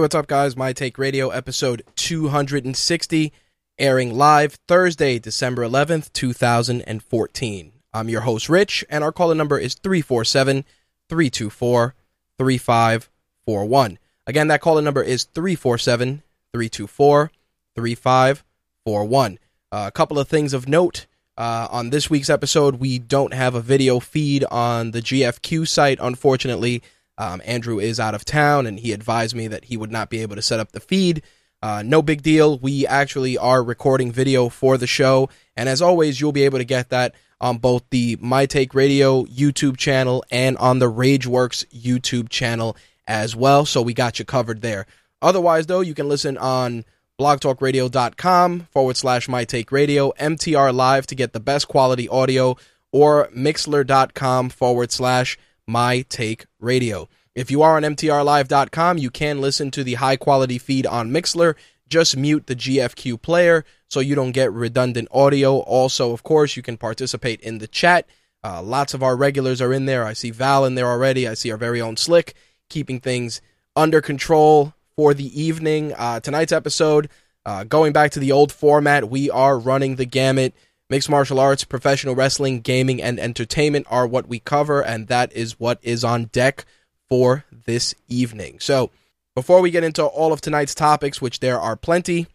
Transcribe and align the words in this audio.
What's 0.00 0.14
up, 0.14 0.28
guys? 0.28 0.56
My 0.56 0.72
Take 0.72 0.96
Radio, 0.96 1.28
episode 1.28 1.82
260, 1.96 3.32
airing 3.78 4.16
live 4.16 4.54
Thursday, 4.66 5.18
December 5.18 5.62
11th, 5.62 6.10
2014. 6.14 7.72
I'm 7.92 8.08
your 8.08 8.22
host, 8.22 8.48
Rich, 8.48 8.82
and 8.88 9.04
our 9.04 9.12
caller 9.12 9.34
number 9.34 9.58
is 9.58 9.74
347 9.74 10.64
324 11.10 11.94
3541. 12.38 13.98
Again, 14.26 14.48
that 14.48 14.62
caller 14.62 14.80
number 14.80 15.02
is 15.02 15.24
347 15.24 16.22
324 16.54 17.30
3541. 17.76 19.38
A 19.70 19.92
couple 19.92 20.18
of 20.18 20.28
things 20.28 20.54
of 20.54 20.66
note. 20.66 21.04
Uh, 21.36 21.68
on 21.70 21.90
this 21.90 22.08
week's 22.08 22.30
episode, 22.30 22.76
we 22.76 22.98
don't 22.98 23.34
have 23.34 23.54
a 23.54 23.60
video 23.60 24.00
feed 24.00 24.44
on 24.44 24.92
the 24.92 25.02
GFQ 25.02 25.68
site, 25.68 25.98
unfortunately. 26.00 26.82
Um, 27.20 27.42
Andrew 27.44 27.78
is 27.78 28.00
out 28.00 28.14
of 28.14 28.24
town, 28.24 28.64
and 28.64 28.80
he 28.80 28.92
advised 28.92 29.36
me 29.36 29.46
that 29.48 29.66
he 29.66 29.76
would 29.76 29.92
not 29.92 30.08
be 30.08 30.22
able 30.22 30.36
to 30.36 30.42
set 30.42 30.58
up 30.58 30.72
the 30.72 30.80
feed. 30.80 31.22
Uh, 31.62 31.82
no 31.84 32.00
big 32.00 32.22
deal. 32.22 32.58
We 32.58 32.86
actually 32.86 33.36
are 33.36 33.62
recording 33.62 34.10
video 34.10 34.48
for 34.48 34.78
the 34.78 34.86
show, 34.86 35.28
and 35.54 35.68
as 35.68 35.82
always, 35.82 36.18
you'll 36.18 36.32
be 36.32 36.44
able 36.44 36.56
to 36.56 36.64
get 36.64 36.88
that 36.88 37.14
on 37.38 37.58
both 37.58 37.82
the 37.90 38.16
My 38.22 38.46
Take 38.46 38.74
Radio 38.74 39.24
YouTube 39.24 39.76
channel 39.76 40.24
and 40.30 40.56
on 40.56 40.78
the 40.78 40.90
RageWorks 40.90 41.66
YouTube 41.66 42.30
channel 42.30 42.74
as 43.06 43.36
well. 43.36 43.66
So 43.66 43.82
we 43.82 43.92
got 43.92 44.18
you 44.18 44.24
covered 44.24 44.62
there. 44.62 44.86
Otherwise, 45.20 45.66
though, 45.66 45.80
you 45.80 45.92
can 45.92 46.08
listen 46.08 46.38
on 46.38 46.86
blogtalkradio.com 47.20 48.60
forward 48.70 48.96
slash 48.96 49.28
My 49.28 49.44
Take 49.44 49.70
Radio, 49.70 50.12
MTR 50.12 50.72
Live 50.72 51.06
to 51.08 51.14
get 51.14 51.34
the 51.34 51.40
best 51.40 51.68
quality 51.68 52.08
audio, 52.08 52.56
or 52.92 53.28
mixlr.com 53.36 54.48
forward 54.48 54.90
slash 54.90 55.36
my 55.70 56.04
Take 56.08 56.46
Radio. 56.58 57.08
If 57.34 57.50
you 57.50 57.62
are 57.62 57.76
on 57.76 57.82
MTRLive.com, 57.82 58.98
you 58.98 59.10
can 59.10 59.40
listen 59.40 59.70
to 59.70 59.84
the 59.84 59.94
high 59.94 60.16
quality 60.16 60.58
feed 60.58 60.84
on 60.84 61.10
Mixlr. 61.10 61.54
Just 61.88 62.16
mute 62.16 62.46
the 62.46 62.56
GFQ 62.56 63.22
player 63.22 63.64
so 63.88 64.00
you 64.00 64.14
don't 64.14 64.32
get 64.32 64.52
redundant 64.52 65.08
audio. 65.12 65.58
Also, 65.58 66.12
of 66.12 66.22
course, 66.22 66.56
you 66.56 66.62
can 66.62 66.76
participate 66.76 67.40
in 67.40 67.58
the 67.58 67.68
chat. 67.68 68.06
Uh, 68.42 68.60
lots 68.62 68.94
of 68.94 69.02
our 69.02 69.16
regulars 69.16 69.60
are 69.60 69.72
in 69.72 69.86
there. 69.86 70.04
I 70.04 70.12
see 70.12 70.30
Val 70.30 70.64
in 70.64 70.74
there 70.74 70.88
already. 70.88 71.28
I 71.28 71.34
see 71.34 71.50
our 71.52 71.56
very 71.56 71.80
own 71.80 71.96
Slick 71.96 72.34
keeping 72.68 73.00
things 73.00 73.40
under 73.76 74.00
control 74.00 74.74
for 74.96 75.14
the 75.14 75.40
evening. 75.40 75.92
Uh, 75.96 76.20
tonight's 76.20 76.52
episode, 76.52 77.08
uh, 77.46 77.64
going 77.64 77.92
back 77.92 78.10
to 78.12 78.20
the 78.20 78.32
old 78.32 78.50
format, 78.52 79.08
we 79.08 79.30
are 79.30 79.58
running 79.58 79.96
the 79.96 80.04
gamut. 80.04 80.52
Mixed 80.90 81.08
martial 81.08 81.38
arts, 81.38 81.62
professional 81.62 82.16
wrestling, 82.16 82.62
gaming, 82.62 83.00
and 83.00 83.20
entertainment 83.20 83.86
are 83.88 84.08
what 84.08 84.26
we 84.26 84.40
cover, 84.40 84.82
and 84.82 85.06
that 85.06 85.32
is 85.32 85.60
what 85.60 85.78
is 85.82 86.02
on 86.02 86.24
deck 86.24 86.64
for 87.08 87.44
this 87.52 87.94
evening. 88.08 88.58
So, 88.58 88.90
before 89.36 89.60
we 89.60 89.70
get 89.70 89.84
into 89.84 90.04
all 90.04 90.32
of 90.32 90.40
tonight's 90.40 90.74
topics, 90.74 91.22
which 91.22 91.38
there 91.38 91.60
are 91.60 91.76
plenty, 91.76 92.26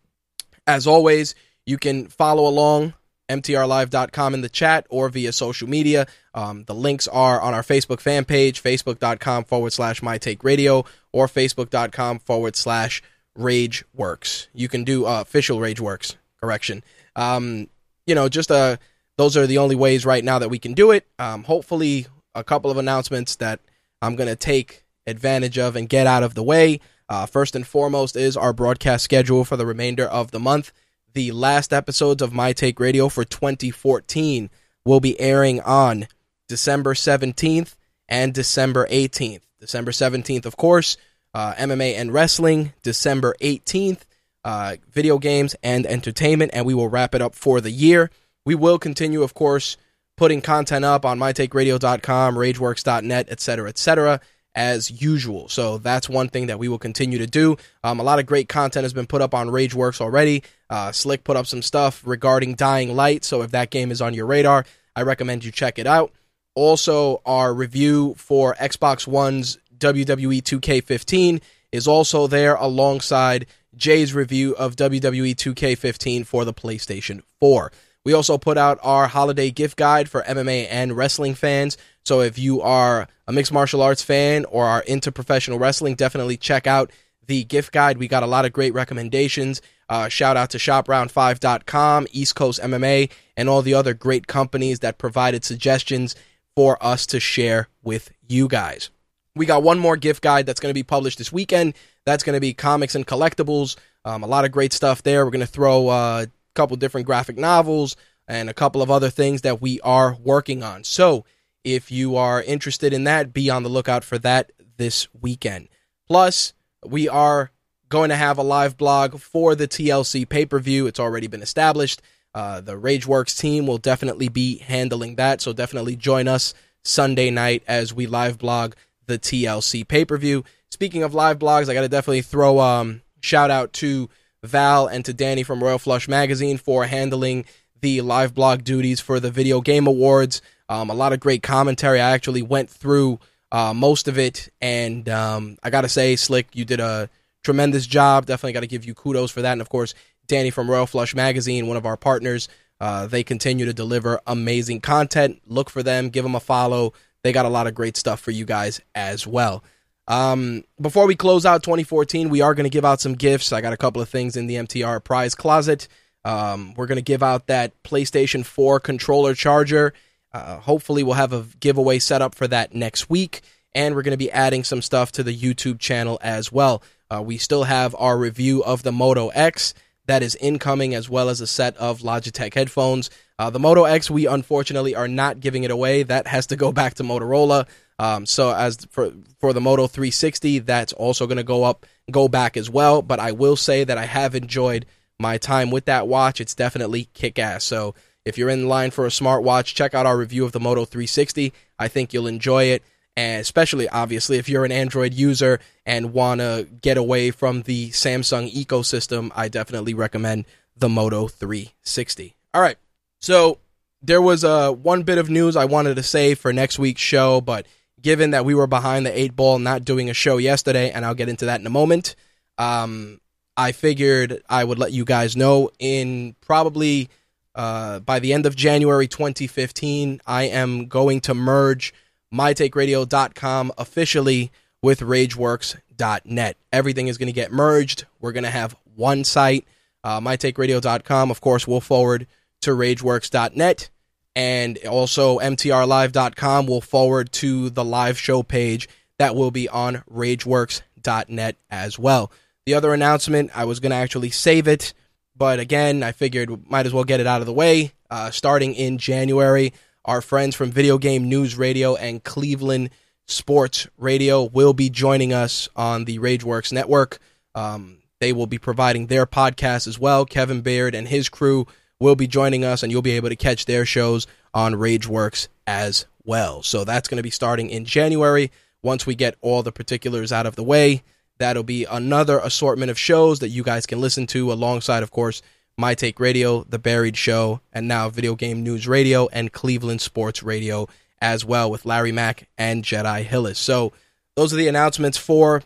as 0.65 0.87
always, 0.87 1.35
you 1.65 1.77
can 1.77 2.07
follow 2.07 2.47
along 2.47 2.93
mtrlive.com 3.27 4.33
in 4.33 4.39
the 4.39 4.47
chat 4.47 4.85
or 4.89 5.09
via 5.09 5.33
social 5.33 5.67
media. 5.67 6.07
Um, 6.33 6.63
the 6.63 6.75
links 6.75 7.09
are 7.09 7.41
on 7.41 7.53
our 7.53 7.63
Facebook 7.63 7.99
fan 7.99 8.23
page, 8.23 8.63
facebook.com 8.63 9.43
forward 9.43 9.73
slash 9.73 10.01
my 10.01 10.17
take 10.17 10.45
radio, 10.45 10.85
or 11.11 11.27
facebook.com 11.27 12.19
forward 12.19 12.55
slash 12.55 13.03
rageworks. 13.37 14.47
You 14.53 14.69
can 14.69 14.85
do 14.85 15.05
uh, 15.05 15.19
official 15.19 15.59
rageworks, 15.59 16.15
correction. 16.39 16.83
Um, 17.17 17.67
you 18.05 18.15
know, 18.15 18.29
just 18.29 18.51
uh, 18.51 18.77
those 19.17 19.37
are 19.37 19.47
the 19.47 19.57
only 19.57 19.75
ways 19.75 20.05
right 20.05 20.23
now 20.23 20.39
that 20.39 20.49
we 20.49 20.59
can 20.59 20.73
do 20.73 20.91
it. 20.91 21.07
Um, 21.19 21.43
hopefully, 21.43 22.07
a 22.33 22.43
couple 22.43 22.71
of 22.71 22.77
announcements 22.77 23.35
that 23.37 23.59
I'm 24.01 24.15
going 24.15 24.29
to 24.29 24.35
take 24.35 24.83
advantage 25.07 25.57
of 25.57 25.75
and 25.75 25.89
get 25.89 26.07
out 26.07 26.23
of 26.23 26.35
the 26.35 26.43
way. 26.43 26.79
Uh, 27.07 27.25
first 27.25 27.55
and 27.55 27.65
foremost 27.65 28.15
is 28.15 28.35
our 28.35 28.53
broadcast 28.53 29.03
schedule 29.03 29.45
for 29.45 29.57
the 29.57 29.65
remainder 29.65 30.05
of 30.05 30.31
the 30.31 30.39
month. 30.39 30.71
The 31.13 31.31
last 31.31 31.71
episodes 31.71 32.21
of 32.21 32.33
My 32.33 32.51
Take 32.51 32.79
Radio 32.79 33.09
for 33.09 33.23
2014 33.23 34.49
will 34.83 34.99
be 34.99 35.19
airing 35.19 35.61
on 35.61 36.07
December 36.47 36.93
17th 36.93 37.75
and 38.07 38.33
December 38.33 38.87
18th. 38.87 39.41
December 39.59 39.91
17th, 39.91 40.45
of 40.45 40.57
course, 40.57 40.97
uh, 41.33 41.53
MMA 41.53 41.95
and 41.95 42.11
wrestling. 42.11 42.73
December 42.83 43.35
18th, 43.41 44.01
uh, 44.45 44.77
video 44.91 45.17
games 45.17 45.55
and 45.63 45.85
entertainment, 45.87 46.51
and 46.53 46.65
we 46.65 46.75
will 46.75 46.87
wrap 46.87 47.15
it 47.15 47.21
up 47.21 47.35
for 47.35 47.59
the 47.59 47.71
year. 47.71 48.11
We 48.45 48.53
will 48.55 48.77
continue, 48.77 49.23
of 49.23 49.33
course, 49.33 49.75
putting 50.15 50.41
content 50.41 50.85
up 50.85 51.03
on 51.03 51.19
mytakeradio.com, 51.19 52.35
rageworks.net, 52.35 53.27
etc., 53.29 53.67
etc., 53.67 54.21
as 54.53 55.01
usual. 55.01 55.49
So 55.49 55.79
that's 55.79 56.07
one 56.07 56.29
thing 56.29 56.47
that 56.47 56.59
we 56.59 56.69
will 56.69 56.79
continue 56.79 57.17
to 57.17 57.27
do. 57.27 57.57
Um, 57.83 57.99
a 57.99 58.03
lot 58.03 58.19
of 58.19 58.25
great 58.25 58.47
content 58.47 58.83
has 58.83 58.93
been 58.93 59.07
put 59.07 59.21
up 59.21 59.33
on 59.33 59.49
Rageworks 59.49 59.99
already. 59.99 60.43
Uh, 60.69 60.93
Slick 60.93 61.25
put 61.25 61.35
up 61.35 61.45
some 61.45 61.61
stuff 61.61 62.01
regarding 62.05 62.55
Dying 62.55 62.95
Light, 62.95 63.25
so 63.25 63.41
if 63.41 63.51
that 63.51 63.69
game 63.69 63.91
is 63.91 64.01
on 64.01 64.13
your 64.13 64.27
radar, 64.27 64.65
I 64.95 65.01
recommend 65.01 65.43
you 65.43 65.51
check 65.51 65.77
it 65.77 65.87
out. 65.87 66.13
Also, 66.53 67.21
our 67.25 67.53
review 67.53 68.13
for 68.15 68.55
Xbox 68.55 69.05
One's 69.05 69.57
WWE 69.77 70.41
2K15 70.41 71.41
is 71.73 71.87
also 71.87 72.27
there 72.27 72.55
alongside 72.55 73.47
Jay's 73.75 74.13
review 74.13 74.55
of 74.55 74.75
WWE 74.75 75.35
2K15 75.35 76.25
for 76.25 76.45
the 76.45 76.53
PlayStation 76.53 77.21
4. 77.39 77.71
We 78.03 78.13
also 78.13 78.37
put 78.37 78.57
out 78.57 78.79
our 78.83 79.07
holiday 79.07 79.49
gift 79.49 79.77
guide 79.77 80.09
for 80.09 80.21
MMA 80.21 80.67
and 80.69 80.95
wrestling 80.95 81.33
fans. 81.33 81.75
So 82.03 82.21
if 82.21 82.37
you 82.37 82.61
are 82.61 83.07
a 83.27 83.33
mixed 83.33 83.51
martial 83.51 83.81
arts 83.81 84.03
fan 84.03 84.45
or 84.45 84.65
are 84.65 84.81
into 84.81 85.11
professional 85.11 85.57
wrestling, 85.57 85.95
definitely 85.95 86.37
check 86.37 86.67
out 86.67 86.91
the 87.25 87.43
gift 87.43 87.71
guide. 87.71 87.97
We 87.97 88.07
got 88.07 88.21
a 88.21 88.27
lot 88.27 88.45
of 88.45 88.53
great 88.53 88.73
recommendations. 88.75 89.61
Uh, 89.89 90.07
shout 90.09 90.37
out 90.37 90.51
to 90.51 90.59
shopround5.com, 90.59 92.07
East 92.11 92.35
Coast 92.35 92.61
MMA, 92.61 93.11
and 93.35 93.49
all 93.49 93.63
the 93.63 93.73
other 93.73 93.95
great 93.95 94.27
companies 94.27 94.79
that 94.79 94.99
provided 94.99 95.43
suggestions 95.43 96.15
for 96.55 96.83
us 96.83 97.07
to 97.07 97.19
share 97.19 97.67
with 97.83 98.11
you 98.27 98.47
guys. 98.47 98.89
We 99.35 99.45
got 99.45 99.63
one 99.63 99.79
more 99.79 99.97
gift 99.97 100.21
guide 100.21 100.45
that's 100.45 100.59
going 100.59 100.69
to 100.69 100.77
be 100.77 100.83
published 100.83 101.17
this 101.17 101.31
weekend. 101.31 101.73
That's 102.05 102.23
going 102.23 102.35
to 102.35 102.41
be 102.41 102.53
comics 102.53 102.95
and 102.95 103.05
collectibles. 103.05 103.77
Um, 104.03 104.23
a 104.23 104.27
lot 104.27 104.45
of 104.45 104.51
great 104.51 104.73
stuff 104.73 105.03
there. 105.03 105.25
We're 105.25 105.31
going 105.31 105.39
to 105.41 105.47
throw 105.47 105.87
uh, 105.87 106.25
a 106.27 106.31
couple 106.53 106.77
different 106.77 107.07
graphic 107.07 107.37
novels 107.37 107.95
and 108.27 108.49
a 108.49 108.53
couple 108.53 108.81
of 108.81 108.91
other 108.91 109.09
things 109.09 109.41
that 109.41 109.61
we 109.61 109.79
are 109.81 110.15
working 110.23 110.63
on. 110.63 110.83
So 110.83 111.25
if 111.63 111.91
you 111.91 112.15
are 112.15 112.41
interested 112.43 112.93
in 112.93 113.05
that, 113.05 113.33
be 113.33 113.49
on 113.49 113.63
the 113.63 113.69
lookout 113.69 114.03
for 114.03 114.19
that 114.19 114.51
this 114.77 115.07
weekend. 115.19 115.67
Plus, 116.07 116.53
we 116.85 117.09
are 117.09 117.51
going 117.89 118.09
to 118.09 118.15
have 118.15 118.37
a 118.37 118.43
live 118.43 118.77
blog 118.77 119.19
for 119.19 119.55
the 119.55 119.67
TLC 119.67 120.27
pay 120.27 120.45
per 120.45 120.59
view. 120.59 120.87
It's 120.87 120.99
already 120.99 121.27
been 121.27 121.41
established. 121.41 122.01
Uh, 122.33 122.61
the 122.61 122.73
RageWorks 122.73 123.39
team 123.39 123.65
will 123.65 123.77
definitely 123.77 124.27
be 124.27 124.57
handling 124.57 125.15
that, 125.15 125.41
so 125.41 125.53
definitely 125.53 125.95
join 125.95 126.27
us 126.27 126.53
Sunday 126.83 127.31
night 127.31 127.63
as 127.67 127.93
we 127.93 128.05
live 128.05 128.37
blog 128.37 128.73
the 129.07 129.17
TLC 129.17 129.87
pay 129.87 130.05
per 130.05 130.17
view. 130.17 130.43
Speaking 130.75 131.03
of 131.03 131.13
live 131.13 131.39
blogs, 131.39 131.69
I 131.69 131.73
got 131.73 131.83
to 131.83 131.87
definitely 131.87 132.21
throw 132.21 132.59
um 132.59 133.01
shout 133.21 133.49
out 133.49 133.71
to 133.71 134.09
Val 134.43 134.87
and 134.87 135.05
to 135.05 135.13
Danny 135.13 135.41
from 135.41 135.63
Royal 135.63 135.79
Flush 135.79 136.09
Magazine 136.09 136.57
for 136.57 136.85
handling 136.85 137.45
the 137.79 138.01
live 138.01 138.35
blog 138.35 138.65
duties 138.65 138.99
for 138.99 139.21
the 139.21 139.31
Video 139.31 139.61
Game 139.61 139.87
Awards. 139.87 140.41
Um, 140.67 140.89
a 140.89 140.93
lot 140.93 141.13
of 141.13 141.21
great 141.21 141.41
commentary. 141.41 142.01
I 142.01 142.11
actually 142.11 142.41
went 142.41 142.69
through 142.69 143.21
uh, 143.53 143.73
most 143.73 144.09
of 144.09 144.17
it, 144.17 144.49
and 144.59 145.07
um, 145.07 145.57
I 145.63 145.69
got 145.69 145.83
to 145.83 145.89
say, 145.89 146.17
Slick, 146.17 146.49
you 146.53 146.65
did 146.65 146.81
a 146.81 147.09
tremendous 147.41 147.87
job. 147.87 148.25
Definitely 148.25 148.51
got 148.51 148.59
to 148.59 148.67
give 148.67 148.83
you 148.83 148.93
kudos 148.93 149.31
for 149.31 149.43
that. 149.43 149.53
And 149.53 149.61
of 149.61 149.69
course, 149.69 149.93
Danny 150.27 150.49
from 150.49 150.69
Royal 150.69 150.87
Flush 150.87 151.15
Magazine, 151.15 151.67
one 151.67 151.77
of 151.77 151.85
our 151.85 151.95
partners, 151.95 152.49
uh, 152.81 153.07
they 153.07 153.23
continue 153.23 153.63
to 153.63 153.73
deliver 153.73 154.19
amazing 154.27 154.81
content. 154.81 155.41
Look 155.47 155.69
for 155.69 155.83
them, 155.83 156.09
give 156.09 156.25
them 156.25 156.35
a 156.35 156.41
follow. 156.41 156.91
They 157.23 157.31
got 157.31 157.45
a 157.45 157.49
lot 157.49 157.65
of 157.65 157.75
great 157.75 157.95
stuff 157.95 158.19
for 158.19 158.31
you 158.31 158.43
guys 158.43 158.81
as 158.93 159.25
well. 159.25 159.63
Um, 160.07 160.63
before 160.79 161.07
we 161.07 161.15
close 161.15 161.45
out 161.45 161.63
2014, 161.63 162.29
we 162.29 162.41
are 162.41 162.53
going 162.53 162.65
to 162.65 162.69
give 162.69 162.85
out 162.85 163.01
some 163.01 163.13
gifts. 163.13 163.51
I 163.51 163.61
got 163.61 163.73
a 163.73 163.77
couple 163.77 164.01
of 164.01 164.09
things 164.09 164.35
in 164.35 164.47
the 164.47 164.55
MTR 164.55 165.03
prize 165.03 165.35
closet. 165.35 165.87
Um, 166.23 166.73
we're 166.75 166.87
going 166.87 166.97
to 166.97 167.01
give 167.01 167.23
out 167.23 167.47
that 167.47 167.71
PlayStation 167.83 168.45
4 168.45 168.79
controller 168.79 169.33
charger. 169.33 169.93
Uh, 170.31 170.57
hopefully, 170.57 171.03
we'll 171.03 171.13
have 171.13 171.33
a 171.33 171.45
giveaway 171.59 171.99
set 171.99 172.21
up 172.21 172.35
for 172.35 172.47
that 172.47 172.73
next 172.73 173.09
week. 173.09 173.41
And 173.73 173.93
we're 173.93 174.03
going 174.03 174.11
to 174.11 174.17
be 174.17 174.31
adding 174.31 174.63
some 174.63 174.81
stuff 174.81 175.11
to 175.13 175.23
the 175.23 175.35
YouTube 175.35 175.79
channel 175.79 176.17
as 176.21 176.51
well. 176.51 176.81
Uh, 177.09 177.21
we 177.21 177.37
still 177.37 177.65
have 177.65 177.93
our 177.99 178.17
review 178.17 178.63
of 178.63 178.83
the 178.83 178.91
Moto 178.91 179.29
X 179.29 179.73
that 180.07 180.23
is 180.23 180.35
incoming, 180.35 180.93
as 180.93 181.09
well 181.09 181.29
as 181.29 181.41
a 181.41 181.47
set 181.47 181.75
of 181.77 181.99
Logitech 181.99 182.53
headphones. 182.53 183.09
Uh, 183.37 183.49
the 183.49 183.59
Moto 183.59 183.85
X, 183.85 184.09
we 184.09 184.27
unfortunately 184.27 184.95
are 184.95 185.07
not 185.07 185.39
giving 185.39 185.63
it 185.63 185.71
away. 185.71 186.03
That 186.03 186.27
has 186.27 186.47
to 186.47 186.55
go 186.55 186.71
back 186.73 186.95
to 186.95 187.03
Motorola. 187.03 187.67
Um, 187.97 188.25
so 188.25 188.53
as 188.53 188.85
for 188.89 189.11
for 189.39 189.53
the 189.53 189.61
Moto 189.61 189.87
360, 189.87 190.59
that's 190.59 190.93
also 190.93 191.27
going 191.27 191.37
to 191.37 191.43
go 191.43 191.63
up, 191.63 191.85
go 192.11 192.27
back 192.27 192.57
as 192.57 192.69
well. 192.69 193.01
But 193.01 193.19
I 193.19 193.31
will 193.31 193.55
say 193.55 193.83
that 193.83 193.97
I 193.97 194.05
have 194.05 194.35
enjoyed 194.35 194.85
my 195.19 195.37
time 195.37 195.71
with 195.71 195.85
that 195.85 196.07
watch. 196.07 196.41
It's 196.41 196.55
definitely 196.55 197.09
kick 197.13 197.39
ass. 197.39 197.63
So 197.63 197.95
if 198.25 198.37
you're 198.37 198.49
in 198.49 198.67
line 198.67 198.91
for 198.91 199.05
a 199.05 199.09
smartwatch, 199.09 199.75
check 199.75 199.93
out 199.93 200.05
our 200.05 200.17
review 200.17 200.45
of 200.45 200.51
the 200.51 200.59
Moto 200.59 200.83
360. 200.83 201.53
I 201.77 201.87
think 201.87 202.13
you'll 202.13 202.27
enjoy 202.27 202.65
it, 202.65 202.83
and 203.15 203.39
especially 203.39 203.87
obviously 203.87 204.37
if 204.37 204.49
you're 204.49 204.65
an 204.65 204.71
Android 204.71 205.13
user 205.13 205.59
and 205.85 206.11
want 206.11 206.41
to 206.41 206.67
get 206.81 206.97
away 206.97 207.31
from 207.31 207.61
the 207.61 207.91
Samsung 207.91 208.51
ecosystem, 208.51 209.31
I 209.35 209.47
definitely 209.47 209.93
recommend 209.93 210.45
the 210.75 210.89
Moto 210.89 211.27
360. 211.27 212.35
All 212.53 212.61
right, 212.61 212.77
so 213.19 213.59
there 214.01 214.21
was 214.21 214.43
uh, 214.43 214.71
one 214.71 215.03
bit 215.03 215.17
of 215.17 215.29
news 215.29 215.55
I 215.55 215.65
wanted 215.65 215.95
to 215.95 216.03
say 216.03 216.35
for 216.35 216.51
next 216.51 216.79
week's 216.79 217.01
show, 217.01 217.41
but 217.41 217.65
given 218.05 218.29
that 218.29 218.45
we 218.45 218.53
were 218.53 218.67
behind 218.67 219.03
the 219.03 219.19
eight 219.19 219.35
ball, 219.35 219.57
not 219.57 219.83
doing 219.83 220.11
a 220.11 220.13
show 220.13 220.37
yesterday, 220.37 220.91
and 220.91 221.03
I'll 221.03 221.15
get 221.15 221.27
into 221.27 221.45
that 221.45 221.59
in 221.59 221.65
a 221.65 221.71
moment. 221.71 222.15
Um, 222.59 223.19
I 223.57 223.71
figured 223.71 224.43
I 224.47 224.63
would 224.63 224.77
let 224.77 224.91
you 224.91 225.03
guys 225.05 225.35
know 225.35 225.71
in 225.79 226.35
probably 226.39 227.09
uh, 227.55 228.01
by 228.01 228.19
the 228.19 228.31
end 228.31 228.45
of 228.45 228.55
January 228.55 229.07
2015, 229.07 230.21
I 230.27 230.43
am 230.43 230.85
going 230.85 231.19
to 231.21 231.33
merge 231.33 231.95
mytakeradio.com 232.31 233.71
officially 233.75 234.51
with 234.83 234.99
rageworks.net. 234.99 236.57
Everything 236.71 237.07
is 237.07 237.17
going 237.17 237.25
to 237.25 237.33
get 237.33 237.51
merged. 237.51 238.05
We're 238.21 238.33
going 238.33 238.43
to 238.43 238.51
have 238.51 238.75
one 238.95 239.23
site. 239.23 239.65
Uh, 240.03 240.19
mytakeradio.com, 240.19 241.31
of 241.31 241.41
course, 241.41 241.67
we'll 241.67 241.81
forward 241.81 242.27
to 242.61 242.69
rageworks.net 242.69 243.89
and 244.35 244.77
also 244.85 245.39
mtrlive.com 245.39 246.67
will 246.67 246.81
forward 246.81 247.31
to 247.31 247.69
the 247.69 247.85
live 247.85 248.17
show 248.17 248.43
page 248.43 248.89
that 249.17 249.35
will 249.35 249.51
be 249.51 249.69
on 249.69 250.03
rageworks.net 250.11 251.55
as 251.69 251.97
well. 251.97 252.31
The 252.65 252.73
other 252.73 252.93
announcement, 252.93 253.51
I 253.55 253.65
was 253.65 253.79
going 253.79 253.91
to 253.91 253.95
actually 253.95 254.31
save 254.31 254.67
it, 254.67 254.93
but 255.35 255.59
again, 255.59 256.03
I 256.03 256.11
figured 256.11 256.69
might 256.69 256.85
as 256.85 256.93
well 256.93 257.03
get 257.03 257.19
it 257.19 257.27
out 257.27 257.41
of 257.41 257.47
the 257.47 257.53
way. 257.53 257.93
Uh, 258.09 258.31
starting 258.31 258.73
in 258.75 258.97
January, 258.97 259.73
our 260.03 260.21
friends 260.21 260.55
from 260.55 260.71
Video 260.71 260.97
Game 260.97 261.29
News 261.29 261.57
Radio 261.57 261.95
and 261.95 262.23
Cleveland 262.23 262.89
Sports 263.27 263.87
Radio 263.97 264.43
will 264.43 264.73
be 264.73 264.89
joining 264.89 265.33
us 265.33 265.67
on 265.75 266.05
the 266.05 266.19
Rageworks 266.19 266.71
network. 266.71 267.19
Um, 267.55 267.99
they 268.19 268.33
will 268.33 268.47
be 268.47 268.57
providing 268.57 269.07
their 269.07 269.25
podcast 269.25 269.87
as 269.87 269.99
well. 269.99 270.25
Kevin 270.25 270.61
Beard 270.61 270.95
and 270.95 271.07
his 271.07 271.29
crew 271.29 271.67
will 271.99 272.15
be 272.15 272.27
joining 272.27 272.63
us, 272.63 272.83
and 272.83 272.91
you'll 272.91 273.01
be 273.01 273.11
able 273.11 273.29
to 273.29 273.35
catch 273.35 273.65
their 273.65 273.85
shows 273.85 274.27
on 274.53 274.73
Rageworks 274.73 275.47
as 275.67 276.05
well. 276.23 276.63
So 276.63 276.83
that's 276.83 277.07
going 277.07 277.17
to 277.17 277.23
be 277.23 277.29
starting 277.29 277.69
in 277.69 277.85
January. 277.85 278.51
Once 278.81 279.05
we 279.05 279.15
get 279.15 279.35
all 279.41 279.63
the 279.63 279.71
particulars 279.71 280.31
out 280.31 280.45
of 280.45 280.55
the 280.55 280.63
way, 280.63 281.03
that'll 281.37 281.63
be 281.63 281.85
another 281.85 282.39
assortment 282.39 282.91
of 282.91 282.99
shows 282.99 283.39
that 283.39 283.49
you 283.49 283.63
guys 283.63 283.85
can 283.85 284.01
listen 284.01 284.27
to 284.27 284.51
alongside, 284.51 285.03
of 285.03 285.11
course, 285.11 285.41
My 285.77 285.95
Take 285.95 286.19
Radio, 286.19 286.63
The 286.63 286.79
Buried 286.79 287.17
Show, 287.17 287.61
and 287.73 287.87
now 287.87 288.09
Video 288.09 288.35
Game 288.35 288.63
News 288.63 288.87
Radio 288.87 289.27
and 289.29 289.51
Cleveland 289.51 290.01
Sports 290.01 290.43
Radio 290.43 290.87
as 291.21 291.43
well 291.43 291.71
with 291.71 291.85
Larry 291.85 292.11
Mack 292.11 292.47
and 292.57 292.83
Jedi 292.83 293.23
Hillis. 293.23 293.57
So 293.57 293.93
those 294.35 294.53
are 294.53 294.57
the 294.57 294.67
announcements 294.67 295.17
for 295.17 295.63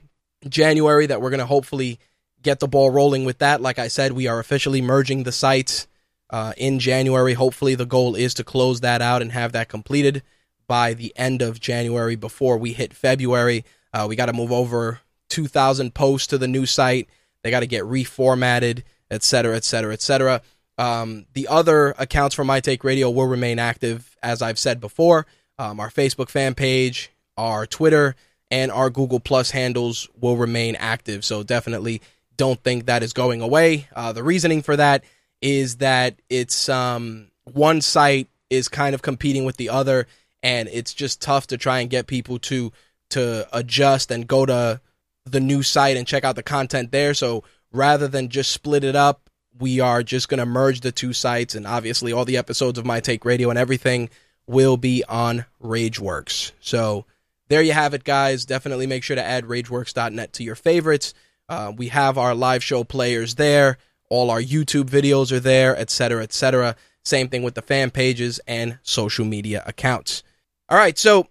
January 0.47 1.07
that 1.07 1.21
we're 1.21 1.31
going 1.31 1.39
to 1.39 1.45
hopefully 1.45 1.99
get 2.41 2.59
the 2.59 2.67
ball 2.67 2.89
rolling 2.89 3.25
with 3.25 3.39
that. 3.39 3.61
Like 3.61 3.79
I 3.79 3.89
said, 3.89 4.13
we 4.13 4.27
are 4.27 4.39
officially 4.39 4.81
merging 4.81 5.23
the 5.23 5.31
sites 5.31 5.87
uh, 6.29 6.53
in 6.57 6.79
January. 6.79 7.33
Hopefully, 7.33 7.75
the 7.75 7.85
goal 7.85 8.15
is 8.15 8.33
to 8.35 8.43
close 8.43 8.81
that 8.81 9.01
out 9.01 9.21
and 9.21 9.31
have 9.31 9.51
that 9.53 9.69
completed 9.69 10.23
by 10.67 10.93
the 10.93 11.13
end 11.15 11.41
of 11.41 11.59
January 11.59 12.15
before 12.15 12.57
we 12.57 12.73
hit 12.73 12.93
February. 12.93 13.65
Uh, 13.93 14.05
we 14.07 14.15
got 14.15 14.27
to 14.27 14.33
move 14.33 14.51
over 14.51 14.99
2,000 15.29 15.93
posts 15.93 16.27
to 16.27 16.37
the 16.37 16.47
new 16.47 16.65
site. 16.65 17.09
They 17.43 17.51
got 17.51 17.61
to 17.61 17.67
get 17.67 17.83
reformatted, 17.83 18.83
et 19.09 19.23
cetera, 19.23 19.55
et 19.55 19.63
cetera, 19.63 19.93
et 19.93 20.01
cetera. 20.01 20.41
Um, 20.77 21.25
the 21.33 21.47
other 21.47 21.93
accounts 21.97 22.35
for 22.35 22.43
My 22.43 22.59
Take 22.59 22.83
Radio 22.83 23.09
will 23.09 23.27
remain 23.27 23.59
active, 23.59 24.15
as 24.23 24.41
I've 24.41 24.59
said 24.59 24.79
before. 24.79 25.25
Um, 25.57 25.79
our 25.79 25.89
Facebook 25.89 26.29
fan 26.29 26.55
page, 26.55 27.11
our 27.35 27.65
Twitter, 27.65 28.15
and 28.51 28.71
our 28.71 28.89
Google 28.89 29.19
Plus 29.19 29.51
handles 29.51 30.07
will 30.19 30.37
remain 30.37 30.75
active. 30.75 31.25
So 31.25 31.43
definitely 31.43 32.01
don't 32.37 32.63
think 32.63 32.85
that 32.85 33.03
is 33.03 33.11
going 33.13 33.41
away. 33.41 33.87
Uh, 33.95 34.13
the 34.13 34.23
reasoning 34.23 34.61
for 34.61 34.75
that 34.77 35.03
is 35.41 35.77
that 35.77 36.21
it's 36.29 36.69
um, 36.69 37.29
one 37.43 37.81
site 37.81 38.29
is 38.49 38.67
kind 38.67 38.95
of 38.95 39.01
competing 39.01 39.45
with 39.45 39.57
the 39.57 39.69
other, 39.69 40.07
and 40.43 40.69
it's 40.71 40.93
just 40.93 41.21
tough 41.21 41.47
to 41.47 41.57
try 41.57 41.79
and 41.79 41.89
get 41.89 42.07
people 42.07 42.39
to 42.39 42.71
to 43.09 43.47
adjust 43.51 44.11
and 44.11 44.27
go 44.27 44.45
to 44.45 44.79
the 45.25 45.39
new 45.39 45.63
site 45.63 45.97
and 45.97 46.05
check 46.07 46.23
out 46.23 46.35
the 46.35 46.43
content 46.43 46.91
there. 46.91 47.13
So 47.13 47.43
rather 47.71 48.07
than 48.07 48.29
just 48.29 48.51
split 48.51 48.83
it 48.83 48.95
up, 48.95 49.29
we 49.57 49.79
are 49.79 50.03
just 50.03 50.29
going 50.29 50.39
to 50.39 50.45
merge 50.45 50.81
the 50.81 50.91
two 50.91 51.13
sites, 51.13 51.55
and 51.55 51.65
obviously 51.67 52.13
all 52.13 52.25
the 52.25 52.37
episodes 52.37 52.77
of 52.77 52.85
My 52.85 52.99
Take 52.99 53.25
Radio 53.25 53.49
and 53.49 53.59
everything 53.59 54.09
will 54.47 54.77
be 54.77 55.03
on 55.07 55.45
RageWorks. 55.61 56.53
So 56.59 57.05
there 57.49 57.61
you 57.61 57.73
have 57.73 57.93
it, 57.93 58.03
guys. 58.03 58.45
Definitely 58.45 58.87
make 58.87 59.03
sure 59.03 59.15
to 59.15 59.23
add 59.23 59.45
RageWorks.net 59.45 60.33
to 60.33 60.43
your 60.43 60.55
favorites. 60.55 61.13
Uh, 61.47 61.73
we 61.75 61.87
have 61.89 62.17
our 62.17 62.35
live 62.35 62.63
show 62.63 62.83
players 62.83 63.35
there. 63.35 63.77
All 64.09 64.31
our 64.31 64.41
YouTube 64.41 64.89
videos 64.89 65.31
are 65.31 65.39
there, 65.39 65.77
etc., 65.77 66.23
etc. 66.23 66.75
Same 67.03 67.29
thing 67.29 67.43
with 67.43 67.55
the 67.55 67.61
fan 67.61 67.91
pages 67.91 68.39
and 68.47 68.79
social 68.83 69.25
media 69.25 69.63
accounts. 69.65 70.23
All 70.67 70.77
right, 70.77 70.97
so 70.97 71.27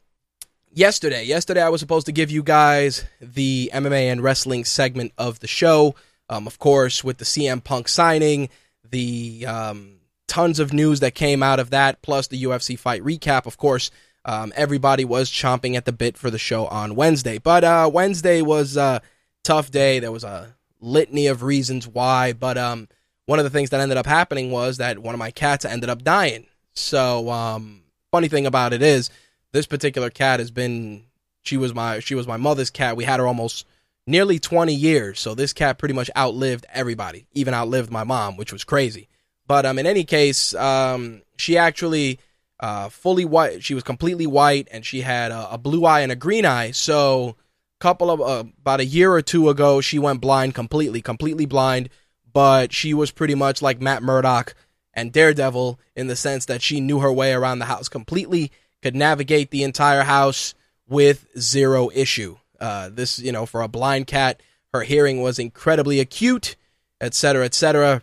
yesterday, 0.73 1.25
yesterday 1.25 1.63
I 1.63 1.69
was 1.69 1.81
supposed 1.81 2.07
to 2.07 2.13
give 2.13 2.31
you 2.31 2.43
guys 2.43 3.05
the 3.21 3.71
MMA 3.73 4.11
and 4.11 4.23
wrestling 4.23 4.65
segment 4.65 5.13
of 5.19 5.41
the 5.41 5.47
show. 5.47 5.95
Um, 6.31 6.47
of 6.47 6.59
course, 6.59 7.03
with 7.03 7.19
the 7.19 7.25
CM 7.25 7.63
Punk 7.63 7.89
signing, 7.89 8.49
the 8.89 9.47
um, 9.47 9.99
tons 10.27 10.59
of 10.59 10.73
news 10.73 11.01
that 11.01 11.15
came 11.15 11.43
out 11.43 11.61
of 11.61 11.71
that, 11.71 12.03
plus 12.03 12.29
the 12.29 12.43
UFC 12.43 12.79
fight 12.79 13.03
recap. 13.03 13.47
Of 13.47 13.57
course, 13.57 13.91
um, 14.25 14.53
everybody 14.57 15.05
was 15.05 15.31
chomping 15.31 15.75
at 15.77 15.85
the 15.85 15.93
bit 15.93 16.17
for 16.17 16.31
the 16.31 16.39
show 16.39 16.67
on 16.67 16.95
Wednesday, 16.95 17.39
but 17.39 17.65
uh, 17.65 17.91
Wednesday 17.93 18.43
was 18.43 18.77
a 18.77 19.01
tough 19.43 19.71
day. 19.71 20.01
There 20.01 20.13
was 20.13 20.25
a 20.25 20.55
litany 20.81 21.27
of 21.27 21.43
reasons 21.43 21.87
why. 21.87 22.33
But 22.33 22.59
um, 22.59 22.89
one 23.27 23.39
of 23.39 23.45
the 23.45 23.51
things 23.51 23.71
that 23.71 23.81
ended 23.81 23.99
up 23.99 24.07
happening 24.07 24.51
was 24.51 24.79
that 24.79 24.99
one 24.99 25.15
of 25.15 25.19
my 25.19 25.31
cats 25.31 25.65
ended 25.65 25.91
up 25.91 26.03
dying. 26.03 26.47
So 26.75 27.31
um, 27.31 27.83
funny 28.11 28.29
thing 28.29 28.47
about 28.47 28.73
it 28.73 28.83
is, 28.83 29.11
this 29.53 29.67
particular 29.67 30.11
cat 30.11 30.41
has 30.41 30.51
been 30.51 31.05
she 31.43 31.57
was 31.57 31.75
my 31.75 32.01
she 32.01 32.15
was 32.15 32.27
my 32.27 32.37
mother's 32.37 32.71
cat. 32.71 32.97
We 32.97 33.05
had 33.05 33.21
her 33.21 33.27
almost 33.27 33.67
nearly 34.07 34.39
20 34.39 34.75
years. 34.75 35.21
So 35.21 35.35
this 35.35 35.53
cat 35.53 35.79
pretty 35.79 35.95
much 35.95 36.11
outlived 36.17 36.67
everybody, 36.73 37.27
even 37.33 37.55
outlived 37.55 37.91
my 37.91 38.05
mom, 38.05 38.37
which 38.37 38.53
was 38.53 38.65
crazy. 38.65 39.09
But 39.47 39.65
um, 39.65 39.79
in 39.79 39.87
any 39.87 40.05
case, 40.05 40.55
um, 40.55 41.23
she 41.37 41.57
actually 41.57 42.19
uh, 42.61 42.89
fully 42.89 43.25
white. 43.25 43.65
She 43.65 43.75
was 43.75 43.83
completely 43.83 44.27
white, 44.27 44.69
and 44.71 44.85
she 44.85 45.01
had 45.01 45.31
a, 45.31 45.55
a 45.55 45.59
blue 45.59 45.85
eye 45.85 46.01
and 46.01 46.13
a 46.13 46.17
green 46.17 46.45
eye. 46.45 46.73
So 46.73 47.37
couple 47.79 48.11
of 48.11 48.21
uh, 48.21 48.45
about 48.61 48.81
a 48.81 48.85
year 48.85 49.13
or 49.13 49.23
two 49.23 49.49
ago, 49.49 49.81
she 49.81 49.99
went 49.99 50.21
blind 50.21 50.55
completely, 50.55 51.01
completely 51.01 51.47
blind. 51.47 51.89
But 52.33 52.73
she 52.73 52.95
was 52.95 53.11
pretty 53.11 53.35
much 53.35 53.63
like 53.63 53.81
Matt 53.81 54.03
Murdock 54.03 54.55
and 54.95 55.13
Daredevil 55.13 55.81
in 55.97 56.07
the 56.07 56.17
sense 56.17 56.45
that 56.47 56.63
she 56.63 56.81
knew 56.81 57.01
her 57.01 57.13
way 57.13 57.33
around 57.33 57.59
the 57.59 57.65
house 57.65 57.89
completely, 57.89 58.53
could 58.83 58.95
navigate 58.95 59.51
the 59.51 59.63
entire 59.63 60.03
house 60.03 60.55
with 60.89 61.27
zero 61.39 61.91
issue. 61.95 62.37
Uh, 62.61 62.91
this, 62.91 63.19
you 63.19 63.33
know, 63.33 63.47
for 63.47 63.63
a 63.63 63.69
blind 63.69 64.07
cat, 64.07 64.41
her 64.73 64.83
hearing 64.83 65.23
was 65.23 65.39
incredibly 65.39 66.01
acute, 66.01 66.57
etc., 67.01 67.45
etc. 67.45 68.03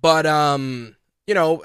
But 0.00 0.26
um, 0.26 0.96
you 1.26 1.34
know, 1.34 1.62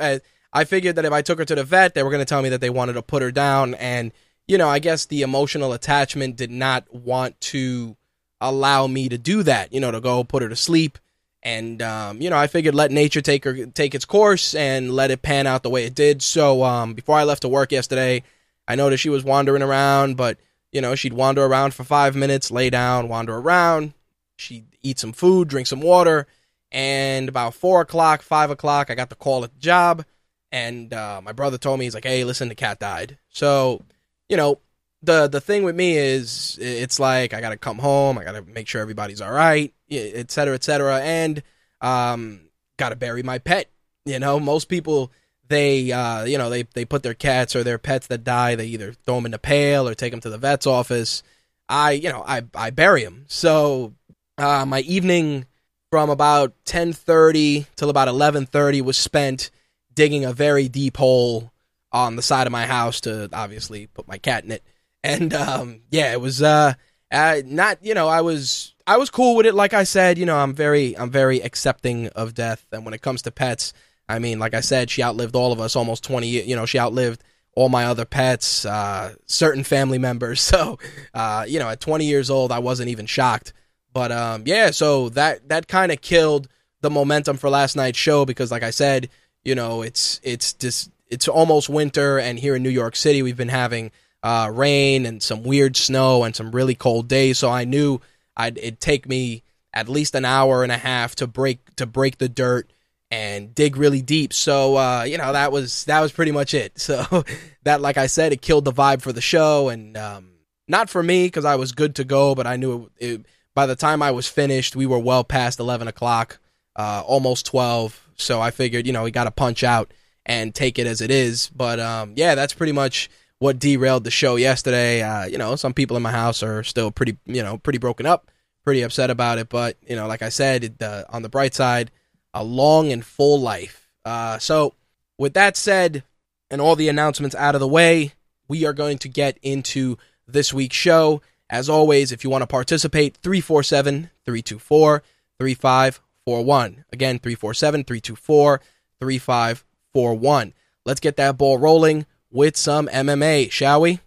I 0.53 0.63
figured 0.63 0.95
that 0.95 1.05
if 1.05 1.13
I 1.13 1.21
took 1.21 1.39
her 1.39 1.45
to 1.45 1.55
the 1.55 1.63
vet, 1.63 1.93
they 1.93 2.03
were 2.03 2.09
going 2.09 2.21
to 2.21 2.25
tell 2.25 2.41
me 2.41 2.49
that 2.49 2.61
they 2.61 2.69
wanted 2.69 2.93
to 2.93 3.01
put 3.01 3.21
her 3.21 3.31
down, 3.31 3.73
and 3.75 4.11
you 4.47 4.57
know, 4.57 4.69
I 4.69 4.79
guess 4.79 5.05
the 5.05 5.21
emotional 5.21 5.73
attachment 5.73 6.35
did 6.35 6.51
not 6.51 6.93
want 6.93 7.39
to 7.41 7.97
allow 8.39 8.87
me 8.87 9.09
to 9.09 9.17
do 9.17 9.43
that. 9.43 9.73
You 9.73 9.79
know, 9.79 9.91
to 9.91 10.01
go 10.01 10.23
put 10.23 10.43
her 10.43 10.49
to 10.49 10.55
sleep, 10.55 10.97
and 11.43 11.81
um, 11.81 12.21
you 12.21 12.29
know, 12.29 12.37
I 12.37 12.47
figured 12.47 12.75
let 12.75 12.91
nature 12.91 13.21
take 13.21 13.43
her 13.43 13.65
take 13.67 13.93
its 13.93 14.05
course 14.05 14.55
and 14.55 14.91
let 14.91 15.11
it 15.11 15.21
pan 15.21 15.47
out 15.47 15.63
the 15.63 15.69
way 15.69 15.85
it 15.85 15.95
did. 15.95 16.21
So 16.21 16.63
um, 16.63 16.93
before 16.93 17.17
I 17.17 17.23
left 17.23 17.41
to 17.41 17.49
work 17.49 17.71
yesterday, 17.71 18.23
I 18.67 18.75
noticed 18.75 19.03
she 19.03 19.09
was 19.09 19.23
wandering 19.23 19.63
around, 19.63 20.17
but 20.17 20.37
you 20.71 20.81
know, 20.81 20.95
she'd 20.95 21.13
wander 21.13 21.45
around 21.45 21.73
for 21.73 21.83
five 21.83 22.15
minutes, 22.15 22.51
lay 22.51 22.69
down, 22.69 23.07
wander 23.07 23.35
around. 23.35 23.93
She'd 24.37 24.65
eat 24.81 24.99
some 24.99 25.13
food, 25.13 25.47
drink 25.47 25.67
some 25.67 25.81
water, 25.81 26.27
and 26.71 27.29
about 27.29 27.53
four 27.53 27.81
o'clock, 27.81 28.21
five 28.21 28.51
o'clock, 28.51 28.89
I 28.89 28.95
got 28.95 29.09
the 29.09 29.15
call 29.15 29.43
at 29.43 29.53
the 29.53 29.59
job, 29.59 30.05
and 30.51 30.93
uh, 30.93 31.21
my 31.23 31.31
brother 31.31 31.57
told 31.57 31.79
me 31.79 31.85
he's 31.85 31.95
like, 31.95 32.05
"Hey, 32.05 32.23
listen, 32.23 32.49
the 32.49 32.55
cat 32.55 32.79
died." 32.79 33.17
So, 33.29 33.83
you 34.29 34.37
know, 34.37 34.59
the 35.01 35.27
the 35.27 35.41
thing 35.41 35.63
with 35.63 35.75
me 35.75 35.97
is, 35.97 36.57
it's 36.61 36.99
like 36.99 37.33
I 37.33 37.41
got 37.41 37.49
to 37.49 37.57
come 37.57 37.79
home, 37.79 38.17
I 38.17 38.23
got 38.23 38.33
to 38.33 38.41
make 38.41 38.67
sure 38.67 38.81
everybody's 38.81 39.21
all 39.21 39.31
right, 39.31 39.73
et 39.89 40.31
cetera, 40.31 40.55
et 40.55 40.63
cetera, 40.63 40.99
and 41.01 41.43
um, 41.81 42.41
got 42.77 42.89
to 42.89 42.95
bury 42.95 43.23
my 43.23 43.37
pet. 43.37 43.69
You 44.05 44.19
know, 44.19 44.39
most 44.39 44.69
people 44.69 45.11
they 45.49 45.91
uh, 45.91 46.25
you 46.25 46.37
know 46.37 46.49
they 46.49 46.63
they 46.63 46.85
put 46.85 47.03
their 47.03 47.13
cats 47.13 47.55
or 47.55 47.63
their 47.63 47.77
pets 47.77 48.07
that 48.07 48.23
die 48.23 48.55
they 48.55 48.67
either 48.67 48.93
throw 48.93 49.15
them 49.15 49.25
in 49.25 49.33
a 49.33 49.39
pail 49.39 49.87
or 49.87 49.95
take 49.95 50.11
them 50.11 50.19
to 50.21 50.29
the 50.29 50.37
vet's 50.37 50.67
office 50.67 51.23
i 51.69 51.91
you 51.91 52.09
know 52.09 52.23
i 52.27 52.43
i 52.55 52.69
bury 52.69 53.03
them 53.03 53.25
so 53.27 53.93
uh, 54.37 54.65
my 54.65 54.81
evening 54.81 55.45
from 55.89 56.09
about 56.09 56.53
10:30 56.65 57.65
till 57.75 57.89
about 57.89 58.07
11:30 58.07 58.81
was 58.81 58.97
spent 58.97 59.51
digging 59.93 60.25
a 60.25 60.33
very 60.33 60.67
deep 60.67 60.97
hole 60.97 61.51
on 61.91 62.15
the 62.15 62.21
side 62.21 62.47
of 62.47 62.51
my 62.51 62.65
house 62.65 63.01
to 63.01 63.29
obviously 63.33 63.87
put 63.87 64.07
my 64.07 64.17
cat 64.17 64.43
in 64.43 64.51
it 64.51 64.63
and 65.03 65.33
um, 65.33 65.81
yeah 65.89 66.11
it 66.11 66.21
was 66.21 66.41
uh, 66.41 66.73
uh, 67.11 67.41
not 67.45 67.77
you 67.83 67.93
know 67.93 68.07
i 68.07 68.21
was 68.21 68.75
i 68.85 68.97
was 68.97 69.09
cool 69.09 69.35
with 69.35 69.45
it 69.45 69.55
like 69.55 69.73
i 69.73 69.83
said 69.83 70.17
you 70.17 70.25
know 70.25 70.37
i'm 70.37 70.53
very 70.53 70.97
i'm 70.97 71.09
very 71.09 71.39
accepting 71.39 72.07
of 72.09 72.33
death 72.33 72.65
and 72.71 72.83
when 72.83 72.93
it 72.93 73.01
comes 73.01 73.21
to 73.21 73.31
pets 73.31 73.73
I 74.09 74.19
mean, 74.19 74.39
like 74.39 74.53
I 74.53 74.61
said, 74.61 74.89
she 74.89 75.03
outlived 75.03 75.35
all 75.35 75.51
of 75.51 75.59
us 75.59 75.75
almost 75.75 76.03
20 76.03 76.27
years. 76.27 76.47
You 76.47 76.55
know, 76.55 76.65
she 76.65 76.79
outlived 76.79 77.23
all 77.55 77.69
my 77.69 77.85
other 77.85 78.05
pets, 78.05 78.65
uh, 78.65 79.13
certain 79.25 79.63
family 79.63 79.97
members. 79.97 80.41
So, 80.57 80.79
uh, 81.13 81.45
you 81.47 81.59
know, 81.59 81.69
at 81.69 81.81
20 81.81 82.05
years 82.05 82.29
old, 82.29 82.51
I 82.51 82.59
wasn't 82.59 82.89
even 82.89 83.05
shocked. 83.05 83.53
But 83.93 84.11
um, 84.11 84.43
yeah, 84.45 84.71
so 84.71 85.09
that 85.09 85.49
that 85.49 85.67
kind 85.67 85.91
of 85.91 86.01
killed 86.01 86.47
the 86.81 86.89
momentum 86.89 87.37
for 87.37 87.49
last 87.49 87.75
night's 87.75 87.97
show 87.97 88.25
because, 88.25 88.51
like 88.51 88.63
I 88.63 88.69
said, 88.69 89.09
you 89.43 89.55
know, 89.55 89.81
it's 89.81 90.21
it's 90.23 90.53
just 90.53 90.91
it's 91.09 91.27
almost 91.27 91.69
winter, 91.69 92.19
and 92.19 92.37
here 92.37 92.55
in 92.55 92.63
New 92.63 92.69
York 92.69 92.95
City, 92.95 93.21
we've 93.21 93.37
been 93.37 93.49
having 93.49 93.91
uh, 94.23 94.49
rain 94.53 95.05
and 95.05 95.21
some 95.21 95.43
weird 95.43 95.77
snow 95.77 96.23
and 96.23 96.35
some 96.35 96.51
really 96.51 96.75
cold 96.75 97.07
days. 97.07 97.37
So 97.37 97.49
I 97.49 97.65
knew 97.65 98.01
I'd 98.35 98.57
it'd 98.57 98.79
take 98.79 99.07
me 99.07 99.43
at 99.73 99.87
least 99.87 100.15
an 100.15 100.25
hour 100.25 100.63
and 100.63 100.71
a 100.71 100.77
half 100.77 101.15
to 101.15 101.27
break 101.27 101.75
to 101.75 101.85
break 101.85 102.17
the 102.17 102.29
dirt 102.29 102.71
and 103.09 103.53
dig 103.55 103.77
really 103.77 104.01
deep. 104.01 104.33
So 104.33 104.75
uh, 104.75 105.03
you 105.03 105.17
know 105.17 105.33
that 105.33 105.51
was 105.51 105.85
that 105.85 106.01
was 106.01 106.11
pretty 106.11 106.31
much 106.31 106.53
it. 106.53 106.73
So 106.87 107.23
that, 107.63 107.81
like 107.81 107.97
I 107.97 108.07
said, 108.07 108.33
it 108.33 108.41
killed 108.41 108.65
the 108.65 108.73
vibe 108.73 109.01
for 109.01 109.13
the 109.13 109.21
show, 109.21 109.69
and 109.69 109.97
um, 109.97 110.31
not 110.67 110.89
for 110.89 111.03
me 111.03 111.27
because 111.27 111.45
I 111.45 111.55
was 111.55 111.71
good 111.71 111.95
to 111.95 112.03
go. 112.03 112.35
But 112.35 112.47
I 112.47 112.55
knew 112.55 112.89
it, 112.97 113.05
it, 113.05 113.25
by 113.53 113.65
the 113.65 113.75
time 113.75 114.01
I 114.01 114.11
was 114.11 114.27
finished, 114.27 114.75
we 114.75 114.85
were 114.85 114.99
well 114.99 115.23
past 115.23 115.59
eleven 115.59 115.87
o'clock, 115.87 116.39
uh, 116.75 117.03
almost 117.05 117.45
twelve. 117.45 118.03
So 118.15 118.41
I 118.41 118.49
figured, 118.49 118.87
you 118.87 118.93
know, 118.93 119.03
we 119.03 119.11
got 119.11 119.25
to 119.25 119.31
punch 119.31 119.63
out 119.63 119.91
and 120.27 120.53
take 120.53 120.77
it 120.77 120.85
as 120.85 121.01
it 121.01 121.09
is. 121.09 121.49
But 121.55 121.79
um, 121.79 122.13
yeah, 122.15 122.35
that's 122.35 122.53
pretty 122.53 122.73
much 122.73 123.09
what 123.39 123.57
derailed 123.57 124.03
the 124.03 124.11
show 124.11 124.35
yesterday. 124.35 125.01
Uh, 125.01 125.25
you 125.25 125.39
know, 125.39 125.55
some 125.55 125.73
people 125.73 125.97
in 125.97 126.03
my 126.03 126.11
house 126.11 126.43
are 126.43 126.63
still 126.63 126.91
pretty, 126.91 127.17
you 127.25 127.41
know, 127.41 127.57
pretty 127.57 127.79
broken 127.79 128.05
up, 128.05 128.29
pretty 128.63 128.81
upset 128.83 129.09
about 129.09 129.39
it. 129.39 129.49
But 129.49 129.77
you 129.87 129.95
know, 129.95 130.05
like 130.07 130.21
I 130.21 130.29
said, 130.29 130.63
it, 130.65 130.81
uh, 130.81 131.05
on 131.09 131.23
the 131.23 131.29
bright 131.29 131.55
side 131.55 131.89
a 132.33 132.43
long 132.43 132.91
and 132.91 133.03
full 133.03 133.39
life. 133.41 133.89
Uh, 134.05 134.37
so, 134.37 134.75
with 135.17 135.33
that 135.33 135.57
said, 135.57 136.03
and 136.51 136.61
all 136.61 136.75
the 136.75 136.89
announcements 136.89 137.35
out 137.35 137.55
of 137.55 137.61
the 137.61 137.67
way, 137.67 138.13
we 138.47 138.65
are 138.65 138.73
going 138.73 138.99
to 138.99 139.09
get 139.09 139.39
into 139.41 139.97
this 140.27 140.53
week's 140.53 140.75
show. 140.75 141.21
As 141.49 141.69
always, 141.69 142.11
if 142.11 142.23
you 142.23 142.29
want 142.29 142.43
to 142.43 142.47
participate, 142.47 143.17
347 143.17 144.11
324 144.25 145.03
3541. 145.39 146.85
Again, 146.91 147.19
347 147.19 147.83
324 147.83 148.61
3541. 148.99 149.66
Let's 149.93 150.99
get 150.99 151.17
that 151.17 151.37
ball 151.37 151.57
rolling 151.57 152.05
with 152.31 152.55
some 152.55 152.87
MMA, 152.87 153.51
shall 153.51 153.81
we? 153.81 153.99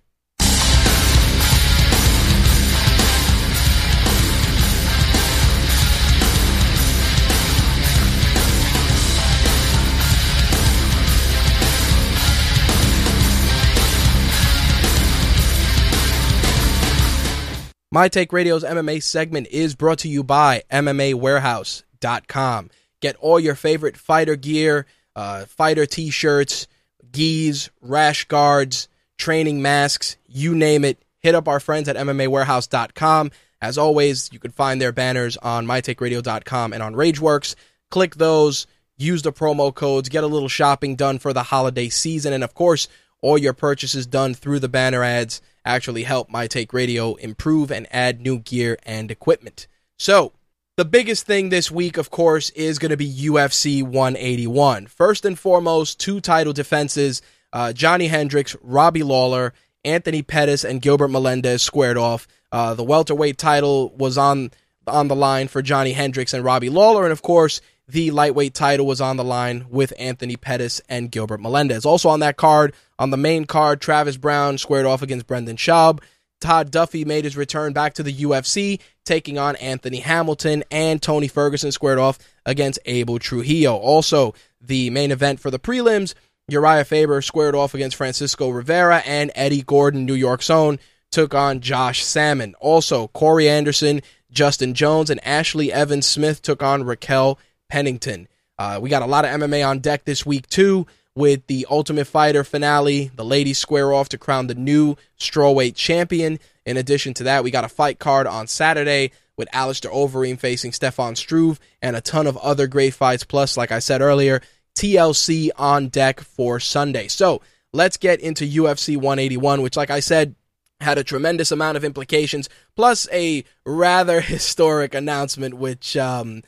My 17.92 18.06
Take 18.06 18.32
Radio's 18.32 18.62
MMA 18.62 19.02
segment 19.02 19.48
is 19.50 19.74
brought 19.74 19.98
to 19.98 20.08
you 20.08 20.22
by 20.22 20.62
MMAWarehouse.com. 20.70 22.70
Get 23.00 23.16
all 23.16 23.40
your 23.40 23.56
favorite 23.56 23.96
fighter 23.96 24.36
gear, 24.36 24.86
uh, 25.20 25.44
fighter 25.44 25.84
t 25.84 26.08
shirts, 26.08 26.66
gis, 27.12 27.68
rash 27.82 28.24
guards, 28.24 28.88
training 29.18 29.60
masks, 29.60 30.16
you 30.26 30.54
name 30.54 30.82
it. 30.82 31.02
Hit 31.18 31.34
up 31.34 31.46
our 31.46 31.60
friends 31.60 31.90
at 31.90 31.96
MMAWarehouse.com. 31.96 33.30
As 33.60 33.76
always, 33.76 34.32
you 34.32 34.38
can 34.38 34.50
find 34.50 34.80
their 34.80 34.92
banners 34.92 35.36
on 35.36 35.66
MyTakeRadio.com 35.66 36.72
and 36.72 36.82
on 36.82 36.94
RageWorks. 36.94 37.54
Click 37.90 38.14
those, 38.14 38.66
use 38.96 39.20
the 39.20 39.32
promo 39.32 39.74
codes, 39.74 40.08
get 40.08 40.24
a 40.24 40.26
little 40.26 40.48
shopping 40.48 40.96
done 40.96 41.18
for 41.18 41.34
the 41.34 41.42
holiday 41.42 41.90
season, 41.90 42.32
and 42.32 42.42
of 42.42 42.54
course, 42.54 42.88
all 43.20 43.36
your 43.36 43.52
purchases 43.52 44.06
done 44.06 44.32
through 44.32 44.60
the 44.60 44.68
banner 44.70 45.04
ads 45.04 45.42
actually 45.66 46.04
help 46.04 46.30
My 46.30 46.46
Take 46.46 46.72
Radio 46.72 47.16
improve 47.16 47.70
and 47.70 47.86
add 47.90 48.22
new 48.22 48.38
gear 48.38 48.78
and 48.84 49.10
equipment. 49.10 49.66
So, 49.98 50.32
the 50.80 50.84
biggest 50.86 51.26
thing 51.26 51.50
this 51.50 51.70
week, 51.70 51.98
of 51.98 52.08
course, 52.08 52.48
is 52.50 52.78
going 52.78 52.88
to 52.88 52.96
be 52.96 53.06
UFC 53.06 53.82
181. 53.82 54.86
First 54.86 55.26
and 55.26 55.38
foremost, 55.38 56.00
two 56.00 56.22
title 56.22 56.54
defenses 56.54 57.20
uh, 57.52 57.74
Johnny 57.74 58.06
Hendricks, 58.06 58.56
Robbie 58.62 59.02
Lawler, 59.02 59.52
Anthony 59.84 60.22
Pettis, 60.22 60.64
and 60.64 60.80
Gilbert 60.80 61.08
Melendez 61.08 61.62
squared 61.62 61.98
off. 61.98 62.26
Uh, 62.50 62.72
the 62.72 62.82
welterweight 62.82 63.36
title 63.36 63.90
was 63.90 64.16
on 64.16 64.52
on 64.86 65.08
the 65.08 65.14
line 65.14 65.48
for 65.48 65.60
Johnny 65.60 65.92
Hendricks 65.92 66.32
and 66.32 66.44
Robbie 66.44 66.70
Lawler, 66.70 67.04
and 67.04 67.12
of 67.12 67.20
course, 67.20 67.60
the 67.86 68.10
lightweight 68.10 68.54
title 68.54 68.86
was 68.86 69.02
on 69.02 69.18
the 69.18 69.24
line 69.24 69.66
with 69.68 69.92
Anthony 69.98 70.36
Pettis 70.36 70.80
and 70.88 71.10
Gilbert 71.10 71.42
Melendez. 71.42 71.84
Also 71.84 72.08
on 72.08 72.20
that 72.20 72.38
card, 72.38 72.72
on 72.98 73.10
the 73.10 73.18
main 73.18 73.44
card, 73.44 73.82
Travis 73.82 74.16
Browne 74.16 74.56
squared 74.56 74.86
off 74.86 75.02
against 75.02 75.26
Brendan 75.26 75.56
Schaub. 75.56 76.00
Todd 76.40 76.70
Duffee 76.70 77.04
made 77.04 77.24
his 77.24 77.36
return 77.36 77.72
back 77.72 77.94
to 77.94 78.02
the 78.02 78.12
UFC, 78.12 78.80
taking 79.04 79.38
on 79.38 79.56
Anthony 79.56 80.00
Hamilton, 80.00 80.64
and 80.70 81.00
Tony 81.00 81.28
Ferguson 81.28 81.72
squared 81.72 81.98
off 81.98 82.18
against 82.46 82.78
Abel 82.86 83.18
Trujillo. 83.18 83.76
Also, 83.76 84.34
the 84.60 84.90
main 84.90 85.10
event 85.10 85.40
for 85.40 85.50
the 85.50 85.58
prelims, 85.58 86.14
Uriah 86.48 86.84
Faber 86.84 87.22
squared 87.22 87.54
off 87.54 87.74
against 87.74 87.96
Francisco 87.96 88.48
Rivera, 88.48 89.02
and 89.06 89.30
Eddie 89.34 89.62
Gordon, 89.62 90.06
New 90.06 90.14
York's 90.14 90.50
own, 90.50 90.78
took 91.10 91.34
on 91.34 91.60
Josh 91.60 92.04
Samman. 92.04 92.54
Also, 92.60 93.08
Corey 93.08 93.48
Anderson, 93.48 94.00
Justin 94.30 94.74
Jones, 94.74 95.10
and 95.10 95.20
Ashlee 95.22 95.70
Evans 95.70 96.06
Smith 96.06 96.42
took 96.42 96.62
on 96.62 96.84
Raquel 96.84 97.38
Pennington. 97.68 98.28
Uh, 98.58 98.78
we 98.80 98.90
got 98.90 99.02
a 99.02 99.06
lot 99.06 99.24
of 99.24 99.30
MMA 99.32 99.66
on 99.66 99.78
deck 99.78 100.04
this 100.04 100.24
week, 100.26 100.46
too, 100.48 100.86
with 101.20 101.46
the 101.48 101.66
Ultimate 101.70 102.06
Fighter 102.06 102.42
finale. 102.42 103.10
The 103.14 103.26
ladies 103.26 103.58
square 103.58 103.92
off 103.92 104.08
to 104.08 104.18
crown 104.18 104.46
the 104.46 104.54
new 104.54 104.96
strawweight 105.18 105.74
champion. 105.74 106.38
In 106.64 106.78
addition 106.78 107.12
to 107.14 107.24
that, 107.24 107.44
we 107.44 107.50
got 107.50 107.62
a 107.62 107.68
fight 107.68 107.98
card 107.98 108.26
on 108.26 108.46
Saturday 108.46 109.12
with 109.36 109.46
Alistair 109.52 109.90
Overeem 109.90 110.38
facing 110.38 110.72
Stefan 110.72 111.16
Struve 111.16 111.60
and 111.82 111.94
a 111.94 112.00
ton 112.00 112.26
of 112.26 112.38
other 112.38 112.66
great 112.66 112.94
fights. 112.94 113.22
Plus, 113.22 113.58
like 113.58 113.70
I 113.70 113.80
said 113.80 114.00
earlier, 114.00 114.40
TLC 114.78 115.50
on 115.58 115.88
deck 115.88 116.20
for 116.20 116.58
Sunday. 116.58 117.06
So 117.08 117.42
let's 117.74 117.98
get 117.98 118.20
into 118.20 118.46
UFC 118.46 118.96
181, 118.96 119.60
which, 119.60 119.76
like 119.76 119.90
I 119.90 120.00
said, 120.00 120.34
had 120.80 120.96
a 120.96 121.04
tremendous 121.04 121.52
amount 121.52 121.76
of 121.76 121.84
implications, 121.84 122.48
plus 122.76 123.06
a 123.12 123.44
rather 123.66 124.20
historic 124.22 124.94
announcement, 124.94 125.52
which 125.52 125.98
um, 125.98 126.44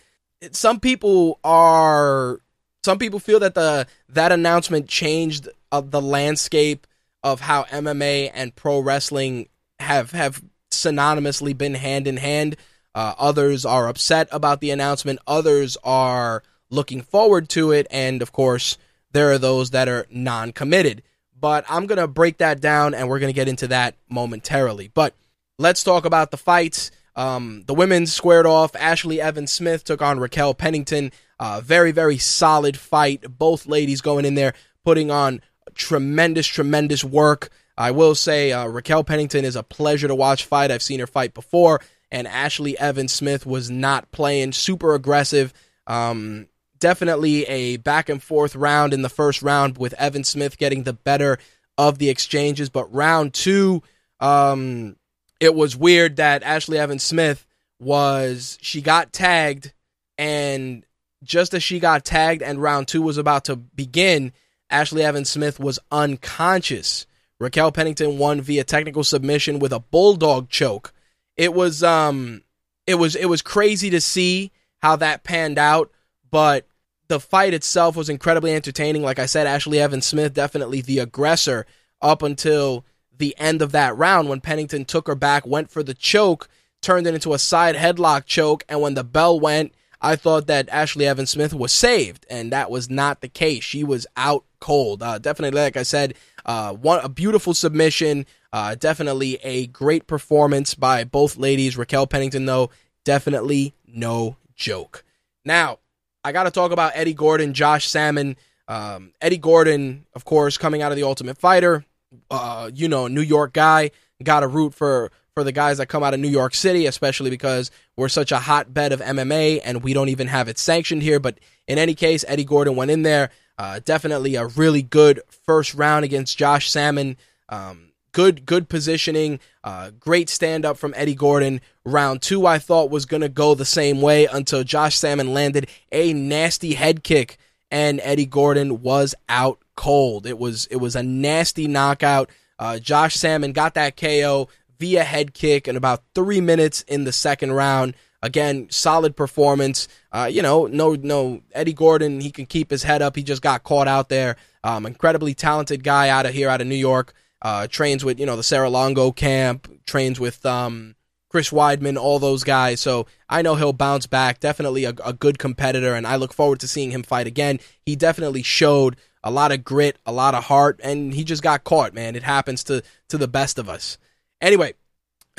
some 0.51 0.81
people 0.81 1.41
are 1.45 2.41
some 2.85 2.99
people 2.99 3.19
feel 3.19 3.41
that 3.41 3.55
the 3.55 3.87
that 4.09 4.33
announcement 4.33 4.89
changed 4.89 5.49
uh, 5.71 5.81
the 5.81 6.03
landscape 6.03 6.87
of 7.23 7.41
how 7.41 7.65
MMA 7.65 8.31
and 8.35 8.55
pro 8.55 8.81
wrestling 8.81 9.49
have 9.79 10.11
have 10.13 10.43
synonymously 10.71 11.57
been 11.57 11.75
hand 11.75 12.07
in 12.07 12.17
hand. 12.17 12.57
Uh, 12.95 13.15
others 13.19 13.65
are 13.65 13.89
upset 13.89 14.29
about 14.33 14.61
the 14.61 14.71
announcement. 14.71 15.19
Others 15.27 15.79
are 15.85 16.43
looking 16.71 17.03
forward 17.03 17.49
to 17.51 17.71
it, 17.71 17.87
and 17.91 18.21
of 18.21 18.33
course, 18.33 18.77
there 19.13 19.31
are 19.31 19.39
those 19.39 19.71
that 19.71 19.89
are 19.89 20.07
non-committed. 20.11 21.03
But 21.39 21.65
I'm 21.69 21.87
gonna 21.87 22.09
break 22.09 22.39
that 22.39 22.61
down, 22.61 22.95
and 22.95 23.09
we're 23.09 23.19
gonna 23.19 23.33
get 23.33 23.49
into 23.49 23.69
that 23.69 23.95
momentarily. 24.09 24.89
But 24.89 25.15
let's 25.59 25.85
talk 25.85 26.05
about 26.05 26.31
the 26.31 26.37
fights. 26.37 26.91
Um, 27.15 27.65
the 27.67 27.75
women 27.75 28.07
squared 28.07 28.47
off. 28.47 28.73
Ashlee 28.73 29.19
Evans 29.19 29.53
Smith 29.53 29.85
took 29.85 30.03
on 30.03 30.19
Raquel 30.19 30.55
Pennington. 30.55 31.13
Uh, 31.43 31.61
very, 31.61 31.91
very 31.91 32.19
solid 32.19 32.77
fight. 32.77 33.25
Both 33.37 33.67
ladies 33.67 34.01
going 34.01 34.25
in 34.25 34.37
there, 34.37 34.55
putting 34.85 35.11
on 35.11 35.41
tremendous, 35.75 36.47
tremendous 36.47 37.03
work. 37.03 37.51
I 37.77 37.91
will 37.91 38.15
say 38.15 38.53
uh, 38.53 38.67
Raquel 38.67 39.03
Pennington 39.03 39.45
is 39.45 39.57
a 39.57 39.65
pleasure 39.65 40.07
to 40.07 40.15
watch 40.15 40.45
fight. 40.45 40.71
I've 40.71 40.83
seen 40.83 41.01
her 41.01 41.07
fight 41.09 41.35
before, 41.35 41.81
and 42.13 42.29
Ashlee 42.29 42.75
Evans 42.75 43.13
Smith 43.13 43.45
was 43.45 43.73
not 43.73 44.13
playing 44.13 44.53
super 44.53 44.95
aggressive. 44.95 45.53
Um, 45.89 46.47
definitely 46.79 47.45
a 47.47 47.77
back 47.79 48.09
and 48.09 48.23
forth 48.23 48.55
round 48.55 48.95
in 48.95 49.03
the 49.03 49.09
first 49.09 49.43
round 49.43 49.79
with 49.79 49.95
Evan 49.95 50.23
Smith 50.23 50.59
getting 50.59 50.85
the 50.85 50.93
better 50.93 51.41
of 51.77 51.99
the 51.99 52.09
exchanges, 52.09 52.71
but 52.71 52.95
round 52.95 53.35
two, 53.35 53.83
um, 54.21 54.95
it 55.41 55.57
was 55.57 55.77
weird 55.77 56.15
that 56.19 56.45
Ashlee 56.45 56.77
Evans 56.77 57.03
Smith 57.03 57.45
was 57.81 58.59
she 58.63 58.81
got 58.81 59.13
tagged 59.13 59.73
and 60.17 60.87
just 61.23 61.55
as 61.55 61.63
she 61.63 61.79
got 61.81 62.05
tagged 62.05 62.43
and 62.43 62.61
round 62.61 62.89
two 62.89 63.03
was 63.03 63.19
about 63.19 63.45
to 63.45 63.57
begin, 63.57 64.33
Ashlee 64.71 65.03
Evans 65.03 65.31
Smith 65.31 65.61
was 65.61 65.79
unconscious. 65.91 67.07
Raquel 67.39 67.73
Pennington 67.73 68.19
won 68.19 68.41
via 68.41 68.65
technical 68.65 69.05
submission 69.05 69.59
with 69.59 69.73
a 69.73 69.81
bulldog 69.81 70.49
choke. 70.49 70.93
It 71.37 71.55
was 71.55 71.83
um 71.83 72.43
it 72.87 72.97
was 72.97 73.17
it 73.17 73.27
was 73.27 73.43
crazy 73.43 73.91
to 73.91 74.01
see 74.01 74.53
how 74.79 74.97
that 74.97 75.25
panned 75.25 75.59
out, 75.59 75.91
but 76.31 76.67
the 77.09 77.21
fight 77.21 77.55
itself 77.55 77.97
was 77.97 78.09
incredibly 78.09 78.55
entertaining. 78.55 79.03
Like 79.03 79.19
I 79.19 79.27
said, 79.27 79.47
Ashlee 79.47 79.79
Evans 79.79 80.07
Smith 80.07 80.35
definitely 80.35 80.81
the 80.81 80.99
aggressor 80.99 81.67
up 82.01 82.23
until 82.23 82.85
the 83.19 83.37
end 83.39 83.63
of 83.63 83.73
that 83.73 83.97
round 83.97 84.29
when 84.29 84.41
Pennington 84.41 84.85
took 84.85 85.07
her 85.07 85.15
back, 85.15 85.47
went 85.47 85.71
for 85.71 85.83
the 85.83 85.95
choke, 85.95 86.49
turned 86.81 87.07
it 87.07 87.15
into 87.15 87.35
a 87.35 87.39
side 87.39 87.77
headlock 87.77 88.25
choke, 88.25 88.65
and 88.69 88.81
when 88.81 88.95
the 88.95 89.05
bell 89.05 89.39
went, 89.39 89.73
I 90.03 90.17
thought 90.17 90.49
that 90.49 90.69
Ashlee 90.69 91.05
Evans 91.05 91.31
Smith 91.31 91.55
was 91.55 91.73
saved, 91.73 92.27
and 92.29 92.53
that 92.53 92.71
was 92.71 92.91
not 92.91 93.21
the 93.21 93.29
case. 93.29 93.63
She 93.65 93.85
was 93.85 94.07
out 94.17 94.45
cold. 94.61 95.03
Uh, 95.03 95.19
definitely, 95.19 95.59
like 95.59 95.77
I 95.77 95.85
said, 95.85 96.15
uh, 96.45 96.73
one 96.75 97.01
a 97.05 97.09
beautiful 97.09 97.55
submission. 97.55 98.27
Uh, 98.53 98.75
definitely 98.75 99.37
a 99.43 99.69
great 99.69 100.07
performance 100.07 100.75
by 100.75 101.05
both 101.05 101.37
ladies. 101.37 101.77
Raquel 101.77 102.07
Pennington, 102.07 102.45
though, 102.45 102.71
definitely 103.05 103.75
no 103.87 104.37
joke. 104.55 105.05
Now, 105.45 105.79
I 106.25 106.33
got 106.33 106.45
to 106.45 106.51
talk 106.51 106.73
about 106.73 106.93
Eddie 106.95 107.15
Gordon, 107.15 107.55
Josh 107.55 107.89
Samman. 107.89 108.37
Um, 108.69 109.13
Eddie 109.21 109.39
Gordon, 109.39 110.07
of 110.15 110.25
course, 110.25 110.59
coming 110.59 110.83
out 110.83 110.93
of 110.93 110.97
the 110.97 111.05
Ultimate 111.05 111.39
Fighter 111.39 111.85
uh, 112.31 112.71
you 112.75 112.89
know, 112.89 113.07
New 113.09 113.23
York 113.23 113.53
guy. 113.53 113.91
Got 114.23 114.41
to 114.41 114.49
root 114.49 114.75
for 114.75 115.11
for 115.35 115.45
the 115.45 115.53
guys 115.53 115.79
that 115.79 115.87
come 115.87 116.03
out 116.03 116.13
of 116.13 116.21
New 116.21 116.29
York 116.29 116.55
City, 116.55 116.87
especially 116.87 117.31
because 117.31 117.71
we're 117.97 118.09
such 118.09 118.33
a 118.33 118.39
hotbed 118.39 118.93
of 118.93 119.01
MMA 119.01 119.61
and 119.65 119.83
we 119.83 119.95
don't 119.95 120.11
even 120.11 120.27
have 120.29 120.49
it 120.49 120.59
sanctioned 120.59 121.03
here. 121.03 121.19
But 121.19 121.39
in 121.67 121.79
any 121.79 121.95
case, 121.95 122.25
Eddie 122.29 122.45
Gordon 122.45 122.77
went 122.77 122.91
in 122.91 123.03
there. 123.03 123.31
Uh, 123.59 123.81
definitely 123.83 124.35
a 124.35 124.47
really 124.47 124.83
good 124.83 125.21
first 125.47 125.75
round 125.75 126.05
against 126.05 126.37
Josh 126.37 126.71
Samman. 126.71 127.17
Um, 127.49 127.93
good, 128.13 128.45
good 128.45 128.69
positioning. 128.69 129.41
Uh, 129.65 129.91
great 129.99 130.29
stand 130.29 130.67
up 130.67 130.77
from 130.77 130.93
Eddie 130.97 131.15
Gordon. 131.15 131.61
Round 131.85 132.21
two, 132.21 132.47
I 132.47 132.59
thought 132.59 132.91
was 132.91 133.07
going 133.07 133.23
to 133.23 133.29
go 133.29 133.55
the 133.55 133.65
same 133.65 134.03
way 134.03 134.27
until 134.27 134.65
Josh 134.65 134.99
Samman 134.99 135.33
landed 135.33 135.69
a 135.91 136.13
nasty 136.13 136.75
head 136.75 137.03
kick 137.03 137.39
and 137.71 138.01
Eddie 138.03 138.27
Gordon 138.27 138.83
was 138.83 139.15
out 139.31 139.59
cold. 139.77 140.27
It 140.27 140.39
was 140.39 140.67
it 140.67 140.77
was 140.77 140.95
a 140.95 141.03
nasty 141.03 141.67
knockout. 141.67 142.29
Uh, 142.59 142.79
Josh 142.79 143.17
Samman 143.17 143.55
got 143.55 143.75
that 143.75 143.97
KO 143.97 144.49
via 144.83 145.05
head 145.05 145.33
kick 145.33 145.69
in 145.69 145.77
about 145.77 146.03
three 146.13 146.41
minutes 146.41 146.83
in 146.89 147.05
the 147.05 147.13
second 147.13 147.53
round. 147.53 147.95
Again, 148.21 148.67
solid 148.69 149.15
performance. 149.15 149.87
Uh, 150.11 150.29
you 150.29 150.43
know, 150.43 150.67
no, 150.67 150.97
no, 150.97 151.41
Eddie 151.53 151.73
Gordon, 151.73 152.21
he 152.21 152.33
can 152.33 152.47
keep 152.47 152.69
his 152.69 152.83
head 152.83 153.01
up. 153.01 153.15
He 153.15 153.23
just 153.23 153.43
got 153.43 153.63
caught 153.63 153.87
out 153.87 154.09
there. 154.09 154.35
Um, 154.65 154.85
incredibly 154.85 155.35
talented 155.35 155.85
guy 155.85 156.09
out 156.09 156.27
of 156.27 156.35
here, 156.35 156.49
out 156.49 156.61
of 156.61 156.67
New 156.67 156.75
York. 156.75 157.15
Uh, 157.41 157.69
trains 157.69 158.05
with, 158.05 158.19
you 158.19 158.27
know, 158.27 158.35
the 158.35 158.43
Serra-Longo 158.43 159.13
camp, 159.13 159.71
trains 159.87 160.19
with, 160.19 160.45
um, 160.45 160.97
Chris 161.29 161.51
Weidman, 161.51 161.97
all 161.97 162.19
those 162.19 162.43
guys. 162.43 162.81
So 162.81 163.07
I 163.29 163.41
know 163.41 163.55
he'll 163.55 163.73
bounce 163.73 164.09
back. 164.09 164.41
Definitely 164.41 164.85
a, 164.85 164.95
a 165.05 165.13
good 165.13 165.39
competitor, 165.39 165.95
and 165.95 166.09
I 166.09 166.17
look 166.17 166.33
forward 166.33 166.59
to 166.61 166.69
seeing 166.69 166.91
him 166.91 167.05
fight 167.05 167.29
again. 167.29 167.61
He 167.87 167.95
definitely 167.95 168.43
showed 168.43 168.97
a 169.23 169.31
lot 169.31 169.53
of 169.53 169.63
grit, 169.63 169.97
a 170.05 170.13
lot 170.13 170.35
of 170.35 170.45
heart, 170.45 170.81
and 170.83 171.15
he 171.15 171.23
just 171.23 171.43
got 171.43 171.63
caught, 171.63 171.95
man. 171.95 172.17
It 172.17 172.25
happens 172.25 172.65
to 172.65 172.83
to 173.09 173.17
the 173.17 173.29
best 173.29 173.59
of 173.59 173.69
us. 173.69 173.97
Anyway, 174.43 174.75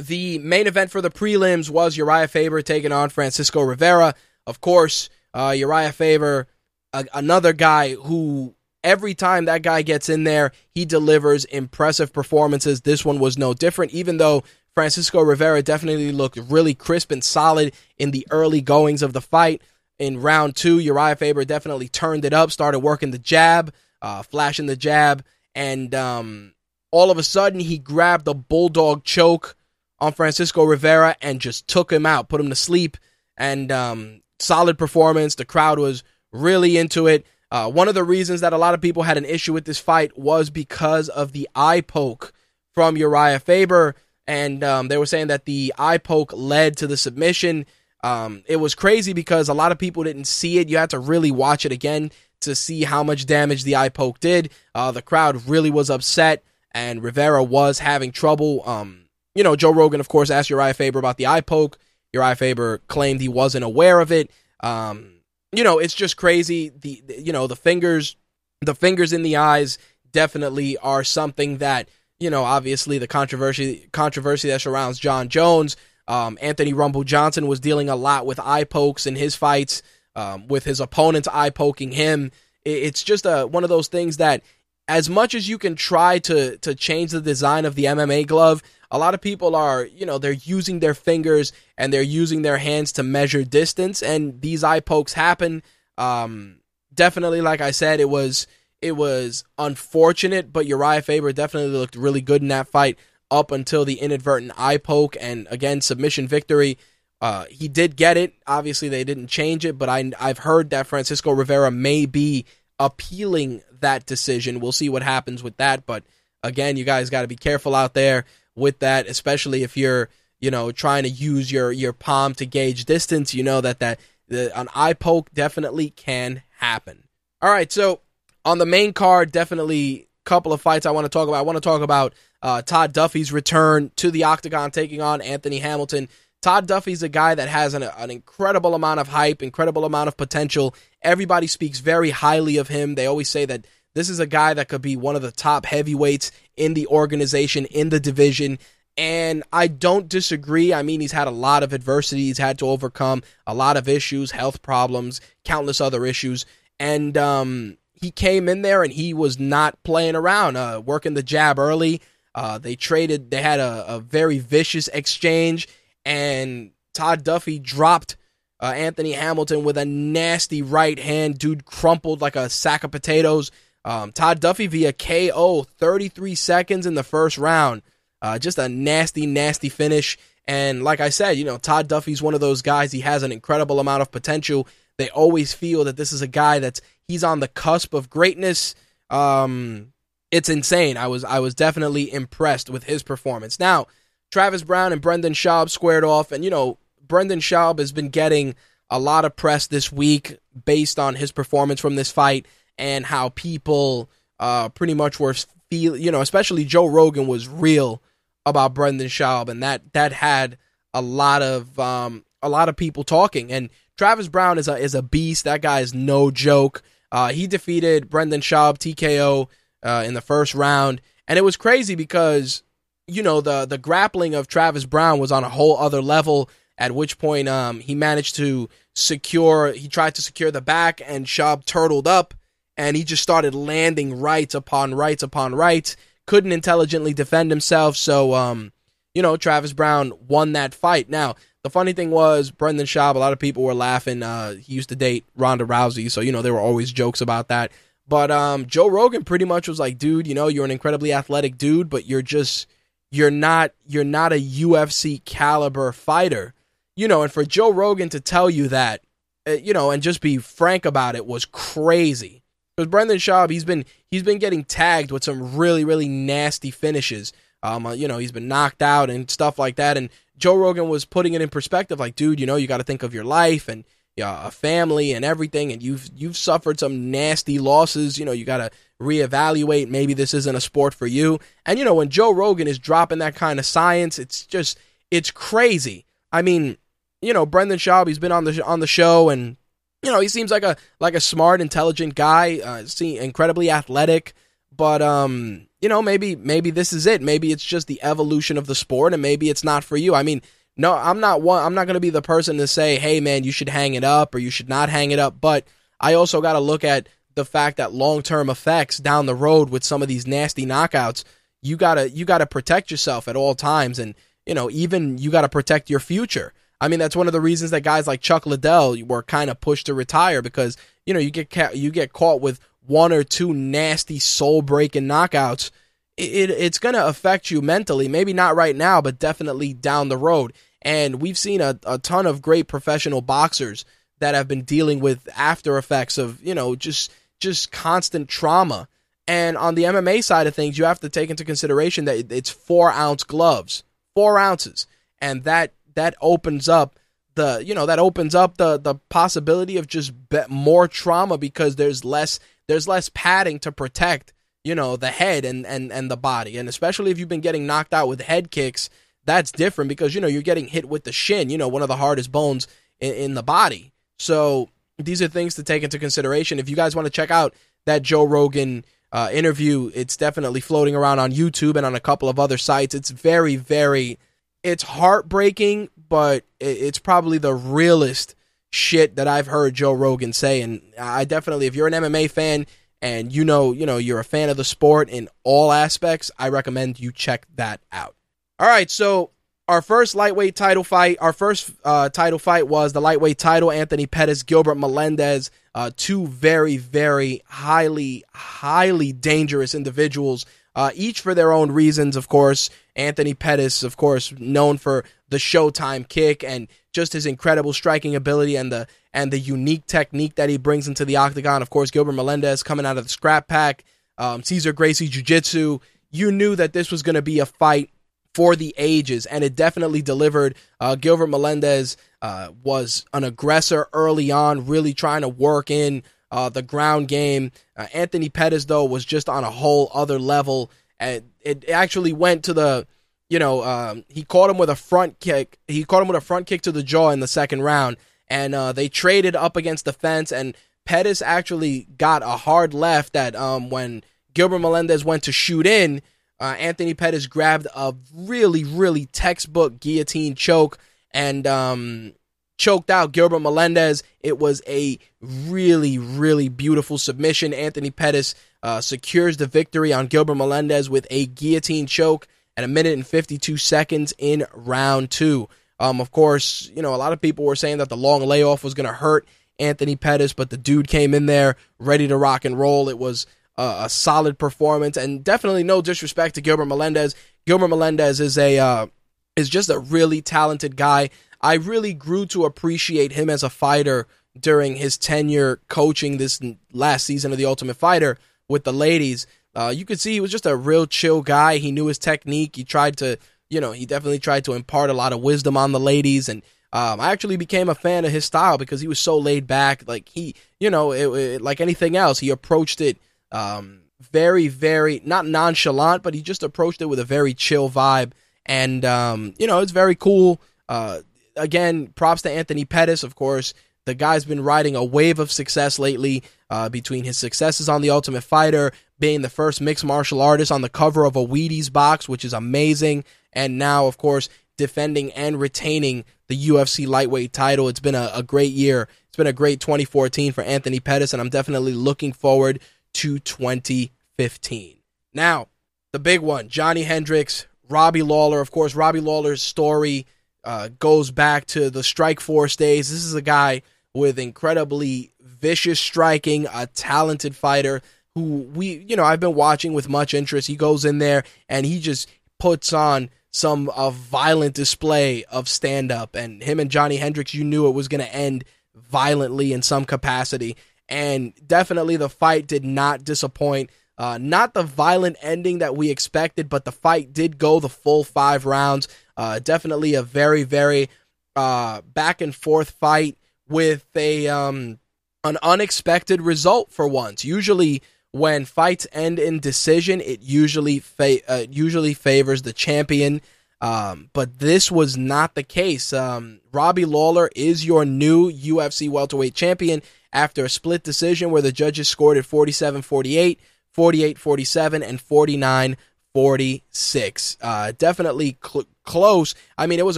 the 0.02 0.40
main 0.40 0.66
event 0.66 0.90
for 0.90 1.02
the 1.02 1.12
prelims 1.12 1.70
was 1.70 1.98
Uriah 1.98 2.28
Faber 2.28 2.64
taking 2.64 2.92
on 2.92 3.10
Francisco 3.10 3.62
Rivera. 3.62 4.16
Of 4.48 4.62
course, 4.62 5.10
uh, 5.36 5.54
Uriah 5.56 5.92
Faber, 5.92 6.48
a- 6.94 7.06
another 7.14 7.54
guy 7.54 7.94
who 7.94 8.56
every 8.84 9.14
time 9.14 9.46
that 9.46 9.62
guy 9.62 9.82
gets 9.84 10.10
in 10.10 10.24
there, 10.24 10.52
he 10.74 10.86
delivers 10.86 11.46
impressive 11.46 12.12
performances. 12.12 12.82
This 12.82 13.06
one 13.06 13.20
was 13.20 13.38
no 13.38 13.54
different, 13.54 13.94
even 13.94 14.18
though 14.18 14.44
Francisco 14.74 15.22
Rivera 15.22 15.62
definitely 15.62 16.12
looked 16.12 16.38
really 16.38 16.74
crisp 16.74 17.12
and 17.12 17.24
solid 17.24 17.74
in 17.98 18.12
the 18.12 18.26
early 18.32 18.62
goings 18.62 19.04
of 19.04 19.14
the 19.14 19.22
fight 19.22 19.62
in 20.00 20.20
round 20.20 20.56
two, 20.56 20.80
Uriah 20.80 21.16
Faber 21.16 21.46
definitely 21.46 21.88
turned 21.88 22.26
it 22.26 22.34
up, 22.34 22.52
started 22.52 22.80
working 22.80 23.12
the 23.12 23.20
jab, 23.20 23.74
uh, 24.02 24.24
flashing 24.24 24.66
the 24.66 24.76
jab, 24.76 25.24
and 25.56 25.94
um, 25.94 26.53
all 26.94 27.10
of 27.10 27.18
a 27.18 27.24
sudden 27.24 27.60
he 27.60 27.80
grabbed 27.80 28.24
the 28.24 28.36
bulldog 28.36 29.04
choke 29.04 29.56
on 29.98 30.14
Francisco 30.14 30.64
Rivera 30.64 31.16
and 31.24 31.42
just 31.42 31.68
took 31.68 31.92
him 31.92 32.06
out, 32.06 32.30
put 32.30 32.40
him 32.40 32.50
to 32.50 32.56
sleep. 32.56 32.98
And 33.36 33.72
um, 33.72 34.22
solid 34.38 34.78
performance. 34.78 35.34
The 35.34 35.44
crowd 35.44 35.80
was 35.80 36.04
really 36.32 36.78
into 36.78 37.08
it. 37.08 37.26
Uh, 37.50 37.70
one 37.70 37.88
of 37.88 37.96
the 37.96 38.04
reasons 38.04 38.42
that 38.42 38.54
a 38.54 38.60
lot 38.60 38.76
of 38.76 38.82
people 38.82 39.04
had 39.04 39.18
an 39.18 39.26
issue 39.26 39.54
with 39.54 39.66
this 39.66 39.80
fight 39.80 40.16
was 40.18 40.52
because 40.52 41.10
of 41.10 41.32
the 41.32 41.50
eye 41.56 41.82
poke 41.82 42.32
from 42.74 42.96
Uriah 42.96 43.40
Faber. 43.40 43.96
And 44.28 44.64
um, 44.64 44.88
they 44.88 44.98
were 44.98 45.08
saying 45.08 45.28
that 45.28 45.46
the 45.46 45.74
eye 45.80 45.98
poke 45.98 46.32
led 46.36 46.78
to 46.78 46.88
the 46.88 46.98
submission. 46.98 47.66
Um, 48.04 48.44
it 48.46 48.58
was 48.58 48.76
crazy 48.76 49.14
because 49.14 49.50
a 49.50 49.54
lot 49.56 49.72
of 49.72 49.80
people 49.80 50.04
didn't 50.04 50.26
see 50.26 50.60
it. 50.60 50.70
You 50.70 50.78
had 50.78 50.92
to 50.92 51.00
really 51.00 51.32
watch 51.32 51.66
it 51.66 51.72
again 51.72 52.12
to 52.42 52.54
see 52.54 52.84
how 52.84 53.04
much 53.04 53.26
damage 53.26 53.64
the 53.64 53.78
eye 53.78 53.90
poke 53.90 54.20
did. 54.20 54.52
Uh, 54.76 54.92
the 54.92 55.02
crowd 55.02 55.48
really 55.48 55.72
was 55.72 55.90
upset, 55.90 56.44
and 56.74 57.04
Rivera 57.04 57.44
was 57.44 57.80
having 57.80 58.12
trouble. 58.12 58.68
Um, 58.68 59.06
you 59.36 59.44
know, 59.44 59.56
Joe 59.56 59.74
Rogan, 59.74 60.00
of 60.00 60.10
course, 60.10 60.30
asked 60.30 60.50
Uriah 60.50 60.74
Faber 60.74 61.00
about 61.00 61.18
the 61.18 61.28
eye 61.28 61.42
poke. 61.42 61.78
Uriah 62.12 62.36
Faber 62.36 62.80
claimed 62.88 63.22
he 63.22 63.28
wasn't 63.28 63.66
aware 63.66 64.00
of 64.00 64.12
it. 64.12 64.30
Um, 64.62 65.22
you 65.52 65.64
know, 65.64 65.80
it's 65.80 65.94
just 65.94 66.18
crazy. 66.18 66.70
The, 66.70 67.02
the 67.06 67.22
you 67.22 67.34
know 67.34 67.48
the 67.48 67.56
fingers, 67.56 68.16
the 68.62 68.76
fingers 68.76 69.14
in 69.14 69.24
the 69.24 69.38
eyes 69.38 69.78
definitely 70.12 70.78
are 70.78 71.04
something 71.04 71.58
that 71.58 71.90
you 72.20 72.30
know. 72.30 72.44
Obviously, 72.44 72.98
the 72.98 73.08
controversy 73.08 73.88
controversy 73.92 74.50
that 74.50 74.62
surrounds 74.62 75.00
Jon 75.00 75.30
Jones. 75.30 75.76
Um, 76.08 76.38
Anthony 76.42 76.74
Rumble 76.74 77.04
Johnson 77.04 77.48
was 77.48 77.60
dealing 77.60 77.90
a 77.90 77.96
lot 77.96 78.26
with 78.26 78.40
eye 78.40 78.66
pokes 78.66 79.08
in 79.08 79.16
his 79.16 79.36
fights, 79.36 79.82
um, 80.16 80.48
with 80.48 80.66
his 80.66 80.80
opponents 80.80 81.28
eye 81.32 81.50
poking 81.50 81.92
him. 81.92 82.32
It's 82.66 83.04
just 83.04 83.26
a, 83.26 83.46
one 83.46 83.64
of 83.64 83.70
those 83.70 83.88
things 83.90 84.18
that, 84.18 84.42
as 84.88 85.10
much 85.10 85.34
as 85.34 85.48
you 85.48 85.58
can 85.58 85.76
try 85.76 86.20
to 86.20 86.58
to 86.58 86.76
change 86.76 87.12
the 87.12 87.22
design 87.22 87.66
of 87.66 87.76
the 87.76 87.86
MMA 87.86 88.28
glove, 88.28 88.62
a 88.92 88.98
lot 88.98 89.14
of 89.14 89.22
people 89.22 89.56
are, 89.56 89.86
you 89.86 90.06
know, 90.06 90.18
they're 90.18 90.32
using 90.32 90.80
their 90.80 90.94
fingers 90.94 91.52
and 91.78 91.92
they're 91.92 92.02
using 92.02 92.42
their 92.42 92.58
hands 92.58 92.92
to 92.94 93.04
measure 93.04 93.44
distance, 93.44 94.04
and 94.04 94.42
these 94.42 94.64
eye 94.64 94.82
pokes 94.82 95.14
happen. 95.14 95.64
Um, 95.98 96.60
definitely, 96.94 97.42
like 97.42 97.62
I 97.62 97.72
said, 97.72 98.00
it 98.00 98.10
was 98.10 98.46
it 98.82 98.94
was 98.94 99.46
unfortunate, 99.58 100.52
but 100.52 100.66
Uriah 100.66 101.02
Faber 101.02 101.32
definitely 101.32 101.72
looked 101.72 101.96
really 101.96 102.22
good 102.22 102.42
in 102.42 102.50
that 102.50 102.68
fight 102.68 103.00
up 103.32 103.52
until 103.52 103.86
the 103.86 104.00
inadvertent 104.00 104.52
eye 104.58 104.78
poke 104.78 105.16
and 105.20 105.48
again 105.50 105.82
submission 105.82 106.28
victory. 106.28 106.78
Uh, 107.22 107.46
he 107.50 107.70
did 107.70 107.96
get 107.96 108.18
it. 108.18 108.34
Obviously, 108.46 108.90
they 108.90 109.06
didn't 109.06 109.28
change 109.28 109.64
it, 109.66 109.78
but 109.78 109.88
I, 109.88 110.12
I've 110.20 110.40
heard 110.40 110.72
that 110.72 110.88
Francisco 110.88 111.32
Rivera 111.32 111.72
may 111.72 112.06
be 112.06 112.46
appealing 112.80 113.62
that 113.84 114.06
decision. 114.06 114.60
We'll 114.60 114.72
see 114.72 114.90
what 114.90 115.04
happens 115.04 115.42
with 115.42 115.56
that. 115.58 115.86
But 115.86 116.04
again, 116.42 116.76
you 116.76 116.84
guys 116.84 117.10
got 117.10 117.22
to 117.22 117.28
be 117.28 117.36
careful 117.36 117.76
out 117.76 117.94
there 117.94 118.26
with 118.56 118.80
that, 118.80 119.08
especially 119.08 119.64
if 119.64 119.78
you're, 119.78 120.10
you 120.40 120.52
know, 120.52 120.72
trying 120.72 121.04
to 121.04 121.10
use 121.10 121.52
your 121.52 121.72
your 121.72 121.94
palm 121.94 122.34
to 122.36 122.46
gauge 122.46 122.86
distance. 122.86 123.34
You 123.34 123.44
know 123.44 123.62
that 123.62 123.80
that 123.80 124.00
the, 124.28 124.58
an 124.60 124.68
eye 124.76 124.94
poke 124.94 125.32
definitely 125.34 125.92
can 125.92 126.44
happen. 126.58 127.04
All 127.42 127.52
right, 127.52 127.72
so 127.72 128.02
on 128.46 128.58
the 128.58 128.66
main 128.66 128.94
card, 128.94 129.32
definitely 129.32 130.08
a 130.26 130.30
couple 130.30 130.54
of 130.54 130.62
fights 130.62 130.86
I 130.86 130.92
want 130.92 131.06
to 131.06 131.10
talk 131.10 131.28
about. 131.28 131.38
I 131.38 131.44
want 131.44 131.58
to 131.58 131.62
talk 131.62 131.82
about 131.82 132.14
uh, 132.42 132.62
Todd 132.62 132.94
Duffee's 132.94 133.32
return 133.32 133.92
to 133.98 134.12
the 134.12 134.26
octagon, 134.26 134.72
taking 134.72 135.02
on 135.02 135.22
Anthony 135.22 135.60
Hamilton. 135.60 136.10
Todd 136.44 136.68
Duffee's 136.68 137.02
a 137.02 137.10
guy 137.10 137.34
that 137.34 137.50
has 137.50 137.74
an, 137.74 137.84
an 137.84 138.12
incredible 138.12 138.76
amount 138.76 139.00
of 139.00 139.08
hype, 139.08 139.42
incredible 139.42 139.86
amount 139.86 140.10
of 140.10 140.18
potential. 140.18 140.76
Everybody 141.02 141.48
speaks 141.48 141.80
very 141.80 142.12
highly 142.12 142.58
of 142.58 142.68
him. 142.68 142.96
They 142.96 143.08
always 143.08 143.30
say 143.30 143.46
that 143.46 143.66
this 143.96 144.10
is 144.10 144.20
a 144.20 144.28
guy 144.28 144.54
that 144.54 144.70
could 144.70 144.82
be 144.82 144.96
one 144.96 145.16
of 145.16 145.22
the 145.22 145.32
top 145.32 145.66
heavyweights 145.66 146.32
in 146.56 146.76
the 146.76 146.86
organization, 146.88 147.66
in 147.66 147.90
the 147.90 148.00
division. 148.00 148.60
And 148.96 149.44
I 149.52 149.68
don't 149.68 150.08
disagree. 150.08 150.74
I 150.74 150.84
mean, 150.84 151.02
he's 151.02 151.12
had 151.12 151.28
a 151.28 151.32
lot 151.32 151.64
of 151.64 151.74
adversity 151.74 152.26
he's 152.26 152.38
had 152.38 152.60
to 152.60 152.68
overcome, 152.68 153.24
a 153.48 153.56
lot 153.56 153.78
of 153.78 153.90
issues, 153.90 154.32
health 154.32 154.62
problems, 154.62 155.20
countless 155.44 155.82
other 155.82 156.06
issues 156.06 156.46
and 156.80 157.18
um, 157.18 157.78
he 157.94 158.12
came 158.12 158.50
in 158.50 158.62
there 158.62 158.84
and 158.84 158.92
he 158.92 159.14
was 159.14 159.40
not 159.40 159.82
playing 159.84 160.16
around, 160.16 160.58
uh, 160.58 160.82
working 160.84 161.14
the 161.14 161.24
jab 161.24 161.60
early. 161.60 162.02
Uh, 162.36 162.58
they 162.58 162.76
traded, 162.76 163.32
they 163.32 163.42
had 163.42 163.60
a, 163.60 163.86
a, 163.88 164.00
very 164.00 164.40
vicious 164.40 164.88
exchange, 164.90 165.68
and 166.06 166.72
Todd 166.94 167.24
Duffee 167.24 167.62
dropped 167.62 168.18
uh, 168.62 168.68
Anthony 168.68 169.12
Hamilton 169.12 169.64
with 169.64 169.78
a 169.78 169.86
nasty 169.86 170.62
right 170.62 170.98
hand. 170.98 171.38
Dude 171.38 171.66
crumpled 171.66 172.22
like 172.22 172.36
a 172.36 172.50
sack 172.50 172.84
of 172.84 172.92
potatoes. 172.92 173.52
Um, 173.86 174.12
Todd 174.12 174.40
Duffee 174.40 174.70
via 174.70 174.94
KO, 174.94 175.64
33 175.64 176.36
seconds 176.36 176.86
in 176.86 176.94
the 176.94 177.04
first 177.04 177.38
round. 177.38 177.82
Uh, 178.22 178.40
just 178.40 178.58
a 178.58 178.70
nasty, 178.70 179.26
nasty 179.26 179.68
finish. 179.68 180.18
And 180.46 180.84
like 180.84 181.02
I 181.02 181.10
said, 181.10 181.38
you 181.38 181.44
know, 181.44 181.58
Todd 181.58 181.90
Duffee's 181.90 182.22
one 182.22 182.34
of 182.34 182.40
those 182.40 182.62
guys. 182.62 182.92
He 182.92 183.02
has 183.02 183.24
an 183.24 183.32
incredible 183.32 183.80
amount 183.80 184.02
of 184.02 184.12
potential. 184.12 184.68
They 184.98 185.10
always 185.10 185.54
feel 185.54 185.84
that 185.86 185.98
this 185.98 186.14
is 186.14 186.22
a 186.22 186.28
guy 186.28 186.60
that's 186.60 186.82
he's 187.08 187.24
on 187.24 187.40
the 187.40 187.48
cusp 187.48 187.94
of 187.94 188.10
greatness. 188.10 188.76
Um, 189.10 189.94
it's 190.32 190.50
insane. 190.50 190.98
I 190.98 191.08
was 191.08 191.24
I 191.24 191.40
was 191.40 191.54
definitely 191.54 192.12
impressed 192.12 192.70
with 192.70 192.86
his 192.86 193.04
performance. 193.04 193.60
Now, 193.60 193.88
Travis 194.34 194.64
Browne 194.64 194.92
and 194.92 195.00
Brendan 195.00 195.34
Schaub 195.34 195.70
squared 195.70 196.04
off, 196.04 196.32
and 196.32 196.44
you 196.44 196.50
know 196.50 196.80
Brendan 197.08 197.40
Schaub 197.40 197.78
has 197.78 197.92
been 197.92 198.10
getting 198.10 198.56
a 198.90 198.98
lot 198.98 199.26
of 199.26 199.36
press 199.36 199.68
this 199.68 199.92
week 199.92 200.40
based 200.66 200.98
on 200.98 201.14
his 201.14 201.32
performance 201.32 201.80
from 201.80 201.96
this 201.96 202.12
fight 202.12 202.48
and 202.80 203.06
how 203.06 203.30
people 203.30 204.10
uh, 204.40 204.70
pretty 204.70 204.96
much 204.96 205.20
were 205.20 205.36
feel 205.70 205.96
you 205.96 206.12
know 206.12 206.22
especially 206.22 206.66
Joe 206.66 206.88
Rogan 206.88 207.28
was 207.28 207.48
real 207.48 208.02
about 208.44 208.74
Brendan 208.74 209.06
Schaub, 209.06 209.50
and 209.50 209.62
that 209.62 209.94
that 209.94 210.12
had 210.12 210.58
a 210.96 211.02
lot 211.02 211.44
of 211.44 211.78
um, 211.78 212.26
a 212.42 212.50
lot 212.50 212.70
of 212.70 212.76
people 212.76 213.04
talking 213.04 213.52
and 213.52 213.70
Travis 214.00 214.30
Browne 214.30 214.58
is 214.58 214.68
a 214.68 214.76
is 214.76 214.96
a 214.96 215.04
beast. 215.04 215.44
That 215.44 215.62
guy 215.62 215.82
is 215.82 215.94
no 215.94 216.32
joke. 216.32 216.82
Uh, 217.12 217.30
he 217.30 217.46
defeated 217.46 218.10
Brendan 218.10 218.42
Schaub 218.42 218.80
TKO 218.80 219.48
uh, 219.84 220.04
in 220.08 220.16
the 220.16 220.22
first 220.22 220.56
round, 220.56 221.02
and 221.28 221.38
it 221.38 221.44
was 221.44 221.56
crazy 221.56 221.94
because 221.94 222.64
you 223.08 223.24
know 223.24 223.42
the 223.42 223.66
the 223.66 223.78
grappling 223.78 224.36
of 224.36 224.48
Travis 224.48 224.86
Browne 224.86 225.20
was 225.20 225.32
on 225.32 225.44
a 225.44 225.50
whole 225.50 225.78
other 225.78 226.02
level. 226.02 226.50
At 226.76 226.94
which 226.94 227.20
point, 227.20 227.48
um, 227.48 227.82
he 227.82 227.94
managed 227.94 228.36
to 228.38 228.68
secure. 228.96 229.74
He 229.74 229.88
tried 229.88 230.16
to 230.16 230.22
secure 230.22 230.50
the 230.50 230.62
back, 230.62 231.02
and 231.06 231.28
Schaub 231.28 231.66
turtled 231.66 232.08
up, 232.08 232.34
and 232.78 232.98
he 232.98 233.04
just 233.04 233.22
started 233.22 233.54
landing 233.54 234.20
rights 234.20 234.56
upon 234.56 234.96
rights 234.96 235.22
upon 235.22 235.54
rights. 235.54 235.96
Couldn't 236.26 236.52
intelligently 236.52 237.14
defend 237.14 237.52
himself, 237.52 237.96
so 237.96 238.34
um, 238.34 238.72
you 239.14 239.22
know 239.22 239.38
Travis 239.38 239.74
Browne 239.74 240.14
won 240.28 240.54
that 240.54 240.74
fight. 240.74 241.10
Now 241.10 241.36
the 241.64 241.70
funny 241.70 241.94
thing 241.94 242.10
was 242.10 242.50
Brendan 242.50 242.88
Schaub. 242.88 243.16
A 243.16 243.20
lot 243.20 243.34
of 243.34 243.40
people 243.40 243.64
were 243.64 243.74
laughing. 243.76 244.24
Uh, 244.24 244.56
he 244.56 244.74
used 244.74 244.90
to 244.90 244.96
date 244.96 245.26
Ronda 245.36 245.66
Rousey, 245.66 246.10
so 246.10 246.22
you 246.22 246.32
know 246.32 246.42
there 246.42 246.54
were 246.54 246.60
always 246.60 246.92
jokes 246.92 247.22
about 247.22 247.50
that. 247.50 247.72
But 248.08 248.32
um, 248.32 248.66
Joe 248.66 248.88
Rogan 248.88 249.24
pretty 249.24 249.46
much 249.46 249.68
was 249.68 249.80
like, 249.80 250.00
"Dude, 250.00 250.26
you 250.26 250.34
know 250.34 250.48
you're 250.48 250.66
an 250.66 250.72
incredibly 250.72 251.14
athletic 251.14 251.58
dude, 251.58 251.90
but 251.90 252.06
you're 252.08 252.24
just 252.24 252.68
you're 253.14 253.32
not 253.32 253.72
you're 253.86 254.04
not 254.04 254.34
a 254.34 254.42
UFC 254.42 255.24
caliber 255.24 255.92
fighter." 255.92 256.54
You 256.96 257.08
know, 257.08 257.24
and 257.24 257.32
for 257.32 257.46
Joe 257.46 257.72
Rogan 257.72 258.10
to 258.10 258.20
tell 258.20 258.50
you 258.50 258.68
that, 258.68 259.02
uh, 259.48 259.52
you 259.52 259.74
know, 259.74 259.92
and 259.92 260.04
just 260.04 260.22
be 260.22 260.38
frank 260.38 260.86
about 260.86 261.16
it 261.16 261.26
was 261.26 261.46
crazy. 261.46 262.44
Because 262.76 262.90
Brendan 262.90 263.18
Schaub, 263.18 263.50
he's 263.50 263.66
been 263.66 263.86
he's 264.10 264.24
been 264.24 264.40
getting 264.40 264.64
tagged 264.64 265.12
with 265.12 265.24
some 265.24 265.56
really 265.56 265.86
really 265.86 266.08
nasty 266.08 266.72
finishes. 266.72 267.34
Um, 267.62 267.86
uh, 267.86 267.94
you 267.94 268.08
know, 268.08 268.18
he's 268.18 268.32
been 268.32 268.48
knocked 268.48 268.82
out 268.82 269.10
and 269.10 269.30
stuff 269.32 269.58
like 269.58 269.78
that. 269.78 269.96
And 269.96 270.10
Joe 270.38 270.56
Rogan 270.58 270.90
was 270.90 271.06
putting 271.06 271.34
it 271.34 271.42
in 271.42 271.48
perspective, 271.50 272.00
like, 272.00 272.16
dude, 272.16 272.40
you 272.40 272.46
know, 272.46 272.58
you 272.58 272.68
got 272.68 272.78
to 272.78 272.84
think 272.84 273.04
of 273.04 273.14
your 273.14 273.24
life 273.24 273.70
and 273.70 273.86
a 274.18 274.52
family 274.52 275.14
and 275.14 275.26
everything, 275.26 275.72
and 275.72 275.82
you've 275.82 276.10
you've 276.16 276.38
suffered 276.38 276.80
some 276.80 277.10
nasty 277.12 277.60
losses. 277.60 278.18
You 278.18 278.26
know, 278.26 278.32
you 278.32 278.46
got 278.46 278.58
to 278.58 278.72
reevaluate. 279.02 279.90
Maybe 279.90 280.14
this 280.14 280.34
isn't 280.34 280.56
a 280.56 280.62
sport 280.62 280.94
for 280.94 281.08
you. 281.08 281.40
And 281.66 281.80
you 281.80 281.86
know, 281.86 281.96
when 281.96 282.10
Joe 282.10 282.32
Rogan 282.32 282.68
is 282.68 282.80
dropping 282.80 283.20
that 283.20 283.36
kind 283.36 283.60
of 283.60 283.66
science, 283.66 284.20
it's 284.20 284.46
just 284.46 284.78
it's 285.10 285.32
crazy. 285.32 286.06
I 286.32 286.42
mean, 286.42 286.78
you 287.22 287.34
know, 287.34 287.46
Brendan 287.46 287.80
Schaub, 287.80 288.08
he's 288.08 288.20
been 288.20 288.32
on 288.32 288.44
the 288.44 288.64
on 288.64 288.80
the 288.80 288.88
show, 288.88 289.30
and 289.30 289.58
you 290.04 290.12
know, 290.12 290.20
he 290.20 290.28
seems 290.28 290.52
like 290.52 290.64
a 290.64 290.76
like 291.00 291.16
a 291.16 291.22
smart, 291.22 291.62
intelligent 291.62 292.16
guy. 292.16 292.60
Uh, 292.60 292.86
see, 292.86 293.18
incredibly 293.18 293.72
athletic, 293.72 294.34
but 294.76 295.02
um, 295.02 295.68
you 295.82 295.90
know, 295.90 296.02
maybe 296.02 296.36
maybe 296.36 296.70
this 296.70 296.94
is 296.94 297.08
it. 297.08 297.22
Maybe 297.22 297.52
it's 297.52 297.64
just 297.64 297.88
the 297.88 298.04
evolution 298.04 298.58
of 298.58 298.68
the 298.68 298.76
sport, 298.76 299.14
and 299.14 299.22
maybe 299.22 299.50
it's 299.50 299.64
not 299.64 299.84
for 299.84 299.98
you. 299.98 300.14
I 300.14 300.24
mean, 300.24 300.42
no, 300.76 300.94
I'm 300.94 301.20
not 301.20 301.42
one. 301.42 301.64
I'm 301.64 301.76
not 301.76 301.86
going 301.86 301.96
to 301.96 302.00
be 302.00 302.10
the 302.10 302.22
person 302.22 302.58
to 302.58 302.68
say, 302.68 302.98
"Hey, 302.98 303.20
man, 303.20 303.44
you 303.44 303.52
should 303.52 303.70
hang 303.70 303.94
it 303.94 304.04
up" 304.04 304.34
or 304.34 304.40
"You 304.40 304.50
should 304.50 304.70
not 304.70 304.90
hang 304.90 305.12
it 305.12 305.20
up." 305.20 305.40
But 305.40 305.66
I 306.00 306.14
also 306.14 306.42
got 306.42 306.54
to 306.54 306.60
look 306.60 306.84
at 306.84 307.08
the 307.36 307.46
fact 307.46 307.78
that 307.78 307.94
long 307.94 308.22
term 308.22 308.50
effects 308.50 308.98
down 308.98 309.26
the 309.26 309.36
road 309.36 309.70
with 309.70 309.84
some 309.84 310.02
of 310.02 310.08
these 310.08 310.28
nasty 310.28 310.66
knockouts, 310.66 311.24
you 311.62 311.78
gotta 311.78 312.10
you 312.10 312.26
gotta 312.26 312.46
protect 312.46 312.92
yourself 312.92 313.28
at 313.28 313.36
all 313.36 313.56
times, 313.56 314.00
and 314.00 314.16
you 314.46 314.54
know, 314.54 314.70
even 314.70 315.18
you 315.18 315.32
gotta 315.32 315.50
protect 315.50 315.90
your 315.90 316.00
future. 316.00 316.54
I 316.82 316.90
mean, 316.90 317.00
that's 317.00 317.16
one 317.16 317.28
of 317.28 317.34
the 317.34 317.42
reasons 317.42 317.72
that 317.72 317.82
guys 317.82 318.08
like 318.08 318.20
Chuck 318.22 318.46
Liddell 318.46 318.98
were 319.06 319.24
kind 319.24 319.50
of 319.50 319.62
pushed 319.62 319.86
to 319.86 319.94
retire 319.94 320.42
because 320.42 320.76
you 321.06 321.14
know 321.14 321.20
you 321.20 321.32
get 321.32 321.50
ca- 321.50 321.72
you 321.74 321.92
get 321.92 322.14
caught 322.14 322.42
with 322.42 322.60
one 322.86 323.14
or 323.14 323.24
two 323.24 323.54
nasty 323.54 324.20
soul 324.20 324.62
breaking 324.62 325.06
knockouts, 325.06 325.72
it, 326.18 326.50
it's 326.50 326.80
going 326.80 326.96
to 326.96 327.08
affect 327.08 327.52
you 327.52 327.62
mentally. 327.62 328.08
Maybe 328.08 328.34
not 328.34 328.56
right 328.56 328.76
now, 328.76 329.02
but 329.02 329.20
definitely 329.20 329.74
down 329.74 330.10
the 330.10 330.18
road. 330.18 330.54
And 330.82 331.22
we've 331.22 331.38
seen 331.38 331.62
a, 331.62 331.80
a 331.86 331.98
ton 331.98 332.26
of 332.26 332.42
great 332.42 332.68
professional 332.68 333.22
boxers 333.22 333.86
that 334.20 334.36
have 334.36 334.48
been 334.48 334.64
dealing 334.64 335.00
with 335.00 335.28
after 335.36 335.78
effects 335.78 336.18
of, 336.18 336.44
you 336.44 336.56
know, 336.56 336.76
just 336.76 337.12
just 337.40 337.72
constant 337.72 338.30
trauma. 338.30 338.88
And 339.28 339.58
on 339.58 339.76
the 339.76 339.84
MMA 339.84 340.24
side 340.24 340.48
of 340.48 340.56
things, 340.56 340.78
you 340.78 340.86
have 340.86 341.00
to 341.02 341.10
take 341.10 341.30
into 341.30 341.46
consideration 341.46 342.06
that 342.06 342.32
it's 342.32 342.50
four 342.50 342.92
ounce 342.92 343.24
gloves, 343.24 343.84
four 344.16 344.38
ounces, 344.38 344.88
and 345.20 345.44
that 345.44 345.74
that 345.96 346.16
opens 346.22 346.68
up 346.68 347.00
the 347.36 347.64
you 347.66 347.74
know 347.74 347.86
that 347.86 348.00
opens 348.00 348.36
up 348.36 348.58
the 348.58 348.78
the 348.78 348.96
possibility 349.10 349.78
of 349.78 349.88
just 349.88 350.12
more 350.50 350.88
trauma 350.88 351.38
because 351.38 351.76
there's 351.76 352.06
less 352.06 352.40
there's 352.68 352.88
less 352.88 353.10
padding 353.14 353.60
to 353.60 353.72
protect, 353.72 354.34
you 354.64 354.76
know, 354.76 354.96
the 354.96 355.12
head 355.12 355.46
and, 355.46 355.66
and, 355.66 355.92
and 355.92 356.10
the 356.10 356.18
body. 356.18 356.58
And 356.58 356.70
especially 356.70 357.12
if 357.12 357.20
you've 357.20 357.30
been 357.30 357.42
getting 357.42 357.68
knocked 357.68 357.94
out 357.94 358.08
with 358.08 358.22
head 358.22 358.52
kicks, 358.52 358.90
that's 359.26 359.52
different 359.52 359.90
because, 359.90 360.16
you 360.16 360.22
know, 360.22 360.28
you're 360.28 360.42
getting 360.42 360.68
hit 360.68 360.88
with 360.88 361.04
the 361.04 361.12
shin, 361.12 361.50
you 361.50 361.58
know, 361.58 361.68
one 361.68 361.82
of 361.82 361.88
the 361.88 361.98
hardest 361.98 362.32
bones 362.32 362.68
in, 363.00 363.14
in 363.14 363.34
the 363.34 363.44
body. 363.44 363.92
So 364.20 364.70
these 364.98 365.22
are 365.22 365.28
things 365.28 365.56
to 365.56 365.64
take 365.64 365.84
into 365.84 366.00
consideration. 366.00 366.60
If 366.60 366.70
you 366.70 366.76
guys 366.76 366.96
want 366.96 367.06
to 367.06 367.12
check 367.12 367.32
out 367.32 367.54
that 367.86 368.04
Joe 368.04 368.24
Rogan 368.24 368.86
uh, 369.12 369.30
interview, 369.32 369.92
it's 369.94 370.18
definitely 370.18 370.62
floating 370.62 370.96
around 370.96 371.20
on 371.20 371.32
YouTube 371.32 371.76
and 371.76 371.86
on 371.86 371.96
a 371.96 372.00
couple 372.00 372.30
of 372.30 372.40
other 372.40 372.58
sites. 372.58 372.96
It's 372.96 373.12
very, 373.12 373.56
very, 373.56 374.18
it's 374.62 374.84
heartbreaking, 374.84 375.90
but 376.10 376.46
it's 376.60 377.00
probably 377.00 377.38
the 377.38 377.54
realest 377.54 378.36
shit 378.72 379.18
that 379.18 379.28
I've 379.28 379.48
heard 379.48 379.74
Joe 379.74 379.94
Rogan 379.94 380.34
say. 380.34 380.62
And 380.62 380.82
I 381.00 381.26
definitely, 381.26 381.68
if 381.68 381.76
you're 381.76 381.88
an 381.88 381.94
MMA 381.94 382.32
fan 382.32 382.66
and 383.04 383.36
you 383.36 383.44
know, 383.44 383.74
you 383.74 383.86
know, 383.86 383.98
you're 383.98 384.22
a 384.22 384.24
fan 384.24 384.50
of 384.50 384.56
the 384.56 384.64
sport 384.64 385.10
in 385.10 385.28
all 385.44 385.74
aspects, 385.74 386.32
I 386.40 386.48
recommend 386.48 387.02
you 387.02 387.12
check 387.12 387.46
that 387.56 387.82
out. 387.92 388.16
All 388.58 388.68
right, 388.68 388.90
so 388.90 389.32
our 389.68 389.82
first 389.82 390.16
lightweight 390.16 390.56
title 390.56 390.86
fight, 390.86 391.18
our 391.20 391.34
first 391.34 391.74
uh, 391.84 392.08
title 392.08 392.40
fight 392.40 392.66
was 392.66 392.94
the 392.94 393.02
lightweight 393.02 393.38
title. 393.38 393.72
Anthony 393.72 394.06
Pettis, 394.06 394.44
Gilbert 394.44 394.76
Melendez, 394.76 395.52
uh, 395.76 395.92
two 395.98 396.28
very, 396.28 396.78
very 396.78 397.42
highly, 397.46 398.24
highly 398.34 399.12
dangerous 399.12 399.76
individuals, 399.76 400.46
uh, 400.74 400.92
each 400.96 401.20
for 401.20 401.36
their 401.36 401.52
own 401.52 401.74
reasons, 401.74 402.16
of 402.16 402.30
course. 402.30 402.70
Anthony 402.96 403.34
Pettis, 403.34 403.84
of 403.84 403.98
course, 403.98 404.32
known 404.40 404.78
for 404.78 405.04
the 405.28 405.38
Showtime 405.38 406.08
kick 406.08 406.42
and 406.42 406.70
just 406.94 407.14
his 407.14 407.26
incredible 407.26 407.74
striking 407.74 408.16
ability 408.16 408.56
and 408.56 408.72
the 408.72 408.88
and 409.14 409.32
the 409.32 409.40
unique 409.40 409.86
technique 409.86 410.36
that 410.36 410.50
he 410.50 410.58
brings 410.58 410.88
into 410.88 411.06
the 411.06 411.18
octagon. 411.18 411.62
Of 411.62 411.70
course, 411.70 411.92
Gilbert 411.92 412.14
Melendez 412.14 412.64
coming 412.64 412.86
out 412.86 412.98
of 412.98 413.04
the 413.04 413.10
scrap 413.10 413.48
pack, 413.48 413.84
um, 414.18 414.44
Cesar 414.44 414.74
Gracie 414.74 415.08
Jiu 415.08 415.22
Jitsu. 415.22 415.80
You 416.12 416.32
knew 416.32 416.56
that 416.56 416.74
this 416.74 416.92
was 416.92 417.04
going 417.04 417.16
to 417.16 417.22
be 417.22 417.40
a 417.40 417.46
fight 417.46 417.90
for 418.34 418.56
the 418.56 418.74
ages, 418.78 419.26
and 419.26 419.44
it 419.44 419.56
definitely 419.56 420.02
delivered. 420.02 420.56
Uh, 420.80 420.96
Gilbert 420.96 421.28
Melendez 421.28 421.98
uh, 422.22 422.50
was 422.64 423.06
an 423.14 423.24
aggressor 423.24 423.88
early 423.94 424.32
on, 424.32 424.66
really 424.66 424.94
trying 424.94 425.22
to 425.22 425.30
work 425.30 425.70
in 425.70 426.04
uh, 426.32 426.50
the 426.50 426.64
ground 426.64 427.08
game. 427.08 427.52
Uh, 427.78 427.88
Anthony 427.94 428.30
Pettis, 428.30 428.66
though, 428.66 428.86
was 428.86 429.06
just 429.06 429.30
on 429.30 429.44
a 429.44 429.52
whole 429.52 429.92
other 429.94 430.18
level. 430.18 430.72
And 431.00 431.30
it 431.42 431.70
actually 431.70 432.14
went 432.14 432.44
to 432.46 432.54
the, 432.54 432.88
you 433.34 433.40
know, 433.40 433.64
um, 433.64 434.06
he 434.10 434.22
caught 434.24 434.52
him 434.52 434.60
with 434.60 434.70
a 434.70 434.76
front 434.76 435.20
kick. 435.20 435.58
He 435.68 435.84
caught 435.86 436.04
him 436.04 436.08
with 436.08 436.18
a 436.18 436.22
front 436.22 436.46
kick 436.46 436.62
to 436.62 436.72
the 436.72 436.84
jaw 436.84 437.10
in 437.10 437.20
the 437.20 437.28
second 437.28 437.64
round. 437.64 437.98
And 438.28 438.54
uh, 438.54 438.74
they 438.74 438.90
traded 438.90 439.36
up 439.36 439.58
against 439.58 439.86
the 439.86 439.92
fence. 439.92 440.32
And 440.32 440.56
Pettis 440.86 441.20
actually 441.20 441.88
got 441.98 442.22
a 442.22 442.38
hard 442.38 442.76
left 442.76 443.14
that 443.14 443.36
um, 443.36 443.72
when 443.72 444.04
Gilbert 444.36 444.60
Melendez 444.60 445.04
went 445.04 445.24
to 445.24 445.32
shoot 445.32 445.66
in, 445.66 446.04
uh, 446.40 446.56
Anthony 446.60 446.94
Pettis 446.94 447.26
grabbed 447.26 447.66
a 447.76 447.96
really, 448.14 448.66
really 448.66 449.08
textbook 449.08 449.80
guillotine 449.80 450.36
choke 450.36 450.78
and 451.10 451.48
um, 451.48 452.14
choked 452.60 452.92
out 452.92 453.14
Gilbert 453.14 453.40
Melendez. 453.40 454.04
It 454.20 454.38
was 454.38 454.62
a 454.68 455.00
really, 455.20 455.98
really 455.98 456.50
beautiful 456.50 457.00
submission. 457.00 457.52
Anthony 457.52 457.90
Pettis 457.90 458.36
uh, 458.62 458.80
secures 458.80 459.38
the 459.38 459.48
victory 459.48 459.92
on 459.92 460.06
Gilbert 460.06 460.36
Melendez 460.36 460.88
with 460.88 461.08
a 461.10 461.26
guillotine 461.26 461.88
choke 461.88 462.28
at 462.58 462.64
a 462.64 462.68
minute 462.68 462.94
and 462.94 463.06
52 463.06 463.58
seconds 463.58 464.14
in 464.18 464.46
round 464.54 465.12
two. 465.12 465.50
Um, 465.80 466.00
of 466.00 466.12
course, 466.12 466.72
you 466.76 466.82
know, 466.82 466.94
a 466.94 466.98
lot 466.98 467.14
of 467.14 467.22
people 467.22 467.46
were 467.46 467.56
saying 467.56 467.80
that 467.80 467.90
the 467.90 467.98
long 467.98 468.22
layoff 468.22 468.64
was 468.64 468.74
going 468.74 468.88
to 468.88 468.94
hurt 468.94 469.28
Anthony 469.60 469.96
Pettis, 469.96 470.34
but 470.34 470.50
the 470.50 470.58
dude 470.58 470.88
came 470.88 471.14
in 471.14 471.26
there 471.26 471.56
ready 471.80 472.08
to 472.08 472.18
rock 472.18 472.46
and 472.46 472.58
roll. 472.58 472.90
It 472.90 472.98
was 472.98 473.26
a 473.58 473.88
solid 473.90 474.40
performance, 474.40 474.98
and 474.98 475.24
definitely 475.24 475.64
no 475.64 475.82
disrespect 475.82 476.36
to 476.36 476.42
Gilbert 476.42 476.66
Melendez. 476.66 477.16
Gilbert 477.46 477.68
Melendez 477.68 478.20
is 478.20 478.38
a 478.38 478.58
uh, 478.58 478.88
is 479.36 479.50
just 479.50 479.70
a 479.70 479.80
really 479.80 480.22
talented 480.22 480.76
guy. 480.76 481.10
I 481.42 481.56
really 481.56 481.94
grew 481.94 482.26
to 482.28 482.46
appreciate 482.46 483.12
him 483.12 483.30
as 483.30 483.44
a 483.44 483.50
fighter 483.50 484.08
during 484.40 484.78
his 484.78 484.98
tenure 484.98 485.60
coaching 485.68 486.18
this 486.18 486.42
last 486.72 487.06
season 487.06 487.32
of 487.32 487.38
The 487.38 487.46
Ultimate 487.46 487.76
Fighter 487.78 488.18
with 488.48 488.64
the 488.64 488.74
ladies. 488.74 489.28
Uh, 489.56 489.74
you 489.76 489.86
could 489.86 490.00
see 490.00 490.14
he 490.14 490.20
was 490.20 490.32
just 490.32 490.46
a 490.46 490.56
real 490.56 490.86
chill 490.86 491.22
guy. 491.22 491.58
He 491.58 491.72
knew 491.72 491.86
his 491.86 492.00
technique. 492.00 492.56
He 492.56 492.64
tried 492.64 492.98
to, 492.98 493.18
you 493.50 493.62
know, 493.62 493.72
he 493.72 493.86
definitely 493.86 494.20
tried 494.20 494.46
to 494.46 494.54
impart 494.54 494.90
a 494.90 494.94
lot 494.94 495.14
of 495.14 495.22
wisdom 495.22 495.58
on 495.58 495.72
the 495.72 495.80
ladies. 495.80 496.28
And 496.28 496.42
um, 496.72 497.00
I 497.00 497.12
actually 497.12 497.38
became 497.38 497.70
a 497.70 497.76
fan 497.76 498.04
of 498.04 498.12
his 498.12 498.26
style 498.26 498.58
because 498.58 498.82
he 498.82 498.88
was 498.88 499.00
so 499.00 499.18
laid 499.18 499.46
back. 499.46 499.84
Like 499.88 500.10
he, 500.10 500.36
you 500.60 500.70
know, 500.70 500.92
it, 500.92 501.06
it, 501.06 501.42
like 501.42 501.62
anything 501.62 501.96
else, 501.96 502.20
he 502.20 502.32
approached 502.32 502.82
it 502.82 502.98
um, 503.32 503.82
very, 504.12 504.48
very 504.48 505.02
not 505.06 505.26
nonchalant, 505.26 506.04
but 506.04 506.14
he 506.14 506.22
just 506.22 506.44
approached 506.44 506.82
it 506.82 506.86
with 506.86 507.00
a 507.00 507.06
very 507.06 507.34
chill 507.34 507.70
vibe, 507.70 508.12
and 508.46 508.84
um, 508.86 509.34
you 509.38 509.48
know 509.48 509.60
it's 509.60 509.72
very 509.72 509.96
cool. 509.96 510.42
Uh, 510.70 511.00
again, 511.36 511.88
props 511.88 512.22
to 512.24 512.32
Anthony 512.32 512.66
Pettis, 512.66 513.04
of 513.04 513.16
course. 513.16 513.54
The 513.86 513.96
guy's 513.96 514.26
been 514.26 514.44
riding 514.44 514.76
a 514.76 514.84
wave 514.84 515.20
of 515.20 515.32
success 515.32 515.78
lately 515.78 516.24
uh, 516.50 516.70
between 516.70 517.04
his 517.04 517.18
successes 517.18 517.68
on 517.68 517.82
The 517.82 517.90
Ultimate 517.90 518.24
Fighter, 518.24 518.72
being 518.98 519.22
the 519.22 519.30
first 519.30 519.60
mixed 519.60 519.84
martial 519.84 520.22
artist 520.22 520.52
on 520.52 520.62
the 520.62 520.70
cover 520.70 521.04
of 521.04 521.16
a 521.16 521.26
Wheaties 521.26 521.72
box, 521.72 522.08
which 522.08 522.24
is 522.24 522.34
amazing, 522.34 523.04
and 523.34 523.58
now, 523.58 523.88
of 523.88 523.98
course, 523.98 524.30
defending 524.58 525.12
and 525.14 525.40
retaining 525.40 526.06
the 526.28 526.48
UFC 526.48 526.88
lightweight 526.88 527.34
title. 527.34 527.68
It's 527.68 527.80
been 527.80 527.96
a, 527.96 528.10
a 528.14 528.24
great 528.24 528.52
year. 528.52 528.88
It's 529.08 529.18
been 529.18 529.28
a 529.28 529.34
great 529.34 529.60
2014 529.60 530.32
for 530.32 530.44
Anthony 530.44 530.80
Pettis, 530.80 531.14
and 531.14 531.22
I'm 531.22 531.30
definitely 531.30 531.74
looking 531.74 532.14
forward 532.14 532.60
to 532.94 533.20
2015. 533.20 534.78
Now, 535.14 535.48
the 535.92 536.00
big 536.00 536.22
one 536.22 536.48
Johnny 536.48 536.84
Hendricks, 536.84 537.48
Robbie 537.68 538.04
Lawler. 538.04 538.40
Of 538.40 538.52
course, 538.52 538.76
Robbie 538.76 539.02
Lawler's 539.02 539.42
story 539.42 540.06
uh, 540.44 540.70
goes 540.80 541.12
back 541.12 541.46
to 541.48 541.70
the 541.70 541.82
Strikeforce 541.82 542.58
days. 542.58 542.90
This 542.90 543.04
is 543.04 543.16
a 543.16 543.22
guy 543.22 543.62
with 543.94 544.20
incredibly 544.20 545.14
vicious 545.22 545.80
striking, 545.80 546.48
a 546.54 546.68
talented 546.68 547.36
fighter 547.36 547.82
who 548.16 548.44
we, 548.54 548.78
you 548.88 548.96
know, 548.96 549.04
I've 549.04 549.20
been 549.20 549.36
watching 549.36 549.74
with 549.74 549.90
much 549.90 550.14
interest. 550.14 550.48
He 550.48 550.56
goes 550.56 550.86
in 550.86 551.00
there 551.00 551.24
and 551.50 551.66
he 551.66 551.80
just 551.80 552.10
puts 552.40 552.74
on 552.74 553.10
some 553.32 553.72
a 553.76 553.90
violent 553.90 554.54
display 554.54 555.24
of 555.26 555.50
stand 555.50 555.92
up. 555.92 556.16
And 556.16 556.44
him 556.44 556.60
and 556.60 556.70
Johnny 556.70 556.98
Hendricks, 556.98 557.34
you 557.34 557.44
knew 557.44 557.68
it 557.68 557.72
was 557.72 557.88
going 557.88 558.02
to 558.02 558.16
end 558.16 558.44
violently 558.76 559.54
in 559.54 559.62
some 559.62 559.86
capacity 559.86 560.56
and 560.90 561.34
definitely 561.46 561.98
the 561.98 562.10
fight 562.10 562.48
did 562.48 562.64
not 562.64 563.04
disappoint. 563.04 563.70
Uh, 563.98 564.18
not 564.20 564.54
the 564.54 564.64
violent 564.64 565.18
ending 565.22 565.60
that 565.60 565.76
we 565.76 565.90
expected, 565.90 566.50
but 566.50 566.66
the 566.66 566.72
fight 566.72 567.14
did 567.14 567.38
go 567.38 567.60
the 567.60 567.70
full 567.70 568.04
five 568.04 568.46
rounds. 568.46 568.88
Uh, 569.16 569.40
definitely 569.40 569.94
a 569.94 570.04
very, 570.04 570.44
very 570.44 570.90
uh, 571.36 571.82
back 571.82 572.22
and 572.22 572.36
forth 572.36 572.72
fight 572.72 573.18
with 573.48 573.86
a 573.96 574.28
um, 574.28 574.80
an 575.24 575.38
unexpected 575.42 576.22
result 576.22 576.72
for 576.72 576.88
once. 576.88 577.24
Usually, 577.24 577.82
when 578.12 578.46
fights 578.46 578.88
end 578.92 579.20
in 579.20 579.40
decision, 579.40 580.02
it 580.02 580.22
usually 580.22 580.80
fa- 580.80 581.28
uh, 581.28 581.46
usually 581.50 581.94
favors 581.94 582.42
the 582.44 582.54
champion. 582.54 583.22
Um, 583.62 584.10
but 584.12 584.40
this 584.40 584.70
was 584.70 584.98
not 584.98 585.36
the 585.36 585.44
case. 585.44 585.94
Um, 585.94 586.42
Robbie 586.52 586.84
Lawler 586.84 587.30
is 587.34 587.66
your 587.66 587.86
new 587.86 588.30
UFC 588.30 588.90
welterweight 588.90 589.36
champion 589.36 589.82
after 590.12 590.44
a 590.44 590.50
split 590.50 590.84
decision 590.84 591.32
where 591.32 591.42
the 591.42 591.54
judges 591.54 591.88
scored 591.88 592.18
at 592.18 592.26
47 592.26 592.82
48, 592.82 593.40
48 593.72 594.18
47, 594.18 594.84
and 594.84 595.00
49 595.00 595.78
46. 596.14 597.38
Uh, 597.42 597.72
definitely 597.78 598.38
cl- 598.46 598.66
close. 598.84 599.34
I 599.58 599.66
mean, 599.66 599.80
it 599.80 599.86
was 599.86 599.98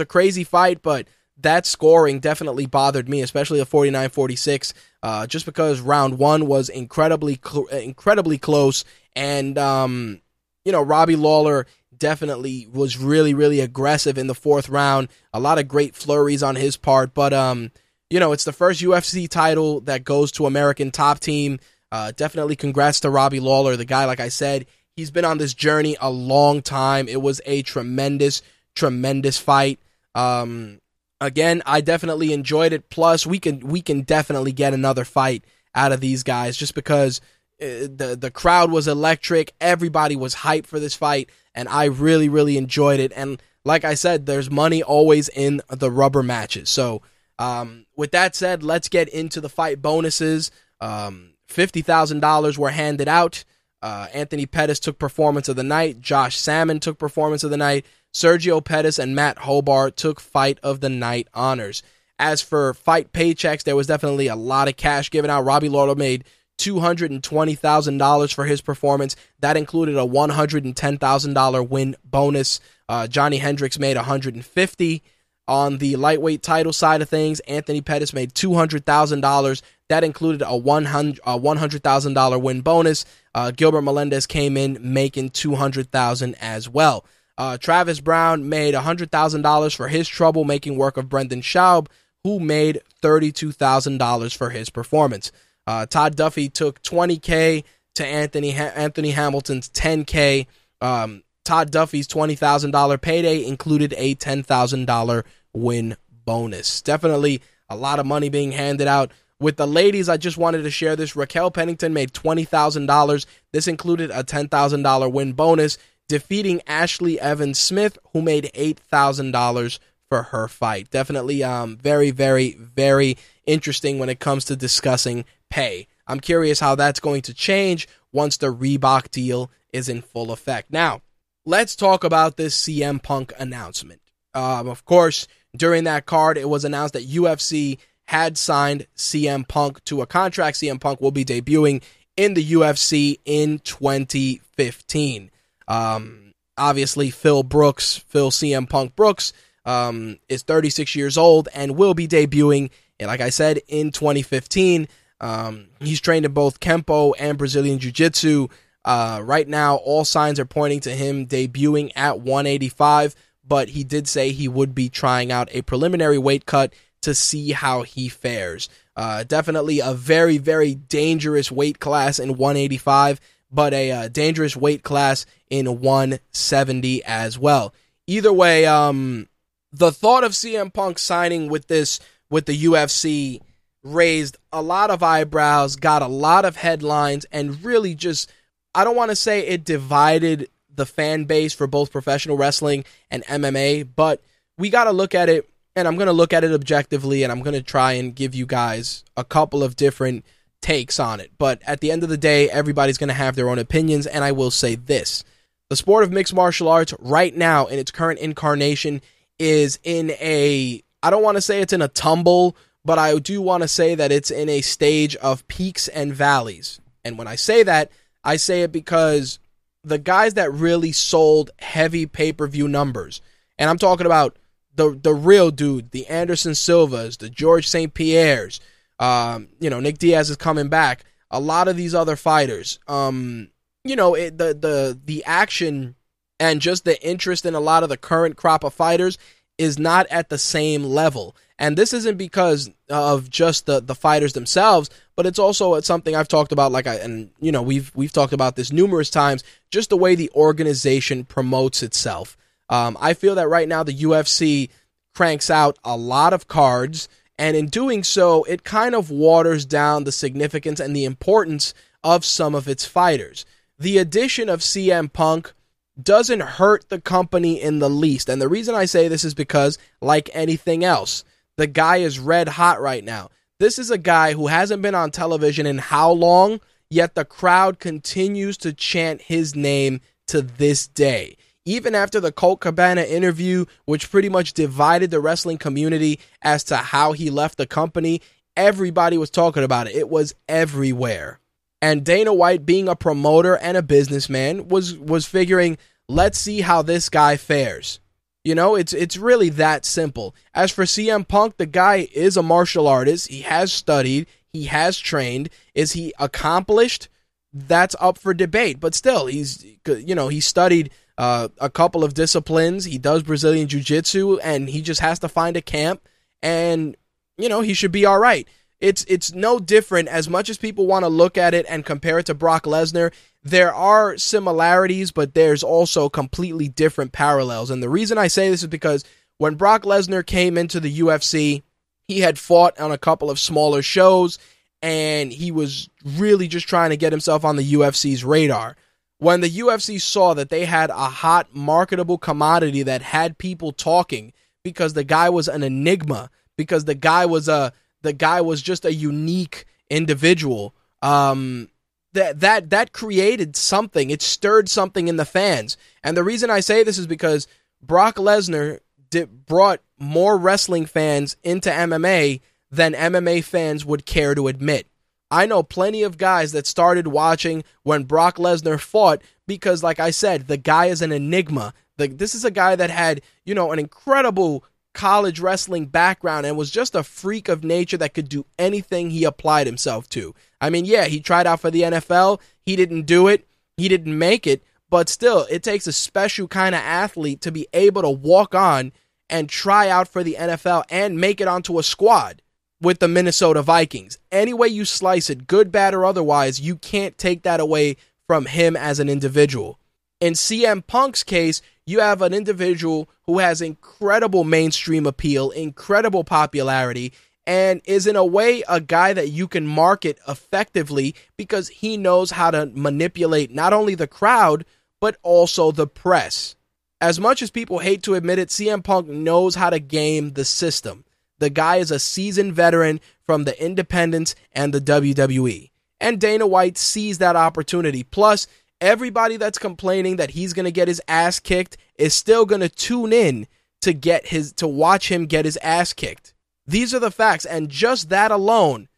a 0.00 0.06
crazy 0.06 0.44
fight, 0.44 0.80
but 0.80 1.08
that 1.38 1.66
scoring 1.66 2.20
definitely 2.20 2.66
bothered 2.66 3.08
me, 3.08 3.22
especially 3.22 3.58
the 3.58 3.66
49 3.66 4.08
46, 4.08 4.74
uh, 5.02 5.26
just 5.26 5.46
because 5.46 5.80
round 5.80 6.18
one 6.18 6.46
was 6.46 6.68
incredibly, 6.68 7.38
cl- 7.44 7.66
incredibly 7.66 8.38
close. 8.38 8.84
And, 9.14 9.58
um, 9.58 10.20
you 10.64 10.72
know, 10.72 10.82
Robbie 10.82 11.16
Lawler 11.16 11.66
definitely 11.96 12.66
was 12.72 12.98
really, 12.98 13.34
really 13.34 13.60
aggressive 13.60 14.18
in 14.18 14.26
the 14.26 14.34
fourth 14.34 14.68
round. 14.68 15.08
A 15.32 15.40
lot 15.40 15.58
of 15.58 15.68
great 15.68 15.94
flurries 15.94 16.42
on 16.42 16.56
his 16.56 16.76
part, 16.76 17.14
but, 17.14 17.32
um, 17.32 17.70
you 18.10 18.20
know, 18.20 18.32
it's 18.32 18.44
the 18.44 18.52
first 18.52 18.80
UFC 18.80 19.28
title 19.28 19.80
that 19.82 20.04
goes 20.04 20.32
to 20.32 20.46
American 20.46 20.90
Top 20.90 21.20
Team. 21.20 21.58
Uh, 21.92 22.12
definitely 22.16 22.56
congrats 22.56 23.00
to 23.00 23.10
Robbie 23.10 23.40
Lawler, 23.40 23.76
the 23.76 23.84
guy, 23.84 24.04
like 24.04 24.20
I 24.20 24.28
said, 24.28 24.66
he's 24.96 25.10
been 25.10 25.24
on 25.24 25.38
this 25.38 25.54
journey 25.54 25.96
a 26.00 26.10
long 26.10 26.62
time. 26.62 27.08
It 27.08 27.20
was 27.20 27.40
a 27.46 27.62
tremendous, 27.62 28.42
tremendous 28.74 29.38
fight. 29.38 29.78
Um, 30.14 30.80
again, 31.20 31.62
I 31.66 31.80
definitely 31.80 32.32
enjoyed 32.32 32.72
it. 32.72 32.90
Plus, 32.90 33.26
we 33.26 33.38
can 33.38 33.60
we 33.60 33.80
can 33.80 34.02
definitely 34.02 34.52
get 34.52 34.74
another 34.74 35.04
fight 35.04 35.44
out 35.74 35.92
of 35.92 36.00
these 36.00 36.22
guys 36.22 36.56
just 36.56 36.74
because 36.74 37.20
uh, 37.60 37.88
the 37.88 38.16
the 38.18 38.30
crowd 38.30 38.70
was 38.70 38.88
electric. 38.88 39.52
Everybody 39.60 40.16
was 40.16 40.36
hyped 40.36 40.66
for 40.66 40.80
this 40.80 40.94
fight, 40.94 41.30
and 41.54 41.68
I 41.68 41.84
really 41.86 42.28
really 42.28 42.56
enjoyed 42.56 43.00
it. 43.00 43.12
And 43.14 43.42
like 43.64 43.84
I 43.84 43.94
said, 43.94 44.26
there's 44.26 44.50
money 44.50 44.82
always 44.82 45.28
in 45.28 45.60
the 45.68 45.90
rubber 45.90 46.22
matches. 46.22 46.70
So 46.70 47.02
um, 47.38 47.86
with 47.96 48.12
that 48.12 48.34
said, 48.34 48.62
let's 48.62 48.88
get 48.88 49.08
into 49.08 49.40
the 49.40 49.48
fight 49.48 49.82
bonuses. 49.82 50.50
Um, 50.80 51.34
$50,000 51.48 52.58
were 52.58 52.70
handed 52.70 53.08
out. 53.08 53.44
Uh, 53.82 54.06
Anthony 54.14 54.46
Pettis 54.46 54.80
took 54.80 54.98
performance 54.98 55.48
of 55.48 55.56
the 55.56 55.62
night. 55.62 56.00
Josh 56.00 56.38
Samman 56.38 56.80
took 56.80 56.98
performance 56.98 57.44
of 57.44 57.50
the 57.50 57.56
night. 57.56 57.84
Sergio 58.16 58.64
Pettis 58.64 58.98
and 58.98 59.14
Matt 59.14 59.36
Hobar 59.40 59.94
took 59.94 60.20
fight 60.20 60.58
of 60.62 60.80
the 60.80 60.88
night 60.88 61.28
honors. 61.34 61.82
As 62.18 62.40
for 62.40 62.72
fight 62.72 63.12
paychecks, 63.12 63.62
there 63.62 63.76
was 63.76 63.86
definitely 63.86 64.26
a 64.28 64.34
lot 64.34 64.68
of 64.68 64.78
cash 64.78 65.10
given 65.10 65.30
out. 65.30 65.44
Robbie 65.44 65.68
Lawler 65.68 65.94
made 65.94 66.24
$220,000 66.58 68.34
for 68.34 68.46
his 68.46 68.62
performance. 68.62 69.16
That 69.40 69.58
included 69.58 69.96
a 69.96 70.06
$110,000 70.06 71.68
win 71.68 71.94
bonus. 72.06 72.60
Uh, 72.88 73.06
Johnny 73.06 73.36
Hendricks 73.36 73.78
made 73.78 73.98
150 73.98 75.02
on 75.46 75.76
the 75.76 75.96
lightweight 75.96 76.42
title 76.42 76.72
side 76.72 77.02
of 77.02 77.10
things, 77.10 77.40
Anthony 77.40 77.82
Pettis 77.82 78.14
made 78.14 78.32
$200,000. 78.32 79.62
That 79.90 80.04
included 80.04 80.40
a 80.40 80.46
$100,000 80.46 82.42
win 82.42 82.60
bonus. 82.62 83.04
Uh, 83.34 83.50
Gilbert 83.50 83.82
Melendez 83.82 84.26
came 84.26 84.56
in 84.56 84.78
making 84.80 85.30
$200,000 85.30 86.34
as 86.40 86.66
well. 86.66 87.04
Uh, 87.38 87.58
Travis 87.58 88.00
Browne 88.00 88.48
made 88.48 88.74
$100,000 88.74 89.76
for 89.76 89.88
his 89.88 90.08
trouble 90.08 90.44
making 90.44 90.76
work 90.76 90.96
of 90.96 91.08
Brendan 91.08 91.42
Schaub, 91.42 91.88
who 92.24 92.40
made 92.40 92.80
$32,000 93.02 94.36
for 94.36 94.50
his 94.50 94.70
performance. 94.70 95.32
Uh, 95.66 95.86
Todd 95.86 96.16
Duffee 96.16 96.52
took 96.52 96.82
20K 96.82 97.64
to 97.96 98.06
Anthony 98.06 98.52
ha- 98.52 98.72
Anthony 98.74 99.10
Hamilton's 99.10 99.68
10K. 99.68 100.46
Um, 100.80 101.22
Todd 101.44 101.70
Duffee's 101.70 102.08
$20,000 102.08 103.00
payday 103.00 103.44
included 103.44 103.94
a 103.96 104.14
$10,000 104.14 105.24
win 105.52 105.96
bonus. 106.24 106.82
Definitely 106.82 107.42
a 107.68 107.76
lot 107.76 107.98
of 107.98 108.06
money 108.06 108.28
being 108.28 108.52
handed 108.52 108.88
out. 108.88 109.12
With 109.38 109.56
the 109.56 109.66
ladies, 109.66 110.08
I 110.08 110.16
just 110.16 110.38
wanted 110.38 110.62
to 110.62 110.70
share 110.70 110.96
this. 110.96 111.14
Raquel 111.14 111.50
Pennington 111.50 111.92
made 111.92 112.12
$20,000. 112.12 113.26
This 113.52 113.68
included 113.68 114.10
a 114.10 114.24
$10,000 114.24 115.12
win 115.12 115.32
bonus, 115.34 115.78
defeating 116.08 116.60
Ashlee 116.66 117.16
Evans 117.16 117.58
Smith, 117.58 117.98
who 118.12 118.22
made 118.22 118.50
$8,000 118.54 119.78
for 120.08 120.24
her 120.24 120.48
fight. 120.48 120.90
Definitely 120.90 121.42
um, 121.42 121.76
very, 121.76 122.10
very, 122.10 122.52
very 122.52 123.16
interesting 123.46 123.98
when 123.98 124.08
it 124.08 124.20
comes 124.20 124.44
to 124.46 124.56
discussing 124.56 125.24
pay. 125.50 125.88
I'm 126.06 126.20
curious 126.20 126.60
how 126.60 126.74
that's 126.74 127.00
going 127.00 127.22
to 127.22 127.34
change 127.34 127.88
once 128.12 128.36
the 128.36 128.52
Reebok 128.52 129.10
deal 129.10 129.50
is 129.72 129.88
in 129.88 130.02
full 130.02 130.30
effect. 130.30 130.72
Now, 130.72 131.02
let's 131.44 131.74
talk 131.74 132.04
about 132.04 132.36
this 132.36 132.60
CM 132.60 133.02
Punk 133.02 133.32
announcement. 133.38 134.00
Um, 134.34 134.68
of 134.68 134.84
course, 134.84 135.26
during 135.56 135.84
that 135.84 136.06
card, 136.06 136.38
it 136.38 136.48
was 136.48 136.64
announced 136.64 136.94
that 136.94 137.08
UFC 137.08 137.78
had 138.04 138.38
signed 138.38 138.86
CM 138.96 139.46
Punk 139.46 139.82
to 139.84 140.02
a 140.02 140.06
contract. 140.06 140.58
CM 140.58 140.80
Punk 140.80 141.00
will 141.00 141.10
be 141.10 141.24
debuting 141.24 141.82
in 142.16 142.34
the 142.34 142.52
UFC 142.52 143.18
in 143.24 143.58
2015. 143.60 145.30
Um, 145.68 146.32
obviously, 146.56 147.10
Phil 147.10 147.42
Brooks, 147.42 147.96
Phil 147.96 148.30
CM 148.30 148.68
Punk 148.68 148.96
Brooks, 148.96 149.32
um, 149.64 150.18
is 150.28 150.42
36 150.42 150.94
years 150.94 151.18
old 151.18 151.48
and 151.54 151.76
will 151.76 151.94
be 151.94 152.06
debuting, 152.06 152.70
and 153.00 153.08
like 153.08 153.20
I 153.20 153.30
said, 153.30 153.60
in 153.68 153.90
2015. 153.90 154.88
Um, 155.20 155.68
he's 155.80 156.00
trained 156.00 156.26
in 156.26 156.32
both 156.32 156.60
Kempo 156.60 157.14
and 157.18 157.38
Brazilian 157.38 157.78
Jiu 157.78 157.90
Jitsu. 157.90 158.48
Uh, 158.84 159.20
right 159.24 159.48
now, 159.48 159.76
all 159.76 160.04
signs 160.04 160.38
are 160.38 160.44
pointing 160.44 160.80
to 160.80 160.90
him 160.90 161.26
debuting 161.26 161.90
at 161.96 162.20
185, 162.20 163.16
but 163.44 163.70
he 163.70 163.82
did 163.82 164.06
say 164.06 164.30
he 164.30 164.46
would 164.46 164.74
be 164.74 164.88
trying 164.88 165.32
out 165.32 165.48
a 165.52 165.62
preliminary 165.62 166.18
weight 166.18 166.46
cut 166.46 166.72
to 167.02 167.14
see 167.14 167.52
how 167.52 167.82
he 167.82 168.08
fares. 168.08 168.68
Uh, 168.94 169.24
definitely 169.24 169.80
a 169.80 169.92
very, 169.92 170.38
very 170.38 170.74
dangerous 170.74 171.50
weight 171.50 171.80
class 171.80 172.18
in 172.18 172.36
185, 172.36 173.20
but 173.50 173.72
a 173.72 173.90
uh, 173.90 174.08
dangerous 174.08 174.56
weight 174.56 174.82
class 174.82 175.26
in 175.50 175.80
170 175.80 177.04
as 177.04 177.38
well. 177.38 177.72
Either 178.06 178.32
way, 178.32 178.66
um, 178.66 179.28
the 179.72 179.92
thought 179.92 180.24
of 180.24 180.32
CM 180.32 180.72
Punk 180.72 180.98
signing 180.98 181.48
with 181.48 181.66
this 181.66 182.00
with 182.30 182.46
the 182.46 182.64
UFC 182.64 183.40
raised 183.82 184.36
a 184.52 184.62
lot 184.62 184.90
of 184.90 185.02
eyebrows, 185.02 185.76
got 185.76 186.02
a 186.02 186.08
lot 186.08 186.44
of 186.44 186.56
headlines, 186.56 187.24
and 187.32 187.62
really 187.64 187.94
just 187.94 188.30
I 188.74 188.84
don't 188.84 188.96
want 188.96 189.10
to 189.10 189.16
say 189.16 189.46
it 189.46 189.64
divided 189.64 190.48
the 190.74 190.86
fan 190.86 191.24
base 191.24 191.54
for 191.54 191.66
both 191.66 191.90
professional 191.90 192.36
wrestling 192.36 192.84
and 193.10 193.24
MMA, 193.24 193.88
but 193.96 194.22
we 194.58 194.70
got 194.70 194.84
to 194.84 194.92
look 194.92 195.14
at 195.14 195.28
it 195.28 195.48
and 195.74 195.86
I'm 195.86 195.96
going 195.96 196.06
to 196.06 196.12
look 196.12 196.32
at 196.32 196.44
it 196.44 196.52
objectively 196.52 197.22
and 197.22 197.32
I'm 197.32 197.42
going 197.42 197.54
to 197.54 197.62
try 197.62 197.92
and 197.92 198.14
give 198.14 198.34
you 198.34 198.46
guys 198.46 199.04
a 199.16 199.24
couple 199.24 199.62
of 199.62 199.76
different 199.76 200.24
takes 200.60 200.98
on 200.98 201.20
it. 201.20 201.32
But 201.38 201.62
at 201.66 201.80
the 201.80 201.90
end 201.90 202.02
of 202.02 202.08
the 202.08 202.16
day, 202.16 202.50
everybody's 202.50 202.98
going 202.98 203.08
to 203.08 203.14
have 203.14 203.36
their 203.36 203.48
own 203.48 203.58
opinions 203.58 204.06
and 204.06 204.24
I 204.24 204.32
will 204.32 204.50
say 204.50 204.74
this. 204.74 205.24
The 205.68 205.76
sport 205.76 206.04
of 206.04 206.12
mixed 206.12 206.34
martial 206.34 206.68
arts 206.68 206.94
right 207.00 207.34
now 207.34 207.66
in 207.66 207.78
its 207.78 207.90
current 207.90 208.20
incarnation 208.20 209.00
is 209.38 209.78
in 209.82 210.10
a 210.12 210.82
I 211.02 211.10
don't 211.10 211.22
want 211.22 211.36
to 211.36 211.42
say 211.42 211.60
it's 211.60 211.72
in 211.72 211.82
a 211.82 211.88
tumble, 211.88 212.56
but 212.84 212.98
I 212.98 213.18
do 213.18 213.42
want 213.42 213.62
to 213.62 213.68
say 213.68 213.94
that 213.94 214.12
it's 214.12 214.30
in 214.30 214.48
a 214.48 214.60
stage 214.60 215.14
of 215.16 215.46
peaks 215.48 215.88
and 215.88 216.14
valleys. 216.14 216.80
And 217.04 217.18
when 217.18 217.28
I 217.28 217.36
say 217.36 217.62
that, 217.62 217.90
I 218.24 218.36
say 218.36 218.62
it 218.62 218.72
because 218.72 219.38
the 219.84 219.98
guys 219.98 220.34
that 220.34 220.52
really 220.52 220.92
sold 220.92 221.50
heavy 221.58 222.06
pay-per-view 222.06 222.66
numbers, 222.66 223.20
and 223.58 223.70
I'm 223.70 223.78
talking 223.78 224.06
about 224.06 224.36
the 224.74 224.98
the 225.00 225.14
real 225.14 225.50
dude, 225.50 225.90
the 225.90 226.06
Anderson 226.06 226.54
Silvas, 226.54 227.18
the 227.18 227.30
George 227.30 227.68
St. 227.68 227.92
Pierre's, 227.92 228.60
um, 228.98 229.48
you 229.60 229.70
know, 229.70 229.80
Nick 229.80 229.98
Diaz 229.98 230.30
is 230.30 230.36
coming 230.36 230.68
back. 230.68 231.04
A 231.30 231.40
lot 231.40 231.68
of 231.68 231.76
these 231.76 231.94
other 231.94 232.16
fighters, 232.16 232.78
um, 232.86 233.50
you 233.84 233.96
know, 233.96 234.14
it, 234.14 234.38
the 234.38 234.54
the 234.54 234.98
the 235.04 235.24
action 235.24 235.96
and 236.38 236.60
just 236.60 236.84
the 236.84 237.02
interest 237.06 237.46
in 237.46 237.54
a 237.54 237.60
lot 237.60 237.82
of 237.82 237.88
the 237.88 237.96
current 237.96 238.36
crop 238.36 238.64
of 238.64 238.74
fighters 238.74 239.18
is 239.58 239.78
not 239.78 240.06
at 240.08 240.28
the 240.28 240.38
same 240.38 240.84
level. 240.84 241.34
And 241.58 241.76
this 241.76 241.94
isn't 241.94 242.18
because 242.18 242.70
of 242.90 243.30
just 243.30 243.64
the, 243.64 243.80
the 243.80 243.94
fighters 243.94 244.34
themselves, 244.34 244.90
but 245.16 245.24
it's 245.24 245.38
also 245.38 245.80
something 245.80 246.14
I've 246.14 246.28
talked 246.28 246.52
about 246.52 246.72
like 246.72 246.86
I 246.86 246.96
and 246.96 247.30
you 247.40 247.50
know 247.50 247.62
we've 247.62 247.90
we've 247.94 248.12
talked 248.12 248.34
about 248.34 248.56
this 248.56 248.72
numerous 248.72 249.10
times 249.10 249.42
just 249.70 249.90
the 249.90 249.96
way 249.96 250.14
the 250.14 250.30
organization 250.34 251.24
promotes 251.24 251.82
itself. 251.82 252.36
Um, 252.68 252.98
I 253.00 253.14
feel 253.14 253.36
that 253.36 253.48
right 253.48 253.68
now 253.68 253.82
the 253.82 253.96
UFC 253.96 254.68
cranks 255.14 255.48
out 255.48 255.78
a 255.82 255.96
lot 255.96 256.34
of 256.34 256.46
cards 256.46 257.08
and 257.38 257.56
in 257.56 257.66
doing 257.66 258.02
so 258.02 258.44
it 258.44 258.64
kind 258.64 258.94
of 258.94 259.10
waters 259.10 259.64
down 259.64 260.04
the 260.04 260.12
significance 260.12 260.80
and 260.80 260.94
the 260.94 261.04
importance 261.04 261.74
of 262.02 262.24
some 262.24 262.54
of 262.54 262.68
its 262.68 262.84
fighters. 262.84 263.44
The 263.78 263.98
addition 263.98 264.48
of 264.48 264.60
CM 264.60 265.12
Punk 265.12 265.52
doesn't 266.00 266.40
hurt 266.40 266.88
the 266.88 267.00
company 267.00 267.60
in 267.60 267.78
the 267.78 267.90
least. 267.90 268.28
And 268.28 268.40
the 268.40 268.48
reason 268.48 268.74
I 268.74 268.84
say 268.84 269.08
this 269.08 269.24
is 269.24 269.34
because, 269.34 269.78
like 270.00 270.30
anything 270.32 270.84
else, 270.84 271.24
the 271.56 271.66
guy 271.66 271.98
is 271.98 272.18
red 272.18 272.48
hot 272.48 272.80
right 272.80 273.04
now. 273.04 273.30
This 273.58 273.78
is 273.78 273.90
a 273.90 273.98
guy 273.98 274.34
who 274.34 274.48
hasn't 274.48 274.82
been 274.82 274.94
on 274.94 275.10
television 275.10 275.66
in 275.66 275.78
how 275.78 276.10
long, 276.10 276.60
yet 276.90 277.14
the 277.14 277.24
crowd 277.24 277.78
continues 277.78 278.58
to 278.58 278.72
chant 278.72 279.22
his 279.22 279.56
name 279.56 280.00
to 280.26 280.42
this 280.42 280.86
day. 280.86 281.36
Even 281.66 281.94
after 281.94 282.20
the 282.20 282.32
Colt 282.32 282.60
Cabana 282.60 283.02
interview, 283.02 283.66
which 283.84 284.10
pretty 284.10 284.28
much 284.28 284.54
divided 284.54 285.10
the 285.10 285.20
wrestling 285.20 285.58
community 285.58 286.20
as 286.40 286.64
to 286.64 286.76
how 286.76 287.12
he 287.12 287.28
left 287.28 287.58
the 287.58 287.66
company, 287.66 288.22
everybody 288.56 289.18
was 289.18 289.30
talking 289.30 289.64
about 289.64 289.88
it. 289.88 289.96
It 289.96 290.08
was 290.08 290.34
everywhere. 290.48 291.40
And 291.82 292.04
Dana 292.04 292.32
White, 292.32 292.64
being 292.64 292.88
a 292.88 292.96
promoter 292.96 293.56
and 293.58 293.76
a 293.76 293.82
businessman, 293.82 294.68
was 294.68 294.96
was 294.96 295.26
figuring, 295.26 295.76
let's 296.08 296.38
see 296.38 296.62
how 296.62 296.82
this 296.82 297.08
guy 297.08 297.36
fares. 297.36 298.00
You 298.44 298.54
know, 298.54 298.76
it's 298.76 298.92
it's 298.92 299.16
really 299.16 299.48
that 299.50 299.84
simple. 299.84 300.34
As 300.54 300.70
for 300.70 300.84
CM 300.84 301.26
Punk, 301.26 301.56
the 301.56 301.66
guy 301.66 302.08
is 302.14 302.36
a 302.36 302.42
martial 302.42 302.86
artist. 302.86 303.28
He 303.28 303.42
has 303.42 303.72
studied, 303.72 304.26
he 304.52 304.64
has 304.64 304.98
trained. 304.98 305.50
Is 305.74 305.92
he 305.92 306.14
accomplished? 306.18 307.08
That's 307.52 307.96
up 308.00 308.18
for 308.18 308.32
debate. 308.34 308.78
But 308.78 308.94
still, 308.94 309.26
he's 309.26 309.64
you 309.86 310.14
know, 310.14 310.28
he 310.28 310.40
studied 310.40 310.90
uh, 311.18 311.48
a 311.58 311.70
couple 311.70 312.04
of 312.04 312.14
disciplines. 312.14 312.84
He 312.84 312.98
does 312.98 313.22
Brazilian 313.22 313.68
jiu-jitsu 313.68 314.38
and 314.38 314.68
he 314.68 314.82
just 314.82 315.00
has 315.00 315.18
to 315.20 315.28
find 315.28 315.56
a 315.56 315.62
camp 315.62 316.06
and 316.42 316.96
you 317.38 317.48
know, 317.50 317.60
he 317.60 317.74
should 317.74 317.92
be 317.92 318.06
all 318.06 318.18
right 318.18 318.48
it's 318.80 319.04
it's 319.08 319.32
no 319.32 319.58
different 319.58 320.08
as 320.08 320.28
much 320.28 320.50
as 320.50 320.58
people 320.58 320.86
want 320.86 321.04
to 321.04 321.08
look 321.08 321.38
at 321.38 321.54
it 321.54 321.66
and 321.68 321.84
compare 321.84 322.18
it 322.18 322.26
to 322.26 322.34
Brock 322.34 322.64
Lesnar. 322.64 323.12
There 323.42 323.74
are 323.74 324.18
similarities, 324.18 325.12
but 325.12 325.34
there's 325.34 325.62
also 325.62 326.08
completely 326.08 326.68
different 326.68 327.12
parallels. 327.12 327.70
And 327.70 327.82
the 327.82 327.88
reason 327.88 328.18
I 328.18 328.28
say 328.28 328.50
this 328.50 328.62
is 328.62 328.68
because 328.68 329.04
when 329.38 329.54
Brock 329.54 329.82
Lesnar 329.82 330.26
came 330.26 330.58
into 330.58 330.80
the 330.80 331.00
UFC, 331.00 331.62
he 332.08 332.20
had 332.20 332.38
fought 332.38 332.78
on 332.78 332.92
a 332.92 332.98
couple 332.98 333.30
of 333.30 333.38
smaller 333.38 333.82
shows 333.82 334.38
and 334.82 335.32
he 335.32 335.50
was 335.50 335.88
really 336.04 336.48
just 336.48 336.68
trying 336.68 336.90
to 336.90 336.96
get 336.96 337.12
himself 337.12 337.44
on 337.44 337.56
the 337.56 337.72
UFC's 337.72 338.24
radar. 338.24 338.76
When 339.18 339.40
the 339.40 339.50
UFC 339.50 340.00
saw 340.00 340.34
that 340.34 340.50
they 340.50 340.66
had 340.66 340.90
a 340.90 341.08
hot, 341.08 341.54
marketable 341.54 342.18
commodity 342.18 342.82
that 342.82 343.00
had 343.00 343.38
people 343.38 343.72
talking 343.72 344.32
because 344.62 344.92
the 344.92 345.04
guy 345.04 345.30
was 345.30 345.48
an 345.48 345.62
enigma, 345.62 346.30
because 346.56 346.84
the 346.84 346.94
guy 346.94 347.24
was 347.24 347.48
a 347.48 347.72
the 348.02 348.12
guy 348.12 348.40
was 348.40 348.62
just 348.62 348.84
a 348.84 348.94
unique 348.94 349.64
individual. 349.88 350.74
Um, 351.02 351.68
that 352.12 352.40
that 352.40 352.70
that 352.70 352.92
created 352.92 353.56
something. 353.56 354.10
It 354.10 354.22
stirred 354.22 354.68
something 354.68 355.08
in 355.08 355.16
the 355.16 355.24
fans. 355.24 355.76
And 356.02 356.16
the 356.16 356.24
reason 356.24 356.50
I 356.50 356.60
say 356.60 356.82
this 356.82 356.98
is 356.98 357.06
because 357.06 357.46
Brock 357.82 358.16
Lesnar 358.16 358.80
did, 359.10 359.46
brought 359.46 359.80
more 359.98 360.36
wrestling 360.36 360.86
fans 360.86 361.36
into 361.42 361.70
MMA 361.70 362.40
than 362.70 362.92
MMA 362.92 363.44
fans 363.44 363.84
would 363.84 364.04
care 364.06 364.34
to 364.34 364.48
admit. 364.48 364.86
I 365.30 365.46
know 365.46 365.62
plenty 365.62 366.02
of 366.02 366.18
guys 366.18 366.52
that 366.52 366.66
started 366.66 367.08
watching 367.08 367.64
when 367.82 368.04
Brock 368.04 368.36
Lesnar 368.36 368.80
fought 368.80 369.22
because, 369.46 369.82
like 369.82 369.98
I 369.98 370.10
said, 370.10 370.46
the 370.46 370.56
guy 370.56 370.86
is 370.86 371.02
an 371.02 371.12
enigma. 371.12 371.74
This 371.96 372.34
is 372.34 372.44
a 372.44 372.50
guy 372.50 372.76
that 372.76 372.90
had, 372.90 373.22
you 373.44 373.54
know, 373.54 373.72
an 373.72 373.78
incredible 373.78 374.64
college 374.94 375.40
wrestling 375.40 375.86
background 375.86 376.46
and 376.46 376.56
was 376.56 376.70
just 376.70 376.94
a 376.94 377.02
freak 377.02 377.48
of 377.48 377.64
nature 377.64 377.96
that 377.98 378.14
could 378.14 378.28
do 378.28 378.46
anything 378.58 379.10
he 379.10 379.24
applied 379.24 379.66
himself 379.66 380.08
to. 380.08 380.34
I 380.60 380.70
mean, 380.70 380.84
yeah, 380.84 381.04
he 381.04 381.20
tried 381.20 381.46
out 381.46 381.60
for 381.60 381.70
the 381.70 381.82
NFL, 381.82 382.40
he 382.64 382.76
didn't 382.76 383.02
do 383.02 383.28
it, 383.28 383.46
he 383.76 383.88
didn't 383.88 384.18
make 384.18 384.46
it, 384.46 384.62
but 384.88 385.08
still, 385.08 385.46
it 385.50 385.62
takes 385.62 385.86
a 385.86 385.92
special 385.92 386.48
kind 386.48 386.74
of 386.74 386.80
athlete 386.80 387.40
to 387.42 387.52
be 387.52 387.66
able 387.74 388.02
to 388.02 388.10
walk 388.10 388.54
on 388.54 388.92
and 389.28 389.48
try 389.48 389.90
out 389.90 390.08
for 390.08 390.22
the 390.22 390.36
NFL 390.38 390.84
and 390.88 391.20
make 391.20 391.40
it 391.40 391.48
onto 391.48 391.78
a 391.78 391.82
squad 391.82 392.40
with 392.80 392.98
the 392.98 393.08
Minnesota 393.08 393.62
Vikings. 393.62 394.18
Any 394.30 394.52
way 394.52 394.68
you 394.68 394.84
slice 394.84 395.30
it, 395.30 395.46
good, 395.46 395.72
bad, 395.72 395.94
or 395.94 396.04
otherwise, 396.04 396.60
you 396.60 396.76
can't 396.76 397.16
take 397.16 397.42
that 397.42 397.60
away 397.60 397.96
from 398.26 398.46
him 398.46 398.76
as 398.76 398.98
an 398.98 399.08
individual. 399.08 399.78
In 400.20 400.32
CM 400.32 400.86
Punk's 400.86 401.22
case, 401.22 401.62
you 401.86 402.00
have 402.00 402.22
an 402.22 402.34
individual 402.34 403.08
who 403.26 403.38
has 403.38 403.60
incredible 403.60 404.44
mainstream 404.44 405.06
appeal, 405.06 405.50
incredible 405.50 406.24
popularity, 406.24 407.12
and 407.46 407.80
is 407.84 408.06
in 408.06 408.16
a 408.16 408.24
way 408.24 408.62
a 408.68 408.80
guy 408.80 409.12
that 409.12 409.30
you 409.30 409.46
can 409.46 409.66
market 409.66 410.18
effectively 410.26 411.14
because 411.36 411.68
he 411.68 411.96
knows 411.96 412.32
how 412.32 412.50
to 412.50 412.66
manipulate 412.66 413.52
not 413.52 413.72
only 413.72 413.94
the 413.94 414.08
crowd, 414.08 414.64
but 415.00 415.16
also 415.22 415.70
the 415.70 415.86
press. 415.86 416.56
As 417.00 417.20
much 417.20 417.42
as 417.42 417.50
people 417.50 417.78
hate 417.78 418.02
to 418.04 418.14
admit 418.14 418.38
it, 418.38 418.48
CM 418.48 418.82
Punk 418.82 419.06
knows 419.06 419.54
how 419.54 419.70
to 419.70 419.78
game 419.78 420.32
the 420.32 420.44
system. 420.44 421.04
The 421.38 421.50
guy 421.50 421.76
is 421.76 421.90
a 421.90 421.98
seasoned 421.98 422.54
veteran 422.54 423.00
from 423.24 423.44
the 423.44 423.62
independents 423.62 424.34
and 424.52 424.72
the 424.72 424.80
WWE. 424.80 425.70
And 426.00 426.20
Dana 426.20 426.46
White 426.46 426.78
sees 426.78 427.18
that 427.18 427.36
opportunity. 427.36 428.02
Plus, 428.02 428.46
everybody 428.80 429.36
that's 429.36 429.58
complaining 429.58 430.16
that 430.16 430.30
he's 430.30 430.52
going 430.52 430.64
to 430.64 430.72
get 430.72 430.88
his 430.88 431.02
ass 431.08 431.40
kicked 431.40 431.76
is 431.96 432.14
still 432.14 432.44
going 432.44 432.60
to 432.60 432.68
tune 432.68 433.12
in 433.12 433.46
to 433.82 433.92
get 433.92 434.26
his 434.26 434.52
to 434.54 434.66
watch 434.66 435.10
him 435.10 435.26
get 435.26 435.44
his 435.44 435.58
ass 435.58 435.92
kicked. 435.92 436.34
These 436.66 436.94
are 436.94 436.98
the 436.98 437.10
facts 437.10 437.44
and 437.44 437.68
just 437.68 438.08
that 438.08 438.30
alone 438.30 438.88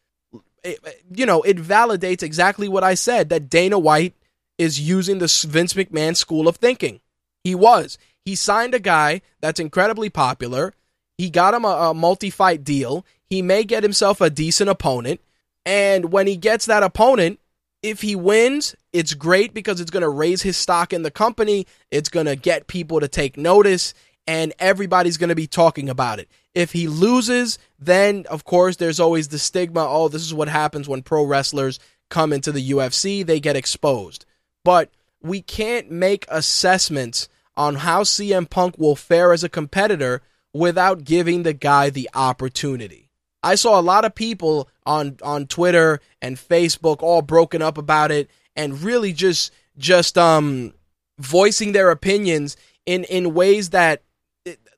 it, 0.64 1.05
you 1.14 1.26
know, 1.26 1.43
it 1.43 1.57
validates 1.57 2.22
exactly 2.22 2.68
what 2.68 2.84
I 2.84 2.95
said 2.95 3.28
that 3.28 3.49
Dana 3.49 3.78
White 3.78 4.14
is 4.57 4.80
using 4.80 5.18
the 5.18 5.47
Vince 5.49 5.74
McMahon 5.74 6.16
school 6.16 6.49
of 6.49 6.57
thinking. 6.57 7.01
He 7.45 7.55
was. 7.55 7.99
He 8.24 8.34
signed 8.34 8.74
a 8.74 8.80
guy 8.80 9.22
that's 9.41 9.61
incredibly 9.61 10.11
popular. 10.11 10.74
He 11.18 11.28
got 11.28 11.52
him 11.52 11.64
a, 11.64 11.90
a 11.90 11.94
multi 11.94 12.30
fight 12.30 12.64
deal. 12.64 13.04
He 13.28 13.42
may 13.42 13.64
get 13.64 13.82
himself 13.82 14.20
a 14.20 14.30
decent 14.30 14.70
opponent. 14.70 15.20
And 15.66 16.12
when 16.12 16.26
he 16.26 16.36
gets 16.36 16.64
that 16.66 16.82
opponent, 16.82 17.40
if 17.82 18.00
he 18.00 18.16
wins, 18.16 18.74
it's 18.92 19.14
great 19.14 19.52
because 19.52 19.80
it's 19.80 19.90
going 19.90 20.02
to 20.02 20.08
raise 20.08 20.42
his 20.42 20.56
stock 20.56 20.92
in 20.92 21.02
the 21.02 21.10
company. 21.10 21.66
It's 21.90 22.08
going 22.08 22.26
to 22.26 22.36
get 22.36 22.68
people 22.68 23.00
to 23.00 23.08
take 23.08 23.36
notice 23.36 23.92
and 24.26 24.52
everybody's 24.58 25.16
going 25.16 25.28
to 25.28 25.34
be 25.34 25.46
talking 25.46 25.88
about 25.88 26.18
it. 26.18 26.28
If 26.54 26.72
he 26.72 26.86
loses, 26.86 27.58
then 27.78 28.26
of 28.30 28.44
course 28.44 28.76
there's 28.76 29.00
always 29.00 29.28
the 29.28 29.38
stigma 29.38 29.86
oh, 29.88 30.08
this 30.08 30.22
is 30.22 30.34
what 30.34 30.48
happens 30.48 30.88
when 30.88 31.02
pro 31.02 31.24
wrestlers 31.24 31.80
come 32.10 32.32
into 32.32 32.52
the 32.52 32.70
UFC, 32.70 33.24
they 33.24 33.40
get 33.40 33.56
exposed. 33.56 34.24
But 34.64 34.90
we 35.22 35.40
can't 35.40 35.90
make 35.90 36.26
assessments 36.28 37.28
on 37.56 37.76
how 37.76 38.02
CM 38.02 38.48
Punk 38.48 38.78
will 38.78 38.96
fare 38.96 39.32
as 39.32 39.42
a 39.44 39.48
competitor 39.48 40.22
without 40.53 41.05
giving 41.05 41.42
the 41.42 41.53
guy 41.53 41.90
the 41.90 42.09
opportunity. 42.14 43.11
I 43.42 43.55
saw 43.55 43.78
a 43.78 43.82
lot 43.82 44.05
of 44.05 44.14
people 44.14 44.68
on 44.84 45.18
on 45.22 45.46
Twitter 45.46 46.01
and 46.20 46.36
Facebook 46.36 47.03
all 47.03 47.22
broken 47.22 47.62
up 47.62 47.78
about 47.78 48.11
it 48.11 48.30
and 48.57 48.82
really 48.82 49.12
just 49.12 49.53
just 49.76 50.18
um 50.18 50.74
voicing 51.18 51.72
their 51.72 51.90
opinions 51.90 52.57
in 52.86 53.05
in 53.05 53.34
ways 53.34 53.70
that 53.70 54.03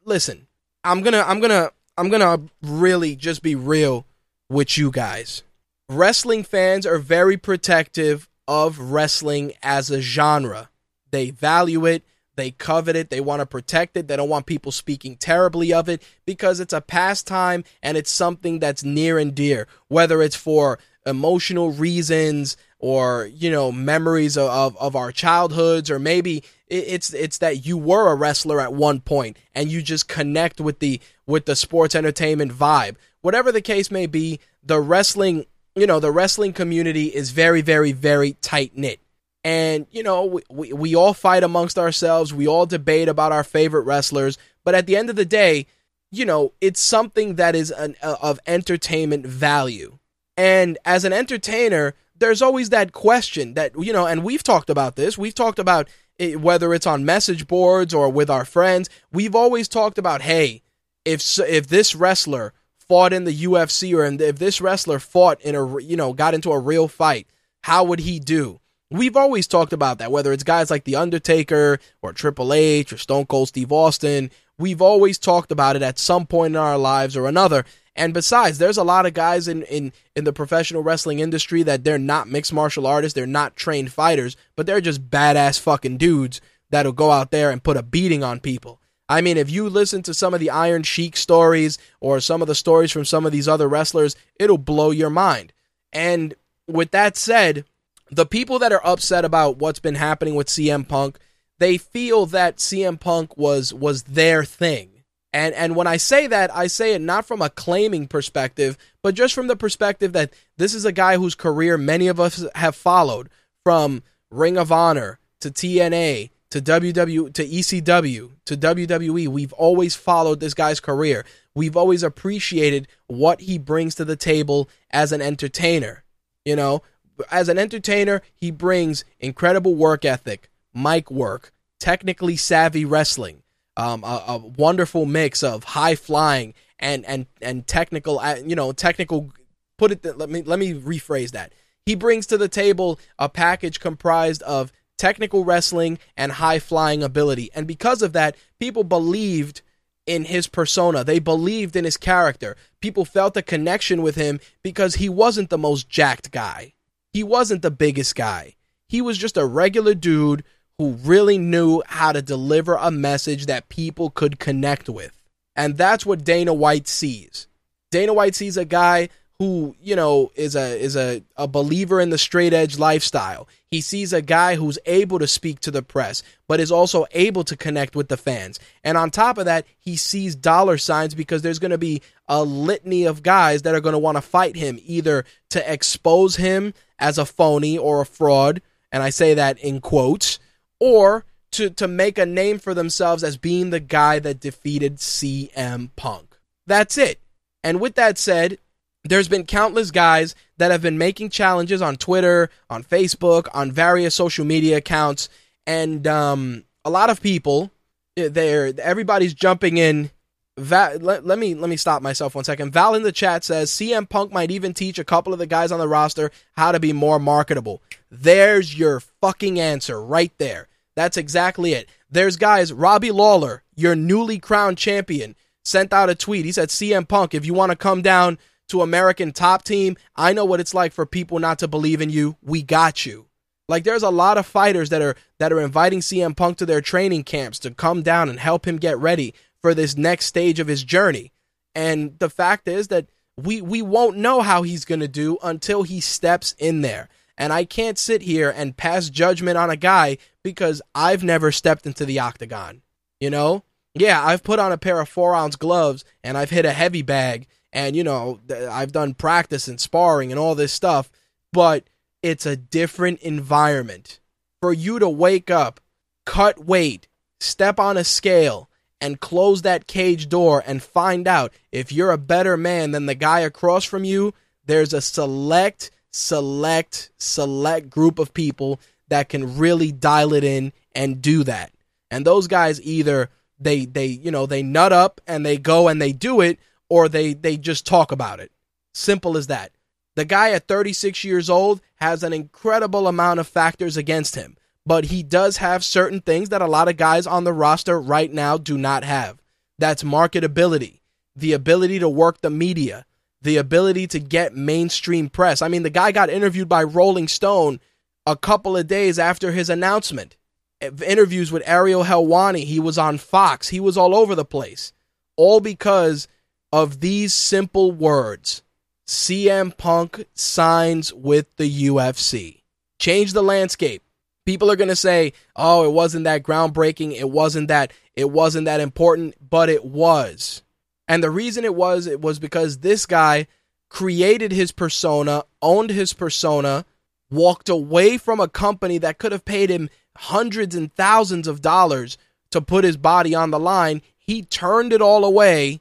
listen, 0.04 0.46
I'm 0.84 1.02
going 1.02 1.12
to 1.12 1.28
I'm 1.28 1.40
going 1.40 1.50
to 1.50 1.72
I'm 1.96 2.08
going 2.08 2.20
to 2.20 2.52
really 2.62 3.16
just 3.16 3.42
be 3.42 3.54
real 3.54 4.06
with 4.48 4.76
you 4.78 4.90
guys. 4.90 5.42
Wrestling 5.88 6.44
fans 6.44 6.86
are 6.86 6.98
very 6.98 7.36
protective 7.36 8.28
of 8.46 8.78
wrestling 8.78 9.52
as 9.62 9.90
a 9.90 10.00
genre. 10.00 10.70
They 11.10 11.30
value 11.30 11.86
it, 11.86 12.04
they 12.40 12.50
covet 12.52 12.96
it, 12.96 13.10
they 13.10 13.20
want 13.20 13.40
to 13.40 13.46
protect 13.46 13.96
it. 13.96 14.08
They 14.08 14.16
don't 14.16 14.28
want 14.28 14.46
people 14.46 14.72
speaking 14.72 15.16
terribly 15.16 15.72
of 15.72 15.88
it 15.88 16.02
because 16.26 16.60
it's 16.60 16.72
a 16.72 16.80
pastime 16.80 17.64
and 17.82 17.96
it's 17.96 18.10
something 18.10 18.58
that's 18.58 18.82
near 18.82 19.18
and 19.18 19.34
dear, 19.34 19.66
whether 19.88 20.22
it's 20.22 20.36
for 20.36 20.78
emotional 21.06 21.70
reasons 21.70 22.56
or, 22.78 23.26
you 23.32 23.50
know, 23.50 23.70
memories 23.70 24.36
of, 24.36 24.50
of, 24.50 24.76
of 24.78 24.96
our 24.96 25.12
childhoods 25.12 25.90
or 25.90 25.98
maybe 25.98 26.42
it's 26.68 27.12
it's 27.12 27.38
that 27.38 27.66
you 27.66 27.76
were 27.76 28.10
a 28.10 28.14
wrestler 28.14 28.60
at 28.60 28.72
one 28.72 29.00
point 29.00 29.36
and 29.54 29.70
you 29.70 29.82
just 29.82 30.08
connect 30.08 30.60
with 30.60 30.78
the 30.78 31.00
with 31.26 31.46
the 31.46 31.56
sports 31.56 31.94
entertainment 31.94 32.52
vibe. 32.52 32.96
Whatever 33.22 33.52
the 33.52 33.60
case 33.60 33.90
may 33.90 34.06
be, 34.06 34.40
the 34.62 34.80
wrestling, 34.80 35.46
you 35.74 35.86
know, 35.86 36.00
the 36.00 36.12
wrestling 36.12 36.52
community 36.52 37.06
is 37.06 37.30
very 37.30 37.60
very 37.60 37.92
very 37.92 38.34
tight 38.34 38.76
knit. 38.76 39.00
And 39.42 39.86
you 39.90 40.02
know, 40.02 40.24
we, 40.24 40.42
we, 40.50 40.72
we 40.72 40.94
all 40.94 41.14
fight 41.14 41.42
amongst 41.42 41.78
ourselves, 41.78 42.34
we 42.34 42.46
all 42.46 42.66
debate 42.66 43.08
about 43.08 43.32
our 43.32 43.44
favorite 43.44 43.82
wrestlers, 43.82 44.38
but 44.64 44.74
at 44.74 44.86
the 44.86 44.96
end 44.96 45.10
of 45.10 45.16
the 45.16 45.24
day, 45.24 45.66
you 46.10 46.24
know, 46.24 46.52
it's 46.60 46.80
something 46.80 47.36
that 47.36 47.54
is 47.54 47.70
an, 47.70 47.96
uh, 48.02 48.16
of 48.20 48.40
entertainment 48.46 49.26
value. 49.26 49.98
And 50.36 50.78
as 50.84 51.04
an 51.04 51.12
entertainer, 51.12 51.94
there's 52.16 52.42
always 52.42 52.70
that 52.70 52.92
question 52.92 53.54
that 53.54 53.72
you 53.78 53.92
know, 53.92 54.06
and 54.06 54.22
we've 54.22 54.42
talked 54.42 54.70
about 54.70 54.96
this. 54.96 55.16
We've 55.18 55.34
talked 55.34 55.58
about 55.58 55.88
it, 56.18 56.40
whether 56.40 56.72
it's 56.74 56.86
on 56.86 57.04
message 57.04 57.46
boards 57.46 57.94
or 57.94 58.10
with 58.10 58.30
our 58.30 58.44
friends, 58.44 58.90
we've 59.10 59.34
always 59.34 59.68
talked 59.68 59.98
about, 59.98 60.22
hey, 60.22 60.62
if 61.04 61.38
if 61.38 61.66
this 61.68 61.94
wrestler 61.94 62.52
fought 62.76 63.12
in 63.12 63.24
the 63.24 63.44
UFC 63.44 63.94
or 63.94 64.04
if 64.04 64.38
this 64.38 64.60
wrestler 64.60 64.98
fought 64.98 65.40
in 65.40 65.54
a 65.54 65.80
you 65.80 65.96
know 65.96 66.12
got 66.12 66.34
into 66.34 66.52
a 66.52 66.58
real 66.58 66.88
fight, 66.88 67.26
how 67.62 67.84
would 67.84 68.00
he 68.00 68.20
do? 68.20 68.60
We've 68.92 69.16
always 69.16 69.46
talked 69.46 69.72
about 69.72 69.98
that, 69.98 70.10
whether 70.10 70.32
it's 70.32 70.42
guys 70.42 70.68
like 70.68 70.82
The 70.82 70.96
Undertaker 70.96 71.78
or 72.02 72.12
Triple 72.12 72.52
H 72.52 72.92
or 72.92 72.98
Stone 72.98 73.26
Cold 73.26 73.48
Steve 73.48 73.70
Austin. 73.70 74.32
We've 74.58 74.82
always 74.82 75.16
talked 75.16 75.52
about 75.52 75.76
it 75.76 75.82
at 75.82 75.98
some 75.98 76.26
point 76.26 76.54
in 76.54 76.60
our 76.60 76.76
lives 76.76 77.16
or 77.16 77.26
another. 77.26 77.64
And 77.94 78.12
besides, 78.12 78.58
there's 78.58 78.78
a 78.78 78.84
lot 78.84 79.06
of 79.06 79.14
guys 79.14 79.46
in, 79.46 79.62
in, 79.64 79.92
in 80.16 80.24
the 80.24 80.32
professional 80.32 80.82
wrestling 80.82 81.20
industry 81.20 81.62
that 81.62 81.84
they're 81.84 81.98
not 81.98 82.28
mixed 82.28 82.52
martial 82.52 82.86
artists, 82.86 83.14
they're 83.14 83.26
not 83.26 83.56
trained 83.56 83.92
fighters, 83.92 84.36
but 84.56 84.66
they're 84.66 84.80
just 84.80 85.08
badass 85.08 85.60
fucking 85.60 85.96
dudes 85.96 86.40
that'll 86.70 86.92
go 86.92 87.12
out 87.12 87.30
there 87.30 87.50
and 87.50 87.62
put 87.62 87.76
a 87.76 87.82
beating 87.82 88.24
on 88.24 88.40
people. 88.40 88.80
I 89.08 89.20
mean, 89.20 89.36
if 89.36 89.50
you 89.50 89.68
listen 89.68 90.02
to 90.04 90.14
some 90.14 90.34
of 90.34 90.40
the 90.40 90.50
Iron 90.50 90.82
Sheik 90.82 91.16
stories 91.16 91.78
or 92.00 92.20
some 92.20 92.42
of 92.42 92.48
the 92.48 92.54
stories 92.54 92.90
from 92.90 93.04
some 93.04 93.26
of 93.26 93.32
these 93.32 93.48
other 93.48 93.68
wrestlers, 93.68 94.16
it'll 94.36 94.58
blow 94.58 94.90
your 94.90 95.10
mind. 95.10 95.52
And 95.92 96.34
with 96.68 96.92
that 96.92 97.16
said, 97.16 97.64
the 98.10 98.26
people 98.26 98.58
that 98.58 98.72
are 98.72 98.84
upset 98.86 99.24
about 99.24 99.58
what's 99.58 99.78
been 99.78 99.94
happening 99.94 100.34
with 100.34 100.48
CM 100.48 100.86
Punk, 100.86 101.18
they 101.58 101.78
feel 101.78 102.26
that 102.26 102.56
CM 102.56 102.98
Punk 102.98 103.36
was 103.36 103.72
was 103.72 104.04
their 104.04 104.44
thing. 104.44 104.90
And 105.32 105.54
and 105.54 105.76
when 105.76 105.86
I 105.86 105.96
say 105.96 106.26
that, 106.26 106.54
I 106.54 106.66
say 106.66 106.94
it 106.94 107.00
not 107.00 107.26
from 107.26 107.40
a 107.40 107.50
claiming 107.50 108.08
perspective, 108.08 108.76
but 109.02 109.14
just 109.14 109.34
from 109.34 109.46
the 109.46 109.56
perspective 109.56 110.12
that 110.12 110.32
this 110.56 110.74
is 110.74 110.84
a 110.84 110.92
guy 110.92 111.16
whose 111.16 111.34
career 111.34 111.78
many 111.78 112.08
of 112.08 112.18
us 112.18 112.44
have 112.56 112.74
followed 112.74 113.28
from 113.62 114.02
Ring 114.30 114.56
of 114.56 114.72
Honor 114.72 115.18
to 115.40 115.50
TNA 115.50 116.30
to 116.50 116.60
WW 116.60 117.32
to 117.32 117.46
ECW 117.46 118.30
to 118.44 118.56
WWE. 118.56 119.28
We've 119.28 119.52
always 119.52 119.94
followed 119.94 120.40
this 120.40 120.54
guy's 120.54 120.80
career. 120.80 121.24
We've 121.54 121.76
always 121.76 122.02
appreciated 122.02 122.88
what 123.06 123.42
he 123.42 123.58
brings 123.58 123.94
to 123.96 124.04
the 124.04 124.16
table 124.16 124.68
as 124.90 125.12
an 125.12 125.22
entertainer. 125.22 126.02
You 126.44 126.56
know, 126.56 126.82
as 127.30 127.48
an 127.48 127.58
entertainer, 127.58 128.22
he 128.34 128.50
brings 128.50 129.04
incredible 129.18 129.74
work 129.74 130.04
ethic, 130.04 130.50
mic 130.74 131.10
work, 131.10 131.52
technically 131.78 132.36
savvy 132.36 132.84
wrestling 132.84 133.42
um, 133.80 134.04
a, 134.04 134.24
a, 134.28 134.36
wonderful 134.38 135.06
mix 135.06 135.42
of 135.42 135.64
high 135.64 135.94
flying 135.94 136.54
and 136.78 137.04
and 137.06 137.26
and 137.40 137.66
technical, 137.66 138.18
uh, 138.18 138.36
you 138.44 138.54
know, 138.54 138.72
technical. 138.72 139.32
Put 139.78 139.92
it. 139.92 140.18
Let 140.18 140.28
me 140.28 140.42
let 140.42 140.58
me 140.58 140.74
rephrase 140.74 141.30
that. 141.30 141.52
He 141.86 141.94
brings 141.94 142.26
to 142.26 142.36
the 142.36 142.48
table 142.48 143.00
a 143.18 143.28
package 143.28 143.80
comprised 143.80 144.42
of 144.42 144.72
technical 144.98 145.44
wrestling 145.44 145.98
and 146.16 146.32
high 146.32 146.58
flying 146.58 147.02
ability, 147.02 147.50
and 147.54 147.66
because 147.66 148.02
of 148.02 148.12
that, 148.12 148.36
people 148.58 148.84
believed 148.84 149.62
in 150.06 150.24
his 150.24 150.46
persona. 150.46 151.02
They 151.02 151.18
believed 151.18 151.74
in 151.76 151.84
his 151.84 151.96
character. 151.96 152.56
People 152.80 153.04
felt 153.04 153.36
a 153.36 153.42
connection 153.42 154.02
with 154.02 154.16
him 154.16 154.40
because 154.62 154.96
he 154.96 155.08
wasn't 155.08 155.48
the 155.48 155.58
most 155.58 155.88
jacked 155.88 156.30
guy. 156.30 156.74
He 157.12 157.22
wasn't 157.22 157.62
the 157.62 157.70
biggest 157.70 158.14
guy. 158.14 158.56
He 158.88 159.00
was 159.00 159.18
just 159.18 159.36
a 159.36 159.46
regular 159.46 159.94
dude 159.94 160.44
who 160.78 160.92
really 160.92 161.38
knew 161.38 161.82
how 161.86 162.12
to 162.12 162.22
deliver 162.22 162.74
a 162.74 162.90
message 162.90 163.46
that 163.46 163.68
people 163.68 164.10
could 164.10 164.38
connect 164.38 164.88
with. 164.88 165.12
And 165.54 165.76
that's 165.76 166.06
what 166.06 166.24
Dana 166.24 166.54
White 166.54 166.88
sees. 166.88 167.46
Dana 167.90 168.14
White 168.14 168.34
sees 168.34 168.56
a 168.56 168.64
guy 168.64 169.08
who, 169.40 169.74
you 169.80 169.96
know, 169.96 170.30
is 170.34 170.54
a 170.54 170.78
is 170.78 170.96
a, 170.96 171.22
a 171.34 171.48
believer 171.48 171.98
in 171.98 172.10
the 172.10 172.18
straight 172.18 172.52
edge 172.52 172.78
lifestyle. 172.78 173.48
He 173.70 173.80
sees 173.80 174.12
a 174.12 174.20
guy 174.20 174.54
who's 174.54 174.78
able 174.84 175.18
to 175.18 175.26
speak 175.26 175.60
to 175.60 175.70
the 175.70 175.82
press, 175.82 176.22
but 176.46 176.60
is 176.60 176.70
also 176.70 177.06
able 177.12 177.42
to 177.44 177.56
connect 177.56 177.96
with 177.96 178.08
the 178.08 178.18
fans. 178.18 178.60
And 178.84 178.98
on 178.98 179.10
top 179.10 179.38
of 179.38 179.46
that, 179.46 179.64
he 179.78 179.96
sees 179.96 180.36
dollar 180.36 180.76
signs 180.76 181.14
because 181.14 181.40
there's 181.40 181.58
going 181.58 181.70
to 181.70 181.78
be 181.78 182.02
a 182.28 182.44
litany 182.44 183.06
of 183.06 183.22
guys 183.22 183.62
that 183.62 183.74
are 183.74 183.80
going 183.80 183.94
to 183.94 183.98
want 183.98 184.18
to 184.18 184.22
fight 184.22 184.56
him, 184.56 184.78
either 184.84 185.24
to 185.48 185.72
expose 185.72 186.36
him 186.36 186.74
as 186.98 187.16
a 187.16 187.24
phony 187.24 187.78
or 187.78 188.02
a 188.02 188.06
fraud, 188.06 188.60
and 188.92 189.02
I 189.02 189.08
say 189.08 189.32
that 189.32 189.58
in 189.58 189.80
quotes, 189.80 190.38
or 190.78 191.24
to, 191.52 191.70
to 191.70 191.88
make 191.88 192.18
a 192.18 192.26
name 192.26 192.58
for 192.58 192.74
themselves 192.74 193.24
as 193.24 193.38
being 193.38 193.70
the 193.70 193.80
guy 193.80 194.18
that 194.18 194.38
defeated 194.38 194.96
CM 194.96 195.88
Punk. 195.96 196.36
That's 196.66 196.98
it. 196.98 197.20
And 197.64 197.80
with 197.80 197.94
that 197.94 198.18
said, 198.18 198.58
there's 199.04 199.28
been 199.28 199.46
countless 199.46 199.90
guys 199.90 200.34
that 200.58 200.70
have 200.70 200.82
been 200.82 200.98
making 200.98 201.30
challenges 201.30 201.80
on 201.80 201.96
Twitter, 201.96 202.50
on 202.68 202.84
Facebook, 202.84 203.48
on 203.54 203.72
various 203.72 204.14
social 204.14 204.44
media 204.44 204.76
accounts, 204.76 205.28
and 205.66 206.06
um, 206.06 206.64
a 206.84 206.90
lot 206.90 207.10
of 207.10 207.22
people, 207.22 207.70
eh, 208.16 208.28
they're 208.28 208.72
everybody's 208.80 209.34
jumping 209.34 209.76
in. 209.76 210.10
Let, 210.56 211.02
let 211.24 211.38
me 211.38 211.54
let 211.54 211.70
me 211.70 211.78
stop 211.78 212.02
myself 212.02 212.34
one 212.34 212.44
second. 212.44 212.72
Val 212.72 212.94
in 212.94 213.02
the 213.02 213.12
chat 213.12 213.44
says 213.44 213.70
CM 213.70 214.06
Punk 214.06 214.30
might 214.30 214.50
even 214.50 214.74
teach 214.74 214.98
a 214.98 215.04
couple 215.04 215.32
of 215.32 215.38
the 215.38 215.46
guys 215.46 215.72
on 215.72 215.80
the 215.80 215.88
roster 215.88 216.30
how 216.52 216.72
to 216.72 216.80
be 216.80 216.92
more 216.92 217.18
marketable. 217.18 217.80
There's 218.10 218.78
your 218.78 219.00
fucking 219.00 219.58
answer 219.58 220.02
right 220.02 220.32
there. 220.36 220.68
That's 220.96 221.16
exactly 221.16 221.72
it. 221.72 221.88
There's 222.10 222.36
guys, 222.36 222.72
Robbie 222.74 223.12
Lawler, 223.12 223.62
your 223.74 223.94
newly 223.94 224.38
crowned 224.38 224.76
champion, 224.76 225.34
sent 225.64 225.94
out 225.94 226.10
a 226.10 226.14
tweet. 226.14 226.44
He 226.44 226.52
said, 226.52 226.68
CM 226.68 227.06
Punk, 227.08 227.32
if 227.32 227.46
you 227.46 227.54
want 227.54 227.70
to 227.70 227.76
come 227.76 228.02
down 228.02 228.36
to 228.70 228.82
American 228.82 229.32
Top 229.32 229.62
Team. 229.62 229.96
I 230.16 230.32
know 230.32 230.44
what 230.44 230.60
it's 230.60 230.74
like 230.74 230.92
for 230.92 231.06
people 231.06 231.38
not 231.38 231.58
to 231.60 231.68
believe 231.68 232.00
in 232.00 232.10
you. 232.10 232.36
We 232.42 232.62
got 232.62 233.04
you. 233.06 233.26
Like 233.68 233.84
there's 233.84 234.02
a 234.02 234.10
lot 234.10 234.36
of 234.36 234.46
fighters 234.46 234.88
that 234.88 235.00
are 235.00 235.14
that 235.38 235.52
are 235.52 235.60
inviting 235.60 236.00
CM 236.00 236.36
Punk 236.36 236.58
to 236.58 236.66
their 236.66 236.80
training 236.80 237.22
camps 237.22 237.60
to 237.60 237.70
come 237.70 238.02
down 238.02 238.28
and 238.28 238.40
help 238.40 238.66
him 238.66 238.78
get 238.78 238.98
ready 238.98 239.32
for 239.62 239.74
this 239.74 239.96
next 239.96 240.26
stage 240.26 240.58
of 240.58 240.66
his 240.66 240.82
journey. 240.82 241.32
And 241.74 242.18
the 242.18 242.30
fact 242.30 242.66
is 242.66 242.88
that 242.88 243.06
we 243.36 243.62
we 243.62 243.80
won't 243.80 244.16
know 244.16 244.40
how 244.40 244.62
he's 244.62 244.84
going 244.84 245.00
to 245.00 245.08
do 245.08 245.38
until 245.42 245.84
he 245.84 246.00
steps 246.00 246.54
in 246.58 246.80
there. 246.80 247.08
And 247.38 247.52
I 247.52 247.64
can't 247.64 247.96
sit 247.96 248.22
here 248.22 248.52
and 248.54 248.76
pass 248.76 249.08
judgment 249.08 249.56
on 249.56 249.70
a 249.70 249.76
guy 249.76 250.18
because 250.42 250.82
I've 250.94 251.22
never 251.22 251.52
stepped 251.52 251.86
into 251.86 252.04
the 252.04 252.18
octagon. 252.18 252.82
You 253.20 253.30
know? 253.30 253.64
Yeah, 253.94 254.24
I've 254.24 254.42
put 254.42 254.58
on 254.58 254.72
a 254.72 254.78
pair 254.78 255.00
of 255.00 255.08
4 255.08 255.34
ounce 255.34 255.56
gloves 255.56 256.04
and 256.22 256.36
I've 256.36 256.50
hit 256.50 256.64
a 256.64 256.72
heavy 256.72 257.02
bag 257.02 257.46
and 257.72 257.94
you 257.96 258.04
know, 258.04 258.40
I've 258.70 258.92
done 258.92 259.14
practice 259.14 259.68
and 259.68 259.80
sparring 259.80 260.30
and 260.30 260.38
all 260.38 260.54
this 260.54 260.72
stuff, 260.72 261.10
but 261.52 261.84
it's 262.22 262.46
a 262.46 262.56
different 262.56 263.20
environment. 263.20 264.20
For 264.60 264.72
you 264.72 264.98
to 264.98 265.08
wake 265.08 265.50
up, 265.50 265.80
cut 266.26 266.64
weight, 266.64 267.08
step 267.38 267.80
on 267.80 267.96
a 267.96 268.04
scale, 268.04 268.68
and 269.00 269.20
close 269.20 269.62
that 269.62 269.86
cage 269.86 270.28
door 270.28 270.62
and 270.66 270.82
find 270.82 271.26
out 271.26 271.54
if 271.72 271.90
you're 271.90 272.10
a 272.10 272.18
better 272.18 272.56
man 272.56 272.90
than 272.90 273.06
the 273.06 273.14
guy 273.14 273.40
across 273.40 273.84
from 273.84 274.04
you, 274.04 274.34
there's 274.66 274.92
a 274.92 275.00
select, 275.00 275.90
select, 276.10 277.10
select 277.16 277.88
group 277.88 278.18
of 278.18 278.34
people 278.34 278.78
that 279.08 279.28
can 279.28 279.56
really 279.56 279.90
dial 279.90 280.34
it 280.34 280.44
in 280.44 280.72
and 280.94 281.22
do 281.22 281.42
that. 281.44 281.72
And 282.10 282.26
those 282.26 282.46
guys 282.46 282.82
either 282.82 283.30
they 283.58 283.84
they 283.84 284.06
you 284.06 284.30
know 284.30 284.46
they 284.46 284.62
nut 284.62 284.92
up 284.92 285.20
and 285.26 285.44
they 285.44 285.58
go 285.58 285.88
and 285.88 286.00
they 286.00 286.12
do 286.12 286.40
it 286.40 286.58
or 286.90 287.08
they 287.08 287.32
they 287.32 287.56
just 287.56 287.86
talk 287.86 288.12
about 288.12 288.40
it. 288.40 288.52
Simple 288.92 289.38
as 289.38 289.46
that. 289.46 289.72
The 290.16 290.24
guy 290.26 290.50
at 290.50 290.68
36 290.68 291.24
years 291.24 291.48
old 291.48 291.80
has 291.94 292.22
an 292.22 292.34
incredible 292.34 293.06
amount 293.06 293.40
of 293.40 293.48
factors 293.48 293.96
against 293.96 294.34
him, 294.34 294.56
but 294.84 295.06
he 295.06 295.22
does 295.22 295.58
have 295.58 295.84
certain 295.84 296.20
things 296.20 296.50
that 296.50 296.60
a 296.60 296.66
lot 296.66 296.88
of 296.88 296.96
guys 296.96 297.26
on 297.26 297.44
the 297.44 297.52
roster 297.52 297.98
right 297.98 298.30
now 298.30 298.58
do 298.58 298.76
not 298.76 299.04
have. 299.04 299.40
That's 299.78 300.02
marketability, 300.02 301.00
the 301.34 301.52
ability 301.52 302.00
to 302.00 302.08
work 302.08 302.40
the 302.40 302.50
media, 302.50 303.06
the 303.40 303.56
ability 303.56 304.08
to 304.08 304.18
get 304.18 304.54
mainstream 304.54 305.30
press. 305.30 305.62
I 305.62 305.68
mean, 305.68 305.84
the 305.84 305.90
guy 305.90 306.12
got 306.12 306.28
interviewed 306.28 306.68
by 306.68 306.82
Rolling 306.82 307.28
Stone 307.28 307.80
a 308.26 308.36
couple 308.36 308.76
of 308.76 308.86
days 308.86 309.18
after 309.18 309.52
his 309.52 309.70
announcement. 309.70 310.36
Interviews 310.80 311.52
with 311.52 311.62
Ariel 311.66 312.04
Helwani, 312.04 312.64
he 312.64 312.80
was 312.80 312.98
on 312.98 313.18
Fox, 313.18 313.68
he 313.68 313.80
was 313.80 313.96
all 313.96 314.14
over 314.14 314.34
the 314.34 314.44
place. 314.44 314.92
All 315.36 315.60
because 315.60 316.26
of 316.72 317.00
these 317.00 317.34
simple 317.34 317.92
words 317.92 318.62
CM 319.06 319.76
Punk 319.76 320.24
signs 320.34 321.12
with 321.12 321.56
the 321.56 321.88
UFC. 321.88 322.62
Change 322.98 323.32
the 323.32 323.42
landscape. 323.42 324.04
People 324.46 324.70
are 324.70 324.76
going 324.76 324.88
to 324.88 324.96
say, 324.96 325.32
"Oh, 325.56 325.84
it 325.84 325.92
wasn't 325.92 326.24
that 326.24 326.42
groundbreaking. 326.42 327.18
It 327.18 327.28
wasn't 327.28 327.68
that 327.68 327.92
it 328.14 328.30
wasn't 328.30 328.66
that 328.66 328.80
important, 328.80 329.34
but 329.50 329.68
it 329.68 329.84
was." 329.84 330.62
And 331.08 331.24
the 331.24 331.30
reason 331.30 331.64
it 331.64 331.74
was 331.74 332.06
it 332.06 332.20
was 332.20 332.38
because 332.38 332.78
this 332.78 333.04
guy 333.04 333.48
created 333.88 334.52
his 334.52 334.70
persona, 334.70 335.44
owned 335.60 335.90
his 335.90 336.12
persona, 336.12 336.84
walked 337.30 337.68
away 337.68 338.16
from 338.16 338.38
a 338.38 338.48
company 338.48 338.98
that 338.98 339.18
could 339.18 339.32
have 339.32 339.44
paid 339.44 339.70
him 339.70 339.90
hundreds 340.16 340.74
and 340.74 340.94
thousands 340.94 341.48
of 341.48 341.60
dollars 341.60 342.16
to 342.50 342.60
put 342.60 342.84
his 342.84 342.96
body 342.96 343.34
on 343.34 343.50
the 343.50 343.58
line. 343.58 344.02
He 344.16 344.42
turned 344.42 344.92
it 344.92 345.02
all 345.02 345.24
away 345.24 345.80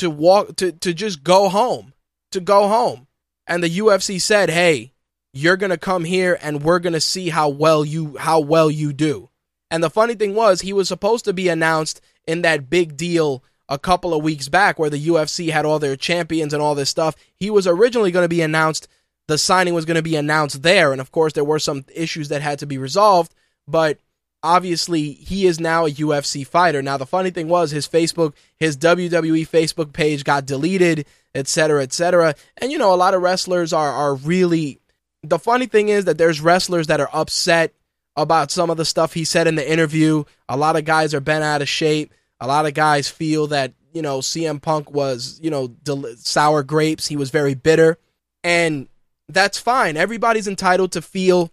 to 0.00 0.10
walk 0.10 0.56
to 0.56 0.72
to 0.72 0.92
just 0.92 1.22
go 1.22 1.48
home 1.48 1.92
to 2.32 2.40
go 2.40 2.68
home. 2.68 3.06
And 3.46 3.62
the 3.62 3.78
UFC 3.78 4.20
said, 4.20 4.50
"Hey, 4.50 4.92
you're 5.32 5.56
going 5.56 5.70
to 5.70 5.78
come 5.78 6.04
here 6.04 6.38
and 6.42 6.62
we're 6.62 6.78
going 6.78 6.92
to 6.94 7.00
see 7.00 7.28
how 7.28 7.48
well 7.48 7.84
you 7.84 8.16
how 8.18 8.40
well 8.40 8.70
you 8.70 8.92
do." 8.92 9.28
And 9.70 9.84
the 9.84 9.90
funny 9.90 10.14
thing 10.14 10.34
was, 10.34 10.62
he 10.62 10.72
was 10.72 10.88
supposed 10.88 11.24
to 11.26 11.32
be 11.32 11.48
announced 11.48 12.00
in 12.26 12.42
that 12.42 12.70
big 12.70 12.96
deal 12.96 13.44
a 13.68 13.78
couple 13.78 14.12
of 14.12 14.24
weeks 14.24 14.48
back 14.48 14.78
where 14.78 14.90
the 14.90 15.06
UFC 15.08 15.50
had 15.50 15.64
all 15.64 15.78
their 15.78 15.96
champions 15.96 16.52
and 16.52 16.60
all 16.62 16.74
this 16.74 16.90
stuff. 16.90 17.14
He 17.36 17.50
was 17.50 17.66
originally 17.66 18.10
going 18.10 18.24
to 18.24 18.28
be 18.28 18.42
announced 18.42 18.88
the 19.28 19.38
signing 19.38 19.74
was 19.74 19.84
going 19.84 19.94
to 19.96 20.02
be 20.02 20.16
announced 20.16 20.62
there 20.64 20.90
and 20.90 21.00
of 21.00 21.12
course 21.12 21.34
there 21.34 21.44
were 21.44 21.60
some 21.60 21.84
issues 21.94 22.30
that 22.30 22.42
had 22.42 22.58
to 22.58 22.66
be 22.66 22.78
resolved, 22.78 23.32
but 23.68 23.98
obviously 24.42 25.12
he 25.12 25.46
is 25.46 25.60
now 25.60 25.86
a 25.86 25.90
UFC 25.90 26.46
fighter. 26.46 26.82
Now 26.82 26.96
the 26.96 27.06
funny 27.06 27.30
thing 27.30 27.48
was 27.48 27.70
his 27.70 27.88
Facebook, 27.88 28.34
his 28.56 28.76
WWE 28.76 29.48
Facebook 29.48 29.92
page 29.92 30.24
got 30.24 30.46
deleted 30.46 31.06
etc., 31.34 31.82
etc. 31.82 32.34
And 32.58 32.72
you 32.72 32.78
know, 32.78 32.92
a 32.94 32.96
lot 32.96 33.14
of 33.14 33.22
wrestlers 33.22 33.72
are 33.72 33.90
are 33.90 34.14
really. 34.14 34.80
The 35.22 35.38
funny 35.38 35.66
thing 35.66 35.90
is 35.90 36.06
that 36.06 36.16
there's 36.16 36.40
wrestlers 36.40 36.86
that 36.86 37.00
are 37.00 37.10
upset 37.12 37.74
about 38.16 38.50
some 38.50 38.70
of 38.70 38.78
the 38.78 38.86
stuff 38.86 39.12
he 39.12 39.24
said 39.24 39.46
in 39.46 39.54
the 39.54 39.70
interview. 39.70 40.24
A 40.48 40.56
lot 40.56 40.76
of 40.76 40.84
guys 40.84 41.12
are 41.12 41.20
bent 41.20 41.44
out 41.44 41.60
of 41.60 41.68
shape. 41.68 42.12
A 42.40 42.46
lot 42.46 42.64
of 42.64 42.72
guys 42.74 43.08
feel 43.08 43.48
that 43.48 43.74
you 43.92 44.02
know 44.02 44.18
CM 44.18 44.60
Punk 44.60 44.90
was 44.90 45.38
you 45.42 45.50
know 45.50 45.68
del- 45.68 46.16
sour 46.16 46.62
grapes. 46.62 47.06
He 47.06 47.16
was 47.16 47.30
very 47.30 47.54
bitter, 47.54 47.98
and 48.42 48.88
that's 49.28 49.58
fine. 49.58 49.96
Everybody's 49.96 50.48
entitled 50.48 50.92
to 50.92 51.02
feel 51.02 51.50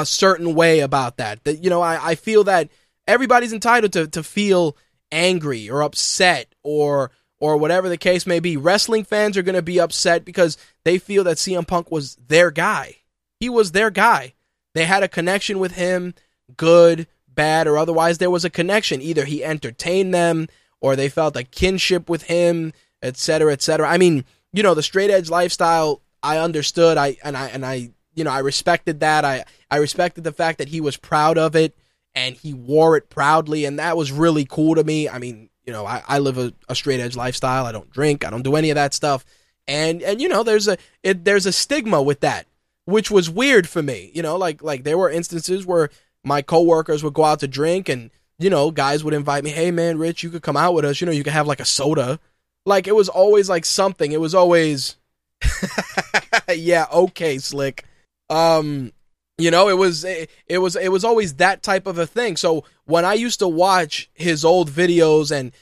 a 0.00 0.06
certain 0.06 0.54
way 0.54 0.80
about 0.80 1.16
that. 1.16 1.44
That 1.44 1.62
you 1.62 1.70
know, 1.70 1.80
I, 1.80 2.10
I 2.10 2.14
feel 2.14 2.44
that 2.44 2.68
everybody's 3.06 3.52
entitled 3.52 3.92
to 3.94 4.06
to 4.08 4.22
feel 4.22 4.76
angry 5.10 5.70
or 5.70 5.82
upset 5.82 6.54
or 6.62 7.10
or 7.40 7.56
whatever 7.56 7.88
the 7.88 7.96
case 7.96 8.26
may 8.26 8.40
be. 8.40 8.56
Wrestling 8.56 9.04
fans 9.04 9.36
are 9.36 9.42
going 9.42 9.54
to 9.54 9.62
be 9.62 9.80
upset 9.80 10.24
because 10.24 10.56
they 10.84 10.98
feel 10.98 11.24
that 11.24 11.36
CM 11.36 11.66
Punk 11.66 11.90
was 11.90 12.16
their 12.16 12.50
guy. 12.50 12.96
He 13.38 13.48
was 13.48 13.72
their 13.72 13.90
guy. 13.90 14.34
They 14.74 14.84
had 14.84 15.02
a 15.02 15.08
connection 15.08 15.58
with 15.58 15.72
him, 15.72 16.14
good, 16.56 17.06
bad, 17.28 17.66
or 17.66 17.78
otherwise 17.78 18.18
there 18.18 18.30
was 18.30 18.44
a 18.44 18.50
connection. 18.50 19.00
Either 19.00 19.24
he 19.24 19.44
entertained 19.44 20.12
them 20.12 20.48
or 20.80 20.96
they 20.96 21.08
felt 21.08 21.36
a 21.36 21.44
kinship 21.44 22.08
with 22.08 22.24
him, 22.24 22.72
etc., 23.02 23.52
etc. 23.52 23.88
I 23.88 23.98
mean, 23.98 24.24
you 24.52 24.62
know, 24.62 24.74
the 24.74 24.82
straight 24.82 25.10
edge 25.10 25.30
lifestyle 25.30 26.02
I 26.22 26.38
understood. 26.38 26.98
I 26.98 27.16
and 27.22 27.36
I 27.36 27.48
and 27.48 27.64
I, 27.64 27.90
you 28.14 28.24
know, 28.24 28.30
I 28.30 28.40
respected 28.40 29.00
that. 29.00 29.24
I 29.24 29.44
I 29.70 29.76
respected 29.76 30.24
the 30.24 30.32
fact 30.32 30.58
that 30.58 30.68
he 30.68 30.80
was 30.80 30.96
proud 30.96 31.38
of 31.38 31.54
it 31.56 31.76
and 32.14 32.34
he 32.34 32.54
wore 32.54 32.96
it 32.96 33.10
proudly 33.10 33.64
and 33.64 33.78
that 33.78 33.96
was 33.96 34.12
really 34.12 34.44
cool 34.44 34.74
to 34.74 34.84
me. 34.84 35.08
I 35.08 35.18
mean, 35.18 35.50
you 35.64 35.72
know, 35.72 35.84
I, 35.84 36.02
I 36.08 36.18
live 36.18 36.38
a, 36.38 36.52
a 36.68 36.74
straight 36.74 37.00
edge 37.00 37.14
lifestyle. 37.14 37.66
I 37.66 37.72
don't 37.72 37.90
drink. 37.90 38.24
I 38.24 38.30
don't 38.30 38.42
do 38.42 38.56
any 38.56 38.70
of 38.70 38.76
that 38.76 38.94
stuff. 38.94 39.24
And 39.68 40.02
and 40.02 40.20
you 40.20 40.28
know, 40.28 40.42
there's 40.42 40.66
a 40.66 40.78
it, 41.02 41.26
there's 41.26 41.44
a 41.44 41.52
stigma 41.52 42.02
with 42.02 42.20
that, 42.20 42.46
which 42.86 43.10
was 43.10 43.28
weird 43.28 43.68
for 43.68 43.82
me. 43.82 44.10
You 44.14 44.22
know, 44.22 44.36
like 44.36 44.62
like 44.62 44.82
there 44.82 44.96
were 44.96 45.10
instances 45.10 45.66
where 45.66 45.90
my 46.24 46.40
coworkers 46.40 47.04
would 47.04 47.12
go 47.12 47.24
out 47.24 47.40
to 47.40 47.48
drink, 47.48 47.90
and 47.90 48.10
you 48.38 48.48
know, 48.48 48.70
guys 48.70 49.04
would 49.04 49.12
invite 49.12 49.44
me. 49.44 49.50
Hey, 49.50 49.70
man, 49.70 49.98
Rich, 49.98 50.22
you 50.22 50.30
could 50.30 50.42
come 50.42 50.56
out 50.56 50.72
with 50.72 50.86
us. 50.86 51.00
You 51.00 51.06
know, 51.06 51.12
you 51.12 51.22
could 51.22 51.34
have 51.34 51.46
like 51.46 51.60
a 51.60 51.66
soda. 51.66 52.18
Like 52.64 52.86
it 52.86 52.94
was 52.94 53.10
always 53.10 53.50
like 53.50 53.66
something. 53.66 54.10
It 54.10 54.20
was 54.20 54.34
always, 54.34 54.96
yeah, 56.54 56.86
okay, 56.90 57.36
slick. 57.36 57.84
Um, 58.30 58.92
you 59.38 59.52
know, 59.52 59.68
it 59.68 59.78
was 59.78 60.04
it, 60.04 60.30
it 60.46 60.58
was 60.58 60.76
it 60.76 60.90
was 60.90 61.04
always 61.04 61.34
that 61.34 61.62
type 61.62 61.86
of 61.86 61.98
a 61.98 62.06
thing. 62.06 62.36
So 62.36 62.64
when 62.84 63.04
I 63.04 63.14
used 63.14 63.38
to 63.38 63.48
watch 63.48 64.10
his 64.14 64.44
old 64.44 64.70
videos 64.70 65.30
and 65.30 65.52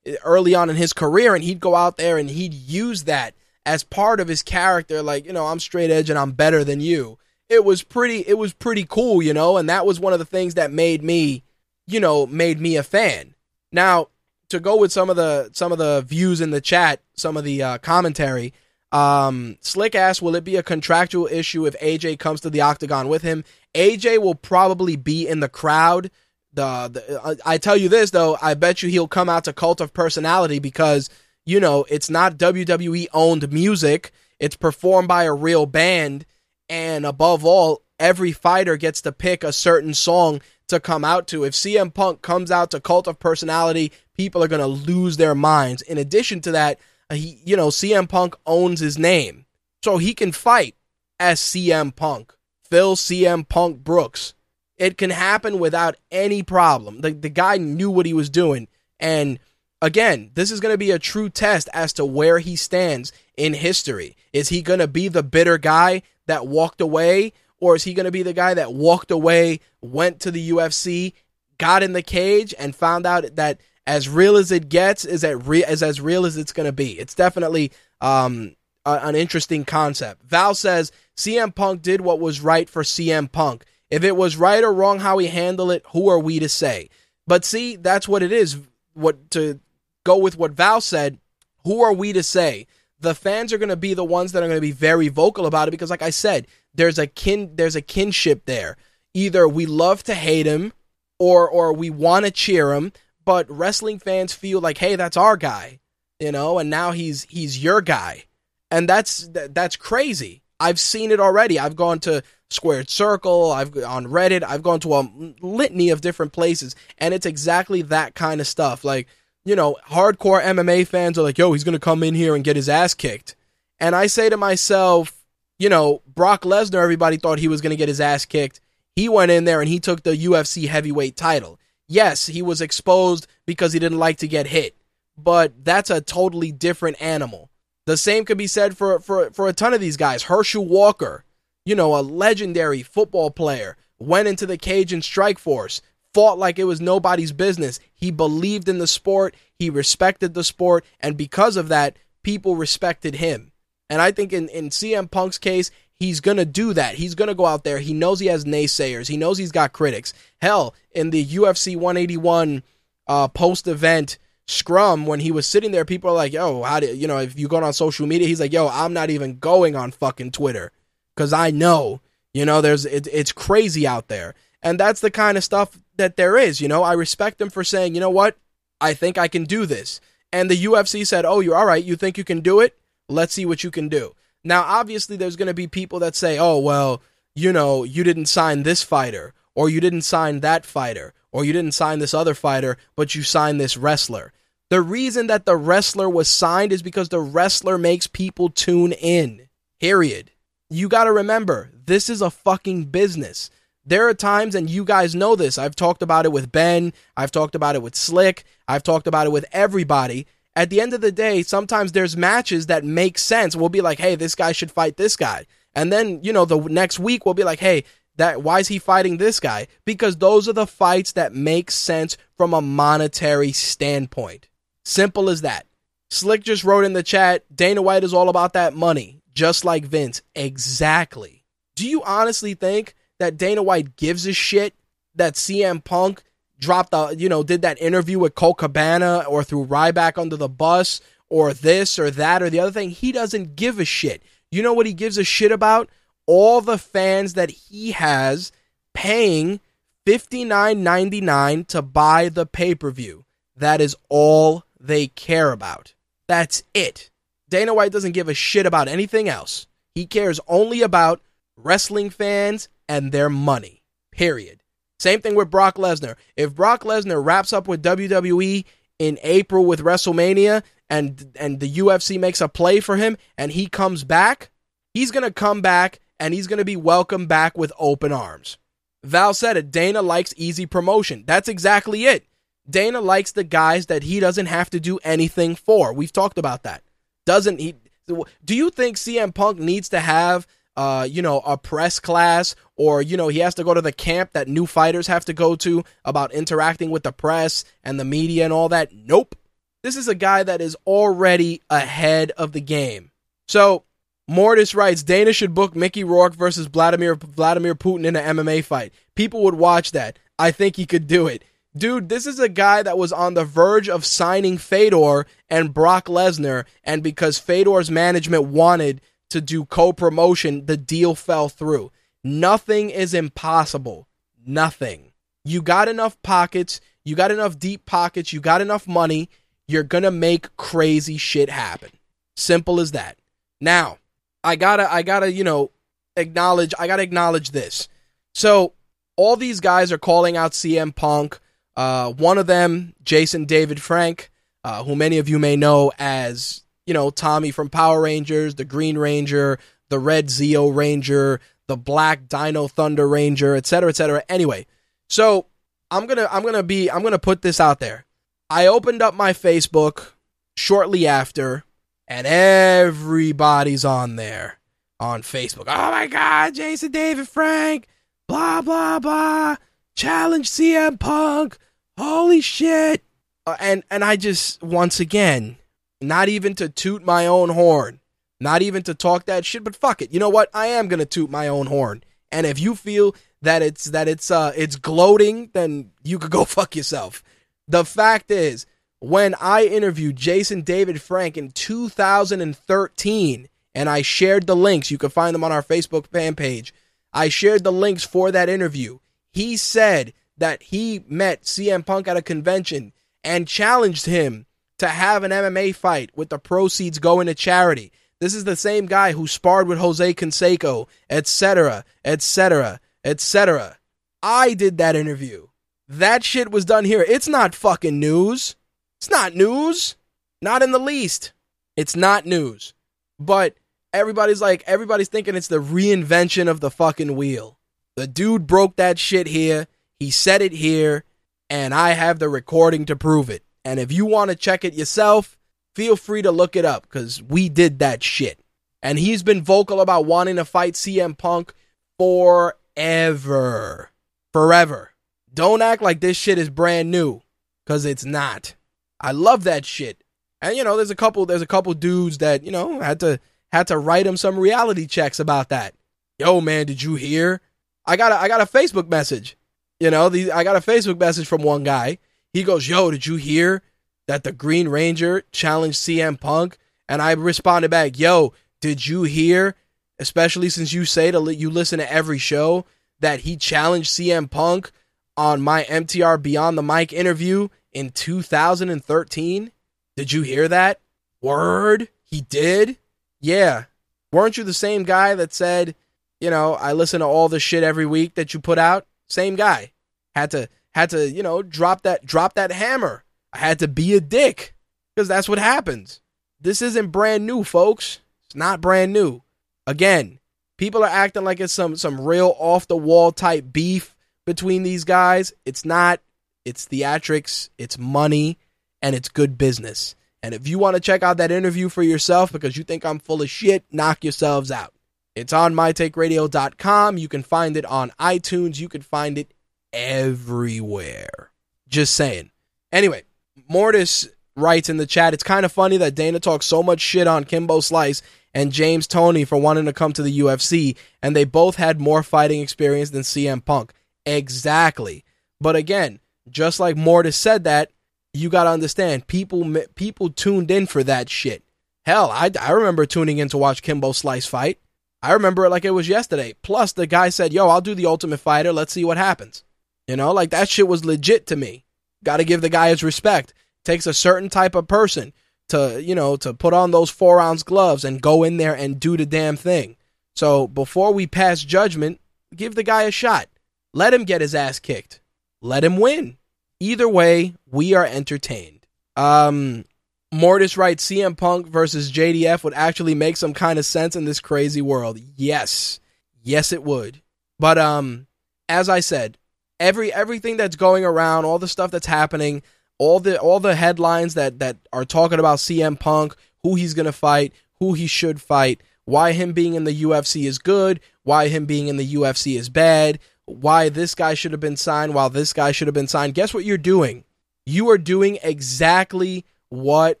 early 0.24 0.54
on 0.54 0.70
in 0.70 0.76
his 0.76 0.92
career, 0.94 1.34
and 1.34 1.44
he'd 1.44 1.60
go 1.60 1.76
out 1.76 1.98
there 1.98 2.16
and 2.16 2.30
he'd 2.30 2.54
use 2.54 3.04
that 3.04 3.34
as 3.66 3.84
part 3.84 4.18
of 4.18 4.28
his 4.28 4.42
character, 4.42 5.02
like 5.02 5.26
you 5.26 5.32
know, 5.32 5.46
I'm 5.46 5.60
straight 5.60 5.90
edge 5.90 6.08
and 6.08 6.18
I'm 6.18 6.32
better 6.32 6.64
than 6.64 6.80
you. 6.80 7.18
It 7.50 7.64
was 7.64 7.82
pretty 7.82 8.20
it 8.26 8.38
was 8.38 8.54
pretty 8.54 8.86
cool, 8.88 9.22
you 9.22 9.34
know, 9.34 9.58
and 9.58 9.68
that 9.68 9.84
was 9.84 10.00
one 10.00 10.14
of 10.14 10.18
the 10.18 10.24
things 10.24 10.54
that 10.54 10.72
made 10.72 11.02
me, 11.02 11.44
you 11.86 12.00
know, 12.00 12.26
made 12.26 12.60
me 12.60 12.76
a 12.76 12.82
fan. 12.82 13.34
Now 13.70 14.08
to 14.48 14.58
go 14.58 14.76
with 14.76 14.90
some 14.90 15.10
of 15.10 15.16
the 15.16 15.50
some 15.52 15.70
of 15.70 15.78
the 15.78 16.02
views 16.06 16.40
in 16.40 16.50
the 16.50 16.60
chat, 16.60 17.02
some 17.14 17.36
of 17.36 17.44
the 17.44 17.62
uh, 17.62 17.78
commentary. 17.78 18.54
Um, 18.92 19.56
Slick 19.60 19.94
asks, 19.94 20.20
will 20.20 20.34
it 20.34 20.44
be 20.44 20.56
a 20.56 20.62
contractual 20.62 21.28
issue 21.28 21.66
if 21.66 21.78
AJ 21.78 22.18
comes 22.18 22.40
to 22.40 22.50
the 22.50 22.62
octagon 22.62 23.08
with 23.08 23.22
him? 23.22 23.44
AJ 23.74 24.18
will 24.18 24.34
probably 24.34 24.96
be 24.96 25.28
in 25.28 25.40
the 25.40 25.48
crowd. 25.48 26.10
The, 26.52 26.88
the 26.88 27.38
I 27.46 27.58
tell 27.58 27.76
you 27.76 27.88
this 27.88 28.10
though, 28.10 28.36
I 28.42 28.54
bet 28.54 28.82
you 28.82 28.88
he'll 28.88 29.06
come 29.08 29.28
out 29.28 29.44
to 29.44 29.52
Cult 29.52 29.80
of 29.80 29.94
Personality 29.94 30.58
because 30.58 31.08
you 31.46 31.60
know 31.60 31.86
it's 31.88 32.10
not 32.10 32.38
WWE 32.38 33.06
owned 33.12 33.52
music. 33.52 34.10
It's 34.40 34.56
performed 34.56 35.06
by 35.06 35.24
a 35.24 35.34
real 35.34 35.66
band, 35.66 36.26
and 36.68 37.06
above 37.06 37.44
all, 37.44 37.82
every 38.00 38.32
fighter 38.32 38.76
gets 38.76 39.02
to 39.02 39.12
pick 39.12 39.44
a 39.44 39.52
certain 39.52 39.94
song 39.94 40.40
to 40.68 40.80
come 40.80 41.04
out 41.04 41.28
to. 41.28 41.44
If 41.44 41.52
CM 41.52 41.92
Punk 41.94 42.22
comes 42.22 42.50
out 42.50 42.72
to 42.72 42.80
Cult 42.80 43.06
of 43.06 43.20
Personality, 43.20 43.92
people 44.16 44.42
are 44.42 44.48
gonna 44.48 44.66
lose 44.66 45.18
their 45.18 45.36
minds. 45.36 45.82
In 45.82 45.98
addition 45.98 46.40
to 46.40 46.52
that, 46.52 46.80
he, 47.12 47.40
you 47.44 47.56
know, 47.56 47.68
CM 47.68 48.08
Punk 48.08 48.36
owns 48.46 48.80
his 48.80 48.98
name, 48.98 49.46
so 49.82 49.98
he 49.98 50.14
can 50.14 50.32
fight 50.32 50.74
as 51.18 51.40
CM 51.40 51.94
Punk, 51.94 52.34
Phil 52.70 52.96
CM 52.96 53.48
Punk 53.48 53.78
Brooks. 53.84 54.34
It 54.76 54.96
can 54.96 55.10
happen 55.10 55.58
without 55.58 55.96
any 56.10 56.42
problem. 56.42 57.00
The 57.00 57.12
the 57.12 57.28
guy 57.28 57.58
knew 57.58 57.90
what 57.90 58.06
he 58.06 58.14
was 58.14 58.30
doing, 58.30 58.68
and 58.98 59.38
again, 59.82 60.30
this 60.34 60.50
is 60.50 60.60
going 60.60 60.72
to 60.72 60.78
be 60.78 60.90
a 60.90 60.98
true 60.98 61.28
test 61.28 61.68
as 61.72 61.92
to 61.94 62.04
where 62.04 62.38
he 62.38 62.56
stands 62.56 63.12
in 63.36 63.54
history. 63.54 64.16
Is 64.32 64.48
he 64.48 64.62
going 64.62 64.78
to 64.78 64.88
be 64.88 65.08
the 65.08 65.22
bitter 65.22 65.58
guy 65.58 66.02
that 66.26 66.46
walked 66.46 66.80
away, 66.80 67.32
or 67.58 67.76
is 67.76 67.84
he 67.84 67.94
going 67.94 68.04
to 68.04 68.10
be 68.10 68.22
the 68.22 68.32
guy 68.32 68.54
that 68.54 68.72
walked 68.72 69.10
away, 69.10 69.60
went 69.80 70.20
to 70.20 70.30
the 70.30 70.50
UFC, 70.50 71.12
got 71.58 71.82
in 71.82 71.92
the 71.92 72.02
cage, 72.02 72.54
and 72.58 72.74
found 72.74 73.06
out 73.06 73.36
that 73.36 73.60
as 73.86 74.08
real 74.08 74.36
as 74.36 74.52
it 74.52 74.68
gets 74.68 75.04
is 75.04 75.24
at 75.24 75.46
re- 75.46 75.64
is 75.64 75.82
as 75.82 76.00
real 76.00 76.26
as 76.26 76.36
it's 76.36 76.52
going 76.52 76.66
to 76.66 76.72
be? 76.72 76.98
It's 76.98 77.14
definitely 77.14 77.72
um, 78.00 78.54
a- 78.84 79.00
an 79.02 79.14
interesting 79.16 79.64
concept. 79.64 80.22
Val 80.24 80.54
says 80.54 80.92
CM 81.16 81.54
Punk 81.54 81.82
did 81.82 82.00
what 82.00 82.20
was 82.20 82.40
right 82.40 82.68
for 82.68 82.82
CM 82.82 83.30
Punk. 83.30 83.64
If 83.90 84.04
it 84.04 84.16
was 84.16 84.36
right 84.36 84.62
or 84.62 84.72
wrong 84.72 85.00
how 85.00 85.18
he 85.18 85.26
handled 85.26 85.72
it, 85.72 85.84
who 85.92 86.08
are 86.08 86.18
we 86.18 86.38
to 86.38 86.48
say? 86.48 86.88
But 87.26 87.44
see, 87.44 87.76
that's 87.76 88.08
what 88.08 88.22
it 88.22 88.32
is. 88.32 88.58
What 88.94 89.30
to 89.32 89.60
go 90.04 90.16
with 90.16 90.36
what 90.36 90.52
Val 90.52 90.80
said, 90.80 91.18
who 91.64 91.82
are 91.82 91.92
we 91.92 92.12
to 92.12 92.22
say? 92.22 92.66
The 93.00 93.14
fans 93.14 93.52
are 93.52 93.58
going 93.58 93.70
to 93.70 93.76
be 93.76 93.94
the 93.94 94.04
ones 94.04 94.32
that 94.32 94.42
are 94.42 94.46
going 94.48 94.56
to 94.56 94.60
be 94.60 94.72
very 94.72 95.08
vocal 95.08 95.46
about 95.46 95.68
it 95.68 95.70
because 95.70 95.90
like 95.90 96.02
I 96.02 96.10
said, 96.10 96.46
there's 96.74 96.98
a 96.98 97.06
kin 97.06 97.52
there's 97.54 97.76
a 97.76 97.80
kinship 97.80 98.44
there. 98.44 98.76
Either 99.14 99.48
we 99.48 99.66
love 99.66 100.02
to 100.04 100.14
hate 100.14 100.46
him 100.46 100.72
or 101.18 101.48
or 101.48 101.72
we 101.72 101.90
want 101.90 102.26
to 102.26 102.30
cheer 102.30 102.72
him, 102.72 102.92
but 103.24 103.50
wrestling 103.50 103.98
fans 103.98 104.32
feel 104.32 104.60
like, 104.60 104.78
"Hey, 104.78 104.96
that's 104.96 105.16
our 105.16 105.36
guy." 105.36 105.80
You 106.18 106.32
know, 106.32 106.58
and 106.58 106.68
now 106.68 106.92
he's 106.92 107.26
he's 107.30 107.62
your 107.62 107.80
guy. 107.80 108.24
And 108.70 108.88
that's 108.88 109.28
that's 109.32 109.76
crazy. 109.76 110.42
I've 110.60 110.78
seen 110.78 111.10
it 111.10 111.20
already. 111.20 111.58
I've 111.58 111.76
gone 111.76 111.98
to 112.00 112.22
Squared 112.50 112.90
Circle, 112.90 113.52
I've 113.52 113.76
on 113.76 114.06
Reddit, 114.06 114.42
I've 114.42 114.62
gone 114.62 114.80
to 114.80 114.94
a 114.94 115.08
litany 115.40 115.90
of 115.90 116.00
different 116.00 116.32
places, 116.32 116.74
and 116.98 117.14
it's 117.14 117.26
exactly 117.26 117.82
that 117.82 118.14
kind 118.14 118.40
of 118.40 118.46
stuff. 118.46 118.84
Like, 118.84 119.06
you 119.44 119.54
know, 119.54 119.76
hardcore 119.88 120.42
MMA 120.42 120.86
fans 120.86 121.16
are 121.16 121.22
like, 121.22 121.38
yo, 121.38 121.52
he's 121.52 121.64
to 121.74 121.78
come 121.78 122.02
in 122.02 122.14
here 122.14 122.34
and 122.34 122.44
get 122.44 122.56
his 122.56 122.68
ass 122.68 122.92
kicked. 122.92 123.36
And 123.78 123.94
I 123.94 124.08
say 124.08 124.28
to 124.28 124.36
myself, 124.36 125.16
you 125.60 125.68
know, 125.68 126.02
Brock 126.12 126.42
Lesnar, 126.42 126.82
everybody 126.82 127.16
thought 127.18 127.38
he 127.38 127.48
was 127.48 127.60
to 127.70 127.76
get 127.76 127.88
his 127.88 128.00
ass 128.00 128.24
kicked. 128.24 128.60
He 128.96 129.08
went 129.08 129.30
in 129.30 129.44
there 129.44 129.60
and 129.60 129.68
he 129.68 129.78
took 129.78 130.02
the 130.02 130.16
UFC 130.16 130.68
heavyweight 130.68 131.16
title. 131.16 131.59
Yes, 131.90 132.28
he 132.28 132.40
was 132.40 132.60
exposed 132.60 133.26
because 133.46 133.72
he 133.72 133.80
didn't 133.80 133.98
like 133.98 134.18
to 134.18 134.28
get 134.28 134.46
hit, 134.46 134.76
but 135.18 135.64
that's 135.64 135.90
a 135.90 136.00
totally 136.00 136.52
different 136.52 137.02
animal. 137.02 137.50
The 137.84 137.96
same 137.96 138.24
could 138.24 138.38
be 138.38 138.46
said 138.46 138.78
for, 138.78 139.00
for, 139.00 139.32
for 139.32 139.48
a 139.48 139.52
ton 139.52 139.74
of 139.74 139.80
these 139.80 139.96
guys. 139.96 140.22
Herschel 140.22 140.64
Walker, 140.64 141.24
you 141.64 141.74
know, 141.74 141.98
a 141.98 142.00
legendary 142.00 142.84
football 142.84 143.32
player, 143.32 143.76
went 143.98 144.28
into 144.28 144.46
the 144.46 144.56
Cajun 144.56 145.00
Strikeforce, 145.00 145.80
fought 146.14 146.38
like 146.38 146.60
it 146.60 146.64
was 146.64 146.80
nobody's 146.80 147.32
business. 147.32 147.80
He 147.92 148.12
believed 148.12 148.68
in 148.68 148.78
the 148.78 148.86
sport, 148.86 149.34
he 149.58 149.68
respected 149.68 150.32
the 150.32 150.44
sport, 150.44 150.84
and 151.00 151.16
because 151.16 151.56
of 151.56 151.66
that, 151.70 151.96
people 152.22 152.54
respected 152.54 153.16
him. 153.16 153.50
And 153.88 154.00
I 154.00 154.12
think 154.12 154.32
in, 154.32 154.48
in 154.50 154.68
CM 154.68 155.10
Punk's 155.10 155.38
case, 155.38 155.72
he's 156.00 156.18
going 156.20 156.38
to 156.38 156.44
do 156.44 156.72
that. 156.72 156.96
He's 156.96 157.14
going 157.14 157.28
to 157.28 157.34
go 157.34 157.46
out 157.46 157.62
there. 157.62 157.78
He 157.78 157.92
knows 157.92 158.18
he 158.18 158.26
has 158.26 158.44
naysayers, 158.44 159.06
he 159.08 159.16
knows 159.16 159.38
he's 159.38 159.52
got 159.52 159.72
critics. 159.72 160.12
Hell, 160.42 160.74
in 160.92 161.10
the 161.10 161.24
UFC 161.24 161.76
181 161.76 162.64
uh, 163.06 163.28
post 163.28 163.68
event, 163.68 164.18
scrum 164.46 165.06
when 165.06 165.20
he 165.20 165.30
was 165.30 165.46
sitting 165.46 165.70
there 165.70 165.84
people 165.84 166.10
are 166.10 166.14
like 166.14 166.32
yo 166.32 166.64
how 166.64 166.80
do 166.80 166.92
you 166.92 167.06
know 167.06 167.18
if 167.18 167.38
you 167.38 167.46
go 167.46 167.62
on 167.62 167.72
social 167.72 168.04
media 168.04 168.26
he's 168.26 168.40
like 168.40 168.52
yo 168.52 168.66
i'm 168.66 168.92
not 168.92 169.08
even 169.08 169.38
going 169.38 169.76
on 169.76 169.92
fucking 169.92 170.32
twitter 170.32 170.72
because 171.14 171.32
i 171.32 171.52
know 171.52 172.00
you 172.32 172.44
know 172.44 172.60
there's 172.60 172.86
it, 172.86 173.06
it's 173.12 173.32
crazy 173.32 173.86
out 173.86 174.08
there. 174.08 174.34
And 174.62 174.78
that's 174.78 175.00
the 175.00 175.10
kind 175.10 175.38
of 175.38 175.44
stuff 175.44 175.78
that 175.96 176.16
there 176.16 176.36
is 176.36 176.60
you 176.60 176.68
know? 176.68 176.82
I 176.82 176.92
respect 176.92 177.40
him 177.40 177.50
for 177.50 177.64
saying 177.64 177.94
you 177.94 178.00
know 178.00 178.10
what? 178.10 178.36
I 178.80 178.94
think 178.94 179.18
i 179.18 179.28
can 179.28 179.44
do 179.44 179.66
this. 179.66 180.00
And 180.32 180.50
the 180.50 180.64
ufc 180.64 181.06
said 181.06 181.24
oh 181.24 181.40
you're 181.40 181.56
all 181.56 181.66
right. 181.66 181.84
You 181.84 181.96
think 181.96 182.18
you 182.18 182.24
can 182.24 182.40
do 182.40 182.60
it? 182.60 182.76
Let's 183.08 183.34
see 183.34 183.46
what 183.46 183.64
you 183.64 183.70
can 183.70 183.88
do 183.88 184.14
now 184.44 184.62
obviously 184.62 185.16
there's 185.16 185.36
going 185.36 185.48
to 185.48 185.54
be 185.54 185.66
people 185.66 185.98
that 185.98 186.16
say 186.16 186.38
oh 186.38 186.58
well 186.58 187.02
you 187.34 187.52
know 187.52 187.84
you 187.84 188.04
didn't 188.04 188.26
sign 188.26 188.62
this 188.62 188.82
fighter 188.82 189.34
or 189.54 189.68
you 189.68 189.80
didn't 189.80 190.02
sign 190.02 190.40
that 190.40 190.64
fighter 190.64 191.12
or 191.32 191.44
you 191.44 191.52
didn't 191.52 191.72
sign 191.72 191.98
this 191.98 192.14
other 192.14 192.34
fighter 192.34 192.76
but 192.96 193.14
you 193.14 193.22
signed 193.22 193.60
this 193.60 193.76
wrestler 193.76 194.32
the 194.70 194.80
reason 194.80 195.26
that 195.26 195.46
the 195.46 195.56
wrestler 195.56 196.08
was 196.08 196.28
signed 196.28 196.72
is 196.72 196.80
because 196.80 197.08
the 197.08 197.20
wrestler 197.20 197.76
makes 197.76 198.06
people 198.06 198.48
tune 198.50 198.92
in. 198.92 199.48
Period. 199.80 200.30
You 200.70 200.88
got 200.88 201.04
to 201.04 201.12
remember, 201.12 201.72
this 201.74 202.08
is 202.08 202.22
a 202.22 202.30
fucking 202.30 202.84
business. 202.84 203.50
There 203.84 204.06
are 204.06 204.14
times, 204.14 204.54
and 204.54 204.70
you 204.70 204.84
guys 204.84 205.16
know 205.16 205.34
this, 205.34 205.58
I've 205.58 205.74
talked 205.74 206.02
about 206.02 206.24
it 206.24 206.30
with 206.30 206.52
Ben, 206.52 206.92
I've 207.16 207.32
talked 207.32 207.56
about 207.56 207.74
it 207.74 207.82
with 207.82 207.96
Slick, 207.96 208.44
I've 208.68 208.84
talked 208.84 209.08
about 209.08 209.26
it 209.26 209.32
with 209.32 209.44
everybody. 209.50 210.28
At 210.56 210.70
the 210.70 210.80
end 210.80 210.92
of 210.92 211.00
the 211.00 211.12
day, 211.12 211.42
sometimes 211.42 211.92
there's 211.92 212.16
matches 212.16 212.66
that 212.66 212.84
make 212.84 213.18
sense. 213.18 213.54
We'll 213.54 213.68
be 213.68 213.80
like, 213.80 213.98
hey, 213.98 214.16
this 214.16 214.34
guy 214.34 214.52
should 214.52 214.70
fight 214.70 214.96
this 214.96 215.16
guy. 215.16 215.46
And 215.74 215.92
then, 215.92 216.20
you 216.24 216.32
know, 216.32 216.44
the 216.44 216.58
next 216.58 216.98
week 216.98 217.24
we'll 217.24 217.34
be 217.34 217.44
like, 217.44 217.60
hey, 217.60 217.84
that 218.16 218.42
why 218.42 218.58
is 218.58 218.68
he 218.68 218.78
fighting 218.78 219.16
this 219.16 219.40
guy? 219.40 219.68
Because 219.84 220.16
those 220.16 220.48
are 220.48 220.52
the 220.52 220.66
fights 220.66 221.12
that 221.12 221.34
make 221.34 221.70
sense 221.70 222.16
from 222.36 222.52
a 222.52 222.60
monetary 222.60 223.52
standpoint. 223.52 224.48
Simple 224.84 225.30
as 225.30 225.42
that. 225.42 225.66
Slick 226.10 226.42
just 226.42 226.64
wrote 226.64 226.84
in 226.84 226.92
the 226.92 227.04
chat 227.04 227.44
Dana 227.54 227.80
White 227.80 228.04
is 228.04 228.12
all 228.12 228.28
about 228.28 228.52
that 228.54 228.74
money, 228.74 229.22
just 229.32 229.64
like 229.64 229.84
Vince. 229.84 230.22
Exactly. 230.34 231.44
Do 231.76 231.88
you 231.88 232.02
honestly 232.02 232.54
think 232.54 232.94
that 233.20 233.36
Dana 233.36 233.62
White 233.62 233.96
gives 233.96 234.26
a 234.26 234.32
shit 234.32 234.74
that 235.14 235.34
CM 235.34 235.82
Punk 235.82 236.22
dropped 236.60 236.92
the, 236.92 237.16
you 237.18 237.28
know, 237.28 237.42
did 237.42 237.62
that 237.62 237.80
interview 237.80 238.18
with 238.18 238.34
Colt 238.34 238.58
Cabana 238.58 239.24
or 239.26 239.42
threw 239.42 239.66
Ryback 239.66 240.18
under 240.18 240.36
the 240.36 240.48
bus 240.48 241.00
or 241.28 241.52
this 241.52 241.98
or 241.98 242.10
that 242.12 242.42
or 242.42 242.50
the 242.50 242.60
other 242.60 242.70
thing? 242.70 242.90
He 242.90 243.10
doesn't 243.10 243.56
give 243.56 243.80
a 243.80 243.84
shit. 243.84 244.22
You 244.50 244.62
know 244.62 244.72
what 244.72 244.86
he 244.86 244.92
gives 244.92 245.18
a 245.18 245.24
shit 245.24 245.50
about? 245.50 245.88
All 246.26 246.60
the 246.60 246.78
fans 246.78 247.34
that 247.34 247.50
he 247.50 247.92
has 247.92 248.52
paying 248.94 249.60
$59.99 250.06 251.66
to 251.68 251.82
buy 251.82 252.28
the 252.28 252.46
pay 252.46 252.74
per 252.74 252.90
view. 252.90 253.24
That 253.56 253.80
is 253.80 253.96
all 254.08 254.64
they 254.78 255.08
care 255.08 255.52
about. 255.52 255.94
That's 256.28 256.62
it. 256.74 257.10
Dana 257.48 257.74
White 257.74 257.92
doesn't 257.92 258.12
give 258.12 258.28
a 258.28 258.34
shit 258.34 258.66
about 258.66 258.88
anything 258.88 259.28
else. 259.28 259.66
He 259.94 260.06
cares 260.06 260.40
only 260.46 260.82
about 260.82 261.20
wrestling 261.56 262.10
fans 262.10 262.68
and 262.88 263.12
their 263.12 263.28
money. 263.28 263.82
Period. 264.12 264.59
Same 265.00 265.22
thing 265.22 265.34
with 265.34 265.50
Brock 265.50 265.76
Lesnar. 265.76 266.16
If 266.36 266.54
Brock 266.54 266.82
Lesnar 266.84 267.24
wraps 267.24 267.54
up 267.54 267.66
with 267.66 267.82
WWE 267.82 268.64
in 268.98 269.18
April 269.22 269.64
with 269.64 269.82
WrestleMania 269.82 270.62
and 270.90 271.32
and 271.36 271.58
the 271.58 271.72
UFC 271.72 272.20
makes 272.20 272.42
a 272.42 272.48
play 272.48 272.80
for 272.80 272.96
him 272.96 273.16
and 273.38 273.50
he 273.52 273.66
comes 273.66 274.04
back, 274.04 274.50
he's 274.92 275.10
going 275.10 275.24
to 275.24 275.32
come 275.32 275.62
back 275.62 276.00
and 276.18 276.34
he's 276.34 276.46
going 276.46 276.58
to 276.58 276.66
be 276.66 276.76
welcomed 276.76 277.28
back 277.28 277.56
with 277.56 277.72
open 277.78 278.12
arms. 278.12 278.58
Val 279.02 279.32
said 279.32 279.56
it. 279.56 279.70
Dana 279.70 280.02
likes 280.02 280.34
easy 280.36 280.66
promotion. 280.66 281.24
That's 281.26 281.48
exactly 281.48 282.04
it. 282.04 282.26
Dana 282.68 283.00
likes 283.00 283.32
the 283.32 283.42
guys 283.42 283.86
that 283.86 284.02
he 284.02 284.20
doesn't 284.20 284.46
have 284.46 284.68
to 284.68 284.78
do 284.78 284.98
anything 285.02 285.56
for. 285.56 285.94
We've 285.94 286.12
talked 286.12 286.36
about 286.36 286.62
that. 286.64 286.82
Doesn't 287.24 287.58
he? 287.58 287.76
Do 288.06 288.54
you 288.54 288.68
think 288.68 288.98
CM 288.98 289.32
Punk 289.32 289.58
needs 289.58 289.88
to 289.88 290.00
have, 290.00 290.46
uh, 290.80 291.04
you 291.04 291.20
know, 291.20 291.40
a 291.40 291.58
press 291.58 292.00
class, 292.00 292.56
or 292.74 293.02
you 293.02 293.18
know, 293.18 293.28
he 293.28 293.40
has 293.40 293.54
to 293.56 293.64
go 293.64 293.74
to 293.74 293.82
the 293.82 293.92
camp 293.92 294.32
that 294.32 294.48
new 294.48 294.64
fighters 294.64 295.08
have 295.08 295.26
to 295.26 295.34
go 295.34 295.54
to 295.54 295.84
about 296.06 296.32
interacting 296.32 296.90
with 296.90 297.02
the 297.02 297.12
press 297.12 297.66
and 297.84 298.00
the 298.00 298.04
media 298.04 298.44
and 298.44 298.52
all 298.54 298.70
that? 298.70 298.90
Nope. 298.90 299.36
This 299.82 299.94
is 299.94 300.08
a 300.08 300.14
guy 300.14 300.42
that 300.42 300.62
is 300.62 300.78
already 300.86 301.60
ahead 301.68 302.30
of 302.30 302.52
the 302.52 302.62
game. 302.62 303.10
So 303.46 303.84
Mortis 304.26 304.74
writes 304.74 305.02
Dana 305.02 305.34
should 305.34 305.54
book 305.54 305.76
Mickey 305.76 306.02
Rourke 306.02 306.34
versus 306.34 306.66
Vladimir 306.66 307.14
Vladimir 307.14 307.74
Putin 307.74 308.06
in 308.06 308.16
an 308.16 308.38
MMA 308.38 308.64
fight. 308.64 308.94
People 309.14 309.42
would 309.42 309.56
watch 309.56 309.92
that. 309.92 310.18
I 310.38 310.50
think 310.50 310.76
he 310.76 310.86
could 310.86 311.06
do 311.06 311.26
it. 311.26 311.44
Dude, 311.76 312.08
this 312.08 312.26
is 312.26 312.40
a 312.40 312.48
guy 312.48 312.82
that 312.82 312.96
was 312.96 313.12
on 313.12 313.34
the 313.34 313.44
verge 313.44 313.90
of 313.90 314.06
signing 314.06 314.56
Fedor 314.56 315.26
and 315.50 315.74
Brock 315.74 316.06
Lesnar, 316.06 316.64
and 316.84 317.02
because 317.02 317.38
Fedor's 317.38 317.90
management 317.90 318.44
wanted 318.44 319.02
to 319.30 319.40
do 319.40 319.64
co 319.64 319.92
promotion, 319.92 320.66
the 320.66 320.76
deal 320.76 321.14
fell 321.14 321.48
through. 321.48 321.90
Nothing 322.22 322.90
is 322.90 323.14
impossible. 323.14 324.06
Nothing. 324.46 325.12
You 325.44 325.62
got 325.62 325.88
enough 325.88 326.20
pockets, 326.22 326.80
you 327.04 327.16
got 327.16 327.30
enough 327.30 327.58
deep 327.58 327.86
pockets, 327.86 328.32
you 328.32 328.40
got 328.40 328.60
enough 328.60 328.86
money, 328.86 329.30
you're 329.66 329.82
gonna 329.82 330.10
make 330.10 330.54
crazy 330.56 331.16
shit 331.16 331.48
happen. 331.48 331.90
Simple 332.36 332.80
as 332.80 332.92
that. 332.92 333.18
Now, 333.60 333.98
I 334.44 334.56
gotta, 334.56 334.92
I 334.92 335.02
gotta, 335.02 335.32
you 335.32 335.44
know, 335.44 335.70
acknowledge, 336.16 336.74
I 336.78 336.86
gotta 336.86 337.02
acknowledge 337.02 337.50
this. 337.50 337.88
So, 338.34 338.74
all 339.16 339.36
these 339.36 339.60
guys 339.60 339.92
are 339.92 339.98
calling 339.98 340.36
out 340.36 340.52
CM 340.52 340.94
Punk 340.94 341.40
uh, 341.76 342.12
one 342.12 342.38
of 342.38 342.46
them, 342.46 342.94
Jason 343.02 343.46
David 343.46 343.80
Frank, 343.80 344.30
uh, 344.64 344.84
who 344.84 344.94
many 344.94 345.16
of 345.16 345.28
you 345.28 345.38
may 345.38 345.56
know 345.56 345.92
as, 345.98 346.62
you 346.90 346.94
know, 346.94 347.10
Tommy 347.10 347.52
from 347.52 347.68
Power 347.68 348.00
Rangers, 348.00 348.56
the 348.56 348.64
Green 348.64 348.98
Ranger, 348.98 349.60
the 349.90 350.00
Red 350.00 350.26
Zeo 350.26 350.74
Ranger, 350.74 351.40
the 351.68 351.76
Black 351.76 352.26
Dino 352.26 352.66
Thunder 352.66 353.06
Ranger, 353.06 353.54
etc., 353.54 353.90
etc. 353.90 354.24
Anyway, 354.28 354.66
so 355.08 355.46
I'm 355.92 356.08
gonna 356.08 356.26
I'm 356.32 356.42
gonna 356.42 356.64
be 356.64 356.90
I'm 356.90 357.04
gonna 357.04 357.20
put 357.20 357.42
this 357.42 357.60
out 357.60 357.78
there. 357.78 358.06
I 358.50 358.66
opened 358.66 359.02
up 359.02 359.14
my 359.14 359.32
Facebook 359.32 360.14
shortly 360.56 361.06
after, 361.06 361.62
and 362.08 362.26
everybody's 362.26 363.84
on 363.84 364.16
there 364.16 364.58
on 364.98 365.22
Facebook. 365.22 365.66
Oh 365.68 365.90
my 365.92 366.08
God, 366.08 366.56
Jason 366.56 366.90
David 366.90 367.28
Frank, 367.28 367.86
blah, 368.26 368.62
blah, 368.62 368.98
blah, 368.98 369.54
challenge 369.94 370.50
CM 370.50 370.98
Punk, 370.98 371.56
holy 371.96 372.40
shit. 372.40 373.04
Uh, 373.46 373.56
and, 373.60 373.84
and 373.92 374.02
I 374.02 374.16
just, 374.16 374.60
once 374.60 374.98
again, 374.98 375.56
not 376.00 376.28
even 376.28 376.54
to 376.56 376.68
toot 376.68 377.04
my 377.04 377.26
own 377.26 377.50
horn, 377.50 378.00
not 378.40 378.62
even 378.62 378.82
to 378.84 378.94
talk 378.94 379.26
that 379.26 379.44
shit, 379.44 379.64
but 379.64 379.76
fuck 379.76 380.02
it. 380.02 380.12
You 380.12 380.20
know 380.20 380.28
what? 380.28 380.48
I 380.54 380.66
am 380.66 380.88
going 380.88 381.00
to 381.00 381.06
toot 381.06 381.30
my 381.30 381.48
own 381.48 381.66
horn. 381.66 382.02
And 382.32 382.46
if 382.46 382.58
you 382.58 382.74
feel 382.74 383.14
that 383.42 383.62
it's, 383.62 383.84
that 383.86 384.08
it's, 384.08 384.30
uh, 384.30 384.52
it's 384.56 384.76
gloating, 384.76 385.50
then 385.52 385.90
you 386.02 386.18
could 386.18 386.30
go 386.30 386.44
fuck 386.46 386.76
yourself. 386.76 387.22
The 387.68 387.84
fact 387.84 388.30
is, 388.30 388.66
when 389.00 389.34
I 389.40 389.64
interviewed 389.64 390.16
Jason 390.16 390.60
David 390.62 391.00
Frank 391.00 391.36
in 391.36 391.50
2013 391.50 393.48
and 393.74 393.88
I 393.88 394.02
shared 394.02 394.46
the 394.46 394.56
links, 394.56 394.90
you 394.90 394.98
can 394.98 395.10
find 395.10 395.34
them 395.34 395.44
on 395.44 395.52
our 395.52 395.62
Facebook 395.62 396.06
fan 396.08 396.34
page. 396.34 396.74
I 397.12 397.28
shared 397.28 397.64
the 397.64 397.72
links 397.72 398.04
for 398.04 398.30
that 398.30 398.48
interview. 398.48 398.98
He 399.32 399.56
said 399.56 400.12
that 400.36 400.62
he 400.64 401.04
met 401.08 401.44
CM 401.44 401.84
Punk 401.84 402.08
at 402.08 402.16
a 402.16 402.22
convention 402.22 402.92
and 403.24 403.48
challenged 403.48 404.06
him 404.06 404.46
to 404.80 404.88
have 404.88 405.24
an 405.24 405.30
MMA 405.30 405.74
fight 405.74 406.10
with 406.16 406.30
the 406.30 406.38
proceeds 406.38 406.98
going 406.98 407.26
to 407.26 407.34
charity. 407.34 407.92
This 408.20 408.34
is 408.34 408.44
the 408.44 408.56
same 408.56 408.86
guy 408.86 409.12
who 409.12 409.26
sparred 409.26 409.68
with 409.68 409.78
Jose 409.78 410.14
Canseco, 410.14 410.88
etc., 411.08 411.84
etc., 412.04 412.80
etc. 413.04 413.78
I 414.22 414.54
did 414.54 414.78
that 414.78 414.96
interview. 414.96 415.48
That 415.88 416.24
shit 416.24 416.50
was 416.50 416.64
done 416.64 416.84
here. 416.84 417.04
It's 417.06 417.28
not 417.28 417.54
fucking 417.54 417.98
news. 417.98 418.56
It's 418.98 419.10
not 419.10 419.34
news. 419.34 419.96
Not 420.42 420.62
in 420.62 420.72
the 420.72 420.78
least. 420.78 421.32
It's 421.76 421.96
not 421.96 422.26
news. 422.26 422.74
But 423.18 423.54
everybody's 423.92 424.40
like, 424.40 424.62
everybody's 424.66 425.08
thinking 425.08 425.34
it's 425.34 425.48
the 425.48 425.60
reinvention 425.60 426.48
of 426.48 426.60
the 426.60 426.70
fucking 426.70 427.16
wheel. 427.16 427.58
The 427.96 428.06
dude 428.06 428.46
broke 428.46 428.76
that 428.76 428.98
shit 428.98 429.26
here. 429.26 429.66
He 429.98 430.10
said 430.10 430.42
it 430.42 430.52
here. 430.52 431.04
And 431.50 431.74
I 431.74 431.90
have 431.90 432.18
the 432.18 432.28
recording 432.28 432.86
to 432.86 432.96
prove 432.96 433.28
it. 433.28 433.44
And 433.64 433.78
if 433.78 433.92
you 433.92 434.06
want 434.06 434.30
to 434.30 434.36
check 434.36 434.64
it 434.64 434.74
yourself, 434.74 435.38
feel 435.74 435.96
free 435.96 436.22
to 436.22 436.30
look 436.30 436.56
it 436.56 436.64
up 436.64 436.82
because 436.82 437.22
we 437.22 437.48
did 437.48 437.78
that 437.78 438.02
shit. 438.02 438.40
And 438.82 438.98
he's 438.98 439.22
been 439.22 439.42
vocal 439.42 439.80
about 439.80 440.06
wanting 440.06 440.36
to 440.36 440.44
fight 440.44 440.74
CM 440.74 441.16
Punk 441.16 441.52
forever. 441.98 443.90
Forever. 444.32 444.92
Don't 445.32 445.62
act 445.62 445.82
like 445.82 446.00
this 446.00 446.16
shit 446.16 446.38
is 446.38 446.50
brand 446.50 446.90
new 446.90 447.20
because 447.64 447.84
it's 447.84 448.04
not. 448.04 448.54
I 449.00 449.12
love 449.12 449.44
that 449.44 449.64
shit. 449.64 450.02
And 450.42 450.56
you 450.56 450.64
know, 450.64 450.76
there's 450.76 450.90
a 450.90 450.96
couple 450.96 451.26
there's 451.26 451.42
a 451.42 451.46
couple 451.46 451.74
dudes 451.74 452.18
that, 452.18 452.42
you 452.42 452.50
know, 452.50 452.80
had 452.80 453.00
to 453.00 453.20
had 453.52 453.66
to 453.68 453.78
write 453.78 454.06
him 454.06 454.16
some 454.16 454.38
reality 454.38 454.86
checks 454.86 455.20
about 455.20 455.50
that. 455.50 455.74
Yo, 456.18 456.40
man, 456.40 456.66
did 456.66 456.82
you 456.82 456.94
hear? 456.94 457.40
I 457.86 457.96
got 457.96 458.12
a 458.12 458.16
I 458.16 458.28
got 458.28 458.40
a 458.40 458.46
Facebook 458.46 458.88
message. 458.88 459.36
You 459.78 459.90
know, 459.90 460.08
the 460.08 460.32
I 460.32 460.44
got 460.44 460.56
a 460.56 460.60
Facebook 460.60 460.98
message 460.98 461.26
from 461.26 461.42
one 461.42 461.64
guy. 461.64 461.98
He 462.32 462.42
goes, 462.42 462.68
"Yo, 462.68 462.90
did 462.90 463.06
you 463.06 463.16
hear 463.16 463.62
that 464.06 464.24
the 464.24 464.32
Green 464.32 464.68
Ranger 464.68 465.24
challenged 465.32 465.78
CM 465.78 466.18
Punk?" 466.20 466.58
And 466.88 467.00
I 467.00 467.12
responded 467.12 467.70
back, 467.70 467.98
"Yo, 467.98 468.32
did 468.60 468.86
you 468.86 469.04
hear? 469.04 469.54
Especially 469.98 470.48
since 470.48 470.72
you 470.72 470.86
say 470.86 471.10
to 471.10 471.34
you 471.34 471.50
listen 471.50 471.78
to 471.78 471.92
every 471.92 472.18
show 472.18 472.64
that 473.00 473.20
he 473.20 473.36
challenged 473.36 473.90
CM 473.90 474.30
Punk 474.30 474.70
on 475.16 475.42
my 475.42 475.64
MTR 475.64 476.22
Beyond 476.22 476.56
the 476.56 476.62
Mic 476.62 476.92
interview 476.92 477.48
in 477.72 477.90
2013. 477.90 479.52
Did 479.96 480.12
you 480.12 480.22
hear 480.22 480.48
that? 480.48 480.80
Word? 481.20 481.88
He 482.02 482.22
did? 482.22 482.78
Yeah. 483.20 483.64
Weren't 484.12 484.36
you 484.36 484.44
the 484.44 484.54
same 484.54 484.84
guy 484.84 485.14
that 485.14 485.34
said, 485.34 485.74
you 486.20 486.30
know, 486.30 486.54
I 486.54 486.72
listen 486.72 487.00
to 487.00 487.06
all 487.06 487.28
the 487.28 487.40
shit 487.40 487.62
every 487.62 487.86
week 487.86 488.14
that 488.14 488.32
you 488.32 488.40
put 488.40 488.58
out? 488.58 488.86
Same 489.08 489.36
guy. 489.36 489.72
Had 490.14 490.30
to 490.32 490.48
had 490.74 490.90
to, 490.90 491.10
you 491.10 491.22
know, 491.22 491.42
drop 491.42 491.82
that 491.82 492.04
drop 492.04 492.34
that 492.34 492.52
hammer. 492.52 493.04
I 493.32 493.38
had 493.38 493.58
to 493.60 493.68
be 493.68 493.94
a 493.94 494.00
dick 494.00 494.54
because 494.94 495.08
that's 495.08 495.28
what 495.28 495.38
happens. 495.38 496.00
This 496.40 496.62
isn't 496.62 496.90
brand 496.90 497.26
new, 497.26 497.44
folks. 497.44 498.00
It's 498.26 498.34
not 498.34 498.60
brand 498.60 498.92
new. 498.92 499.22
Again, 499.66 500.18
people 500.56 500.82
are 500.82 500.88
acting 500.90 501.24
like 501.24 501.40
it's 501.40 501.52
some 501.52 501.76
some 501.76 502.00
real 502.00 502.34
off 502.38 502.66
the 502.68 502.76
wall 502.76 503.12
type 503.12 503.52
beef 503.52 503.94
between 504.26 504.62
these 504.62 504.84
guys. 504.84 505.32
It's 505.44 505.64
not. 505.64 506.00
It's 506.44 506.66
theatrics, 506.66 507.50
it's 507.58 507.78
money, 507.78 508.38
and 508.80 508.94
it's 508.96 509.08
good 509.08 509.36
business. 509.36 509.94
And 510.22 510.34
if 510.34 510.48
you 510.48 510.58
want 510.58 510.74
to 510.74 510.80
check 510.80 511.02
out 511.02 511.18
that 511.18 511.30
interview 511.30 511.68
for 511.68 511.82
yourself 511.82 512.32
because 512.32 512.56
you 512.56 512.64
think 512.64 512.84
I'm 512.84 512.98
full 512.98 513.22
of 513.22 513.30
shit, 513.30 513.64
knock 513.70 514.04
yourselves 514.04 514.50
out. 514.50 514.74
It's 515.14 515.32
on 515.32 515.54
mytakeradio.com. 515.54 516.98
You 516.98 517.08
can 517.08 517.22
find 517.22 517.56
it 517.56 517.64
on 517.64 517.92
iTunes. 518.00 518.58
You 518.58 518.68
can 518.68 518.82
find 518.82 519.18
it 519.18 519.32
everywhere. 519.72 521.30
Just 521.68 521.94
saying. 521.94 522.30
Anyway, 522.72 523.02
Mortis 523.48 524.08
writes 524.36 524.68
in 524.68 524.76
the 524.76 524.86
chat, 524.86 525.14
it's 525.14 525.22
kind 525.22 525.44
of 525.44 525.52
funny 525.52 525.76
that 525.78 525.94
Dana 525.94 526.20
talks 526.20 526.46
so 526.46 526.62
much 526.62 526.80
shit 526.80 527.06
on 527.06 527.24
Kimbo 527.24 527.60
Slice 527.60 528.02
and 528.32 528.52
James 528.52 528.86
Toney 528.86 529.24
for 529.24 529.36
wanting 529.38 529.64
to 529.64 529.72
come 529.72 529.92
to 529.92 530.02
the 530.02 530.20
UFC, 530.20 530.76
and 531.02 531.14
they 531.14 531.24
both 531.24 531.56
had 531.56 531.80
more 531.80 532.02
fighting 532.02 532.40
experience 532.40 532.90
than 532.90 533.02
CM 533.02 533.44
Punk. 533.44 533.72
Exactly. 534.06 535.04
But 535.40 535.56
again, 535.56 536.00
just 536.28 536.60
like 536.60 536.76
Mortis 536.76 537.16
said 537.16 537.44
that, 537.44 537.70
you 538.12 538.28
got 538.28 538.44
to 538.44 538.50
understand 538.50 539.06
people 539.06 539.64
people 539.74 540.10
tuned 540.10 540.50
in 540.50 540.66
for 540.66 540.82
that 540.84 541.08
shit. 541.08 541.44
Hell, 541.84 542.10
I, 542.10 542.30
I 542.40 542.50
remember 542.50 542.84
tuning 542.86 543.18
in 543.18 543.28
to 543.30 543.38
watch 543.38 543.62
Kimbo 543.62 543.92
Slice 543.92 544.26
fight. 544.26 544.58
I 545.02 545.12
remember 545.12 545.46
it 545.46 545.50
like 545.50 545.64
it 545.64 545.70
was 545.70 545.88
yesterday. 545.88 546.34
Plus, 546.42 546.72
the 546.72 546.86
guy 546.86 547.08
said, 547.08 547.32
"Yo, 547.32 547.48
I'll 547.48 547.60
do 547.60 547.74
the 547.74 547.86
Ultimate 547.86 548.20
Fighter. 548.20 548.52
Let's 548.52 548.72
see 548.72 548.84
what 548.84 548.96
happens." 548.96 549.44
You 549.90 549.96
know, 549.96 550.12
like 550.12 550.30
that 550.30 550.48
shit 550.48 550.68
was 550.68 550.84
legit 550.84 551.26
to 551.26 551.36
me. 551.36 551.64
Got 552.04 552.18
to 552.18 552.24
give 552.24 552.42
the 552.42 552.48
guy 552.48 552.68
his 552.68 552.84
respect. 552.84 553.34
Takes 553.64 553.88
a 553.88 553.92
certain 553.92 554.28
type 554.28 554.54
of 554.54 554.68
person 554.68 555.12
to, 555.48 555.82
you 555.82 555.96
know, 555.96 556.14
to 556.18 556.32
put 556.32 556.54
on 556.54 556.70
those 556.70 556.90
four 556.90 557.18
ounce 557.18 557.42
gloves 557.42 557.84
and 557.84 558.00
go 558.00 558.22
in 558.22 558.36
there 558.36 558.54
and 558.54 558.78
do 558.78 558.96
the 558.96 559.04
damn 559.04 559.34
thing. 559.34 559.76
So 560.14 560.46
before 560.46 560.92
we 560.92 561.08
pass 561.08 561.42
judgment, 561.42 562.00
give 562.36 562.54
the 562.54 562.62
guy 562.62 562.82
a 562.82 562.92
shot. 562.92 563.26
Let 563.74 563.92
him 563.92 564.04
get 564.04 564.20
his 564.20 564.32
ass 564.32 564.60
kicked. 564.60 565.00
Let 565.42 565.64
him 565.64 565.76
win. 565.76 566.18
Either 566.60 566.88
way, 566.88 567.34
we 567.50 567.74
are 567.74 567.84
entertained. 567.84 568.68
Um, 568.96 569.64
Mortis 570.12 570.56
writes 570.56 570.88
CM 570.88 571.16
Punk 571.16 571.48
versus 571.48 571.90
JDF 571.90 572.44
would 572.44 572.54
actually 572.54 572.94
make 572.94 573.16
some 573.16 573.34
kind 573.34 573.58
of 573.58 573.66
sense 573.66 573.96
in 573.96 574.04
this 574.04 574.20
crazy 574.20 574.62
world. 574.62 575.00
Yes. 575.16 575.80
Yes, 576.22 576.52
it 576.52 576.62
would. 576.62 577.02
But 577.40 577.58
um, 577.58 578.06
as 578.48 578.68
I 578.68 578.78
said, 578.78 579.16
every 579.60 579.92
everything 579.92 580.36
that's 580.36 580.56
going 580.56 580.84
around, 580.84 581.24
all 581.26 581.38
the 581.38 581.46
stuff 581.46 581.70
that's 581.70 581.86
happening, 581.86 582.42
all 582.78 582.98
the 582.98 583.20
all 583.20 583.38
the 583.38 583.54
headlines 583.54 584.14
that 584.14 584.40
that 584.40 584.56
are 584.72 584.84
talking 584.84 585.20
about 585.20 585.38
CM 585.38 585.78
Punk, 585.78 586.16
who 586.42 586.56
he's 586.56 586.74
gonna 586.74 586.90
fight, 586.90 587.32
who 587.60 587.74
he 587.74 587.86
should 587.86 588.20
fight, 588.20 588.60
why 588.86 589.12
him 589.12 589.32
being 589.32 589.54
in 589.54 589.64
the 589.64 589.82
UFC 589.82 590.26
is 590.26 590.38
good, 590.38 590.80
why 591.04 591.28
him 591.28 591.46
being 591.46 591.68
in 591.68 591.76
the 591.76 591.94
UFC 591.94 592.36
is 592.36 592.48
bad, 592.48 592.98
why 593.26 593.68
this 593.68 593.94
guy 593.94 594.14
should 594.14 594.32
have 594.32 594.40
been 594.40 594.56
signed 594.56 594.94
while 594.94 595.10
this 595.10 595.32
guy 595.32 595.52
should 595.52 595.68
have 595.68 595.74
been 595.74 595.86
signed. 595.86 596.14
Guess 596.14 596.34
what 596.34 596.44
you're 596.44 596.58
doing? 596.58 597.04
You 597.46 597.70
are 597.70 597.78
doing 597.78 598.18
exactly 598.22 599.24
what 599.50 600.00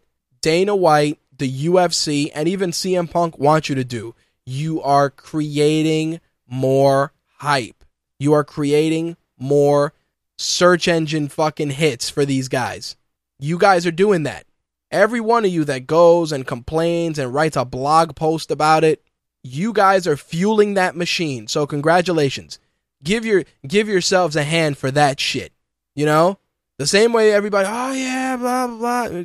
Dana 0.40 0.74
White, 0.74 1.18
the 1.36 1.66
UFC, 1.66 2.30
and 2.34 2.48
even 2.48 2.70
CM 2.70 3.10
Punk 3.10 3.38
want 3.38 3.68
you 3.68 3.74
to 3.74 3.84
do. 3.84 4.14
You 4.46 4.80
are 4.82 5.10
creating 5.10 6.20
more 6.46 7.12
hype. 7.38 7.84
You 8.18 8.32
are 8.32 8.44
creating 8.44 9.16
more 9.40 9.92
search 10.38 10.88
engine 10.88 11.28
fucking 11.28 11.70
hits 11.70 12.08
for 12.10 12.24
these 12.24 12.48
guys. 12.48 12.96
You 13.38 13.58
guys 13.58 13.86
are 13.86 13.90
doing 13.90 14.22
that. 14.24 14.46
Every 14.90 15.20
one 15.20 15.44
of 15.44 15.50
you 15.50 15.64
that 15.64 15.86
goes 15.86 16.32
and 16.32 16.46
complains 16.46 17.18
and 17.18 17.32
writes 17.32 17.56
a 17.56 17.64
blog 17.64 18.16
post 18.16 18.50
about 18.50 18.84
it, 18.84 19.02
you 19.42 19.72
guys 19.72 20.06
are 20.06 20.16
fueling 20.16 20.74
that 20.74 20.96
machine. 20.96 21.46
So 21.46 21.66
congratulations 21.66 22.58
give 23.02 23.24
your 23.24 23.44
give 23.66 23.88
yourselves 23.88 24.36
a 24.36 24.44
hand 24.44 24.78
for 24.78 24.90
that 24.90 25.20
shit. 25.20 25.52
You 25.94 26.06
know? 26.06 26.38
The 26.78 26.86
same 26.86 27.12
way 27.12 27.32
everybody, 27.32 27.68
oh 27.70 27.92
yeah, 27.92 28.36
blah 28.36 28.66
blah 28.66 29.08
blah. 29.08 29.22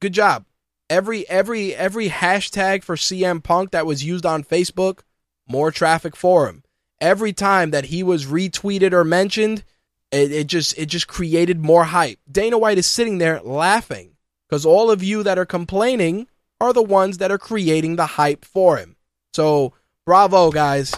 Good 0.00 0.12
job. 0.12 0.44
Every 0.90 1.28
every 1.28 1.74
every 1.74 2.08
hashtag 2.08 2.82
for 2.82 2.96
CM 2.96 3.42
Punk 3.42 3.70
that 3.70 3.86
was 3.86 4.04
used 4.04 4.26
on 4.26 4.42
Facebook, 4.42 5.00
more 5.48 5.70
traffic 5.70 6.16
for 6.16 6.48
him. 6.48 6.64
Every 7.00 7.32
time 7.32 7.70
that 7.70 7.86
he 7.86 8.02
was 8.02 8.26
retweeted 8.26 8.92
or 8.92 9.04
mentioned, 9.04 9.64
it, 10.10 10.32
it 10.32 10.46
just 10.46 10.78
it 10.78 10.86
just 10.86 11.08
created 11.08 11.60
more 11.60 11.84
hype. 11.84 12.18
Dana 12.30 12.58
White 12.58 12.78
is 12.78 12.86
sitting 12.86 13.18
there 13.18 13.40
laughing 13.42 14.16
because 14.48 14.64
all 14.64 14.90
of 14.90 15.02
you 15.02 15.22
that 15.22 15.38
are 15.38 15.46
complaining 15.46 16.26
are 16.60 16.72
the 16.72 16.82
ones 16.82 17.18
that 17.18 17.30
are 17.30 17.38
creating 17.38 17.96
the 17.96 18.06
hype 18.06 18.44
for 18.44 18.78
him. 18.78 18.96
So 19.34 19.74
bravo, 20.06 20.50
guys 20.50 20.94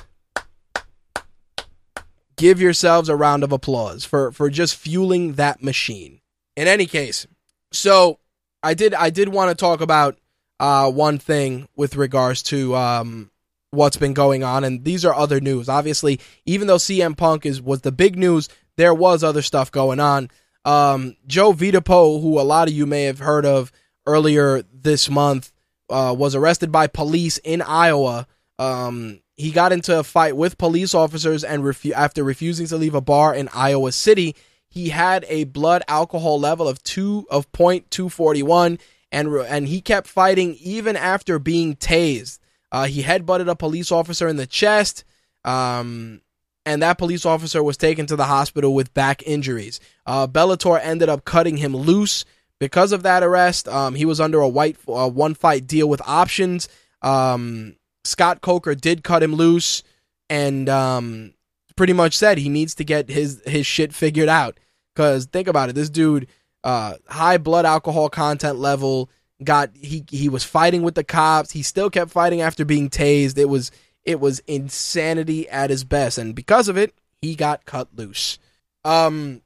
give 2.38 2.60
yourselves 2.60 3.08
a 3.10 3.16
round 3.16 3.44
of 3.44 3.52
applause 3.52 4.04
for, 4.04 4.32
for 4.32 4.48
just 4.48 4.76
fueling 4.76 5.34
that 5.34 5.62
machine. 5.62 6.20
In 6.56 6.66
any 6.66 6.86
case, 6.86 7.26
So 7.72 8.18
I 8.62 8.74
did 8.74 8.94
I 8.94 9.10
did 9.10 9.28
want 9.28 9.50
to 9.50 9.54
talk 9.54 9.80
about 9.80 10.18
uh, 10.58 10.90
one 10.90 11.18
thing 11.18 11.68
with 11.76 11.94
regards 11.96 12.42
to 12.44 12.74
um, 12.74 13.30
what's 13.70 13.96
been 13.96 14.14
going 14.14 14.42
on, 14.42 14.64
and 14.64 14.84
these 14.84 15.04
are 15.04 15.14
other 15.14 15.40
news. 15.40 15.68
Obviously, 15.68 16.20
even 16.46 16.66
though 16.66 16.76
CM 16.76 17.16
Punk 17.16 17.46
is 17.46 17.60
was 17.60 17.82
the 17.82 17.92
big 17.92 18.18
news, 18.18 18.48
there 18.76 18.94
was 18.94 19.22
other 19.22 19.42
stuff 19.42 19.70
going 19.70 20.00
on. 20.00 20.30
Um, 20.64 21.16
Joe 21.26 21.52
Vedepo, 21.52 22.20
who 22.20 22.40
a 22.40 22.42
lot 22.42 22.68
of 22.68 22.74
you 22.74 22.86
may 22.86 23.04
have 23.04 23.18
heard 23.18 23.46
of 23.46 23.72
earlier 24.06 24.62
this 24.72 25.08
month, 25.08 25.52
uh, 25.90 26.14
was 26.16 26.34
arrested 26.34 26.72
by 26.72 26.86
police 26.86 27.38
in 27.38 27.62
Iowa. 27.62 28.26
Um, 28.58 29.20
he 29.36 29.50
got 29.50 29.72
into 29.72 29.98
a 29.98 30.04
fight 30.04 30.36
with 30.36 30.58
police 30.58 30.94
officers 30.94 31.44
and 31.44 31.62
refu- 31.62 31.92
after 31.92 32.24
refusing 32.24 32.66
to 32.66 32.76
leave 32.76 32.94
a 32.94 33.00
bar 33.00 33.34
in 33.34 33.48
Iowa 33.54 33.92
City, 33.92 34.34
he 34.68 34.88
had 34.90 35.24
a 35.28 35.44
blood 35.44 35.82
alcohol 35.88 36.38
level 36.38 36.68
of 36.68 36.82
two 36.82 37.26
of 37.30 37.50
point 37.52 37.90
two 37.90 38.08
forty 38.08 38.42
one, 38.42 38.78
and 39.10 39.28
and 39.28 39.68
he 39.68 39.80
kept 39.80 40.06
fighting 40.06 40.56
even 40.60 40.96
after 40.96 41.38
being 41.38 41.76
tased. 41.76 42.38
Uh, 42.70 42.86
he 42.86 43.02
headbutted 43.02 43.48
a 43.48 43.56
police 43.56 43.90
officer 43.90 44.28
in 44.28 44.36
the 44.36 44.46
chest, 44.46 45.04
um, 45.44 46.20
and 46.66 46.82
that 46.82 46.98
police 46.98 47.24
officer 47.24 47.62
was 47.62 47.76
taken 47.76 48.06
to 48.06 48.16
the 48.16 48.26
hospital 48.26 48.74
with 48.74 48.92
back 48.92 49.22
injuries. 49.26 49.80
Uh, 50.06 50.26
Bellator 50.26 50.78
ended 50.82 51.08
up 51.08 51.24
cutting 51.24 51.56
him 51.56 51.74
loose 51.74 52.24
because 52.58 52.92
of 52.92 53.02
that 53.04 53.22
arrest. 53.22 53.68
Um, 53.68 53.94
he 53.94 54.04
was 54.04 54.20
under 54.20 54.40
a 54.40 54.48
white 54.48 54.76
uh, 54.86 55.08
one 55.08 55.34
fight 55.34 55.66
deal 55.66 55.88
with 55.88 56.02
options. 56.06 56.68
Um, 57.02 57.76
Scott 58.04 58.40
Coker 58.40 58.74
did 58.74 59.04
cut 59.04 59.22
him 59.22 59.34
loose, 59.34 59.82
and 60.28 60.68
um, 60.68 61.34
pretty 61.76 61.92
much 61.92 62.16
said 62.16 62.38
he 62.38 62.48
needs 62.48 62.74
to 62.76 62.84
get 62.84 63.08
his 63.08 63.42
his 63.46 63.66
shit 63.66 63.94
figured 63.94 64.28
out. 64.28 64.58
Because 64.94 65.26
think 65.26 65.46
about 65.48 65.68
it, 65.68 65.74
this 65.74 65.90
dude, 65.90 66.26
uh, 66.64 66.94
high 67.06 67.38
blood 67.38 67.64
alcohol 67.64 68.08
content 68.08 68.58
level, 68.58 69.08
got 69.42 69.70
he 69.74 70.04
he 70.10 70.28
was 70.28 70.44
fighting 70.44 70.82
with 70.82 70.94
the 70.94 71.04
cops. 71.04 71.52
He 71.52 71.62
still 71.62 71.90
kept 71.90 72.10
fighting 72.10 72.40
after 72.40 72.64
being 72.64 72.90
tased. 72.90 73.38
It 73.38 73.46
was 73.46 73.70
it 74.04 74.20
was 74.20 74.40
insanity 74.46 75.48
at 75.48 75.70
his 75.70 75.84
best, 75.84 76.18
and 76.18 76.34
because 76.34 76.68
of 76.68 76.76
it, 76.76 76.94
he 77.20 77.34
got 77.34 77.64
cut 77.66 77.88
loose. 77.94 78.38
Um, 78.84 79.42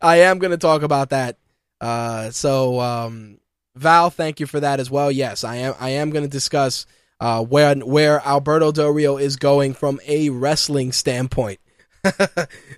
I 0.00 0.20
am 0.20 0.38
going 0.38 0.52
to 0.52 0.56
talk 0.56 0.82
about 0.82 1.10
that. 1.10 1.36
Uh, 1.80 2.30
so 2.30 2.80
um, 2.80 3.38
Val, 3.76 4.08
thank 4.10 4.40
you 4.40 4.46
for 4.46 4.60
that 4.60 4.80
as 4.80 4.90
well. 4.90 5.12
Yes, 5.12 5.44
I 5.44 5.56
am. 5.56 5.74
I 5.78 5.90
am 5.90 6.08
going 6.10 6.24
to 6.24 6.30
discuss 6.30 6.86
uh, 7.20 7.44
where 7.44 7.74
where 7.76 8.26
Alberto 8.26 8.72
Del 8.72 8.90
Rio 8.90 9.16
is 9.16 9.36
going 9.36 9.74
from 9.74 10.00
a 10.06 10.30
wrestling 10.30 10.92
standpoint. 10.92 11.60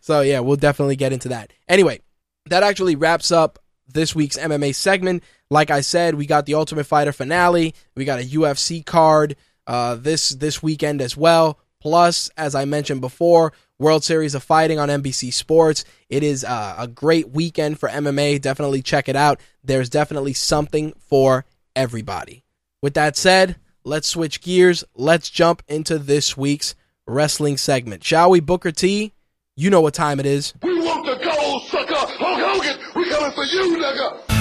so 0.00 0.22
yeah, 0.22 0.40
we'll 0.40 0.56
definitely 0.56 0.96
get 0.96 1.12
into 1.12 1.28
that. 1.28 1.52
Anyway, 1.68 2.00
that 2.46 2.62
actually 2.62 2.96
wraps 2.96 3.30
up 3.30 3.58
this 3.92 4.14
week's 4.14 4.36
MMA 4.36 4.74
segment. 4.74 5.22
Like 5.50 5.70
I 5.70 5.80
said, 5.80 6.14
we 6.14 6.26
got 6.26 6.46
the 6.46 6.54
Ultimate 6.54 6.84
Fighter 6.84 7.12
finale. 7.12 7.74
We 7.94 8.04
got 8.04 8.20
a 8.20 8.24
UFC 8.24 8.84
card 8.84 9.36
uh, 9.66 9.96
this 9.96 10.30
this 10.30 10.62
weekend 10.62 11.00
as 11.00 11.16
well. 11.16 11.58
Plus, 11.80 12.28
as 12.36 12.54
I 12.54 12.66
mentioned 12.66 13.00
before, 13.00 13.52
World 13.78 14.04
Series 14.04 14.34
of 14.34 14.42
Fighting 14.42 14.78
on 14.78 14.88
NBC 14.90 15.32
Sports. 15.32 15.84
It 16.10 16.22
is 16.22 16.44
uh, 16.44 16.74
a 16.78 16.86
great 16.86 17.30
weekend 17.30 17.80
for 17.80 17.88
MMA. 17.88 18.40
Definitely 18.40 18.82
check 18.82 19.08
it 19.08 19.16
out. 19.16 19.40
There's 19.64 19.88
definitely 19.88 20.34
something 20.34 20.92
for 20.98 21.46
everybody. 21.74 22.44
With 22.82 22.94
that 22.94 23.16
said, 23.16 23.56
let's 23.82 24.06
switch 24.06 24.42
gears. 24.42 24.84
Let's 24.94 25.30
jump 25.30 25.62
into 25.68 25.98
this 25.98 26.36
week's 26.36 26.74
wrestling 27.06 27.56
segment. 27.56 28.04
Shall 28.04 28.30
we, 28.30 28.40
Booker 28.40 28.72
T? 28.72 29.14
You 29.56 29.68
know 29.68 29.80
what 29.80 29.94
time 29.94 30.20
it 30.20 30.26
is. 30.26 30.54
We 30.62 30.80
want 30.80 31.04
the 31.04 31.16
gold, 31.16 31.62
sucker! 31.64 31.94
Hulk 31.94 32.62
Hogan, 32.62 32.78
we 32.94 33.10
coming 33.10 33.32
for 33.32 33.44
you, 33.44 33.76
nigga! 33.76 34.40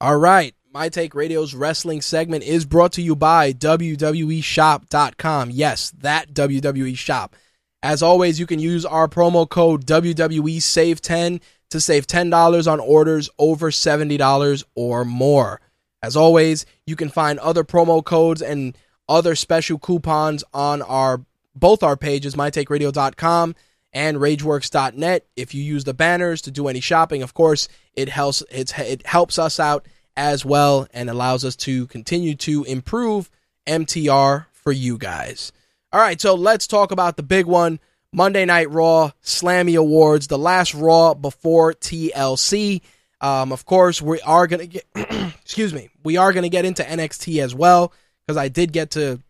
All 0.00 0.16
right. 0.16 0.52
My 0.74 0.88
Take 0.88 1.14
Radio's 1.14 1.52
wrestling 1.52 2.00
segment 2.00 2.44
is 2.44 2.64
brought 2.64 2.92
to 2.92 3.02
you 3.02 3.14
by 3.14 3.52
WWEshop.com. 3.52 5.50
Yes, 5.50 5.90
that 5.98 6.32
WWE 6.32 6.96
shop. 6.96 7.36
As 7.82 8.02
always, 8.02 8.40
you 8.40 8.46
can 8.46 8.58
use 8.58 8.86
our 8.86 9.06
promo 9.06 9.46
code 9.46 9.84
WWE 9.84 10.62
Save 10.62 11.02
10 11.02 11.42
to 11.68 11.78
save 11.78 12.06
$10 12.06 12.72
on 12.72 12.80
orders 12.80 13.28
over 13.38 13.70
$70 13.70 14.64
or 14.74 15.04
more. 15.04 15.60
As 16.02 16.16
always, 16.16 16.64
you 16.86 16.96
can 16.96 17.10
find 17.10 17.38
other 17.40 17.64
promo 17.64 18.02
codes 18.02 18.40
and 18.40 18.74
other 19.10 19.34
special 19.34 19.78
coupons 19.78 20.42
on 20.54 20.80
our 20.80 21.20
both 21.54 21.82
our 21.82 21.98
pages, 21.98 22.34
mytakeradio.com 22.34 23.54
and 23.92 24.16
rageworks.net. 24.16 25.26
If 25.36 25.54
you 25.54 25.62
use 25.62 25.84
the 25.84 25.92
banners 25.92 26.40
to 26.40 26.50
do 26.50 26.68
any 26.68 26.80
shopping, 26.80 27.22
of 27.22 27.34
course, 27.34 27.68
it 27.92 28.08
helps 28.08 28.42
it 28.50 29.06
helps 29.06 29.38
us 29.38 29.60
out 29.60 29.86
as 30.16 30.44
well 30.44 30.86
and 30.92 31.08
allows 31.08 31.44
us 31.44 31.56
to 31.56 31.86
continue 31.86 32.34
to 32.36 32.64
improve 32.64 33.30
MTR 33.66 34.46
for 34.52 34.72
you 34.72 34.98
guys. 34.98 35.52
All 35.92 36.00
right, 36.00 36.20
so 36.20 36.34
let's 36.34 36.66
talk 36.66 36.90
about 36.90 37.16
the 37.16 37.22
big 37.22 37.46
one. 37.46 37.78
Monday 38.12 38.44
Night 38.44 38.70
Raw 38.70 39.12
Slammy 39.24 39.78
Awards, 39.78 40.26
the 40.26 40.38
last 40.38 40.74
Raw 40.74 41.14
before 41.14 41.72
TLC. 41.72 42.82
Um, 43.20 43.52
of 43.52 43.64
course, 43.64 44.02
we 44.02 44.20
are 44.20 44.46
gonna 44.46 44.66
get, 44.66 44.84
excuse 44.94 45.72
me, 45.72 45.88
we 46.04 46.16
are 46.16 46.32
gonna 46.32 46.48
get 46.48 46.64
into 46.64 46.82
NXT 46.82 47.42
as 47.42 47.54
well 47.54 47.92
because 48.20 48.36
I 48.36 48.48
did 48.48 48.72
get 48.72 48.92
to 48.92 49.20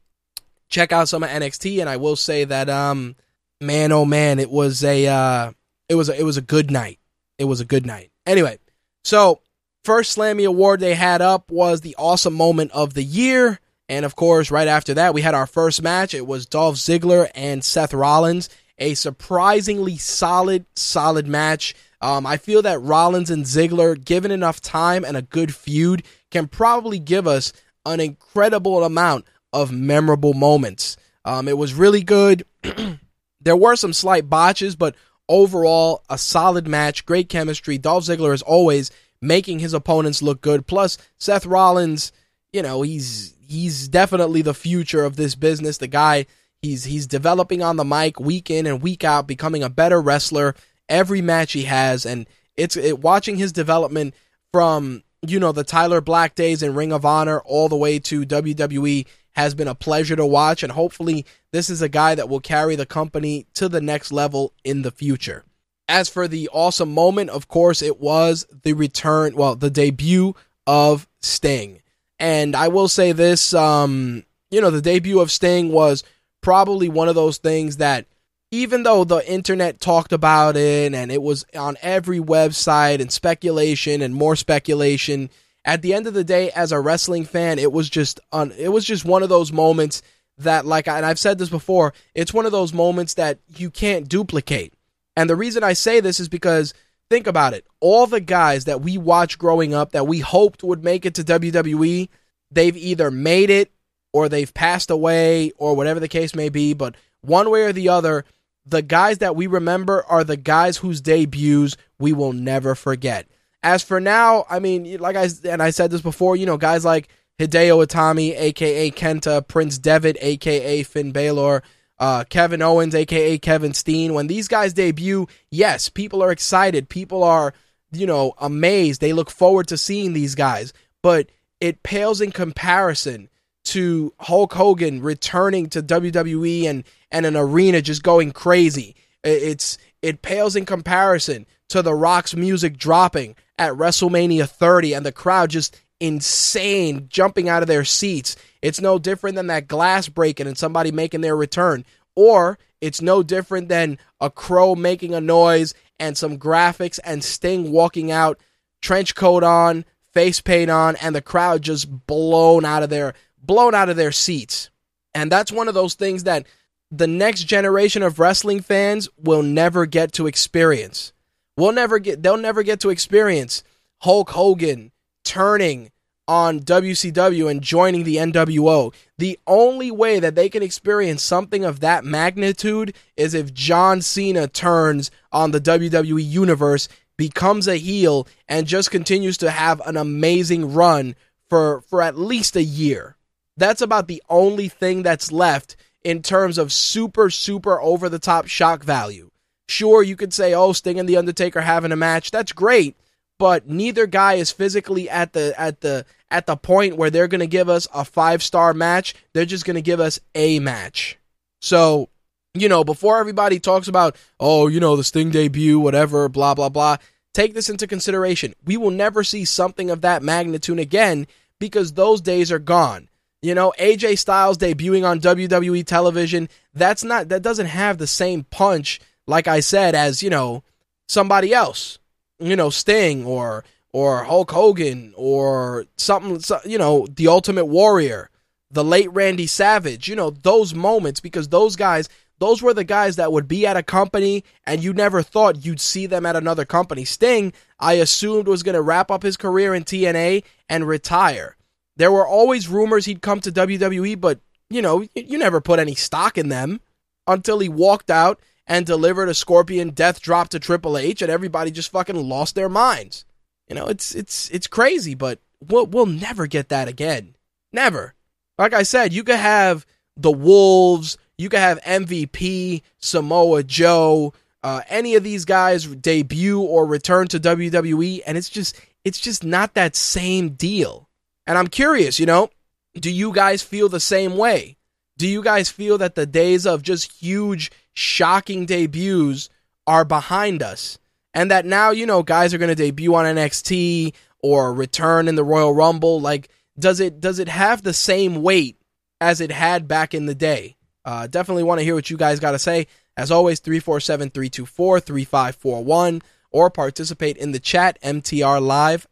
check 0.68 0.90
out 0.90 1.08
some 1.08 1.22
of 1.22 1.30
NXT, 1.30 1.80
and 1.80 1.88
I 1.88 1.98
will 1.98 2.16
say 2.16 2.44
that, 2.44 2.68
um, 2.68 3.14
man, 3.60 3.92
oh 3.92 4.04
man, 4.04 4.38
it 4.38 4.50
was 4.50 4.82
a, 4.82 5.06
uh, 5.06 5.52
it 5.88 5.94
was 5.94 6.08
a, 6.08 6.18
it 6.18 6.24
was 6.24 6.36
a 6.36 6.42
good 6.42 6.70
night. 6.70 6.98
It 7.38 7.44
was 7.44 7.60
a 7.60 7.64
good 7.64 7.86
night. 7.86 8.10
Anyway, 8.26 8.58
so 9.04 9.40
first 9.84 10.16
Slammy 10.16 10.46
Award 10.46 10.80
they 10.80 10.94
had 10.94 11.22
up 11.22 11.50
was 11.50 11.80
the 11.80 11.96
awesome 11.98 12.34
moment 12.34 12.70
of 12.72 12.94
the 12.94 13.02
year. 13.02 13.60
And 13.88 14.04
of 14.04 14.16
course, 14.16 14.50
right 14.50 14.68
after 14.68 14.94
that, 14.94 15.14
we 15.14 15.22
had 15.22 15.34
our 15.34 15.46
first 15.46 15.82
match. 15.82 16.14
It 16.14 16.26
was 16.26 16.46
Dolph 16.46 16.76
Ziggler 16.76 17.30
and 17.34 17.64
Seth 17.64 17.92
Rollins. 17.92 18.48
A 18.78 18.94
surprisingly 18.94 19.96
solid, 19.96 20.64
solid 20.74 21.26
match. 21.26 21.74
Um, 22.00 22.26
I 22.26 22.36
feel 22.36 22.62
that 22.62 22.82
Rollins 22.82 23.30
and 23.30 23.44
Ziggler, 23.44 24.02
given 24.02 24.30
enough 24.30 24.60
time 24.60 25.04
and 25.04 25.16
a 25.16 25.22
good 25.22 25.54
feud, 25.54 26.02
can 26.30 26.48
probably 26.48 26.98
give 26.98 27.26
us 27.26 27.52
an 27.84 28.00
incredible 28.00 28.82
amount 28.82 29.26
of 29.52 29.70
memorable 29.70 30.34
moments. 30.34 30.96
Um, 31.24 31.46
it 31.46 31.58
was 31.58 31.74
really 31.74 32.02
good. 32.02 32.44
there 33.40 33.56
were 33.56 33.76
some 33.76 33.92
slight 33.92 34.28
botches, 34.28 34.74
but 34.74 34.96
overall, 35.28 36.02
a 36.08 36.18
solid 36.18 36.66
match, 36.66 37.06
great 37.06 37.28
chemistry. 37.28 37.78
Dolph 37.78 38.04
Ziggler, 38.04 38.32
as 38.32 38.42
always, 38.42 38.90
making 39.22 39.60
his 39.60 39.72
opponents 39.72 40.20
look 40.20 40.42
good. 40.42 40.66
Plus, 40.66 40.98
Seth 41.16 41.46
Rollins, 41.46 42.12
you 42.52 42.60
know, 42.60 42.82
he's 42.82 43.34
he's 43.40 43.88
definitely 43.88 44.42
the 44.42 44.52
future 44.52 45.04
of 45.04 45.16
this 45.16 45.34
business. 45.34 45.78
The 45.78 45.86
guy 45.86 46.26
he's 46.60 46.84
he's 46.84 47.06
developing 47.06 47.62
on 47.62 47.76
the 47.76 47.84
mic 47.84 48.20
week 48.20 48.50
in 48.50 48.66
and 48.66 48.82
week 48.82 49.04
out, 49.04 49.26
becoming 49.26 49.62
a 49.62 49.70
better 49.70 50.02
wrestler 50.02 50.54
every 50.88 51.22
match 51.22 51.52
he 51.52 51.64
has, 51.64 52.04
and 52.04 52.26
it's 52.56 52.76
it, 52.76 53.00
watching 53.00 53.36
his 53.36 53.52
development 53.52 54.14
from 54.52 55.02
you 55.26 55.38
know 55.38 55.52
the 55.52 55.64
Tyler 55.64 56.00
Black 56.00 56.34
days 56.34 56.62
in 56.62 56.74
Ring 56.74 56.92
of 56.92 57.04
Honor 57.04 57.40
all 57.40 57.68
the 57.68 57.76
way 57.76 57.98
to 58.00 58.26
WWE 58.26 59.06
has 59.34 59.54
been 59.54 59.68
a 59.68 59.74
pleasure 59.74 60.16
to 60.16 60.26
watch, 60.26 60.62
and 60.62 60.72
hopefully 60.72 61.24
this 61.52 61.70
is 61.70 61.80
a 61.80 61.88
guy 61.88 62.14
that 62.14 62.28
will 62.28 62.40
carry 62.40 62.76
the 62.76 62.84
company 62.84 63.46
to 63.54 63.68
the 63.68 63.80
next 63.80 64.12
level 64.12 64.52
in 64.64 64.82
the 64.82 64.90
future. 64.90 65.44
As 65.88 66.08
for 66.08 66.28
the 66.28 66.48
awesome 66.52 66.92
moment, 66.92 67.30
of 67.30 67.48
course, 67.48 67.82
it 67.82 68.00
was 68.00 68.46
the 68.62 68.72
return, 68.72 69.34
well, 69.34 69.56
the 69.56 69.70
debut 69.70 70.34
of 70.66 71.08
Sting. 71.20 71.82
And 72.18 72.54
I 72.54 72.68
will 72.68 72.88
say 72.88 73.12
this, 73.12 73.52
um, 73.52 74.24
you 74.50 74.60
know, 74.60 74.70
the 74.70 74.80
debut 74.80 75.20
of 75.20 75.30
Sting 75.30 75.70
was 75.70 76.04
probably 76.40 76.88
one 76.88 77.08
of 77.08 77.14
those 77.14 77.38
things 77.38 77.78
that 77.78 78.06
even 78.52 78.82
though 78.82 79.02
the 79.02 79.28
internet 79.30 79.80
talked 79.80 80.12
about 80.12 80.56
it 80.56 80.94
and 80.94 81.10
it 81.10 81.22
was 81.22 81.44
on 81.56 81.76
every 81.80 82.20
website 82.20 83.00
and 83.00 83.10
speculation 83.10 84.02
and 84.02 84.14
more 84.14 84.36
speculation, 84.36 85.30
at 85.64 85.80
the 85.82 85.94
end 85.94 86.06
of 86.06 86.14
the 86.14 86.24
day, 86.24 86.50
as 86.50 86.70
a 86.70 86.80
wrestling 86.80 87.24
fan, 87.24 87.58
it 87.58 87.72
was 87.72 87.88
just 87.88 88.20
un- 88.30 88.52
it 88.58 88.68
was 88.68 88.84
just 88.84 89.04
one 89.04 89.22
of 89.22 89.28
those 89.28 89.52
moments 89.52 90.02
that, 90.38 90.66
like, 90.66 90.86
and 90.86 91.06
I've 91.06 91.18
said 91.18 91.38
this 91.38 91.48
before, 91.48 91.94
it's 92.14 92.34
one 92.34 92.46
of 92.46 92.52
those 92.52 92.72
moments 92.72 93.14
that 93.14 93.38
you 93.56 93.70
can't 93.70 94.08
duplicate. 94.08 94.74
And 95.16 95.28
the 95.28 95.36
reason 95.36 95.62
I 95.62 95.72
say 95.72 96.00
this 96.00 96.20
is 96.20 96.28
because 96.28 96.74
think 97.10 97.26
about 97.26 97.54
it. 97.54 97.66
All 97.80 98.06
the 98.06 98.20
guys 98.20 98.64
that 98.64 98.80
we 98.80 98.96
watched 98.96 99.38
growing 99.38 99.74
up 99.74 99.92
that 99.92 100.06
we 100.06 100.20
hoped 100.20 100.62
would 100.62 100.82
make 100.82 101.04
it 101.04 101.14
to 101.16 101.24
WWE, 101.24 102.08
they've 102.50 102.76
either 102.76 103.10
made 103.10 103.50
it 103.50 103.70
or 104.12 104.28
they've 104.28 104.52
passed 104.52 104.90
away 104.90 105.52
or 105.56 105.74
whatever 105.74 106.00
the 106.00 106.08
case 106.08 106.34
may 106.34 106.48
be. 106.48 106.72
But 106.72 106.96
one 107.20 107.50
way 107.50 107.64
or 107.64 107.72
the 107.72 107.88
other, 107.88 108.24
the 108.64 108.82
guys 108.82 109.18
that 109.18 109.36
we 109.36 109.46
remember 109.46 110.04
are 110.06 110.24
the 110.24 110.36
guys 110.36 110.78
whose 110.78 111.00
debuts 111.00 111.76
we 111.98 112.12
will 112.12 112.32
never 112.32 112.74
forget. 112.74 113.28
As 113.62 113.82
for 113.82 114.00
now, 114.00 114.44
I 114.50 114.58
mean, 114.58 114.98
like 114.98 115.16
I 115.16 115.28
and 115.44 115.62
I 115.62 115.70
said 115.70 115.90
this 115.90 116.00
before, 116.00 116.36
you 116.36 116.46
know, 116.46 116.56
guys 116.56 116.84
like 116.84 117.08
Hideo 117.38 117.84
Itami, 117.84 118.34
aka 118.36 118.90
Kenta, 118.90 119.46
Prince 119.46 119.78
Devitt, 119.78 120.16
aka 120.20 120.82
Finn 120.82 121.12
Balor, 121.12 121.62
uh, 122.02 122.24
Kevin 122.24 122.62
Owens, 122.62 122.96
aka 122.96 123.38
Kevin 123.38 123.74
Steen. 123.74 124.12
When 124.12 124.26
these 124.26 124.48
guys 124.48 124.72
debut, 124.72 125.28
yes, 125.52 125.88
people 125.88 126.20
are 126.20 126.32
excited. 126.32 126.88
People 126.88 127.22
are, 127.22 127.54
you 127.92 128.08
know, 128.08 128.34
amazed. 128.40 129.00
They 129.00 129.12
look 129.12 129.30
forward 129.30 129.68
to 129.68 129.78
seeing 129.78 130.12
these 130.12 130.34
guys. 130.34 130.72
But 131.00 131.30
it 131.60 131.84
pales 131.84 132.20
in 132.20 132.32
comparison 132.32 133.28
to 133.66 134.12
Hulk 134.18 134.52
Hogan 134.52 135.00
returning 135.00 135.68
to 135.68 135.80
WWE 135.80 136.64
and, 136.64 136.82
and 137.12 137.24
an 137.24 137.36
arena 137.36 137.80
just 137.80 138.02
going 138.02 138.32
crazy. 138.32 138.96
It's 139.22 139.78
it 140.02 140.22
pales 140.22 140.56
in 140.56 140.66
comparison 140.66 141.46
to 141.68 141.82
The 141.82 141.94
Rock's 141.94 142.34
music 142.34 142.78
dropping 142.78 143.36
at 143.60 143.74
WrestleMania 143.74 144.48
30 144.48 144.94
and 144.94 145.06
the 145.06 145.12
crowd 145.12 145.50
just 145.50 145.80
insane, 146.02 147.06
jumping 147.08 147.48
out 147.48 147.62
of 147.62 147.68
their 147.68 147.84
seats. 147.84 148.34
It's 148.60 148.80
no 148.80 148.98
different 148.98 149.36
than 149.36 149.46
that 149.46 149.68
glass 149.68 150.08
breaking 150.08 150.48
and 150.48 150.58
somebody 150.58 150.90
making 150.90 151.20
their 151.20 151.36
return. 151.36 151.84
Or 152.16 152.58
It's 152.80 153.00
no 153.00 153.22
different 153.22 153.68
than 153.68 153.98
a 154.20 154.28
crow 154.28 154.74
making 154.74 155.14
a 155.14 155.20
noise 155.20 155.72
and 156.00 156.18
some 156.18 156.36
graphics 156.38 156.98
and 157.04 157.22
Sting 157.22 157.70
walking 157.70 158.10
out, 158.10 158.40
trench 158.80 159.14
coat 159.14 159.44
on, 159.44 159.84
face 160.12 160.40
paint 160.40 160.68
on, 160.68 160.96
and 160.96 161.14
the 161.14 161.22
crowd 161.22 161.62
just 161.62 162.06
blown 162.06 162.64
out 162.64 162.82
of 162.82 162.90
their 162.90 163.14
blown 163.40 163.74
out 163.74 163.88
of 163.88 163.96
their 163.96 164.10
seats. 164.12 164.70
And 165.14 165.30
that's 165.30 165.52
one 165.52 165.68
of 165.68 165.74
those 165.74 165.94
things 165.94 166.24
that 166.24 166.46
the 166.90 167.06
next 167.06 167.44
generation 167.44 168.02
of 168.02 168.18
wrestling 168.18 168.60
fans 168.60 169.08
will 169.16 169.42
never 169.42 169.86
get 169.86 170.12
to 170.14 170.26
experience. 170.26 171.12
We'll 171.56 171.72
never 171.72 172.00
get 172.00 172.22
they'll 172.22 172.36
never 172.36 172.64
get 172.64 172.80
to 172.80 172.90
experience 172.90 173.62
Hulk 174.00 174.30
Hogan 174.30 174.91
turning 175.32 175.90
on 176.28 176.60
WCW 176.60 177.50
and 177.50 177.62
joining 177.62 178.04
the 178.04 178.16
NWO. 178.16 178.92
The 179.16 179.38
only 179.46 179.90
way 179.90 180.20
that 180.20 180.34
they 180.34 180.50
can 180.50 180.62
experience 180.62 181.22
something 181.22 181.64
of 181.64 181.80
that 181.80 182.04
magnitude 182.04 182.94
is 183.16 183.32
if 183.32 183.54
John 183.54 184.02
Cena 184.02 184.46
turns 184.46 185.10
on 185.32 185.52
the 185.52 185.60
WWE 185.60 186.22
universe, 186.22 186.86
becomes 187.16 187.66
a 187.66 187.76
heel 187.76 188.28
and 188.46 188.66
just 188.66 188.90
continues 188.90 189.38
to 189.38 189.50
have 189.50 189.80
an 189.86 189.96
amazing 189.96 190.74
run 190.74 191.14
for 191.48 191.80
for 191.88 192.02
at 192.02 192.18
least 192.18 192.54
a 192.54 192.62
year. 192.62 193.16
That's 193.56 193.80
about 193.80 194.08
the 194.08 194.22
only 194.28 194.68
thing 194.68 195.02
that's 195.02 195.32
left 195.32 195.76
in 196.04 196.20
terms 196.20 196.58
of 196.58 196.74
super, 196.74 197.30
super 197.30 197.80
over 197.80 198.10
the 198.10 198.18
top 198.18 198.48
shock 198.48 198.84
value. 198.84 199.30
Sure, 199.66 200.02
you 200.02 200.16
could 200.16 200.34
say, 200.34 200.52
oh, 200.52 200.74
Sting 200.74 200.98
and 201.00 201.08
The 201.08 201.16
Undertaker 201.16 201.62
having 201.62 201.92
a 201.92 201.96
match. 201.96 202.30
That's 202.30 202.52
great. 202.52 202.96
But 203.42 203.68
neither 203.68 204.06
guy 204.06 204.34
is 204.34 204.52
physically 204.52 205.10
at 205.10 205.32
the 205.32 205.52
at 205.60 205.80
the 205.80 206.06
at 206.30 206.46
the 206.46 206.56
point 206.56 206.96
where 206.96 207.10
they're 207.10 207.26
gonna 207.26 207.48
give 207.48 207.68
us 207.68 207.88
a 207.92 208.04
five 208.04 208.40
star 208.40 208.72
match. 208.72 209.16
They're 209.32 209.44
just 209.44 209.64
gonna 209.64 209.80
give 209.80 209.98
us 209.98 210.20
a 210.36 210.60
match. 210.60 211.18
So, 211.60 212.08
you 212.54 212.68
know, 212.68 212.84
before 212.84 213.18
everybody 213.18 213.58
talks 213.58 213.88
about, 213.88 214.14
oh, 214.38 214.68
you 214.68 214.78
know, 214.78 214.94
the 214.94 215.02
Sting 215.02 215.30
debut, 215.30 215.80
whatever, 215.80 216.28
blah, 216.28 216.54
blah, 216.54 216.68
blah, 216.68 216.98
take 217.34 217.52
this 217.52 217.68
into 217.68 217.88
consideration. 217.88 218.54
We 218.64 218.76
will 218.76 218.92
never 218.92 219.24
see 219.24 219.44
something 219.44 219.90
of 219.90 220.02
that 220.02 220.22
magnitude 220.22 220.78
again 220.78 221.26
because 221.58 221.94
those 221.94 222.20
days 222.20 222.52
are 222.52 222.60
gone. 222.60 223.08
You 223.42 223.56
know, 223.56 223.74
AJ 223.76 224.18
Styles 224.18 224.56
debuting 224.56 225.04
on 225.04 225.18
WWE 225.18 225.84
television, 225.84 226.48
that's 226.74 227.02
not 227.02 227.28
that 227.30 227.42
doesn't 227.42 227.66
have 227.66 227.98
the 227.98 228.06
same 228.06 228.44
punch 228.44 229.00
like 229.26 229.48
I 229.48 229.58
said 229.58 229.96
as, 229.96 230.22
you 230.22 230.30
know, 230.30 230.62
somebody 231.08 231.52
else. 231.52 231.98
You 232.42 232.56
know, 232.56 232.70
Sting 232.70 233.24
or 233.24 233.64
or 233.92 234.24
Hulk 234.24 234.50
Hogan 234.50 235.12
or 235.16 235.86
something 235.96 236.40
you 236.64 236.78
know, 236.78 237.06
the 237.10 237.28
Ultimate 237.28 237.66
Warrior, 237.66 238.30
the 238.70 238.84
late 238.84 239.12
Randy 239.12 239.46
Savage, 239.46 240.08
you 240.08 240.16
know, 240.16 240.30
those 240.30 240.74
moments 240.74 241.20
because 241.20 241.48
those 241.48 241.76
guys 241.76 242.08
those 242.38 242.60
were 242.60 242.74
the 242.74 242.82
guys 242.82 243.16
that 243.16 243.30
would 243.30 243.46
be 243.46 243.66
at 243.68 243.76
a 243.76 243.84
company 243.84 244.42
and 244.66 244.82
you 244.82 244.92
never 244.92 245.22
thought 245.22 245.64
you'd 245.64 245.80
see 245.80 246.06
them 246.06 246.26
at 246.26 246.34
another 246.34 246.64
company. 246.64 247.04
Sting, 247.04 247.52
I 247.78 247.94
assumed 247.94 248.48
was 248.48 248.64
going 248.64 248.74
to 248.74 248.82
wrap 248.82 249.12
up 249.12 249.22
his 249.22 249.36
career 249.36 249.74
in 249.74 249.84
TNA 249.84 250.42
and 250.68 250.88
retire. 250.88 251.56
There 251.96 252.10
were 252.10 252.26
always 252.26 252.66
rumors 252.66 253.04
he'd 253.04 253.22
come 253.22 253.40
to 253.42 253.52
WWE, 253.52 254.20
but 254.20 254.40
you 254.68 254.82
know, 254.82 255.06
you 255.14 255.38
never 255.38 255.60
put 255.60 255.78
any 255.78 255.94
stock 255.94 256.36
in 256.36 256.48
them 256.48 256.80
until 257.28 257.60
he 257.60 257.68
walked 257.68 258.10
out 258.10 258.40
and 258.66 258.86
delivered 258.86 259.28
a 259.28 259.34
Scorpion 259.34 259.90
death 259.90 260.20
drop 260.20 260.48
to 260.50 260.60
Triple 260.60 260.96
H, 260.96 261.22
and 261.22 261.30
everybody 261.30 261.70
just 261.70 261.90
fucking 261.90 262.16
lost 262.28 262.54
their 262.54 262.68
minds. 262.68 263.24
You 263.68 263.74
know, 263.74 263.86
it's 263.86 264.14
it's 264.14 264.50
it's 264.50 264.66
crazy, 264.66 265.14
but 265.14 265.40
we'll 265.66 265.86
we'll 265.86 266.06
never 266.06 266.46
get 266.46 266.68
that 266.68 266.88
again. 266.88 267.36
Never. 267.72 268.14
Like 268.58 268.74
I 268.74 268.82
said, 268.82 269.12
you 269.12 269.24
could 269.24 269.36
have 269.36 269.86
the 270.16 270.30
Wolves, 270.30 271.16
you 271.38 271.48
could 271.48 271.60
have 271.60 271.80
MVP, 271.82 272.82
Samoa 272.98 273.62
Joe, 273.62 274.34
uh, 274.62 274.82
any 274.88 275.14
of 275.14 275.24
these 275.24 275.44
guys 275.44 275.86
debut 275.86 276.60
or 276.60 276.86
return 276.86 277.28
to 277.28 277.40
WWE, 277.40 278.20
and 278.26 278.38
it's 278.38 278.50
just 278.50 278.80
it's 279.04 279.20
just 279.20 279.42
not 279.42 279.74
that 279.74 279.96
same 279.96 280.50
deal. 280.50 281.08
And 281.46 281.58
I'm 281.58 281.66
curious, 281.66 282.20
you 282.20 282.26
know, 282.26 282.50
do 282.94 283.10
you 283.10 283.32
guys 283.32 283.62
feel 283.62 283.88
the 283.88 284.00
same 284.00 284.36
way? 284.36 284.76
Do 285.18 285.26
you 285.26 285.42
guys 285.42 285.68
feel 285.68 285.98
that 285.98 286.14
the 286.14 286.26
days 286.26 286.66
of 286.66 286.82
just 286.82 287.12
huge, 287.12 287.70
shocking 287.94 288.66
debuts 288.66 289.48
are 289.86 290.04
behind 290.04 290.62
us? 290.62 290.98
And 291.34 291.50
that 291.50 291.64
now, 291.64 291.90
you 291.90 292.06
know, 292.06 292.22
guys 292.22 292.52
are 292.52 292.58
going 292.58 292.68
to 292.68 292.74
debut 292.74 293.14
on 293.14 293.24
NXT 293.24 294.14
or 294.42 294.72
return 294.72 295.28
in 295.28 295.34
the 295.34 295.44
Royal 295.44 295.74
Rumble. 295.74 296.20
Like, 296.20 296.48
does 296.78 297.00
it 297.00 297.20
does 297.20 297.38
it 297.38 297.48
have 297.48 297.82
the 297.82 297.94
same 297.94 298.42
weight 298.42 298.76
as 299.20 299.40
it 299.40 299.50
had 299.50 299.88
back 299.88 300.14
in 300.14 300.26
the 300.26 300.34
day? 300.34 300.76
Uh, 301.04 301.26
definitely 301.26 301.64
want 301.64 301.80
to 301.80 301.84
hear 301.84 301.94
what 301.94 302.10
you 302.10 302.16
guys 302.16 302.40
got 302.40 302.52
to 302.52 302.58
say. 302.58 302.86
As 303.16 303.30
always, 303.30 303.60
347 303.60 304.30
324 304.30 305.00
3541 305.00 306.22
or 306.50 306.70
participate 306.70 307.36
in 307.36 307.52
the 307.52 307.58
chat, 307.58 307.98
mtrlive.com. 308.02 309.04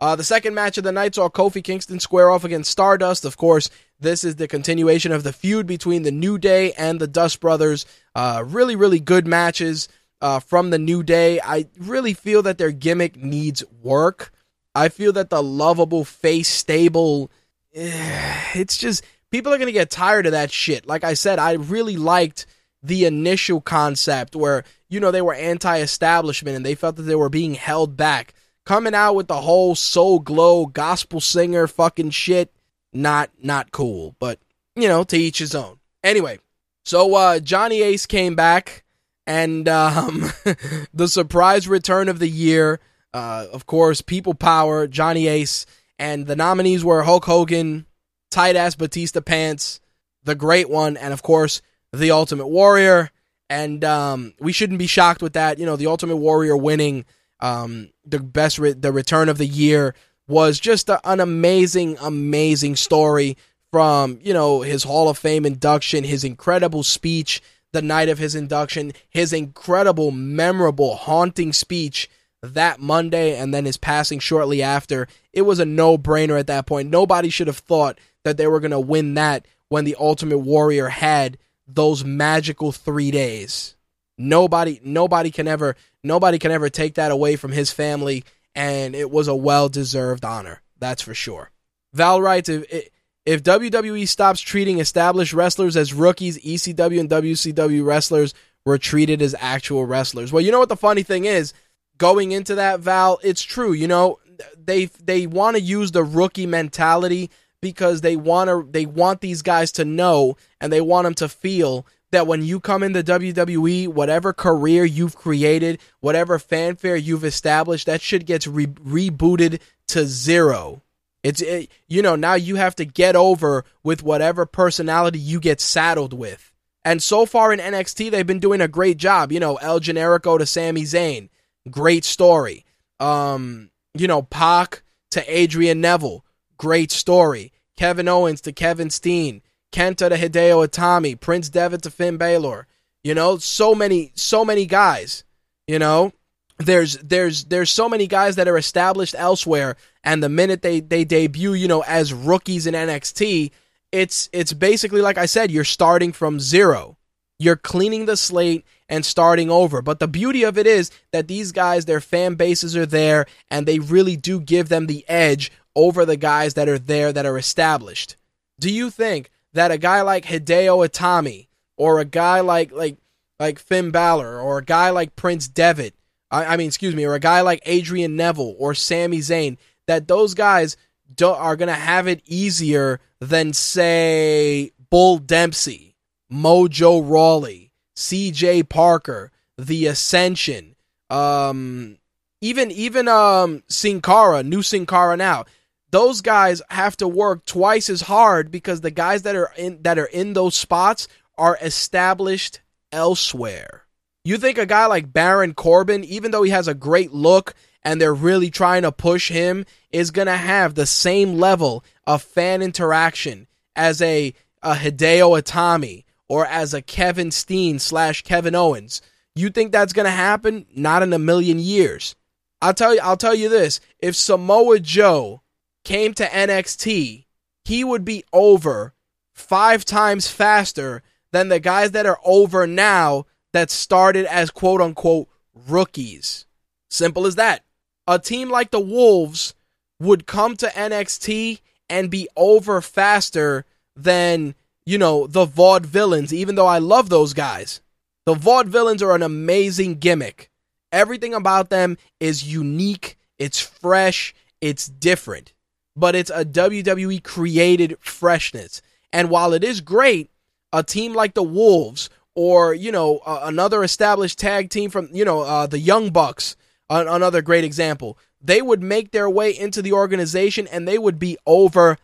Uh, 0.00 0.16
the 0.16 0.24
second 0.24 0.54
match 0.54 0.78
of 0.78 0.84
the 0.84 0.92
night 0.92 1.14
saw 1.14 1.28
Kofi 1.28 1.62
Kingston 1.62 2.00
square 2.00 2.30
off 2.30 2.44
against 2.44 2.70
Stardust. 2.70 3.24
Of 3.24 3.36
course, 3.36 3.70
this 4.02 4.24
is 4.24 4.36
the 4.36 4.48
continuation 4.48 5.12
of 5.12 5.22
the 5.22 5.32
feud 5.32 5.66
between 5.66 6.02
the 6.02 6.10
New 6.10 6.38
Day 6.38 6.72
and 6.72 7.00
the 7.00 7.06
Dust 7.06 7.40
Brothers. 7.40 7.86
Uh, 8.14 8.44
really, 8.46 8.76
really 8.76 9.00
good 9.00 9.26
matches 9.26 9.88
uh, 10.20 10.40
from 10.40 10.70
the 10.70 10.78
New 10.78 11.02
Day. 11.02 11.40
I 11.40 11.66
really 11.78 12.14
feel 12.14 12.42
that 12.42 12.58
their 12.58 12.72
gimmick 12.72 13.16
needs 13.16 13.64
work. 13.82 14.32
I 14.74 14.88
feel 14.88 15.12
that 15.14 15.30
the 15.30 15.42
lovable 15.42 16.04
face 16.04 16.48
stable, 16.48 17.30
eh, 17.74 18.40
it's 18.54 18.76
just 18.76 19.04
people 19.30 19.52
are 19.52 19.58
gonna 19.58 19.72
get 19.72 19.90
tired 19.90 20.26
of 20.26 20.32
that 20.32 20.50
shit. 20.50 20.86
Like 20.86 21.04
I 21.04 21.14
said, 21.14 21.38
I 21.38 21.52
really 21.54 21.96
liked 21.96 22.46
the 22.82 23.04
initial 23.04 23.60
concept 23.60 24.34
where 24.34 24.64
you 24.88 25.00
know 25.00 25.10
they 25.10 25.22
were 25.22 25.34
anti-establishment 25.34 26.56
and 26.56 26.66
they 26.66 26.74
felt 26.74 26.96
that 26.96 27.02
they 27.02 27.14
were 27.14 27.28
being 27.28 27.54
held 27.54 27.96
back 27.96 28.34
coming 28.64 28.94
out 28.94 29.14
with 29.14 29.28
the 29.28 29.40
whole 29.40 29.74
soul 29.74 30.18
glow 30.18 30.66
gospel 30.66 31.20
singer 31.20 31.66
fucking 31.66 32.10
shit 32.10 32.52
not 32.92 33.30
not 33.42 33.72
cool 33.72 34.14
but 34.18 34.38
you 34.76 34.88
know 34.88 35.04
to 35.04 35.16
each 35.16 35.38
his 35.38 35.54
own. 35.54 35.78
Anyway 36.02 36.38
so 36.84 37.14
uh 37.14 37.38
johnny 37.38 37.82
ace 37.82 38.06
came 38.06 38.34
back 38.34 38.84
and 39.26 39.68
um 39.68 40.24
the 40.94 41.08
surprise 41.08 41.68
return 41.68 42.08
of 42.08 42.18
the 42.18 42.28
year 42.28 42.80
uh 43.14 43.46
of 43.52 43.66
course 43.66 44.00
people 44.00 44.34
power 44.34 44.86
johnny 44.88 45.28
ace 45.28 45.64
and 45.98 46.26
the 46.26 46.34
nominees 46.34 46.84
were 46.84 47.04
hulk 47.04 47.24
hogan 47.24 47.86
tight 48.30 48.56
ass 48.56 48.74
batista 48.74 49.20
pants 49.20 49.80
the 50.24 50.34
great 50.34 50.68
one 50.68 50.96
and 50.96 51.12
of 51.12 51.22
course 51.22 51.62
the 51.92 52.10
ultimate 52.10 52.48
warrior. 52.48 53.10
And 53.50 53.84
um 53.84 54.34
we 54.40 54.52
shouldn't 54.52 54.78
be 54.78 54.86
shocked 54.86 55.22
with 55.22 55.34
that. 55.34 55.58
You 55.58 55.66
know 55.66 55.76
the 55.76 55.86
ultimate 55.86 56.16
warrior 56.16 56.56
winning 56.56 57.04
um, 57.40 57.90
the 58.04 58.20
best, 58.20 58.60
re- 58.60 58.72
the 58.72 58.92
return 58.92 59.28
of 59.28 59.36
the 59.36 59.46
year 59.46 59.96
was 60.28 60.60
just 60.60 60.88
a, 60.88 61.00
an 61.08 61.20
amazing, 61.20 61.96
amazing 62.00 62.76
story 62.76 63.36
from, 63.70 64.18
you 64.22 64.32
know, 64.32 64.60
his 64.62 64.84
Hall 64.84 65.08
of 65.08 65.18
Fame 65.18 65.46
induction, 65.46 66.04
his 66.04 66.24
incredible 66.24 66.82
speech 66.82 67.42
the 67.72 67.82
night 67.82 68.08
of 68.08 68.18
his 68.18 68.34
induction, 68.34 68.92
his 69.08 69.32
incredible, 69.32 70.10
memorable, 70.10 70.96
haunting 70.96 71.52
speech 71.52 72.10
that 72.42 72.80
Monday, 72.80 73.36
and 73.36 73.54
then 73.54 73.64
his 73.64 73.76
passing 73.76 74.18
shortly 74.18 74.62
after. 74.62 75.08
It 75.32 75.42
was 75.42 75.58
a 75.58 75.64
no 75.64 75.96
brainer 75.96 76.38
at 76.38 76.48
that 76.48 76.66
point. 76.66 76.90
Nobody 76.90 77.30
should 77.30 77.46
have 77.46 77.58
thought 77.58 77.98
that 78.24 78.36
they 78.36 78.46
were 78.46 78.60
going 78.60 78.72
to 78.72 78.80
win 78.80 79.14
that 79.14 79.46
when 79.68 79.84
the 79.84 79.96
Ultimate 79.98 80.38
Warrior 80.38 80.88
had 80.88 81.38
those 81.66 82.04
magical 82.04 82.72
three 82.72 83.10
days. 83.10 83.74
Nobody, 84.18 84.80
nobody 84.84 85.30
can 85.30 85.48
ever 85.48 85.76
Nobody 86.04 86.38
can 86.38 86.50
ever 86.50 86.68
take 86.68 86.94
that 86.94 87.12
away 87.12 87.36
from 87.36 87.52
his 87.52 87.70
family, 87.70 88.24
and 88.54 88.94
it 88.94 89.10
was 89.10 89.28
a 89.28 89.34
well 89.34 89.68
deserved 89.68 90.24
honor. 90.24 90.62
That's 90.78 91.02
for 91.02 91.14
sure. 91.14 91.50
Val 91.92 92.20
writes 92.20 92.48
if, 92.48 92.88
if 93.24 93.42
WWE 93.42 94.08
stops 94.08 94.40
treating 94.40 94.80
established 94.80 95.32
wrestlers 95.32 95.76
as 95.76 95.92
rookies, 95.92 96.38
ECW 96.38 97.00
and 97.00 97.10
WCW 97.10 97.84
wrestlers 97.84 98.34
were 98.64 98.78
treated 98.78 99.22
as 99.22 99.34
actual 99.38 99.84
wrestlers. 99.84 100.32
Well, 100.32 100.42
you 100.42 100.52
know 100.52 100.58
what 100.58 100.68
the 100.68 100.76
funny 100.76 101.02
thing 101.02 101.24
is? 101.24 101.52
Going 101.98 102.32
into 102.32 102.56
that, 102.56 102.80
Val, 102.80 103.20
it's 103.22 103.42
true. 103.42 103.72
You 103.72 103.88
know, 103.88 104.18
they 104.56 104.86
they 104.86 105.26
want 105.26 105.56
to 105.56 105.62
use 105.62 105.92
the 105.92 106.04
rookie 106.04 106.46
mentality 106.46 107.30
because 107.60 108.00
they 108.00 108.16
want 108.16 108.48
to 108.48 108.66
they 108.70 108.86
want 108.86 109.20
these 109.20 109.42
guys 109.42 109.72
to 109.72 109.84
know 109.84 110.36
and 110.60 110.72
they 110.72 110.80
want 110.80 111.04
them 111.04 111.14
to 111.14 111.28
feel 111.28 111.86
that 112.12 112.26
when 112.26 112.42
you 112.42 112.60
come 112.60 112.82
into 112.82 113.02
the 113.02 113.12
WWE, 113.12 113.88
whatever 113.88 114.32
career 114.32 114.84
you've 114.84 115.16
created, 115.16 115.80
whatever 116.00 116.38
fanfare 116.38 116.96
you've 116.96 117.24
established, 117.24 117.86
that 117.86 118.00
shit 118.00 118.24
gets 118.24 118.46
re- 118.46 118.66
rebooted 118.66 119.60
to 119.88 120.06
zero. 120.06 120.82
It's 121.22 121.40
it, 121.40 121.70
you 121.88 122.02
know 122.02 122.16
now 122.16 122.34
you 122.34 122.56
have 122.56 122.74
to 122.76 122.84
get 122.84 123.16
over 123.16 123.64
with 123.82 124.02
whatever 124.02 124.46
personality 124.46 125.18
you 125.18 125.40
get 125.40 125.60
saddled 125.60 126.12
with. 126.12 126.52
And 126.84 127.02
so 127.02 127.26
far 127.26 127.52
in 127.52 127.60
NXT, 127.60 128.10
they've 128.10 128.26
been 128.26 128.40
doing 128.40 128.60
a 128.60 128.68
great 128.68 128.96
job. 128.96 129.30
You 129.30 129.38
know, 129.38 129.56
El 129.56 129.78
Generico 129.80 130.38
to 130.38 130.46
Sami 130.46 130.82
Zayn, 130.82 131.28
great 131.70 132.04
story. 132.04 132.64
Um, 132.98 133.70
you 133.94 134.08
know, 134.08 134.22
Pac 134.22 134.82
to 135.12 135.24
Adrian 135.32 135.80
Neville, 135.80 136.24
great 136.56 136.90
story. 136.90 137.52
Kevin 137.76 138.08
Owens 138.08 138.40
to 138.42 138.52
Kevin 138.52 138.90
Steen, 138.90 139.42
Kenta 139.72 140.08
to 140.08 140.16
Hideo 140.16 140.66
Itami, 140.66 141.18
Prince 141.18 141.48
Devitt 141.48 141.82
to 141.82 141.90
Finn 141.90 142.16
Balor. 142.16 142.66
You 143.02 143.14
know, 143.14 143.38
so 143.38 143.74
many, 143.74 144.12
so 144.14 144.44
many 144.44 144.66
guys. 144.66 145.24
You 145.66 145.78
know, 145.78 146.12
there's 146.58 146.98
there's 146.98 147.44
there's 147.44 147.70
so 147.70 147.88
many 147.88 148.06
guys 148.06 148.36
that 148.36 148.48
are 148.48 148.58
established 148.58 149.14
elsewhere, 149.16 149.76
and 150.04 150.22
the 150.22 150.28
minute 150.28 150.62
they 150.62 150.80
they 150.80 151.04
debut, 151.04 151.54
you 151.54 151.68
know, 151.68 151.82
as 151.82 152.12
rookies 152.12 152.66
in 152.66 152.74
NXT, 152.74 153.50
it's 153.90 154.28
it's 154.32 154.52
basically 154.52 155.00
like 155.00 155.18
I 155.18 155.26
said, 155.26 155.50
you're 155.50 155.64
starting 155.64 156.12
from 156.12 156.40
zero. 156.40 156.96
You're 157.38 157.56
cleaning 157.56 158.06
the 158.06 158.16
slate 158.16 158.64
and 158.88 159.04
starting 159.04 159.50
over. 159.50 159.82
But 159.82 159.98
the 159.98 160.06
beauty 160.06 160.44
of 160.44 160.56
it 160.56 160.66
is 160.66 160.92
that 161.10 161.26
these 161.26 161.50
guys, 161.50 161.86
their 161.86 162.00
fan 162.00 162.36
bases 162.36 162.76
are 162.76 162.86
there, 162.86 163.26
and 163.50 163.66
they 163.66 163.80
really 163.80 164.16
do 164.16 164.38
give 164.40 164.68
them 164.68 164.86
the 164.86 165.04
edge 165.08 165.50
over 165.74 166.04
the 166.04 166.16
guys 166.16 166.54
that 166.54 166.68
are 166.68 166.78
there 166.78 167.12
that 167.12 167.26
are 167.26 167.38
established. 167.38 168.16
Do 168.60 168.70
you 168.70 168.90
think 168.90 169.30
that 169.54 169.70
a 169.70 169.78
guy 169.78 170.02
like 170.02 170.24
Hideo 170.24 170.86
Itami 170.86 171.48
or 171.76 171.98
a 171.98 172.04
guy 172.04 172.40
like 172.40 172.72
like 172.72 172.96
like 173.38 173.58
Finn 173.58 173.90
Balor 173.90 174.40
or 174.40 174.58
a 174.58 174.64
guy 174.64 174.90
like 174.90 175.16
Prince 175.16 175.48
Devitt, 175.48 175.94
I, 176.30 176.44
I 176.44 176.56
mean, 176.56 176.68
excuse 176.68 176.94
me, 176.94 177.04
or 177.04 177.14
a 177.14 177.20
guy 177.20 177.40
like 177.40 177.60
Adrian 177.66 178.16
Neville 178.16 178.54
or 178.58 178.74
Sami 178.74 179.18
Zayn, 179.18 179.58
that 179.86 180.08
those 180.08 180.34
guys 180.34 180.76
do, 181.14 181.28
are 181.28 181.56
to 181.56 181.74
have 181.74 182.06
it 182.06 182.22
easier 182.24 183.00
than 183.20 183.52
say 183.52 184.72
Bull 184.90 185.18
Dempsey, 185.18 185.96
Mojo 186.32 187.02
Rawley, 187.04 187.72
C.J. 187.96 188.64
Parker, 188.64 189.30
The 189.58 189.86
Ascension, 189.86 190.76
um, 191.10 191.98
even 192.40 192.70
even 192.70 193.08
um 193.08 193.62
Sin 193.68 194.00
Cara, 194.00 194.42
new 194.42 194.62
Sin 194.62 194.86
Cara 194.86 195.16
now 195.16 195.44
those 195.92 196.22
guys 196.22 196.60
have 196.70 196.96
to 196.96 197.06
work 197.06 197.44
twice 197.46 197.88
as 197.88 198.00
hard 198.00 198.50
because 198.50 198.80
the 198.80 198.90
guys 198.90 199.22
that 199.22 199.36
are 199.36 199.52
in 199.56 199.82
that 199.82 199.98
are 199.98 200.06
in 200.06 200.32
those 200.32 200.56
spots 200.56 201.06
are 201.38 201.58
established 201.62 202.60
elsewhere. 202.90 203.84
You 204.24 204.38
think 204.38 204.58
a 204.58 204.66
guy 204.66 204.86
like 204.86 205.12
Baron 205.12 205.54
Corbin, 205.54 206.02
even 206.04 206.30
though 206.30 206.42
he 206.42 206.50
has 206.50 206.66
a 206.66 206.74
great 206.74 207.12
look 207.12 207.54
and 207.82 208.00
they're 208.00 208.14
really 208.14 208.50
trying 208.50 208.82
to 208.82 208.92
push 208.92 209.28
him, 209.28 209.66
is 209.90 210.10
going 210.10 210.26
to 210.26 210.36
have 210.36 210.74
the 210.74 210.86
same 210.86 211.34
level 211.34 211.84
of 212.06 212.22
fan 212.22 212.62
interaction 212.62 213.46
as 213.74 214.00
a, 214.00 214.32
a 214.62 214.74
Hideo 214.74 215.40
Itami 215.40 216.04
or 216.28 216.46
as 216.46 216.72
a 216.72 216.82
Kevin 216.82 217.30
Steen 217.30 217.78
slash 217.78 218.22
Kevin 218.22 218.54
Owens. 218.54 219.02
You 219.34 219.50
think 219.50 219.72
that's 219.72 219.92
going 219.92 220.06
to 220.06 220.10
happen? 220.10 220.66
Not 220.74 221.02
in 221.02 221.12
a 221.12 221.18
million 221.18 221.58
years. 221.58 222.14
I'll 222.62 222.74
tell 222.74 222.94
you. 222.94 223.00
I'll 223.02 223.16
tell 223.16 223.34
you 223.34 223.48
this: 223.48 223.80
if 223.98 224.14
Samoa 224.14 224.78
Joe 224.78 225.41
came 225.84 226.14
to 226.14 226.24
NXT, 226.24 227.24
he 227.64 227.84
would 227.84 228.04
be 228.04 228.24
over 228.32 228.94
five 229.34 229.84
times 229.84 230.28
faster 230.28 231.02
than 231.32 231.48
the 231.48 231.60
guys 231.60 231.92
that 231.92 232.06
are 232.06 232.20
over 232.24 232.66
now 232.66 233.26
that 233.52 233.70
started 233.70 234.26
as 234.26 234.50
quote 234.50 234.80
unquote 234.80 235.28
rookies. 235.54 236.46
Simple 236.90 237.26
as 237.26 237.36
that. 237.36 237.64
A 238.06 238.18
team 238.18 238.50
like 238.50 238.70
the 238.70 238.80
Wolves 238.80 239.54
would 240.00 240.26
come 240.26 240.56
to 240.56 240.66
NXT 240.66 241.60
and 241.88 242.10
be 242.10 242.28
over 242.36 242.80
faster 242.80 243.64
than, 243.94 244.54
you 244.84 244.98
know, 244.98 245.26
the 245.26 245.46
Vaudevillains, 245.46 246.32
even 246.32 246.54
though 246.54 246.66
I 246.66 246.78
love 246.78 247.08
those 247.08 247.34
guys. 247.34 247.80
The 248.26 248.34
Vaudevillains 248.34 249.02
are 249.02 249.14
an 249.14 249.22
amazing 249.22 249.96
gimmick. 249.96 250.50
Everything 250.90 251.32
about 251.34 251.70
them 251.70 251.96
is 252.20 252.52
unique, 252.52 253.16
it's 253.38 253.60
fresh, 253.60 254.34
it's 254.60 254.86
different 254.88 255.52
but 255.96 256.14
it's 256.14 256.30
a 256.30 256.44
WWE 256.44 257.22
created 257.22 257.96
freshness. 258.00 258.82
And 259.12 259.30
while 259.30 259.52
it 259.52 259.62
is 259.62 259.80
great, 259.80 260.30
a 260.72 260.82
team 260.82 261.14
like 261.14 261.34
the 261.34 261.42
Wolves 261.42 262.08
or, 262.34 262.72
you 262.72 262.92
know, 262.92 263.18
uh, 263.26 263.40
another 263.44 263.84
established 263.84 264.38
tag 264.38 264.70
team 264.70 264.90
from, 264.90 265.08
you 265.12 265.24
know, 265.24 265.40
uh, 265.40 265.66
the 265.66 265.78
Young 265.78 266.10
Bucks, 266.10 266.56
another 266.88 267.42
great 267.42 267.64
example, 267.64 268.18
they 268.40 268.62
would 268.62 268.82
make 268.82 269.10
their 269.10 269.28
way 269.28 269.56
into 269.56 269.82
the 269.82 269.92
organization 269.92 270.66
and 270.66 270.86
they 270.86 270.98
would 270.98 271.18
be 271.18 271.36
over 271.46 271.98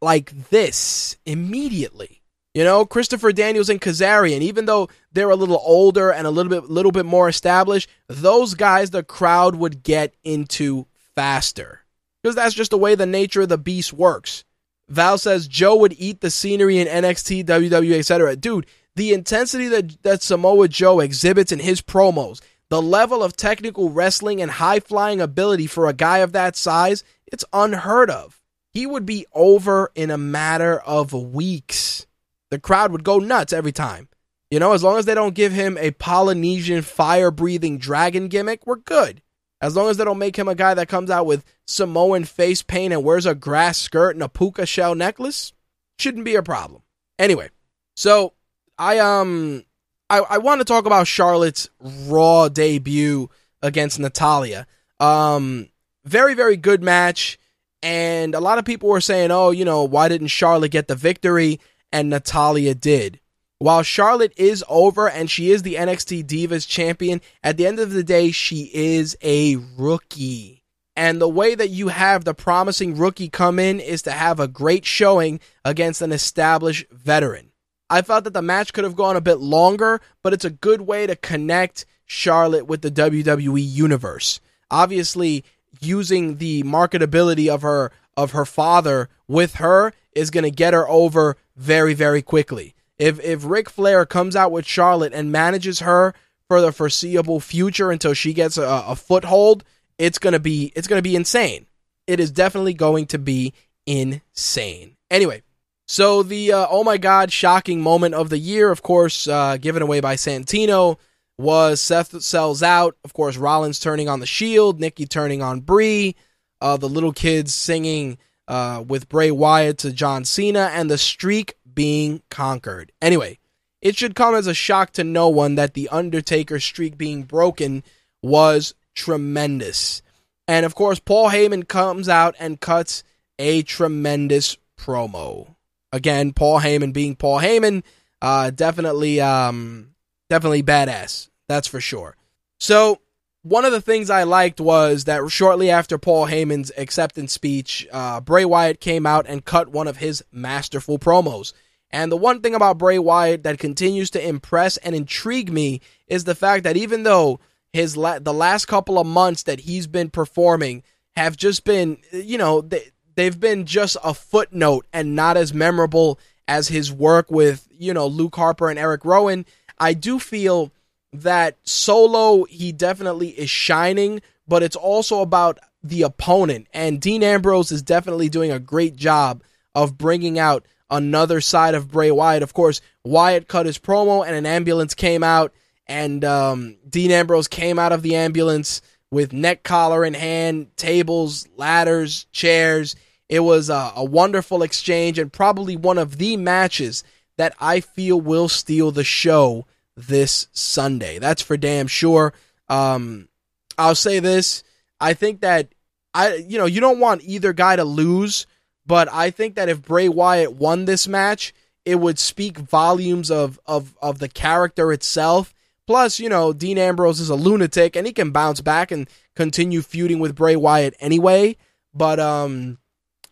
like 0.00 0.50
this 0.50 1.16
immediately. 1.24 2.20
You 2.54 2.64
know, 2.64 2.84
Christopher 2.84 3.32
Daniels 3.32 3.70
and 3.70 3.80
Kazarian, 3.80 4.42
even 4.42 4.66
though 4.66 4.90
they're 5.10 5.30
a 5.30 5.36
little 5.36 5.60
older 5.64 6.10
and 6.12 6.26
a 6.26 6.30
little 6.30 6.50
bit 6.50 6.68
little 6.68 6.92
bit 6.92 7.06
more 7.06 7.26
established, 7.26 7.88
those 8.08 8.52
guys 8.52 8.90
the 8.90 9.02
crowd 9.02 9.54
would 9.54 9.82
get 9.82 10.14
into 10.22 10.86
faster 11.14 11.81
because 12.22 12.34
that's 12.34 12.54
just 12.54 12.70
the 12.70 12.78
way 12.78 12.94
the 12.94 13.06
nature 13.06 13.42
of 13.42 13.48
the 13.48 13.58
beast 13.58 13.92
works. 13.92 14.44
Val 14.88 15.18
says 15.18 15.48
Joe 15.48 15.76
would 15.76 15.94
eat 15.98 16.20
the 16.20 16.30
scenery 16.30 16.78
in 16.78 16.86
NXT, 16.86 17.44
WWE, 17.44 17.98
etc. 17.98 18.36
Dude, 18.36 18.66
the 18.94 19.12
intensity 19.12 19.68
that, 19.68 20.02
that 20.02 20.22
Samoa 20.22 20.68
Joe 20.68 21.00
exhibits 21.00 21.52
in 21.52 21.60
his 21.60 21.80
promos, 21.80 22.40
the 22.68 22.82
level 22.82 23.22
of 23.22 23.36
technical 23.36 23.90
wrestling 23.90 24.40
and 24.40 24.50
high 24.50 24.80
flying 24.80 25.20
ability 25.20 25.66
for 25.66 25.86
a 25.86 25.94
guy 25.94 26.18
of 26.18 26.32
that 26.32 26.56
size, 26.56 27.04
it's 27.26 27.44
unheard 27.52 28.10
of. 28.10 28.40
He 28.72 28.86
would 28.86 29.04
be 29.04 29.26
over 29.32 29.90
in 29.94 30.10
a 30.10 30.18
matter 30.18 30.78
of 30.80 31.12
weeks. 31.12 32.06
The 32.50 32.58
crowd 32.58 32.92
would 32.92 33.04
go 33.04 33.18
nuts 33.18 33.52
every 33.52 33.72
time. 33.72 34.08
You 34.50 34.58
know, 34.58 34.72
as 34.72 34.82
long 34.82 34.98
as 34.98 35.06
they 35.06 35.14
don't 35.14 35.34
give 35.34 35.52
him 35.52 35.78
a 35.78 35.92
Polynesian 35.92 36.82
fire 36.82 37.30
breathing 37.30 37.78
dragon 37.78 38.28
gimmick, 38.28 38.66
we're 38.66 38.76
good. 38.76 39.22
As 39.62 39.76
long 39.76 39.88
as 39.88 39.96
they 39.96 40.04
don't 40.04 40.18
make 40.18 40.36
him 40.36 40.48
a 40.48 40.56
guy 40.56 40.74
that 40.74 40.88
comes 40.88 41.08
out 41.08 41.24
with 41.24 41.44
Samoan 41.66 42.24
face 42.24 42.62
paint 42.62 42.92
and 42.92 43.04
wears 43.04 43.26
a 43.26 43.34
grass 43.34 43.78
skirt 43.78 44.16
and 44.16 44.22
a 44.22 44.28
puka 44.28 44.66
shell 44.66 44.96
necklace, 44.96 45.52
shouldn't 46.00 46.24
be 46.24 46.34
a 46.34 46.42
problem. 46.42 46.82
Anyway, 47.16 47.48
so 47.94 48.32
I 48.76 48.98
um 48.98 49.64
I, 50.10 50.18
I 50.18 50.38
want 50.38 50.60
to 50.60 50.64
talk 50.64 50.84
about 50.84 51.06
Charlotte's 51.06 51.70
Raw 51.80 52.48
debut 52.48 53.30
against 53.62 54.00
Natalya. 54.00 54.66
Um, 54.98 55.68
very 56.04 56.34
very 56.34 56.56
good 56.56 56.82
match, 56.82 57.38
and 57.82 58.34
a 58.34 58.40
lot 58.40 58.58
of 58.58 58.64
people 58.64 58.88
were 58.88 59.00
saying, 59.00 59.30
oh, 59.30 59.52
you 59.52 59.64
know, 59.64 59.84
why 59.84 60.08
didn't 60.08 60.26
Charlotte 60.28 60.72
get 60.72 60.88
the 60.88 60.96
victory? 60.96 61.60
And 61.92 62.10
Natalya 62.10 62.74
did. 62.74 63.20
While 63.62 63.84
Charlotte 63.84 64.32
is 64.36 64.64
over 64.68 65.08
and 65.08 65.30
she 65.30 65.52
is 65.52 65.62
the 65.62 65.76
NXT 65.76 66.24
Divas 66.24 66.66
champion, 66.66 67.20
at 67.44 67.56
the 67.56 67.64
end 67.64 67.78
of 67.78 67.92
the 67.92 68.02
day, 68.02 68.32
she 68.32 68.68
is 68.74 69.16
a 69.22 69.54
rookie. 69.78 70.64
And 70.96 71.20
the 71.20 71.28
way 71.28 71.54
that 71.54 71.70
you 71.70 71.86
have 71.86 72.24
the 72.24 72.34
promising 72.34 72.96
rookie 72.96 73.28
come 73.28 73.60
in 73.60 73.78
is 73.78 74.02
to 74.02 74.10
have 74.10 74.40
a 74.40 74.48
great 74.48 74.84
showing 74.84 75.38
against 75.64 76.02
an 76.02 76.10
established 76.10 76.86
veteran. 76.90 77.52
I 77.88 78.02
felt 78.02 78.24
that 78.24 78.32
the 78.32 78.42
match 78.42 78.72
could 78.72 78.82
have 78.82 78.96
gone 78.96 79.14
a 79.14 79.20
bit 79.20 79.38
longer, 79.38 80.00
but 80.24 80.32
it's 80.32 80.44
a 80.44 80.50
good 80.50 80.80
way 80.80 81.06
to 81.06 81.14
connect 81.14 81.86
Charlotte 82.04 82.66
with 82.66 82.82
the 82.82 82.90
WWE 82.90 83.64
universe. 83.64 84.40
Obviously, 84.72 85.44
using 85.80 86.38
the 86.38 86.64
marketability 86.64 87.46
of 87.46 87.62
her 87.62 87.92
of 88.16 88.32
her 88.32 88.44
father 88.44 89.08
with 89.28 89.54
her 89.54 89.92
is 90.16 90.32
going 90.32 90.42
to 90.42 90.50
get 90.50 90.74
her 90.74 90.88
over 90.88 91.36
very 91.54 91.94
very 91.94 92.22
quickly. 92.22 92.74
If 93.02 93.18
if 93.24 93.44
Ric 93.44 93.68
Flair 93.68 94.06
comes 94.06 94.36
out 94.36 94.52
with 94.52 94.64
Charlotte 94.64 95.12
and 95.12 95.32
manages 95.32 95.80
her 95.80 96.14
for 96.46 96.60
the 96.60 96.70
foreseeable 96.70 97.40
future 97.40 97.90
until 97.90 98.14
she 98.14 98.32
gets 98.32 98.56
a, 98.56 98.84
a 98.86 98.94
foothold, 98.94 99.64
it's 99.98 100.20
gonna 100.20 100.38
be 100.38 100.72
it's 100.76 100.86
gonna 100.86 101.02
be 101.02 101.16
insane. 101.16 101.66
It 102.06 102.20
is 102.20 102.30
definitely 102.30 102.74
going 102.74 103.06
to 103.06 103.18
be 103.18 103.54
insane. 103.86 104.96
Anyway, 105.10 105.42
so 105.88 106.22
the 106.22 106.52
uh, 106.52 106.68
oh 106.70 106.84
my 106.84 106.96
god 106.96 107.32
shocking 107.32 107.80
moment 107.80 108.14
of 108.14 108.30
the 108.30 108.38
year, 108.38 108.70
of 108.70 108.82
course, 108.82 109.26
uh, 109.26 109.56
given 109.56 109.82
away 109.82 109.98
by 109.98 110.14
Santino, 110.14 110.96
was 111.36 111.80
Seth 111.80 112.22
sells 112.22 112.62
out. 112.62 112.96
Of 113.04 113.14
course, 113.14 113.36
Rollins 113.36 113.80
turning 113.80 114.08
on 114.08 114.20
the 114.20 114.26
Shield, 114.26 114.78
Nikki 114.78 115.06
turning 115.06 115.42
on 115.42 115.58
Brie, 115.58 116.14
uh, 116.60 116.76
the 116.76 116.88
little 116.88 117.12
kids 117.12 117.52
singing 117.52 118.16
uh, 118.46 118.84
with 118.86 119.08
Bray 119.08 119.32
Wyatt 119.32 119.78
to 119.78 119.92
John 119.92 120.24
Cena, 120.24 120.70
and 120.72 120.88
the 120.88 120.98
streak 120.98 121.56
being 121.74 122.22
conquered. 122.30 122.92
Anyway, 123.00 123.38
it 123.80 123.96
should 123.96 124.14
come 124.14 124.34
as 124.34 124.46
a 124.46 124.54
shock 124.54 124.92
to 124.92 125.04
no 125.04 125.28
one 125.28 125.56
that 125.56 125.74
the 125.74 125.88
Undertaker 125.88 126.60
streak 126.60 126.96
being 126.96 127.24
broken 127.24 127.82
was 128.22 128.74
tremendous. 128.94 130.02
And 130.46 130.66
of 130.66 130.74
course, 130.74 130.98
Paul 130.98 131.30
Heyman 131.30 131.66
comes 131.66 132.08
out 132.08 132.34
and 132.38 132.60
cuts 132.60 133.02
a 133.38 133.62
tremendous 133.62 134.56
promo. 134.78 135.54
Again, 135.92 136.32
Paul 136.32 136.60
Heyman 136.60 136.92
being 136.92 137.16
Paul 137.16 137.40
Heyman, 137.40 137.82
uh, 138.20 138.50
definitely, 138.50 139.20
um, 139.20 139.94
definitely 140.30 140.62
badass. 140.62 141.28
That's 141.48 141.68
for 141.68 141.80
sure. 141.80 142.16
So, 142.58 143.00
one 143.42 143.64
of 143.64 143.72
the 143.72 143.80
things 143.80 144.08
I 144.08 144.22
liked 144.22 144.60
was 144.60 145.04
that 145.04 145.28
shortly 145.28 145.68
after 145.68 145.98
Paul 145.98 146.28
Heyman's 146.28 146.70
acceptance 146.76 147.32
speech, 147.32 147.86
uh, 147.90 148.20
Bray 148.20 148.44
Wyatt 148.44 148.80
came 148.80 149.04
out 149.04 149.26
and 149.28 149.44
cut 149.44 149.68
one 149.68 149.88
of 149.88 149.96
his 149.96 150.24
masterful 150.30 150.98
promos. 150.98 151.52
And 151.92 152.10
the 152.10 152.16
one 152.16 152.40
thing 152.40 152.54
about 152.54 152.78
Bray 152.78 152.98
Wyatt 152.98 153.42
that 153.42 153.58
continues 153.58 154.10
to 154.10 154.26
impress 154.26 154.78
and 154.78 154.94
intrigue 154.94 155.52
me 155.52 155.80
is 156.06 156.24
the 156.24 156.34
fact 156.34 156.64
that 156.64 156.76
even 156.76 157.02
though 157.02 157.38
his 157.72 157.96
la- 157.96 158.18
the 158.18 158.32
last 158.32 158.66
couple 158.66 158.98
of 158.98 159.06
months 159.06 159.42
that 159.44 159.60
he's 159.60 159.86
been 159.86 160.10
performing 160.10 160.82
have 161.16 161.36
just 161.36 161.64
been, 161.64 161.98
you 162.12 162.38
know, 162.38 162.62
they, 162.62 162.90
they've 163.14 163.38
been 163.38 163.66
just 163.66 163.96
a 164.02 164.14
footnote 164.14 164.86
and 164.92 165.14
not 165.14 165.36
as 165.36 165.52
memorable 165.52 166.18
as 166.48 166.68
his 166.68 166.90
work 166.90 167.30
with, 167.30 167.68
you 167.70 167.92
know, 167.92 168.06
Luke 168.06 168.36
Harper 168.36 168.70
and 168.70 168.78
Eric 168.78 169.04
Rowan. 169.04 169.44
I 169.78 169.94
do 169.94 170.18
feel 170.18 170.72
that 171.12 171.58
solo, 171.62 172.44
he 172.44 172.72
definitely 172.72 173.28
is 173.28 173.50
shining, 173.50 174.22
but 174.48 174.62
it's 174.62 174.76
also 174.76 175.20
about 175.20 175.58
the 175.82 176.02
opponent. 176.02 176.68
And 176.72 177.00
Dean 177.00 177.22
Ambrose 177.22 177.72
is 177.72 177.82
definitely 177.82 178.28
doing 178.28 178.50
a 178.50 178.58
great 178.58 178.96
job 178.96 179.42
of 179.74 179.98
bringing 179.98 180.38
out 180.38 180.66
another 180.92 181.40
side 181.40 181.74
of 181.74 181.90
Bray 181.90 182.12
Wyatt. 182.12 182.44
Of 182.44 182.54
course, 182.54 182.80
Wyatt 183.04 183.48
cut 183.48 183.66
his 183.66 183.78
promo 183.78 184.24
and 184.24 184.36
an 184.36 184.46
ambulance 184.46 184.94
came 184.94 185.24
out, 185.24 185.52
and 185.88 186.24
um, 186.24 186.76
Dean 186.88 187.10
Ambrose 187.10 187.48
came 187.48 187.80
out 187.80 187.90
of 187.90 188.02
the 188.02 188.14
ambulance 188.14 188.82
with 189.10 189.32
neck 189.32 189.64
collar 189.64 190.04
in 190.04 190.14
hand, 190.14 190.76
tables, 190.76 191.48
ladders, 191.56 192.26
chairs. 192.32 192.94
It 193.28 193.40
was 193.40 193.68
a, 193.68 193.92
a 193.96 194.04
wonderful 194.04 194.62
exchange 194.62 195.18
and 195.18 195.32
probably 195.32 195.76
one 195.76 195.98
of 195.98 196.18
the 196.18 196.36
matches 196.36 197.02
that 197.38 197.54
I 197.58 197.80
feel 197.80 198.20
will 198.20 198.48
steal 198.48 198.90
the 198.90 199.04
show 199.04 199.66
this 199.96 200.48
Sunday. 200.52 201.18
That's 201.18 201.42
for 201.42 201.56
damn 201.56 201.86
sure. 201.86 202.32
Um, 202.68 203.28
I'll 203.76 203.94
say 203.94 204.20
this. 204.20 204.62
I 205.00 205.14
think 205.14 205.40
that 205.40 205.74
I 206.14 206.36
you 206.36 206.58
know, 206.58 206.66
you 206.66 206.80
don't 206.80 207.00
want 207.00 207.22
either 207.24 207.52
guy 207.52 207.76
to 207.76 207.84
lose, 207.84 208.46
but 208.86 209.12
I 209.12 209.30
think 209.30 209.54
that 209.54 209.68
if 209.68 209.82
Bray 209.82 210.08
Wyatt 210.08 210.54
won 210.54 210.84
this 210.84 211.06
match, 211.06 211.54
it 211.84 211.96
would 211.96 212.18
speak 212.18 212.58
volumes 212.58 213.30
of 213.30 213.58
of 213.66 213.94
of 214.00 214.18
the 214.18 214.28
character 214.28 214.92
itself. 214.92 215.54
Plus, 215.86 216.20
you 216.20 216.28
know, 216.28 216.52
Dean 216.52 216.78
Ambrose 216.78 217.20
is 217.20 217.28
a 217.28 217.34
lunatic 217.34 217.96
and 217.96 218.06
he 218.06 218.12
can 218.12 218.30
bounce 218.30 218.60
back 218.60 218.90
and 218.90 219.08
continue 219.34 219.82
feuding 219.82 220.20
with 220.20 220.36
Bray 220.36 220.56
Wyatt 220.56 220.94
anyway, 221.00 221.56
but 221.92 222.20
um 222.20 222.78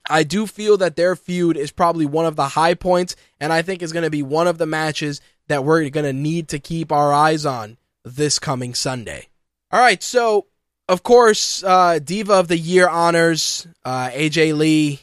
I 0.09 0.25
do 0.25 0.47
feel 0.47 0.77
that 0.79 0.97
their 0.97 1.15
feud 1.15 1.57
is 1.57 1.71
probably 1.71 2.07
one 2.07 2.27
of 2.27 2.35
the 2.35 2.49
high 2.49 2.75
points 2.75 3.15
and 3.39 3.53
I 3.53 3.63
think 3.63 3.83
is 3.83 3.93
going 3.93 4.03
to 4.03 4.11
be 4.11 4.23
one 4.23 4.49
of 4.49 4.59
the 4.59 4.67
matches 4.67 5.21
that 5.47 5.65
we're 5.65 5.89
going 5.91 6.05
to 6.07 6.13
need 6.13 6.49
to 6.49 6.59
keep 6.59 6.91
our 6.91 7.13
eyes 7.13 7.47
on 7.47 7.77
this 8.05 8.39
coming 8.39 8.75
Sunday. 8.75 9.29
All 9.71 9.81
right, 9.81 10.03
so 10.03 10.47
of 10.89 11.05
course, 11.05 11.63
uh, 11.63 12.01
Diva 12.01 12.35
of 12.35 12.49
the 12.49 12.59
Year 12.59 12.89
honors 12.89 13.69
uh, 13.85 14.09
AJ 14.09 14.57
Lee, 14.57 15.01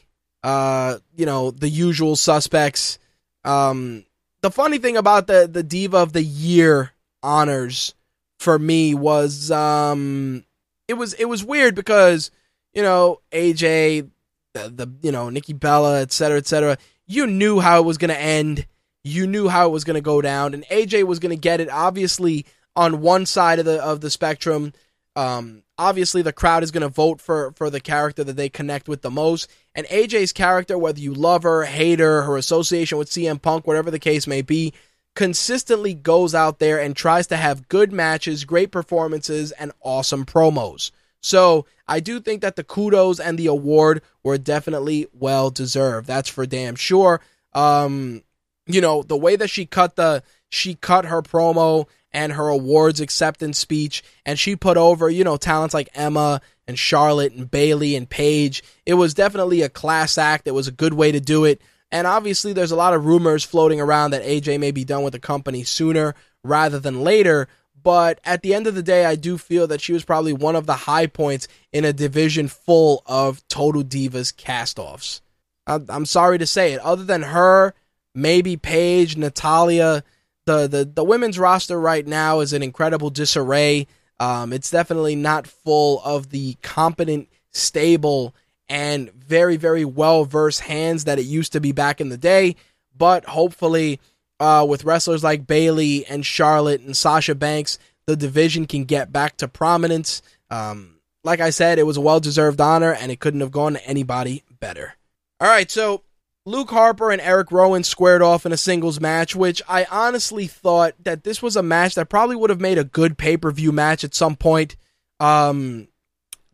uh, 0.47 0.99
you 1.13 1.25
know, 1.25 1.51
the 1.51 1.67
usual 1.67 2.15
suspects. 2.15 2.99
Um, 3.43 4.05
the 4.39 4.49
funny 4.49 4.77
thing 4.77 4.95
about 4.95 5.27
the, 5.27 5.45
the 5.51 5.61
Diva 5.61 5.97
of 5.97 6.13
the 6.13 6.23
Year 6.23 6.93
honors 7.21 7.93
for 8.39 8.57
me 8.57 8.95
was 8.95 9.51
um, 9.51 10.45
it 10.87 10.93
was 10.93 11.11
it 11.13 11.25
was 11.25 11.43
weird 11.43 11.75
because 11.75 12.31
you 12.73 12.81
know 12.81 13.19
AJ, 13.33 14.09
the, 14.53 14.69
the 14.69 14.89
you 15.01 15.11
know 15.11 15.29
Nikki 15.29 15.51
Bella, 15.51 15.99
et 16.01 16.13
cetera, 16.13 16.37
et 16.37 16.47
cetera. 16.47 16.77
You 17.05 17.27
knew 17.27 17.59
how 17.59 17.81
it 17.81 17.85
was 17.85 17.97
going 17.97 18.09
to 18.09 18.19
end. 18.19 18.65
You 19.03 19.27
knew 19.27 19.49
how 19.49 19.67
it 19.67 19.71
was 19.71 19.83
going 19.83 19.95
to 19.95 20.01
go 20.01 20.21
down, 20.21 20.53
and 20.53 20.63
AJ 20.67 21.03
was 21.03 21.19
going 21.19 21.35
to 21.35 21.41
get 21.41 21.59
it. 21.59 21.69
Obviously, 21.69 22.45
on 22.73 23.01
one 23.01 23.25
side 23.25 23.59
of 23.59 23.65
the 23.65 23.83
of 23.83 23.99
the 23.99 24.09
spectrum, 24.09 24.71
um, 25.17 25.63
obviously 25.77 26.21
the 26.21 26.33
crowd 26.33 26.63
is 26.63 26.71
going 26.71 26.81
to 26.81 26.89
vote 26.89 27.21
for 27.21 27.51
for 27.53 27.69
the 27.69 27.79
character 27.79 28.23
that 28.23 28.35
they 28.35 28.49
connect 28.49 28.87
with 28.87 29.01
the 29.01 29.11
most. 29.11 29.49
And 29.75 29.85
AJ's 29.87 30.33
character, 30.33 30.77
whether 30.77 30.99
you 30.99 31.13
love 31.13 31.43
her, 31.43 31.63
hate 31.63 31.99
her, 31.99 32.23
her 32.23 32.37
association 32.37 32.97
with 32.97 33.09
CM 33.09 33.41
Punk, 33.41 33.67
whatever 33.67 33.91
the 33.91 33.99
case 33.99 34.27
may 34.27 34.41
be, 34.41 34.73
consistently 35.15 35.93
goes 35.93 36.35
out 36.35 36.59
there 36.59 36.79
and 36.79 36.95
tries 36.95 37.27
to 37.27 37.37
have 37.37 37.67
good 37.69 37.91
matches, 37.91 38.45
great 38.45 38.71
performances, 38.71 39.51
and 39.51 39.71
awesome 39.81 40.25
promos. 40.25 40.91
So 41.21 41.65
I 41.87 41.99
do 41.99 42.19
think 42.19 42.41
that 42.41 42.55
the 42.55 42.63
kudos 42.63 43.19
and 43.19 43.37
the 43.37 43.47
award 43.47 44.01
were 44.23 44.37
definitely 44.37 45.07
well 45.13 45.49
deserved. 45.49 46.07
That's 46.07 46.29
for 46.29 46.45
damn 46.45 46.75
sure. 46.75 47.21
Um, 47.53 48.23
you 48.67 48.81
know 48.81 49.01
the 49.01 49.17
way 49.17 49.35
that 49.35 49.49
she 49.49 49.65
cut 49.65 49.95
the 49.95 50.23
she 50.49 50.75
cut 50.75 51.05
her 51.05 51.21
promo 51.21 51.87
and 52.11 52.33
her 52.33 52.47
awards 52.47 53.01
acceptance 53.01 53.59
speech, 53.59 54.03
and 54.25 54.39
she 54.39 54.55
put 54.55 54.77
over, 54.77 55.09
you 55.09 55.23
know, 55.23 55.37
talents 55.37 55.73
like 55.73 55.89
Emma 55.93 56.41
and 56.67 56.79
Charlotte 56.79 57.33
and 57.33 57.49
Bayley 57.49 57.95
and 57.95 58.09
Paige. 58.09 58.63
It 58.85 58.95
was 58.95 59.13
definitely 59.13 59.61
a 59.61 59.69
class 59.69 60.17
act. 60.17 60.47
It 60.47 60.53
was 60.53 60.67
a 60.67 60.71
good 60.71 60.93
way 60.93 61.11
to 61.11 61.19
do 61.19 61.45
it. 61.45 61.61
And 61.91 62.07
obviously, 62.07 62.53
there's 62.53 62.71
a 62.71 62.75
lot 62.75 62.93
of 62.93 63.05
rumors 63.05 63.43
floating 63.43 63.79
around 63.79 64.11
that 64.11 64.23
AJ 64.23 64.59
may 64.59 64.71
be 64.71 64.83
done 64.83 65.03
with 65.03 65.13
the 65.13 65.19
company 65.19 65.63
sooner 65.63 66.15
rather 66.43 66.79
than 66.79 67.01
later. 67.03 67.47
But 67.81 68.19
at 68.25 68.41
the 68.41 68.53
end 68.53 68.67
of 68.67 68.75
the 68.75 68.83
day, 68.83 69.05
I 69.05 69.15
do 69.15 69.37
feel 69.37 69.67
that 69.67 69.79
she 69.79 69.93
was 69.93 70.03
probably 70.03 70.33
one 70.33 70.55
of 70.55 70.65
the 70.65 70.73
high 70.73 71.07
points 71.07 71.47
in 71.71 71.85
a 71.85 71.93
division 71.93 72.47
full 72.47 73.03
of 73.05 73.47
Total 73.47 73.83
Divas 73.83 74.33
castoffs. 74.35 75.21
I'm 75.65 76.05
sorry 76.05 76.37
to 76.37 76.47
say 76.47 76.73
it. 76.73 76.79
Other 76.79 77.03
than 77.03 77.21
her, 77.21 77.73
maybe 78.13 78.57
Paige, 78.57 79.15
Natalya, 79.15 80.03
the, 80.47 80.65
the 80.65 80.85
the 80.85 81.03
women's 81.03 81.37
roster 81.37 81.79
right 81.79 82.07
now 82.07 82.39
is 82.39 82.53
an 82.53 82.63
incredible 82.63 83.09
disarray. 83.09 83.85
Um, 84.19 84.53
it's 84.53 84.71
definitely 84.71 85.15
not 85.15 85.45
full 85.45 86.01
of 86.03 86.29
the 86.29 86.55
competent, 86.63 87.27
stable, 87.51 88.33
and 88.69 89.11
very 89.11 89.57
very 89.57 89.83
well 89.85 90.23
versed 90.23 90.61
hands 90.61 91.03
that 91.03 91.19
it 91.19 91.25
used 91.25 91.51
to 91.53 91.59
be 91.59 91.73
back 91.73 92.01
in 92.01 92.09
the 92.09 92.17
day. 92.17 92.55
But 92.97 93.25
hopefully, 93.25 93.99
uh, 94.39 94.65
with 94.67 94.85
wrestlers 94.85 95.23
like 95.23 95.45
Bayley 95.45 96.05
and 96.05 96.25
Charlotte 96.25 96.81
and 96.81 96.95
Sasha 96.95 97.35
Banks, 97.35 97.77
the 98.05 98.15
division 98.15 98.65
can 98.65 98.85
get 98.85 99.11
back 99.11 99.35
to 99.37 99.49
prominence. 99.49 100.21
Um, 100.49 100.95
like 101.25 101.41
I 101.41 101.49
said, 101.49 101.77
it 101.77 101.85
was 101.85 101.97
a 101.97 102.01
well 102.01 102.21
deserved 102.21 102.61
honor, 102.61 102.93
and 102.93 103.11
it 103.11 103.19
couldn't 103.19 103.41
have 103.41 103.51
gone 103.51 103.73
to 103.73 103.85
anybody 103.85 104.43
better. 104.61 104.95
All 105.41 105.49
right, 105.49 105.69
so 105.69 106.03
Luke 106.47 106.69
Harper 106.69 107.11
and 107.11 107.19
Eric 107.19 107.51
Rowan 107.51 107.83
squared 107.83 108.21
off 108.21 108.45
in 108.45 108.53
a 108.53 108.57
singles 108.57 109.01
match, 109.01 109.35
which 109.35 109.61
I 109.67 109.85
honestly 109.91 110.47
thought 110.47 110.93
that 111.03 111.25
this 111.25 111.41
was 111.41 111.57
a 111.57 111.61
match 111.61 111.95
that 111.95 112.07
probably 112.07 112.37
would 112.37 112.49
have 112.49 112.61
made 112.61 112.77
a 112.77 112.85
good 112.85 113.17
pay 113.17 113.35
per 113.35 113.51
view 113.51 113.73
match 113.73 114.05
at 114.05 114.15
some 114.15 114.37
point. 114.37 114.77
Um, 115.19 115.89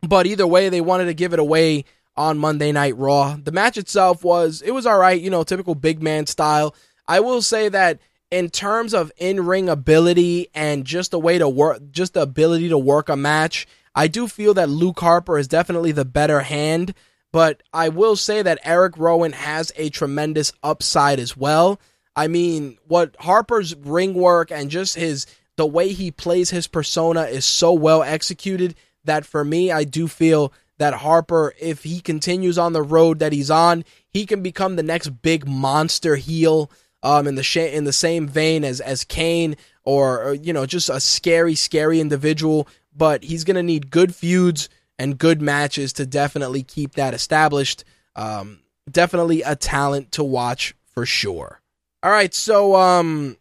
but 0.02 0.26
either 0.26 0.48
way, 0.48 0.68
they 0.68 0.80
wanted 0.80 1.04
to 1.04 1.14
give 1.14 1.32
it 1.32 1.38
away 1.38 1.84
on 2.16 2.38
Monday 2.38 2.72
Night 2.72 2.96
Raw. 2.96 3.36
The 3.40 3.52
match 3.52 3.78
itself 3.78 4.24
was 4.24 4.62
it 4.62 4.72
was 4.72 4.84
all 4.84 4.98
right, 4.98 5.20
you 5.20 5.30
know, 5.30 5.44
typical 5.44 5.76
big 5.76 6.02
man 6.02 6.26
style. 6.26 6.74
I 7.06 7.20
will 7.20 7.40
say 7.40 7.68
that 7.68 8.00
in 8.32 8.50
terms 8.50 8.94
of 8.94 9.12
in 9.16 9.46
ring 9.46 9.68
ability 9.68 10.48
and 10.56 10.84
just 10.84 11.12
the 11.12 11.20
way 11.20 11.38
to 11.38 11.48
work, 11.48 11.80
just 11.92 12.14
the 12.14 12.22
ability 12.22 12.68
to 12.70 12.78
work 12.78 13.08
a 13.08 13.14
match, 13.14 13.68
I 13.94 14.08
do 14.08 14.26
feel 14.26 14.54
that 14.54 14.68
Luke 14.68 14.98
Harper 14.98 15.38
is 15.38 15.46
definitely 15.46 15.92
the 15.92 16.04
better 16.04 16.40
hand. 16.40 16.94
But 17.34 17.64
I 17.72 17.88
will 17.88 18.14
say 18.14 18.42
that 18.42 18.60
Eric 18.62 18.96
Rowan 18.96 19.32
has 19.32 19.72
a 19.74 19.88
tremendous 19.88 20.52
upside 20.62 21.18
as 21.18 21.36
well. 21.36 21.80
I 22.14 22.28
mean, 22.28 22.78
what 22.86 23.16
Harper's 23.18 23.74
ring 23.74 24.14
work 24.14 24.52
and 24.52 24.70
just 24.70 24.94
his 24.94 25.26
the 25.56 25.66
way 25.66 25.88
he 25.88 26.12
plays 26.12 26.50
his 26.50 26.68
persona 26.68 27.22
is 27.22 27.44
so 27.44 27.72
well 27.72 28.04
executed 28.04 28.76
that 29.02 29.26
for 29.26 29.44
me, 29.44 29.72
I 29.72 29.82
do 29.82 30.06
feel 30.06 30.52
that 30.78 30.94
Harper, 30.94 31.52
if 31.60 31.82
he 31.82 32.00
continues 32.00 32.56
on 32.56 32.72
the 32.72 32.82
road 32.82 33.18
that 33.18 33.32
he's 33.32 33.50
on, 33.50 33.84
he 34.08 34.26
can 34.26 34.40
become 34.40 34.76
the 34.76 34.84
next 34.84 35.08
big 35.20 35.44
monster 35.44 36.14
heel. 36.14 36.70
Um, 37.02 37.26
in 37.26 37.34
the 37.34 37.42
sh- 37.42 37.56
in 37.56 37.82
the 37.82 37.92
same 37.92 38.28
vein 38.28 38.62
as 38.62 38.80
as 38.80 39.02
Kane, 39.02 39.56
or, 39.82 40.22
or 40.22 40.34
you 40.34 40.52
know, 40.52 40.66
just 40.66 40.88
a 40.88 41.00
scary, 41.00 41.56
scary 41.56 41.98
individual. 41.98 42.68
But 42.96 43.24
he's 43.24 43.42
gonna 43.42 43.64
need 43.64 43.90
good 43.90 44.14
feuds 44.14 44.68
and 44.98 45.18
good 45.18 45.42
matches 45.42 45.92
to 45.94 46.06
definitely 46.06 46.62
keep 46.62 46.94
that 46.94 47.14
established. 47.14 47.84
Um, 48.16 48.60
definitely 48.90 49.42
a 49.42 49.56
talent 49.56 50.12
to 50.12 50.24
watch 50.24 50.74
for 50.86 51.06
sure. 51.06 51.60
All 52.02 52.10
right, 52.10 52.34
so 52.34 52.76
um, 52.76 53.36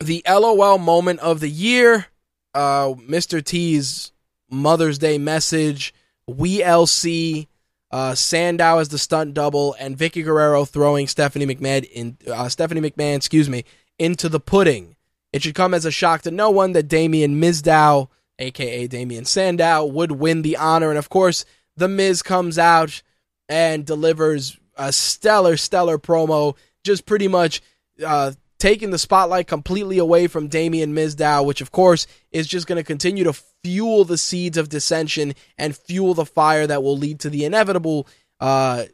the 0.00 0.22
LOL 0.28 0.78
moment 0.78 1.20
of 1.20 1.40
the 1.40 1.48
year, 1.48 2.06
uh, 2.54 2.94
Mr. 2.94 3.44
T's 3.44 4.12
Mother's 4.50 4.98
Day 4.98 5.18
message, 5.18 5.92
Wee 6.26 6.60
LC, 6.60 7.48
uh, 7.90 8.14
Sandow 8.14 8.78
as 8.78 8.88
the 8.88 8.98
stunt 8.98 9.34
double, 9.34 9.74
and 9.78 9.96
Vickie 9.96 10.24
Guerrero 10.24 10.64
throwing 10.64 11.06
Stephanie 11.06 11.46
McMahon 11.46 11.84
in 11.90 12.18
uh, 12.30 12.48
Stephanie 12.48 12.80
McMahon, 12.80 13.16
excuse 13.16 13.48
me, 13.48 13.64
into 13.98 14.28
the 14.28 14.40
pudding. 14.40 14.96
It 15.32 15.42
should 15.42 15.54
come 15.54 15.74
as 15.74 15.84
a 15.84 15.90
shock 15.90 16.22
to 16.22 16.30
no 16.30 16.50
one 16.50 16.72
that 16.72 16.88
Damien 16.88 17.40
Mizdow 17.40 18.08
aka 18.38 18.86
Damien 18.86 19.24
Sandow, 19.24 19.84
would 19.84 20.12
win 20.12 20.42
the 20.42 20.56
honor. 20.56 20.90
And 20.90 20.98
of 20.98 21.08
course, 21.08 21.44
The 21.76 21.88
Miz 21.88 22.22
comes 22.22 22.58
out 22.58 23.02
and 23.48 23.84
delivers 23.84 24.58
a 24.76 24.92
stellar, 24.92 25.56
stellar 25.56 25.98
promo, 25.98 26.56
just 26.84 27.06
pretty 27.06 27.28
much 27.28 27.60
uh, 28.04 28.32
taking 28.58 28.90
the 28.90 28.98
spotlight 28.98 29.46
completely 29.46 29.98
away 29.98 30.26
from 30.26 30.48
Damien 30.48 30.94
Mizdow, 30.94 31.44
which 31.44 31.60
of 31.60 31.72
course 31.72 32.06
is 32.30 32.46
just 32.46 32.66
going 32.66 32.76
to 32.76 32.84
continue 32.84 33.24
to 33.24 33.32
fuel 33.32 34.04
the 34.04 34.18
seeds 34.18 34.56
of 34.56 34.68
dissension 34.68 35.34
and 35.56 35.76
fuel 35.76 36.14
the 36.14 36.24
fire 36.24 36.66
that 36.66 36.82
will 36.82 36.96
lead 36.96 37.20
to 37.20 37.30
the 37.30 37.44
inevitable, 37.44 38.06
uh, 38.40 38.84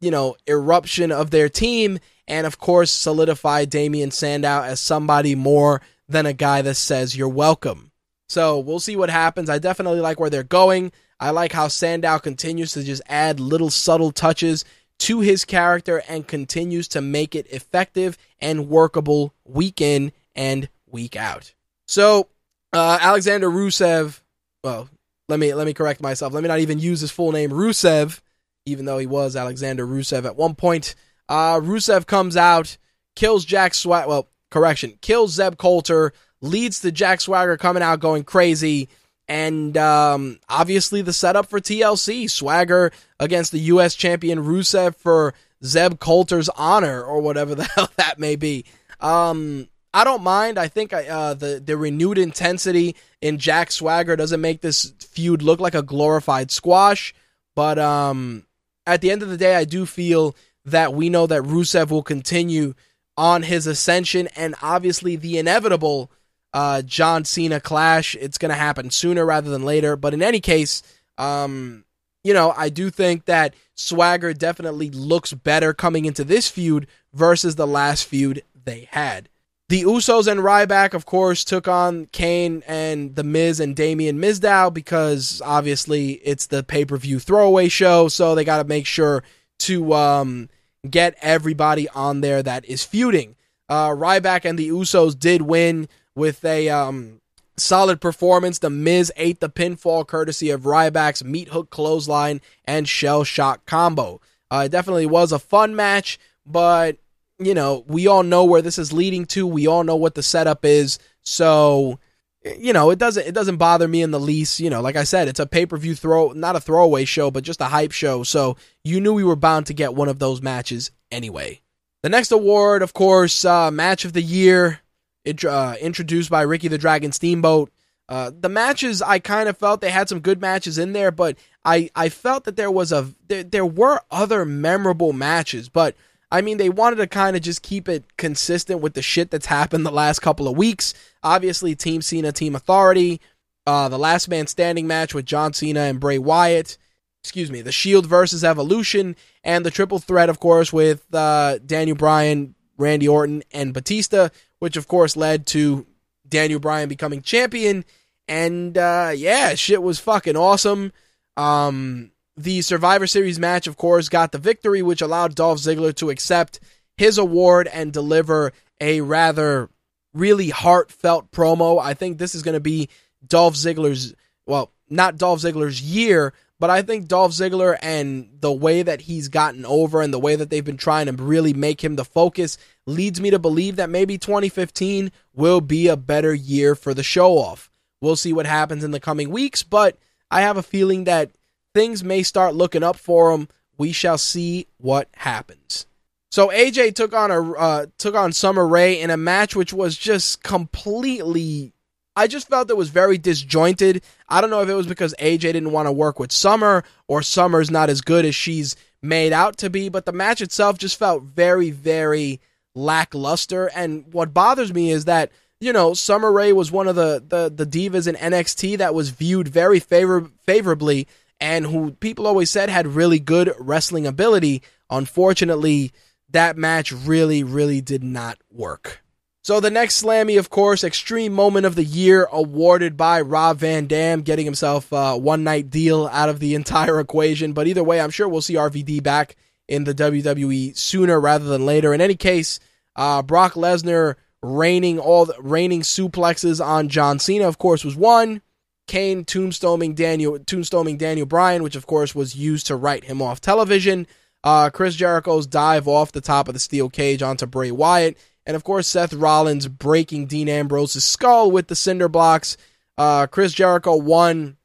you 0.00 0.10
know, 0.10 0.36
eruption 0.48 1.12
of 1.12 1.30
their 1.30 1.48
team. 1.48 1.98
And 2.26 2.46
of 2.46 2.58
course, 2.58 2.90
solidify 2.90 3.66
Damien 3.66 4.10
Sandow 4.10 4.62
as 4.62 4.80
somebody 4.80 5.34
more 5.34 5.82
than 6.08 6.26
a 6.26 6.32
guy 6.32 6.62
that 6.62 6.74
says 6.74 7.16
you're 7.16 7.28
welcome. 7.28 7.90
So 8.28 8.58
we'll 8.58 8.80
see 8.80 8.96
what 8.96 9.10
happens. 9.10 9.50
I 9.50 9.58
definitely 9.58 10.00
like 10.00 10.18
where 10.18 10.30
they're 10.30 10.42
going. 10.42 10.92
I 11.20 11.30
like 11.30 11.52
how 11.52 11.68
Sandow 11.68 12.18
continues 12.18 12.72
to 12.72 12.82
just 12.82 13.02
add 13.06 13.40
little 13.40 13.70
subtle 13.70 14.12
touches 14.12 14.64
to 15.00 15.20
his 15.20 15.44
character 15.44 16.02
and 16.08 16.26
continues 16.26 16.88
to 16.88 17.00
make 17.00 17.34
it 17.34 17.46
effective 17.50 18.16
and 18.40 18.68
workable 18.68 19.34
week 19.44 19.80
in 19.80 20.12
and 20.34 20.68
week 20.86 21.16
out. 21.16 21.54
So, 21.86 22.28
uh, 22.72 22.98
Alexander 23.00 23.48
Rusev, 23.50 24.20
well, 24.62 24.88
let 25.28 25.38
me 25.38 25.54
let 25.54 25.66
me 25.66 25.74
correct 25.74 26.00
myself. 26.00 26.32
Let 26.32 26.42
me 26.42 26.48
not 26.48 26.60
even 26.60 26.78
use 26.78 27.00
his 27.00 27.10
full 27.10 27.32
name, 27.32 27.50
Rusev, 27.50 28.20
even 28.66 28.84
though 28.84 28.98
he 28.98 29.06
was 29.06 29.36
Alexander 29.36 29.86
Rusev 29.86 30.24
at 30.24 30.36
one 30.36 30.54
point. 30.54 30.94
Uh, 31.28 31.60
Rusev 31.60 32.06
comes 32.06 32.36
out, 32.36 32.76
kills 33.16 33.44
Jack 33.44 33.74
Swagger. 33.74 34.08
Well, 34.08 34.28
correction, 34.50 34.98
kills 35.00 35.32
Zeb 35.32 35.56
Colter, 35.56 36.12
leads 36.44 36.80
to 36.80 36.92
Jack 36.92 37.20
Swagger 37.20 37.56
coming 37.56 37.82
out 37.82 38.00
going 38.00 38.24
crazy. 38.24 38.88
And 39.26 39.76
um, 39.76 40.38
obviously, 40.48 41.00
the 41.00 41.12
setup 41.12 41.46
for 41.46 41.58
TLC 41.58 42.30
Swagger 42.30 42.92
against 43.18 43.52
the 43.52 43.58
U.S. 43.60 43.94
champion 43.94 44.40
Rusev 44.40 44.96
for 44.96 45.34
Zeb 45.64 45.98
Colter's 45.98 46.50
honor, 46.50 47.02
or 47.02 47.20
whatever 47.20 47.54
the 47.54 47.64
hell 47.64 47.90
that 47.96 48.18
may 48.18 48.36
be. 48.36 48.66
Um, 49.00 49.68
I 49.94 50.04
don't 50.04 50.22
mind. 50.22 50.58
I 50.58 50.68
think 50.68 50.92
uh, 50.92 51.34
the 51.34 51.62
the 51.64 51.76
renewed 51.76 52.18
intensity 52.18 52.96
in 53.22 53.38
Jack 53.38 53.70
Swagger 53.70 54.16
doesn't 54.16 54.40
make 54.40 54.60
this 54.60 54.92
feud 54.98 55.40
look 55.40 55.60
like 55.60 55.74
a 55.74 55.82
glorified 55.82 56.50
squash. 56.50 57.14
But 57.56 57.78
um, 57.78 58.44
at 58.86 59.00
the 59.00 59.10
end 59.10 59.22
of 59.22 59.28
the 59.28 59.36
day, 59.36 59.54
I 59.54 59.64
do 59.64 59.86
feel 59.86 60.36
that 60.66 60.92
we 60.92 61.08
know 61.08 61.26
that 61.26 61.42
Rusev 61.42 61.90
will 61.90 62.02
continue 62.02 62.74
on 63.16 63.44
his 63.44 63.66
ascension, 63.66 64.28
and 64.34 64.54
obviously 64.60 65.16
the 65.16 65.38
inevitable 65.38 66.10
uh, 66.54 66.82
John 66.82 67.24
Cena 67.24 67.60
clash. 67.60 68.14
It's 68.14 68.38
going 68.38 68.50
to 68.50 68.54
happen 68.54 68.90
sooner 68.90 69.26
rather 69.26 69.50
than 69.50 69.64
later. 69.64 69.96
But 69.96 70.14
in 70.14 70.22
any 70.22 70.40
case, 70.40 70.82
um, 71.18 71.84
you 72.22 72.32
know, 72.32 72.54
I 72.56 72.70
do 72.70 72.88
think 72.88 73.26
that 73.26 73.54
Swagger 73.74 74.32
definitely 74.32 74.88
looks 74.88 75.32
better 75.32 75.74
coming 75.74 76.04
into 76.04 76.24
this 76.24 76.48
feud 76.48 76.86
versus 77.12 77.56
the 77.56 77.66
last 77.66 78.04
feud 78.04 78.42
they 78.64 78.88
had. 78.92 79.28
The 79.68 79.82
Usos 79.82 80.30
and 80.30 80.40
Ryback, 80.40 80.94
of 80.94 81.06
course, 81.06 81.42
took 81.42 81.66
on 81.66 82.06
Kane 82.12 82.62
and 82.66 83.16
The 83.16 83.24
Miz 83.24 83.60
and 83.60 83.74
Damien 83.74 84.18
Mizdow 84.18 84.72
because 84.72 85.42
obviously 85.44 86.12
it's 86.12 86.46
the 86.46 86.62
pay 86.62 86.84
per 86.84 86.96
view 86.98 87.18
throwaway 87.18 87.68
show, 87.68 88.08
so 88.08 88.34
they 88.34 88.44
got 88.44 88.58
to 88.58 88.68
make 88.68 88.86
sure 88.86 89.24
to 89.60 89.94
um, 89.94 90.48
get 90.88 91.16
everybody 91.20 91.88
on 91.88 92.20
there 92.20 92.42
that 92.42 92.64
is 92.66 92.84
feuding. 92.84 93.36
Uh, 93.68 93.88
Ryback 93.88 94.44
and 94.44 94.58
the 94.58 94.68
Usos 94.68 95.18
did 95.18 95.42
win 95.42 95.88
with 96.14 96.44
a 96.44 96.68
um, 96.68 97.20
solid 97.56 98.00
performance. 98.00 98.58
The 98.58 98.70
Miz 98.70 99.12
ate 99.16 99.40
the 99.40 99.50
pinfall 99.50 100.06
courtesy 100.06 100.50
of 100.50 100.62
Ryback's 100.62 101.24
meat 101.24 101.48
hook 101.48 101.70
clothesline 101.70 102.40
and 102.64 102.88
shell 102.88 103.24
shock 103.24 103.66
combo. 103.66 104.20
Uh, 104.50 104.64
it 104.66 104.72
definitely 104.72 105.06
was 105.06 105.32
a 105.32 105.38
fun 105.38 105.74
match, 105.74 106.18
but 106.46 106.98
you 107.38 107.54
know 107.54 107.84
we 107.88 108.06
all 108.06 108.22
know 108.22 108.44
where 108.44 108.62
this 108.62 108.78
is 108.78 108.92
leading 108.92 109.24
to. 109.26 109.46
We 109.46 109.66
all 109.66 109.84
know 109.84 109.96
what 109.96 110.14
the 110.14 110.22
setup 110.22 110.64
is, 110.64 110.98
so 111.22 111.98
you 112.44 112.72
know 112.72 112.90
it 112.90 112.98
doesn't 112.98 113.26
it 113.26 113.34
doesn't 113.34 113.56
bother 113.56 113.88
me 113.88 114.02
in 114.02 114.10
the 114.10 114.20
least. 114.20 114.60
You 114.60 114.70
know, 114.70 114.80
like 114.80 114.96
I 114.96 115.04
said, 115.04 115.28
it's 115.28 115.40
a 115.40 115.46
pay 115.46 115.66
per 115.66 115.76
view 115.76 115.94
throw, 115.94 116.32
not 116.32 116.56
a 116.56 116.60
throwaway 116.60 117.04
show, 117.04 117.30
but 117.30 117.44
just 117.44 117.60
a 117.60 117.66
hype 117.66 117.92
show. 117.92 118.22
So 118.22 118.56
you 118.84 119.00
knew 119.00 119.14
we 119.14 119.24
were 119.24 119.36
bound 119.36 119.66
to 119.66 119.74
get 119.74 119.94
one 119.94 120.08
of 120.08 120.18
those 120.18 120.42
matches 120.42 120.90
anyway. 121.10 121.60
The 122.02 122.10
next 122.10 122.32
award, 122.32 122.82
of 122.82 122.92
course, 122.92 123.46
uh, 123.46 123.70
match 123.70 124.04
of 124.04 124.12
the 124.12 124.22
year 124.22 124.82
uh, 125.26 125.74
introduced 125.80 126.30
by 126.30 126.42
Ricky 126.42 126.68
the 126.68 126.78
Dragon 126.78 127.12
Steamboat. 127.12 127.70
Uh, 128.08 128.30
the 128.38 128.50
matches 128.50 129.00
I 129.00 129.18
kind 129.18 129.48
of 129.48 129.56
felt 129.56 129.80
they 129.80 129.90
had 129.90 130.08
some 130.08 130.20
good 130.20 130.40
matches 130.40 130.76
in 130.76 130.92
there, 130.92 131.10
but 131.10 131.38
I, 131.64 131.90
I 131.96 132.10
felt 132.10 132.44
that 132.44 132.56
there 132.56 132.70
was 132.70 132.92
a 132.92 133.08
there, 133.28 133.42
there 133.42 133.64
were 133.64 134.00
other 134.10 134.44
memorable 134.44 135.14
matches, 135.14 135.70
but 135.70 135.96
I 136.30 136.42
mean 136.42 136.58
they 136.58 136.68
wanted 136.68 136.96
to 136.96 137.06
kind 137.06 137.34
of 137.34 137.40
just 137.40 137.62
keep 137.62 137.88
it 137.88 138.04
consistent 138.18 138.80
with 138.80 138.92
the 138.92 139.00
shit 139.00 139.30
that's 139.30 139.46
happened 139.46 139.86
the 139.86 139.90
last 139.90 140.18
couple 140.18 140.46
of 140.46 140.56
weeks. 140.56 140.92
Obviously, 141.22 141.74
Team 141.74 142.02
Cena, 142.02 142.30
Team 142.30 142.54
Authority, 142.54 143.22
uh, 143.66 143.88
the 143.88 143.98
Last 143.98 144.28
Man 144.28 144.46
Standing 144.46 144.86
match 144.86 145.14
with 145.14 145.24
John 145.24 145.54
Cena 145.54 145.80
and 145.80 145.98
Bray 145.98 146.18
Wyatt. 146.18 146.76
Excuse 147.22 147.50
me, 147.50 147.62
the 147.62 147.72
Shield 147.72 148.04
versus 148.04 148.44
Evolution, 148.44 149.16
and 149.42 149.64
the 149.64 149.70
triple 149.70 149.98
threat, 149.98 150.28
of 150.28 150.40
course, 150.40 150.74
with 150.74 151.06
uh, 151.14 151.56
Daniel 151.64 151.96
Bryan, 151.96 152.54
Randy 152.76 153.08
Orton, 153.08 153.42
and 153.50 153.72
Batista 153.72 154.28
which 154.58 154.76
of 154.76 154.88
course 154.88 155.16
led 155.16 155.46
to 155.48 155.86
Daniel 156.28 156.60
Bryan 156.60 156.88
becoming 156.88 157.22
champion. 157.22 157.84
And 158.26 158.76
uh, 158.78 159.12
yeah, 159.14 159.54
shit 159.54 159.82
was 159.82 159.98
fucking 159.98 160.36
awesome. 160.36 160.92
Um, 161.36 162.10
the 162.36 162.62
Survivor 162.62 163.06
Series 163.06 163.38
match, 163.38 163.66
of 163.66 163.76
course, 163.76 164.08
got 164.08 164.32
the 164.32 164.38
victory, 164.38 164.82
which 164.82 165.02
allowed 165.02 165.34
Dolph 165.34 165.58
Ziggler 165.58 165.94
to 165.96 166.10
accept 166.10 166.60
his 166.96 167.18
award 167.18 167.68
and 167.68 167.92
deliver 167.92 168.52
a 168.80 169.00
rather 169.00 169.68
really 170.12 170.50
heartfelt 170.50 171.30
promo. 171.30 171.80
I 171.80 171.94
think 171.94 172.18
this 172.18 172.34
is 172.34 172.42
going 172.42 172.54
to 172.54 172.60
be 172.60 172.88
Dolph 173.26 173.54
Ziggler's, 173.54 174.14
well, 174.46 174.72
not 174.88 175.16
Dolph 175.16 175.40
Ziggler's 175.40 175.80
year, 175.80 176.32
but 176.64 176.70
I 176.70 176.80
think 176.80 177.08
Dolph 177.08 177.32
Ziggler 177.32 177.76
and 177.82 178.30
the 178.40 178.50
way 178.50 178.82
that 178.82 179.02
he's 179.02 179.28
gotten 179.28 179.66
over 179.66 180.00
and 180.00 180.14
the 180.14 180.18
way 180.18 180.34
that 180.34 180.48
they've 180.48 180.64
been 180.64 180.78
trying 180.78 181.04
to 181.04 181.12
really 181.12 181.52
make 181.52 181.84
him 181.84 181.96
the 181.96 182.06
focus 182.06 182.56
leads 182.86 183.20
me 183.20 183.28
to 183.28 183.38
believe 183.38 183.76
that 183.76 183.90
maybe 183.90 184.16
2015 184.16 185.12
will 185.34 185.60
be 185.60 185.88
a 185.88 185.96
better 185.98 186.32
year 186.32 186.74
for 186.74 186.94
the 186.94 187.02
show 187.02 187.32
off. 187.32 187.70
We'll 188.00 188.16
see 188.16 188.32
what 188.32 188.46
happens 188.46 188.82
in 188.82 188.92
the 188.92 188.98
coming 188.98 189.28
weeks, 189.28 189.62
but 189.62 189.98
I 190.30 190.40
have 190.40 190.56
a 190.56 190.62
feeling 190.62 191.04
that 191.04 191.32
things 191.74 192.02
may 192.02 192.22
start 192.22 192.54
looking 192.54 192.82
up 192.82 192.96
for 192.96 193.32
him. 193.32 193.48
We 193.76 193.92
shall 193.92 194.16
see 194.16 194.66
what 194.78 195.10
happens. 195.16 195.84
So 196.30 196.48
AJ 196.48 196.94
took 196.94 197.12
on 197.12 197.30
a 197.30 197.52
uh, 197.52 197.86
took 197.98 198.14
on 198.14 198.32
Summer 198.32 198.66
Rae 198.66 198.98
in 198.98 199.10
a 199.10 199.18
match 199.18 199.54
which 199.54 199.74
was 199.74 199.98
just 199.98 200.42
completely 200.42 201.73
I 202.16 202.26
just 202.26 202.48
felt 202.48 202.70
it 202.70 202.76
was 202.76 202.90
very 202.90 203.18
disjointed. 203.18 204.02
I 204.28 204.40
don't 204.40 204.50
know 204.50 204.62
if 204.62 204.68
it 204.68 204.74
was 204.74 204.86
because 204.86 205.14
AJ 205.18 205.40
didn't 205.40 205.72
want 205.72 205.86
to 205.86 205.92
work 205.92 206.18
with 206.18 206.32
Summer 206.32 206.84
or 207.08 207.22
Summer's 207.22 207.70
not 207.70 207.90
as 207.90 208.00
good 208.00 208.24
as 208.24 208.34
she's 208.34 208.76
made 209.02 209.32
out 209.32 209.56
to 209.58 209.70
be, 209.70 209.88
but 209.88 210.06
the 210.06 210.12
match 210.12 210.40
itself 210.40 210.78
just 210.78 210.98
felt 210.98 211.24
very, 211.24 211.70
very 211.70 212.40
lackluster. 212.74 213.70
And 213.74 214.12
what 214.12 214.32
bothers 214.32 214.72
me 214.72 214.90
is 214.90 215.06
that, 215.06 215.32
you 215.60 215.72
know, 215.72 215.92
Summer 215.94 216.32
Rae 216.32 216.52
was 216.52 216.70
one 216.70 216.88
of 216.88 216.96
the, 216.96 217.22
the, 217.26 217.52
the 217.52 217.66
divas 217.66 218.06
in 218.06 218.14
NXT 218.14 218.78
that 218.78 218.94
was 218.94 219.10
viewed 219.10 219.48
very 219.48 219.80
favor- 219.80 220.30
favorably 220.46 221.08
and 221.40 221.66
who 221.66 221.92
people 221.92 222.26
always 222.26 222.50
said 222.50 222.68
had 222.68 222.86
really 222.86 223.18
good 223.18 223.52
wrestling 223.58 224.06
ability. 224.06 224.62
Unfortunately, 224.88 225.92
that 226.30 226.56
match 226.56 226.92
really, 226.92 227.42
really 227.42 227.80
did 227.80 228.02
not 228.02 228.38
work. 228.50 229.03
So 229.44 229.60
the 229.60 229.70
next 229.70 230.02
Slammy, 230.02 230.38
of 230.38 230.48
course, 230.48 230.82
Extreme 230.82 231.34
Moment 231.34 231.66
of 231.66 231.74
the 231.74 231.84
Year, 231.84 232.26
awarded 232.32 232.96
by 232.96 233.20
Rob 233.20 233.58
Van 233.58 233.86
Dam, 233.86 234.22
getting 234.22 234.46
himself 234.46 234.90
a 234.90 235.18
one 235.18 235.44
night 235.44 235.68
deal 235.68 236.06
out 236.10 236.30
of 236.30 236.40
the 236.40 236.54
entire 236.54 236.98
equation. 237.00 237.52
But 237.52 237.66
either 237.66 237.84
way, 237.84 238.00
I'm 238.00 238.10
sure 238.10 238.26
we'll 238.26 238.40
see 238.40 238.54
RVD 238.54 239.02
back 239.02 239.36
in 239.68 239.84
the 239.84 239.94
WWE 239.94 240.74
sooner 240.74 241.20
rather 241.20 241.44
than 241.44 241.66
later. 241.66 241.92
In 241.92 242.00
any 242.00 242.14
case, 242.14 242.58
uh, 242.96 243.20
Brock 243.20 243.52
Lesnar 243.52 244.14
raining 244.42 244.98
all 244.98 245.26
the, 245.26 245.36
raining 245.38 245.82
suplexes 245.82 246.64
on 246.64 246.88
John 246.88 247.18
Cena, 247.18 247.46
of 247.46 247.58
course, 247.58 247.84
was 247.84 247.96
one. 247.96 248.40
Kane 248.86 249.26
tombstoning 249.26 249.94
Daniel 249.94 250.38
tombstoning 250.38 250.96
Daniel 250.96 251.26
Bryan, 251.26 251.62
which 251.62 251.76
of 251.76 251.86
course 251.86 252.14
was 252.14 252.34
used 252.34 252.66
to 252.68 252.76
write 252.76 253.04
him 253.04 253.20
off 253.20 253.42
television. 253.42 254.06
Uh, 254.42 254.70
Chris 254.70 254.94
Jericho's 254.94 255.46
dive 255.46 255.86
off 255.86 256.12
the 256.12 256.20
top 256.22 256.48
of 256.48 256.54
the 256.54 256.60
steel 256.60 256.88
cage 256.88 257.22
onto 257.22 257.46
Bray 257.46 257.70
Wyatt 257.70 258.16
and 258.46 258.56
of 258.56 258.64
course, 258.64 258.86
Seth 258.86 259.14
Rollins 259.14 259.68
breaking 259.68 260.26
Dean 260.26 260.48
Ambrose's 260.48 261.04
skull 261.04 261.50
with 261.50 261.68
the 261.68 261.76
cinder 261.76 262.08
blocks. 262.08 262.56
Uh, 262.98 263.26
Chris 263.26 263.52
Jericho 263.52 263.96
won 263.96 264.56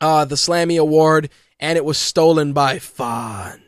uh, 0.00 0.24
the 0.24 0.34
Slammy 0.34 0.78
Award, 0.78 1.30
and 1.58 1.76
it 1.76 1.84
was 1.84 1.98
stolen 1.98 2.52
by 2.52 2.78
Fandango. 2.78 3.60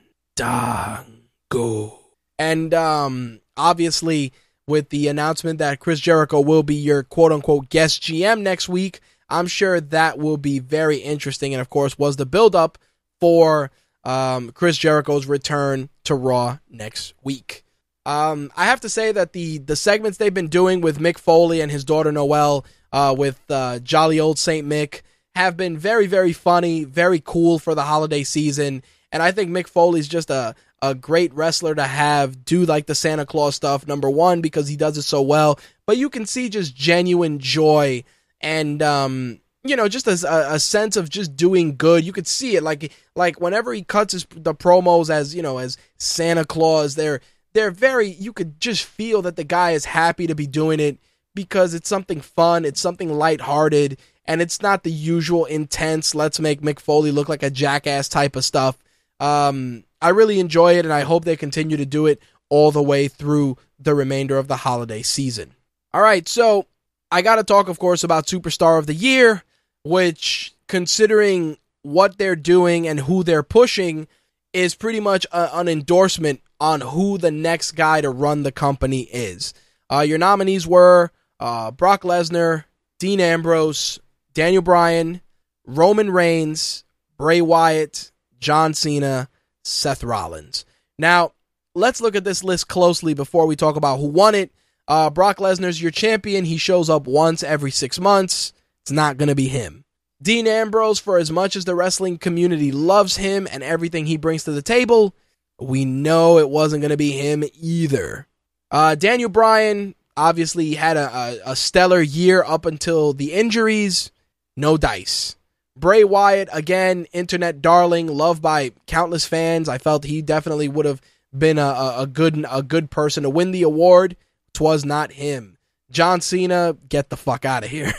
And 2.39 2.75
um, 2.75 3.41
obviously, 3.57 4.33
with 4.67 4.91
the 4.91 5.09
announcement 5.09 5.59
that 5.59 5.81
Chris 5.81 6.01
Jericho 6.01 6.41
will 6.41 6.63
be 6.63 6.75
your 6.75 7.03
quote 7.03 7.33
unquote 7.33 7.71
guest 7.71 8.03
GM 8.03 8.43
next 8.43 8.69
week, 8.69 9.01
I'm 9.29 9.47
sure 9.47 9.81
that 9.81 10.19
will 10.19 10.37
be 10.37 10.59
very 10.59 10.99
interesting. 10.99 11.55
And 11.55 11.61
of 11.61 11.71
course, 11.71 11.99
was 11.99 12.17
the 12.17 12.27
build 12.27 12.55
up 12.55 12.79
for 13.21 13.71
um, 14.05 14.51
Chris 14.53 14.77
Jericho's 14.77 15.27
return 15.27 15.89
to 16.05 16.15
Raw 16.15 16.59
next 16.71 17.15
week. 17.23 17.65
Um, 18.07 18.53
I 18.57 18.67
have 18.67 18.81
to 18.83 18.89
say 18.89 19.11
that 19.11 19.33
the 19.33 19.59
the 19.59 19.75
segments 19.75 20.17
they've 20.17 20.33
been 20.33 20.47
doing 20.47 20.81
with 20.81 21.01
Mick 21.01 21.19
Foley 21.19 21.61
and 21.61 21.73
his 21.73 21.85
daughter 21.85 22.13
Noelle, 22.13 22.65
uh, 22.93 23.13
with 23.19 23.41
uh, 23.51 23.81
jolly 23.81 24.21
old 24.21 24.39
Saint 24.39 24.67
Mick, 24.67 25.03
have 25.35 25.57
been 25.57 25.77
very 25.77 26.07
very 26.07 26.33
funny, 26.33 26.85
very 26.85 27.21
cool 27.23 27.59
for 27.59 27.75
the 27.75 27.83
holiday 27.83 28.23
season. 28.23 28.85
And 29.11 29.25
I 29.25 29.33
think 29.33 29.51
Mick 29.51 29.67
Foley's 29.67 30.07
just 30.07 30.31
a 30.31 30.55
a 30.81 30.95
great 30.95 31.35
wrestler 31.35 31.75
to 31.75 31.83
have 31.83 32.45
do 32.45 32.65
like 32.65 32.87
the 32.87 32.95
Santa 32.95 33.27
Claus 33.27 33.57
stuff. 33.57 33.89
Number 33.89 34.09
one 34.09 34.41
because 34.41 34.69
he 34.69 34.77
does 34.77 34.97
it 34.97 35.03
so 35.03 35.21
well, 35.21 35.59
but 35.85 35.97
you 35.97 36.09
can 36.09 36.27
see 36.27 36.49
just 36.49 36.77
genuine 36.77 37.41
joy 37.41 38.05
and 38.41 38.83
um, 38.83 39.41
you 39.65 39.75
know, 39.75 39.89
just 39.89 40.07
a, 40.07 40.53
a, 40.53 40.61
sense 40.61 40.97
of 40.97 41.09
just 41.09 41.35
doing 41.35 41.77
good. 41.77 42.05
You 42.05 42.13
could 42.13 42.29
see 42.29 42.55
it, 42.55 42.63
like 42.63 42.93
like 43.17 43.41
whenever 43.41 43.73
he 43.73 43.83
cuts 43.83 44.13
his 44.13 44.27
the 44.31 44.55
promos 44.55 45.11
as 45.11 45.35
you 45.35 45.43
know 45.43 45.59
as 45.59 45.77
Santa 45.99 46.45
Claus, 46.45 46.95
they're 46.95 47.21
they're 47.57 47.71
very. 47.71 48.09
You 48.09 48.33
could 48.33 48.61
just 48.61 48.85
feel 48.85 49.23
that 49.23 49.37
the 49.37 49.45
guy 49.45 49.73
is 49.73 49.85
happy 49.85 50.27
to 50.27 50.35
be 50.35 50.47
doing 50.47 50.81
it 50.81 50.99
because 51.35 51.75
it's 51.75 51.89
something 51.89 52.21
fun, 52.21 52.65
it's 52.65 52.81
something 52.81 53.13
lighthearted, 53.13 53.99
and 54.25 54.41
it's 54.41 54.63
not 54.63 54.83
the 54.83 54.93
usual 54.93 55.45
intense. 55.45 56.15
Let's 56.15 56.41
make 56.41 56.61
Mick 56.61 56.79
Foley 56.81 57.11
look 57.11 57.29
like 57.29 57.43
a 57.43 57.51
jackass 57.51 58.09
type 58.09 58.37
of 58.37 58.45
stuff. 58.45 58.79
Um, 59.21 59.85
I 60.01 60.11
really 60.11 60.41
enjoy 60.41 60.79
it, 60.79 60.85
and 60.85 60.93
I 60.93 61.01
hope 61.03 61.25
they 61.25 61.37
continue 61.37 61.77
to 61.77 61.87
do 61.87 62.07
it 62.07 62.21
all 62.49 62.71
the 62.71 62.83
way 62.83 63.09
through 63.09 63.57
the 63.79 63.95
remainder 63.95 64.39
of 64.39 64.49
the 64.49 64.57
holiday 64.57 65.03
season. 65.03 65.55
All 65.93 66.03
right, 66.03 66.29
so 66.29 66.67
I 67.11 67.23
got 67.23 67.37
to 67.37 67.45
talk, 67.45 67.69
of 67.69 67.79
course, 67.79 68.05
about 68.05 68.27
Superstar 68.27 68.79
of 68.79 68.87
the 68.87 68.95
Year 68.95 69.43
which, 69.87 70.53
considering 70.67 71.59
what 71.83 72.19
they're 72.19 72.35
doing 72.35 72.89
and 72.89 72.99
who 72.99 73.23
they're 73.23 73.45
pushing, 73.45 74.09
is 74.53 74.75
pretty 74.75 74.99
much 74.99 75.25
a, 75.31 75.57
an 75.57 75.69
endorsement 75.69 76.41
on 76.61 76.81
who 76.81 77.19
the 77.19 77.31
next 77.31 77.73
guy 77.73 78.01
to 78.01 78.11
run 78.11 78.43
the 78.43 78.53
company 78.53 79.03
is. 79.03 79.53
Uh, 79.91 80.01
your 80.01 80.19
nominees 80.19 80.67
were 80.67 81.11
uh, 81.41 81.71
Brock 81.71 82.03
Lesnar, 82.03 82.65
Dean 82.99 83.21
Ambrose, 83.21 84.01
Daniel 84.35 84.63
Bryan, 84.63 85.21
Roman 85.67 86.11
Reigns, 86.11 86.85
Bray 87.19 87.41
Wyatt, 87.41 88.13
John 88.39 88.75
Cena, 88.75 89.29
Seth 89.65 90.05
Rollins. 90.05 90.65
Now, 90.99 91.33
let's 91.75 92.01
look 92.01 92.17
at 92.17 92.25
this 92.25 92.45
list 92.45 92.69
closely 92.69 93.15
before 93.15 93.47
we 93.47 93.57
talk 93.57 93.77
about 93.77 93.99
who 93.99 94.07
won 94.07 94.35
it. 94.35 94.53
Uh, 94.89 95.11
Brock 95.11 95.39
Lesnar's 95.39 95.83
your 95.83 95.91
champion. 95.91 96.45
He 96.45 96.59
shows 96.59 96.89
up 96.89 97.07
once 97.07 97.43
every 97.43 97.71
six 97.71 97.99
months. 97.99 98.53
It's 98.83 98.93
not 98.93 99.17
going 99.17 99.29
to 99.29 99.35
be 99.35 99.49
him. 99.49 99.85
Dean 100.23 100.47
Ambrose, 100.47 100.99
for 100.99 101.19
as 101.19 101.31
much 101.31 101.57
as 101.57 101.65
the 101.65 101.75
wrestling 101.75 102.19
community 102.19 102.73
loves 102.73 103.17
him 103.17 103.47
and 103.51 103.63
everything 103.63 104.07
he 104.07 104.17
brings 104.17 104.45
to 104.45 104.53
the 104.53 104.63
table, 104.63 105.15
we 105.61 105.85
know 105.85 106.39
it 106.39 106.51
wasn't 106.51 106.83
going 106.83 106.91
to 106.91 106.97
be 106.97 107.13
him 107.13 107.45
either. 107.61 108.27
Uh, 108.71 108.95
Daniel 108.95 109.31
Bryan 109.31 109.95
obviously 110.17 110.75
had 110.75 110.97
a, 110.97 111.09
a, 111.09 111.53
a 111.53 111.57
stellar 111.57 112.01
year 112.01 112.45
up 112.45 112.65
until 112.65 113.13
the 113.13 113.33
injuries. 113.33 114.11
No 114.57 114.77
dice. 114.77 115.37
Bray 115.77 116.05
Wyatt, 116.05 116.49
again, 116.53 117.07
internet 117.13 117.61
darling, 117.61 118.07
loved 118.07 118.41
by 118.41 118.73
countless 118.87 119.27
fans. 119.27 119.69
I 119.69 119.77
felt 119.77 120.05
he 120.05 120.23
definitely 120.23 120.69
would 120.69 120.87
have 120.87 121.03
been 121.37 121.59
a, 121.59 121.95
a, 121.99 122.07
good 122.07 122.47
a 122.51 122.63
good 122.63 122.91
person 122.91 123.25
to 123.25 123.31
win 123.31 123.51
the 123.51 123.63
award. 123.63 124.17
Twas 124.55 124.87
not 124.87 125.13
him. 125.13 125.59
John 125.91 126.23
Cena, 126.23 126.77
get 126.89 127.11
the 127.11 127.17
fuck 127.17 127.45
out 127.45 127.63
of 127.63 127.71
here. 127.71 127.93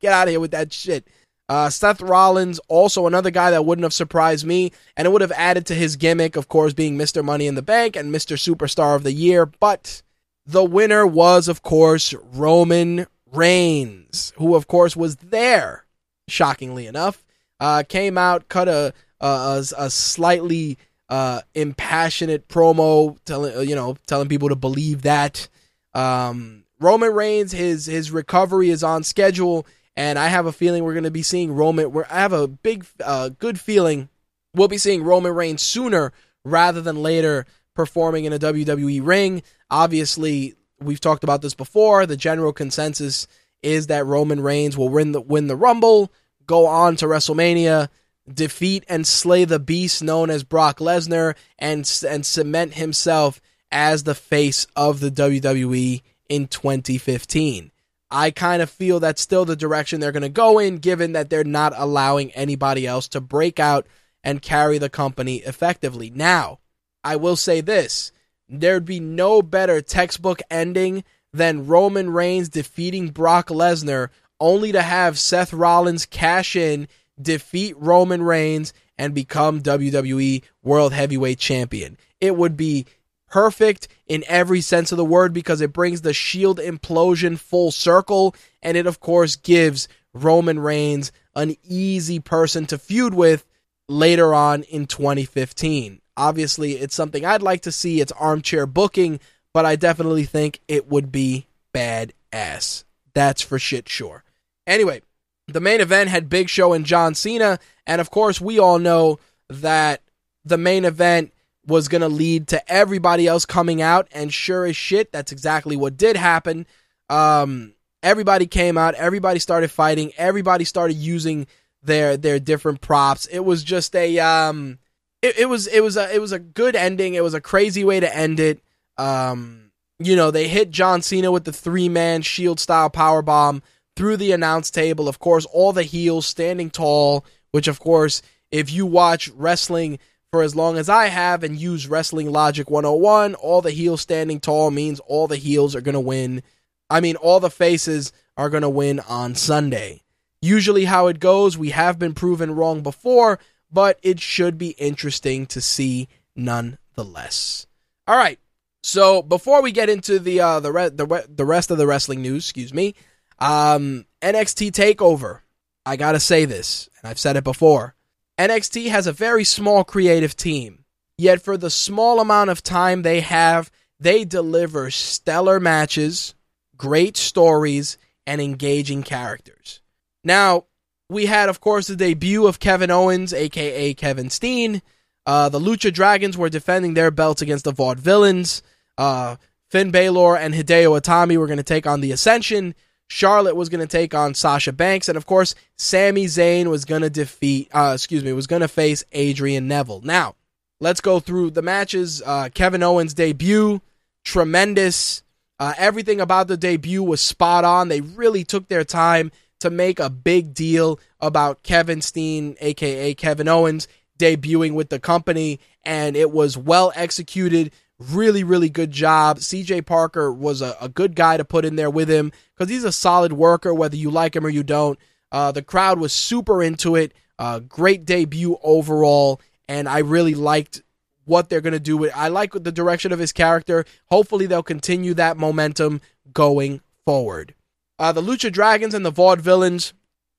get 0.00 0.12
out 0.12 0.26
of 0.26 0.30
here 0.30 0.40
with 0.40 0.50
that 0.50 0.72
shit. 0.72 1.06
Uh, 1.48 1.70
Seth 1.70 2.02
Rollins, 2.02 2.60
also 2.68 3.06
another 3.06 3.30
guy 3.30 3.50
that 3.50 3.64
wouldn't 3.64 3.84
have 3.84 3.94
surprised 3.94 4.44
me, 4.44 4.70
and 4.96 5.06
it 5.06 5.10
would 5.10 5.22
have 5.22 5.32
added 5.32 5.64
to 5.66 5.74
his 5.74 5.96
gimmick, 5.96 6.36
of 6.36 6.48
course, 6.48 6.74
being 6.74 6.98
Mr. 6.98 7.24
Money 7.24 7.46
in 7.46 7.54
the 7.54 7.62
Bank 7.62 7.96
and 7.96 8.14
Mr. 8.14 8.36
Superstar 8.36 8.94
of 8.94 9.02
the 9.02 9.12
Year. 9.12 9.46
But 9.46 10.02
the 10.44 10.64
winner 10.64 11.06
was, 11.06 11.48
of 11.48 11.62
course, 11.62 12.12
Roman 12.32 13.06
Reigns, 13.32 14.32
who, 14.36 14.54
of 14.54 14.66
course, 14.66 14.94
was 14.96 15.16
there, 15.16 15.84
shockingly 16.28 16.86
enough. 16.86 17.24
Uh, 17.60 17.82
came 17.88 18.18
out, 18.18 18.48
cut 18.48 18.68
a, 18.68 18.92
a, 19.20 19.64
a 19.76 19.90
slightly 19.90 20.78
uh, 21.08 21.40
impassionate 21.54 22.48
promo, 22.48 23.16
telling 23.24 23.68
you 23.68 23.74
know, 23.74 23.96
telling 24.06 24.28
people 24.28 24.48
to 24.48 24.56
believe 24.56 25.02
that 25.02 25.48
um, 25.94 26.64
Roman 26.80 27.12
Reigns, 27.12 27.52
his 27.52 27.86
his 27.86 28.10
recovery 28.10 28.70
is 28.70 28.84
on 28.84 29.02
schedule, 29.02 29.66
and 29.98 30.16
I 30.16 30.28
have 30.28 30.46
a 30.46 30.52
feeling 30.52 30.84
we're 30.84 30.94
going 30.94 31.02
to 31.02 31.10
be 31.10 31.24
seeing 31.24 31.52
Roman. 31.52 31.90
Where 31.90 32.06
I 32.08 32.20
have 32.20 32.32
a 32.32 32.46
big, 32.46 32.86
uh, 33.04 33.30
good 33.30 33.58
feeling 33.58 34.08
we'll 34.54 34.68
be 34.68 34.78
seeing 34.78 35.02
Roman 35.02 35.34
Reigns 35.34 35.60
sooner 35.60 36.12
rather 36.44 36.80
than 36.80 37.02
later 37.02 37.46
performing 37.74 38.24
in 38.24 38.32
a 38.32 38.38
WWE 38.38 39.04
ring. 39.04 39.42
Obviously, 39.68 40.54
we've 40.80 41.00
talked 41.00 41.24
about 41.24 41.42
this 41.42 41.54
before. 41.54 42.06
The 42.06 42.16
general 42.16 42.52
consensus 42.52 43.26
is 43.60 43.88
that 43.88 44.06
Roman 44.06 44.40
Reigns 44.40 44.78
will 44.78 44.88
win 44.88 45.10
the 45.10 45.20
win 45.20 45.48
the 45.48 45.56
Rumble, 45.56 46.12
go 46.46 46.66
on 46.66 46.94
to 46.96 47.06
WrestleMania, 47.06 47.88
defeat 48.32 48.84
and 48.88 49.04
slay 49.04 49.46
the 49.46 49.58
beast 49.58 50.00
known 50.00 50.30
as 50.30 50.44
Brock 50.44 50.78
Lesnar, 50.78 51.34
and 51.58 51.90
and 52.08 52.24
cement 52.24 52.74
himself 52.74 53.40
as 53.72 54.04
the 54.04 54.14
face 54.14 54.64
of 54.76 55.00
the 55.00 55.10
WWE 55.10 56.02
in 56.28 56.46
2015. 56.46 57.72
I 58.10 58.30
kind 58.30 58.62
of 58.62 58.70
feel 58.70 59.00
that's 59.00 59.20
still 59.20 59.44
the 59.44 59.56
direction 59.56 60.00
they're 60.00 60.12
going 60.12 60.22
to 60.22 60.28
go 60.28 60.58
in, 60.58 60.78
given 60.78 61.12
that 61.12 61.30
they're 61.30 61.44
not 61.44 61.74
allowing 61.76 62.30
anybody 62.32 62.86
else 62.86 63.08
to 63.08 63.20
break 63.20 63.60
out 63.60 63.86
and 64.24 64.42
carry 64.42 64.78
the 64.78 64.88
company 64.88 65.36
effectively. 65.36 66.10
Now, 66.10 66.58
I 67.04 67.16
will 67.16 67.36
say 67.36 67.60
this 67.60 68.12
there'd 68.48 68.84
be 68.84 69.00
no 69.00 69.42
better 69.42 69.82
textbook 69.82 70.40
ending 70.50 71.04
than 71.32 71.66
Roman 71.66 72.10
Reigns 72.10 72.48
defeating 72.48 73.10
Brock 73.10 73.48
Lesnar, 73.48 74.08
only 74.40 74.72
to 74.72 74.82
have 74.82 75.18
Seth 75.18 75.52
Rollins 75.52 76.06
cash 76.06 76.56
in, 76.56 76.88
defeat 77.20 77.74
Roman 77.78 78.22
Reigns, 78.22 78.72
and 78.96 79.14
become 79.14 79.62
WWE 79.62 80.42
World 80.62 80.92
Heavyweight 80.92 81.38
Champion. 81.38 81.98
It 82.20 82.36
would 82.36 82.56
be 82.56 82.86
perfect 83.28 83.88
in 84.06 84.24
every 84.26 84.60
sense 84.60 84.92
of 84.92 84.98
the 84.98 85.04
word 85.04 85.32
because 85.32 85.60
it 85.60 85.72
brings 85.72 86.00
the 86.00 86.12
Shield 86.12 86.58
implosion 86.58 87.38
full 87.38 87.70
circle, 87.70 88.34
and 88.62 88.76
it, 88.76 88.86
of 88.86 89.00
course, 89.00 89.36
gives 89.36 89.88
Roman 90.14 90.58
Reigns 90.58 91.12
an 91.34 91.56
easy 91.62 92.18
person 92.20 92.66
to 92.66 92.78
feud 92.78 93.14
with 93.14 93.44
later 93.88 94.34
on 94.34 94.62
in 94.64 94.86
2015. 94.86 96.00
Obviously, 96.16 96.72
it's 96.72 96.94
something 96.94 97.24
I'd 97.24 97.42
like 97.42 97.62
to 97.62 97.72
see. 97.72 98.00
It's 98.00 98.12
armchair 98.12 98.66
booking, 98.66 99.20
but 99.54 99.64
I 99.64 99.76
definitely 99.76 100.24
think 100.24 100.60
it 100.66 100.88
would 100.88 101.12
be 101.12 101.46
bad 101.72 102.12
ass. 102.32 102.84
That's 103.14 103.42
for 103.42 103.58
shit 103.58 103.88
sure. 103.88 104.24
Anyway, 104.66 105.02
the 105.46 105.60
main 105.60 105.80
event 105.80 106.10
had 106.10 106.28
Big 106.28 106.48
Show 106.48 106.72
and 106.72 106.84
John 106.84 107.14
Cena, 107.14 107.58
and 107.86 108.00
of 108.00 108.10
course, 108.10 108.40
we 108.40 108.58
all 108.58 108.78
know 108.78 109.18
that 109.48 110.02
the 110.44 110.58
main 110.58 110.84
event 110.84 111.32
was 111.68 111.86
going 111.86 112.00
to 112.00 112.08
lead 112.08 112.48
to 112.48 112.72
everybody 112.72 113.26
else 113.26 113.44
coming 113.44 113.80
out. 113.80 114.08
And 114.12 114.32
sure 114.32 114.64
as 114.64 114.76
shit, 114.76 115.12
that's 115.12 115.32
exactly 115.32 115.76
what 115.76 115.96
did 115.96 116.16
happen. 116.16 116.66
Um, 117.10 117.74
everybody 118.02 118.46
came 118.46 118.78
out, 118.78 118.94
everybody 118.94 119.38
started 119.38 119.70
fighting, 119.70 120.12
everybody 120.16 120.64
started 120.64 120.94
using 120.94 121.46
their 121.82 122.16
their 122.16 122.40
different 122.40 122.80
props. 122.80 123.26
It 123.26 123.40
was 123.40 123.62
just 123.62 123.94
a 123.94 124.18
um, 124.18 124.78
it, 125.22 125.38
it 125.38 125.46
was 125.46 125.66
it 125.66 125.82
was 125.82 125.96
a 125.96 126.12
it 126.12 126.20
was 126.20 126.32
a 126.32 126.38
good 126.38 126.74
ending. 126.74 127.14
It 127.14 127.22
was 127.22 127.34
a 127.34 127.40
crazy 127.40 127.84
way 127.84 128.00
to 128.00 128.16
end 128.16 128.40
it. 128.40 128.60
Um, 128.96 129.70
you 129.98 130.16
know, 130.16 130.30
they 130.30 130.48
hit 130.48 130.70
John 130.70 131.02
Cena 131.02 131.30
with 131.30 131.44
the 131.44 131.52
three 131.52 131.88
man 131.88 132.22
shield 132.22 132.60
style 132.60 132.90
power 132.90 133.22
bomb 133.22 133.62
through 133.94 134.16
the 134.16 134.32
announce 134.32 134.70
table. 134.70 135.08
Of 135.08 135.18
course, 135.18 135.44
all 135.46 135.72
the 135.72 135.82
heels 135.82 136.26
standing 136.26 136.70
tall, 136.70 137.24
which 137.50 137.68
of 137.68 137.78
course, 137.78 138.22
if 138.50 138.72
you 138.72 138.86
watch 138.86 139.28
wrestling 139.30 139.98
for 140.30 140.42
as 140.42 140.54
long 140.54 140.76
as 140.76 140.88
I 140.88 141.06
have 141.06 141.42
and 141.42 141.58
use 141.58 141.88
Wrestling 141.88 142.30
Logic 142.30 142.68
101, 142.68 143.34
all 143.34 143.62
the 143.62 143.70
heels 143.70 144.00
standing 144.00 144.40
tall 144.40 144.70
means 144.70 145.00
all 145.00 145.26
the 145.26 145.36
heels 145.36 145.74
are 145.74 145.80
going 145.80 145.94
to 145.94 146.00
win. 146.00 146.42
I 146.90 147.00
mean, 147.00 147.16
all 147.16 147.40
the 147.40 147.50
faces 147.50 148.12
are 148.36 148.50
going 148.50 148.62
to 148.62 148.68
win 148.68 149.00
on 149.00 149.34
Sunday. 149.34 150.02
Usually, 150.40 150.84
how 150.84 151.08
it 151.08 151.18
goes, 151.18 151.58
we 151.58 151.70
have 151.70 151.98
been 151.98 152.14
proven 152.14 152.54
wrong 152.54 152.82
before, 152.82 153.38
but 153.72 153.98
it 154.02 154.20
should 154.20 154.58
be 154.58 154.70
interesting 154.70 155.46
to 155.46 155.60
see 155.60 156.08
nonetheless. 156.36 157.66
All 158.06 158.16
right. 158.16 158.38
So 158.82 159.22
before 159.22 159.62
we 159.62 159.72
get 159.72 159.90
into 159.90 160.18
the 160.18 160.40
uh, 160.40 160.60
the 160.60 160.72
re- 160.72 160.88
the, 160.90 161.06
re- 161.06 161.24
the 161.28 161.44
rest 161.44 161.70
of 161.70 161.78
the 161.78 161.86
wrestling 161.86 162.22
news, 162.22 162.44
excuse 162.44 162.72
me, 162.72 162.94
um, 163.38 164.06
NXT 164.22 164.70
Takeover. 164.70 165.40
I 165.84 165.96
gotta 165.96 166.20
say 166.20 166.44
this, 166.44 166.88
and 167.00 167.10
I've 167.10 167.18
said 167.18 167.36
it 167.36 167.44
before. 167.44 167.96
NXT 168.38 168.88
has 168.90 169.06
a 169.06 169.12
very 169.12 169.44
small 169.44 169.82
creative 169.82 170.36
team, 170.36 170.84
yet 171.16 171.42
for 171.42 171.56
the 171.56 171.70
small 171.70 172.20
amount 172.20 172.50
of 172.50 172.62
time 172.62 173.02
they 173.02 173.20
have, 173.20 173.70
they 173.98 174.24
deliver 174.24 174.90
stellar 174.90 175.58
matches, 175.58 176.34
great 176.76 177.16
stories, 177.16 177.98
and 178.26 178.40
engaging 178.40 179.02
characters. 179.02 179.80
Now, 180.22 180.66
we 181.08 181.26
had, 181.26 181.48
of 181.48 181.60
course, 181.60 181.88
the 181.88 181.96
debut 181.96 182.46
of 182.46 182.60
Kevin 182.60 182.90
Owens, 182.90 183.32
aka 183.32 183.94
Kevin 183.94 184.30
Steen. 184.30 184.82
Uh, 185.26 185.48
the 185.48 185.58
Lucha 185.58 185.92
Dragons 185.92 186.38
were 186.38 186.48
defending 186.48 186.94
their 186.94 187.10
belts 187.10 187.42
against 187.42 187.64
the 187.64 187.72
Vaudevillains. 187.72 188.62
Uh, 188.96 189.36
Finn 189.68 189.90
Balor 189.90 190.36
and 190.36 190.54
Hideo 190.54 190.98
Itami 190.98 191.36
were 191.36 191.46
going 191.46 191.58
to 191.58 191.62
take 191.62 191.86
on 191.86 192.00
the 192.00 192.12
Ascension. 192.12 192.74
Charlotte 193.08 193.56
was 193.56 193.70
going 193.70 193.80
to 193.80 193.86
take 193.86 194.14
on 194.14 194.34
Sasha 194.34 194.72
Banks, 194.72 195.08
and 195.08 195.16
of 195.16 195.26
course, 195.26 195.54
Sami 195.76 196.26
Zayn 196.26 196.66
was 196.66 196.84
going 196.84 197.02
to 197.02 197.10
defeat, 197.10 197.68
uh, 197.72 197.92
excuse 197.94 198.22
me, 198.22 198.32
was 198.32 198.46
going 198.46 198.62
to 198.62 198.68
face 198.68 199.02
Adrian 199.12 199.66
Neville. 199.66 200.02
Now, 200.02 200.34
let's 200.78 201.00
go 201.00 201.18
through 201.18 201.50
the 201.50 201.62
matches. 201.62 202.22
Uh, 202.24 202.50
Kevin 202.52 202.82
Owens' 202.82 203.14
debut, 203.14 203.80
tremendous. 204.24 205.22
Uh, 205.58 205.72
everything 205.78 206.20
about 206.20 206.48
the 206.48 206.56
debut 206.56 207.02
was 207.02 207.20
spot 207.20 207.64
on. 207.64 207.88
They 207.88 208.02
really 208.02 208.44
took 208.44 208.68
their 208.68 208.84
time 208.84 209.32
to 209.60 209.70
make 209.70 209.98
a 209.98 210.10
big 210.10 210.54
deal 210.54 211.00
about 211.18 211.62
Kevin 211.62 212.00
Steen, 212.02 212.56
aka 212.60 213.14
Kevin 213.14 213.48
Owens, 213.48 213.88
debuting 214.18 214.74
with 214.74 214.90
the 214.90 215.00
company, 215.00 215.60
and 215.82 216.14
it 216.14 216.30
was 216.30 216.56
well 216.56 216.92
executed. 216.94 217.72
Really, 217.98 218.44
really 218.44 218.68
good 218.68 218.92
job. 218.92 219.38
CJ 219.38 219.84
Parker 219.84 220.32
was 220.32 220.62
a, 220.62 220.76
a 220.80 220.88
good 220.88 221.16
guy 221.16 221.36
to 221.36 221.44
put 221.44 221.64
in 221.64 221.76
there 221.76 221.90
with 221.90 222.08
him 222.08 222.32
because 222.54 222.70
he's 222.70 222.84
a 222.84 222.92
solid 222.92 223.32
worker, 223.32 223.74
whether 223.74 223.96
you 223.96 224.10
like 224.10 224.36
him 224.36 224.46
or 224.46 224.50
you 224.50 224.62
don't. 224.62 224.98
Uh, 225.32 225.50
the 225.50 225.62
crowd 225.62 225.98
was 225.98 226.12
super 226.12 226.62
into 226.62 226.94
it. 226.94 227.12
Uh, 227.38 227.58
great 227.60 228.04
debut 228.04 228.56
overall, 228.62 229.40
and 229.68 229.88
I 229.88 229.98
really 229.98 230.34
liked 230.34 230.82
what 231.24 231.48
they're 231.48 231.60
going 231.60 231.72
to 231.72 231.80
do 231.80 231.96
with 231.96 232.12
I 232.16 232.28
like 232.28 232.52
the 232.52 232.72
direction 232.72 233.12
of 233.12 233.18
his 233.18 233.32
character. 233.32 233.84
Hopefully 234.06 234.46
they'll 234.46 234.62
continue 234.62 235.14
that 235.14 235.36
momentum 235.36 236.00
going 236.32 236.80
forward. 237.04 237.54
Uh, 237.98 238.12
the 238.12 238.22
Lucha 238.22 238.50
Dragons 238.50 238.94
and 238.94 239.04
the 239.04 239.12
Vaudevillains, 239.12 239.92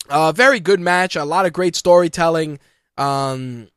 uh, 0.10 0.31
very 0.31 0.60
good 0.60 0.80
match. 0.80 1.15
A 1.15 1.26
lot 1.26 1.45
of 1.45 1.53
great 1.53 1.76
storytelling. 1.76 2.60
Um, 2.98 3.69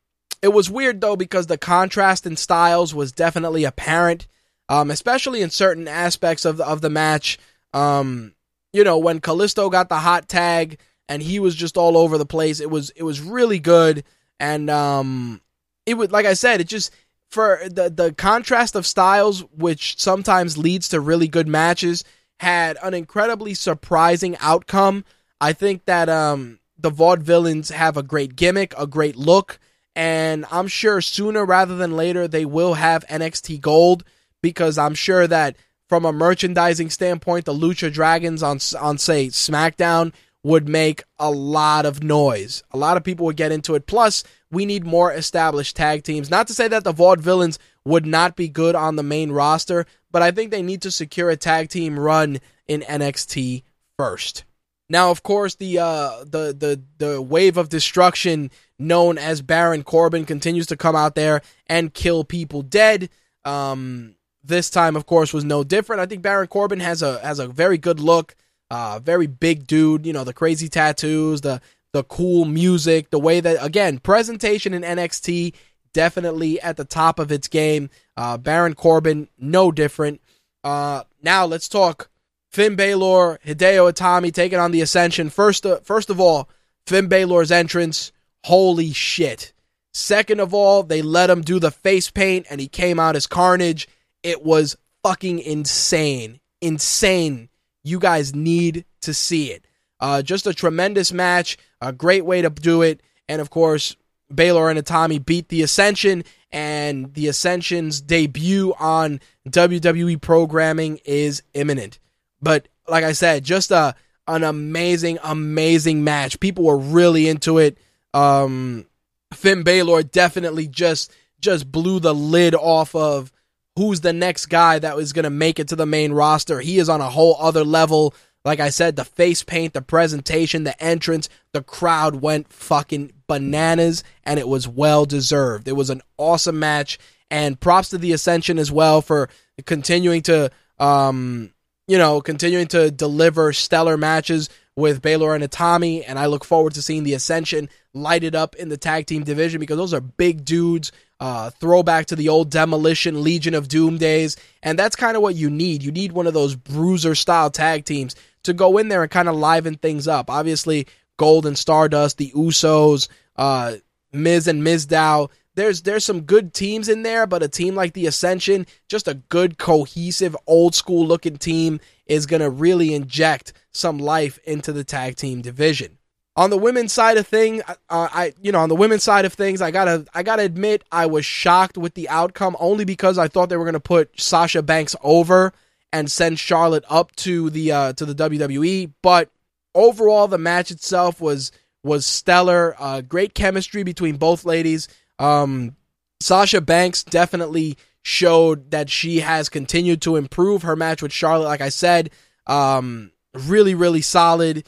it 0.42 0.52
was 0.52 0.68
weird 0.68 1.00
though 1.00 1.16
because 1.16 1.46
the 1.46 1.56
contrast 1.56 2.26
in 2.26 2.36
styles 2.36 2.94
was 2.94 3.12
definitely 3.12 3.64
apparent, 3.64 4.26
um, 4.68 4.90
especially 4.90 5.40
in 5.40 5.50
certain 5.50 5.86
aspects 5.86 6.44
of 6.44 6.56
the, 6.56 6.66
of 6.66 6.80
the 6.80 6.90
match. 6.90 7.38
Um, 7.72 8.34
you 8.72 8.84
know, 8.84 8.98
when 8.98 9.20
Kalisto 9.20 9.70
got 9.70 9.88
the 9.88 10.00
hot 10.00 10.28
tag 10.28 10.78
and 11.08 11.22
he 11.22 11.38
was 11.38 11.54
just 11.54 11.76
all 11.76 11.96
over 11.96 12.18
the 12.18 12.26
place, 12.26 12.60
it 12.60 12.70
was 12.70 12.90
it 12.90 13.04
was 13.04 13.20
really 13.20 13.60
good. 13.60 14.04
And 14.40 14.68
um, 14.68 15.40
it 15.86 15.94
would 15.94 16.10
like 16.10 16.26
I 16.26 16.34
said, 16.34 16.60
it 16.60 16.68
just 16.68 16.92
for 17.30 17.60
the 17.64 17.88
the 17.88 18.12
contrast 18.12 18.74
of 18.74 18.86
styles, 18.86 19.42
which 19.56 20.00
sometimes 20.00 20.58
leads 20.58 20.88
to 20.88 21.00
really 21.00 21.28
good 21.28 21.48
matches, 21.48 22.04
had 22.40 22.76
an 22.82 22.94
incredibly 22.94 23.54
surprising 23.54 24.36
outcome. 24.40 25.04
I 25.40 25.52
think 25.52 25.84
that 25.84 26.08
um, 26.08 26.58
the 26.76 26.90
Vaudevillains 26.90 27.70
have 27.72 27.96
a 27.96 28.02
great 28.02 28.36
gimmick, 28.36 28.74
a 28.76 28.86
great 28.86 29.16
look, 29.16 29.58
and 29.94 30.46
I'm 30.50 30.68
sure 30.68 31.00
sooner 31.00 31.44
rather 31.44 31.76
than 31.76 31.96
later 31.96 32.26
they 32.26 32.44
will 32.44 32.74
have 32.74 33.06
NXT 33.08 33.60
Gold 33.60 34.04
because 34.40 34.78
I'm 34.78 34.94
sure 34.94 35.26
that 35.26 35.56
from 35.88 36.04
a 36.04 36.12
merchandising 36.12 36.90
standpoint, 36.90 37.44
the 37.44 37.54
Lucha 37.54 37.92
Dragons 37.92 38.42
on 38.42 38.58
on 38.80 38.98
say 38.98 39.26
SmackDown 39.28 40.12
would 40.42 40.68
make 40.68 41.02
a 41.18 41.30
lot 41.30 41.86
of 41.86 42.02
noise. 42.02 42.62
A 42.72 42.78
lot 42.78 42.96
of 42.96 43.04
people 43.04 43.26
would 43.26 43.36
get 43.36 43.52
into 43.52 43.74
it. 43.74 43.86
Plus, 43.86 44.24
we 44.50 44.66
need 44.66 44.84
more 44.84 45.12
established 45.12 45.76
tag 45.76 46.02
teams. 46.02 46.30
Not 46.30 46.48
to 46.48 46.54
say 46.54 46.66
that 46.68 46.82
the 46.82 46.92
Vaudevillains 46.92 47.58
would 47.84 48.06
not 48.06 48.34
be 48.34 48.48
good 48.48 48.74
on 48.74 48.96
the 48.96 49.02
main 49.02 49.30
roster, 49.30 49.86
but 50.10 50.22
I 50.22 50.30
think 50.30 50.50
they 50.50 50.62
need 50.62 50.82
to 50.82 50.90
secure 50.90 51.30
a 51.30 51.36
tag 51.36 51.68
team 51.68 51.98
run 51.98 52.40
in 52.66 52.80
NXT 52.82 53.62
first. 53.96 54.44
Now, 54.92 55.10
of 55.10 55.22
course, 55.22 55.54
the 55.54 55.78
uh, 55.78 56.18
the 56.22 56.52
the 56.52 56.82
the 56.98 57.22
wave 57.22 57.56
of 57.56 57.70
destruction 57.70 58.50
known 58.78 59.16
as 59.16 59.40
Baron 59.40 59.84
Corbin 59.84 60.26
continues 60.26 60.66
to 60.66 60.76
come 60.76 60.94
out 60.94 61.14
there 61.14 61.40
and 61.66 61.94
kill 61.94 62.24
people 62.24 62.60
dead. 62.60 63.08
Um, 63.46 64.16
this 64.44 64.68
time, 64.68 64.94
of 64.94 65.06
course, 65.06 65.32
was 65.32 65.44
no 65.44 65.64
different. 65.64 66.02
I 66.02 66.06
think 66.06 66.20
Baron 66.20 66.46
Corbin 66.46 66.80
has 66.80 67.00
a 67.00 67.18
has 67.20 67.38
a 67.38 67.48
very 67.48 67.78
good 67.78 68.00
look. 68.00 68.36
Uh, 68.70 69.00
very 69.02 69.26
big 69.26 69.66
dude, 69.66 70.04
you 70.04 70.12
know, 70.12 70.24
the 70.24 70.34
crazy 70.34 70.68
tattoos, 70.68 71.40
the 71.40 71.62
the 71.94 72.04
cool 72.04 72.44
music, 72.44 73.08
the 73.08 73.18
way 73.18 73.40
that 73.40 73.64
again, 73.64 73.96
presentation 73.98 74.74
in 74.74 74.82
NXT 74.82 75.54
definitely 75.94 76.60
at 76.60 76.76
the 76.76 76.84
top 76.84 77.18
of 77.18 77.32
its 77.32 77.48
game. 77.48 77.88
Uh, 78.18 78.36
Baron 78.36 78.74
Corbin, 78.74 79.28
no 79.38 79.72
different. 79.72 80.20
Uh, 80.62 81.04
now 81.22 81.46
let's 81.46 81.66
talk 81.66 82.10
Finn 82.52 82.76
Balor, 82.76 83.38
Hideo 83.44 83.92
Itami 83.92 84.32
taking 84.32 84.58
on 84.58 84.72
the 84.72 84.80
Ascension. 84.80 85.30
First, 85.30 85.64
uh, 85.64 85.80
first 85.80 86.10
of 86.10 86.20
all, 86.20 86.48
Finn 86.86 87.08
Balor's 87.08 87.50
entrance, 87.50 88.12
holy 88.44 88.92
shit. 88.92 89.52
Second 89.94 90.40
of 90.40 90.54
all, 90.54 90.82
they 90.82 91.02
let 91.02 91.30
him 91.30 91.42
do 91.42 91.58
the 91.58 91.70
face 91.70 92.10
paint 92.10 92.46
and 92.50 92.60
he 92.60 92.68
came 92.68 92.98
out 92.98 93.16
as 93.16 93.26
Carnage. 93.26 93.88
It 94.22 94.42
was 94.42 94.76
fucking 95.02 95.38
insane. 95.38 96.40
Insane 96.60 97.48
you 97.84 97.98
guys 97.98 98.34
need 98.34 98.84
to 99.02 99.14
see 99.14 99.50
it. 99.50 99.64
Uh, 100.00 100.22
just 100.22 100.46
a 100.46 100.54
tremendous 100.54 101.12
match, 101.12 101.58
a 101.80 101.92
great 101.92 102.24
way 102.24 102.42
to 102.42 102.50
do 102.50 102.82
it. 102.82 103.00
And 103.28 103.40
of 103.40 103.50
course, 103.50 103.96
Balor 104.30 104.70
and 104.70 104.78
Itami 104.78 105.24
beat 105.24 105.48
the 105.48 105.62
Ascension, 105.62 106.24
and 106.50 107.12
the 107.14 107.28
Ascension's 107.28 108.00
debut 108.00 108.74
on 108.78 109.20
WWE 109.48 110.20
programming 110.20 111.00
is 111.04 111.42
imminent. 111.54 111.98
But 112.42 112.68
like 112.88 113.04
I 113.04 113.12
said, 113.12 113.44
just 113.44 113.70
a 113.70 113.94
an 114.28 114.44
amazing, 114.44 115.18
amazing 115.22 116.04
match. 116.04 116.38
People 116.40 116.64
were 116.64 116.78
really 116.78 117.28
into 117.28 117.58
it. 117.58 117.78
Um, 118.14 118.86
Finn 119.32 119.62
Balor 119.62 120.04
definitely 120.04 120.68
just 120.68 121.12
just 121.40 121.70
blew 121.70 121.98
the 121.98 122.14
lid 122.14 122.54
off 122.54 122.94
of 122.94 123.32
who's 123.76 124.00
the 124.00 124.12
next 124.12 124.46
guy 124.46 124.78
that 124.78 124.96
was 124.96 125.12
going 125.12 125.24
to 125.24 125.30
make 125.30 125.58
it 125.58 125.68
to 125.68 125.76
the 125.76 125.86
main 125.86 126.12
roster. 126.12 126.60
He 126.60 126.78
is 126.78 126.88
on 126.88 127.00
a 127.00 127.10
whole 127.10 127.36
other 127.40 127.64
level. 127.64 128.14
Like 128.44 128.60
I 128.60 128.70
said, 128.70 128.96
the 128.96 129.04
face 129.04 129.42
paint, 129.42 129.72
the 129.72 129.82
presentation, 129.82 130.64
the 130.64 130.80
entrance, 130.82 131.28
the 131.52 131.62
crowd 131.62 132.16
went 132.16 132.52
fucking 132.52 133.12
bananas, 133.28 134.02
and 134.24 134.38
it 134.38 134.48
was 134.48 134.66
well 134.66 135.04
deserved. 135.04 135.68
It 135.68 135.76
was 135.76 135.90
an 135.90 136.02
awesome 136.18 136.58
match, 136.58 136.98
and 137.30 137.58
props 137.58 137.90
to 137.90 137.98
the 137.98 138.12
Ascension 138.12 138.58
as 138.58 138.70
well 138.70 139.00
for 139.00 139.28
continuing 139.64 140.22
to, 140.22 140.50
um, 140.78 141.52
you 141.86 141.98
know, 141.98 142.20
continuing 142.20 142.68
to 142.68 142.90
deliver 142.90 143.52
stellar 143.52 143.96
matches 143.96 144.48
with 144.76 145.02
Balor 145.02 145.34
and 145.34 145.44
Itami, 145.44 146.04
and 146.06 146.18
I 146.18 146.26
look 146.26 146.44
forward 146.44 146.74
to 146.74 146.82
seeing 146.82 147.04
the 147.04 147.14
Ascension 147.14 147.68
light 147.92 148.24
it 148.24 148.34
up 148.34 148.54
in 148.56 148.70
the 148.70 148.78
tag 148.78 149.06
team 149.06 149.22
division 149.22 149.60
because 149.60 149.76
those 149.76 149.92
are 149.92 150.00
big 150.00 150.44
dudes 150.44 150.92
uh, 151.20 151.50
throwback 151.50 152.06
to 152.06 152.16
the 152.16 152.28
old 152.30 152.50
Demolition 152.50 153.22
Legion 153.22 153.54
of 153.54 153.68
Doom 153.68 153.96
days. 153.96 154.36
And 154.60 154.76
that's 154.76 154.96
kind 154.96 155.16
of 155.16 155.22
what 155.22 155.36
you 155.36 155.50
need. 155.50 155.84
You 155.84 155.92
need 155.92 156.10
one 156.10 156.26
of 156.26 156.34
those 156.34 156.56
bruiser 156.56 157.14
style 157.14 157.48
tag 157.48 157.84
teams 157.84 158.16
to 158.42 158.52
go 158.52 158.78
in 158.78 158.88
there 158.88 159.02
and 159.02 159.10
kind 159.10 159.28
of 159.28 159.36
liven 159.36 159.76
things 159.76 160.08
up. 160.08 160.28
Obviously, 160.30 160.88
Gold 161.18 161.46
and 161.46 161.56
Stardust, 161.56 162.18
the 162.18 162.32
Usos, 162.32 163.08
uh, 163.36 163.74
Miz 164.12 164.48
and 164.48 164.62
Mizdow. 164.62 165.30
There's 165.54 165.82
there's 165.82 166.04
some 166.04 166.22
good 166.22 166.54
teams 166.54 166.88
in 166.88 167.02
there, 167.02 167.26
but 167.26 167.42
a 167.42 167.48
team 167.48 167.74
like 167.74 167.92
the 167.92 168.06
Ascension, 168.06 168.66
just 168.88 169.06
a 169.06 169.14
good, 169.14 169.58
cohesive, 169.58 170.36
old 170.46 170.74
school 170.74 171.06
looking 171.06 171.36
team, 171.36 171.80
is 172.06 172.26
gonna 172.26 172.50
really 172.50 172.94
inject 172.94 173.52
some 173.70 173.98
life 173.98 174.38
into 174.44 174.72
the 174.72 174.84
tag 174.84 175.16
team 175.16 175.42
division. 175.42 175.98
On 176.34 176.48
the 176.48 176.56
women's 176.56 176.94
side 176.94 177.18
of 177.18 177.26
thing, 177.26 177.60
uh, 177.68 177.74
I 177.90 178.32
you 178.40 178.52
know 178.52 178.60
on 178.60 178.70
the 178.70 178.74
women's 178.74 179.02
side 179.02 179.26
of 179.26 179.34
things, 179.34 179.60
I 179.60 179.70
gotta 179.70 180.06
I 180.14 180.22
gotta 180.22 180.42
admit 180.42 180.84
I 180.90 181.06
was 181.06 181.26
shocked 181.26 181.76
with 181.76 181.94
the 181.94 182.08
outcome 182.08 182.56
only 182.58 182.86
because 182.86 183.18
I 183.18 183.28
thought 183.28 183.50
they 183.50 183.58
were 183.58 183.66
gonna 183.66 183.80
put 183.80 184.18
Sasha 184.18 184.62
Banks 184.62 184.96
over 185.02 185.52
and 185.92 186.10
send 186.10 186.38
Charlotte 186.38 186.84
up 186.88 187.14
to 187.16 187.50
the 187.50 187.72
uh, 187.72 187.92
to 187.94 188.06
the 188.06 188.14
WWE. 188.14 188.92
But 189.02 189.30
overall, 189.74 190.28
the 190.28 190.38
match 190.38 190.70
itself 190.70 191.20
was 191.20 191.52
was 191.84 192.06
stellar. 192.06 192.74
Uh, 192.78 193.02
great 193.02 193.34
chemistry 193.34 193.82
between 193.82 194.16
both 194.16 194.44
ladies. 194.44 194.88
Um, 195.22 195.76
Sasha 196.20 196.60
Banks 196.60 197.04
definitely 197.04 197.76
showed 198.02 198.72
that 198.72 198.90
she 198.90 199.20
has 199.20 199.48
continued 199.48 200.02
to 200.02 200.16
improve 200.16 200.62
her 200.62 200.76
match 200.76 201.02
with 201.02 201.12
Charlotte. 201.12 201.46
Like 201.46 201.60
I 201.60 201.68
said, 201.68 202.10
um, 202.46 203.12
really 203.34 203.74
really 203.74 204.02
solid 204.02 204.66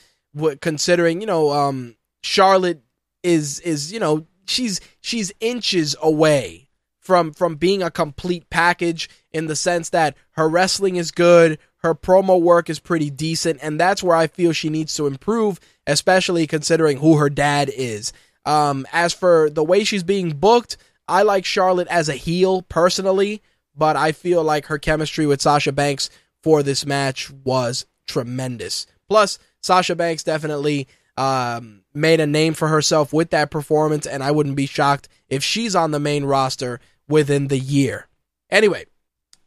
considering 0.61 1.21
you 1.21 1.27
know 1.27 1.51
um, 1.51 1.97
Charlotte 2.23 2.83
is 3.23 3.61
is 3.61 3.93
you 3.93 4.01
know 4.01 4.27
she's 4.47 4.81
she's 5.01 5.33
inches 5.41 5.97
away 6.01 6.69
from 7.01 7.33
from 7.33 7.57
being 7.57 7.83
a 7.83 7.91
complete 7.91 8.49
package 8.51 9.09
in 9.33 9.47
the 9.47 9.57
sense 9.57 9.91
that 9.91 10.17
her 10.33 10.49
wrestling 10.49 10.97
is 10.97 11.11
good, 11.11 11.59
her 11.79 11.95
promo 11.95 12.41
work 12.41 12.71
is 12.71 12.79
pretty 12.79 13.11
decent, 13.11 13.59
and 13.63 13.79
that's 13.79 14.03
where 14.03 14.17
I 14.17 14.27
feel 14.27 14.53
she 14.53 14.71
needs 14.71 14.95
to 14.95 15.07
improve, 15.07 15.61
especially 15.87 16.47
considering 16.47 16.99
who 16.99 17.17
her 17.17 17.29
dad 17.29 17.71
is. 17.75 18.13
Um, 18.47 18.87
as 18.93 19.13
for 19.13 19.51
the 19.51 19.65
way 19.65 19.85
she's 19.85 20.03
being 20.03 20.31
booked, 20.31 20.77
I 21.09 21.23
like 21.23 21.45
Charlotte 21.45 21.89
as 21.89 22.09
a 22.09 22.15
heel 22.15 22.63
personally, 22.63 23.43
but 23.77 23.97
I 23.97 24.13
feel 24.13 24.43
like 24.43 24.67
her 24.67 24.79
chemistry 24.79 25.27
with 25.27 25.43
Sasha 25.43 25.73
Banks 25.73 26.11
for 26.43 26.63
this 26.63 26.87
match 26.87 27.31
was 27.31 27.87
tremendous. 28.07 28.87
Plus, 29.09 29.39
Sasha 29.63 29.95
Banks 29.95 30.23
definitely 30.23 30.89
um, 31.17 31.83
made 31.93 32.21
a 32.21 32.27
name 32.27 32.55
for 32.55 32.69
herself 32.69 33.13
with 33.13 33.31
that 33.31 33.51
performance, 33.51 34.07
and 34.07 34.23
I 34.23 34.31
wouldn't 34.31 34.57
be 34.57 34.67
shocked 34.67 35.09
if 35.29 35.43
she's 35.43 35.77
on 35.77 35.91
the 35.91 36.01
main 36.01 36.25
roster 36.25 36.81
within 37.09 37.49
the 37.49 37.59
year. 37.59 38.09
Anyway, 38.51 38.87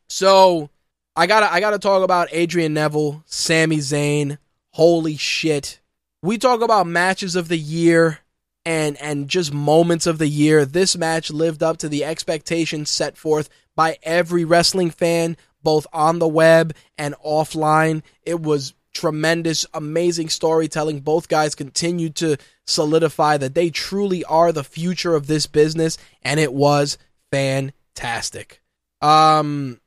so 0.10 0.70
I 1.16 1.28
gotta 1.28 1.52
I 1.52 1.60
gotta 1.60 1.80
talk 1.80 2.04
about 2.04 2.30
Adrian 2.32 2.74
Neville, 2.74 3.24
Sami 3.26 3.78
Zayn. 3.78 4.38
Holy 4.72 5.18
shit! 5.18 5.80
We 6.22 6.38
talk 6.38 6.62
about 6.62 6.88
matches 6.88 7.36
of 7.36 7.48
the 7.48 7.58
year 7.58 8.20
and 8.68 8.98
and 9.02 9.30
just 9.30 9.54
moments 9.54 10.06
of 10.06 10.18
the 10.18 10.28
year. 10.28 10.66
This 10.66 10.98
match 10.98 11.32
lived 11.32 11.64
up 11.64 11.78
to 11.78 11.88
the 11.88 12.04
expectations 12.04 12.90
set 12.90 13.16
forth 13.16 13.50
by 13.78 13.98
every 14.04 14.44
wrestling 14.44 14.92
fan, 14.92 15.38
both 15.64 15.88
on 15.94 16.20
the 16.20 16.28
web 16.28 16.76
and 16.98 17.16
offline. 17.26 18.04
It 18.26 18.42
was 18.42 18.74
tremendous, 18.94 19.66
amazing 19.74 20.28
storytelling. 20.28 21.00
Both 21.00 21.30
guys 21.30 21.56
continued 21.56 22.16
to 22.16 22.36
solidify 22.66 23.38
that 23.38 23.56
they 23.56 23.70
truly 23.70 24.26
are 24.26 24.52
the 24.52 24.66
future 24.66 25.16
of 25.16 25.28
this 25.28 25.48
business, 25.48 25.98
and 26.22 26.38
it 26.38 26.52
was 26.52 26.98
fantastic. 27.32 28.62
Um, 29.02 29.80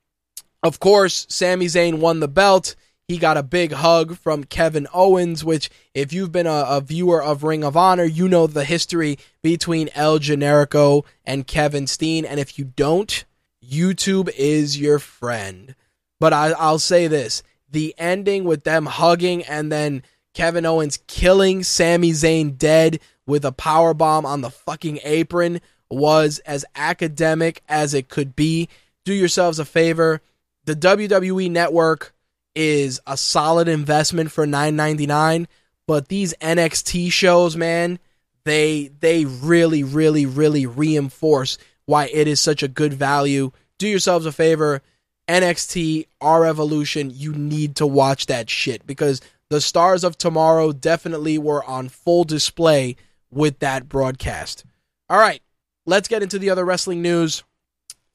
of 0.63 0.81
course, 0.81 1.27
Sami 1.29 1.67
Zayn 1.67 1.99
won 1.99 2.21
the 2.21 2.29
belt. 2.29 2.77
He 3.11 3.19
got 3.19 3.37
a 3.37 3.43
big 3.43 3.73
hug 3.73 4.17
from 4.17 4.45
Kevin 4.45 4.87
Owens, 4.95 5.45
which, 5.45 5.69
if 5.95 6.13
you've 6.13 6.31
been 6.31 6.47
a, 6.47 6.65
a, 6.69 6.81
viewer 6.81 7.21
of 7.21 7.43
Ring 7.43 7.65
of 7.65 7.77
Honor, 7.77 8.05
you 8.05 8.29
know 8.29 8.47
the 8.47 8.63
history 8.65 9.19
between 9.43 9.91
El 9.97 10.21
Generico 10.21 11.05
and 11.25 11.45
Kevin 11.45 11.89
Steen. 11.89 12.25
And 12.25 12.39
if 12.39 12.57
you 12.57 12.67
don't, 12.67 13.25
YouTube 13.69 14.31
is 14.39 14.79
your 14.79 15.01
friend. 15.01 15.75
But 16.21 16.33
I, 16.33 16.51
I'll 16.53 16.79
say 16.79 17.09
this 17.09 17.43
the 17.69 17.97
ending 17.99 18.45
with 18.45 18.63
them 18.63 18.87
hugging 18.87 19.43
and 19.43 19.73
then 19.73 20.05
Kevin 20.33 20.65
Owens 20.65 21.01
killing 21.09 21.65
Sami 21.65 22.13
Zayn 22.13 22.57
dead 22.57 23.01
with 23.27 23.45
a 23.45 23.51
power 23.51 23.93
bomb 23.93 24.25
on 24.25 24.41
the 24.41 24.51
fucking 24.51 25.01
apron 25.03 25.61
was 25.91 26.39
as 26.47 26.65
academic 26.77 27.65
as 27.69 27.93
it 27.93 28.09
could 28.09 28.37
be. 28.37 28.69
Do 29.05 29.13
yourselves 29.13 29.59
a 29.59 29.65
favor. 29.65 30.23
The 30.65 30.77
WWE 30.77 31.51
network 31.51 32.15
is 32.63 33.01
a 33.07 33.17
solid 33.17 33.69
investment 33.69 34.31
for 34.31 34.47
9.99, 34.47 35.47
but 35.87 36.09
these 36.09 36.35
NXT 36.43 37.11
shows, 37.11 37.57
man, 37.57 37.99
they 38.45 38.91
they 39.01 39.25
really 39.25 39.83
really 39.83 40.27
really 40.27 40.67
reinforce 40.67 41.57
why 41.87 42.09
it 42.09 42.29
is 42.29 42.39
such 42.39 42.63
a 42.63 42.69
good 42.69 42.93
value. 42.93 43.51
Do 43.79 43.89
yourselves 43.89 44.27
a 44.27 44.33
favor, 44.33 44.83
NXT, 45.27 46.07
R 46.21 46.45
Evolution, 46.45 47.11
you 47.11 47.33
need 47.33 47.77
to 47.77 47.87
watch 47.87 48.27
that 48.27 48.51
shit 48.51 48.87
because 48.87 49.23
the 49.49 49.63
stars 49.63 50.05
of 50.05 50.19
tomorrow 50.19 50.73
definitely 50.73 51.39
were 51.39 51.65
on 51.65 51.89
full 51.89 52.25
display 52.25 52.97
with 53.31 53.61
that 53.61 53.89
broadcast. 53.89 54.67
All 55.09 55.19
right, 55.19 55.41
let's 55.87 56.09
get 56.09 56.23
into 56.23 56.39
the 56.39 56.51
other 56.51 56.67
wrestling 56.67 57.01
news. 57.01 57.43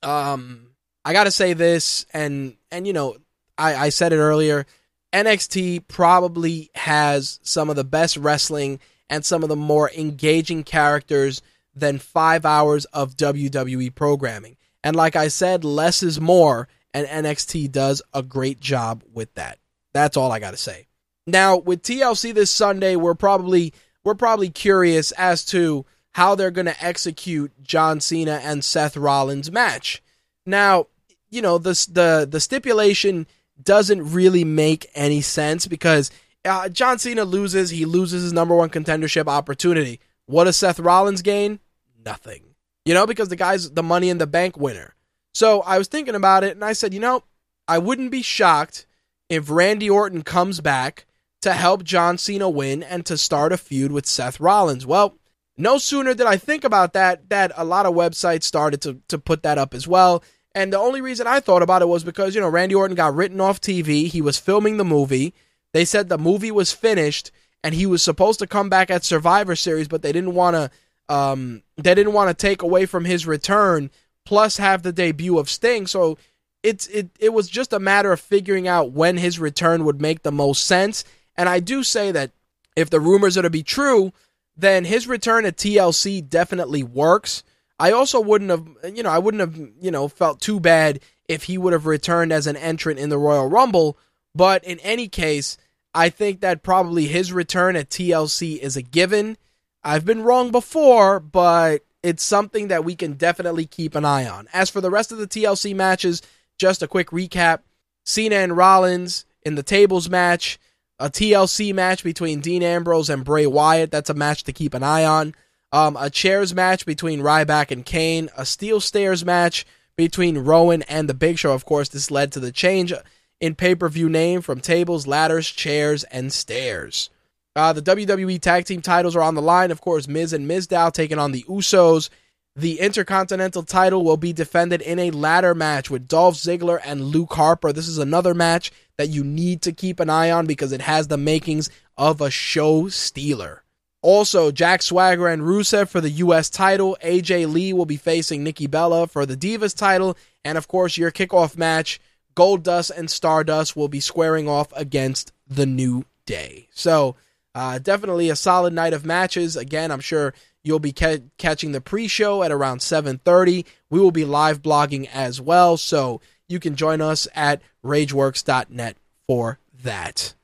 Um, 0.04 0.68
I 1.04 1.14
gotta 1.14 1.32
say 1.32 1.54
this, 1.54 2.06
and 2.14 2.58
and 2.72 2.86
you 2.86 2.94
know, 2.94 3.18
I, 3.58 3.76
I 3.76 3.90
said 3.90 4.14
it 4.14 4.18
earlier. 4.18 4.66
NXT 5.14 5.88
probably 5.88 6.70
has 6.76 7.40
some 7.42 7.70
of 7.70 7.76
the 7.76 7.84
best 7.84 8.18
wrestling 8.18 8.80
and 9.10 9.24
some 9.24 9.44
of 9.44 9.50
the 9.50 9.56
more 9.56 9.90
engaging 9.92 10.64
characters 10.64 11.42
than 11.74 12.00
five 12.00 12.46
hours 12.46 12.86
of 12.86 13.16
WWE 13.16 13.94
programming. 13.96 14.58
And 14.84 14.96
like 14.96 15.16
I 15.16 15.30
said, 15.30 15.64
less 15.64 16.04
is 16.04 16.20
more 16.20 16.68
and 16.94 17.08
NXT 17.08 17.72
does 17.72 18.02
a 18.14 18.24
great 18.24 18.60
job 18.60 19.04
with 19.14 19.34
that. 19.36 19.60
That's 19.94 20.16
all 20.16 20.32
I 20.32 20.40
got 20.40 20.52
to 20.52 20.58
say. 20.58 20.88
Now, 21.28 21.58
with 21.58 21.82
TLC 21.82 22.34
this 22.34 22.52
Sunday, 22.52 22.96
we're 22.96 23.16
probably 23.16 23.74
we're 24.04 24.16
probably 24.16 24.50
curious 24.50 25.12
as 25.14 25.44
to 25.46 25.86
how 26.12 26.36
they're 26.36 26.52
going 26.52 26.68
to 26.68 26.86
execute 26.86 27.52
John 27.64 28.00
Cena 28.00 28.40
and 28.44 28.64
Seth 28.64 28.96
Rollins 28.96 29.52
match. 29.52 30.02
Now, 30.46 30.88
you 31.30 31.42
know, 31.42 31.58
the 31.58 31.72
the 31.92 32.28
the 32.30 32.40
stipulation 32.40 33.28
doesn't 33.62 34.14
really 34.14 34.44
make 34.44 34.90
any 34.96 35.22
sense 35.22 35.68
because 35.68 36.12
uh, 36.44 36.70
John 36.70 37.00
Cena 37.00 37.26
loses, 37.26 37.70
he 37.70 37.86
loses 37.86 38.24
his 38.24 38.34
number 38.34 38.56
one 38.56 38.70
contendership 38.70 39.28
opportunity. 39.28 40.00
What 40.26 40.46
does 40.46 40.58
Seth 40.58 40.80
Rollins 40.80 41.22
gain? 41.22 41.60
Nothing. 42.06 42.44
You 42.86 42.94
know, 42.94 43.08
because 43.08 43.30
the 43.30 43.36
guy's 43.36 43.72
the 43.72 43.84
money 43.84 44.10
in 44.10 44.18
the 44.18 44.28
bank 44.28 44.58
winner. 44.58 44.96
So 45.34 45.62
I 45.62 45.78
was 45.78 45.88
thinking 45.88 46.16
about 46.16 46.44
it 46.44 46.56
and 46.56 46.64
I 46.64 46.74
said, 46.74 46.94
you 46.94 47.00
know, 47.00 47.24
I 47.68 47.80
wouldn't 47.80 48.12
be 48.12 48.22
shocked 48.22 48.86
if 49.28 49.50
Randy 49.50 49.90
Orton 49.90 50.22
comes 50.22 50.62
back 50.62 51.06
to 51.42 51.54
help 51.54 51.84
John 51.84 52.18
Cena 52.18 52.50
win 52.50 52.84
and 52.84 53.06
to 53.06 53.18
start 53.18 53.52
a 53.52 53.58
feud 53.58 53.92
with 53.92 54.06
Seth 54.06 54.40
Rollins. 54.40 54.86
Well, 54.86 55.18
no 55.58 55.78
sooner 55.78 56.14
did 56.14 56.28
I 56.28 56.38
think 56.38 56.64
about 56.64 56.94
that, 56.94 57.30
that 57.30 57.52
a 57.56 57.64
lot 57.64 57.86
of 57.86 57.94
websites 57.94 58.44
started 58.44 58.82
to, 58.82 59.02
to 59.08 59.18
put 59.18 59.44
that 59.44 59.58
up 59.58 59.74
as 59.74 59.88
well. 59.88 60.24
And 60.56 60.72
the 60.72 60.80
only 60.80 61.02
reason 61.02 61.28
I 61.28 61.42
thought 61.42 61.62
about 61.62 61.82
it 61.82 61.90
was 61.90 62.06
because, 62.06 62.34
you 62.34 62.40
know, 62.40 62.48
Randy 62.48 62.74
Orton 62.76 62.96
got 62.96 63.14
written 63.14 63.42
off 63.42 63.60
TV. 63.60 64.08
He 64.08 64.22
was 64.22 64.40
filming 64.40 64.78
the 64.78 64.86
movie. 64.86 65.34
They 65.74 65.84
said 65.84 66.08
the 66.08 66.18
movie 66.18 66.52
was 66.52 66.72
finished 66.72 67.30
and 67.62 67.76
he 67.76 67.86
was 67.86 68.02
supposed 68.02 68.40
to 68.40 68.48
come 68.48 68.70
back 68.70 68.90
at 68.90 69.04
Survivor 69.04 69.56
Series, 69.56 69.90
but 69.90 70.02
they 70.02 70.14
didn't 70.14 70.34
want 70.34 70.56
to 70.56 70.72
um, 71.14 71.62
they 71.76 71.94
didn't 71.94 72.14
want 72.14 72.30
to 72.30 72.34
take 72.34 72.62
away 72.64 72.86
from 72.86 73.06
his 73.06 73.28
return 73.28 73.92
plus 74.26 74.58
have 74.58 74.82
the 74.82 74.94
debut 74.94 75.38
of 75.38 75.50
Sting. 75.50 75.86
So 75.86 76.18
it's 76.64 76.88
it 76.88 77.10
it 77.20 77.34
was 77.34 77.48
just 77.50 77.74
a 77.74 77.80
matter 77.80 78.12
of 78.12 78.20
figuring 78.20 78.68
out 78.68 78.92
when 78.92 79.18
his 79.18 79.38
return 79.38 79.84
would 79.86 80.02
make 80.02 80.24
the 80.24 80.32
most 80.32 80.66
sense. 80.66 81.04
And 81.36 81.50
I 81.50 81.60
do 81.60 81.84
say 81.84 82.12
that 82.12 82.32
if 82.76 82.90
the 82.90 83.00
rumors 83.00 83.38
are 83.38 83.44
to 83.44 83.50
be 83.50 83.64
true, 83.64 84.14
then 84.56 84.86
his 84.86 85.08
return 85.08 85.46
at 85.46 85.58
TLC 85.58 86.28
definitely 86.28 86.82
works. 86.82 87.44
I 87.78 87.92
also 87.92 88.22
wouldn't 88.22 88.52
have, 88.52 88.96
you 88.96 89.04
know, 89.04 89.10
I 89.10 89.20
wouldn't 89.20 89.42
have, 89.42 89.56
you 89.82 89.92
know, 89.92 90.08
felt 90.08 90.40
too 90.40 90.60
bad 90.60 91.02
if 91.28 91.44
he 91.44 91.58
would 91.58 91.74
have 91.74 91.86
returned 91.86 92.32
as 92.32 92.48
an 92.48 92.56
entrant 92.56 93.00
in 93.00 93.10
the 93.10 93.18
Royal 93.18 93.48
Rumble. 93.48 93.98
But 94.34 94.64
in 94.64 94.80
any 94.80 95.08
case, 95.08 95.58
I 95.94 96.10
think 96.10 96.42
that 96.42 96.64
probably 96.64 97.08
his 97.08 97.34
return 97.34 97.76
at 97.76 97.90
TLC 97.90 98.60
is 98.60 98.78
a 98.78 98.82
given. 98.82 99.38
I've 99.84 100.06
been 100.06 100.24
wrong 100.24 100.52
before, 100.52 101.20
but 101.20 101.86
it's 102.04 102.24
something 102.24 102.68
that 102.68 102.86
we 102.86 102.96
can 102.96 103.14
definitely 103.14 103.66
keep 103.66 103.96
an 103.96 104.06
eye 104.06 104.28
on. 104.28 104.48
As 104.54 104.70
for 104.70 104.82
the 104.82 104.92
rest 104.92 105.12
of 105.12 105.18
the 105.18 105.28
TLC 105.28 105.76
matches, 105.76 106.22
just 106.58 106.84
a 106.84 106.88
quick 106.88 107.10
recap 107.10 107.60
Cena 108.04 108.36
and 108.36 108.56
Rollins 108.56 109.26
in 109.42 109.56
the 109.56 109.64
tables 109.64 110.10
match, 110.10 110.60
a 111.00 111.10
TLC 111.10 111.74
match 111.74 112.04
between 112.04 112.40
Dean 112.40 112.64
Ambrose 112.64 113.10
and 113.10 113.26
Bray 113.26 113.48
Wyatt. 113.48 113.92
That's 113.92 114.10
a 114.10 114.14
match 114.14 114.44
to 114.44 114.54
keep 114.54 114.74
an 114.74 114.84
eye 114.84 115.04
on. 115.04 115.34
Um, 115.76 115.98
a 116.00 116.10
chairs 116.10 116.56
match 116.56 116.86
between 116.86 117.20
Ryback 117.20 117.70
and 117.70 117.86
Kane, 117.86 118.30
a 118.38 118.46
steel 118.46 118.80
stairs 118.80 119.26
match 119.26 119.66
between 119.98 120.38
Rowan 120.38 120.84
and 120.84 121.10
the 121.10 121.14
Big 121.14 121.38
Show. 121.38 121.52
Of 121.52 121.66
course, 121.66 121.90
this 121.90 122.10
led 122.10 122.32
to 122.32 122.40
the 122.40 122.54
change 122.54 122.94
in 123.42 123.56
pay 123.56 123.76
per 123.76 123.90
view 123.90 124.08
name 124.08 124.40
from 124.40 124.62
tables, 124.62 125.06
ladders, 125.06 125.50
chairs, 125.50 126.06
and 126.06 126.32
stairs. 126.32 127.10
Uh, 127.58 127.74
the 127.74 127.82
WWE 127.82 128.40
Tag 128.40 128.64
Team 128.64 128.82
titles 128.82 129.18
are 129.18 129.22
on 129.22 129.36
the 129.36 129.42
line. 129.42 129.70
Of 129.70 129.82
course, 129.82 130.08
Miz 130.08 130.32
and 130.32 130.50
Mizdow 130.50 130.94
taking 130.94 131.20
on 131.20 131.34
the 131.34 131.44
Usos. 131.44 132.10
The 132.56 132.80
Intercontinental 132.80 133.64
title 133.64 134.02
will 134.02 134.16
be 134.16 134.32
defended 134.32 134.82
in 134.82 134.98
a 134.98 135.12
ladder 135.12 135.54
match 135.54 135.90
with 135.90 136.08
Dolph 136.08 136.36
Ziggler 136.36 136.80
and 136.86 137.08
Luke 137.08 137.34
Harper. 137.34 137.74
This 137.74 137.90
is 137.90 137.98
another 137.98 138.34
match 138.34 138.72
that 138.96 139.10
you 139.10 139.26
need 139.26 139.62
to 139.64 139.74
keep 139.74 140.00
an 140.00 140.10
eye 140.10 140.32
on 140.32 140.46
because 140.46 140.72
it 140.72 140.80
has 140.80 141.10
the 141.10 141.18
makings 141.18 141.70
of 141.98 142.22
a 142.22 142.32
show 142.32 142.88
stealer. 142.88 143.65
Also, 144.06 144.52
Jack 144.52 144.84
Swagger 144.84 145.28
and 145.28 145.42
Rusev 145.42 145.90
for 145.90 146.00
the 146.00 146.12
U.S. 146.12 146.48
title. 146.52 146.96
AJ 147.04 147.52
Lee 147.52 147.74
will 147.74 147.88
be 147.88 147.98
facing 147.98 148.44
Nikki 148.44 148.68
Bella 148.68 149.08
for 149.08 149.26
the 149.26 149.36
Divas 149.36 149.76
title. 149.76 150.16
And 150.44 150.60
of 150.60 150.68
course, 150.68 150.96
your 150.96 151.10
kickoff 151.10 151.58
match, 151.58 152.00
Goldust 152.36 152.92
and 152.96 153.10
Stardust 153.10 153.76
will 153.76 153.88
be 153.88 154.00
squaring 154.00 154.48
off 154.48 154.72
against 154.76 155.32
the 155.48 155.66
New 155.66 156.06
Day. 156.28 156.68
So, 156.72 157.16
uh, 157.56 157.80
definitely 157.80 158.30
a 158.30 158.36
solid 158.36 158.74
night 158.74 158.94
of 158.94 159.08
matches. 159.08 159.56
Again, 159.56 159.90
I'm 159.90 160.02
sure 160.02 160.36
you'll 160.64 160.78
be 160.78 160.94
ca- 160.94 161.24
catching 161.40 161.72
the 161.72 161.82
pre-show 161.82 162.44
at 162.44 162.52
around 162.52 162.84
7:30. 162.84 163.66
We 163.90 164.00
will 164.00 164.12
be 164.12 164.24
live 164.24 164.62
blogging 164.62 165.10
as 165.12 165.42
well, 165.42 165.78
so 165.78 166.22
you 166.48 166.60
can 166.60 166.76
join 166.76 167.02
us 167.02 167.28
at 167.34 167.60
rageworks.net 167.84 168.98
for 169.26 169.58
that. 169.82 170.36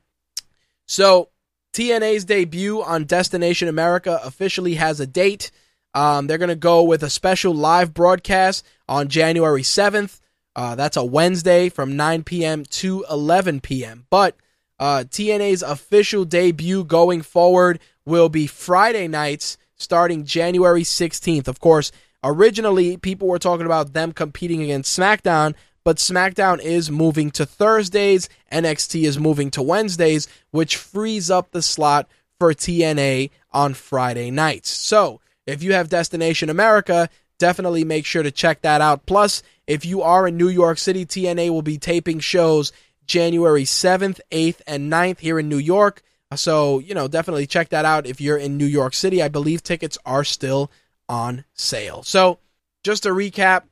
So, 0.84 1.28
TNA's 1.72 2.24
debut 2.24 2.82
on 2.82 3.04
Destination 3.04 3.68
America 3.68 4.20
officially 4.22 4.74
has 4.74 5.00
a 5.00 5.06
date. 5.06 5.50
Um, 5.94 6.26
they're 6.26 6.38
going 6.38 6.48
to 6.48 6.56
go 6.56 6.82
with 6.82 7.02
a 7.02 7.10
special 7.10 7.54
live 7.54 7.94
broadcast 7.94 8.64
on 8.88 9.08
January 9.08 9.62
7th. 9.62 10.20
Uh, 10.54 10.74
that's 10.74 10.96
a 10.96 11.04
Wednesday 11.04 11.68
from 11.68 11.96
9 11.96 12.24
p.m. 12.24 12.64
to 12.64 13.04
11 13.10 13.60
p.m. 13.60 14.06
But 14.10 14.36
uh, 14.78 15.04
TNA's 15.08 15.62
official 15.62 16.24
debut 16.24 16.84
going 16.84 17.22
forward 17.22 17.80
will 18.04 18.28
be 18.28 18.46
Friday 18.46 19.08
nights 19.08 19.56
starting 19.76 20.24
January 20.24 20.82
16th. 20.82 21.48
Of 21.48 21.60
course, 21.60 21.90
originally 22.22 22.96
people 22.96 23.28
were 23.28 23.38
talking 23.38 23.66
about 23.66 23.94
them 23.94 24.12
competing 24.12 24.62
against 24.62 24.98
SmackDown, 24.98 25.54
but 25.84 25.96
SmackDown 25.96 26.60
is 26.60 26.90
moving 26.90 27.30
to 27.32 27.46
Thursdays, 27.46 28.28
NXT 28.50 29.04
is 29.04 29.18
moving 29.18 29.50
to 29.52 29.62
Wednesdays, 29.62 30.28
which 30.50 30.76
frees 30.76 31.30
up 31.30 31.50
the 31.50 31.62
slot 31.62 32.08
for 32.38 32.52
TNA 32.52 33.30
on 33.50 33.74
Friday 33.74 34.30
nights. 34.30 34.70
So, 34.70 35.20
if 35.46 35.62
you 35.62 35.72
have 35.72 35.88
Destination 35.88 36.50
America, 36.50 37.08
definitely 37.38 37.84
make 37.84 38.06
sure 38.06 38.22
to 38.22 38.30
check 38.30 38.62
that 38.62 38.80
out. 38.80 39.06
Plus, 39.06 39.42
if 39.66 39.84
you 39.84 40.02
are 40.02 40.28
in 40.28 40.36
New 40.36 40.48
York 40.48 40.78
City, 40.78 41.04
TNA 41.04 41.50
will 41.50 41.62
be 41.62 41.78
taping 41.78 42.20
shows 42.20 42.72
January 43.06 43.64
7th, 43.64 44.20
8th, 44.30 44.60
and 44.66 44.92
9th 44.92 45.18
here 45.20 45.38
in 45.38 45.48
New 45.48 45.58
York. 45.58 46.02
So, 46.36 46.78
you 46.78 46.94
know, 46.94 47.08
definitely 47.08 47.46
check 47.46 47.70
that 47.70 47.84
out 47.84 48.06
if 48.06 48.20
you're 48.20 48.38
in 48.38 48.56
New 48.56 48.66
York 48.66 48.94
City. 48.94 49.22
I 49.22 49.28
believe 49.28 49.62
tickets 49.62 49.98
are 50.06 50.24
still 50.24 50.70
on 51.08 51.44
sale. 51.54 52.02
So, 52.02 52.38
just 52.84 53.02
to 53.04 53.10
recap, 53.10 53.62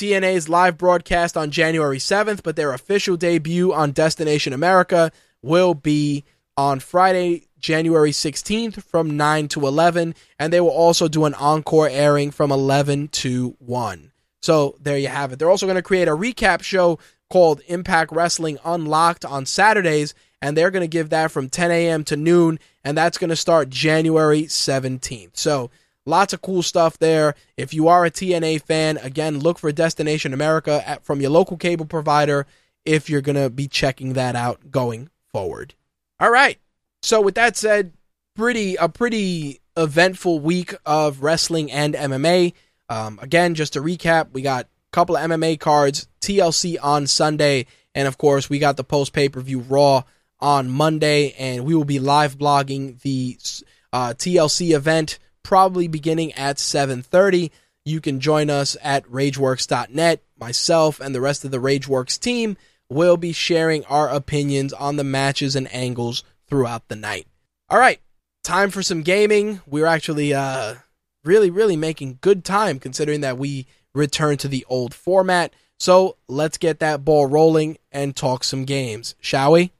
TNA's 0.00 0.48
live 0.48 0.78
broadcast 0.78 1.36
on 1.36 1.50
January 1.50 1.98
7th, 1.98 2.42
but 2.42 2.56
their 2.56 2.72
official 2.72 3.18
debut 3.18 3.70
on 3.74 3.92
Destination 3.92 4.54
America 4.54 5.12
will 5.42 5.74
be 5.74 6.24
on 6.56 6.80
Friday, 6.80 7.48
January 7.58 8.10
16th 8.10 8.82
from 8.82 9.18
9 9.18 9.48
to 9.48 9.66
11, 9.66 10.14
and 10.38 10.50
they 10.50 10.60
will 10.62 10.70
also 10.70 11.06
do 11.06 11.26
an 11.26 11.34
encore 11.34 11.86
airing 11.86 12.30
from 12.30 12.50
11 12.50 13.08
to 13.08 13.54
1. 13.58 14.10
So 14.40 14.74
there 14.80 14.96
you 14.96 15.08
have 15.08 15.32
it. 15.32 15.38
They're 15.38 15.50
also 15.50 15.66
going 15.66 15.76
to 15.76 15.82
create 15.82 16.08
a 16.08 16.12
recap 16.12 16.62
show 16.62 16.98
called 17.28 17.60
Impact 17.66 18.10
Wrestling 18.10 18.58
Unlocked 18.64 19.26
on 19.26 19.44
Saturdays, 19.44 20.14
and 20.40 20.56
they're 20.56 20.70
going 20.70 20.80
to 20.80 20.88
give 20.88 21.10
that 21.10 21.30
from 21.30 21.50
10 21.50 21.70
a.m. 21.70 22.04
to 22.04 22.16
noon, 22.16 22.58
and 22.82 22.96
that's 22.96 23.18
going 23.18 23.28
to 23.28 23.36
start 23.36 23.68
January 23.68 24.44
17th. 24.44 25.36
So 25.36 25.70
lots 26.06 26.32
of 26.32 26.42
cool 26.42 26.62
stuff 26.62 26.98
there. 26.98 27.34
If 27.56 27.74
you 27.74 27.88
are 27.88 28.04
a 28.04 28.10
TNA 28.10 28.62
fan, 28.62 28.96
again, 28.98 29.38
look 29.38 29.58
for 29.58 29.70
Destination 29.72 30.32
America 30.34 30.82
at, 30.88 31.04
from 31.04 31.20
your 31.20 31.30
local 31.30 31.56
cable 31.56 31.86
provider 31.86 32.46
if 32.84 33.10
you're 33.10 33.20
going 33.20 33.36
to 33.36 33.50
be 33.50 33.68
checking 33.68 34.14
that 34.14 34.36
out 34.36 34.70
going 34.70 35.10
forward. 35.32 35.74
All 36.18 36.30
right. 36.30 36.58
So 37.02 37.20
with 37.20 37.34
that 37.36 37.56
said, 37.56 37.92
pretty 38.36 38.76
a 38.76 38.88
pretty 38.88 39.60
eventful 39.76 40.40
week 40.40 40.74
of 40.84 41.22
wrestling 41.22 41.70
and 41.70 41.94
MMA. 41.94 42.52
Um, 42.88 43.18
again, 43.22 43.54
just 43.54 43.74
to 43.74 43.80
recap, 43.80 44.32
we 44.32 44.42
got 44.42 44.64
a 44.64 44.68
couple 44.92 45.16
of 45.16 45.22
MMA 45.22 45.58
cards, 45.60 46.08
TLC 46.20 46.76
on 46.82 47.06
Sunday, 47.06 47.66
and 47.94 48.06
of 48.08 48.18
course, 48.18 48.50
we 48.50 48.58
got 48.58 48.76
the 48.76 48.84
post 48.84 49.12
pay 49.12 49.28
per 49.28 49.40
view 49.40 49.60
Raw 49.60 50.02
on 50.40 50.70
Monday, 50.70 51.34
and 51.38 51.64
we 51.64 51.74
will 51.74 51.84
be 51.84 51.98
live 51.98 52.38
blogging 52.38 53.00
the 53.02 53.38
uh, 53.92 54.14
TLC 54.16 54.74
event 54.74 55.18
probably 55.50 55.88
beginning 55.88 56.32
at 56.34 56.60
7:30. 56.60 57.50
You 57.84 58.00
can 58.00 58.20
join 58.20 58.50
us 58.50 58.76
at 58.84 59.04
RageWorks.net. 59.10 60.22
Myself 60.38 61.00
and 61.00 61.12
the 61.12 61.20
rest 61.20 61.44
of 61.44 61.50
the 61.50 61.58
RageWorks 61.58 62.20
team 62.20 62.56
will 62.88 63.16
be 63.16 63.32
sharing 63.32 63.84
our 63.86 64.08
opinions 64.08 64.72
on 64.72 64.94
the 64.94 65.02
matches 65.02 65.56
and 65.56 65.66
angles 65.74 66.22
throughout 66.48 66.86
the 66.86 66.94
night. 66.94 67.26
All 67.68 67.80
right, 67.80 67.98
time 68.44 68.70
for 68.70 68.80
some 68.80 69.02
gaming. 69.02 69.60
We're 69.66 69.86
actually 69.86 70.32
uh, 70.32 70.76
really, 71.24 71.50
really 71.50 71.76
making 71.76 72.18
good 72.20 72.44
time 72.44 72.78
considering 72.78 73.22
that 73.22 73.36
we 73.36 73.66
return 73.92 74.36
to 74.36 74.48
the 74.48 74.64
old 74.68 74.94
format. 74.94 75.52
So 75.80 76.16
let's 76.28 76.58
get 76.58 76.78
that 76.78 77.04
ball 77.04 77.26
rolling 77.26 77.76
and 77.90 78.14
talk 78.14 78.44
some 78.44 78.66
games, 78.66 79.16
shall 79.18 79.50
we? 79.50 79.72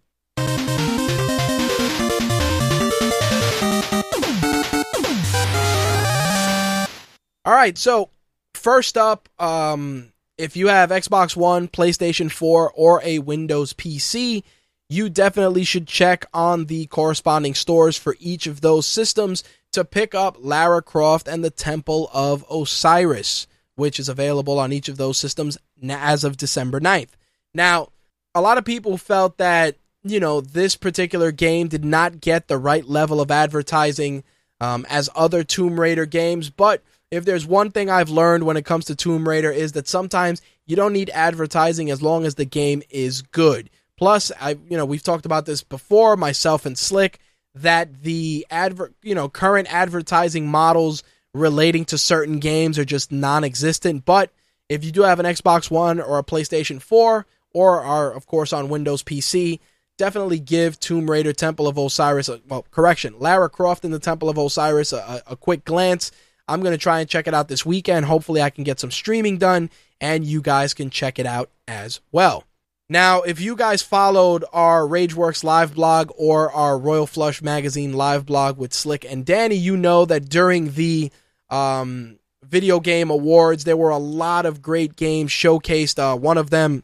All 7.50 7.56
right, 7.56 7.76
so 7.76 8.10
first 8.54 8.96
up, 8.96 9.28
um, 9.40 10.12
if 10.38 10.56
you 10.56 10.68
have 10.68 10.90
Xbox 10.90 11.34
One, 11.34 11.66
PlayStation 11.66 12.30
4, 12.30 12.70
or 12.76 13.02
a 13.02 13.18
Windows 13.18 13.72
PC, 13.72 14.44
you 14.88 15.08
definitely 15.08 15.64
should 15.64 15.88
check 15.88 16.26
on 16.32 16.66
the 16.66 16.86
corresponding 16.86 17.54
stores 17.54 17.98
for 17.98 18.14
each 18.20 18.46
of 18.46 18.60
those 18.60 18.86
systems 18.86 19.42
to 19.72 19.84
pick 19.84 20.14
up 20.14 20.36
Lara 20.38 20.80
Croft 20.80 21.26
and 21.26 21.42
the 21.42 21.50
Temple 21.50 22.08
of 22.12 22.44
Osiris, 22.48 23.48
which 23.74 23.98
is 23.98 24.08
available 24.08 24.60
on 24.60 24.72
each 24.72 24.88
of 24.88 24.96
those 24.96 25.18
systems 25.18 25.58
as 25.88 26.22
of 26.22 26.36
December 26.36 26.78
9th. 26.78 27.14
Now, 27.52 27.88
a 28.32 28.40
lot 28.40 28.58
of 28.58 28.64
people 28.64 28.96
felt 28.96 29.38
that, 29.38 29.74
you 30.04 30.20
know, 30.20 30.40
this 30.40 30.76
particular 30.76 31.32
game 31.32 31.66
did 31.66 31.84
not 31.84 32.20
get 32.20 32.46
the 32.46 32.58
right 32.58 32.86
level 32.86 33.20
of 33.20 33.32
advertising 33.32 34.22
um, 34.60 34.86
as 34.88 35.10
other 35.16 35.42
Tomb 35.42 35.80
Raider 35.80 36.06
games, 36.06 36.48
but 36.48 36.84
if 37.10 37.24
there's 37.24 37.46
one 37.46 37.70
thing 37.70 37.90
I've 37.90 38.10
learned 38.10 38.44
when 38.44 38.56
it 38.56 38.64
comes 38.64 38.84
to 38.86 38.94
Tomb 38.94 39.28
Raider 39.28 39.50
is 39.50 39.72
that 39.72 39.88
sometimes 39.88 40.40
you 40.66 40.76
don't 40.76 40.92
need 40.92 41.10
advertising 41.10 41.90
as 41.90 42.02
long 42.02 42.24
as 42.24 42.36
the 42.36 42.44
game 42.44 42.82
is 42.90 43.22
good. 43.22 43.70
Plus, 43.96 44.30
I 44.40 44.50
you 44.68 44.76
know 44.76 44.84
we've 44.84 45.02
talked 45.02 45.26
about 45.26 45.46
this 45.46 45.62
before, 45.62 46.16
myself 46.16 46.64
and 46.64 46.78
Slick, 46.78 47.18
that 47.54 48.02
the 48.02 48.46
advert 48.50 48.94
you 49.02 49.14
know 49.14 49.28
current 49.28 49.72
advertising 49.72 50.48
models 50.48 51.02
relating 51.34 51.84
to 51.86 51.98
certain 51.98 52.38
games 52.38 52.78
are 52.78 52.84
just 52.84 53.12
non-existent. 53.12 54.04
But 54.04 54.32
if 54.68 54.84
you 54.84 54.92
do 54.92 55.02
have 55.02 55.20
an 55.20 55.26
Xbox 55.26 55.70
One 55.70 56.00
or 56.00 56.18
a 56.18 56.24
PlayStation 56.24 56.80
4, 56.80 57.26
or 57.52 57.80
are 57.82 58.12
of 58.12 58.26
course 58.26 58.52
on 58.52 58.68
Windows 58.68 59.02
PC, 59.02 59.58
definitely 59.98 60.38
give 60.38 60.80
Tomb 60.80 61.10
Raider 61.10 61.32
Temple 61.32 61.68
of 61.68 61.76
Osiris, 61.76 62.28
a, 62.28 62.40
well, 62.48 62.64
correction, 62.70 63.14
Lara 63.18 63.50
Croft 63.50 63.84
in 63.84 63.90
the 63.90 63.98
Temple 63.98 64.30
of 64.30 64.38
Osiris 64.38 64.92
a, 64.92 65.22
a 65.26 65.36
quick 65.36 65.64
glance 65.64 66.10
I'm 66.50 66.62
going 66.62 66.72
to 66.72 66.78
try 66.78 67.00
and 67.00 67.08
check 67.08 67.28
it 67.28 67.34
out 67.34 67.48
this 67.48 67.64
weekend. 67.64 68.06
Hopefully, 68.06 68.42
I 68.42 68.50
can 68.50 68.64
get 68.64 68.80
some 68.80 68.90
streaming 68.90 69.38
done 69.38 69.70
and 70.00 70.24
you 70.24 70.42
guys 70.42 70.74
can 70.74 70.90
check 70.90 71.18
it 71.18 71.26
out 71.26 71.50
as 71.68 72.00
well. 72.10 72.44
Now, 72.88 73.22
if 73.22 73.40
you 73.40 73.54
guys 73.54 73.82
followed 73.82 74.44
our 74.52 74.82
Rageworks 74.82 75.44
live 75.44 75.74
blog 75.76 76.10
or 76.18 76.50
our 76.50 76.76
Royal 76.76 77.06
Flush 77.06 77.40
Magazine 77.40 77.92
live 77.92 78.26
blog 78.26 78.58
with 78.58 78.74
Slick 78.74 79.04
and 79.08 79.24
Danny, 79.24 79.54
you 79.54 79.76
know 79.76 80.04
that 80.06 80.28
during 80.28 80.72
the 80.72 81.12
um, 81.50 82.18
video 82.42 82.80
game 82.80 83.10
awards, 83.10 83.62
there 83.62 83.76
were 83.76 83.90
a 83.90 83.98
lot 83.98 84.44
of 84.44 84.60
great 84.60 84.96
games 84.96 85.30
showcased. 85.30 86.00
Uh, 86.00 86.16
one 86.16 86.36
of 86.36 86.50
them, 86.50 86.82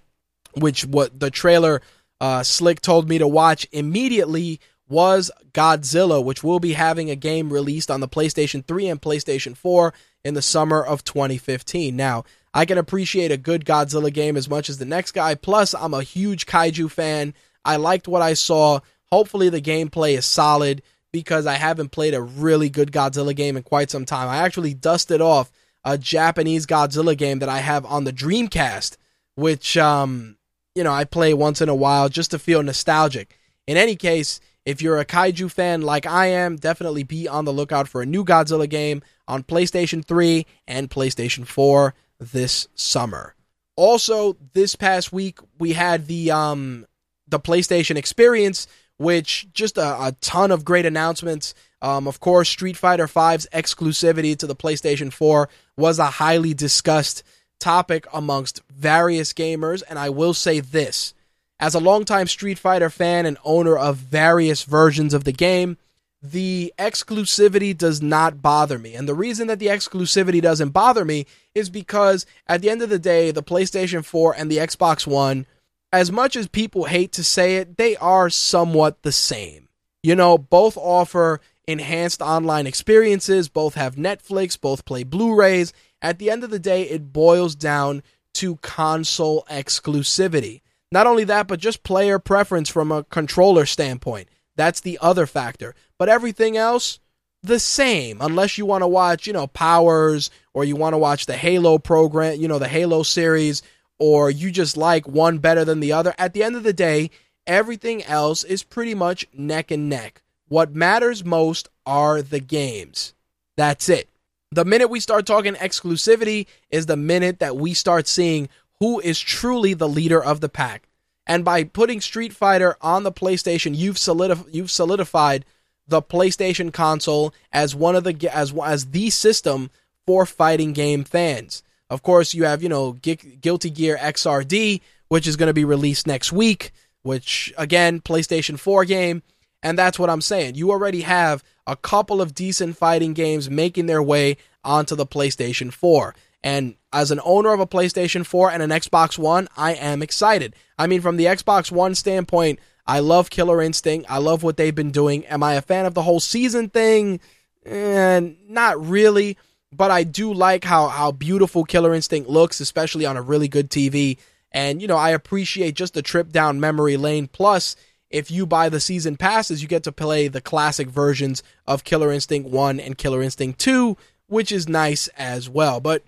which 0.54 0.86
what 0.86 1.18
the 1.18 1.30
trailer 1.30 1.82
uh, 2.20 2.44
Slick 2.44 2.80
told 2.80 3.08
me 3.08 3.18
to 3.18 3.26
watch 3.26 3.66
immediately, 3.72 4.60
was 4.88 5.30
Godzilla, 5.52 6.22
which 6.22 6.44
will 6.44 6.60
be 6.60 6.74
having 6.74 7.10
a 7.10 7.16
game 7.16 7.52
released 7.52 7.90
on 7.90 8.00
the 8.00 8.08
PlayStation 8.08 8.64
3 8.64 8.88
and 8.88 9.02
PlayStation 9.02 9.56
4 9.56 9.92
in 10.24 10.34
the 10.34 10.42
summer 10.42 10.82
of 10.82 11.04
2015. 11.04 11.96
Now, 11.96 12.24
I 12.54 12.64
can 12.64 12.78
appreciate 12.78 13.32
a 13.32 13.36
good 13.36 13.64
Godzilla 13.64 14.12
game 14.12 14.36
as 14.36 14.48
much 14.48 14.70
as 14.70 14.78
the 14.78 14.84
next 14.84 15.12
guy. 15.12 15.34
Plus, 15.34 15.74
I'm 15.74 15.94
a 15.94 16.02
huge 16.02 16.46
kaiju 16.46 16.90
fan. 16.90 17.34
I 17.64 17.76
liked 17.76 18.08
what 18.08 18.22
I 18.22 18.34
saw. 18.34 18.80
Hopefully, 19.10 19.48
the 19.48 19.60
gameplay 19.60 20.16
is 20.16 20.24
solid 20.24 20.82
because 21.12 21.46
I 21.46 21.54
haven't 21.54 21.92
played 21.92 22.14
a 22.14 22.22
really 22.22 22.68
good 22.68 22.92
Godzilla 22.92 23.34
game 23.34 23.56
in 23.56 23.62
quite 23.62 23.90
some 23.90 24.04
time. 24.04 24.28
I 24.28 24.38
actually 24.38 24.74
dusted 24.74 25.20
off 25.20 25.50
a 25.84 25.96
Japanese 25.96 26.66
Godzilla 26.66 27.16
game 27.16 27.38
that 27.40 27.48
I 27.48 27.58
have 27.58 27.86
on 27.86 28.04
the 28.04 28.12
Dreamcast, 28.12 28.96
which 29.34 29.76
um, 29.76 30.36
you 30.74 30.82
know 30.82 30.92
I 30.92 31.04
play 31.04 31.32
once 31.34 31.60
in 31.60 31.68
a 31.68 31.74
while 31.74 32.08
just 32.08 32.32
to 32.32 32.38
feel 32.38 32.62
nostalgic. 32.62 33.38
In 33.66 33.76
any 33.76 33.96
case, 33.96 34.40
if 34.66 34.82
you're 34.82 34.98
a 34.98 35.06
kaiju 35.06 35.50
fan 35.50 35.80
like 35.80 36.04
I 36.06 36.26
am, 36.26 36.56
definitely 36.56 37.04
be 37.04 37.28
on 37.28 37.44
the 37.44 37.52
lookout 37.52 37.88
for 37.88 38.02
a 38.02 38.06
new 38.06 38.24
Godzilla 38.24 38.68
game 38.68 39.00
on 39.28 39.44
PlayStation 39.44 40.04
3 40.04 40.44
and 40.66 40.90
PlayStation 40.90 41.46
4 41.46 41.94
this 42.18 42.66
summer. 42.74 43.34
Also, 43.76 44.36
this 44.52 44.74
past 44.74 45.12
week 45.12 45.38
we 45.58 45.72
had 45.72 46.08
the 46.08 46.32
um 46.32 46.84
the 47.28 47.40
PlayStation 47.40 47.96
Experience, 47.96 48.66
which 48.98 49.48
just 49.52 49.78
a, 49.78 50.06
a 50.06 50.12
ton 50.20 50.50
of 50.50 50.64
great 50.64 50.86
announcements. 50.86 51.54
Um, 51.82 52.08
of 52.08 52.20
course, 52.20 52.48
Street 52.48 52.76
Fighter 52.76 53.06
V's 53.06 53.46
exclusivity 53.52 54.36
to 54.38 54.46
the 54.46 54.56
PlayStation 54.56 55.12
4 55.12 55.48
was 55.76 55.98
a 55.98 56.06
highly 56.06 56.54
discussed 56.54 57.22
topic 57.60 58.06
amongst 58.12 58.62
various 58.70 59.32
gamers, 59.32 59.82
and 59.88 59.98
I 59.98 60.08
will 60.10 60.34
say 60.34 60.60
this 60.60 61.14
as 61.58 61.74
a 61.74 61.80
longtime 61.80 62.26
Street 62.26 62.58
Fighter 62.58 62.90
fan 62.90 63.26
and 63.26 63.38
owner 63.44 63.76
of 63.76 63.96
various 63.96 64.64
versions 64.64 65.14
of 65.14 65.24
the 65.24 65.32
game, 65.32 65.78
the 66.22 66.72
exclusivity 66.78 67.76
does 67.76 68.02
not 68.02 68.42
bother 68.42 68.78
me. 68.78 68.94
And 68.94 69.08
the 69.08 69.14
reason 69.14 69.46
that 69.48 69.58
the 69.58 69.66
exclusivity 69.66 70.40
doesn't 70.40 70.70
bother 70.70 71.04
me 71.04 71.26
is 71.54 71.70
because 71.70 72.26
at 72.46 72.62
the 72.62 72.70
end 72.70 72.82
of 72.82 72.90
the 72.90 72.98
day, 72.98 73.30
the 73.30 73.42
PlayStation 73.42 74.04
4 74.04 74.34
and 74.36 74.50
the 74.50 74.58
Xbox 74.58 75.06
One, 75.06 75.46
as 75.92 76.10
much 76.10 76.36
as 76.36 76.48
people 76.48 76.84
hate 76.84 77.12
to 77.12 77.24
say 77.24 77.56
it, 77.56 77.76
they 77.76 77.96
are 77.96 78.28
somewhat 78.28 79.02
the 79.02 79.12
same. 79.12 79.68
You 80.02 80.14
know, 80.14 80.36
both 80.36 80.76
offer 80.76 81.40
enhanced 81.66 82.22
online 82.22 82.66
experiences, 82.66 83.48
both 83.48 83.74
have 83.74 83.96
Netflix, 83.96 84.60
both 84.60 84.84
play 84.84 85.04
Blu 85.04 85.34
rays. 85.34 85.72
At 86.00 86.18
the 86.18 86.30
end 86.30 86.44
of 86.44 86.50
the 86.50 86.58
day, 86.58 86.82
it 86.82 87.12
boils 87.12 87.54
down 87.54 88.02
to 88.34 88.56
console 88.56 89.44
exclusivity. 89.50 90.60
Not 90.92 91.06
only 91.06 91.24
that, 91.24 91.48
but 91.48 91.60
just 91.60 91.82
player 91.82 92.18
preference 92.18 92.68
from 92.68 92.92
a 92.92 93.04
controller 93.04 93.66
standpoint. 93.66 94.28
That's 94.56 94.80
the 94.80 94.98
other 95.00 95.26
factor. 95.26 95.74
But 95.98 96.08
everything 96.08 96.56
else, 96.56 96.98
the 97.42 97.58
same, 97.58 98.18
unless 98.20 98.58
you 98.58 98.66
want 98.66 98.82
to 98.82 98.88
watch, 98.88 99.26
you 99.26 99.32
know, 99.32 99.46
Powers 99.46 100.30
or 100.54 100.64
you 100.64 100.76
want 100.76 100.94
to 100.94 100.98
watch 100.98 101.26
the 101.26 101.36
Halo 101.36 101.78
program, 101.78 102.40
you 102.40 102.48
know, 102.48 102.58
the 102.58 102.68
Halo 102.68 103.02
series, 103.02 103.62
or 103.98 104.30
you 104.30 104.50
just 104.50 104.76
like 104.76 105.06
one 105.06 105.38
better 105.38 105.64
than 105.64 105.80
the 105.80 105.92
other. 105.92 106.14
At 106.18 106.32
the 106.32 106.42
end 106.42 106.56
of 106.56 106.62
the 106.62 106.72
day, 106.72 107.10
everything 107.46 108.02
else 108.04 108.44
is 108.44 108.62
pretty 108.62 108.94
much 108.94 109.26
neck 109.32 109.70
and 109.70 109.88
neck. 109.88 110.22
What 110.48 110.74
matters 110.74 111.24
most 111.24 111.68
are 111.84 112.22
the 112.22 112.40
games. 112.40 113.14
That's 113.56 113.88
it. 113.88 114.08
The 114.52 114.64
minute 114.64 114.88
we 114.88 115.00
start 115.00 115.26
talking 115.26 115.54
exclusivity 115.54 116.46
is 116.70 116.86
the 116.86 116.96
minute 116.96 117.40
that 117.40 117.56
we 117.56 117.74
start 117.74 118.06
seeing 118.06 118.48
who 118.80 119.00
is 119.00 119.18
truly 119.20 119.74
the 119.74 119.88
leader 119.88 120.22
of 120.22 120.40
the 120.40 120.48
pack. 120.48 120.88
And 121.26 121.44
by 121.44 121.64
putting 121.64 122.00
Street 122.00 122.32
Fighter 122.32 122.76
on 122.80 123.02
the 123.02 123.12
PlayStation, 123.12 123.76
you've 123.76 123.96
solidif- 123.96 124.52
you've 124.52 124.70
solidified 124.70 125.44
the 125.88 126.02
PlayStation 126.02 126.72
console 126.72 127.34
as 127.52 127.74
one 127.74 127.96
of 127.96 128.04
the 128.04 128.30
as 128.32 128.52
as 128.64 128.86
the 128.86 129.10
system 129.10 129.70
for 130.06 130.24
fighting 130.24 130.72
game 130.72 131.04
fans. 131.04 131.62
Of 131.90 132.02
course, 132.02 132.34
you 132.34 132.44
have 132.44 132.62
you 132.62 132.68
know 132.68 132.96
G- 133.02 133.16
Guilty 133.16 133.70
Gear 133.70 133.96
XRD, 134.00 134.80
which 135.08 135.26
is 135.26 135.36
going 135.36 135.48
to 135.48 135.54
be 135.54 135.64
released 135.64 136.06
next 136.06 136.32
week, 136.32 136.72
which 137.02 137.52
again, 137.58 138.00
PlayStation 138.00 138.58
4 138.58 138.84
game. 138.84 139.22
And 139.62 139.76
that's 139.76 139.98
what 139.98 140.10
I'm 140.10 140.20
saying. 140.20 140.54
You 140.54 140.70
already 140.70 141.00
have 141.00 141.42
a 141.66 141.76
couple 141.76 142.20
of 142.20 142.34
decent 142.34 142.76
fighting 142.76 143.14
games 143.14 143.50
making 143.50 143.86
their 143.86 144.02
way 144.02 144.36
onto 144.62 144.94
the 144.94 145.06
PlayStation 145.06 145.72
4. 145.72 146.14
And 146.46 146.76
as 146.92 147.10
an 147.10 147.18
owner 147.24 147.52
of 147.52 147.58
a 147.58 147.66
PlayStation 147.66 148.24
4 148.24 148.52
and 148.52 148.62
an 148.62 148.70
Xbox 148.70 149.18
One, 149.18 149.48
I 149.56 149.74
am 149.74 150.00
excited. 150.00 150.54
I 150.78 150.86
mean, 150.86 151.00
from 151.00 151.16
the 151.16 151.24
Xbox 151.24 151.72
One 151.72 151.96
standpoint, 151.96 152.60
I 152.86 153.00
love 153.00 153.30
Killer 153.30 153.60
Instinct. 153.60 154.06
I 154.08 154.18
love 154.18 154.44
what 154.44 154.56
they've 154.56 154.72
been 154.72 154.92
doing. 154.92 155.26
Am 155.26 155.42
I 155.42 155.54
a 155.54 155.60
fan 155.60 155.86
of 155.86 155.94
the 155.94 156.02
whole 156.02 156.20
season 156.20 156.68
thing? 156.68 157.18
Eh, 157.64 158.20
not 158.48 158.80
really, 158.80 159.36
but 159.72 159.90
I 159.90 160.04
do 160.04 160.32
like 160.32 160.62
how 160.62 160.86
how 160.86 161.10
beautiful 161.10 161.64
Killer 161.64 161.92
Instinct 161.92 162.30
looks, 162.30 162.60
especially 162.60 163.06
on 163.06 163.16
a 163.16 163.22
really 163.22 163.48
good 163.48 163.68
TV. 163.68 164.16
And 164.52 164.80
you 164.80 164.86
know, 164.86 164.96
I 164.96 165.10
appreciate 165.10 165.74
just 165.74 165.94
the 165.94 166.00
trip 166.00 166.30
down 166.30 166.60
memory 166.60 166.96
lane. 166.96 167.26
Plus, 167.26 167.74
if 168.08 168.30
you 168.30 168.46
buy 168.46 168.68
the 168.68 168.78
season 168.78 169.16
passes, 169.16 169.62
you 169.62 169.68
get 169.68 169.82
to 169.82 169.90
play 169.90 170.28
the 170.28 170.40
classic 170.40 170.90
versions 170.90 171.42
of 171.66 171.82
Killer 171.82 172.12
Instinct 172.12 172.48
1 172.48 172.78
and 172.78 172.96
Killer 172.96 173.20
Instinct 173.20 173.58
2, 173.58 173.96
which 174.28 174.52
is 174.52 174.68
nice 174.68 175.08
as 175.08 175.48
well. 175.48 175.80
But 175.80 176.04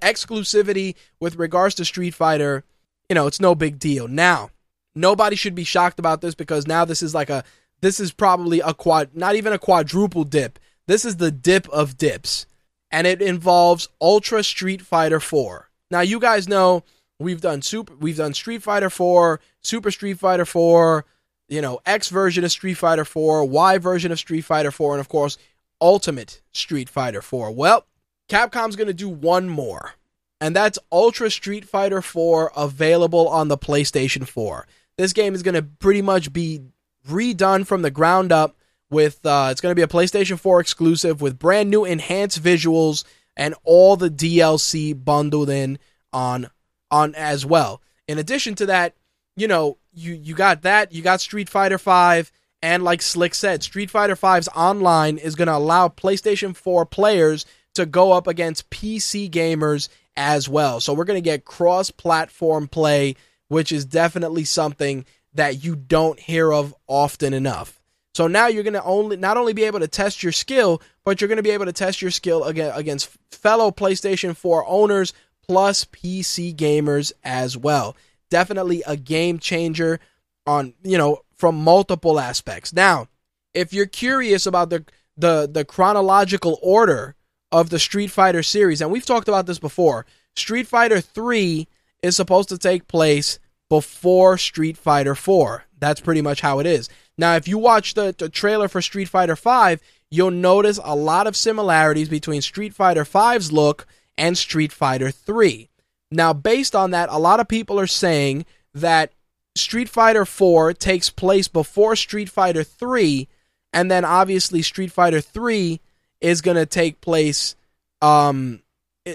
exclusivity 0.00 0.94
with 1.18 1.36
regards 1.36 1.74
to 1.76 1.84
Street 1.84 2.14
Fighter, 2.14 2.64
you 3.08 3.14
know, 3.14 3.26
it's 3.26 3.40
no 3.40 3.54
big 3.54 3.78
deal. 3.78 4.08
Now, 4.08 4.50
nobody 4.94 5.36
should 5.36 5.54
be 5.54 5.64
shocked 5.64 5.98
about 5.98 6.20
this 6.20 6.34
because 6.34 6.66
now 6.66 6.84
this 6.84 7.02
is 7.02 7.14
like 7.14 7.30
a 7.30 7.44
this 7.80 8.00
is 8.00 8.12
probably 8.12 8.60
a 8.60 8.74
quad 8.74 9.10
not 9.14 9.36
even 9.36 9.52
a 9.52 9.58
quadruple 9.58 10.24
dip. 10.24 10.58
This 10.86 11.04
is 11.04 11.16
the 11.16 11.30
dip 11.30 11.68
of 11.68 11.96
dips. 11.96 12.46
And 12.92 13.06
it 13.06 13.22
involves 13.22 13.88
Ultra 14.00 14.42
Street 14.42 14.82
Fighter 14.82 15.20
4. 15.20 15.68
Now 15.90 16.00
you 16.00 16.18
guys 16.18 16.48
know 16.48 16.82
we've 17.18 17.40
done 17.40 17.62
super 17.62 17.94
we've 17.94 18.16
done 18.16 18.34
Street 18.34 18.62
Fighter 18.62 18.90
4, 18.90 19.40
Super 19.60 19.90
Street 19.90 20.18
Fighter 20.18 20.44
4, 20.44 21.04
you 21.48 21.60
know, 21.60 21.80
X 21.86 22.08
version 22.08 22.44
of 22.44 22.50
Street 22.50 22.74
Fighter 22.74 23.04
4, 23.04 23.44
Y 23.44 23.78
version 23.78 24.12
of 24.12 24.18
Street 24.18 24.42
Fighter 24.42 24.70
4 24.70 24.94
and 24.94 25.00
of 25.00 25.08
course 25.08 25.38
Ultimate 25.80 26.42
Street 26.52 26.88
Fighter 26.88 27.22
4. 27.22 27.52
Well, 27.52 27.86
Capcom's 28.30 28.76
going 28.76 28.86
to 28.86 28.94
do 28.94 29.08
one 29.08 29.48
more. 29.48 29.94
And 30.40 30.56
that's 30.56 30.78
Ultra 30.90 31.30
Street 31.30 31.66
Fighter 31.66 32.00
4 32.00 32.52
available 32.56 33.28
on 33.28 33.48
the 33.48 33.58
PlayStation 33.58 34.26
4. 34.26 34.66
This 34.96 35.12
game 35.12 35.34
is 35.34 35.42
going 35.42 35.54
to 35.54 35.62
pretty 35.62 36.00
much 36.00 36.32
be 36.32 36.60
redone 37.06 37.66
from 37.66 37.82
the 37.82 37.90
ground 37.90 38.32
up 38.32 38.56
with 38.90 39.24
uh, 39.26 39.48
it's 39.50 39.60
going 39.60 39.70
to 39.70 39.76
be 39.76 39.82
a 39.82 39.86
PlayStation 39.86 40.38
4 40.38 40.60
exclusive 40.60 41.20
with 41.20 41.38
brand 41.38 41.70
new 41.70 41.84
enhanced 41.84 42.42
visuals 42.42 43.04
and 43.36 43.54
all 43.64 43.96
the 43.96 44.10
DLC 44.10 44.92
bundled 45.04 45.50
in 45.50 45.78
on 46.12 46.48
on 46.90 47.14
as 47.14 47.46
well. 47.46 47.82
In 48.08 48.18
addition 48.18 48.54
to 48.56 48.66
that, 48.66 48.94
you 49.36 49.46
know, 49.46 49.78
you 49.92 50.12
you 50.14 50.34
got 50.34 50.62
that, 50.62 50.92
you 50.92 51.02
got 51.02 51.20
Street 51.20 51.48
Fighter 51.48 51.78
5 51.78 52.32
and 52.62 52.82
like 52.82 53.00
Slick 53.00 53.34
said, 53.34 53.62
Street 53.62 53.90
Fighter 53.90 54.16
5's 54.16 54.48
online 54.48 55.18
is 55.18 55.34
going 55.34 55.48
to 55.48 55.56
allow 55.56 55.88
PlayStation 55.88 56.54
4 56.54 56.84
players 56.86 57.46
to 57.80 57.86
go 57.86 58.12
up 58.12 58.26
against 58.26 58.70
PC 58.70 59.30
gamers 59.30 59.88
as 60.16 60.48
well. 60.48 60.80
So 60.80 60.94
we're 60.94 61.04
going 61.04 61.16
to 61.16 61.20
get 61.20 61.44
cross-platform 61.44 62.68
play 62.68 63.16
which 63.50 63.72
is 63.72 63.84
definitely 63.84 64.44
something 64.44 65.04
that 65.34 65.64
you 65.64 65.74
don't 65.74 66.20
hear 66.20 66.52
of 66.52 66.72
often 66.86 67.34
enough. 67.34 67.82
So 68.14 68.28
now 68.28 68.46
you're 68.46 68.62
going 68.62 68.74
to 68.74 68.84
only 68.84 69.16
not 69.16 69.36
only 69.36 69.52
be 69.52 69.64
able 69.64 69.80
to 69.80 69.88
test 69.88 70.22
your 70.22 70.30
skill, 70.30 70.80
but 71.04 71.20
you're 71.20 71.26
going 71.26 71.36
to 71.36 71.42
be 71.42 71.50
able 71.50 71.64
to 71.64 71.72
test 71.72 72.00
your 72.00 72.12
skill 72.12 72.44
against 72.44 73.10
fellow 73.32 73.72
PlayStation 73.72 74.36
4 74.36 74.64
owners 74.68 75.12
plus 75.46 75.84
PC 75.84 76.54
gamers 76.54 77.12
as 77.24 77.56
well. 77.56 77.96
Definitely 78.30 78.84
a 78.86 78.96
game 78.96 79.40
changer 79.40 79.98
on, 80.46 80.74
you 80.84 80.96
know, 80.96 81.22
from 81.36 81.56
multiple 81.56 82.20
aspects. 82.20 82.72
Now, 82.72 83.08
if 83.52 83.72
you're 83.72 83.86
curious 83.86 84.46
about 84.46 84.70
the 84.70 84.84
the 85.16 85.50
the 85.52 85.64
chronological 85.64 86.58
order 86.62 87.16
of 87.52 87.70
the 87.70 87.78
Street 87.78 88.10
Fighter 88.10 88.42
series, 88.42 88.80
and 88.80 88.90
we've 88.90 89.06
talked 89.06 89.28
about 89.28 89.46
this 89.46 89.58
before, 89.58 90.06
Street 90.36 90.66
Fighter 90.66 91.00
3 91.00 91.66
is 92.02 92.16
supposed 92.16 92.48
to 92.48 92.58
take 92.58 92.88
place 92.88 93.38
before 93.68 94.38
Street 94.38 94.76
Fighter 94.76 95.14
4. 95.14 95.64
That's 95.78 96.00
pretty 96.00 96.22
much 96.22 96.40
how 96.40 96.58
it 96.58 96.66
is. 96.66 96.88
Now, 97.16 97.36
if 97.36 97.48
you 97.48 97.58
watch 97.58 97.94
the, 97.94 98.14
the 98.16 98.28
trailer 98.28 98.68
for 98.68 98.80
Street 98.82 99.08
Fighter 99.08 99.36
5, 99.36 99.80
you'll 100.10 100.30
notice 100.30 100.78
a 100.82 100.96
lot 100.96 101.26
of 101.26 101.36
similarities 101.36 102.08
between 102.08 102.42
Street 102.42 102.74
Fighter 102.74 103.04
5's 103.04 103.52
look 103.52 103.86
and 104.16 104.36
Street 104.36 104.72
Fighter 104.72 105.10
3. 105.10 105.68
Now, 106.10 106.32
based 106.32 106.74
on 106.74 106.90
that, 106.90 107.08
a 107.10 107.18
lot 107.18 107.40
of 107.40 107.48
people 107.48 107.78
are 107.78 107.86
saying 107.86 108.44
that 108.74 109.12
Street 109.54 109.88
Fighter 109.88 110.24
4 110.24 110.72
takes 110.74 111.10
place 111.10 111.48
before 111.48 111.96
Street 111.96 112.28
Fighter 112.28 112.64
3, 112.64 113.28
and 113.72 113.90
then 113.90 114.04
obviously 114.04 114.62
Street 114.62 114.92
Fighter 114.92 115.20
3 115.20 115.80
is 116.20 116.40
going 116.40 116.56
to 116.56 116.66
take 116.66 117.00
place 117.00 117.56
um 118.02 118.62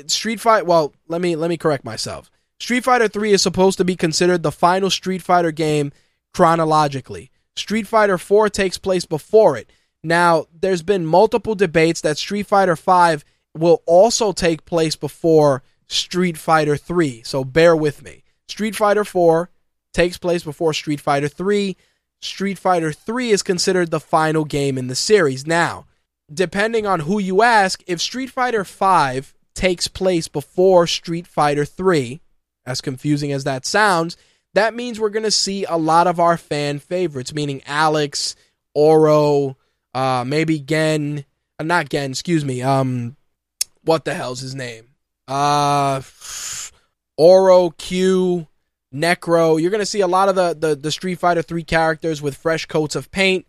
Street 0.08 0.40
Fighter 0.40 0.66
well, 0.66 0.94
let 1.08 1.22
me 1.22 1.36
let 1.36 1.50
me 1.50 1.58
correct 1.58 1.86
myself. 1.86 2.32
Street 2.60 2.84
Fighter 2.84 3.08
3 3.08 3.34
is 3.34 3.42
supposed 3.42 3.78
to 3.78 3.86
be 3.86 3.96
considered 3.96 4.44
the 4.44 4.52
final 4.52 4.90
Street 4.90 5.22
Fighter 5.22 5.52
game 5.52 5.92
chronologically. 6.34 7.30
Street 7.56 7.88
Fighter 7.88 8.18
4 8.18 8.50
takes 8.50 8.78
place 8.78 9.06
before 9.06 9.58
it. 9.58 9.70
Now, 10.04 10.46
there's 10.54 10.84
been 10.84 11.06
multiple 11.06 11.56
debates 11.56 12.02
that 12.02 12.18
Street 12.18 12.48
Fighter 12.48 12.76
5 12.76 13.26
will 13.56 13.82
also 13.86 14.32
take 14.32 14.66
place 14.66 14.96
before 14.96 15.64
Street 15.88 16.38
Fighter 16.38 16.78
3, 16.78 17.24
so 17.24 17.44
bear 17.44 17.76
with 17.76 18.04
me. 18.04 18.24
Street 18.48 18.76
Fighter 18.76 19.04
4 19.04 19.50
takes 19.94 20.18
place 20.18 20.44
before 20.44 20.74
Street 20.74 21.02
Fighter 21.02 21.28
3. 21.28 21.76
Street 22.22 22.58
Fighter 22.58 22.92
3 22.92 23.32
is 23.32 23.44
considered 23.44 23.92
the 23.92 24.00
final 24.00 24.46
game 24.46 24.78
in 24.78 24.88
the 24.88 24.96
series. 24.96 25.48
Now, 25.48 25.86
depending 26.34 26.86
on 26.86 27.02
who 27.02 27.20
you 27.20 27.42
ask, 27.42 27.84
if 27.88 28.02
Street 28.02 28.30
Fighter 28.30 28.64
5 28.64 29.34
takes 29.54 29.88
place 29.88 30.28
before 30.28 30.88
Street 30.88 31.28
Fighter 31.28 31.66
3, 31.66 32.20
as 32.66 32.82
confusing 32.82 33.32
as 33.32 33.44
that 33.44 33.66
sounds, 33.66 34.18
that 34.54 34.74
means 34.74 35.00
we're 35.00 35.10
going 35.10 35.24
to 35.24 35.32
see 35.32 35.66
a 35.66 35.78
lot 35.78 36.08
of 36.08 36.20
our 36.20 36.38
fan 36.38 36.80
favorites, 36.80 37.34
meaning 37.34 37.62
Alex, 37.66 38.36
Oro, 38.74 39.58
uh, 39.94 40.24
maybe 40.26 40.60
Gen, 40.60 41.26
uh, 41.60 41.64
not 41.64 41.90
Gen, 41.90 42.12
excuse 42.12 42.44
me. 42.44 42.62
Um, 42.62 43.16
what 43.84 44.06
the 44.06 44.14
hell's 44.14 44.40
his 44.40 44.56
name? 44.56 44.88
Uh, 45.28 46.02
Oro, 47.18 47.70
Q, 47.72 48.48
Necro. 48.94 49.62
You're 49.62 49.72
going 49.72 49.80
to 49.80 49.86
see 49.86 50.02
a 50.02 50.08
lot 50.08 50.30
of 50.30 50.36
the, 50.36 50.56
the, 50.58 50.76
the 50.76 50.92
Street 50.92 51.20
Fighter 51.20 51.42
3 51.42 51.64
characters 51.64 52.22
with 52.22 52.38
fresh 52.38 52.66
coats 52.66 52.96
of 52.96 53.12
paint. 53.12 53.46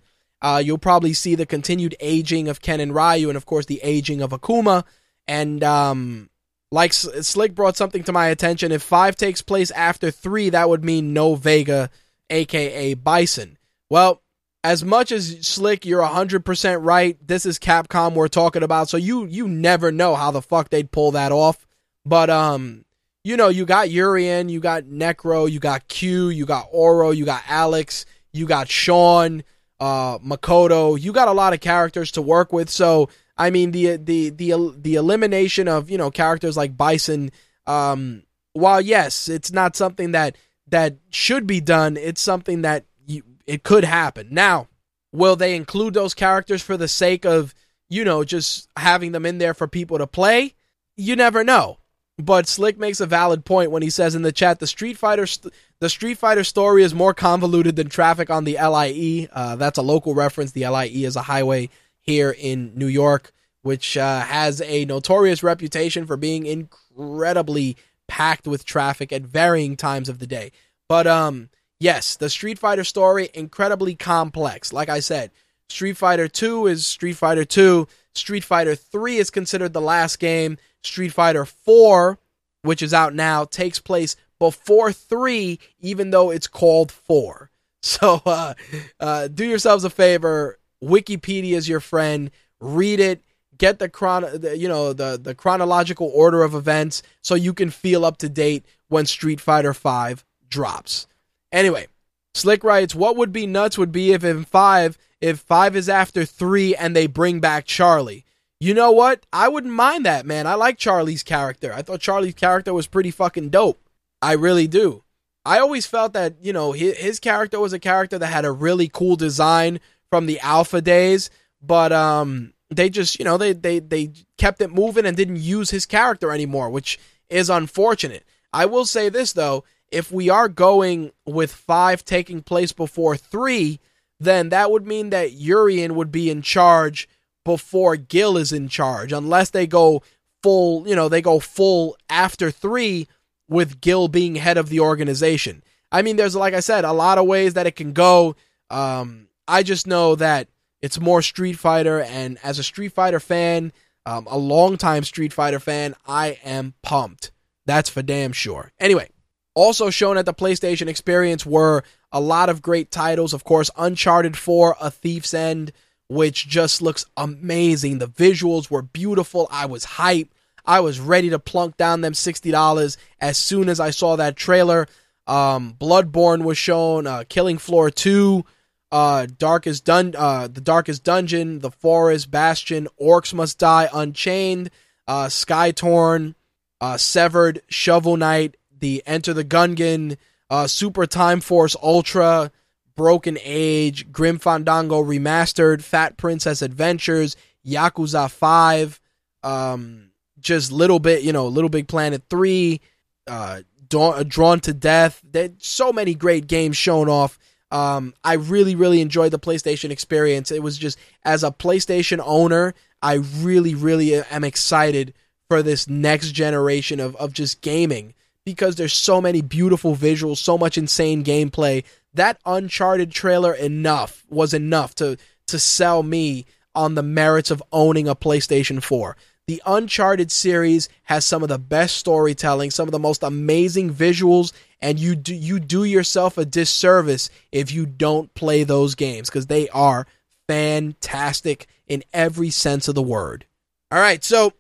Uh, 0.47 0.59
you'll 0.59 0.78
probably 0.78 1.12
see 1.12 1.35
the 1.35 1.44
continued 1.44 1.97
aging 1.98 2.47
of 2.47 2.60
Ken 2.60 2.78
and 2.78 2.94
Ryu, 2.94 3.28
and 3.28 3.36
of 3.36 3.47
course 3.47 3.66
the 3.66 3.81
aging 3.82 4.23
of 4.23 4.31
Akuma. 4.31 4.85
And 5.27 5.64
um, 5.64 6.31
like 6.70 6.93
Slick 6.93 7.52
brought 7.52 7.77
something 7.77 8.05
to 8.05 8.12
my 8.12 8.28
attention. 8.28 8.70
If 8.70 8.81
five 8.81 9.16
takes 9.16 9.43
place 9.43 9.73
after 9.73 10.12
three, 10.12 10.51
that 10.51 10.68
would 10.68 10.85
mean 10.85 11.12
no 11.12 11.35
Vega, 11.35 11.90
aka 12.31 12.94
Bison. 12.94 13.59
Well, 13.90 14.23
as 14.62 14.85
much 14.85 15.10
as 15.10 15.44
Slick, 15.44 15.85
you're 15.85 16.05
hundred 16.05 16.44
percent 16.44 16.81
right. 16.82 17.18
This 17.27 17.44
is 17.44 17.59
Capcom 17.59 18.14
we're 18.14 18.28
talking 18.28 18.62
about, 18.62 18.89
so 18.89 18.97
you 18.97 19.24
you 19.24 19.48
never 19.48 19.90
know 19.90 20.14
how 20.14 20.31
the 20.31 20.43
fuck 20.43 20.70
they'd 20.70 20.93
pull 20.93 21.10
that 21.10 21.32
off. 21.32 21.66
But 22.05 22.31
um, 22.31 22.85
you 23.24 23.36
know, 23.36 23.48
you 23.48 23.66
got 23.66 23.90
Urien, 23.90 24.48
you 24.48 24.60
got 24.60 24.85
Necro, 24.85 25.51
you 25.51 25.59
got 25.59 25.89
Q, 25.89 26.28
you 26.28 26.47
got 26.47 26.68
Oro, 26.70 27.10
you 27.10 27.24
got 27.24 27.43
Alex, 27.48 28.06
you 28.32 28.47
got 28.47 28.68
Sean, 28.68 29.43
uh, 29.81 30.19
Makoto. 30.19 31.01
You 31.01 31.12
got 31.12 31.28
a 31.28 31.32
lot 31.32 31.53
of 31.53 31.61
characters 31.61 32.12
to 32.12 32.23
work 32.23 32.53
with, 32.53 32.70
so 32.70 33.09
I 33.36 33.51
mean 33.51 33.70
the 33.70 33.97
the 33.97 34.31
the 34.31 34.74
the 34.77 34.94
elimination 34.94 35.69
of 35.69 35.90
you 35.90 35.98
know 35.98 36.11
characters 36.11 36.57
like 36.57 36.77
Bison. 36.77 37.31
Um, 37.66 38.23
while 38.53 38.81
yes, 38.81 39.28
it's 39.28 39.53
not 39.53 39.77
something 39.77 40.12
that 40.12 40.36
that 40.69 40.97
should 41.11 41.47
be 41.47 41.61
done. 41.61 41.97
It's 41.97 42.20
something 42.20 42.62
that 42.62 42.86
you, 43.07 43.23
it 43.47 43.62
could 43.62 43.85
happen. 43.85 44.28
Now, 44.31 44.69
will 45.12 45.36
they 45.36 45.55
include 45.55 45.94
those 45.94 46.15
characters 46.15 46.62
for 46.62 46.77
the 46.77 46.89
sake 46.89 47.24
of 47.24 47.55
you 47.89 48.05
know 48.05 48.24
just 48.24 48.69
having 48.77 49.12
them 49.12 49.27
in 49.27 49.39
there 49.39 49.55
for 49.55 49.69
people 49.69 49.98
to 49.98 50.07
play? 50.07 50.55
You 50.97 51.16
never 51.16 51.44
know. 51.44 51.78
But 52.18 52.48
Slick 52.48 52.78
makes 52.78 53.01
a 53.01 53.06
valid 53.06 53.44
point 53.44 53.70
when 53.70 53.82
he 53.82 53.90
says 53.90 54.14
in 54.14 54.22
the 54.22 54.32
chat 54.32 54.59
the 54.59 54.66
Street 54.66 54.97
Fighter 54.97 55.26
st- 55.26 55.52
the 55.80 55.90
Street 55.90 56.16
Fighter 56.16 56.44
story 56.44 56.82
is 56.82 56.94
more 56.94 57.12
convoluted 57.12 57.76
than 57.76 57.90
traffic 57.90 58.30
on 58.30 58.44
the 58.44 58.55
LIE. 58.55 59.28
Uh, 59.30 59.56
that's 59.56 59.76
a 59.76 59.82
local 59.82 60.14
reference. 60.14 60.52
The 60.52 60.66
LIE 60.66 61.05
is 61.05 61.16
a 61.16 61.22
highway 61.22 61.68
here 62.01 62.30
in 62.30 62.72
New 62.74 62.86
York, 62.86 63.32
which 63.60 63.98
uh, 63.98 64.20
has 64.20 64.62
a 64.62 64.86
notorious 64.86 65.43
reputation 65.43 66.06
for 66.06 66.16
being 66.16 66.47
incredibly 66.47 67.76
packed 68.09 68.47
with 68.47 68.64
traffic 68.64 69.12
at 69.12 69.22
varying 69.22 69.76
times 69.76 70.09
of 70.09 70.18
the 70.18 70.26
day. 70.26 70.52
But 70.88 71.06
um, 71.06 71.51
yes, 71.78 72.16
the 72.16 72.30
Street 72.30 72.59
Fighter 72.59 72.84
story 72.84 73.28
incredibly 73.34 73.94
complex. 73.94 74.72
Like 74.72 74.88
I 74.88 75.01
said, 75.01 75.32
Street 75.68 75.97
Fighter 75.97 76.28
2 76.28 76.66
is 76.68 76.86
Street 76.86 77.16
Fighter 77.16 77.44
2. 77.44 77.86
Street 78.14 78.44
Fighter 78.44 78.74
3 78.74 79.18
is 79.18 79.30
considered 79.30 79.72
the 79.72 79.80
last 79.80 80.18
game. 80.18 80.56
Street 80.86 81.12
Fighter 81.12 81.44
4, 81.44 82.18
which 82.62 82.82
is 82.82 82.94
out 82.94 83.14
now, 83.14 83.44
takes 83.44 83.78
place 83.78 84.16
before 84.38 84.92
3 84.92 85.58
even 85.80 86.10
though 86.10 86.30
it's 86.30 86.46
called 86.46 86.92
4. 86.92 87.50
So 87.82 88.20
uh, 88.26 88.54
uh, 88.98 89.28
do 89.28 89.44
yourselves 89.44 89.84
a 89.84 89.90
favor. 89.90 90.58
Wikipedia 90.82 91.52
is 91.52 91.68
your 91.68 91.78
friend. 91.78 92.32
Read 92.58 92.98
it. 92.98 93.22
Get 93.58 93.78
the 93.78 93.88
chron, 93.88 94.22
the, 94.22 94.58
you 94.58 94.66
know, 94.66 94.92
the 94.92 95.16
the 95.22 95.36
chronological 95.36 96.10
order 96.12 96.42
of 96.42 96.52
events, 96.52 97.04
so 97.22 97.36
you 97.36 97.54
can 97.54 97.70
feel 97.70 98.04
up 98.04 98.16
to 98.18 98.28
date 98.28 98.66
when 98.88 99.06
Street 99.06 99.40
Fighter 99.40 99.72
Five 99.72 100.24
drops. 100.48 101.06
Anyway, 101.52 101.86
Slick 102.34 102.64
writes, 102.64 102.92
"What 102.92 103.16
would 103.16 103.32
be 103.32 103.46
nuts 103.46 103.78
would 103.78 103.92
be 103.92 104.12
if 104.12 104.24
in 104.24 104.44
five, 104.44 104.98
if 105.20 105.38
five 105.40 105.76
is 105.76 105.88
after 105.88 106.24
three 106.24 106.74
and 106.74 106.94
they 106.94 107.06
bring 107.06 107.40
back 107.40 107.66
Charlie. 107.66 108.24
You 108.58 108.72
know 108.72 108.90
what? 108.90 109.26
I 109.32 109.48
wouldn't 109.48 109.72
mind 109.72 110.06
that, 110.06 110.24
man. 110.24 110.46
I 110.46 110.54
like 110.54 110.78
Charlie's 110.78 111.22
character. 111.22 111.72
I 111.74 111.82
thought 111.82 112.00
Charlie's 112.00 112.34
character 112.34 112.72
was 112.72 112.86
pretty 112.86 113.10
fucking 113.10 113.50
dope. 113.50 113.80
I 114.22 114.32
really 114.32 114.66
do. 114.66 115.02
I 115.44 115.58
always 115.58 115.86
felt 115.86 116.14
that 116.14 116.34
you 116.40 116.52
know 116.52 116.72
his, 116.72 116.96
his 116.96 117.20
character 117.20 117.60
was 117.60 117.72
a 117.72 117.78
character 117.78 118.18
that 118.18 118.26
had 118.26 118.44
a 118.44 118.52
really 118.52 118.88
cool 118.88 119.16
design 119.16 119.78
from 120.10 120.26
the 120.26 120.40
alpha 120.40 120.80
days, 120.80 121.30
but 121.62 121.92
um, 121.92 122.54
they 122.70 122.88
just 122.88 123.18
you 123.18 123.24
know 123.24 123.36
they 123.36 123.52
they 123.52 123.78
they 123.78 124.12
kept 124.38 124.60
it 124.60 124.72
moving 124.72 125.06
and 125.06 125.16
didn't 125.16 125.36
use 125.36 125.70
his 125.70 125.86
character 125.86 126.32
anymore, 126.32 126.70
which 126.70 126.98
is 127.28 127.50
unfortunate. 127.50 128.24
I 128.52 128.64
will 128.66 128.86
say 128.86 129.08
this 129.08 129.34
though, 129.34 129.64
if 129.92 130.10
we 130.10 130.30
are 130.30 130.48
going 130.48 131.12
with 131.26 131.52
five 131.52 132.04
taking 132.04 132.42
place 132.42 132.72
before 132.72 133.16
three, 133.16 133.80
then 134.18 134.48
that 134.48 134.70
would 134.70 134.86
mean 134.86 135.10
that 135.10 135.32
Urien 135.32 135.94
would 135.94 136.10
be 136.10 136.30
in 136.30 136.42
charge 136.42 137.08
before 137.47 137.97
Gil 137.97 138.36
is 138.36 138.52
in 138.52 138.68
charge, 138.68 139.12
unless 139.12 139.51
they 139.51 139.68
go 139.68 140.02
full, 140.43 140.86
you 140.86 140.97
know, 140.97 141.09
they 141.09 141.23
go 141.23 141.39
full 141.39 141.97
after 142.10 142.51
three 142.51 143.06
with 143.48 143.81
Gil 143.81 144.09
being 144.09 144.35
head 144.35 144.59
of 144.59 144.68
the 144.68 144.81
organization. 144.81 145.62
I 145.93 146.02
mean, 146.02 146.16
there's, 146.16 146.35
like 146.35 146.55
I 146.55 146.60
said, 146.60 146.85
a 146.85 146.93
lot 146.93 147.18
of 147.18 147.27
ways 147.27 147.55
that 147.55 147.68
it 147.68 147.77
can 147.77 147.93
go. 147.93 148.35
Um, 148.68 149.28
I 149.47 149.62
just 149.62 149.86
know 149.86 150.16
that 150.16 150.48
it's 150.82 151.01
more 151.01 151.23
Street 151.23 151.55
Fighter, 151.55 152.02
and 152.02 152.36
as 152.43 152.59
a 152.59 152.64
Street 152.64 152.93
Fighter 152.93 153.20
fan, 153.20 153.73
um, 154.05 154.27
a 154.28 154.36
longtime 154.36 155.05
Street 155.05 155.32
Fighter 155.32 155.60
fan, 155.60 155.94
I 156.05 156.40
am 156.44 156.74
pumped. 156.82 157.31
That's 157.64 157.89
for 157.89 158.02
damn 158.02 158.32
sure. 158.32 158.73
Anyway, 158.81 159.09
also 159.55 159.89
shown 159.89 160.18
at 160.18 160.27
the 160.27 160.35
PlayStation 160.35 160.89
Experience 160.89 161.47
were 161.47 161.85
a 162.10 162.20
lot 162.20 162.48
of 162.48 162.60
great 162.60 162.90
titles. 162.90 163.32
Of 163.32 163.44
course, 163.44 163.70
Uncharted 163.77 164.36
4, 164.36 164.77
A 164.81 164.90
Thief's 164.90 165.32
End, 165.32 165.70
which 166.08 166.48
just 166.48 166.82
looks 166.82 167.06
amazing. 167.16 167.98
The 167.98 168.08
visuals 168.08 168.70
were 168.70 168.82
beautiful. 168.82 169.48
I 169.50 169.66
was 169.66 169.84
hyped. 169.84 170.30
I 170.64 170.80
was 170.80 170.98
ready 171.00 171.30
to 171.30 171.38
plunk 171.38 171.76
down 171.76 172.00
them 172.00 172.12
$60 172.12 172.96
as 173.20 173.38
soon 173.38 173.68
as 173.68 173.78
I 173.80 173.90
saw 173.90 174.16
that 174.16 174.36
trailer. 174.36 174.88
Um, 175.26 175.74
Bloodborne 175.78 176.42
was 176.42 176.58
shown, 176.58 177.06
uh, 177.06 177.24
Killing 177.28 177.58
Floor 177.58 177.90
2, 177.90 178.44
uh, 178.92 179.26
Darkest 179.38 179.84
Dun- 179.84 180.14
uh, 180.16 180.48
The 180.48 180.60
Darkest 180.60 181.02
Dungeon, 181.04 181.60
The 181.60 181.70
Forest, 181.70 182.30
Bastion, 182.30 182.88
Orcs 183.00 183.34
Must 183.34 183.58
Die, 183.58 183.88
Unchained, 183.92 184.70
uh, 185.08 185.26
Skytorn, 185.26 186.34
uh, 186.80 186.96
Severed, 186.96 187.62
Shovel 187.68 188.16
Knight, 188.16 188.56
the 188.78 189.02
Enter 189.06 189.32
the 189.32 189.44
Gungeon, 189.44 190.16
uh, 190.50 190.66
Super 190.66 191.06
Time 191.06 191.40
Force 191.40 191.74
Ultra, 191.82 192.50
Broken 192.97 193.39
Age, 193.43 194.10
Grim 194.10 194.39
Fandango 194.39 195.02
Remastered, 195.02 195.82
Fat 195.82 196.16
Princess 196.16 196.62
Adventures, 196.62 197.36
Yakuza 197.66 198.31
5, 198.31 199.01
um, 199.43 200.10
just 200.40 200.73
little 200.73 200.98
bit, 200.98 201.23
you 201.23 201.32
know, 201.32 201.47
Little 201.47 201.70
Big 201.70 201.89
Planet 201.89 202.23
3, 202.31 202.81
uh, 203.27 203.62
Dawn, 203.89 204.27
Drawn 204.27 204.60
to 204.60 204.73
Death. 204.73 205.23
So 205.59 205.93
many 205.93 206.14
great 206.14 206.47
games 206.47 206.77
shown 206.77 207.09
off. 207.09 207.39
Um, 207.70 208.14
I 208.24 208.35
really, 208.35 208.74
really 208.74 209.01
enjoyed 209.01 209.32
the 209.32 209.39
PlayStation 209.39 209.90
experience. 209.90 210.51
It 210.51 210.62
was 210.62 210.78
just, 210.78 210.98
as 211.24 211.43
a 211.44 211.51
PlayStation 211.51 212.20
owner, 212.24 212.74
I 213.02 213.14
really, 213.14 213.74
really 213.74 214.14
am 214.14 214.44
excited 214.44 215.14
for 215.48 215.62
this 215.62 215.89
next 215.89 216.32
generation 216.32 217.01
of, 217.01 217.14
of 217.16 217.32
just 217.32 217.60
gaming 217.60 218.14
because 218.44 218.77
there's 218.77 218.93
so 218.93 219.20
many 219.20 219.43
beautiful 219.43 219.97
visuals, 219.97 220.39
so 220.39 220.56
much 220.56 220.78
insane 220.78 221.24
gameplay. 221.24 221.85
That 222.16 222.40
Uncharted 222.47 223.10
trailer 223.10 223.52
enough 223.52 224.24
was 224.30 224.55
enough 224.55 224.94
to 224.97 225.18
to 225.48 225.59
sell 225.59 226.02
me 226.02 226.47
on 226.74 226.94
the 226.94 227.02
merits 227.02 227.51
of 227.51 227.62
owning 227.72 228.09
a 228.09 228.16
PlayStation 228.16 228.82
4. 228.82 229.16
The 229.47 229.62
Uncharted 229.64 230.32
series 230.32 230.88
has 231.05 231.24
some 231.24 231.43
of 231.43 231.51
the 231.51 231.59
best 231.59 231.97
storytelling, 231.97 232.70
some 232.70 232.88
of 232.88 232.93
the 232.93 232.98
most 232.98 233.22
amazing 233.22 233.94
visuals, 233.94 234.52
and 234.80 234.98
you 234.98 235.14
do 235.14 235.34
you 235.34 235.60
do 235.60 235.84
yourself 235.84 236.38
a 236.38 236.47
disservice 236.47 237.28
if 237.52 237.70
you 237.70 237.84
don't 237.84 238.32
play 238.34 238.64
those 238.64 238.94
games 238.94 239.28
because 239.28 239.47
they 239.47 239.68
are 239.68 240.06
fantastic 240.48 241.66
in 241.86 242.02
every 242.14 242.48
sense 242.48 242.88
of 242.88 242.94
the 242.94 243.02
word. 243.02 243.44
All 243.93 244.01
right, 244.01 244.24
so 244.24 244.55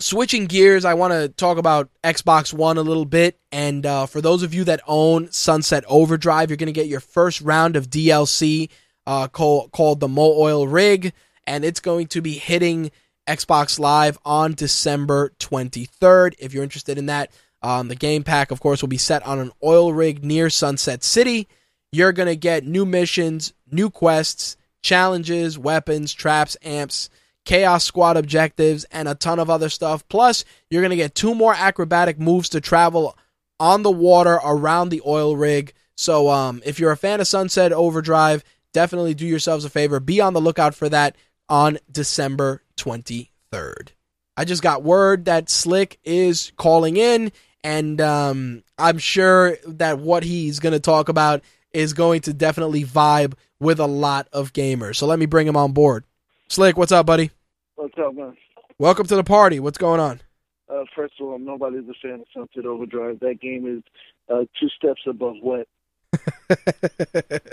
switching 0.00 0.46
gears, 0.46 0.84
I 0.84 0.94
want 0.94 1.12
to 1.12 1.28
talk 1.28 1.58
about 1.58 1.90
Xbox 2.04 2.52
One 2.52 2.78
a 2.78 2.82
little 2.82 3.04
bit. 3.04 3.38
And 3.50 3.84
uh, 3.84 4.06
for 4.06 4.20
those 4.20 4.42
of 4.42 4.54
you 4.54 4.64
that 4.64 4.80
own 4.86 5.30
Sunset 5.32 5.84
Overdrive, 5.88 6.50
you're 6.50 6.56
going 6.56 6.66
to 6.66 6.72
get 6.72 6.86
your 6.86 7.00
first 7.00 7.40
round 7.40 7.76
of 7.76 7.90
DLC 7.90 8.70
uh, 9.06 9.28
called, 9.28 9.72
called 9.72 10.00
the 10.00 10.08
Mooil 10.08 10.70
Rig, 10.70 11.12
and 11.46 11.64
it's 11.64 11.80
going 11.80 12.08
to 12.08 12.20
be 12.20 12.34
hitting 12.34 12.90
Xbox 13.26 13.78
Live 13.78 14.18
on 14.24 14.54
December 14.54 15.32
23rd. 15.38 16.34
If 16.38 16.52
you're 16.52 16.62
interested 16.62 16.98
in 16.98 17.06
that, 17.06 17.30
um, 17.62 17.88
the 17.88 17.96
game 17.96 18.22
pack, 18.22 18.50
of 18.50 18.60
course, 18.60 18.82
will 18.82 18.88
be 18.88 18.98
set 18.98 19.26
on 19.26 19.38
an 19.38 19.50
oil 19.64 19.92
rig 19.92 20.24
near 20.24 20.50
Sunset 20.50 21.02
City. 21.02 21.48
You're 21.90 22.12
going 22.12 22.28
to 22.28 22.36
get 22.36 22.64
new 22.64 22.84
missions, 22.84 23.52
new 23.70 23.90
quests, 23.90 24.56
challenges, 24.82 25.58
weapons, 25.58 26.12
traps, 26.12 26.56
amps 26.62 27.08
Chaos 27.48 27.82
Squad 27.82 28.18
objectives, 28.18 28.84
and 28.92 29.08
a 29.08 29.14
ton 29.14 29.38
of 29.38 29.48
other 29.48 29.70
stuff. 29.70 30.06
Plus, 30.08 30.44
you're 30.68 30.82
going 30.82 30.90
to 30.90 30.96
get 30.96 31.14
two 31.14 31.34
more 31.34 31.54
acrobatic 31.54 32.20
moves 32.20 32.50
to 32.50 32.60
travel 32.60 33.16
on 33.58 33.82
the 33.82 33.90
water 33.90 34.38
around 34.44 34.90
the 34.90 35.00
oil 35.06 35.34
rig. 35.34 35.72
So, 35.96 36.28
um, 36.28 36.60
if 36.66 36.78
you're 36.78 36.92
a 36.92 36.96
fan 36.96 37.22
of 37.22 37.26
Sunset 37.26 37.72
Overdrive, 37.72 38.44
definitely 38.74 39.14
do 39.14 39.26
yourselves 39.26 39.64
a 39.64 39.70
favor. 39.70 39.98
Be 39.98 40.20
on 40.20 40.34
the 40.34 40.42
lookout 40.42 40.74
for 40.74 40.90
that 40.90 41.16
on 41.48 41.78
December 41.90 42.62
23rd. 42.76 43.92
I 44.36 44.44
just 44.44 44.62
got 44.62 44.82
word 44.82 45.24
that 45.24 45.48
Slick 45.48 45.98
is 46.04 46.52
calling 46.58 46.98
in, 46.98 47.32
and 47.64 47.98
um, 48.02 48.62
I'm 48.76 48.98
sure 48.98 49.56
that 49.66 49.98
what 49.98 50.22
he's 50.22 50.60
going 50.60 50.74
to 50.74 50.80
talk 50.80 51.08
about 51.08 51.42
is 51.72 51.94
going 51.94 52.20
to 52.22 52.34
definitely 52.34 52.84
vibe 52.84 53.32
with 53.58 53.80
a 53.80 53.86
lot 53.86 54.28
of 54.34 54.52
gamers. 54.52 54.96
So 54.96 55.06
let 55.06 55.18
me 55.18 55.24
bring 55.24 55.48
him 55.48 55.56
on 55.56 55.72
board. 55.72 56.04
Slick, 56.50 56.76
what's 56.76 56.92
up, 56.92 57.06
buddy? 57.06 57.30
What's 57.78 57.94
up, 57.96 58.12
man? 58.12 58.36
Welcome 58.78 59.06
to 59.06 59.14
the 59.14 59.22
party. 59.22 59.60
What's 59.60 59.78
going 59.78 60.00
on? 60.00 60.20
Uh, 60.68 60.82
first 60.96 61.14
of 61.20 61.28
all, 61.28 61.38
nobody's 61.38 61.88
a 61.88 61.94
fan 62.02 62.14
of 62.20 62.26
Sunset 62.34 62.66
Overdrive. 62.66 63.20
That 63.20 63.40
game 63.40 63.68
is 63.78 63.84
uh, 64.28 64.46
two 64.58 64.68
steps 64.70 65.02
above 65.06 65.36
wet. 65.40 65.68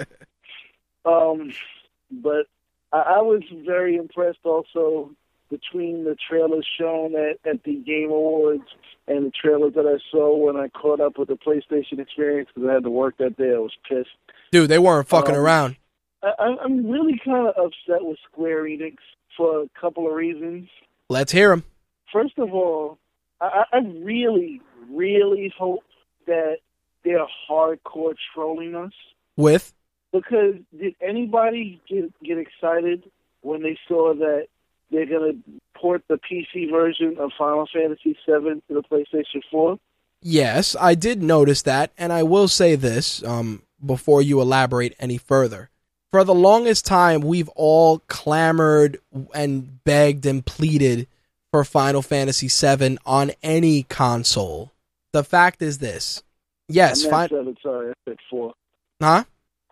um, 1.05 1.51
but 2.09 2.47
I, 2.91 2.97
I 3.17 3.21
was 3.21 3.43
very 3.67 3.97
impressed 3.97 4.39
also 4.45 5.11
between 5.51 6.05
the 6.05 6.15
trailers 6.27 6.67
shown 6.79 7.13
at, 7.15 7.37
at 7.47 7.63
the 7.63 7.75
Game 7.75 8.09
Awards 8.09 8.63
and 9.07 9.27
the 9.27 9.31
trailers 9.31 9.75
that 9.75 9.85
I 9.85 9.99
saw 10.09 10.35
when 10.35 10.55
I 10.57 10.69
caught 10.69 10.99
up 10.99 11.19
with 11.19 11.27
the 11.27 11.35
PlayStation 11.37 11.99
experience 11.99 12.49
because 12.53 12.67
I 12.67 12.73
had 12.73 12.83
to 12.83 12.89
work 12.89 13.17
that 13.19 13.37
day. 13.37 13.53
I 13.53 13.59
was 13.59 13.73
pissed. 13.87 14.09
Dude, 14.51 14.71
they 14.71 14.79
weren't 14.79 15.07
fucking 15.07 15.35
Um, 15.35 15.41
around. 15.41 15.75
I- 16.23 16.57
I'm 16.63 16.89
really 16.89 17.21
kind 17.23 17.47
of 17.47 17.53
upset 17.55 18.03
with 18.03 18.17
Square 18.31 18.63
Enix 18.63 18.95
for 19.35 19.61
a 19.63 19.69
couple 19.79 20.07
of 20.07 20.13
reasons. 20.13 20.69
Let's 21.09 21.31
hear 21.31 21.49
them. 21.49 21.63
First 22.11 22.37
of 22.37 22.53
all, 22.53 22.97
I, 23.41 23.65
I 23.71 23.77
really, 23.77 24.61
really 24.89 25.53
hope 25.57 25.83
that 26.27 26.57
they're 27.03 27.27
hardcore 27.49 28.15
trolling 28.33 28.75
us. 28.75 28.93
With 29.37 29.73
Because 30.13 30.55
did 30.77 30.95
anybody 31.01 31.81
get 31.89 32.11
get 32.23 32.37
excited 32.37 33.03
when 33.41 33.61
they 33.61 33.77
saw 33.87 34.13
that 34.13 34.47
they're 34.91 35.05
gonna 35.05 35.33
port 35.75 36.03
the 36.07 36.17
PC 36.17 36.71
version 36.71 37.17
of 37.19 37.31
Final 37.37 37.67
Fantasy 37.71 38.17
VII 38.25 38.61
to 38.67 38.69
the 38.69 38.83
PlayStation 38.83 39.41
4? 39.51 39.77
yes, 40.21 40.75
I 40.79 40.95
did 40.95 41.21
notice 41.21 41.61
that, 41.63 41.91
and 41.97 42.11
I 42.11 42.23
will 42.23 42.47
say 42.47 42.75
this 42.75 43.23
um, 43.23 43.61
before 43.85 44.21
you 44.21 44.41
elaborate 44.41 44.95
any 44.99 45.17
further. 45.17 45.69
For 46.11 46.23
the 46.23 46.33
longest 46.35 46.85
time, 46.85 47.21
we've 47.21 47.49
all 47.49 47.99
clamored 48.07 48.99
and 49.33 49.83
begged 49.83 50.25
and 50.25 50.45
pleaded 50.45 51.07
for 51.51 51.63
Final 51.63 52.01
Fantasy 52.01 52.47
VII 52.47 52.97
on 53.05 53.31
any 53.43 53.83
console. 53.83 54.71
The 55.13 55.23
fact 55.23 55.61
is 55.61 55.79
this: 55.79 56.23
yes, 56.69 57.05
fine, 57.05 57.29
seven. 57.29 57.57
Sorry, 57.61 57.91
I 57.91 57.93
said 58.09 58.17
four. 58.29 58.53
huh? 59.01 59.23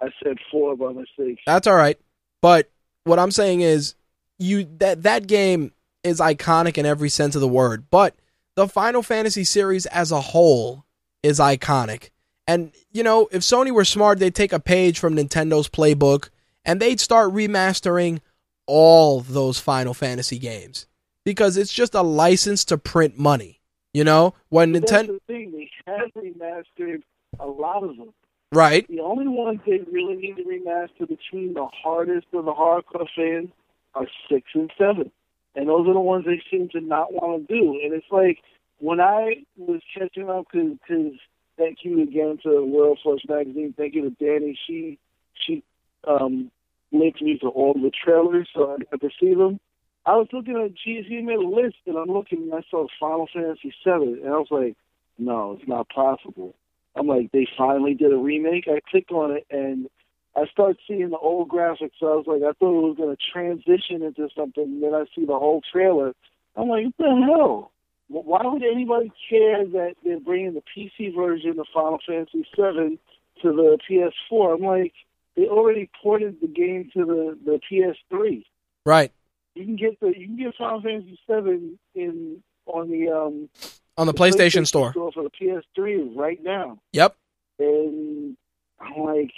I 0.01 0.07
said 0.23 0.37
four 0.51 0.75
by 0.75 0.91
mistake. 0.91 1.39
That's 1.45 1.67
all 1.67 1.75
right. 1.75 1.97
But 2.41 2.69
what 3.05 3.19
I'm 3.19 3.31
saying 3.31 3.61
is 3.61 3.95
you 4.37 4.65
that 4.79 5.03
that 5.03 5.27
game 5.27 5.71
is 6.03 6.19
iconic 6.19 6.77
in 6.77 6.85
every 6.85 7.09
sense 7.09 7.35
of 7.35 7.41
the 7.41 7.47
word, 7.47 7.85
but 7.89 8.15
the 8.55 8.67
Final 8.67 9.01
Fantasy 9.01 9.43
series 9.45 9.85
as 9.87 10.11
a 10.11 10.19
whole 10.21 10.85
is 11.21 11.39
iconic. 11.39 12.09
And 12.47 12.71
you 12.91 13.03
know, 13.03 13.29
if 13.31 13.41
Sony 13.41 13.71
were 13.71 13.85
smart, 13.85 14.19
they'd 14.19 14.35
take 14.35 14.53
a 14.53 14.59
page 14.59 14.99
from 14.99 15.15
Nintendo's 15.15 15.69
playbook 15.69 16.29
and 16.65 16.79
they'd 16.79 16.99
start 16.99 17.33
remastering 17.33 18.21
all 18.65 19.21
those 19.21 19.59
Final 19.59 19.93
Fantasy 19.93 20.39
games 20.39 20.87
because 21.25 21.57
it's 21.57 21.73
just 21.73 21.95
a 21.95 22.01
license 22.01 22.65
to 22.65 22.77
print 22.77 23.17
money. 23.17 23.59
You 23.93 24.03
know, 24.03 24.33
when 24.49 24.73
Nintendo, 24.73 25.07
the 25.07 25.21
thing. 25.27 25.51
They 25.51 25.69
have 25.85 26.11
remastered 26.15 27.03
a 27.39 27.47
lot 27.47 27.83
of 27.83 27.95
them. 27.97 28.13
right? 28.51 28.87
The 28.87 29.01
only 29.01 29.27
ones 29.27 29.59
they 29.65 29.81
really 29.91 30.15
need 30.15 30.37
to 30.37 30.43
remaster 30.43 31.07
between 31.07 31.53
the 31.53 31.67
hardest 31.67 32.27
of 32.33 32.45
the 32.45 32.53
hardcore 32.53 33.07
fans 33.15 33.49
are 33.93 34.07
six 34.29 34.47
and 34.55 34.71
seven, 34.77 35.11
and 35.55 35.69
those 35.69 35.87
are 35.87 35.93
the 35.93 35.99
ones 35.99 36.25
they 36.25 36.41
seem 36.49 36.69
to 36.69 36.81
not 36.81 37.13
want 37.13 37.47
to 37.47 37.53
do. 37.53 37.79
And 37.83 37.93
it's 37.93 38.05
like 38.11 38.39
when 38.79 38.99
I 38.99 39.43
was 39.57 39.81
catching 39.95 40.29
up, 40.29 40.47
because 40.51 41.19
thank 41.57 41.79
you 41.83 42.01
again 42.01 42.37
to 42.43 42.49
Royal 42.49 42.97
Flush 43.01 43.21
Magazine, 43.27 43.73
thank 43.77 43.95
you 43.95 44.03
to 44.03 44.09
Danny. 44.11 44.57
She 44.67 44.99
she 45.45 45.63
um, 46.07 46.51
linked 46.91 47.21
me 47.21 47.37
to 47.39 47.47
all 47.47 47.73
the 47.73 47.91
trailers, 47.91 48.47
so 48.53 48.77
I 48.91 48.97
to 48.97 49.09
see 49.19 49.33
them. 49.33 49.59
I 50.05 50.17
was 50.17 50.27
looking 50.33 50.57
at, 50.57 50.75
geez, 50.75 51.05
he 51.07 51.21
made 51.21 51.37
a 51.37 51.47
list, 51.47 51.77
and 51.85 51.95
I'm 51.95 52.09
looking, 52.09 52.43
and 52.43 52.53
I 52.53 52.61
saw 52.69 52.87
Final 52.99 53.27
Fantasy 53.33 53.73
VII, 53.85 54.21
and 54.21 54.27
I 54.27 54.37
was 54.37 54.47
like, 54.51 54.75
no, 55.17 55.53
it's 55.53 55.67
not 55.67 55.87
possible. 55.89 56.55
I'm 56.95 57.07
like, 57.07 57.31
they 57.31 57.47
finally 57.57 57.93
did 57.93 58.11
a 58.11 58.17
remake. 58.17 58.65
I 58.67 58.81
clicked 58.89 59.11
on 59.11 59.31
it, 59.31 59.45
and 59.49 59.89
I 60.35 60.45
start 60.51 60.77
seeing 60.87 61.09
the 61.09 61.17
old 61.17 61.49
graphics. 61.49 61.91
So 61.99 62.07
I 62.07 62.15
was 62.15 62.25
like, 62.27 62.41
I 62.41 62.53
thought 62.53 62.83
it 62.83 62.87
was 62.87 62.97
going 62.97 63.15
to 63.15 63.31
transition 63.31 64.03
into 64.03 64.29
something. 64.35 64.63
And 64.63 64.83
then 64.83 64.93
I 64.93 65.05
see 65.15 65.25
the 65.25 65.39
whole 65.39 65.61
trailer. 65.71 66.13
I'm 66.55 66.67
like, 66.67 66.85
what 66.85 66.93
the 66.97 67.25
hell? 67.25 67.71
Wh- 68.07 68.25
Why 68.27 68.41
would 68.43 68.63
anybody 68.63 69.11
care 69.29 69.65
that 69.65 69.95
they're 70.03 70.19
bringing 70.19 70.53
the 70.53 70.63
PC 70.75 71.15
version 71.15 71.59
of 71.59 71.67
Final 71.73 71.99
Fantasy 72.07 72.45
VII 72.55 72.99
to 73.41 73.51
the 73.51 73.77
PS4? 73.89 74.55
I'm 74.55 74.61
like, 74.61 74.93
they 75.35 75.47
already 75.47 75.89
ported 76.01 76.39
the 76.41 76.47
game 76.47 76.89
to 76.93 77.05
the 77.05 77.37
the 77.45 77.59
PS3. 77.71 78.43
Right. 78.85 79.11
You 79.55 79.65
can 79.65 79.75
get 79.75 79.99
the 79.99 80.07
you 80.17 80.27
can 80.27 80.37
get 80.37 80.55
Final 80.55 80.81
Fantasy 80.81 81.19
VII 81.27 81.77
in 81.95 82.43
on 82.65 82.89
the 82.89 83.09
um 83.09 83.49
On 83.97 84.07
the 84.07 84.13
PlayStation 84.13 84.65
Store. 84.67 84.91
store 84.91 85.11
for 85.11 85.23
the 85.23 85.29
PS3 85.31 86.15
right 86.15 86.41
now. 86.43 86.79
Yep. 86.93 87.15
And 87.59 88.35
I'm 88.79 89.03
like, 89.03 89.31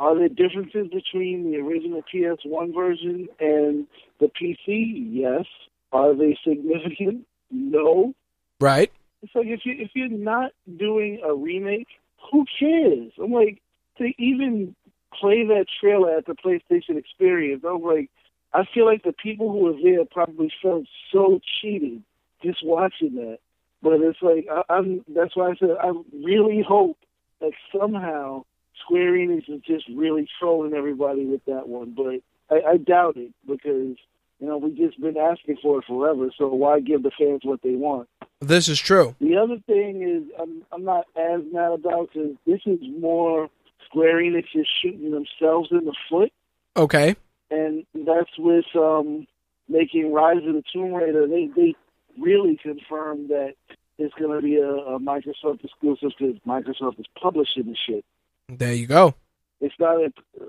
are 0.00 0.16
there 0.16 0.28
differences 0.28 0.88
between 0.92 1.50
the 1.50 1.58
original 1.58 2.02
PS1 2.12 2.72
version 2.74 3.28
and 3.40 3.86
the 4.20 4.26
PC? 4.40 5.08
Yes. 5.10 5.44
Are 5.92 6.14
they 6.14 6.38
significant? 6.46 7.26
No. 7.50 8.14
Right. 8.60 8.90
It's 9.22 9.34
like 9.34 9.46
if 9.46 9.60
you 9.64 9.74
if 9.78 9.90
you're 9.94 10.08
not 10.08 10.52
doing 10.78 11.20
a 11.24 11.34
remake, 11.34 11.88
who 12.30 12.44
cares? 12.58 13.12
I'm 13.22 13.32
like 13.32 13.60
to 13.98 14.10
even 14.18 14.74
play 15.18 15.44
that 15.46 15.66
trailer 15.80 16.16
at 16.16 16.26
the 16.26 16.34
PlayStation 16.34 16.96
Experience. 16.96 17.64
I 17.66 17.72
was 17.72 17.96
like, 17.96 18.10
I 18.52 18.64
feel 18.72 18.86
like 18.86 19.02
the 19.02 19.12
people 19.12 19.50
who 19.50 19.58
were 19.58 19.82
there 19.82 20.04
probably 20.04 20.52
felt 20.62 20.86
so 21.12 21.40
cheated 21.60 22.02
just 22.42 22.64
watching 22.64 23.14
that. 23.16 23.38
But 23.82 24.00
it's 24.00 24.22
like 24.22 24.46
I, 24.50 24.62
I'm. 24.72 25.04
That's 25.08 25.36
why 25.36 25.50
I 25.50 25.54
said 25.58 25.70
I 25.80 25.92
really 26.12 26.64
hope 26.66 26.98
that 27.40 27.52
somehow 27.76 28.44
Square 28.84 29.12
Enix 29.12 29.48
is 29.48 29.60
just 29.62 29.84
really 29.94 30.28
trolling 30.40 30.74
everybody 30.74 31.24
with 31.26 31.44
that 31.46 31.68
one. 31.68 31.94
But 31.96 32.22
I, 32.54 32.72
I 32.72 32.76
doubt 32.76 33.16
it 33.16 33.32
because 33.46 33.96
you 34.40 34.46
know 34.46 34.58
we've 34.58 34.76
just 34.76 35.00
been 35.00 35.16
asking 35.16 35.56
for 35.62 35.78
it 35.78 35.84
forever. 35.86 36.30
So 36.38 36.48
why 36.48 36.80
give 36.80 37.02
the 37.02 37.10
fans 37.18 37.40
what 37.44 37.60
they 37.62 37.74
want? 37.74 38.08
This 38.40 38.68
is 38.68 38.78
true. 38.78 39.16
The 39.20 39.36
other 39.36 39.58
thing 39.66 40.02
is 40.02 40.22
I'm 40.40 40.62
I'm 40.72 40.84
not 40.84 41.06
as 41.16 41.40
mad 41.52 41.72
about 41.72 42.10
because 42.12 42.36
this 42.46 42.60
is 42.66 42.78
more 43.00 43.48
Square 43.86 44.16
Enix 44.22 44.44
is 44.54 44.66
shooting 44.82 45.10
themselves 45.10 45.70
in 45.72 45.84
the 45.86 45.94
foot, 46.10 46.30
Okay. 46.76 47.16
and 47.50 47.84
that's 47.94 48.30
with 48.38 48.66
um, 48.76 49.26
making 49.68 50.12
Rise 50.12 50.46
of 50.46 50.54
the 50.54 50.62
Tomb 50.72 50.92
Raider. 50.94 51.26
They 51.26 51.48
they 51.56 51.74
really 52.20 52.58
confirmed 52.62 53.30
that 53.30 53.54
it's 53.98 54.14
going 54.14 54.30
to 54.36 54.42
be 54.42 54.56
a, 54.56 54.68
a 54.68 55.00
Microsoft 55.00 55.64
exclusive 55.64 56.10
because 56.18 56.36
Microsoft 56.46 57.00
is 57.00 57.06
publishing 57.20 57.64
the 57.66 57.76
shit. 57.86 58.04
There 58.48 58.72
you 58.74 58.86
go. 58.86 59.14
It's 59.60 59.74
not 59.80 59.96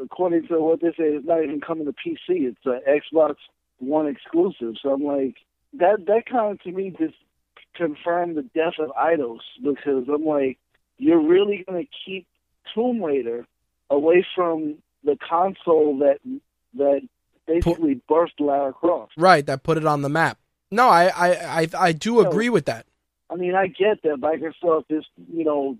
according 0.03 0.48
to 0.49 0.60
what 0.60 0.82
they 0.82 0.90
say. 0.90 1.16
It's 1.16 1.26
not 1.26 1.44
even 1.44 1.61
coming 1.61 1.86
to 1.86 1.91
PC. 1.94 2.18
It's 2.48 2.57
an 2.66 2.82
Xbox 2.88 3.36
One 3.80 4.08
exclusive. 4.08 4.76
So 4.82 4.92
I'm 4.94 5.04
like 5.04 5.36
that. 5.74 6.06
That 6.08 6.26
kind 6.30 6.52
of 6.52 6.62
to 6.64 6.72
me 6.72 6.94
just 7.00 7.16
confirmed 7.76 8.38
the 8.38 8.44
death 8.44 8.74
of 8.80 8.90
Eidos 8.90 9.40
because 9.64 10.06
I'm 10.14 10.26
like, 10.26 10.58
you're 10.98 11.22
really 11.22 11.64
going 11.68 11.84
to 11.86 11.90
keep 12.06 12.28
Tomb 12.76 13.02
Raider 13.02 13.46
away 13.90 14.26
from 14.36 14.76
the 15.04 15.18
console 15.28 16.00
that 16.00 16.20
that 16.76 17.02
basically 17.48 18.02
birthed 18.10 18.40
Lara 18.40 18.74
Croft. 18.74 19.14
Right. 19.18 19.46
That 19.46 19.64
put 19.64 19.78
it 19.78 19.86
on 19.86 20.02
the 20.02 20.10
map. 20.10 20.38
No, 20.72 20.88
I 20.90 21.08
I 21.08 21.62
I, 21.62 21.68
I 21.78 21.92
do 21.94 22.20
agree 22.20 22.50
with 22.50 22.66
that. 22.66 22.86
I 23.32 23.36
mean, 23.36 23.56
I 23.56 23.68
get 23.68 24.02
that 24.04 24.18
Microsoft 24.20 24.86
is 24.90 25.06
you 25.32 25.44
know 25.44 25.78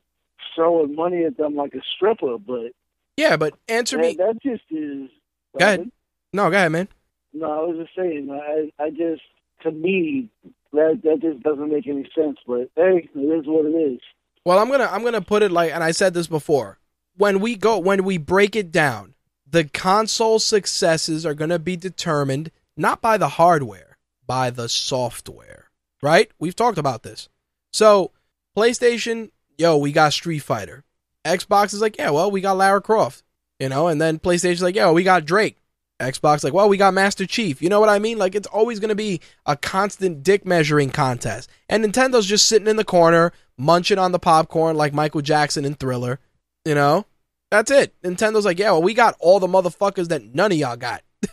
throwing 0.56 0.96
money 0.96 1.26
at 1.26 1.38
them 1.38 1.56
like 1.56 1.74
a 1.74 1.82
stripper, 1.96 2.38
but 2.38 2.72
Yeah, 3.18 3.38
but 3.38 3.54
answer 3.68 3.98
that, 3.98 4.02
me. 4.02 4.16
that 4.16 4.42
just 4.42 4.64
is. 4.72 5.10
Go 5.58 5.66
ahead. 5.66 5.92
No, 6.34 6.50
go 6.50 6.58
ahead, 6.58 6.72
man. 6.72 6.88
No, 7.34 7.52
I 7.52 7.66
was 7.66 7.78
just 7.78 7.96
saying. 7.96 8.30
I 8.32 8.72
I 8.82 8.90
just 8.90 9.22
to 9.64 9.72
me 9.72 10.30
that 10.74 11.02
that 11.04 11.20
just 11.22 11.44
doesn't 11.44 11.72
make 11.72 11.88
any 11.88 12.10
sense. 12.16 12.38
But 12.48 12.70
hey, 12.76 13.10
it 13.14 13.20
is 13.20 13.46
what 13.46 13.66
it 13.66 13.76
is. 13.76 14.00
Well, 14.46 14.60
I'm 14.60 14.70
gonna 14.70 14.90
I'm 14.92 15.04
gonna 15.04 15.22
put 15.22 15.44
it 15.44 15.52
like, 15.52 15.72
and 15.72 15.84
I 15.84 15.92
said 15.92 16.14
this 16.14 16.28
before. 16.28 16.78
When 17.16 17.40
we 17.40 17.56
go, 17.56 17.78
when 17.78 18.04
we 18.04 18.18
break 18.18 18.56
it 18.56 18.72
down, 18.72 19.14
the 19.50 19.66
console 19.66 20.40
successes 20.40 21.26
are 21.26 21.34
gonna 21.34 21.60
be 21.60 21.76
determined 21.76 22.52
not 22.78 23.02
by 23.02 23.18
the 23.18 23.30
hardware, 23.30 23.98
by 24.26 24.50
the 24.50 24.70
software. 24.70 25.70
Right? 26.02 26.32
We've 26.40 26.56
talked 26.56 26.78
about 26.78 27.04
this. 27.04 27.28
So, 27.74 28.12
PlayStation, 28.58 29.32
yo, 29.58 29.78
we 29.78 29.92
got 29.92 30.14
Street 30.14 30.40
Fighter. 30.40 30.86
Xbox 31.26 31.74
is 31.74 31.82
like, 31.82 31.98
yeah, 31.98 32.10
well, 32.12 32.32
we 32.32 32.40
got 32.40 32.58
Lara 32.58 32.82
Croft. 32.82 33.24
You 33.60 33.68
know, 33.68 33.88
and 33.88 34.00
then 34.00 34.20
PlayStation's 34.20 34.62
like, 34.62 34.76
yo, 34.76 34.94
we 34.94 35.04
got 35.04 35.26
Drake. 35.26 35.58
Xbox 36.00 36.44
like, 36.44 36.54
well, 36.54 36.70
we 36.70 36.78
got 36.78 36.94
Master 36.94 37.26
Chief. 37.26 37.62
You 37.62 37.70
know 37.70 37.80
what 37.80 37.90
I 37.90 38.00
mean? 38.00 38.18
Like 38.18 38.36
it's 38.36 38.48
always 38.48 38.80
going 38.80 38.90
to 38.90 38.96
be 38.96 39.22
a 39.46 39.56
constant 39.56 40.24
dick 40.24 40.46
measuring 40.46 40.90
contest. 40.90 41.50
And 41.68 41.84
Nintendo's 41.84 42.26
just 42.26 42.48
sitting 42.48 42.68
in 42.68 42.78
the 42.78 42.84
corner, 42.84 43.34
munching 43.58 43.98
on 43.98 44.12
the 44.12 44.20
popcorn 44.20 44.76
like 44.76 44.94
Michael 44.94 45.22
Jackson 45.22 45.66
in 45.66 45.76
Thriller. 45.76 46.20
You 46.66 46.76
know? 46.76 47.06
That's 47.52 47.72
it. 47.72 47.94
Nintendo's 48.02 48.46
like, 48.46 48.60
yeah, 48.60 48.72
well, 48.72 48.84
we 48.84 48.94
got 48.94 49.16
all 49.20 49.40
the 49.40 49.48
motherfuckers 49.48 50.10
that 50.10 50.24
none 50.36 50.52
of 50.52 50.58
y'all 50.58 50.78
got. 50.78 51.02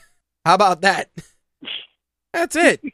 How 0.45 0.55
about 0.55 0.81
that? 0.81 1.11
That's 2.33 2.57
it. 2.57 2.83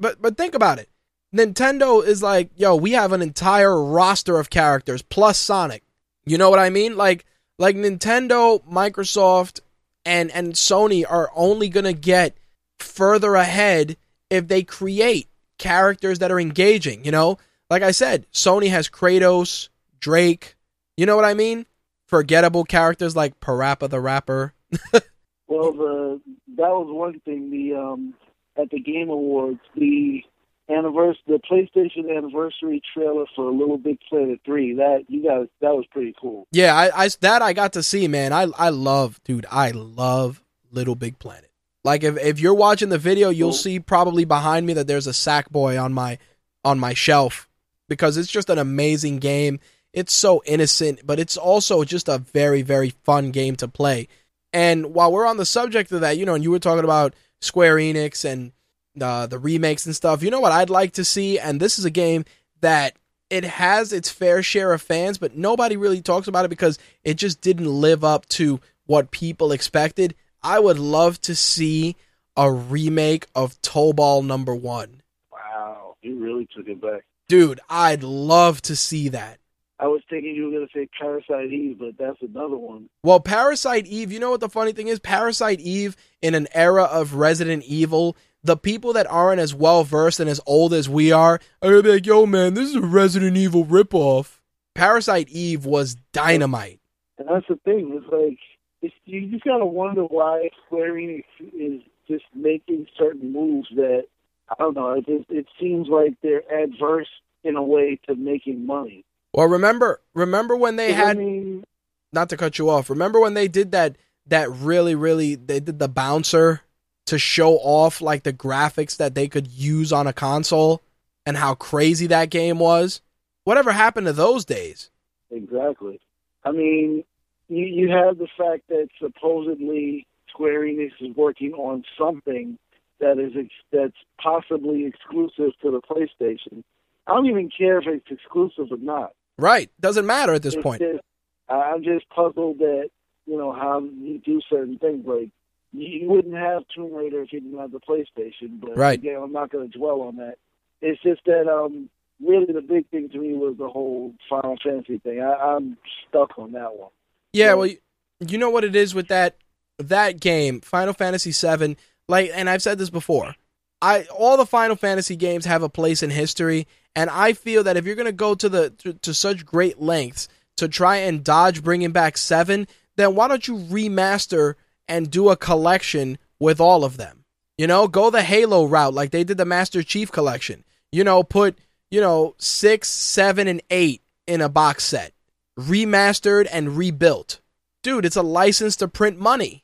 But 0.00 0.22
but 0.22 0.38
think 0.38 0.54
about 0.54 0.78
it. 0.78 0.88
Nintendo 1.36 2.02
is 2.02 2.22
like, 2.22 2.48
yo, 2.56 2.74
we 2.74 2.92
have 2.92 3.12
an 3.12 3.20
entire 3.20 3.84
roster 3.84 4.40
of 4.40 4.48
characters 4.48 5.02
plus 5.02 5.38
Sonic. 5.38 5.82
You 6.24 6.38
know 6.38 6.48
what 6.48 6.58
I 6.58 6.70
mean? 6.70 6.96
Like 6.96 7.26
like 7.58 7.76
Nintendo, 7.76 8.64
Microsoft, 8.66 9.60
and 10.04 10.30
and 10.30 10.54
Sony 10.54 11.04
are 11.08 11.30
only 11.34 11.68
going 11.68 11.84
to 11.84 11.92
get 11.92 12.36
further 12.78 13.34
ahead 13.34 13.96
if 14.30 14.48
they 14.48 14.62
create 14.62 15.28
characters 15.58 16.18
that 16.18 16.32
are 16.32 16.40
engaging, 16.40 17.04
you 17.04 17.10
know? 17.10 17.38
Like 17.70 17.82
I 17.82 17.92
said, 17.92 18.26
Sony 18.32 18.70
has 18.70 18.88
Kratos, 18.88 19.68
Drake, 20.00 20.56
you 20.96 21.06
know 21.06 21.16
what 21.16 21.24
I 21.24 21.34
mean? 21.34 21.66
Forgettable 22.06 22.64
characters 22.64 23.16
like 23.16 23.40
Parappa 23.40 23.88
the 23.88 24.00
Rapper. 24.00 24.52
Well, 25.46 25.72
the 25.72 26.20
that 26.56 26.70
was 26.70 26.88
one 26.90 27.20
thing. 27.20 27.50
The 27.50 27.74
um 27.74 28.14
at 28.56 28.70
the 28.70 28.80
Game 28.80 29.10
Awards, 29.10 29.60
the 29.76 30.22
anniversary, 30.68 31.22
the 31.26 31.40
PlayStation 31.50 32.16
anniversary 32.16 32.82
trailer 32.94 33.24
for 33.34 33.50
Little 33.50 33.78
Big 33.78 33.98
Planet 34.08 34.40
Three. 34.44 34.74
That 34.74 35.04
you 35.08 35.22
guys, 35.22 35.46
that 35.60 35.74
was 35.74 35.84
pretty 35.90 36.14
cool. 36.20 36.46
Yeah, 36.52 36.74
I, 36.74 37.04
I 37.04 37.08
that 37.20 37.42
I 37.42 37.52
got 37.52 37.74
to 37.74 37.82
see, 37.82 38.08
man. 38.08 38.32
I 38.32 38.46
I 38.56 38.70
love, 38.70 39.20
dude. 39.24 39.46
I 39.50 39.70
love 39.70 40.42
Little 40.70 40.94
Big 40.94 41.18
Planet. 41.18 41.50
Like 41.84 42.02
if 42.02 42.16
if 42.18 42.40
you're 42.40 42.54
watching 42.54 42.88
the 42.88 42.98
video, 42.98 43.30
you'll 43.30 43.52
see 43.52 43.78
probably 43.78 44.24
behind 44.24 44.66
me 44.66 44.72
that 44.74 44.86
there's 44.86 45.06
a 45.06 45.10
Sackboy 45.10 45.82
on 45.82 45.92
my 45.92 46.18
on 46.64 46.78
my 46.78 46.94
shelf 46.94 47.48
because 47.88 48.16
it's 48.16 48.32
just 48.32 48.50
an 48.50 48.58
amazing 48.58 49.18
game. 49.18 49.60
It's 49.92 50.12
so 50.12 50.42
innocent, 50.46 51.06
but 51.06 51.20
it's 51.20 51.36
also 51.36 51.84
just 51.84 52.08
a 52.08 52.18
very 52.18 52.62
very 52.62 52.90
fun 53.04 53.30
game 53.30 53.56
to 53.56 53.68
play. 53.68 54.08
And 54.52 54.94
while 54.94 55.12
we're 55.12 55.26
on 55.26 55.36
the 55.36 55.44
subject 55.44 55.92
of 55.92 56.00
that, 56.00 56.16
you 56.16 56.24
know, 56.24 56.34
and 56.34 56.42
you 56.42 56.50
were 56.50 56.58
talking 56.58 56.84
about 56.84 57.14
Square 57.40 57.76
Enix 57.76 58.24
and 58.24 58.52
uh, 59.00 59.26
the 59.26 59.38
remakes 59.38 59.86
and 59.86 59.94
stuff, 59.94 60.22
you 60.22 60.30
know 60.30 60.40
what 60.40 60.52
I'd 60.52 60.70
like 60.70 60.92
to 60.94 61.04
see, 61.04 61.38
and 61.38 61.60
this 61.60 61.78
is 61.78 61.84
a 61.84 61.90
game 61.90 62.24
that 62.60 62.96
it 63.30 63.44
has 63.44 63.92
its 63.92 64.10
fair 64.10 64.42
share 64.42 64.72
of 64.72 64.82
fans, 64.82 65.18
but 65.18 65.36
nobody 65.36 65.76
really 65.76 66.00
talks 66.00 66.28
about 66.28 66.44
it 66.44 66.48
because 66.48 66.78
it 67.02 67.14
just 67.14 67.40
didn't 67.40 67.68
live 67.68 68.04
up 68.04 68.26
to 68.26 68.60
what 68.86 69.10
people 69.10 69.52
expected. 69.52 70.14
I 70.42 70.60
would 70.60 70.78
love 70.78 71.20
to 71.22 71.34
see 71.34 71.96
a 72.36 72.52
remake 72.52 73.26
of 73.34 73.60
Tobal 73.62 74.24
number 74.24 74.54
one. 74.54 75.02
Wow, 75.32 75.96
you 76.02 76.18
really 76.18 76.46
took 76.54 76.68
it 76.68 76.80
back. 76.80 77.04
Dude, 77.28 77.60
I'd 77.68 78.02
love 78.02 78.60
to 78.62 78.76
see 78.76 79.08
that. 79.10 79.38
I 79.80 79.88
was 79.88 80.02
thinking 80.08 80.34
you 80.34 80.44
were 80.44 80.50
going 80.50 80.68
to 80.68 80.78
say 80.78 80.88
Parasite 80.98 81.52
Eve, 81.52 81.78
but 81.78 81.98
that's 81.98 82.22
another 82.22 82.56
one. 82.56 82.88
Well, 83.02 83.20
Parasite 83.20 83.86
Eve, 83.86 84.12
you 84.12 84.20
know 84.20 84.30
what 84.30 84.40
the 84.40 84.48
funny 84.48 84.72
thing 84.72 84.88
is? 84.88 84.98
Parasite 85.00 85.60
Eve, 85.60 85.96
in 86.22 86.34
an 86.34 86.46
era 86.54 86.84
of 86.84 87.14
Resident 87.14 87.64
Evil, 87.64 88.16
the 88.44 88.56
people 88.58 88.92
that 88.92 89.10
aren't 89.10 89.40
as 89.40 89.54
well 89.54 89.82
versed 89.82 90.20
and 90.20 90.28
as 90.28 90.40
old 90.46 90.74
as 90.74 90.88
we 90.88 91.10
are 91.10 91.40
are 91.62 91.70
gonna 91.70 91.82
be 91.82 91.92
like, 91.92 92.06
yo, 92.06 92.26
man, 92.26 92.54
this 92.54 92.68
is 92.68 92.76
a 92.76 92.82
Resident 92.82 93.36
Evil 93.36 93.64
ripoff. 93.64 94.38
Parasite 94.74 95.28
Eve 95.30 95.64
was 95.64 95.96
dynamite. 96.12 96.78
And 97.18 97.26
that's 97.28 97.46
the 97.48 97.56
thing. 97.64 97.92
It's 97.94 98.12
like 98.12 98.38
it's, 98.82 98.94
you 99.06 99.30
just 99.30 99.44
gotta 99.44 99.64
wonder 99.64 100.02
why 100.02 100.50
Square 100.66 100.94
Enix 100.94 101.24
is 101.40 101.80
just 102.06 102.24
making 102.34 102.86
certain 102.98 103.32
moves 103.32 103.68
that 103.76 104.04
I 104.50 104.54
don't 104.58 104.74
know. 104.74 104.92
It 104.92 105.06
just, 105.06 105.30
it 105.30 105.46
seems 105.58 105.88
like 105.88 106.14
they're 106.22 106.42
adverse 106.52 107.08
in 107.44 107.56
a 107.56 107.62
way 107.62 107.98
to 108.06 108.14
making 108.14 108.66
money. 108.66 109.06
Well, 109.32 109.48
remember, 109.48 110.02
remember 110.12 110.54
when 110.54 110.76
they 110.76 110.92
I 110.92 110.96
had 110.96 111.16
mean, 111.18 111.64
not 112.12 112.28
to 112.28 112.36
cut 112.36 112.58
you 112.58 112.68
off. 112.68 112.90
Remember 112.90 113.20
when 113.20 113.32
they 113.32 113.48
did 113.48 113.72
that 113.72 113.96
that 114.26 114.50
really 114.50 114.94
really 114.94 115.34
they 115.34 115.60
did 115.60 115.78
the 115.78 115.88
bouncer 115.88 116.60
to 117.06 117.18
show 117.18 117.54
off 117.58 118.00
like 118.00 118.22
the 118.22 118.32
graphics 118.32 118.96
that 118.96 119.14
they 119.14 119.28
could 119.28 119.48
use 119.48 119.92
on 119.92 120.06
a 120.06 120.12
console 120.12 120.82
and 121.26 121.36
how 121.36 121.54
crazy 121.54 122.06
that 122.06 122.30
game 122.30 122.58
was? 122.58 123.00
Whatever 123.44 123.72
happened 123.72 124.06
to 124.06 124.12
those 124.12 124.44
days? 124.44 124.90
Exactly. 125.30 126.00
I 126.44 126.52
mean, 126.52 127.04
you 127.48 127.64
you 127.66 127.90
have 127.90 128.18
the 128.18 128.28
fact 128.38 128.62
that 128.68 128.88
supposedly 128.98 130.06
Square 130.30 130.62
Enix 130.62 130.92
is 131.00 131.14
working 131.16 131.52
on 131.54 131.84
something 131.98 132.58
that 133.00 133.18
is 133.18 133.32
ex- 133.36 133.48
that's 133.72 133.96
possibly 134.20 134.86
exclusive 134.86 135.52
to 135.62 135.70
the 135.70 135.80
PlayStation. 135.82 136.62
I 137.06 137.14
don't 137.14 137.26
even 137.26 137.50
care 137.56 137.78
if 137.78 137.86
it's 137.86 138.10
exclusive 138.10 138.72
or 138.72 138.78
not. 138.78 139.12
Right. 139.36 139.70
Doesn't 139.80 140.06
matter 140.06 140.32
at 140.34 140.42
this 140.42 140.54
It's 140.54 140.62
point. 140.62 140.80
just- 140.80 141.02
I'm 141.48 141.82
just 141.82 142.08
puzzled 142.08 142.58
that 142.60 142.88
you 143.26 143.36
know 143.36 143.52
how 143.52 143.80
you 143.80 144.18
do 144.24 144.40
certain 144.48 144.78
things. 144.78 145.04
Like 145.06 145.28
you 145.74 146.08
wouldn't 146.08 146.34
have 146.34 146.62
Tomb 146.74 146.94
Raider 146.94 147.22
if 147.22 147.32
you 147.32 147.40
didn't 147.40 147.58
have 147.58 147.72
the 147.72 147.80
PlayStation. 147.80 148.60
But 148.60 148.76
Right. 148.76 148.98
again, 148.98 149.20
I'm 149.22 149.32
not 149.32 149.50
going 149.50 149.70
to 149.70 149.78
dwell 149.78 150.02
on 150.02 150.16
that. 150.16 150.36
It's 150.80 151.00
just 151.02 151.22
that 151.26 151.48
um, 151.48 151.88
really 152.24 152.52
the 152.52 152.60
big 152.60 152.88
thing 152.90 153.08
to 153.10 153.18
me 153.18 153.32
was 153.34 153.56
the 153.58 153.68
whole 153.68 154.14
Final 154.30 154.56
Fantasy 154.62 154.98
thing. 154.98 155.20
I, 155.20 155.32
I'm 155.34 155.76
stuck 156.08 156.38
on 156.38 156.52
that 156.52 156.76
one. 156.76 156.90
Yeah, 157.32 157.46
Yeah. 157.46 157.54
well, 157.54 157.66
you, 157.66 157.78
you 158.26 158.38
know 158.38 158.50
what 158.50 158.64
it 158.64 158.76
is 158.76 158.94
with 158.94 159.08
that 159.08 159.36
that 159.78 160.20
game, 160.20 160.60
Final 160.60 160.92
Fantasy 160.92 161.32
VII. 161.32 161.76
Like, 162.08 162.30
and 162.32 162.48
I've 162.48 162.62
said 162.62 162.78
this 162.78 162.90
before. 162.90 163.34
I 163.82 164.04
all 164.04 164.36
the 164.36 164.46
Final 164.46 164.76
Fantasy 164.76 165.16
games 165.16 165.44
have 165.46 165.62
a 165.62 165.68
place 165.68 166.02
in 166.02 166.10
history, 166.10 166.66
and 166.94 167.10
I 167.10 167.32
feel 167.32 167.64
that 167.64 167.76
if 167.76 167.84
you're 167.84 167.96
gonna 167.96 168.12
go 168.12 168.34
to 168.36 168.48
the 168.48 168.70
to, 168.70 168.92
to 168.94 169.12
such 169.12 169.44
great 169.44 169.80
lengths 169.80 170.28
to 170.58 170.68
try 170.68 170.96
and 170.98 171.24
dodge 171.24 171.62
bringing 171.64 171.90
back 171.90 172.16
seven, 172.16 172.68
then 172.96 173.14
why 173.16 173.26
don't 173.26 173.48
you 173.48 173.56
remaster 173.56 174.54
and 174.88 175.10
do 175.10 175.28
a 175.28 175.36
collection 175.36 176.18
with 176.38 176.60
all 176.60 176.84
of 176.84 176.96
them? 176.96 177.24
You 177.58 177.66
know, 177.66 177.86
go 177.88 178.10
the 178.10 178.22
Halo 178.22 178.64
route 178.64 178.94
like 178.94 179.10
they 179.10 179.24
did 179.24 179.38
the 179.38 179.44
Master 179.44 179.82
Chief 179.82 180.10
collection. 180.10 180.64
You 180.92 181.04
know, 181.04 181.22
put 181.22 181.58
you 181.90 182.00
know 182.00 182.34
six, 182.38 182.88
seven, 182.88 183.46
and 183.48 183.62
eight 183.70 184.02
in 184.26 184.40
a 184.40 184.48
box 184.48 184.84
set 184.84 185.12
remastered 185.58 186.48
and 186.50 186.76
rebuilt. 186.76 187.40
Dude, 187.82 188.04
it's 188.04 188.16
a 188.16 188.22
license 188.22 188.76
to 188.76 188.88
print 188.88 189.18
money. 189.18 189.62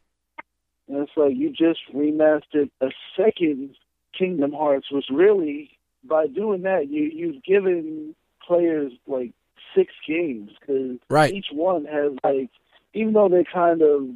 And 0.88 0.98
it's 0.98 1.12
like 1.16 1.36
you 1.36 1.50
just 1.50 1.80
remastered 1.94 2.70
a 2.80 2.90
second 3.16 3.74
Kingdom 4.16 4.52
Hearts, 4.52 4.90
which 4.90 5.06
really, 5.10 5.70
by 6.04 6.26
doing 6.26 6.62
that, 6.62 6.88
you 6.88 7.04
you've 7.04 7.42
given 7.42 8.14
players 8.46 8.92
like 9.06 9.32
six 9.74 9.92
games 10.06 10.50
because 10.60 10.98
Right. 11.08 11.32
each 11.32 11.46
one 11.52 11.84
has 11.86 12.12
like, 12.24 12.50
even 12.92 13.12
though 13.12 13.28
they're 13.28 13.44
kind 13.44 13.82
of 13.82 14.08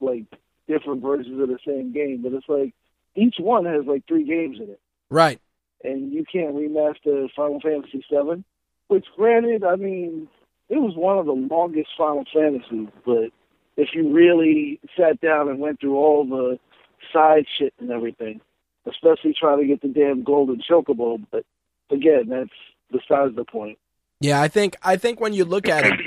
like 0.00 0.24
different 0.72 1.02
versions 1.02 1.40
of 1.40 1.48
the 1.48 1.58
same 1.66 1.92
game, 1.92 2.20
but 2.22 2.32
it's 2.32 2.48
like 2.48 2.72
each 3.14 3.36
one 3.38 3.64
has 3.66 3.84
like 3.86 4.06
three 4.06 4.24
games 4.24 4.58
in 4.58 4.70
it, 4.70 4.80
Right. 5.10 5.38
and 5.84 6.12
you 6.12 6.24
can't 6.30 6.54
remaster 6.54 7.28
Final 7.36 7.60
Fantasy 7.60 8.04
VII. 8.10 8.44
Which, 8.88 9.06
granted, 9.16 9.64
I 9.64 9.76
mean, 9.76 10.28
it 10.68 10.76
was 10.78 10.94
one 10.96 11.18
of 11.18 11.26
the 11.26 11.32
longest 11.32 11.90
Final 11.96 12.24
Fantasies, 12.32 12.88
but 13.06 13.30
if 13.76 13.88
you 13.94 14.12
really 14.12 14.80
sat 14.96 15.20
down 15.20 15.48
and 15.48 15.58
went 15.60 15.80
through 15.80 15.96
all 15.96 16.24
the 16.26 16.58
side 17.12 17.46
shit 17.58 17.72
and 17.80 17.90
everything, 17.90 18.40
especially 18.86 19.34
trying 19.38 19.60
to 19.60 19.66
get 19.66 19.80
the 19.80 19.88
damn 19.88 20.22
golden 20.22 20.60
chocobo. 20.68 21.24
But 21.30 21.44
again, 21.90 22.28
that's 22.28 22.50
besides 22.90 23.34
the 23.34 23.44
point. 23.44 23.78
Yeah, 24.20 24.40
I 24.42 24.48
think 24.48 24.76
I 24.82 24.96
think 24.96 25.20
when 25.20 25.32
you 25.32 25.44
look 25.44 25.68
at 25.68 25.86
it, 25.86 25.98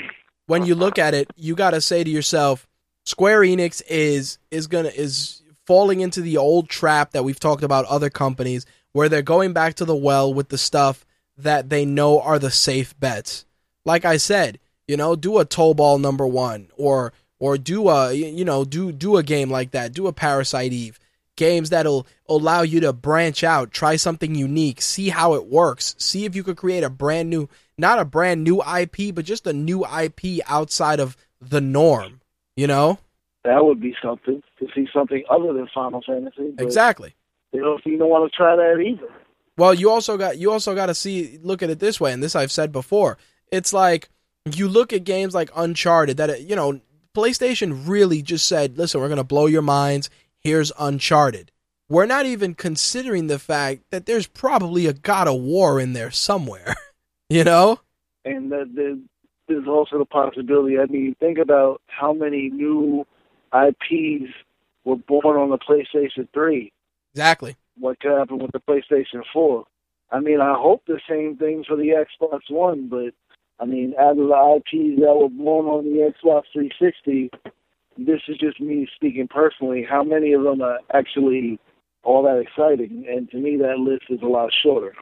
when 0.48 0.66
you 0.66 0.76
look 0.76 0.98
at 1.00 1.14
it, 1.14 1.32
you 1.36 1.56
got 1.56 1.72
to 1.72 1.82
say 1.82 2.04
to 2.04 2.10
yourself, 2.10 2.68
Square 3.06 3.41
Enix 3.41 3.84
is 3.88 4.40
is 4.49 4.65
gonna 4.65 4.90
is 4.90 5.44
falling 5.65 6.02
into 6.02 6.22
the 6.22 6.38
old 6.38 6.69
trap 6.69 7.11
that 7.11 7.23
we've 7.23 7.40
talked 7.40 7.64
about 7.64 7.86
other 7.86 8.10
companies 8.10 8.65
where 8.94 9.10
they're 9.10 9.22
going 9.22 9.53
back 9.53 9.76
to 9.76 9.86
the 9.86 9.95
well 9.95 10.34
with 10.34 10.49
the 10.49 10.57
stuff 10.57 11.06
that 11.38 11.69
they 11.69 11.86
know 11.86 12.19
are 12.19 12.40
the 12.40 12.49
safe 12.49 12.99
bets. 12.99 13.45
Like 13.84 14.06
I 14.06 14.18
said, 14.18 14.60
you 14.88 14.98
know, 14.98 15.15
do 15.15 15.38
a 15.38 15.45
Tobal 15.45 15.99
number 15.99 16.26
one 16.26 16.69
or 16.77 17.14
or 17.38 17.60
do 17.60 17.90
a 17.90 18.11
you 18.11 18.44
know 18.44 18.65
do 18.65 18.91
do 18.91 19.18
a 19.18 19.23
game 19.23 19.52
like 19.52 19.72
that. 19.72 19.94
Do 19.94 20.07
a 20.07 20.14
Parasite 20.14 20.73
Eve. 20.73 20.99
Games 21.36 21.69
that'll 21.69 22.07
allow 22.27 22.61
you 22.61 22.80
to 22.80 22.94
branch 22.94 23.44
out, 23.44 23.72
try 23.72 23.98
something 23.98 24.34
unique, 24.34 24.82
see 24.82 25.10
how 25.10 25.34
it 25.34 25.45
works, 25.45 25.94
see 25.98 26.23
if 26.23 26.34
you 26.34 26.44
could 26.44 26.56
create 26.56 26.84
a 26.84 26.90
brand 26.90 27.30
new, 27.30 27.49
not 27.77 27.99
a 27.99 28.06
brand 28.06 28.44
new 28.44 28.64
IP, 28.64 29.14
but 29.14 29.26
just 29.26 29.45
a 29.45 29.52
new 29.52 29.86
IP 29.86 30.40
outside 30.48 31.02
of 31.02 31.18
the 31.41 31.60
norm. 31.60 32.22
You 32.56 32.68
know 32.68 32.99
That 33.44 33.65
would 33.65 33.82
be 33.82 33.95
something 34.02 34.41
to 34.60 34.68
see 34.73 34.88
something 34.94 35.23
other 35.30 35.53
than 35.53 35.68
Final 35.73 36.02
Fantasy. 36.06 36.53
Exactly. 36.57 37.15
They 37.52 37.60
don't 37.60 37.84
seem 37.84 37.99
to 37.99 38.07
want 38.07 38.32
to 38.32 38.36
try 38.36 38.56
that 38.56 38.82
either. 38.82 39.11
Well, 39.57 39.73
you 39.73 39.90
also 39.90 40.18
got 40.18 40.38
you 40.38 40.52
also 40.52 40.76
got 40.76 40.88
to 40.88 40.95
see 40.95 41.40
look 41.41 41.64
at 41.64 41.69
it 41.69 41.80
this 41.80 41.99
way, 41.99 42.11
and 42.11 42.22
this 42.22 42.36
I've 42.36 42.52
said 42.52 42.72
before. 42.72 43.18
It's 43.52 43.72
like 43.72 44.10
you 44.53 44.68
look 44.68 44.94
at 44.94 45.03
games 45.03 45.34
like 45.34 45.49
Uncharted 45.56 46.18
that 46.18 46.41
you 46.41 46.56
know 46.56 46.82
PlayStation 47.15 47.88
really 47.88 48.22
just 48.22 48.48
said, 48.48 48.77
"Listen, 48.77 48.99
we're 48.99 49.07
going 49.07 49.18
to 49.18 49.23
blow 49.23 49.45
your 49.45 49.61
minds. 49.61 50.10
Here's 50.40 50.72
Uncharted." 50.77 51.52
We're 51.88 52.07
not 52.07 52.26
even 52.26 52.56
considering 52.56 53.27
the 53.27 53.38
fact 53.38 53.84
that 53.91 54.07
there's 54.07 54.26
probably 54.26 54.88
a 54.88 54.94
God 54.94 55.27
of 55.27 55.40
War 55.40 55.80
in 55.80 55.94
there 55.94 56.10
somewhere. 56.10 56.76
you 57.30 57.44
know? 57.44 57.80
And 58.23 58.52
the, 58.52 58.68
there, 58.73 58.95
there's 59.48 59.68
also 59.68 60.00
the 60.00 60.06
possibility. 60.06 60.80
I 60.80 60.86
mean, 60.86 61.16
think 61.20 61.38
about 61.38 61.82
how 61.88 62.14
many 62.14 62.50
new 62.50 63.06
IPs 63.54 64.32
were 64.84 64.96
born 64.96 65.38
on 65.38 65.50
the 65.50 65.58
PlayStation 65.58 66.28
3. 66.34 66.72
Exactly. 67.14 67.56
What 67.78 68.00
could 68.00 68.18
happen 68.18 68.40
with 68.40 68.52
the 68.52 68.60
PlayStation 68.60 69.24
4? 69.34 69.66
I 70.12 70.20
mean, 70.20 70.40
I 70.40 70.54
hope 70.58 70.84
the 70.86 71.00
same 71.10 71.38
thing 71.38 71.64
for 71.68 71.76
the 71.76 72.06
Xbox 72.22 72.42
One, 72.50 72.88
but 72.88 73.14
I 73.60 73.66
mean, 73.66 73.94
out 74.00 74.12
of 74.12 74.18
the 74.18 74.56
IPs 74.58 75.00
that 75.02 75.16
were 75.16 75.30
born 75.30 75.66
on 75.66 75.86
the 75.86 76.12
Xbox 76.14 76.44
360, 76.54 77.32
this 77.98 78.22
is 78.28 78.38
just 78.38 78.60
me 78.60 78.88
speaking 78.96 79.28
personally. 79.28 79.86
How 79.90 80.04
many 80.04 80.34
of 80.34 80.44
them 80.44 80.62
are 80.62 80.80
actually 80.94 81.60
all 82.04 82.24
that 82.24 82.40
exciting? 82.40 83.06
And 83.10 83.30
to 83.32 83.38
me, 83.38 83.58
that 83.58 83.78
list 83.80 84.06
is 84.10 84.22
a 84.22 84.28
lot 84.28 84.52
shorter. 84.64 84.94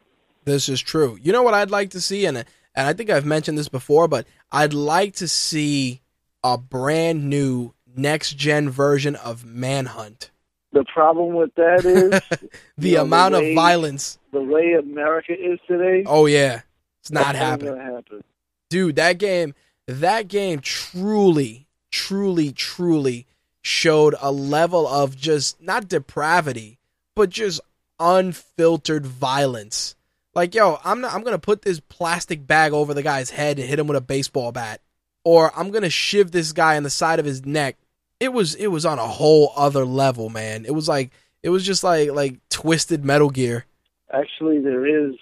This 0.46 0.70
is 0.70 0.82
true. 0.82 1.18
You 1.22 1.32
know 1.32 1.44
what 1.44 1.54
I'd 1.54 1.72
like 1.72 1.90
to 1.92 2.02
see, 2.02 2.26
in 2.26 2.38
and 2.38 2.48
and 2.76 2.88
I 2.88 2.94
think 2.94 3.10
I've 3.10 3.26
mentioned 3.26 3.58
this 3.58 3.70
before, 3.70 4.08
but 4.08 4.26
I'd 4.52 4.74
like 4.74 5.16
to 5.16 5.28
see 5.28 6.02
a 6.44 6.58
brand 6.58 7.30
new 7.30 7.74
next 7.96 8.34
gen 8.38 8.70
version 8.70 9.16
of 9.16 9.46
Manhunt. 9.46 10.32
The 10.72 10.84
problem 10.86 11.36
with 11.36 11.54
that 11.56 11.86
is 11.86 12.10
The 12.78 12.90
You 12.90 12.96
know, 12.96 13.02
the 13.02 13.02
amount 13.02 13.36
way- 13.36 13.50
of 13.52 13.56
violence. 13.56 14.18
the 14.32 14.42
way 14.42 14.74
America 14.74 15.34
is 15.34 15.60
today. 15.68 16.04
Oh 16.08 16.26
yeah, 16.26 16.62
it's 17.02 17.12
not 17.12 17.36
happening, 17.36 17.78
happen. 17.78 18.24
dude. 18.70 18.96
That 18.96 19.20
game, 19.20 19.54
that 19.88 20.28
game, 20.28 20.60
truly, 20.60 21.68
truly, 21.92 22.52
truly 22.52 23.28
showed 23.62 24.16
a 24.20 24.32
level 24.32 24.88
of 24.88 25.16
just 25.16 25.62
not 25.62 25.88
depravity, 25.88 26.80
but 27.16 27.30
just 27.30 27.62
unfiltered 28.00 29.06
violence. 29.06 29.96
Like, 30.36 30.56
yo, 30.56 30.80
I'm 30.84 31.02
not. 31.02 31.14
I'm 31.14 31.24
gonna 31.24 31.38
put 31.40 31.62
this 31.62 31.80
plastic 31.80 32.46
bag 32.48 32.74
over 32.74 32.94
the 32.94 33.04
guy's 33.04 33.30
head 33.30 33.60
and 33.60 33.68
hit 33.68 33.80
him 33.80 33.88
with 33.88 33.98
a 33.98 34.02
baseball 34.02 34.52
bat, 34.52 34.82
or 35.24 35.52
I'm 35.56 35.70
gonna 35.72 35.90
shiv 35.90 36.32
this 36.32 36.52
guy 36.52 36.76
in 36.76 36.84
the 36.84 36.90
side 36.90 37.20
of 37.20 37.26
his 37.26 37.46
neck. 37.46 37.78
It 38.20 38.34
was 38.34 38.56
it 38.56 38.68
was 38.68 38.86
on 38.86 38.98
a 39.00 39.08
whole 39.08 39.54
other 39.56 39.86
level, 39.86 40.30
man. 40.30 40.66
It 40.66 40.72
was 40.72 40.88
like 40.88 41.12
it 41.44 41.50
was 41.50 41.64
just 41.66 41.84
like 41.84 42.12
like 42.12 42.38
twisted 42.50 43.06
Metal 43.06 43.30
Gear. 43.30 43.66
Actually, 44.12 44.60
there 44.60 44.86
is 44.86 45.16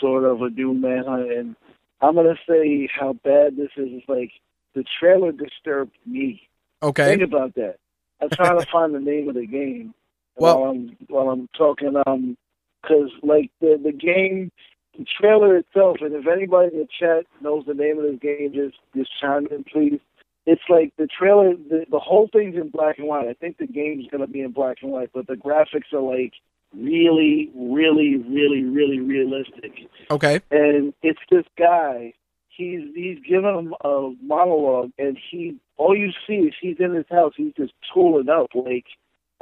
sort 0.00 0.24
of 0.24 0.42
a 0.42 0.50
new 0.50 0.74
manhunt, 0.74 1.30
and 1.30 1.56
I'm 2.00 2.14
gonna 2.16 2.38
say 2.48 2.88
how 2.92 3.12
bad 3.12 3.56
this 3.56 3.70
is. 3.76 3.88
It's 3.92 4.08
like 4.08 4.32
the 4.74 4.84
trailer 4.98 5.30
disturbed 5.32 5.92
me. 6.04 6.48
Okay. 6.82 7.04
Think 7.16 7.22
about 7.22 7.54
that. 7.54 7.76
I'm 8.20 8.30
trying 8.30 8.58
to 8.58 8.66
find 8.72 8.94
the 8.94 9.00
name 9.00 9.28
of 9.28 9.36
the 9.36 9.46
game 9.46 9.94
Well- 10.36 10.60
while 10.60 10.70
I'm 10.70 10.96
while 11.08 11.28
I'm 11.30 11.48
talking. 11.56 11.94
Um, 12.06 12.36
because 12.82 13.10
like 13.22 13.50
the 13.60 13.80
the 13.82 13.92
game 13.92 14.50
the 14.96 15.04
trailer 15.20 15.56
itself, 15.56 15.98
and 16.00 16.14
if 16.14 16.26
anybody 16.26 16.70
in 16.72 16.78
the 16.80 16.88
chat 16.98 17.26
knows 17.40 17.64
the 17.66 17.74
name 17.74 17.98
of 17.98 18.04
this 18.04 18.18
game, 18.20 18.52
just 18.54 18.76
just 18.94 19.10
chime 19.20 19.46
in, 19.50 19.64
please. 19.64 20.00
It's 20.46 20.62
like 20.68 20.92
the 20.96 21.08
trailer, 21.08 21.54
the, 21.54 21.86
the 21.90 21.98
whole 21.98 22.28
thing's 22.32 22.54
in 22.54 22.68
black 22.70 22.98
and 22.98 23.08
white. 23.08 23.28
I 23.28 23.34
think 23.34 23.58
the 23.58 23.66
game's 23.66 24.06
gonna 24.10 24.28
be 24.28 24.40
in 24.40 24.52
black 24.52 24.78
and 24.82 24.92
white, 24.92 25.10
but 25.12 25.26
the 25.26 25.34
graphics 25.34 25.92
are 25.92 26.00
like 26.00 26.34
really, 26.74 27.50
really, 27.54 28.16
really, 28.16 28.64
really 28.64 29.00
realistic. 29.00 29.72
Okay. 30.10 30.40
And 30.50 30.94
it's 31.02 31.20
this 31.30 31.44
guy. 31.58 32.12
He's 32.48 32.80
he's 32.94 33.18
giving 33.28 33.44
him 33.44 33.74
a 33.84 34.12
monologue, 34.22 34.90
and 34.98 35.18
he 35.30 35.56
all 35.76 35.96
you 35.96 36.10
see 36.26 36.34
is 36.34 36.54
he's 36.60 36.76
in 36.78 36.94
his 36.94 37.04
house. 37.10 37.34
He's 37.36 37.52
just 37.54 37.72
tooling 37.92 38.28
up. 38.28 38.48
Like 38.54 38.86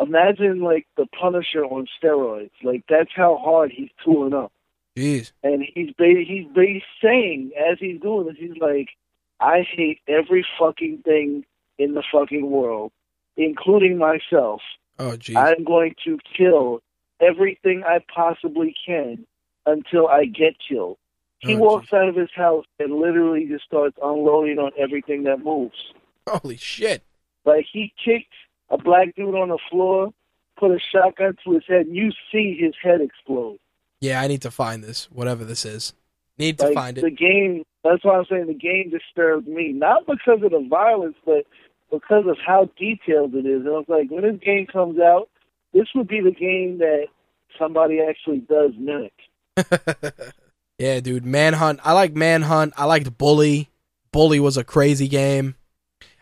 imagine 0.00 0.60
like 0.60 0.86
the 0.96 1.06
Punisher 1.06 1.64
on 1.64 1.86
steroids. 2.02 2.50
Like 2.62 2.84
that's 2.88 3.10
how 3.14 3.36
hard 3.36 3.70
he's 3.72 3.90
tooling 4.04 4.34
up. 4.34 4.52
Jeez. 4.96 5.32
And 5.42 5.64
he's 5.74 5.90
ba- 5.98 6.24
he's 6.26 6.46
ba- 6.54 6.80
saying 7.02 7.50
as 7.58 7.78
he's 7.80 8.00
doing 8.00 8.26
this, 8.26 8.36
he's 8.38 8.56
like, 8.60 8.88
I 9.40 9.62
hate 9.68 10.00
every 10.08 10.46
fucking 10.58 11.02
thing 11.04 11.44
in 11.78 11.94
the 11.94 12.02
fucking 12.12 12.48
world, 12.50 12.92
including 13.36 13.98
myself. 13.98 14.60
Oh, 14.98 15.16
jeez. 15.16 15.36
I'm 15.36 15.64
going 15.64 15.94
to 16.04 16.18
kill 16.36 16.80
everything 17.20 17.82
I 17.84 17.98
possibly 18.14 18.74
can 18.86 19.26
until 19.66 20.06
I 20.08 20.26
get 20.26 20.54
killed. 20.68 20.98
He 21.40 21.54
Oh, 21.54 21.58
walks 21.58 21.92
out 21.92 22.08
of 22.08 22.14
his 22.16 22.30
house 22.34 22.64
and 22.78 22.94
literally 22.94 23.46
just 23.46 23.64
starts 23.64 23.96
unloading 24.02 24.58
on 24.58 24.70
everything 24.78 25.24
that 25.24 25.40
moves. 25.44 25.74
Holy 26.28 26.56
shit. 26.56 27.02
Like 27.44 27.66
he 27.70 27.92
kicked 28.02 28.32
a 28.70 28.78
black 28.78 29.14
dude 29.16 29.34
on 29.34 29.48
the 29.48 29.58
floor, 29.70 30.10
put 30.58 30.70
a 30.70 30.78
shotgun 30.92 31.36
to 31.44 31.52
his 31.52 31.62
head, 31.68 31.86
and 31.86 31.96
you 31.96 32.10
see 32.32 32.56
his 32.58 32.74
head 32.82 33.00
explode. 33.00 33.58
Yeah, 34.00 34.20
I 34.20 34.26
need 34.28 34.42
to 34.42 34.50
find 34.50 34.82
this, 34.84 35.04
whatever 35.10 35.44
this 35.44 35.64
is. 35.64 35.92
Need 36.38 36.58
to 36.58 36.66
Like 36.66 36.74
find 36.74 36.98
it. 36.98 37.02
the 37.02 37.10
game 37.10 37.64
that's 37.84 38.02
why 38.02 38.16
I'm 38.16 38.24
saying 38.24 38.46
the 38.46 38.54
game 38.54 38.90
disturbed 38.90 39.46
me. 39.46 39.72
Not 39.72 40.06
because 40.06 40.42
of 40.42 40.50
the 40.50 40.66
violence, 40.68 41.16
but 41.24 41.44
because 41.90 42.24
of 42.26 42.38
how 42.44 42.70
detailed 42.78 43.34
it 43.34 43.44
is. 43.46 43.60
And 43.60 43.68
I 43.68 43.72
was 43.72 43.84
like, 43.88 44.10
when 44.10 44.22
this 44.22 44.40
game 44.42 44.66
comes 44.66 44.98
out, 44.98 45.28
this 45.74 45.86
would 45.94 46.08
be 46.08 46.20
the 46.20 46.32
game 46.32 46.78
that 46.78 47.06
somebody 47.58 48.00
actually 48.00 48.38
does 48.38 48.72
mimic. 48.78 49.12
yeah, 50.78 50.98
dude. 51.00 51.26
Manhunt. 51.26 51.78
I 51.84 51.92
like 51.92 52.14
Manhunt. 52.14 52.72
I 52.76 52.86
liked 52.86 53.16
Bully. 53.18 53.68
Bully 54.12 54.40
was 54.40 54.56
a 54.56 54.64
crazy 54.64 55.06
game. 55.08 55.54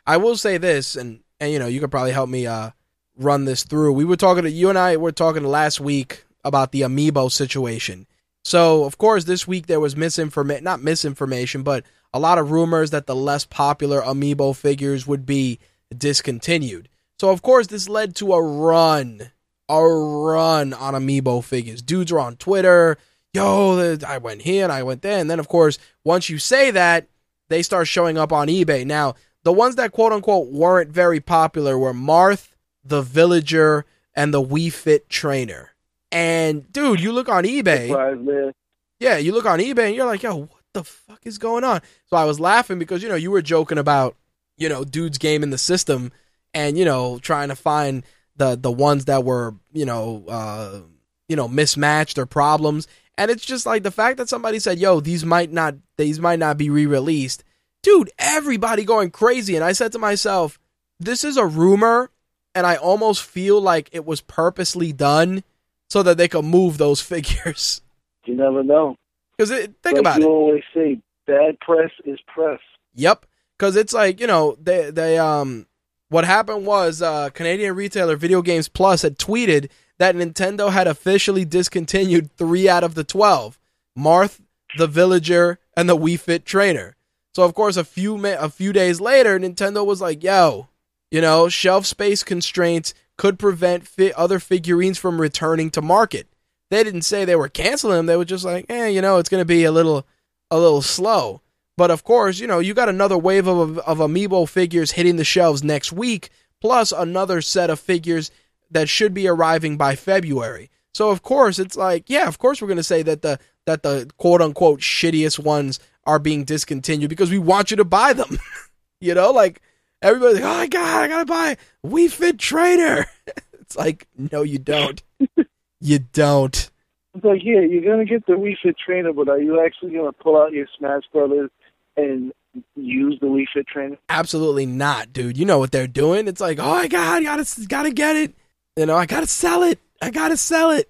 I 0.05 0.17
will 0.17 0.37
say 0.37 0.59
this, 0.59 0.97
and 0.97 1.21
and 1.43 1.53
you 1.53 1.59
know, 1.59 1.67
you 1.67 1.81
could 1.81 1.91
probably 1.91 2.13
help 2.13 2.31
me 2.31 2.47
uh 2.47 2.71
run 3.17 3.45
this 3.45 3.65
through. 3.65 3.93
We 3.93 4.05
were 4.05 4.17
talking 4.17 4.45
to 4.45 4.51
you 4.51 4.69
and 4.69 4.79
I 4.79 4.97
were 4.97 5.13
talking 5.13 5.45
last 5.45 5.81
week 5.81 6.25
about 6.45 6.73
the 6.73 6.83
amiibo 6.83 7.31
situation. 7.31 8.07
So 8.45 8.85
of 8.85 8.97
course 8.97 9.25
this 9.25 9.47
week 9.47 9.67
there 9.67 9.81
was 9.81 9.97
misinformation 9.97 10.65
not 10.65 10.83
misinformation, 10.83 11.63
but 11.63 11.85
a 12.15 12.21
lot 12.21 12.39
of 12.39 12.53
rumors 12.53 12.91
that 12.91 13.07
the 13.07 13.17
less 13.17 13.45
popular 13.45 14.01
amiibo 14.01 14.55
figures 14.55 15.07
would 15.07 15.27
be 15.27 15.59
discontinued. 15.97 16.89
So 17.19 17.31
of 17.31 17.43
course 17.43 17.67
this 17.67 17.89
led 17.89 18.15
to 18.17 18.33
a 18.33 18.43
run, 18.43 19.33
a 19.69 19.83
run 19.83 20.73
on 20.73 20.95
amiibo 20.95 21.43
figures. 21.43 21.83
Dudes 21.83 22.13
are 22.13 22.21
on 22.21 22.37
Twitter, 22.37 22.99
yo, 23.35 23.99
I 24.07 24.19
went 24.19 24.43
here 24.43 24.63
and 24.63 24.73
I 24.73 24.85
went 24.85 25.03
there, 25.03 25.19
and 25.19 25.29
then 25.29 25.41
of 25.41 25.49
course 25.49 25.79
once 26.05 26.29
you 26.29 26.39
say 26.39 26.71
that, 26.71 27.09
they 27.49 27.63
start 27.63 27.87
showing 27.87 28.17
up 28.17 28.33
on 28.33 28.49
eBay. 28.49 28.87
Now 28.87 29.17
the 29.45 29.53
ones 29.53 29.77
that 29.77 29.93
quote 29.93 30.13
unquote 30.13 30.49
weren't 30.49 30.91
very 30.91 31.21
popular 31.21 31.79
were 31.79 31.95
Marth, 31.95 32.49
the 32.85 33.03
Villager, 33.03 33.85
and 34.15 34.33
the 34.33 34.43
Wii 34.43 34.73
Fit 34.73 35.09
Trainer. 35.09 35.71
And 36.11 36.71
dude, 36.73 37.01
you 37.01 37.13
look 37.13 37.29
on 37.29 37.45
eBay. 37.45 37.89
Surprise. 37.89 38.53
Yeah, 39.01 39.17
you 39.17 39.33
look 39.33 39.47
on 39.47 39.59
eBay 39.59 39.87
and 39.87 39.97
you're 39.97 40.07
like, 40.07 40.23
yo, 40.23 40.37
what 40.37 40.63
the 40.75 40.85
fuck 40.85 41.21
is 41.25 41.39
going 41.39 41.65
on? 41.65 41.81
So 42.07 42.17
I 42.17 42.25
was 42.25 42.39
laughing 42.39 42.79
because, 42.79 43.03
you 43.03 43.09
know, 43.09 43.17
you 43.17 43.31
were 43.31 43.43
joking 43.43 43.79
about, 43.79 44.17
you 44.57 44.69
know, 44.69 44.85
dudes 44.85 45.19
game 45.19 45.43
in 45.43 45.51
the 45.51 45.59
system 45.59 46.13
and, 46.55 46.79
you 46.79 46.85
know, 46.85 47.19
trying 47.19 47.49
to 47.49 47.57
find 47.57 48.05
the 48.37 48.57
the 48.57 48.71
ones 48.71 49.07
that 49.07 49.25
were, 49.25 49.55
you 49.73 49.85
know, 49.85 50.25
uh, 50.29 50.81
you 51.29 51.37
know, 51.37 51.49
mismatched 51.49 52.19
or 52.19 52.27
problems. 52.27 52.87
And 53.19 53.31
it's 53.31 53.45
just 53.45 53.67
like 53.67 53.83
the 53.83 53.91
fact 53.91 54.19
that 54.19 54.29
somebody 54.29 54.59
said, 54.59 54.79
yo, 54.79 55.01
these 55.01 55.25
might 55.25 55.51
not 55.51 55.75
these 55.97 56.21
might 56.21 56.39
not 56.39 56.57
be 56.57 56.71
re-released. 56.71 57.43
Dude, 57.83 58.11
everybody 58.19 58.85
going 58.85 59.11
crazy. 59.11 59.57
And 59.57 59.65
I 59.65 59.73
said 59.73 59.93
to 59.93 59.99
myself, 59.99 60.59
this 61.01 61.25
is 61.25 61.37
a 61.37 61.47
rumor, 61.47 62.11
and 62.55 62.67
I 62.67 62.77
almost 62.77 63.23
feel 63.25 63.61
like 63.61 63.89
it 63.93 64.05
was 64.05 64.21
purposely 64.21 64.93
done 64.93 65.43
so 65.91 66.03
that 66.03 66.17
they 66.17 66.29
could 66.29 66.45
move 66.45 66.79
those 66.79 67.01
figures. 67.13 67.81
You 68.25 68.37
never 68.37 68.63
know. 68.63 68.97
Because 69.37 69.51
think 69.51 69.77
like 69.85 69.97
about 69.97 70.21
you 70.21 70.27
it. 70.27 70.29
always 70.29 70.63
say, 70.73 71.01
bad 71.27 71.59
press 71.61 71.91
is 72.05 72.21
press. 72.33 72.61
Yep. 72.95 73.27
Because 73.59 73.77
it's 73.77 73.93
like 73.93 74.21
you 74.21 74.27
know 74.27 74.57
they 74.61 74.91
they 74.91 75.19
um 75.19 75.67
what 76.09 76.25
happened 76.25 76.67
was 76.67 77.01
uh 77.03 77.31
Canadian 77.31 77.75
retailer 77.75 78.17
Video 78.17 78.43
Games 78.43 78.69
Plus 78.69 79.03
had 79.03 79.19
tweeted 79.19 79.71
that 79.99 80.15
Nintendo 80.15 80.71
had 80.71 80.87
officially 80.87 81.45
discontinued 81.45 82.31
three 82.37 82.69
out 82.69 82.85
of 82.85 82.95
the 82.95 83.05
twelve: 83.05 83.59
Marth, 83.99 84.41
the 84.77 84.87
Villager, 84.87 85.59
and 85.77 85.89
the 85.89 85.97
Wii 85.97 86.19
Fit 86.19 86.45
Trainer. 86.45 86.97
So 87.33 87.43
of 87.45 87.55
course 87.55 87.77
a 87.77 87.85
few 87.85 88.19
ma- 88.19 88.37
a 88.39 88.49
few 88.49 88.73
days 88.73 89.01
later, 89.01 89.39
Nintendo 89.39 89.85
was 89.85 90.01
like, 90.01 90.23
"Yo, 90.23 90.69
you 91.11 91.21
know, 91.21 91.49
shelf 91.49 91.87
space 91.87 92.23
constraints 92.23 92.95
could 93.17 93.39
prevent 93.39 93.87
fi- 93.87 94.13
other 94.13 94.39
figurines 94.39 94.99
from 94.99 95.21
returning 95.21 95.71
to 95.71 95.83
market." 95.83 96.27
They 96.71 96.83
didn't 96.85 97.03
say 97.03 97.25
they 97.25 97.37
were 97.37 97.49
canceling 97.49 97.97
them. 97.97 98.07
They 98.07 98.17
were 98.17 98.25
just 98.25 98.45
like, 98.45 98.67
"Eh, 98.69 98.89
you 98.89 99.01
know, 99.01 99.19
it's 99.19 99.29
going 99.29 99.41
to 99.41 99.47
be 99.47 99.65
a 99.65 99.73
little 99.73 100.07
a 100.51 100.59
little 100.59 100.83
slow." 100.83 101.41
But 101.77 101.91
of 101.91 102.05
course, 102.05 102.39
you 102.39 102.47
know, 102.47 102.59
you 102.59 102.75
got 102.75 102.89
another 102.89 103.17
wave 103.17 103.47
of, 103.47 103.79
of 103.79 103.99
amiibo 103.99 104.49
figures 104.49 104.93
hitting 104.93 105.17
the 105.17 105.25
shelves 105.25 105.65
next 105.65 105.93
week, 105.93 106.31
plus 106.61 106.93
another 106.93 107.41
set 107.41 107.71
of 107.71 107.81
figures 107.81 108.31
that 108.71 108.89
should 108.89 109.15
be 109.15 109.27
arriving 109.27 109.77
by 109.77 109.97
February. 109.97 110.71
So 110.95 111.11
of 111.11 111.23
course, 111.23 111.59
it's 111.59 111.77
like, 111.77 112.09
yeah, 112.09 112.29
of 112.29 112.39
course 112.39 112.61
we're 112.61 112.69
going 112.69 112.77
to 112.77 112.83
say 112.83 113.03
that 113.03 113.23
the 113.23 113.39
that 113.65 113.83
the 113.83 114.11
quote 114.19 114.43
unquote 114.43 114.81
shittiest 114.81 115.39
ones 115.39 115.79
are 116.07 116.19
being 116.19 116.45
discontinued 116.45 117.11
because 117.11 117.31
we 117.31 117.39
want 117.39 117.71
you 117.71 117.77
to 117.79 117.85
buy 117.85 118.13
them. 118.13 118.39
you 119.01 119.15
know, 119.15 119.31
like 119.31 119.61
everybody's 120.01 120.41
like, 120.41 120.45
"Oh 120.45 120.57
my 120.59 120.67
god, 120.67 121.03
I 121.03 121.09
got 121.09 121.19
to 121.21 121.27
buy 121.27 121.57
Wii 121.85 122.11
Fit 122.11 122.39
Trainer." 122.39 123.07
it's 123.61 123.77
like, 123.77 124.07
"No, 124.17 124.43
you 124.43 124.59
don't. 124.59 125.03
you 125.81 125.99
don't." 125.99 126.71
It's 127.15 127.25
like, 127.25 127.43
yeah, 127.45 127.61
you're 127.61 127.85
gonna 127.85 128.07
get 128.07 128.27
the 128.27 128.33
Wii 128.33 128.57
Fit 128.63 128.77
trainer, 128.85 129.13
but 129.13 129.29
are 129.29 129.41
you 129.41 129.63
actually 129.65 129.93
gonna 129.93 130.13
pull 130.13 130.41
out 130.41 130.53
your 130.53 130.67
Smash 130.79 131.03
Brothers 131.13 131.51
and 131.97 132.33
use 132.75 133.19
the 133.21 133.27
Wii 133.27 133.45
Fit 133.53 133.67
trainer? 133.67 133.99
Absolutely 134.09 134.65
not, 134.67 135.13
dude. 135.13 135.37
You 135.37 135.45
know 135.45 135.59
what 135.59 135.73
they're 135.73 135.87
doing. 135.87 136.27
It's 136.27 136.41
like, 136.41 136.59
oh 136.59 136.75
my 136.75 136.89
god, 136.89 137.23
gotta 137.23 137.67
gotta 137.67 137.93
get 137.93 138.17
it. 138.17 138.35
You 138.77 138.87
know, 138.87 138.97
I 138.97 139.05
gotta 139.05 139.27
sell 139.27 139.63
it. 139.63 139.79
I 140.01 140.11
gotta 140.11 140.39
sell 140.39 140.71
it. 140.71 140.89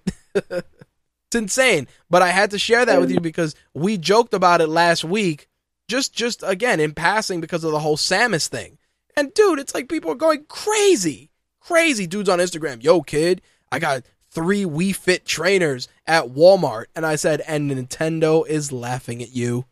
It's 1.33 1.41
insane. 1.41 1.87
But 2.09 2.21
I 2.21 2.29
had 2.29 2.51
to 2.51 2.59
share 2.59 2.85
that 2.85 2.99
with 2.99 3.11
you 3.11 3.19
because 3.19 3.55
we 3.73 3.97
joked 3.97 4.33
about 4.33 4.61
it 4.61 4.67
last 4.67 5.03
week. 5.03 5.47
Just 5.87 6.13
just 6.13 6.43
again 6.45 6.79
in 6.79 6.93
passing 6.93 7.41
because 7.41 7.63
of 7.63 7.71
the 7.71 7.79
whole 7.79 7.97
Samus 7.97 8.47
thing. 8.47 8.77
And 9.17 9.33
dude, 9.33 9.59
it's 9.59 9.73
like 9.73 9.89
people 9.89 10.11
are 10.11 10.15
going 10.15 10.45
crazy. 10.47 11.29
Crazy 11.59 12.07
dudes 12.07 12.29
on 12.29 12.39
Instagram. 12.39 12.83
Yo, 12.83 13.01
kid, 13.01 13.41
I 13.71 13.79
got 13.79 14.03
three 14.31 14.63
Wii 14.63 14.95
Fit 14.95 15.25
trainers 15.25 15.87
at 16.07 16.25
Walmart. 16.25 16.85
And 16.95 17.05
I 17.05 17.15
said, 17.15 17.41
and 17.47 17.69
Nintendo 17.69 18.47
is 18.47 18.71
laughing 18.71 19.21
at 19.21 19.35
you. 19.35 19.65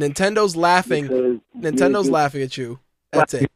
Nintendo's 0.00 0.56
laughing. 0.56 1.04
Because 1.04 1.40
Nintendo's 1.56 2.10
laughing 2.10 2.42
at 2.42 2.56
you. 2.56 2.80
That's 3.12 3.34
it. 3.34 3.50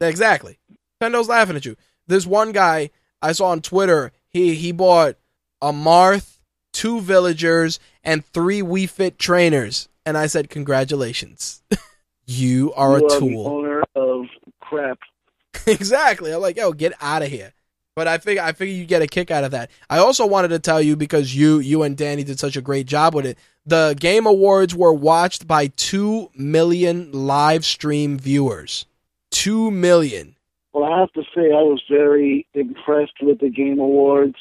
Exactly. 0.00 0.58
Nintendo's 1.00 1.28
laughing 1.28 1.56
at 1.56 1.64
you. 1.64 1.76
This 2.06 2.26
one 2.26 2.52
guy 2.52 2.90
I 3.20 3.32
saw 3.32 3.46
on 3.46 3.60
Twitter, 3.60 4.12
he 4.28 4.54
he 4.54 4.72
bought 4.72 5.16
a 5.62 5.72
Marth, 5.72 6.38
two 6.72 7.00
villagers, 7.00 7.80
and 8.04 8.24
three 8.26 8.60
Wii 8.60 8.88
Fit 8.90 9.18
trainers. 9.18 9.88
And 10.04 10.18
I 10.18 10.26
said, 10.26 10.50
Congratulations. 10.50 11.62
you 12.26 12.72
are 12.74 12.98
you 12.98 13.06
a 13.08 13.14
are 13.14 13.20
tool. 13.20 13.48
owner 13.48 13.82
of 13.94 14.26
crap. 14.60 14.98
exactly. 15.66 16.32
I'm 16.32 16.40
like, 16.42 16.56
yo, 16.56 16.72
get 16.72 16.92
out 17.00 17.22
of 17.22 17.28
here. 17.28 17.52
But 17.94 18.08
I 18.08 18.16
think 18.16 18.40
I 18.40 18.52
figure 18.52 18.74
you 18.74 18.86
get 18.86 19.02
a 19.02 19.06
kick 19.06 19.30
out 19.30 19.44
of 19.44 19.50
that. 19.50 19.70
I 19.90 19.98
also 19.98 20.26
wanted 20.26 20.48
to 20.48 20.58
tell 20.58 20.80
you 20.80 20.96
because 20.96 21.36
you 21.36 21.58
you 21.58 21.82
and 21.82 21.96
Danny 21.96 22.24
did 22.24 22.38
such 22.38 22.56
a 22.56 22.62
great 22.62 22.86
job 22.86 23.14
with 23.14 23.26
it. 23.26 23.38
The 23.66 23.94
Game 24.00 24.26
Awards 24.26 24.74
were 24.74 24.94
watched 24.94 25.46
by 25.46 25.66
two 25.68 26.30
million 26.34 27.12
live 27.12 27.66
stream 27.66 28.18
viewers. 28.18 28.86
Two 29.30 29.70
million. 29.70 30.36
Well, 30.72 30.90
I 30.90 31.00
have 31.00 31.12
to 31.12 31.22
say, 31.34 31.52
I 31.52 31.60
was 31.62 31.82
very 31.90 32.46
impressed 32.54 33.20
with 33.20 33.40
the 33.40 33.50
Game 33.50 33.78
Awards, 33.78 34.36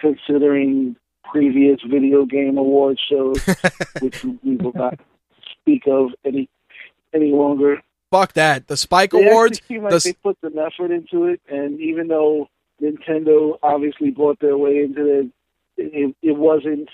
considering 0.00 0.96
previous 1.30 1.78
video 1.88 2.24
game 2.24 2.58
award 2.58 2.98
shows, 3.10 3.40
which 4.00 4.24
we 4.24 4.56
will 4.56 4.72
not 4.74 4.98
speak 5.52 5.82
of 5.86 6.10
any 6.24 6.48
any 7.14 7.30
longer. 7.32 7.80
Fuck 8.10 8.32
that. 8.34 8.66
The 8.66 8.76
Spike 8.76 9.12
They 9.12 9.28
Awards. 9.28 9.60
seem 9.68 9.82
like 9.84 9.92
the- 9.92 9.98
they 10.00 10.12
put 10.14 10.36
some 10.42 10.58
effort 10.58 10.90
into 10.90 11.26
it, 11.26 11.40
and 11.48 11.80
even 11.80 12.08
though 12.08 12.48
Nintendo 12.82 13.58
obviously 13.62 14.10
bought 14.10 14.38
their 14.40 14.56
way 14.56 14.78
into 14.78 15.06
it, 15.20 15.26
it, 15.76 16.16
it 16.22 16.36
wasn't 16.36 16.88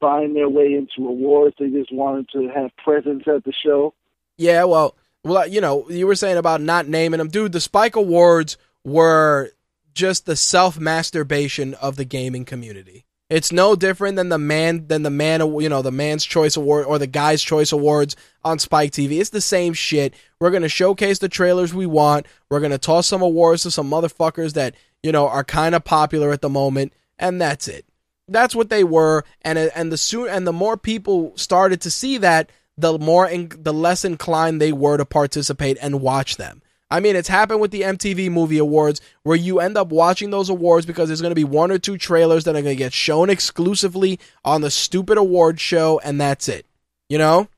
buying 0.00 0.34
their 0.34 0.48
way 0.48 0.74
into 0.74 1.08
awards. 1.08 1.56
They 1.58 1.70
just 1.70 1.92
wanted 1.92 2.28
to 2.32 2.48
have 2.54 2.70
presence 2.76 3.24
at 3.26 3.44
the 3.44 3.52
show. 3.64 3.94
Yeah, 4.36 4.64
well, 4.64 4.94
well, 5.24 5.46
you 5.46 5.60
know, 5.60 5.88
you 5.88 6.06
were 6.06 6.14
saying 6.14 6.36
about 6.36 6.60
not 6.60 6.86
naming 6.86 7.18
them, 7.18 7.28
dude. 7.28 7.52
The 7.52 7.60
Spike 7.60 7.96
Awards 7.96 8.56
were 8.84 9.50
just 9.98 10.26
the 10.26 10.36
self 10.36 10.78
masturbation 10.78 11.74
of 11.74 11.96
the 11.96 12.04
gaming 12.04 12.44
community. 12.44 13.04
It's 13.28 13.52
no 13.52 13.76
different 13.76 14.16
than 14.16 14.30
the 14.30 14.38
man 14.38 14.86
than 14.86 15.02
the 15.02 15.10
man 15.10 15.40
you 15.60 15.68
know 15.68 15.82
the 15.82 15.92
man's 15.92 16.24
choice 16.24 16.56
award 16.56 16.86
or 16.86 16.98
the 16.98 17.06
guy's 17.06 17.42
choice 17.42 17.72
awards 17.72 18.16
on 18.42 18.58
Spike 18.58 18.92
TV. 18.92 19.20
It's 19.20 19.30
the 19.30 19.42
same 19.42 19.74
shit. 19.74 20.14
We're 20.40 20.52
gonna 20.52 20.68
showcase 20.68 21.18
the 21.18 21.28
trailers 21.28 21.74
we 21.74 21.84
want. 21.84 22.26
We're 22.48 22.60
gonna 22.60 22.78
toss 22.78 23.08
some 23.08 23.20
awards 23.20 23.64
to 23.64 23.70
some 23.70 23.90
motherfuckers 23.90 24.54
that 24.54 24.76
you 25.02 25.12
know 25.12 25.28
are 25.28 25.44
kind 25.44 25.74
of 25.74 25.84
popular 25.84 26.30
at 26.30 26.40
the 26.40 26.48
moment, 26.48 26.94
and 27.18 27.40
that's 27.40 27.68
it. 27.68 27.84
That's 28.28 28.54
what 28.54 28.70
they 28.70 28.84
were, 28.84 29.24
and 29.42 29.58
and 29.58 29.92
the 29.92 29.98
soon 29.98 30.28
and 30.28 30.46
the 30.46 30.52
more 30.52 30.78
people 30.78 31.32
started 31.36 31.82
to 31.82 31.90
see 31.90 32.18
that, 32.18 32.50
the 32.78 32.98
more 32.98 33.28
in, 33.28 33.50
the 33.54 33.74
less 33.74 34.04
inclined 34.04 34.60
they 34.60 34.72
were 34.72 34.96
to 34.96 35.04
participate 35.04 35.76
and 35.82 36.00
watch 36.00 36.36
them. 36.36 36.62
I 36.90 37.00
mean, 37.00 37.16
it's 37.16 37.28
happened 37.28 37.60
with 37.60 37.70
the 37.70 37.82
MTV 37.82 38.30
Movie 38.30 38.58
Awards 38.58 39.00
where 39.22 39.36
you 39.36 39.60
end 39.60 39.76
up 39.76 39.88
watching 39.88 40.30
those 40.30 40.48
awards 40.48 40.86
because 40.86 41.08
there's 41.08 41.20
going 41.20 41.30
to 41.30 41.36
be 41.36 41.44
one 41.44 41.70
or 41.70 41.78
two 41.78 41.98
trailers 41.98 42.44
that 42.44 42.56
are 42.56 42.62
going 42.62 42.76
to 42.76 42.76
get 42.76 42.94
shown 42.94 43.28
exclusively 43.28 44.18
on 44.44 44.62
the 44.62 44.70
stupid 44.70 45.18
award 45.18 45.60
show, 45.60 46.00
and 46.02 46.20
that's 46.20 46.48
it. 46.48 46.64
You 47.08 47.18
know? 47.18 47.48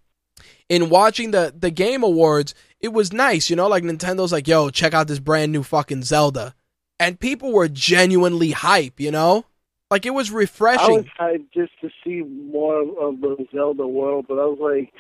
In 0.69 0.89
watching 0.89 1.31
the, 1.31 1.53
the 1.57 1.71
Game 1.71 2.03
Awards, 2.03 2.55
it 2.81 2.93
was 2.93 3.13
nice, 3.13 3.51
you 3.51 3.57
know? 3.57 3.69
Like 3.69 3.85
Nintendo's 3.85 4.33
like, 4.33 4.49
yo, 4.49 4.71
check 4.71 4.95
out 4.95 5.07
this 5.07 5.19
brand 5.19 5.53
new 5.53 5.63
fucking 5.63 6.03
Zelda. 6.03 6.55
And 6.99 7.19
people 7.19 7.53
were 7.53 7.69
genuinely 7.69 8.51
hype, 8.51 8.99
you 9.01 9.11
know? 9.11 9.45
Like 9.91 10.07
it 10.07 10.11
was 10.11 10.31
refreshing. 10.31 10.89
I 10.89 10.93
was 10.93 11.07
hyped 11.19 11.53
just 11.53 11.73
to 11.81 11.91
see 12.05 12.23
more 12.23 12.81
of 12.81 13.21
the 13.21 13.47
Zelda 13.53 13.87
world, 13.87 14.27
but 14.29 14.39
I 14.39 14.45
was 14.45 14.59
like, 14.61 14.93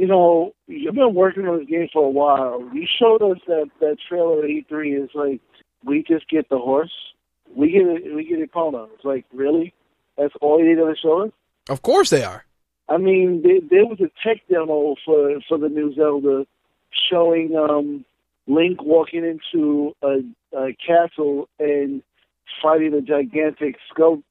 you 0.00 0.06
know, 0.06 0.54
you've 0.66 0.94
been 0.94 1.14
working 1.14 1.46
on 1.46 1.58
this 1.58 1.68
game 1.68 1.86
for 1.92 2.02
a 2.02 2.08
while. 2.08 2.66
You 2.72 2.86
showed 2.98 3.20
us 3.20 3.36
that 3.46 3.68
that 3.80 3.98
trailer 4.08 4.38
at 4.38 4.48
E3 4.48 5.04
is 5.04 5.10
like, 5.14 5.42
we 5.84 6.02
just 6.02 6.26
get 6.30 6.48
the 6.48 6.56
horse, 6.56 6.92
we 7.54 7.70
get 7.70 7.82
it, 7.82 8.14
we 8.14 8.24
get 8.24 8.38
Epona. 8.38 8.88
It's 8.94 9.04
like, 9.04 9.26
really? 9.30 9.74
That's 10.16 10.32
all 10.40 10.58
you 10.58 10.70
need 10.70 10.76
to 10.76 10.94
show 11.02 11.24
us? 11.24 11.32
Of 11.68 11.82
course 11.82 12.08
they 12.08 12.24
are. 12.24 12.46
I 12.88 12.96
mean, 12.96 13.42
there, 13.42 13.60
there 13.68 13.84
was 13.84 14.00
a 14.00 14.10
tech 14.26 14.38
demo 14.48 14.96
for 15.04 15.38
for 15.46 15.58
the 15.58 15.68
new 15.68 15.94
Zelda 15.94 16.46
showing 17.10 17.54
um 17.54 18.06
Link 18.46 18.82
walking 18.82 19.24
into 19.24 19.94
a, 20.02 20.20
a 20.56 20.74
castle 20.84 21.46
and 21.58 22.02
fighting 22.62 22.94
a 22.94 23.02
gigantic 23.02 23.76
skull. 23.92 24.22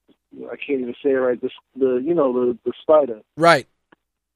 I 0.51 0.55
can't 0.55 0.81
even 0.81 0.95
say 1.03 1.11
it 1.11 1.13
right. 1.13 1.39
The, 1.39 1.51
the 1.77 2.01
you 2.03 2.15
know 2.15 2.33
the 2.33 2.57
the 2.65 2.73
spider. 2.81 3.21
Right. 3.37 3.67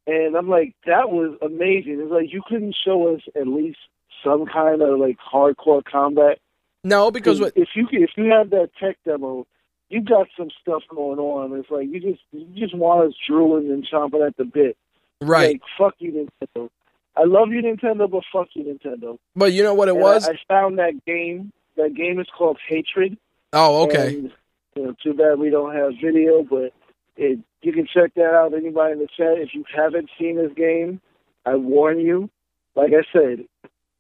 And 0.06 0.36
I'm 0.36 0.50
like, 0.50 0.76
that 0.86 1.10
was 1.10 1.38
amazing. 1.42 2.02
It's 2.02 2.12
like 2.12 2.32
you 2.32 2.42
couldn't 2.48 2.76
show 2.84 3.16
us 3.16 3.22
at 3.36 3.48
least 3.48 3.78
some 4.24 4.46
kind 4.46 4.82
of 4.82 5.00
like 5.00 5.18
hardcore 5.18 5.84
combat. 5.84 6.40
No, 6.84 7.12
because 7.12 7.40
what, 7.40 7.54
if 7.56 7.70
you 7.76 7.88
if 7.92 8.12
you 8.18 8.26
have 8.26 8.50
that 8.50 8.72
tech 8.80 8.98
demo, 9.06 9.48
you 9.90 10.02
got 10.02 10.28
some 10.38 10.50
stuff 10.62 10.84
going 10.90 11.20
on. 11.20 11.58
It's 11.58 11.70
like 11.72 11.88
you 11.88 12.02
just 12.02 12.22
you 12.32 12.48
just 12.60 12.76
want 12.76 13.08
us 13.08 13.14
drooling 13.28 13.72
and 13.72 13.88
chomping 13.88 14.26
at 14.26 14.36
the 14.36 14.44
bit. 14.44 14.76
Right. 15.22 15.54
Like 15.54 15.62
fuck 15.78 15.96
you, 16.00 16.28
Nintendo. 16.28 16.70
I 17.16 17.24
love 17.26 17.50
you, 17.50 17.62
Nintendo, 17.62 18.10
but 18.10 18.24
fuck 18.34 18.48
you, 18.54 18.64
Nintendo. 18.64 19.18
But 19.36 19.54
you 19.54 19.64
know 19.64 19.74
what 19.74 19.88
it 19.88 19.94
and 19.94 20.02
was? 20.02 20.28
I, 20.28 20.32
I, 20.32 20.36
found 20.48 20.80
that 20.80 21.06
game. 21.06 21.52
That 21.78 21.94
game 21.96 22.20
is 22.20 22.28
called 22.36 22.58
Hatred. 22.68 23.18
Oh, 23.54 23.84
okay. 23.84 24.16
And, 24.16 24.32
you 24.76 24.86
know, 24.86 24.96
too 25.04 25.14
bad 25.14 25.38
we 25.38 25.50
don't 25.50 25.76
have 25.76 25.94
video, 26.04 26.44
but 26.44 26.74
it, 27.16 27.40
you 27.62 27.74
can 27.74 27.88
check 27.94 28.14
that 28.16 28.34
out. 28.34 28.54
Anybody 28.54 28.94
in 28.94 29.00
the 29.00 29.08
chat, 29.16 29.38
if 29.38 29.54
you 29.54 29.64
haven't 29.76 30.10
seen 30.20 30.38
this 30.38 30.54
game, 30.56 31.02
I 31.46 31.56
warn 31.56 32.00
you. 32.00 32.30
Like 32.76 32.92
I 32.92 33.04
said, 33.12 33.46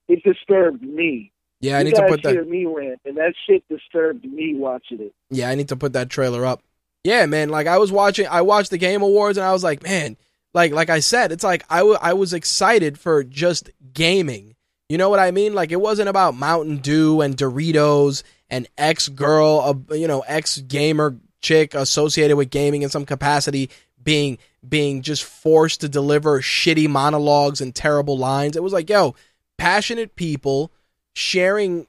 it 0.07 0.23
disturbed 0.23 0.81
me. 0.81 1.31
Yeah, 1.59 1.77
I 1.77 1.79
you 1.79 1.85
need 1.85 1.95
to 1.95 2.07
put 2.07 2.23
that. 2.23 2.47
Me 2.47 2.65
rant, 2.65 2.99
and 3.05 3.17
that 3.17 3.33
shit 3.47 3.63
disturbed 3.69 4.25
me 4.25 4.55
watching 4.55 4.99
it. 4.99 5.13
Yeah, 5.29 5.49
I 5.49 5.55
need 5.55 5.69
to 5.69 5.75
put 5.75 5.93
that 5.93 6.09
trailer 6.09 6.45
up. 6.45 6.61
Yeah, 7.03 7.25
man. 7.25 7.49
Like 7.49 7.67
I 7.67 7.77
was 7.77 7.91
watching, 7.91 8.27
I 8.27 8.41
watched 8.41 8.69
the 8.69 8.77
Game 8.77 9.01
Awards, 9.01 9.37
and 9.37 9.45
I 9.45 9.53
was 9.53 9.63
like, 9.63 9.83
man, 9.83 10.17
like 10.53 10.73
like 10.73 10.89
I 10.89 10.99
said, 10.99 11.31
it's 11.31 11.43
like 11.43 11.63
I, 11.69 11.77
w- 11.79 11.97
I 12.01 12.13
was 12.13 12.33
excited 12.33 12.99
for 12.99 13.23
just 13.23 13.69
gaming. 13.93 14.55
You 14.89 14.97
know 14.97 15.09
what 15.09 15.19
I 15.19 15.31
mean? 15.31 15.53
Like 15.53 15.71
it 15.71 15.79
wasn't 15.79 16.09
about 16.09 16.35
Mountain 16.35 16.77
Dew 16.77 17.21
and 17.21 17.35
Doritos 17.35 18.23
and 18.49 18.67
ex 18.77 19.07
girl, 19.09 19.85
uh, 19.89 19.95
you 19.95 20.07
know, 20.07 20.23
ex 20.27 20.57
gamer 20.57 21.17
chick 21.43 21.75
associated 21.75 22.35
with 22.35 22.49
gaming 22.49 22.81
in 22.81 22.89
some 22.89 23.05
capacity 23.05 23.69
being 24.01 24.37
being 24.67 25.01
just 25.01 25.23
forced 25.23 25.81
to 25.81 25.89
deliver 25.89 26.41
shitty 26.41 26.89
monologues 26.89 27.61
and 27.61 27.75
terrible 27.75 28.17
lines. 28.17 28.55
It 28.55 28.63
was 28.63 28.73
like, 28.73 28.89
yo, 28.89 29.13
passionate 29.57 30.15
people 30.15 30.71
sharing 31.13 31.87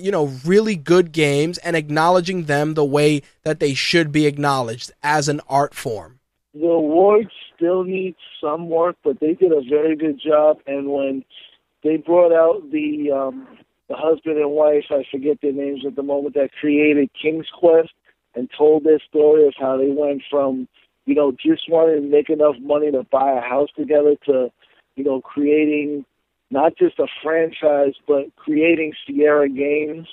you 0.00 0.10
know 0.10 0.26
really 0.44 0.76
good 0.76 1.12
games 1.12 1.58
and 1.58 1.76
acknowledging 1.76 2.44
them 2.44 2.74
the 2.74 2.84
way 2.84 3.22
that 3.44 3.60
they 3.60 3.74
should 3.74 4.12
be 4.12 4.26
acknowledged 4.26 4.90
as 5.02 5.28
an 5.28 5.40
art 5.48 5.74
form. 5.74 6.18
The 6.52 6.66
awards 6.66 7.30
still 7.54 7.84
need 7.84 8.16
some 8.40 8.68
work, 8.68 8.96
but 9.04 9.20
they 9.20 9.34
did 9.34 9.52
a 9.52 9.62
very 9.68 9.96
good 9.96 10.20
job. 10.20 10.58
And 10.66 10.88
when 10.88 11.24
they 11.84 11.96
brought 11.96 12.32
out 12.32 12.70
the 12.70 13.12
um, 13.12 13.46
the 13.88 13.96
husband 13.96 14.38
and 14.38 14.50
wife, 14.50 14.86
I 14.90 15.04
forget 15.10 15.38
their 15.40 15.52
names 15.52 15.84
at 15.86 15.96
the 15.96 16.02
moment, 16.02 16.34
that 16.34 16.50
created 16.60 17.10
King's 17.20 17.46
Quest, 17.58 17.90
and 18.38 18.48
told 18.56 18.84
their 18.84 19.00
story 19.00 19.46
of 19.46 19.54
how 19.58 19.76
they 19.76 19.90
went 19.90 20.22
from, 20.30 20.68
you 21.06 21.14
know, 21.14 21.32
just 21.32 21.68
wanting 21.68 22.02
to 22.02 22.08
make 22.08 22.30
enough 22.30 22.54
money 22.60 22.90
to 22.92 23.02
buy 23.10 23.32
a 23.32 23.40
house 23.40 23.68
together 23.76 24.14
to, 24.26 24.50
you 24.94 25.04
know, 25.04 25.20
creating 25.20 26.04
not 26.50 26.76
just 26.78 26.98
a 27.00 27.06
franchise, 27.22 27.94
but 28.06 28.34
creating 28.36 28.92
Sierra 29.04 29.48
Games 29.48 30.06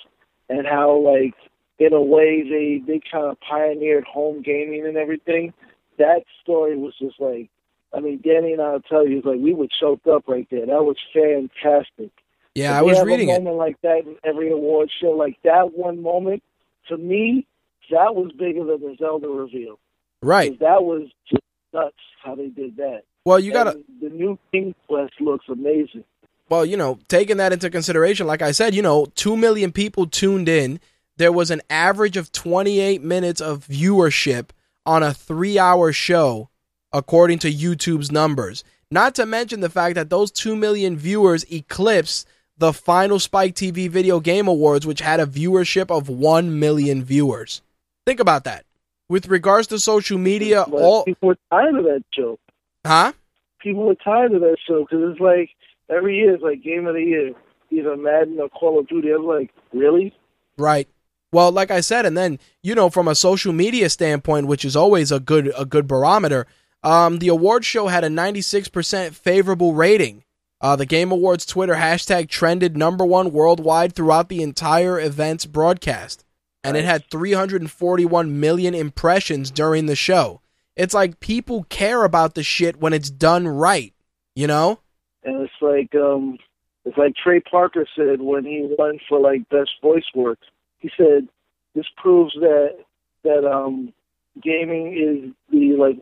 and 0.49 0.65
how, 0.65 0.97
like, 0.97 1.35
in 1.77 1.93
a 1.93 2.01
way, 2.01 2.41
they, 2.41 2.81
they 2.85 2.99
kind 3.11 3.25
of 3.25 3.39
pioneered 3.41 4.05
home 4.05 4.41
gaming 4.41 4.85
and 4.87 4.97
everything. 4.97 5.53
That 5.99 6.23
story 6.41 6.75
was 6.77 6.93
just 6.97 7.19
like, 7.19 7.49
I 7.93 7.99
mean, 7.99 8.21
Danny 8.23 8.53
and 8.53 8.61
I'll 8.61 8.81
tell 8.81 9.07
you, 9.07 9.21
like, 9.23 9.39
we 9.39 9.53
were 9.53 9.67
choked 9.67 10.07
up 10.07 10.23
right 10.27 10.47
there. 10.49 10.65
That 10.65 10.83
was 10.83 10.97
fantastic. 11.13 12.11
Yeah, 12.55 12.71
if 12.71 12.77
I 12.77 12.81
was 12.81 13.03
reading 13.03 13.29
a 13.29 13.33
moment 13.33 13.55
it. 13.55 13.59
like 13.59 13.81
that 13.81 13.99
in 13.99 14.15
every 14.23 14.51
award 14.51 14.89
show. 14.99 15.11
Like 15.11 15.37
that 15.43 15.73
one 15.73 16.01
moment, 16.01 16.41
to 16.87 16.97
me, 16.97 17.45
that 17.91 18.15
was 18.15 18.31
bigger 18.37 18.63
than 18.63 18.81
the 18.81 18.95
Zelda 18.97 19.27
reveal. 19.27 19.79
Right. 20.21 20.57
That 20.59 20.83
was 20.83 21.09
just 21.29 21.43
nuts 21.73 21.95
how 22.23 22.35
they 22.35 22.47
did 22.47 22.77
that. 22.77 23.03
Well, 23.25 23.39
you 23.39 23.51
got 23.51 23.65
to. 23.65 23.83
The 24.01 24.09
new 24.09 24.37
King 24.51 24.75
Quest 24.87 25.13
looks 25.19 25.45
amazing. 25.49 26.03
Well, 26.49 26.65
you 26.65 26.77
know, 26.77 26.99
taking 27.07 27.37
that 27.37 27.53
into 27.53 27.69
consideration, 27.69 28.27
like 28.27 28.41
I 28.41 28.51
said, 28.51 28.75
you 28.75 28.81
know, 28.81 29.07
2 29.15 29.35
million 29.35 29.71
people 29.71 30.05
tuned 30.05 30.47
in. 30.47 30.79
There 31.17 31.31
was 31.31 31.49
an 31.49 31.61
average 31.69 32.17
of 32.17 32.31
28 32.31 33.01
minutes 33.01 33.41
of 33.41 33.65
viewership 33.65 34.49
on 34.85 35.01
a 35.01 35.13
three 35.13 35.57
hour 35.57 35.91
show, 35.91 36.49
according 36.91 37.39
to 37.39 37.51
YouTube's 37.51 38.11
numbers. 38.11 38.63
Not 38.91 39.15
to 39.15 39.25
mention 39.25 39.61
the 39.61 39.69
fact 39.69 39.95
that 39.95 40.09
those 40.09 40.31
2 40.31 40.55
million 40.55 40.95
viewers 40.97 41.43
eclipsed 41.51 42.27
the 42.57 42.71
final 42.71 43.19
Spike 43.19 43.55
TV 43.55 43.89
Video 43.89 44.19
Game 44.19 44.47
Awards, 44.47 44.85
which 44.85 44.99
had 44.99 45.19
a 45.19 45.25
viewership 45.25 45.89
of 45.89 46.09
1 46.09 46.59
million 46.59 47.03
viewers. 47.03 47.61
Think 48.05 48.19
about 48.19 48.43
that. 48.43 48.65
With 49.09 49.27
regards 49.27 49.67
to 49.67 49.79
social 49.79 50.17
media, 50.17 50.65
but 50.67 50.81
all 50.81 51.03
people 51.03 51.29
were 51.29 51.37
tired 51.51 51.75
of 51.75 51.83
that 51.83 52.03
show. 52.13 52.39
Huh? 52.85 53.13
People 53.59 53.83
were 53.85 53.95
tired 53.95 54.33
of 54.33 54.41
that 54.41 54.57
show 54.67 54.81
because 54.81 55.11
it's 55.11 55.19
like 55.19 55.49
every 55.89 56.17
year 56.17 56.33
it's 56.33 56.43
like 56.43 56.63
game 56.63 56.87
of 56.87 56.95
the 56.95 57.03
year, 57.03 57.33
either 57.69 57.95
Madden 57.95 58.39
or 58.39 58.49
Call 58.49 58.79
of 58.79 58.87
Duty. 58.87 59.11
I'm 59.11 59.25
like, 59.25 59.51
really? 59.73 60.13
Right. 60.57 60.87
Well, 61.31 61.51
like 61.51 61.69
I 61.69 61.81
said, 61.81 62.05
and 62.05 62.17
then 62.17 62.39
you 62.63 62.73
know, 62.73 62.89
from 62.89 63.07
a 63.07 63.13
social 63.15 63.53
media 63.53 63.89
standpoint, 63.89 64.47
which 64.47 64.65
is 64.65 64.75
always 64.75 65.11
a 65.11 65.19
good 65.19 65.53
a 65.55 65.65
good 65.65 65.87
barometer, 65.87 66.47
um, 66.83 67.19
the 67.19 67.27
award 67.27 67.63
show 67.63 67.87
had 67.87 68.03
a 68.03 68.09
96% 68.09 69.13
favorable 69.13 69.73
rating. 69.73 70.23
Uh, 70.61 70.75
the 70.75 70.85
Game 70.85 71.11
Awards 71.11 71.45
Twitter 71.45 71.75
hashtag 71.75 72.29
trended 72.29 72.75
number 72.75 73.05
one 73.05 73.31
worldwide 73.31 73.93
throughout 73.93 74.29
the 74.29 74.41
entire 74.41 74.99
event's 74.99 75.45
broadcast 75.45 76.24
and 76.65 76.75
it 76.75 76.83
had 76.83 77.05
341 77.11 78.39
million 78.39 78.73
impressions 78.73 79.51
during 79.51 79.85
the 79.85 79.95
show. 79.95 80.41
It's 80.75 80.95
like 80.95 81.19
people 81.19 81.65
care 81.69 82.03
about 82.03 82.33
the 82.33 82.43
shit 82.43 82.77
when 82.77 82.91
it's 82.91 83.11
done 83.11 83.47
right, 83.47 83.93
you 84.35 84.47
know? 84.47 84.79
And 85.23 85.41
it's 85.41 85.53
like 85.61 85.93
um 85.95 86.39
it's 86.83 86.97
like 86.97 87.13
Trey 87.15 87.39
Parker 87.39 87.85
said 87.95 88.19
when 88.19 88.45
he 88.45 88.67
won 88.77 88.99
for 89.07 89.19
like 89.19 89.47
best 89.49 89.71
voice 89.81 90.05
work. 90.15 90.39
He 90.79 90.89
said 90.97 91.27
this 91.75 91.85
proves 91.97 92.33
that 92.33 92.77
that 93.23 93.49
um 93.49 93.93
gaming 94.41 94.93
is 94.93 95.31
the 95.51 95.75
like 95.77 96.01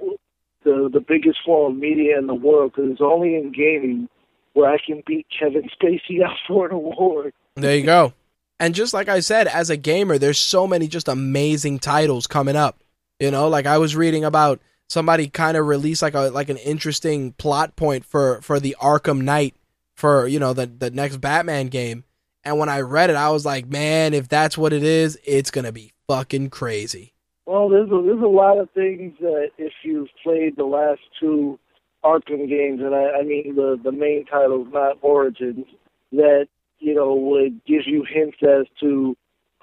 the 0.63 0.89
the 0.91 1.01
biggest 1.01 1.39
form 1.45 1.73
of 1.73 1.77
media 1.77 2.17
in 2.17 2.27
the 2.27 2.33
world 2.33 2.71
because 2.73 2.89
it's 2.91 3.01
only 3.01 3.35
in 3.35 3.51
gaming 3.51 4.07
where 4.53 4.71
I 4.71 4.77
can 4.83 5.03
beat 5.05 5.27
Kevin 5.37 5.69
Spacey 5.77 6.23
out 6.25 6.37
for 6.47 6.67
an 6.67 6.73
award. 6.73 7.33
There 7.55 7.75
you 7.75 7.83
go. 7.83 8.13
And 8.59 8.75
just 8.75 8.93
like 8.93 9.09
I 9.09 9.19
said, 9.19 9.47
as 9.47 9.69
a 9.69 9.77
gamer, 9.77 10.17
there's 10.17 10.39
so 10.39 10.67
many 10.67 10.87
just 10.87 11.07
amazing 11.07 11.79
titles 11.79 12.27
coming 12.27 12.55
up. 12.55 12.83
You 13.19 13.31
know, 13.31 13.47
like 13.47 13.65
I 13.65 13.77
was 13.77 13.95
reading 13.95 14.23
about 14.23 14.61
somebody 14.87 15.27
kind 15.27 15.57
of 15.57 15.65
released 15.65 16.01
like 16.01 16.13
a 16.13 16.29
like 16.29 16.49
an 16.49 16.57
interesting 16.57 17.33
plot 17.33 17.75
point 17.75 18.05
for 18.05 18.41
for 18.41 18.59
the 18.59 18.75
Arkham 18.81 19.21
Knight 19.21 19.55
for 19.95 20.27
you 20.27 20.39
know 20.39 20.53
the 20.53 20.65
the 20.65 20.91
next 20.91 21.17
Batman 21.17 21.67
game. 21.67 22.03
And 22.45 22.59
when 22.59 22.69
I 22.69 22.81
read 22.81 23.09
it, 23.09 23.15
I 23.15 23.29
was 23.29 23.45
like, 23.45 23.67
man, 23.67 24.13
if 24.13 24.27
that's 24.27 24.57
what 24.57 24.73
it 24.73 24.83
is, 24.83 25.17
it's 25.25 25.51
gonna 25.51 25.71
be 25.71 25.93
fucking 26.07 26.49
crazy. 26.49 27.13
Well, 27.45 27.69
there's 27.69 27.89
a, 27.89 28.01
there's 28.05 28.21
a 28.21 28.27
lot 28.27 28.57
of 28.57 28.69
things 28.71 29.13
that 29.19 29.51
if 29.57 29.73
you've 29.83 30.09
played 30.23 30.55
the 30.57 30.65
last 30.65 31.01
two 31.19 31.59
Arkham 32.03 32.49
games, 32.49 32.81
and 32.81 32.93
I, 32.93 33.19
I 33.19 33.23
mean 33.23 33.55
the 33.55 33.79
the 33.81 33.91
main 33.91 34.25
titles, 34.25 34.67
not 34.71 34.97
Origins, 35.01 35.65
that 36.11 36.47
you 36.83 36.93
know 36.93 37.13
would 37.15 37.63
give 37.65 37.81
you 37.85 38.03
hints 38.07 38.37
as 38.43 38.65
to 38.81 39.15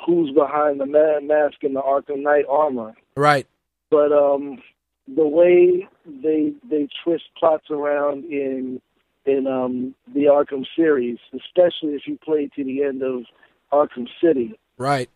who's 0.05 0.33
behind 0.35 0.81
the 0.81 0.87
ma- 0.87 1.21
mask 1.21 1.63
and 1.63 1.77
the 1.77 1.83
Arkham 1.83 2.23
Knight 2.23 2.45
armor. 2.49 2.95
Right. 3.17 3.47
But 3.91 4.13
um, 4.13 4.63
the 5.07 5.27
way 5.27 5.87
they 6.07 6.53
they 6.69 6.89
twist 7.05 7.25
plots 7.39 7.71
around 7.71 8.25
in 8.25 8.81
in 9.27 9.47
um, 9.47 9.95
the 10.15 10.25
Arkham 10.25 10.65
series, 10.75 11.19
especially 11.35 11.95
if 11.95 12.03
you 12.07 12.19
play 12.25 12.51
to 12.57 12.65
the 12.65 12.83
end 12.83 13.03
of 13.03 13.25
Arkham 13.73 14.09
City, 14.23 14.59
Right. 14.79 15.11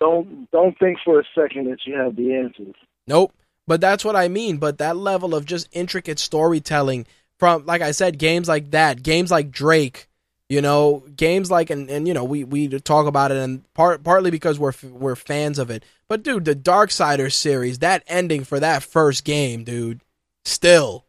don't 0.00 0.50
don't 0.50 0.76
think 0.78 0.98
for 1.04 1.20
a 1.20 1.24
second 1.34 1.70
that 1.70 1.78
you 1.86 1.94
have 1.96 2.16
the 2.16 2.34
answers. 2.34 2.74
Nope. 3.06 3.32
But 3.68 3.80
that's 3.80 4.04
what 4.04 4.16
I 4.16 4.28
mean. 4.28 4.58
But 4.58 4.78
that 4.78 4.96
level 4.96 5.34
of 5.34 5.44
just 5.44 5.68
intricate 5.72 6.18
storytelling 6.18 7.06
from, 7.38 7.66
like 7.66 7.82
I 7.82 7.90
said, 7.90 8.18
games 8.18 8.48
like 8.48 8.70
that, 8.70 9.02
games 9.02 9.30
like 9.30 9.50
Drake, 9.50 10.08
you 10.48 10.60
know, 10.60 11.04
games 11.16 11.50
like, 11.50 11.70
and, 11.70 11.90
and 11.90 12.06
you 12.06 12.14
know, 12.14 12.24
we, 12.24 12.44
we 12.44 12.68
talk 12.80 13.06
about 13.06 13.30
it 13.30 13.38
and 13.38 13.72
part, 13.74 14.02
partly 14.04 14.30
because 14.30 14.58
we're, 14.58 14.72
we're 14.82 15.16
fans 15.16 15.58
of 15.58 15.70
it. 15.70 15.84
But 16.08 16.22
dude, 16.22 16.44
the 16.44 16.54
Dark 16.54 16.90
Darksiders 16.90 17.32
series, 17.32 17.80
that 17.80 18.04
ending 18.06 18.44
for 18.44 18.60
that 18.60 18.82
first 18.82 19.24
game, 19.24 19.64
dude, 19.64 20.00
still. 20.44 21.04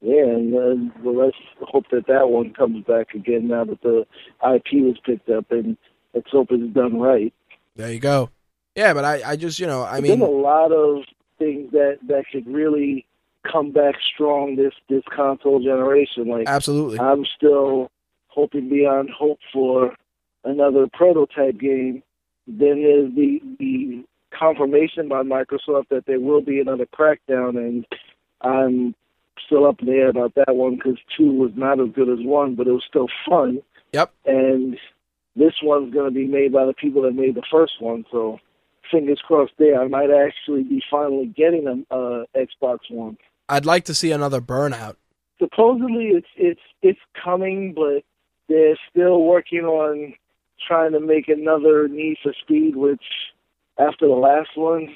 Yeah, 0.00 0.22
and 0.22 0.54
uh, 0.54 0.92
well, 1.02 1.26
let's 1.26 1.36
hope 1.60 1.86
that 1.90 2.06
that 2.06 2.28
one 2.28 2.52
comes 2.52 2.84
back 2.84 3.14
again 3.14 3.48
now 3.48 3.64
that 3.64 3.82
the 3.82 4.06
IP 4.44 4.84
was 4.84 4.96
picked 5.04 5.28
up, 5.28 5.50
and 5.50 5.76
let's 6.14 6.30
hope 6.30 6.48
it's 6.50 6.72
done 6.72 7.00
right. 7.00 7.32
There 7.74 7.92
you 7.92 7.98
go. 7.98 8.30
Yeah, 8.76 8.94
but 8.94 9.04
I, 9.04 9.32
I 9.32 9.36
just, 9.36 9.58
you 9.58 9.66
know, 9.66 9.82
I 9.82 10.00
There's 10.00 10.18
mean, 10.18 10.22
a 10.22 10.30
lot 10.30 10.70
of 10.70 11.02
things 11.38 11.72
that 11.72 11.98
that 12.06 12.24
could 12.30 12.46
really 12.46 13.06
come 13.50 13.72
back 13.72 13.94
strong 14.14 14.56
this 14.56 14.72
this 14.88 15.02
console 15.14 15.60
generation. 15.60 16.28
Like 16.28 16.48
absolutely. 16.48 16.98
I'm 16.98 17.24
still 17.36 17.90
hoping 18.28 18.68
beyond 18.68 19.10
hope 19.10 19.38
for 19.52 19.94
another 20.44 20.86
prototype 20.92 21.58
game. 21.58 22.02
Then 22.46 22.82
there's 22.82 23.14
the 23.14 23.40
the 23.58 24.04
confirmation 24.36 25.08
by 25.08 25.22
Microsoft 25.22 25.88
that 25.90 26.04
there 26.06 26.20
will 26.20 26.40
be 26.40 26.60
another 26.60 26.86
Crackdown, 26.86 27.56
and 27.56 27.86
I'm 28.40 28.94
still 29.46 29.66
up 29.66 29.80
in 29.80 29.86
the 29.86 29.92
air 29.92 30.08
about 30.08 30.34
that 30.34 30.54
one 30.54 30.76
because 30.76 30.98
two 31.16 31.30
was 31.32 31.52
not 31.54 31.80
as 31.80 31.88
good 31.94 32.08
as 32.08 32.24
one, 32.24 32.54
but 32.54 32.66
it 32.66 32.72
was 32.72 32.84
still 32.88 33.08
fun. 33.28 33.60
Yep. 33.92 34.12
And 34.26 34.78
this 35.36 35.54
one's 35.62 35.92
going 35.94 36.12
to 36.12 36.14
be 36.14 36.26
made 36.26 36.52
by 36.52 36.66
the 36.66 36.74
people 36.74 37.02
that 37.02 37.14
made 37.14 37.34
the 37.34 37.44
first 37.50 37.80
one, 37.80 38.04
so 38.10 38.38
fingers 38.90 39.20
crossed 39.24 39.52
there. 39.58 39.80
I 39.80 39.88
might 39.88 40.10
actually 40.10 40.64
be 40.64 40.82
finally 40.90 41.26
getting 41.26 41.66
an 41.66 41.86
uh, 41.90 42.24
Xbox 42.36 42.78
One. 42.90 43.16
I'd 43.48 43.66
like 43.66 43.84
to 43.86 43.94
see 43.94 44.12
another 44.12 44.40
Burnout. 44.40 44.96
Supposedly 45.38 46.08
it's 46.08 46.26
it's 46.36 46.60
it's 46.82 47.00
coming, 47.22 47.72
but 47.74 48.02
they're 48.48 48.78
still 48.90 49.22
working 49.22 49.64
on 49.64 50.14
trying 50.66 50.92
to 50.92 51.00
make 51.00 51.28
another 51.28 51.88
Need 51.88 52.18
for 52.22 52.32
Speed, 52.42 52.76
which 52.76 53.02
after 53.78 54.06
the 54.06 54.14
last 54.14 54.50
one, 54.56 54.88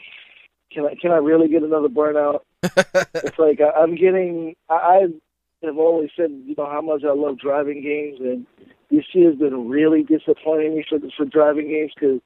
can 0.72 0.86
I 0.86 0.94
can 1.00 1.12
I 1.12 1.16
really 1.16 1.48
get 1.48 1.62
another 1.62 1.88
Burnout? 1.88 2.40
it's 2.62 3.38
like 3.38 3.60
I, 3.60 3.70
I'm 3.80 3.94
getting. 3.94 4.56
I, 4.68 4.74
I 4.74 5.66
have 5.66 5.78
always 5.78 6.10
said, 6.16 6.30
you 6.44 6.54
know, 6.58 6.66
how 6.66 6.80
much 6.80 7.02
I 7.04 7.12
love 7.12 7.38
driving 7.38 7.82
games, 7.82 8.18
and 8.20 8.46
this 8.90 9.04
year's 9.12 9.38
been 9.38 9.68
really 9.68 10.02
disappointing 10.02 10.76
me 10.76 10.84
for 10.88 10.98
for 11.16 11.24
driving 11.24 11.68
games 11.68 11.92
because, 11.94 12.20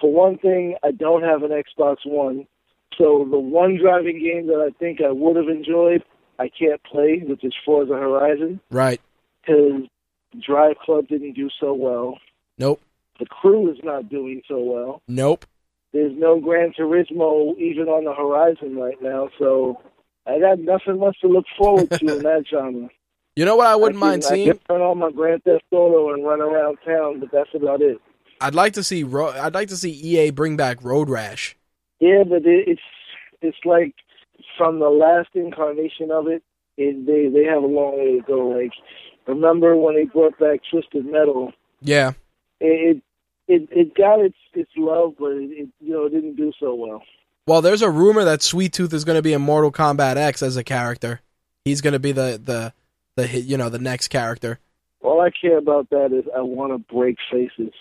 for 0.00 0.12
one 0.12 0.38
thing, 0.38 0.76
I 0.82 0.90
don't 0.90 1.22
have 1.22 1.42
an 1.42 1.50
Xbox 1.50 1.98
One, 2.04 2.46
so 2.98 3.26
the 3.30 3.38
one 3.38 3.78
driving 3.80 4.18
game 4.22 4.46
that 4.48 4.60
I 4.60 4.70
think 4.78 5.00
I 5.00 5.10
would 5.10 5.36
have 5.36 5.48
enjoyed, 5.48 6.02
I 6.38 6.48
can't 6.48 6.82
play, 6.84 7.22
which 7.24 7.44
is 7.44 7.54
Forza 7.64 7.94
Horizon, 7.94 8.60
right. 8.70 9.00
because 9.40 9.82
Drive 10.44 10.76
Club 10.84 11.08
didn't 11.08 11.34
do 11.34 11.48
so 11.60 11.74
well. 11.74 12.18
Nope. 12.58 12.80
The 13.18 13.26
crew 13.26 13.70
is 13.70 13.78
not 13.84 14.08
doing 14.08 14.42
so 14.48 14.58
well. 14.58 15.02
Nope. 15.06 15.46
There's 15.92 16.12
no 16.16 16.40
Gran 16.40 16.72
Turismo 16.78 17.56
even 17.58 17.86
on 17.86 18.04
the 18.04 18.12
horizon 18.12 18.76
right 18.76 19.00
now, 19.00 19.28
so 19.38 19.80
I 20.26 20.40
got 20.40 20.58
nothing 20.58 20.98
much 20.98 21.20
to 21.20 21.28
look 21.28 21.44
forward 21.56 21.90
to 21.90 22.16
in 22.16 22.22
that 22.24 22.44
genre. 22.50 22.88
You 23.36 23.44
know 23.44 23.56
what 23.56 23.68
I 23.68 23.76
wouldn't 23.76 24.02
I 24.02 24.06
mind 24.08 24.22
can, 24.22 24.30
seeing? 24.30 24.48
I 24.48 24.52
can 24.52 24.60
turn 24.68 24.80
on 24.80 24.98
my 24.98 25.10
Grand 25.12 25.44
Theft 25.44 25.64
Auto 25.70 26.12
and 26.12 26.24
run 26.24 26.40
around 26.40 26.78
town, 26.84 27.20
but 27.20 27.30
that's 27.32 27.50
about 27.54 27.80
it. 27.80 28.00
I'd 28.40 28.54
like 28.54 28.72
to 28.74 28.82
see 28.82 29.04
Ro- 29.04 29.30
I'd 29.30 29.54
like 29.54 29.68
to 29.68 29.76
see 29.76 29.90
EA 29.90 30.30
bring 30.30 30.56
back 30.56 30.82
Road 30.82 31.08
Rash. 31.08 31.56
Yeah, 32.04 32.22
but 32.24 32.44
it, 32.44 32.68
it's 32.68 32.82
it's 33.40 33.64
like 33.64 33.94
from 34.58 34.78
the 34.78 34.90
last 34.90 35.30
incarnation 35.32 36.10
of 36.10 36.26
it, 36.26 36.42
it, 36.76 37.06
they 37.06 37.28
they 37.32 37.46
have 37.46 37.62
a 37.62 37.66
long 37.66 37.96
way 37.96 38.20
to 38.20 38.26
go. 38.26 38.48
Like, 38.48 38.72
remember 39.26 39.74
when 39.74 39.94
they 39.94 40.04
brought 40.04 40.38
back 40.38 40.60
Twisted 40.70 41.06
Metal? 41.06 41.54
Yeah. 41.80 42.12
It 42.60 43.00
it 43.48 43.68
it 43.70 43.94
got 43.94 44.20
its 44.20 44.36
its 44.52 44.70
love, 44.76 45.14
but 45.18 45.32
it, 45.32 45.50
it 45.50 45.68
you 45.80 45.94
know 45.94 46.04
it 46.04 46.10
didn't 46.10 46.36
do 46.36 46.52
so 46.60 46.74
well. 46.74 47.02
Well, 47.46 47.62
there's 47.62 47.80
a 47.80 47.90
rumor 47.90 48.24
that 48.24 48.42
Sweet 48.42 48.74
Tooth 48.74 48.92
is 48.92 49.06
going 49.06 49.16
to 49.16 49.22
be 49.22 49.32
in 49.32 49.40
Mortal 49.40 49.72
Kombat 49.72 50.16
X 50.16 50.42
as 50.42 50.58
a 50.58 50.64
character. 50.64 51.22
He's 51.64 51.80
going 51.80 51.94
to 51.94 51.98
be 51.98 52.12
the 52.12 52.38
the 52.44 52.74
the 53.16 53.40
you 53.40 53.56
know 53.56 53.70
the 53.70 53.78
next 53.78 54.08
character. 54.08 54.58
All 55.00 55.22
I 55.22 55.30
care 55.30 55.56
about 55.56 55.88
that 55.88 56.12
is 56.12 56.24
I 56.36 56.42
want 56.42 56.72
to 56.72 56.94
break 56.94 57.16
faces. 57.32 57.72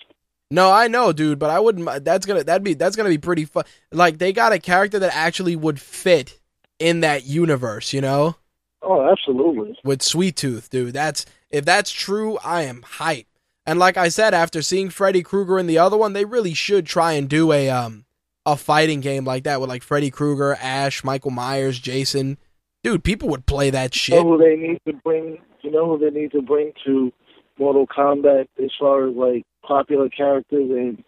No, 0.53 0.71
I 0.71 0.87
know, 0.87 1.11
dude, 1.11 1.39
but 1.39 1.49
I 1.49 1.59
wouldn't. 1.59 2.05
That's 2.05 2.25
gonna 2.27 2.43
that'd 2.43 2.63
be 2.63 2.75
that's 2.75 2.95
gonna 2.95 3.09
be 3.09 3.17
pretty 3.17 3.45
fun. 3.45 3.63
Like 3.91 4.19
they 4.19 4.31
got 4.33 4.53
a 4.53 4.59
character 4.59 4.99
that 4.99 5.15
actually 5.15 5.55
would 5.55 5.79
fit 5.81 6.39
in 6.79 6.99
that 6.99 7.25
universe, 7.25 7.91
you 7.91 8.01
know, 8.01 8.35
Oh, 8.81 9.09
absolutely. 9.09 9.77
with 9.83 10.01
Sweet 10.03 10.35
Tooth, 10.35 10.69
dude. 10.69 10.93
That's 10.93 11.25
if 11.49 11.65
that's 11.65 11.91
true, 11.91 12.37
I 12.43 12.63
am 12.63 12.83
hype. 12.83 13.25
And 13.65 13.79
like 13.79 13.97
I 13.97 14.09
said, 14.09 14.33
after 14.33 14.61
seeing 14.61 14.89
Freddy 14.89 15.23
Krueger 15.23 15.57
in 15.57 15.67
the 15.67 15.77
other 15.79 15.97
one, 15.97 16.13
they 16.13 16.25
really 16.25 16.53
should 16.53 16.85
try 16.85 17.13
and 17.13 17.27
do 17.27 17.51
a 17.51 17.69
um 17.69 18.05
a 18.45 18.55
fighting 18.57 18.99
game 18.99 19.25
like 19.25 19.45
that 19.45 19.59
with 19.59 19.69
like 19.69 19.81
Freddy 19.83 20.11
Krueger, 20.11 20.55
Ash, 20.61 21.03
Michael 21.03 21.31
Myers, 21.31 21.79
Jason. 21.79 22.37
Dude, 22.83 23.03
people 23.03 23.29
would 23.29 23.45
play 23.45 23.69
that 23.71 23.95
You 24.07 24.15
know 24.15 24.21
shit. 24.21 24.27
who 24.27 24.37
they 24.37 24.55
need 24.55 24.79
to 24.85 24.93
bring? 25.03 25.39
You 25.61 25.71
know 25.71 25.87
who 25.87 25.97
they 25.97 26.11
need 26.19 26.31
to 26.33 26.41
bring 26.41 26.73
to 26.85 27.11
Mortal 27.57 27.87
Kombat 27.87 28.47
as 28.61 28.69
far 28.79 29.07
as 29.07 29.15
like 29.15 29.43
popular 29.63 30.09
characters 30.09 30.69
and 30.69 31.03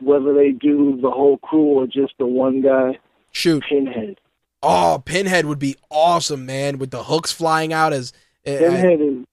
whether 0.00 0.34
they 0.34 0.50
do 0.52 0.98
the 1.00 1.10
whole 1.10 1.38
crew 1.38 1.64
or 1.64 1.86
just 1.86 2.14
the 2.18 2.26
one 2.26 2.60
guy, 2.62 2.98
Shoot. 3.32 3.64
Pinhead. 3.68 4.18
Oh, 4.62 5.02
Pinhead 5.04 5.46
would 5.46 5.58
be 5.58 5.76
awesome, 5.90 6.46
man, 6.46 6.78
with 6.78 6.90
the 6.90 7.04
hooks 7.04 7.32
flying 7.32 7.72
out 7.72 7.92
as, 7.92 8.12
Pinhead 8.44 9.00
is 9.00 9.24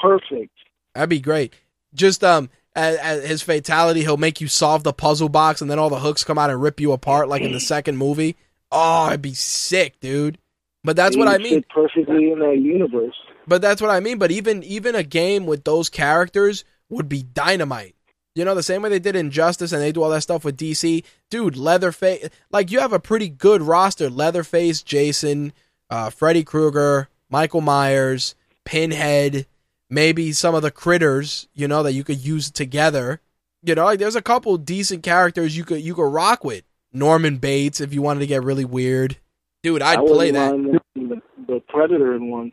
perfect. 0.00 0.52
That'd 0.94 1.10
be 1.10 1.20
great. 1.20 1.54
Just 1.94 2.22
um, 2.22 2.50
as, 2.76 2.96
as 2.98 3.24
his 3.28 3.42
fatality, 3.42 4.02
he'll 4.02 4.16
make 4.16 4.40
you 4.40 4.48
solve 4.48 4.84
the 4.84 4.92
puzzle 4.92 5.28
box, 5.28 5.60
and 5.60 5.70
then 5.70 5.78
all 5.78 5.90
the 5.90 5.98
hooks 5.98 6.24
come 6.24 6.38
out 6.38 6.50
and 6.50 6.60
rip 6.62 6.80
you 6.80 6.92
apart, 6.92 7.28
like 7.28 7.42
in 7.42 7.52
the 7.52 7.60
second 7.74 7.96
movie. 7.96 8.36
Oh, 8.70 9.08
it'd 9.08 9.22
be 9.22 9.34
sick, 9.34 9.98
dude. 10.00 10.38
But 10.84 10.96
that's 10.96 11.16
He 11.16 11.18
what 11.18 11.28
I 11.28 11.38
mean. 11.38 11.64
Perfectly 11.74 12.30
in 12.30 12.38
that 12.38 12.58
universe. 12.58 13.16
But 13.46 13.62
that's 13.62 13.80
what 13.82 13.90
I 13.90 14.00
mean. 14.00 14.18
But 14.18 14.30
even 14.30 14.62
even 14.62 14.94
a 14.94 15.02
game 15.02 15.46
with 15.46 15.64
those 15.64 15.88
characters 15.88 16.64
would 16.88 17.08
be 17.08 17.22
dynamite. 17.22 17.94
You 18.38 18.44
know, 18.44 18.54
the 18.54 18.62
same 18.62 18.82
way 18.82 18.88
they 18.88 19.00
did 19.00 19.16
Injustice 19.16 19.72
and 19.72 19.82
they 19.82 19.90
do 19.90 20.00
all 20.00 20.10
that 20.10 20.20
stuff 20.20 20.44
with 20.44 20.56
DC. 20.56 21.02
Dude, 21.28 21.56
Leatherface, 21.56 22.28
like 22.52 22.70
you 22.70 22.78
have 22.78 22.92
a 22.92 23.00
pretty 23.00 23.28
good 23.28 23.62
roster. 23.62 24.08
Leatherface, 24.08 24.80
Jason, 24.80 25.52
uh, 25.90 26.10
Freddy 26.10 26.44
Krueger, 26.44 27.08
Michael 27.28 27.62
Myers, 27.62 28.36
Pinhead, 28.64 29.48
maybe 29.90 30.30
some 30.30 30.54
of 30.54 30.62
the 30.62 30.70
critters, 30.70 31.48
you 31.52 31.66
know, 31.66 31.82
that 31.82 31.94
you 31.94 32.04
could 32.04 32.24
use 32.24 32.48
together. 32.48 33.20
You 33.64 33.74
know, 33.74 33.86
like 33.86 33.98
there's 33.98 34.14
a 34.14 34.22
couple 34.22 34.56
decent 34.56 35.02
characters 35.02 35.56
you 35.56 35.64
could 35.64 35.80
you 35.80 35.96
could 35.96 36.12
rock 36.12 36.44
with. 36.44 36.62
Norman 36.92 37.38
Bates, 37.38 37.80
if 37.80 37.92
you 37.92 38.02
wanted 38.02 38.20
to 38.20 38.28
get 38.28 38.44
really 38.44 38.64
weird. 38.64 39.16
Dude, 39.64 39.82
I'd 39.82 39.98
play 39.98 40.30
that. 40.30 40.80
the, 40.94 41.20
the 41.48 41.60
Predator 41.68 42.14
in 42.14 42.30
one. 42.30 42.52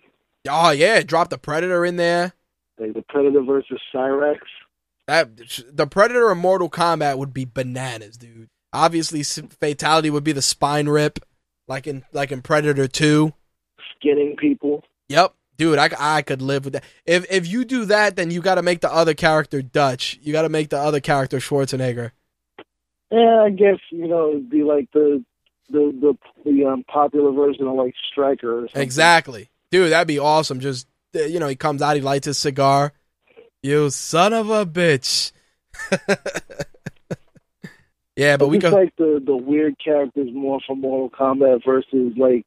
Oh 0.49 0.71
yeah, 0.71 1.03
drop 1.03 1.29
the 1.29 1.37
Predator 1.37 1.85
in 1.85 1.97
there. 1.97 2.33
Like 2.79 2.95
the 2.95 3.03
Predator 3.03 3.43
versus 3.43 3.79
Cyrax. 3.93 4.39
That 5.07 5.29
the 5.71 5.87
Predator 5.87 6.31
in 6.31 6.39
Mortal 6.39 6.69
Kombat 6.69 7.17
would 7.17 7.33
be 7.33 7.45
bananas, 7.45 8.17
dude. 8.17 8.49
Obviously, 8.73 9.23
fatality 9.23 10.09
would 10.09 10.23
be 10.23 10.31
the 10.31 10.41
spine 10.41 10.89
rip, 10.89 11.19
like 11.67 11.87
in 11.87 12.03
like 12.11 12.31
in 12.31 12.41
Predator 12.41 12.87
Two. 12.87 13.33
Skinning 13.95 14.35
people. 14.37 14.83
Yep, 15.09 15.33
dude, 15.57 15.77
I, 15.77 15.89
I 15.97 16.21
could 16.23 16.41
live 16.41 16.65
with 16.65 16.73
that. 16.73 16.83
If 17.05 17.31
if 17.31 17.47
you 17.47 17.65
do 17.65 17.85
that, 17.85 18.15
then 18.15 18.31
you 18.31 18.41
got 18.41 18.55
to 18.55 18.63
make 18.63 18.81
the 18.81 18.91
other 18.91 19.13
character 19.13 19.61
Dutch. 19.61 20.19
You 20.21 20.33
got 20.33 20.41
to 20.41 20.49
make 20.49 20.69
the 20.69 20.79
other 20.79 20.99
character 20.99 21.37
Schwarzenegger. 21.37 22.11
Yeah, 23.11 23.43
I 23.43 23.51
guess, 23.51 23.77
you 23.91 24.07
know, 24.07 24.31
it'd 24.31 24.49
be 24.49 24.63
like 24.63 24.89
the 24.91 25.23
the 25.69 26.17
the 26.43 26.49
the 26.49 26.65
um, 26.65 26.83
popular 26.83 27.31
version 27.31 27.67
of 27.67 27.75
like 27.75 27.93
Stryker. 28.11 28.67
Exactly, 28.73 29.49
dude. 29.71 29.91
That'd 29.91 30.07
be 30.07 30.19
awesome. 30.19 30.59
Just 30.59 30.87
uh, 31.15 31.19
you 31.19 31.39
know, 31.39 31.47
he 31.47 31.55
comes 31.55 31.81
out, 31.81 31.95
he 31.95 32.01
lights 32.01 32.25
his 32.25 32.37
cigar. 32.37 32.93
You 33.65 33.89
son 33.89 34.31
of 34.31 34.51
a 34.51 34.63
bitch. 34.63 35.31
yeah, 38.15 38.37
but 38.37 38.47
we 38.47 38.59
just 38.59 38.69
go. 38.69 38.77
like 38.77 38.95
the 38.95 39.19
the 39.25 39.35
weird 39.35 39.75
characters 39.83 40.29
more 40.31 40.59
from 40.67 40.81
Mortal 40.81 41.09
Kombat 41.09 41.65
versus 41.65 42.13
like 42.15 42.45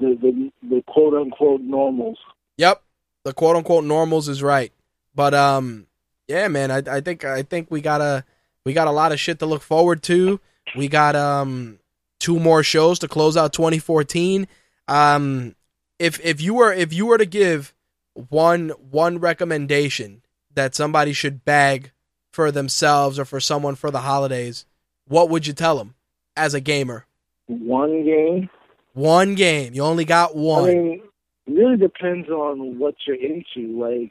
the 0.00 0.18
the, 0.20 0.50
the 0.68 0.82
quote 0.88 1.14
unquote 1.14 1.60
normals. 1.60 2.18
Yep, 2.56 2.82
the 3.22 3.32
quote 3.32 3.54
unquote 3.54 3.84
normals 3.84 4.28
is 4.28 4.42
right. 4.42 4.72
But 5.14 5.34
um, 5.34 5.86
yeah, 6.26 6.48
man, 6.48 6.72
I 6.72 6.82
I 6.96 7.00
think 7.00 7.24
I 7.24 7.44
think 7.44 7.70
we 7.70 7.80
got 7.80 8.00
a 8.00 8.24
we 8.64 8.72
got 8.72 8.88
a 8.88 8.90
lot 8.90 9.12
of 9.12 9.20
shit 9.20 9.38
to 9.38 9.46
look 9.46 9.62
forward 9.62 10.02
to. 10.02 10.40
We 10.76 10.88
got 10.88 11.14
um 11.14 11.78
two 12.18 12.40
more 12.40 12.64
shows 12.64 12.98
to 12.98 13.06
close 13.06 13.36
out 13.36 13.52
2014. 13.52 14.48
Um, 14.88 15.54
if 16.00 16.18
if 16.24 16.40
you 16.40 16.54
were 16.54 16.72
if 16.72 16.92
you 16.92 17.06
were 17.06 17.18
to 17.18 17.24
give 17.24 17.72
one 18.14 18.70
one 18.70 19.20
recommendation 19.20 20.22
that 20.56 20.74
somebody 20.74 21.12
should 21.12 21.44
bag 21.44 21.92
for 22.32 22.50
themselves 22.50 23.18
or 23.18 23.24
for 23.24 23.38
someone 23.40 23.76
for 23.76 23.90
the 23.90 24.00
holidays, 24.00 24.66
what 25.06 25.30
would 25.30 25.46
you 25.46 25.52
tell 25.52 25.78
them 25.78 25.94
as 26.36 26.52
a 26.52 26.60
gamer? 26.60 27.06
One 27.46 28.04
game. 28.04 28.50
One 28.94 29.34
game. 29.36 29.72
You 29.74 29.82
only 29.82 30.04
got 30.04 30.34
one. 30.34 30.64
I 30.68 30.74
mean, 30.74 31.02
it 31.46 31.52
really 31.52 31.76
depends 31.76 32.28
on 32.28 32.78
what 32.78 32.94
you're 33.06 33.16
into. 33.16 33.78
Like, 33.78 34.10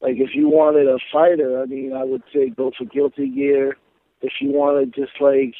like 0.00 0.16
if 0.16 0.30
you 0.34 0.48
wanted 0.48 0.86
a 0.86 0.98
fighter, 1.12 1.60
I 1.60 1.64
mean, 1.66 1.92
I 1.92 2.04
would 2.04 2.22
say 2.32 2.50
go 2.50 2.70
for 2.78 2.84
Guilty 2.84 3.28
Gear. 3.28 3.76
If 4.22 4.32
you 4.40 4.50
wanted 4.50 4.94
just 4.94 5.12
like 5.20 5.54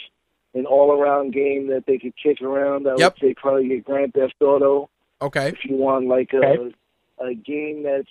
an 0.55 0.67
all-around 0.67 1.33
game 1.33 1.69
that 1.69 1.85
they 1.87 1.99
could 1.99 2.13
kick 2.23 2.43
around, 2.43 2.87
I 2.87 2.97
Yep. 2.97 3.15
would 3.15 3.21
say 3.29 3.35
probably 3.35 3.69
get 3.69 3.85
Grand 3.85 4.13
Theft 4.15 4.35
Auto. 4.41 4.89
okay. 5.23 5.49
If 5.49 5.65
you 5.65 5.77
want 5.77 6.07
like 6.07 6.33
a 6.33 6.71
a 7.23 7.35
game 7.35 7.83
that's 7.83 8.09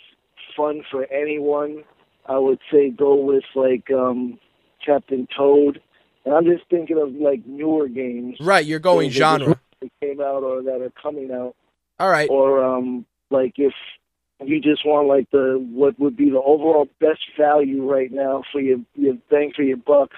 fun 0.56 0.84
for 0.92 1.06
anyone, 1.12 1.84
I 2.30 2.38
would 2.38 2.60
say 2.72 2.90
go 2.92 3.16
with 3.16 3.44
like 3.56 3.90
um 3.92 4.40
Captain 4.86 5.28
Toad. 5.36 5.82
And 6.26 6.34
I'm 6.36 6.46
just 6.46 6.64
thinking 6.70 6.98
of 7.02 7.14
like 7.16 7.46
newer 7.46 7.88
games 7.88 8.38
Right, 8.40 8.66
you're 8.66 8.80
going 8.80 9.08
Games 9.10 9.16
that 9.20 9.42
genre. 9.42 9.60
came 10.02 10.22
out 10.22 10.44
or 10.44 10.62
that 10.64 10.82
are 10.82 10.92
coming 11.02 11.32
out 11.32 11.56
All 12.00 12.10
right. 12.10 12.30
or 12.30 12.64
um 12.64 13.06
like 13.32 13.54
if 13.58 13.74
you 14.46 14.62
just 14.62 14.86
want 14.86 15.08
like 15.08 15.30
the 15.32 15.58
what 15.72 16.00
would 16.00 16.16
be 16.16 16.30
the 16.30 16.42
overall 16.42 16.88
best 17.00 17.22
value 17.38 17.90
right 17.90 18.12
now 18.12 18.44
for 18.52 18.62
your 18.62 18.78
your 18.96 19.16
bang 19.30 19.52
for 19.56 19.64
your 19.64 19.78
buck, 19.78 20.12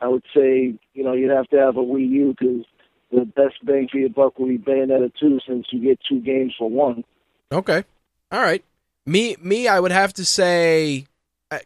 I 0.00 0.08
would 0.08 0.24
say 0.34 0.74
you 0.94 1.04
know 1.04 1.12
you'd 1.12 1.30
have 1.30 1.48
to 1.50 1.58
have 1.58 1.76
a 1.76 1.80
Wii 1.80 2.08
U 2.10 2.34
because 2.38 2.64
the 3.12 3.24
best 3.26 3.64
bang 3.64 3.88
for 3.92 3.98
your 3.98 4.08
buck 4.10 4.38
would 4.38 4.48
be 4.48 4.58
Bayonetta 4.58 5.12
two 5.20 5.38
since 5.46 5.66
you 5.70 5.80
get 5.82 5.98
two 6.08 6.20
games 6.20 6.54
for 6.58 6.68
one. 6.68 7.04
Okay. 7.52 7.84
All 8.30 8.40
right. 8.40 8.64
Me 9.06 9.36
me 9.40 9.68
I 9.68 9.78
would 9.80 9.92
have 9.92 10.12
to 10.14 10.24
say 10.24 11.06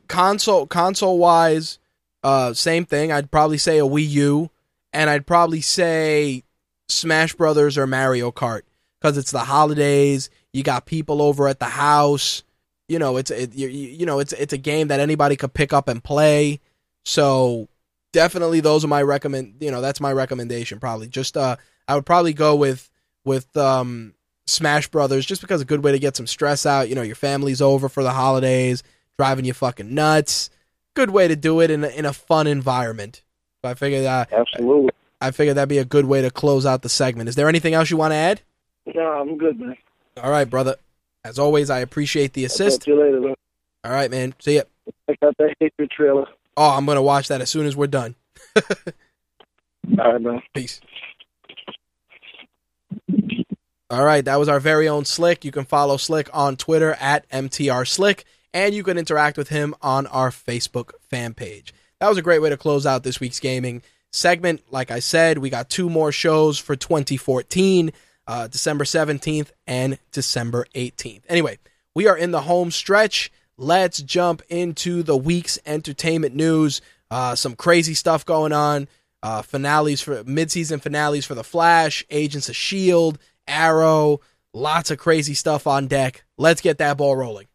console 0.09 0.67
console 0.67 1.19
wise 1.19 1.79
uh 2.23 2.53
same 2.53 2.85
thing. 2.85 3.13
I'd 3.13 3.31
probably 3.31 3.59
say 3.59 3.79
a 3.79 3.83
Wii 3.83 4.09
U 4.09 4.51
and 4.93 5.11
I'd 5.11 5.27
probably 5.27 5.61
say 5.61 6.43
Smash 6.89 7.35
Brothers 7.35 7.79
or 7.79 7.87
Mario 7.87 8.31
Kart 8.31 8.63
cuz 9.03 9.17
it's 9.17 9.31
the 9.31 9.41
holidays, 9.41 10.31
you 10.53 10.63
got 10.63 10.87
people 10.87 11.23
over 11.23 11.49
at 11.49 11.61
the 11.61 11.67
house. 11.67 12.43
You 12.89 12.99
know, 12.99 13.17
it's 13.17 13.31
it, 13.31 13.55
you 13.55 13.69
you 13.69 14.07
know, 14.07 14.19
it's 14.19 14.33
it's 14.33 14.53
a 14.53 14.59
game 14.59 14.89
that 14.89 15.01
anybody 15.01 15.37
could 15.37 15.55
pick 15.55 15.73
up 15.73 15.89
and 15.89 16.03
play. 16.03 16.61
So 17.05 17.69
definitely 18.13 18.61
those 18.61 18.85
are 18.85 18.89
my 18.89 19.03
recommend, 19.03 19.57
you 19.61 19.71
know, 19.71 19.81
that's 19.81 20.01
my 20.01 20.13
recommendation 20.13 20.81
probably. 20.81 21.09
Just 21.09 21.37
uh 21.37 21.57
I 21.89 21.95
would 21.95 22.07
probably 22.07 22.33
go 22.33 22.57
with 22.57 22.91
with 23.25 23.57
um 23.57 24.15
Smash 24.47 24.89
Brothers 24.89 25.27
just 25.27 25.41
because 25.41 25.61
a 25.61 25.65
good 25.65 25.83
way 25.83 25.93
to 25.93 25.99
get 25.99 26.17
some 26.17 26.27
stress 26.27 26.67
out. 26.67 26.89
You 26.89 26.95
know, 26.95 27.03
your 27.03 27.17
family's 27.17 27.61
over 27.61 27.89
for 27.89 28.03
the 28.03 28.13
holidays, 28.13 28.83
driving 29.19 29.45
you 29.45 29.55
fucking 29.55 29.95
nuts. 29.95 30.51
Good 30.95 31.11
way 31.11 31.29
to 31.29 31.37
do 31.37 31.61
it 31.61 31.71
in 31.71 31.85
a, 31.85 31.89
in 31.89 32.05
a 32.05 32.13
fun 32.13 32.47
environment. 32.47 33.23
So 33.63 33.71
I 33.71 33.75
figured 33.75 34.05
that 34.05 34.33
Absolutely. 34.33 34.91
I 35.21 35.31
figured 35.31 35.57
that'd 35.57 35.69
be 35.69 35.79
a 35.79 35.85
good 35.85 36.05
way 36.05 36.23
to 36.23 36.31
close 36.31 36.67
out 36.67 36.83
the 36.83 36.89
segment. 36.89 37.29
Is 37.29 37.35
there 37.35 37.49
anything 37.49 37.75
else 37.75 37.91
you 37.91 37.97
want 37.97 38.13
to 38.13 38.17
add? 38.17 38.43
No, 38.95 39.03
I'm 39.03 39.39
good, 39.39 39.59
man. 39.59 39.77
All 40.23 40.31
right, 40.31 40.49
brother. 40.49 40.77
As 41.25 41.39
always, 41.39 41.71
I 41.71 41.81
appreciate 41.81 42.35
the 42.35 42.45
assist. 42.45 42.83
to 42.83 42.93
you 42.93 43.01
later, 43.03 43.21
man. 43.21 43.35
All 43.85 43.93
right, 43.93 44.11
man. 44.11 44.35
See 44.39 44.57
ya. 44.57 44.63
Check 45.09 45.19
out 45.25 45.37
that 45.39 45.55
Hatred 45.59 45.91
trailer. 45.91 46.27
Oh, 46.57 46.71
I'm 46.71 46.87
gonna 46.87 47.03
watch 47.03 47.29
that 47.29 47.41
as 47.41 47.51
soon 47.51 47.67
as 47.67 47.77
we're 47.77 47.87
done. 47.89 48.15
All 48.57 50.13
right, 50.13 50.21
man. 50.21 50.43
Peace. 50.55 50.81
All 53.89 54.05
right, 54.05 54.25
that 54.25 54.37
was 54.37 54.49
our 54.49 54.59
very 54.59 54.89
own 54.89 55.05
Slick. 55.05 55.45
You 55.45 55.53
can 55.53 55.65
follow 55.65 55.97
Slick 55.97 56.29
on 56.33 56.57
Twitter 56.57 56.95
at 56.95 57.29
MTR 57.31 57.87
Slick, 57.87 58.25
and 58.53 58.75
you 58.75 58.83
can 58.83 58.99
interact 58.99 59.37
with 59.37 59.49
him 59.49 59.75
on 59.83 60.07
our 60.07 60.31
Facebook 60.31 60.93
fan 61.01 61.35
page. 61.35 61.75
That 62.01 62.09
was 62.09 62.19
a 62.19 62.23
great 62.23 62.41
way 62.41 62.51
to 62.51 62.57
close 62.57 62.87
out 62.87 63.03
this 63.03 63.21
week's 63.21 63.41
gaming 63.41 63.83
segment. 64.13 64.63
Like 64.71 64.91
I 64.91 64.99
said, 64.99 65.39
we 65.39 65.51
got 65.51 65.71
two 65.71 65.89
more 65.89 66.13
shows 66.13 66.59
for 66.59 66.77
2014, 66.77 67.93
uh, 68.27 68.49
December 68.49 68.85
17th 68.85 69.51
and 69.67 69.99
December 70.13 70.67
18th. 70.75 71.23
Anyway, 71.29 71.59
we 71.95 72.09
are 72.09 72.17
in 72.17 72.31
the 72.31 72.43
home 72.43 72.71
stretch. 72.71 73.31
Let's 73.57 74.03
jump 74.03 74.43
into 74.49 75.03
the 75.03 75.17
week's 75.17 75.59
entertainment 75.65 76.35
news. 76.35 76.81
Uh, 77.11 77.35
some 77.35 77.57
crazy 77.57 77.95
stuff 77.95 78.27
going 78.27 78.53
on. 78.53 78.89
Uh, 79.23 79.43
finales 79.43 80.03
for 80.03 80.23
mid-season 80.25 80.79
finales 80.79 81.25
for 81.25 81.35
The 81.35 81.43
Flash, 81.43 82.05
Agents 82.11 82.49
of 82.49 82.57
Shield, 82.57 83.19
Arrow, 83.49 84.21
lots 84.53 84.91
of 84.91 84.99
crazy 84.99 85.35
stuff 85.35 85.67
on 85.67 85.87
deck. 85.87 86.25
Let's 86.37 86.61
get 86.61 86.79
that 86.79 86.99
ball 86.99 87.17
rolling. 87.17 87.47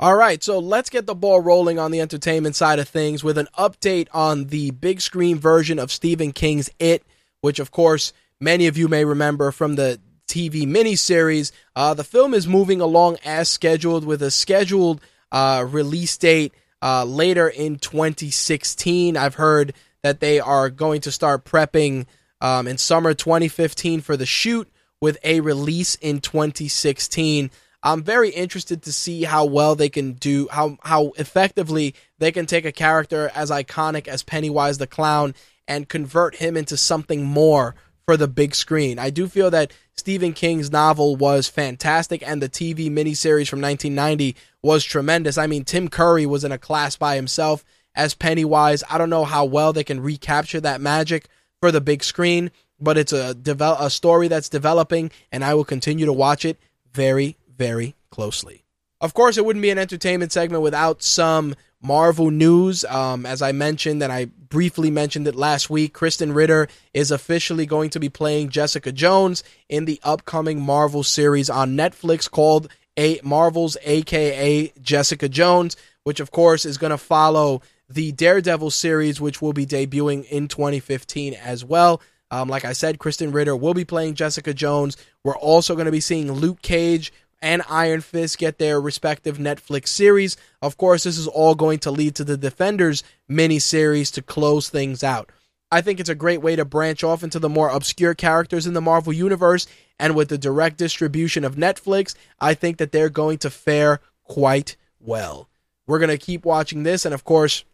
All 0.00 0.14
right, 0.14 0.40
so 0.44 0.60
let's 0.60 0.90
get 0.90 1.06
the 1.06 1.14
ball 1.16 1.40
rolling 1.40 1.80
on 1.80 1.90
the 1.90 2.00
entertainment 2.00 2.54
side 2.54 2.78
of 2.78 2.88
things 2.88 3.24
with 3.24 3.36
an 3.36 3.48
update 3.58 4.06
on 4.12 4.44
the 4.44 4.70
big 4.70 5.00
screen 5.00 5.40
version 5.40 5.80
of 5.80 5.90
Stephen 5.90 6.30
King's 6.30 6.70
It, 6.78 7.02
which, 7.40 7.58
of 7.58 7.72
course, 7.72 8.12
many 8.40 8.68
of 8.68 8.78
you 8.78 8.86
may 8.86 9.04
remember 9.04 9.50
from 9.50 9.74
the 9.74 9.98
TV 10.28 10.68
miniseries. 10.68 11.50
Uh, 11.74 11.94
the 11.94 12.04
film 12.04 12.32
is 12.32 12.46
moving 12.46 12.80
along 12.80 13.16
as 13.24 13.48
scheduled 13.48 14.04
with 14.04 14.22
a 14.22 14.30
scheduled 14.30 15.00
uh, 15.32 15.66
release 15.68 16.16
date 16.16 16.54
uh, 16.80 17.02
later 17.04 17.48
in 17.48 17.76
2016. 17.76 19.16
I've 19.16 19.34
heard 19.34 19.72
that 20.04 20.20
they 20.20 20.38
are 20.38 20.70
going 20.70 21.00
to 21.00 21.10
start 21.10 21.44
prepping 21.44 22.06
um, 22.40 22.68
in 22.68 22.78
summer 22.78 23.14
2015 23.14 24.02
for 24.02 24.16
the 24.16 24.26
shoot 24.26 24.70
with 25.00 25.18
a 25.24 25.40
release 25.40 25.96
in 25.96 26.20
2016. 26.20 27.50
I'm 27.82 28.02
very 28.02 28.30
interested 28.30 28.82
to 28.82 28.92
see 28.92 29.22
how 29.22 29.44
well 29.44 29.74
they 29.74 29.88
can 29.88 30.14
do, 30.14 30.48
how 30.50 30.78
how 30.82 31.12
effectively 31.16 31.94
they 32.18 32.32
can 32.32 32.46
take 32.46 32.64
a 32.64 32.72
character 32.72 33.30
as 33.34 33.50
iconic 33.50 34.08
as 34.08 34.22
Pennywise 34.22 34.78
the 34.78 34.86
Clown 34.86 35.34
and 35.68 35.88
convert 35.88 36.36
him 36.36 36.56
into 36.56 36.76
something 36.76 37.24
more 37.24 37.74
for 38.04 38.16
the 38.16 38.26
big 38.26 38.54
screen. 38.54 38.98
I 38.98 39.10
do 39.10 39.28
feel 39.28 39.50
that 39.50 39.72
Stephen 39.96 40.32
King's 40.32 40.72
novel 40.72 41.14
was 41.14 41.46
fantastic 41.46 42.26
and 42.26 42.42
the 42.42 42.48
TV 42.48 42.90
miniseries 42.90 43.48
from 43.48 43.60
1990 43.60 44.34
was 44.62 44.82
tremendous. 44.82 45.36
I 45.36 45.46
mean, 45.46 45.64
Tim 45.64 45.88
Curry 45.88 46.24
was 46.24 46.42
in 46.42 46.50
a 46.50 46.58
class 46.58 46.96
by 46.96 47.16
himself 47.16 47.64
as 47.94 48.14
Pennywise. 48.14 48.82
I 48.88 48.96
don't 48.96 49.10
know 49.10 49.24
how 49.24 49.44
well 49.44 49.72
they 49.72 49.84
can 49.84 50.00
recapture 50.00 50.60
that 50.62 50.80
magic 50.80 51.28
for 51.60 51.70
the 51.70 51.80
big 51.82 52.02
screen, 52.02 52.50
but 52.80 52.96
it's 52.96 53.12
a 53.12 53.34
develop 53.34 53.80
a 53.80 53.90
story 53.90 54.26
that's 54.26 54.48
developing 54.48 55.10
and 55.30 55.44
I 55.44 55.54
will 55.54 55.64
continue 55.64 56.06
to 56.06 56.12
watch 56.12 56.44
it 56.44 56.58
very 56.92 57.36
very 57.58 57.94
closely. 58.10 58.64
Of 59.00 59.14
course, 59.14 59.36
it 59.36 59.44
wouldn't 59.44 59.62
be 59.62 59.70
an 59.70 59.78
entertainment 59.78 60.32
segment 60.32 60.62
without 60.62 61.02
some 61.02 61.54
Marvel 61.80 62.30
news. 62.30 62.84
Um, 62.84 63.26
as 63.26 63.42
I 63.42 63.52
mentioned, 63.52 64.02
and 64.02 64.12
I 64.12 64.24
briefly 64.24 64.90
mentioned 64.90 65.28
it 65.28 65.36
last 65.36 65.70
week, 65.70 65.94
Krysten 65.94 66.34
Ritter 66.34 66.68
is 66.92 67.10
officially 67.10 67.66
going 67.66 67.90
to 67.90 68.00
be 68.00 68.08
playing 68.08 68.48
Jessica 68.48 68.90
Jones 68.90 69.44
in 69.68 69.84
the 69.84 70.00
upcoming 70.02 70.60
Marvel 70.60 71.02
series 71.02 71.48
on 71.50 71.76
Netflix 71.76 72.28
called 72.28 72.68
a 72.96 73.20
Marvel's 73.22 73.76
aka 73.84 74.72
Jessica 74.80 75.28
Jones, 75.28 75.76
which 76.02 76.18
of 76.18 76.32
course 76.32 76.64
is 76.64 76.78
going 76.78 76.90
to 76.90 76.98
follow 76.98 77.62
the 77.88 78.10
Daredevil 78.12 78.70
series, 78.70 79.20
which 79.20 79.40
will 79.40 79.52
be 79.52 79.64
debuting 79.64 80.24
in 80.28 80.48
2015 80.48 81.34
as 81.34 81.64
well. 81.64 82.00
Um, 82.30 82.48
like 82.48 82.64
I 82.64 82.72
said, 82.72 82.98
Krysten 82.98 83.32
Ritter 83.32 83.56
will 83.56 83.72
be 83.72 83.84
playing 83.84 84.14
Jessica 84.14 84.52
Jones. 84.52 84.96
We're 85.24 85.36
also 85.36 85.74
going 85.74 85.86
to 85.86 85.92
be 85.92 86.00
seeing 86.00 86.30
Luke 86.30 86.60
Cage 86.60 87.12
and 87.40 87.62
Iron 87.68 88.00
Fist 88.00 88.38
get 88.38 88.58
their 88.58 88.80
respective 88.80 89.38
Netflix 89.38 89.88
series. 89.88 90.36
Of 90.60 90.76
course, 90.76 91.04
this 91.04 91.18
is 91.18 91.28
all 91.28 91.54
going 91.54 91.78
to 91.80 91.90
lead 91.90 92.14
to 92.16 92.24
the 92.24 92.36
Defenders 92.36 93.02
miniseries 93.30 94.12
to 94.14 94.22
close 94.22 94.68
things 94.68 95.04
out. 95.04 95.30
I 95.70 95.80
think 95.82 96.00
it's 96.00 96.08
a 96.08 96.14
great 96.14 96.40
way 96.40 96.56
to 96.56 96.64
branch 96.64 97.04
off 97.04 97.22
into 97.22 97.38
the 97.38 97.48
more 97.48 97.68
obscure 97.68 98.14
characters 98.14 98.66
in 98.66 98.72
the 98.72 98.80
Marvel 98.80 99.12
Universe, 99.12 99.66
and 99.98 100.14
with 100.14 100.28
the 100.28 100.38
direct 100.38 100.78
distribution 100.78 101.44
of 101.44 101.56
Netflix, 101.56 102.14
I 102.40 102.54
think 102.54 102.78
that 102.78 102.92
they're 102.92 103.10
going 103.10 103.38
to 103.38 103.50
fare 103.50 104.00
quite 104.24 104.76
well. 104.98 105.48
We're 105.86 105.98
going 105.98 106.08
to 106.08 106.18
keep 106.18 106.44
watching 106.44 106.82
this, 106.82 107.04
and 107.04 107.14
of 107.14 107.24
course, 107.24 107.64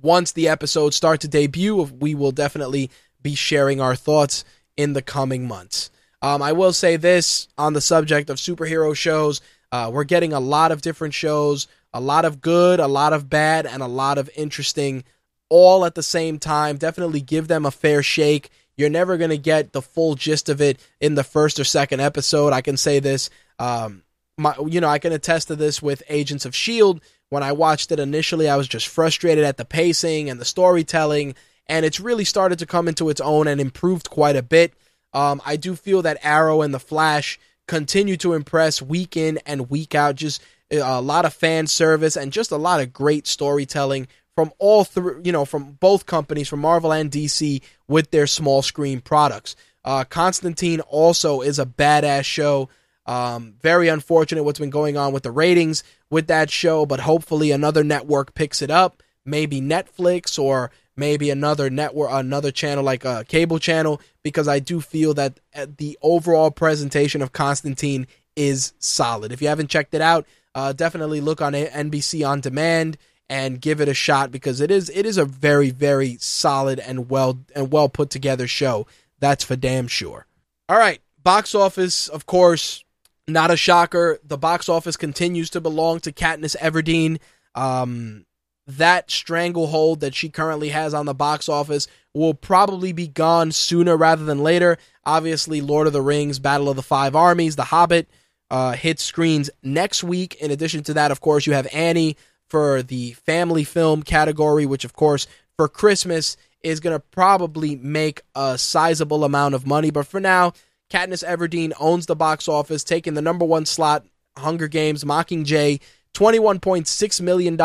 once 0.00 0.32
the 0.32 0.48
episodes 0.48 0.96
start 0.96 1.20
to 1.20 1.28
debut, 1.28 1.82
we 1.82 2.14
will 2.14 2.32
definitely 2.32 2.90
be 3.22 3.34
sharing 3.34 3.80
our 3.80 3.96
thoughts 3.96 4.44
in 4.76 4.92
the 4.92 5.02
coming 5.02 5.46
months. 5.46 5.90
Um, 6.22 6.42
I 6.42 6.52
will 6.52 6.72
say 6.72 6.96
this 6.96 7.48
on 7.58 7.72
the 7.72 7.80
subject 7.80 8.30
of 8.30 8.38
superhero 8.38 8.94
shows. 8.96 9.40
Uh, 9.70 9.90
we're 9.92 10.04
getting 10.04 10.32
a 10.32 10.40
lot 10.40 10.72
of 10.72 10.82
different 10.82 11.14
shows, 11.14 11.66
a 11.92 12.00
lot 12.00 12.24
of 12.24 12.40
good, 12.40 12.80
a 12.80 12.86
lot 12.86 13.12
of 13.12 13.28
bad, 13.28 13.66
and 13.66 13.82
a 13.82 13.88
lot 13.88 14.18
of 14.18 14.30
interesting 14.36 15.04
all 15.48 15.84
at 15.84 15.94
the 15.94 16.02
same 16.02 16.38
time. 16.38 16.76
Definitely 16.76 17.20
give 17.20 17.48
them 17.48 17.66
a 17.66 17.70
fair 17.70 18.02
shake. 18.02 18.50
You're 18.76 18.90
never 18.90 19.16
going 19.16 19.30
to 19.30 19.38
get 19.38 19.72
the 19.72 19.82
full 19.82 20.14
gist 20.14 20.48
of 20.48 20.60
it 20.60 20.80
in 21.00 21.14
the 21.14 21.24
first 21.24 21.58
or 21.58 21.64
second 21.64 22.00
episode. 22.00 22.52
I 22.52 22.60
can 22.60 22.76
say 22.76 23.00
this. 23.00 23.30
Um, 23.58 24.02
my, 24.38 24.54
you 24.66 24.80
know, 24.80 24.88
I 24.88 24.98
can 24.98 25.12
attest 25.12 25.48
to 25.48 25.56
this 25.56 25.80
with 25.80 26.02
Agents 26.08 26.44
of 26.44 26.50
S.H.I.E.L.D. 26.50 27.00
When 27.28 27.42
I 27.42 27.52
watched 27.52 27.90
it 27.90 27.98
initially, 27.98 28.48
I 28.48 28.56
was 28.56 28.68
just 28.68 28.86
frustrated 28.86 29.44
at 29.44 29.56
the 29.56 29.64
pacing 29.64 30.30
and 30.30 30.40
the 30.40 30.44
storytelling, 30.44 31.34
and 31.66 31.84
it's 31.84 31.98
really 31.98 32.24
started 32.24 32.58
to 32.60 32.66
come 32.66 32.86
into 32.86 33.08
its 33.08 33.20
own 33.20 33.48
and 33.48 33.60
improved 33.60 34.10
quite 34.10 34.36
a 34.36 34.42
bit. 34.42 34.74
Um, 35.16 35.40
I 35.46 35.56
do 35.56 35.74
feel 35.74 36.02
that 36.02 36.18
Arrow 36.22 36.60
and 36.60 36.74
The 36.74 36.78
Flash 36.78 37.40
continue 37.66 38.18
to 38.18 38.34
impress 38.34 38.82
week 38.82 39.16
in 39.16 39.38
and 39.46 39.70
week 39.70 39.94
out. 39.94 40.14
Just 40.14 40.42
uh, 40.70 40.76
a 40.82 41.00
lot 41.00 41.24
of 41.24 41.32
fan 41.32 41.66
service 41.66 42.16
and 42.16 42.30
just 42.30 42.50
a 42.50 42.58
lot 42.58 42.82
of 42.82 42.92
great 42.92 43.26
storytelling 43.26 44.08
from 44.34 44.52
all 44.58 44.84
three, 44.84 45.22
you 45.24 45.32
know, 45.32 45.46
from 45.46 45.72
both 45.72 46.04
companies, 46.04 46.48
from 46.50 46.60
Marvel 46.60 46.92
and 46.92 47.10
DC, 47.10 47.62
with 47.88 48.10
their 48.10 48.26
small 48.26 48.60
screen 48.60 49.00
products. 49.00 49.56
Uh, 49.86 50.04
Constantine 50.04 50.80
also 50.80 51.40
is 51.40 51.58
a 51.58 51.64
badass 51.64 52.26
show. 52.26 52.68
Um, 53.06 53.54
very 53.62 53.88
unfortunate 53.88 54.44
what's 54.44 54.58
been 54.58 54.68
going 54.68 54.98
on 54.98 55.14
with 55.14 55.22
the 55.22 55.30
ratings 55.30 55.82
with 56.10 56.26
that 56.26 56.50
show, 56.50 56.84
but 56.84 57.00
hopefully 57.00 57.52
another 57.52 57.82
network 57.82 58.34
picks 58.34 58.60
it 58.60 58.70
up. 58.70 59.02
Maybe 59.24 59.62
Netflix 59.62 60.38
or 60.38 60.70
maybe 60.96 61.30
another 61.30 61.70
network, 61.70 62.10
another 62.12 62.50
channel 62.50 62.84
like 62.84 63.04
a 63.04 63.24
cable 63.28 63.58
channel, 63.58 64.00
because 64.22 64.48
I 64.48 64.58
do 64.58 64.80
feel 64.80 65.14
that 65.14 65.40
uh, 65.54 65.66
the 65.76 65.98
overall 66.02 66.50
presentation 66.50 67.22
of 67.22 67.32
Constantine 67.32 68.06
is 68.34 68.72
solid. 68.78 69.32
If 69.32 69.40
you 69.40 69.48
haven't 69.48 69.70
checked 69.70 69.94
it 69.94 70.00
out, 70.00 70.26
uh, 70.54 70.72
definitely 70.72 71.20
look 71.20 71.40
on 71.40 71.52
NBC 71.52 72.26
on 72.26 72.40
demand 72.40 72.96
and 73.28 73.60
give 73.60 73.80
it 73.80 73.88
a 73.88 73.94
shot 73.94 74.30
because 74.30 74.60
it 74.60 74.70
is 74.70 74.88
it 74.90 75.04
is 75.04 75.18
a 75.18 75.24
very 75.24 75.70
very 75.70 76.16
solid 76.20 76.78
and 76.78 77.10
well 77.10 77.38
and 77.54 77.72
well 77.72 77.88
put 77.88 78.10
together 78.10 78.46
show. 78.46 78.86
That's 79.18 79.44
for 79.44 79.56
damn 79.56 79.88
sure. 79.88 80.26
All 80.68 80.78
right, 80.78 81.00
box 81.22 81.54
office, 81.54 82.08
of 82.08 82.26
course, 82.26 82.84
not 83.26 83.50
a 83.50 83.56
shocker. 83.56 84.18
The 84.24 84.38
box 84.38 84.68
office 84.68 84.96
continues 84.96 85.50
to 85.50 85.60
belong 85.60 86.00
to 86.00 86.12
Katniss 86.12 86.56
Everdeen. 86.56 87.18
Um, 87.54 88.25
that 88.66 89.10
stranglehold 89.10 90.00
that 90.00 90.14
she 90.14 90.28
currently 90.28 90.70
has 90.70 90.92
on 90.94 91.06
the 91.06 91.14
box 91.14 91.48
office 91.48 91.86
will 92.14 92.34
probably 92.34 92.92
be 92.92 93.06
gone 93.06 93.52
sooner 93.52 93.96
rather 93.96 94.24
than 94.24 94.42
later. 94.42 94.78
Obviously, 95.04 95.60
Lord 95.60 95.86
of 95.86 95.92
the 95.92 96.02
Rings, 96.02 96.38
Battle 96.38 96.68
of 96.68 96.76
the 96.76 96.82
Five 96.82 97.14
Armies, 97.14 97.56
The 97.56 97.64
Hobbit 97.64 98.08
uh, 98.50 98.72
hit 98.72 98.98
screens 98.98 99.50
next 99.62 100.02
week. 100.02 100.34
In 100.36 100.50
addition 100.50 100.82
to 100.84 100.94
that, 100.94 101.10
of 101.10 101.20
course, 101.20 101.46
you 101.46 101.52
have 101.52 101.68
Annie 101.72 102.16
for 102.48 102.82
the 102.82 103.12
family 103.12 103.64
film 103.64 104.02
category, 104.02 104.66
which, 104.66 104.84
of 104.84 104.94
course, 104.94 105.26
for 105.56 105.68
Christmas 105.68 106.36
is 106.62 106.80
going 106.80 106.96
to 106.96 107.04
probably 107.10 107.76
make 107.76 108.22
a 108.34 108.58
sizable 108.58 109.24
amount 109.24 109.54
of 109.54 109.66
money. 109.66 109.90
But 109.90 110.06
for 110.06 110.20
now, 110.20 110.52
Katniss 110.90 111.24
Everdeen 111.24 111.72
owns 111.78 112.06
the 112.06 112.16
box 112.16 112.48
office, 112.48 112.84
taking 112.84 113.14
the 113.14 113.22
number 113.22 113.44
one 113.44 113.66
slot, 113.66 114.04
Hunger 114.36 114.68
Games, 114.68 115.04
Mockingjay, 115.04 115.80
$21.6 116.14 117.20
million, 117.20 117.56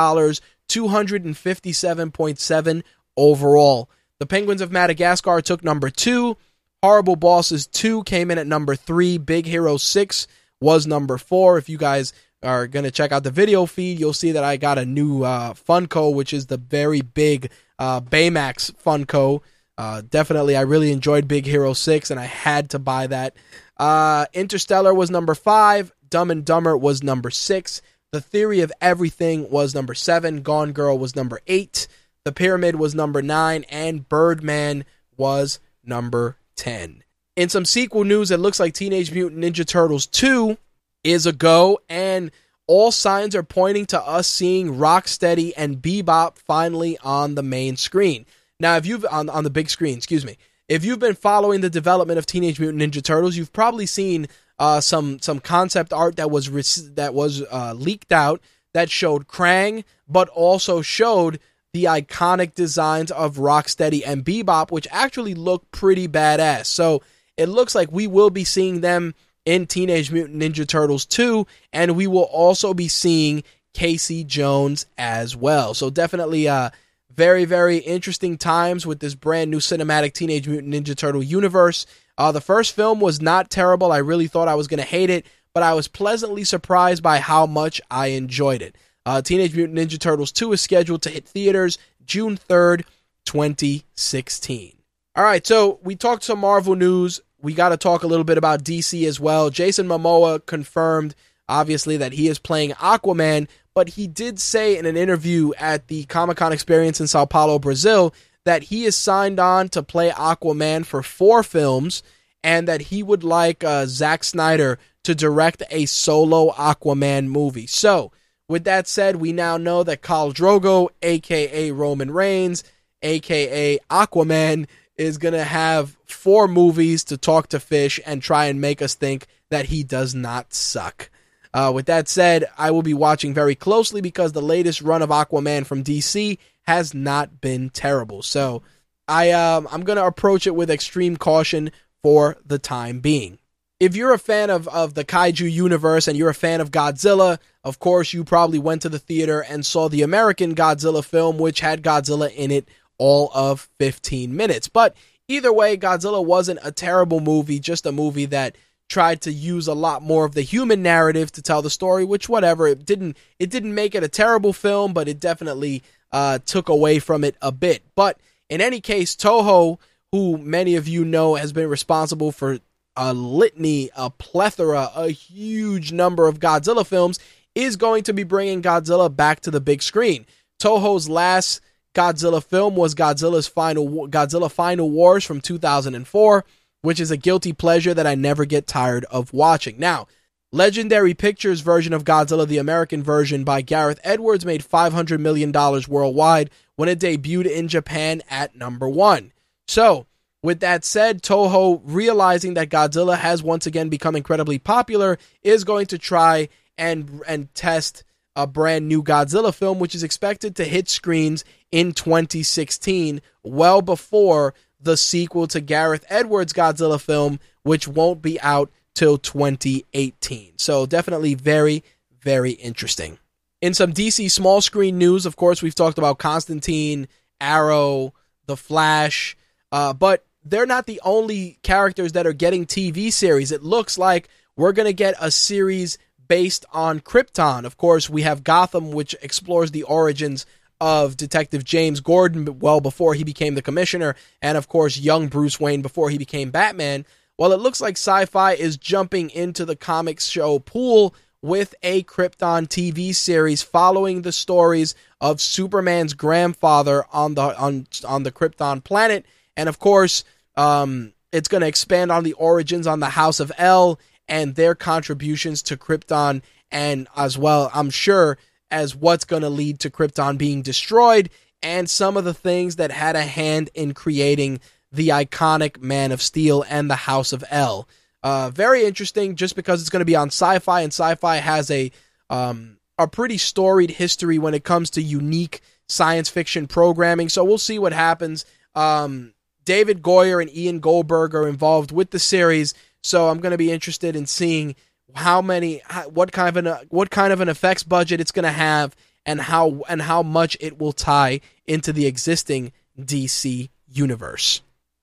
257.7 0.72 2.84
overall. 3.18 3.90
The 4.20 4.26
Penguins 4.26 4.62
of 4.62 4.72
Madagascar 4.72 5.42
took 5.42 5.62
number 5.64 5.90
two. 5.90 6.38
Horrible 6.82 7.18
Bosses 7.18 7.68
2 7.68 8.04
came 8.04 8.32
in 8.32 8.38
at 8.38 8.48
number 8.48 8.76
three. 8.76 9.18
Big 9.18 9.46
Hero 9.46 9.78
6 9.78 10.28
was 10.60 10.88
number 10.88 11.18
four. 11.18 11.58
If 11.58 11.70
you 11.70 11.78
guys 11.78 12.14
are 12.42 12.68
going 12.68 12.86
to 12.86 12.92
check 12.92 13.12
out 13.12 13.24
the 13.24 13.32
video 13.32 13.66
feed, 13.66 14.00
you'll 14.00 14.14
see 14.14 14.32
that 14.32 14.44
I 14.44 14.58
got 14.58 14.78
a 14.78 14.86
new 14.86 15.24
uh, 15.24 15.54
Funko, 15.54 16.14
which 16.14 16.34
is 16.34 16.48
the 16.48 16.58
very 16.58 17.02
big 17.02 17.52
uh, 17.78 18.02
Baymax 18.02 18.72
Funko. 18.84 19.42
Uh, 19.78 20.02
definitely, 20.08 20.56
I 20.56 20.62
really 20.62 20.92
enjoyed 20.92 21.28
Big 21.28 21.46
Hero 21.46 21.74
6, 21.74 22.12
and 22.12 22.20
I 22.20 22.26
had 22.26 22.72
to 22.72 22.80
buy 22.80 23.08
that. 23.08 23.36
Uh, 23.78 24.26
Interstellar 24.34 24.94
was 24.94 25.10
number 25.10 25.36
five. 25.36 25.92
Dumb 26.08 26.30
and 26.30 26.46
Dumber 26.46 26.78
was 26.78 27.02
number 27.02 27.32
six. 27.32 27.82
The 28.12 28.20
Theory 28.20 28.60
of 28.60 28.74
Everything 28.82 29.50
was 29.50 29.74
number 29.74 29.94
seven. 29.94 30.42
Gone 30.42 30.74
Girl 30.74 30.98
was 30.98 31.16
number 31.16 31.40
eight. 31.48 31.88
The 32.26 32.34
Pyramid 32.34 32.76
was 32.76 32.94
number 32.94 33.22
nine. 33.22 33.64
And 33.70 34.08
Birdman 34.10 34.84
was 35.16 35.60
number 35.86 36.36
10. 36.58 37.04
In 37.38 37.48
some 37.48 37.64
sequel 37.64 38.04
news, 38.04 38.30
it 38.30 38.42
looks 38.42 38.60
like 38.60 38.74
Teenage 38.74 39.14
Mutant 39.14 39.42
Ninja 39.42 39.66
Turtles 39.66 40.08
2 40.08 40.58
is 41.06 41.26
a 41.26 41.32
go, 41.32 41.80
and 41.88 42.32
all 42.68 42.92
signs 42.92 43.34
are 43.34 43.44
pointing 43.44 43.86
to 43.88 44.02
us 44.02 44.28
seeing 44.28 44.76
Rocksteady 44.76 45.54
and 45.56 45.82
Bebop 45.82 46.38
finally 46.38 46.98
on 47.02 47.36
the 47.36 47.44
main 47.44 47.78
screen. 47.78 48.26
Now, 48.60 48.76
if 48.76 48.86
you've 48.86 49.06
on 49.10 49.30
on 49.30 49.46
the 49.46 49.50
big 49.50 49.70
screen, 49.70 49.98
excuse 49.98 50.26
me, 50.26 50.38
if 50.68 50.84
you've 50.84 51.00
been 51.00 51.16
following 51.16 51.62
the 51.62 51.70
development 51.70 52.20
of 52.20 52.26
Teenage 52.26 52.60
Mutant 52.60 52.84
Ninja 52.84 53.02
Turtles, 53.02 53.38
you've 53.38 53.54
probably 53.54 53.86
seen 53.86 54.28
uh, 54.62 54.80
some 54.80 55.18
some 55.20 55.40
concept 55.40 55.92
art 55.92 56.18
that 56.18 56.30
was 56.30 56.92
that 56.94 57.16
was 57.16 57.42
uh, 57.52 57.74
leaked 57.74 58.12
out 58.12 58.40
that 58.76 58.92
showed 58.92 59.28
Krang, 59.28 59.84
but 60.08 60.30
also 60.30 60.84
showed 60.84 61.40
the 61.74 61.86
iconic 61.86 62.54
designs 62.54 63.10
of 63.10 63.38
Rocksteady 63.38 64.04
and 64.06 64.24
Bebop, 64.24 64.70
which 64.70 64.88
actually 64.92 65.34
look 65.34 65.70
pretty 65.72 66.08
badass. 66.08 66.68
So 66.68 67.02
it 67.38 67.50
looks 67.50 67.74
like 67.74 67.92
we 67.92 68.06
will 68.06 68.30
be 68.30 68.44
seeing 68.44 68.82
them 68.82 69.16
in 69.46 69.66
Teenage 69.66 70.12
Mutant 70.12 70.40
Ninja 70.40 70.68
Turtles 70.68 71.08
2, 71.08 71.48
and 71.74 71.96
we 71.96 72.06
will 72.06 72.30
also 72.32 72.76
be 72.76 72.88
seeing 72.88 73.44
Casey 73.74 74.24
Jones 74.24 74.86
as 74.96 75.36
well. 75.36 75.74
So 75.74 75.90
definitely 75.90 76.48
uh 76.48 76.70
very, 77.16 77.46
very 77.46 77.78
interesting 77.78 78.38
times 78.38 78.86
with 78.86 79.00
this 79.00 79.16
brand 79.16 79.50
new 79.50 79.58
cinematic 79.58 80.14
Teenage 80.14 80.48
Mutant 80.48 80.72
Ninja 80.72 80.96
Turtle 80.96 81.24
universe. 81.24 81.88
Uh, 82.18 82.32
the 82.32 82.42
first 82.42 82.76
film 82.76 83.00
was 83.00 83.22
not 83.22 83.50
terrible. 83.50 83.92
I 83.92 83.98
really 83.98 84.28
thought 84.28 84.48
I 84.48 84.56
was 84.56 84.68
going 84.68 84.80
to 84.80 84.86
hate 84.86 85.10
it, 85.10 85.26
but 85.54 85.64
I 85.64 85.74
was 85.74 85.88
pleasantly 85.88 86.44
surprised 86.44 87.02
by 87.02 87.20
how 87.20 87.46
much 87.46 87.82
I 87.90 88.08
enjoyed 88.08 88.62
it. 88.62 88.76
Uh, 89.06 89.22
Teenage 89.22 89.56
Mutant 89.56 89.78
Ninja 89.78 90.00
Turtles 90.00 90.32
2 90.32 90.54
is 90.54 90.62
scheduled 90.62 91.02
to 91.04 91.10
hit 91.10 91.26
theaters 91.26 91.78
June 92.06 92.38
3rd, 92.38 92.84
2016. 93.26 94.74
All 95.16 95.24
right, 95.24 95.46
so 95.46 95.80
we 95.84 95.96
talked 95.96 96.24
some 96.24 96.40
Marvel 96.40 96.76
news 96.76 97.22
we 97.42 97.54
got 97.54 97.70
to 97.70 97.78
talk 97.78 98.04
a 98.04 98.08
little 98.08 98.24
bit 98.24 98.38
about 98.38 98.64
DC 98.64 99.06
as 99.08 99.20
well. 99.20 99.50
Jason 99.50 99.88
Momoa 99.88 100.46
confirmed, 100.46 101.16
obviously, 101.50 101.98
that 101.98 102.14
he 102.14 102.28
is 102.28 102.40
playing 102.40 102.72
Aquaman, 102.72 103.48
but 103.74 103.90
he 103.90 104.08
did 104.08 104.40
say 104.40 104.78
in 104.78 104.86
an 104.86 104.98
interview 104.98 105.52
at 105.60 105.88
the 105.88 106.06
Comic 106.06 106.38
Con 106.38 106.54
experience 106.54 107.00
in 107.00 107.08
Sao 107.08 107.26
Paulo, 107.26 107.60
Brazil, 107.60 108.14
that 108.46 108.64
he 108.64 108.86
is 108.86 108.96
signed 108.96 109.40
on 109.40 109.70
to 109.70 109.84
play 109.84 110.10
Aquaman 110.10 110.86
for 110.86 111.04
four 111.04 111.44
films 111.44 112.04
and 112.44 112.68
that 112.68 112.82
he 112.84 113.04
would 113.04 113.24
like 113.24 113.64
uh, 113.64 113.86
Zack 113.86 114.24
Snyder 114.24 114.80
to 115.04 115.16
direct 115.16 115.64
a 115.70 115.86
solo 115.86 116.52
Aquaman 116.52 117.28
movie. 117.28 117.68
So, 117.68 118.12
with 118.48 118.64
that 118.66 118.88
said, 118.88 119.16
we 119.18 119.32
now 119.32 119.58
know 119.58 119.84
that 119.84 120.02
Khal 120.02 120.34
Drogo, 120.34 120.90
aka 121.02 121.72
Roman 121.72 122.12
Reigns, 122.12 122.64
aka 123.02 123.80
Aquaman, 123.90 124.68
is 124.98 125.18
going 125.18 125.34
to 125.34 125.44
have 125.44 125.98
four 126.06 126.48
movies 126.48 127.04
to 127.06 127.18
talk 127.18 127.48
to 127.48 127.60
Fish 127.60 128.00
and 128.06 128.22
try 128.22 128.46
and 128.46 128.60
make 128.60 128.82
us 128.82 128.94
think 128.94 129.28
that 129.50 129.68
he 129.68 129.84
does 129.84 130.14
not 130.14 130.54
suck. 130.54 131.10
Uh, 131.54 131.72
with 131.74 131.86
that 131.88 132.08
said, 132.08 132.46
I 132.58 132.72
will 132.72 132.82
be 132.82 132.94
watching 132.94 133.34
very 133.34 133.56
closely 133.56 134.02
because 134.02 134.32
the 134.32 134.42
latest 134.42 134.82
run 134.82 135.02
of 135.02 135.10
Aquaman 135.10 135.66
from 135.66 135.84
DC 135.84 136.38
has 136.64 136.94
not 136.94 137.42
been 137.42 137.70
terrible. 137.70 138.22
So 138.22 138.64
I 139.08 139.32
um, 139.32 139.68
I'm 139.72 139.84
to 139.84 140.06
approach 140.06 140.48
it 140.48 140.56
with 140.56 140.72
extreme 140.72 141.18
caution 141.18 141.72
for 142.04 142.38
the 142.46 142.60
time 142.60 143.00
being. 143.00 143.40
If 143.80 143.96
you're 143.96 144.14
a 144.14 144.20
fan 144.20 144.52
of, 144.52 144.68
of 144.68 144.94
the 144.94 145.04
kaiju 145.04 145.52
universe 145.52 146.08
and 146.08 146.16
you're 146.16 146.30
a 146.30 146.36
fan 146.36 146.62
of 146.62 146.70
Godzilla, 146.70 147.40
of 147.64 147.80
course, 147.80 148.14
you 148.14 148.24
probably 148.24 148.60
went 148.60 148.84
to 148.84 148.90
the 148.90 149.00
theater 149.00 149.42
and 149.42 149.66
saw 149.66 149.90
the 149.90 150.04
American 150.04 150.54
Godzilla 150.54 151.04
film, 151.04 151.40
which 151.40 151.62
had 151.62 151.84
Godzilla 151.84 152.32
in 152.34 152.52
it 152.52 152.70
all 153.00 153.32
of 153.34 153.70
15 153.80 154.36
minutes. 154.36 154.68
But 154.68 154.96
either 155.28 155.52
way, 155.52 155.78
Godzilla 155.78 156.24
wasn't 156.24 156.60
a 156.64 156.72
terrible 156.72 157.20
movie, 157.20 157.60
just 157.60 157.88
a 157.88 157.92
movie 157.92 158.28
that 158.28 158.56
tried 158.88 159.22
to 159.22 159.32
use 159.32 159.68
a 159.68 159.74
lot 159.74 160.04
more 160.04 160.26
of 160.26 160.36
the 160.36 160.42
human 160.42 160.84
narrative 160.84 161.32
to 161.32 161.42
tell 161.42 161.62
the 161.62 161.70
story, 161.70 162.04
which 162.04 162.30
whatever, 162.30 162.68
it 162.68 162.86
didn't 162.86 163.18
it 163.40 163.50
didn't 163.50 163.74
make 163.74 163.96
it 163.96 164.04
a 164.04 164.10
terrible 164.10 164.54
film, 164.54 164.94
but 164.94 165.08
it 165.08 165.20
definitely 165.20 165.82
uh, 166.12 166.40
took 166.46 166.70
away 166.70 167.00
from 167.00 167.24
it 167.24 167.36
a 167.42 167.52
bit. 167.52 167.84
But 167.96 168.18
in 168.50 168.62
any 168.62 168.82
case, 168.82 169.16
Toho, 169.16 169.80
who 170.12 170.38
many 170.38 170.76
of 170.76 170.88
you 170.88 171.06
know 171.06 171.36
has 171.36 171.54
been 171.54 171.70
responsible 171.70 172.32
for 172.32 172.60
a 172.96 173.14
litany, 173.14 173.90
a 173.96 174.10
plethora, 174.10 174.92
a 174.96 175.10
huge 175.10 175.92
number 175.92 176.28
of 176.28 176.40
Godzilla 176.40 176.86
films, 176.86 177.20
is 177.56 177.76
going 177.76 178.04
to 178.04 178.14
be 178.14 178.24
bringing 178.24 178.62
Godzilla 178.62 179.14
back 179.14 179.40
to 179.42 179.52
the 179.52 179.62
big 179.62 179.82
screen. 179.82 180.26
Toho's 180.62 181.10
last 181.10 181.62
Godzilla 181.94 182.44
film 182.44 182.76
was 182.76 182.96
Godzilla's 182.96 183.48
final 183.48 184.08
Godzilla 184.08 184.52
Final 184.52 184.90
Wars 184.90 185.26
from 185.26 185.42
2004 185.42 186.46
which 186.82 187.00
is 187.00 187.12
a 187.12 187.18
guilty 187.18 187.54
pleasure 187.54 187.94
that 187.94 188.08
I 188.08 188.16
never 188.16 188.46
get 188.46 188.68
tired 188.68 189.06
of 189.06 189.34
watching. 189.34 189.80
Now, 189.80 190.08
Legendary 190.54 191.14
Pictures 191.14 191.62
version 191.62 191.94
of 191.94 192.04
Godzilla, 192.04 192.46
the 192.46 192.58
American 192.58 193.02
version 193.02 193.46
by 193.46 193.62
Gareth 193.62 194.02
Edwards, 194.04 194.46
made 194.46 194.62
$500 194.62 195.18
million 195.20 195.52
worldwide 195.88 196.50
when 196.76 196.90
it 196.90 197.00
debuted 197.00 197.50
in 197.50 197.70
Japan 197.70 198.22
at 198.30 198.54
number 198.54 198.90
one. 198.90 199.32
So, 199.66 200.08
with 200.44 200.60
that 200.60 200.84
said, 200.84 201.22
Toho, 201.22 201.82
realizing 201.86 202.56
that 202.56 202.70
Godzilla 202.70 203.18
has 203.18 203.42
once 203.42 203.66
again 203.66 203.88
become 203.88 204.16
incredibly 204.16 204.60
popular, 204.60 205.18
is 205.42 205.64
going 205.64 205.86
to 205.86 205.98
try 205.98 206.50
and 206.78 207.22
and 207.28 207.54
test 207.54 208.04
a 208.36 208.46
brand 208.46 208.90
new 208.90 209.04
Godzilla 209.04 209.54
film, 209.54 209.80
which 209.80 209.96
is 209.96 210.04
expected 210.04 210.58
to 210.58 210.66
hit 210.66 210.90
screens 210.90 211.46
in 211.72 211.94
2016, 211.94 213.22
well 213.44 213.82
before 213.82 214.54
the 214.82 214.98
sequel 214.98 215.48
to 215.48 215.62
Gareth 215.62 216.06
Edwards' 216.10 216.54
Godzilla 216.54 217.00
film, 217.00 217.40
which 217.64 217.88
won't 217.88 218.22
be 218.22 218.42
out 218.42 218.70
till 218.96 219.18
2018. 219.18 220.58
So 220.58 220.86
definitely 220.86 221.34
very, 221.34 221.84
very 222.22 222.52
interesting. 222.52 223.18
In 223.62 223.74
some 223.74 223.94
DC 223.94 224.32
small 224.32 224.62
screen 224.62 224.98
news, 224.98 225.26
of 225.26 225.36
course, 225.36 225.62
we've 225.62 225.76
talked 225.76 225.98
about 225.98 226.18
Constantine, 226.18 227.08
Arrow, 227.40 228.14
The 228.48 228.58
Flash, 228.58 229.38
uh, 229.72 229.94
but 229.94 230.26
they're 230.44 230.66
not 230.66 230.88
the 230.88 231.00
only 231.04 231.60
characters 231.62 232.14
that 232.14 232.26
are 232.26 232.34
getting 232.34 232.66
TV 232.66 233.14
series. 233.14 233.52
It 233.52 233.64
looks 233.64 233.98
like 233.98 234.30
we're 234.56 234.72
going 234.72 234.88
to 234.88 234.94
get 234.94 235.16
a 235.20 235.30
series 235.30 235.98
based 236.28 236.66
on 236.74 237.00
Krypton. 237.00 237.66
Of 237.66 237.78
course, 237.78 238.10
we 238.10 238.24
have 238.24 238.44
Gotham, 238.44 238.92
which 238.92 239.16
explores 239.22 239.72
the 239.72 239.84
origins 239.84 240.46
of 240.80 241.16
Detective 241.16 241.64
James 241.64 242.00
Gordon 242.00 242.60
well 242.60 242.82
before 242.82 243.14
he 243.14 243.24
became 243.24 243.54
the 243.54 243.62
commissioner, 243.62 244.16
and 244.42 244.58
of 244.58 244.68
course, 244.68 244.98
young 244.98 245.28
Bruce 245.28 245.60
Wayne 245.60 245.84
before 245.84 246.10
he 246.10 246.18
became 246.18 246.50
Batman. 246.50 247.06
Well, 247.42 247.54
it 247.54 247.60
looks 247.60 247.82
like 247.82 247.96
Syfy 247.96 248.56
is 248.56 248.78
jumping 248.78 249.32
into 249.32 249.66
the 249.66 249.76
comic 249.76 250.20
show 250.20 250.60
pool 250.60 251.16
with 251.42 251.74
a 251.82 252.04
Krypton 252.04 252.68
TV 252.68 253.16
series 253.16 253.64
following 253.64 254.22
the 254.22 254.32
stories 254.32 254.94
of 255.20 255.42
Superman's 255.42 256.14
grandfather 256.14 257.04
on 257.12 257.34
the 257.34 257.60
on 257.60 257.88
on 258.08 258.22
the 258.22 258.32
Krypton 258.32 258.84
planet, 258.84 259.26
and 259.58 259.68
of 259.68 259.80
course, 259.80 260.24
um, 260.56 261.14
it's 261.32 261.48
going 261.48 261.62
to 261.62 261.68
expand 261.68 262.12
on 262.12 262.24
the 262.24 262.34
origins 262.34 262.86
on 262.86 263.00
the 263.00 263.10
House 263.10 263.40
of 263.40 263.52
El 263.58 264.00
and 264.28 264.54
their 264.54 264.76
contributions 264.76 265.64
to 265.64 265.78
Krypton, 265.78 266.44
and 266.70 267.08
as 267.18 267.40
well, 267.40 267.72
I'm 267.74 267.90
sure 267.90 268.38
as 268.70 268.96
what's 268.96 269.26
going 269.26 269.42
to 269.42 269.50
lead 269.50 269.80
to 269.80 269.90
Krypton 269.90 270.38
being 270.38 270.62
destroyed 270.62 271.32
and 271.64 271.90
some 271.90 272.18
of 272.18 272.24
the 272.24 272.36
things 272.36 272.76
that 272.76 272.92
had 272.92 273.16
a 273.16 273.24
hand 273.24 273.72
in 273.74 273.96
creating 273.96 274.60
the 274.92 275.10
iconic 275.10 275.82
Man 275.82 276.12
of 276.12 276.22
Steel 276.22 276.66
and 276.70 276.90
the 276.90 276.96
House 276.96 277.34
of 277.34 277.44
El. 277.50 277.88
Uh, 278.24 278.50
very 278.50 278.86
interesting, 278.86 279.36
just 279.36 279.56
because 279.56 279.82
it's 279.82 279.90
going 279.90 280.02
to 280.02 280.06
be 280.06 280.16
on 280.16 280.30
Syfy, 280.30 280.84
and 280.84 280.92
Syfy 280.92 281.40
has 281.40 281.72
a 281.72 281.92
um, 282.30 282.78
a 282.98 283.08
pretty 283.08 283.38
storied 283.38 283.92
history 283.92 284.38
when 284.38 284.54
it 284.54 284.64
comes 284.64 284.92
to 284.92 285.02
unique 285.02 285.62
science 285.90 286.30
fiction 286.30 286.68
programming. 286.68 287.30
So 287.30 287.44
we'll 287.44 287.58
see 287.58 287.80
what 287.80 287.94
happens. 287.94 288.46
Um, 288.76 289.34
David 289.66 290.02
Goyer 290.02 290.42
and 290.42 290.56
Ian 290.56 290.80
Goldberg 290.80 291.36
are 291.36 291.48
involved 291.48 291.92
with 291.92 292.12
the 292.12 292.20
series, 292.20 292.74
so 293.02 293.30
I'm 293.30 293.40
going 293.40 293.52
to 293.52 293.58
be 293.58 293.72
interested 293.72 294.16
in 294.16 294.26
seeing 294.26 294.76
how 295.14 295.42
many 295.42 295.82
what 296.10 296.32
kind 296.32 296.50
of 296.50 296.66
an 296.66 296.88
what 296.90 297.10
kind 297.10 297.34
of 297.34 297.42
an 297.42 297.50
effects 297.50 297.84
budget 297.84 298.22
it's 298.22 298.32
going 298.32 298.44
to 298.44 298.52
have 298.52 298.96
and 299.26 299.42
how 299.42 299.82
and 299.90 300.02
how 300.02 300.24
much 300.24 300.56
it 300.60 300.80
will 300.80 300.94
tie 300.94 301.42
into 301.66 301.92
the 301.92 302.06
existing 302.06 302.72
DC 303.00 303.70
universe. 303.88 304.62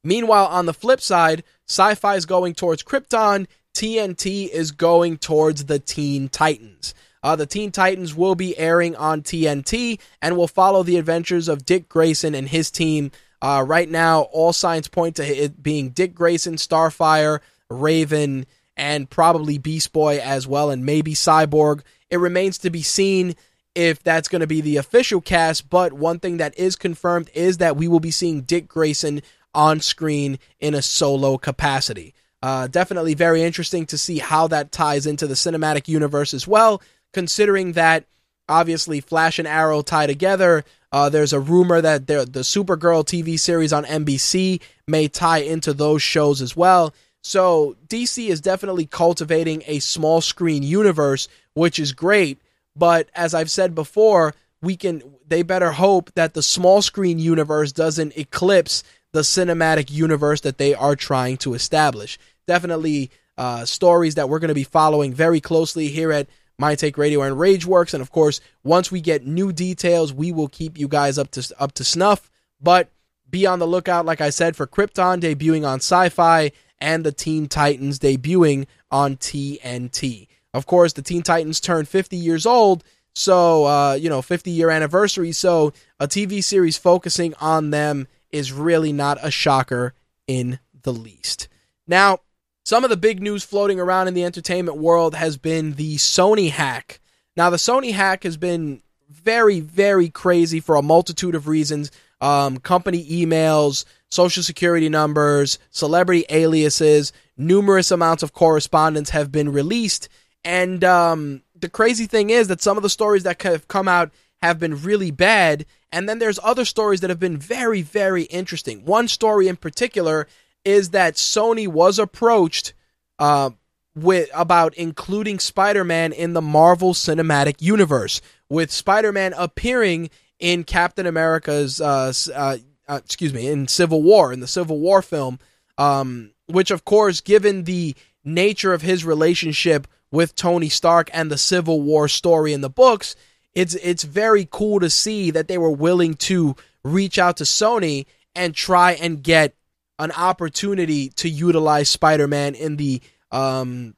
Meanwhile, 0.09 0.47
on 0.47 0.65
the 0.65 0.73
flip 0.73 1.03
side, 1.03 1.45
Syfy 1.69 2.17
is 2.17 2.25
going 2.25 2.55
towards 2.55 2.83
Krypton, 2.83 3.47
TNT 3.75 4.49
is 4.49 4.71
going 4.71 5.19
towards 5.19 5.67
the 5.67 5.79
Teen 5.79 6.31
Titans. 6.31 6.95
Uh, 7.23 7.37
the 7.37 7.45
Teen 7.45 7.71
Titans 7.71 8.15
will 8.15 8.35
be 8.35 8.57
airing 8.57 8.97
on 8.97 9.21
TNT 9.21 10.01
and 10.23 10.35
will 10.35 10.49
follow 10.49 10.83
the 10.83 10.97
adventures 10.97 11.47
of 11.47 11.67
Dick 11.67 11.91
Grayson 11.91 12.35
and 12.35 12.49
his 12.49 12.71
team. 12.71 13.11
Uh, 13.43 13.63
right 13.67 13.91
now, 13.91 14.23
all 14.33 14.55
signs 14.55 14.89
point 14.89 15.17
to 15.17 15.23
it 15.23 15.63
being 15.63 15.91
Dick 15.91 16.15
Grayson, 16.15 16.55
Starfire, 16.55 17.41
Raven, 17.69 18.47
and 18.79 19.11
probably 19.11 19.59
Beast 19.59 19.93
Boy 19.93 20.21
as 20.21 20.47
well, 20.47 20.71
and 20.71 20.87
maybe 20.87 21.13
Cyborg. 21.13 21.83
It 22.09 22.17
remains 22.17 22.57
to 22.59 22.71
be 22.71 22.81
seen 22.81 23.37
if 23.75 24.03
that's 24.03 24.29
going 24.29 24.41
to 24.41 24.47
be 24.47 24.61
the 24.61 24.79
official 24.79 25.21
cast, 25.21 25.69
but 25.71 25.93
one 25.93 26.19
thing 26.19 26.39
that 26.39 26.59
is 26.59 26.77
confirmed 26.77 27.31
is 27.35 27.59
that 27.59 27.77
we 27.77 27.87
will 27.87 28.01
be 28.01 28.11
seeing 28.11 28.41
Dick 28.41 28.67
Grayson 28.67 29.21
on 29.59 29.81
screen 29.81 30.39
in 30.61 30.73
a 30.73 30.81
solo 30.81 31.37
capacity. 31.37 32.15
Uh, 32.41 32.69
definitely 32.69 33.15
very 33.15 33.43
interesting 33.43 33.85
to 33.85 33.99
see 33.99 34.19
how 34.19 34.47
that 34.47 34.71
ties 34.71 35.05
into 35.05 35.27
the 35.27 35.35
cinematic 35.35 35.89
universe 35.89 36.33
as 36.33 36.47
well, 36.47 36.81
considering 37.13 37.73
that 37.73 38.05
obviously 38.49 39.01
Flash 39.01 39.41
and 39.41 39.49
Arrow 39.49 39.83
tie 39.83 40.07
together. 40.07 40.65
Uh, 40.93 41.09
there's 41.09 41.33
a 41.33 41.41
rumor 41.41 41.81
that 41.81 42.07
the 42.07 42.25
Supergirl 42.25 43.05
TV 43.05 43.37
series 43.37 43.73
on 43.73 43.85
NBC 43.85 44.63
may 44.87 45.09
tie 45.09 45.39
into 45.39 45.73
those 45.75 46.03
shows 46.03 46.41
as 46.41 46.57
well. 46.57 46.95
So 47.21 47.77
DC 47.89 48.29
is 48.29 48.41
definitely 48.41 48.87
cultivating 48.87 49.65
a 49.67 49.81
small 49.81 50.21
screen 50.21 50.63
universe, 50.63 51.27
which 51.55 51.81
is 51.81 51.91
great. 51.91 52.41
But 52.77 53.09
as 53.13 53.35
I've 53.35 53.51
said 53.51 53.75
before, 53.75 54.35
we 54.63 54.77
can 54.77 55.03
they 55.27 55.43
better 55.43 55.73
hope 55.73 56.13
that 56.15 56.35
the 56.35 56.43
small 56.43 56.81
screen 56.81 57.19
universe 57.19 57.73
doesn't 57.73 58.17
eclipse 58.17 58.83
the 59.19 59.23
cinematic 59.23 59.91
universe 59.91 60.43
that 60.43 60.59
they 60.59 60.75
are 60.75 60.95
trying 60.95 61.37
to 61.37 61.55
establish. 61.55 62.21
Definitely 62.47 63.11
uh, 63.37 63.65
stories 63.65 64.15
that 64.15 64.29
we're 64.29 64.39
going 64.39 64.47
to 64.49 64.55
be 64.55 64.63
following 64.63 65.13
very 65.13 65.41
closely 65.41 65.89
here 65.89 66.13
at 66.13 66.29
My 66.57 66.77
Take 66.77 66.97
Radio 66.97 67.23
and 67.23 67.35
RageWorks, 67.35 67.95
and 67.95 68.01
of 68.01 68.13
course, 68.13 68.41
once 68.63 68.93
we 68.93 69.01
get 69.01 69.27
new 69.27 69.53
details, 69.53 70.13
we 70.13 70.31
will 70.31 70.47
keep 70.47 70.79
you 70.79 70.87
guys 70.87 71.19
up 71.19 71.33
to 71.33 71.53
up 71.59 71.73
to 71.73 71.85
snuff. 71.85 72.31
But 72.61 72.93
be 73.29 73.45
on 73.45 73.59
the 73.59 73.67
lookout, 73.67 74.07
like 74.07 74.21
I 74.21 74.31
said, 74.31 74.55
for 74.55 74.69
Krypton 74.69 75.21
debuting 75.21 75.67
on 75.67 75.81
Syfy 75.81 76.53
and 76.81 77.05
the 77.05 77.11
Teen 77.11 77.49
Titans 77.49 77.99
debuting 77.99 78.69
on 78.93 79.17
TNT. 79.17 80.29
Of 80.55 80.67
course, 80.67 80.93
the 80.93 81.03
Teen 81.03 81.23
Titans 81.23 81.59
turned 81.59 81.89
50 81.89 82.17
years 82.17 82.47
old, 82.47 82.85
so, 83.17 83.65
uh, 83.65 83.95
you 83.95 84.09
know, 84.09 84.23
50 84.23 84.53
year 84.53 84.71
anniversary, 84.71 85.33
so 85.33 85.73
a 85.99 86.07
TV 86.07 86.43
series 86.43 86.79
focusing 86.79 87.35
on 87.41 87.71
them 87.71 88.07
is 88.33 88.53
really 88.53 88.93
not 88.93 89.19
a 89.23 89.31
shocker 89.31 89.95
in 90.27 90.59
the 90.83 90.93
least. 90.93 91.49
Now, 91.87 92.21
some 92.65 92.85
of 92.85 92.91
the 92.91 92.97
big 92.97 93.23
news 93.23 93.45
floating 93.45 93.81
around 93.81 94.09
in 94.09 94.15
the 94.15 94.25
entertainment 94.25 94.79
world 94.79 95.15
has 95.15 95.37
been 95.37 95.73
the 95.73 95.97
Sony 95.97 96.51
hack. 96.51 97.01
Now, 97.37 97.51
the 97.51 97.57
Sony 97.57 97.93
hack 97.93 98.25
has 98.25 98.37
been 98.37 98.83
very, 99.09 99.61
very 99.61 100.11
crazy 100.11 100.61
for 100.61 100.77
a 100.77 100.83
multitude 100.83 101.35
of 101.35 101.49
reasons. 101.49 101.91
Um, 102.21 102.59
company 102.59 103.07
emails, 103.07 103.85
social 104.11 104.43
security 104.43 104.89
numbers, 104.89 105.59
celebrity 105.71 106.27
aliases, 106.31 107.13
numerous 107.37 107.91
amounts 107.91 108.23
of 108.23 108.33
correspondence 108.33 109.11
have 109.11 109.33
been 109.33 109.51
released. 109.51 110.09
And 110.45 110.83
um, 110.85 111.43
the 111.59 111.69
crazy 111.69 112.07
thing 112.07 112.31
is 112.31 112.49
that 112.49 112.61
some 112.61 112.77
of 112.77 112.83
the 112.83 112.91
stories 112.91 113.23
that 113.23 113.41
have 113.43 113.69
come 113.69 113.89
out 113.89 114.13
have 114.43 114.59
been 114.59 114.83
really 114.83 115.11
bad. 115.11 115.65
And 115.91 116.09
then 116.09 116.19
there's 116.19 116.39
other 116.43 116.65
stories 116.65 117.01
that 117.01 117.11
have 117.11 117.21
been 117.21 117.39
very, 117.39 117.83
very 117.83 118.25
interesting. 118.25 118.85
One 118.85 119.09
story 119.09 119.49
in 119.49 119.57
particular 119.57 120.27
is 120.65 120.91
that 120.91 121.15
Sony 121.15 121.67
was 121.67 121.99
approached 121.99 122.75
uh, 123.19 123.51
with 123.95 124.29
about 124.35 124.75
including 124.75 125.39
Spider-Man 125.39 126.13
in 126.13 126.35
the 126.35 126.43
Marvel 126.43 126.95
Cinematic 126.95 127.61
Universe, 127.61 128.21
with 128.49 128.71
Spider-Man 128.71 129.35
appearing 129.37 130.11
in 130.39 130.65
Captain 130.65 131.07
America's 131.07 131.81
uh, 131.81 132.13
uh, 132.35 132.59
uh, 132.89 133.01
excuse 133.05 133.35
me, 133.35 133.49
in 133.49 133.69
Civil 133.69 134.03
War, 134.03 134.33
in 134.33 134.41
the 134.41 134.47
Civil 134.47 134.79
War 134.79 135.03
film, 135.03 135.39
um, 135.77 136.33
which 136.47 136.71
of 136.71 136.85
course, 136.85 137.21
given 137.21 137.65
the 137.65 137.95
nature 138.25 138.73
of 138.73 138.83
his 138.83 139.05
relationship 139.05 139.87
with 140.11 140.35
Tony 140.35 140.69
Stark 140.69 141.11
and 141.13 141.31
the 141.31 141.39
Civil 141.39 141.83
War 141.83 142.09
story 142.09 142.53
in 142.53 142.61
the 142.61 142.71
books, 142.71 143.15
it's 143.59 143.75
it's 143.75 144.05
very 144.05 144.47
cool 144.49 144.79
to 144.79 144.89
see 144.89 145.33
that 145.33 145.49
they 145.49 145.59
were 145.59 145.71
willing 145.71 146.15
to 146.15 146.55
reach 146.85 147.19
out 147.19 147.39
to 147.39 147.45
Sony 147.45 148.07
and 148.37 148.55
try 148.55 148.93
and 148.93 149.21
get 149.21 149.57
an 149.99 150.13
opportunity 150.13 151.09
to 151.09 151.29
utilize 151.29 151.89
Spider-Man 151.89 152.55
in 152.55 152.77
the 152.77 153.03
um, 153.33 153.97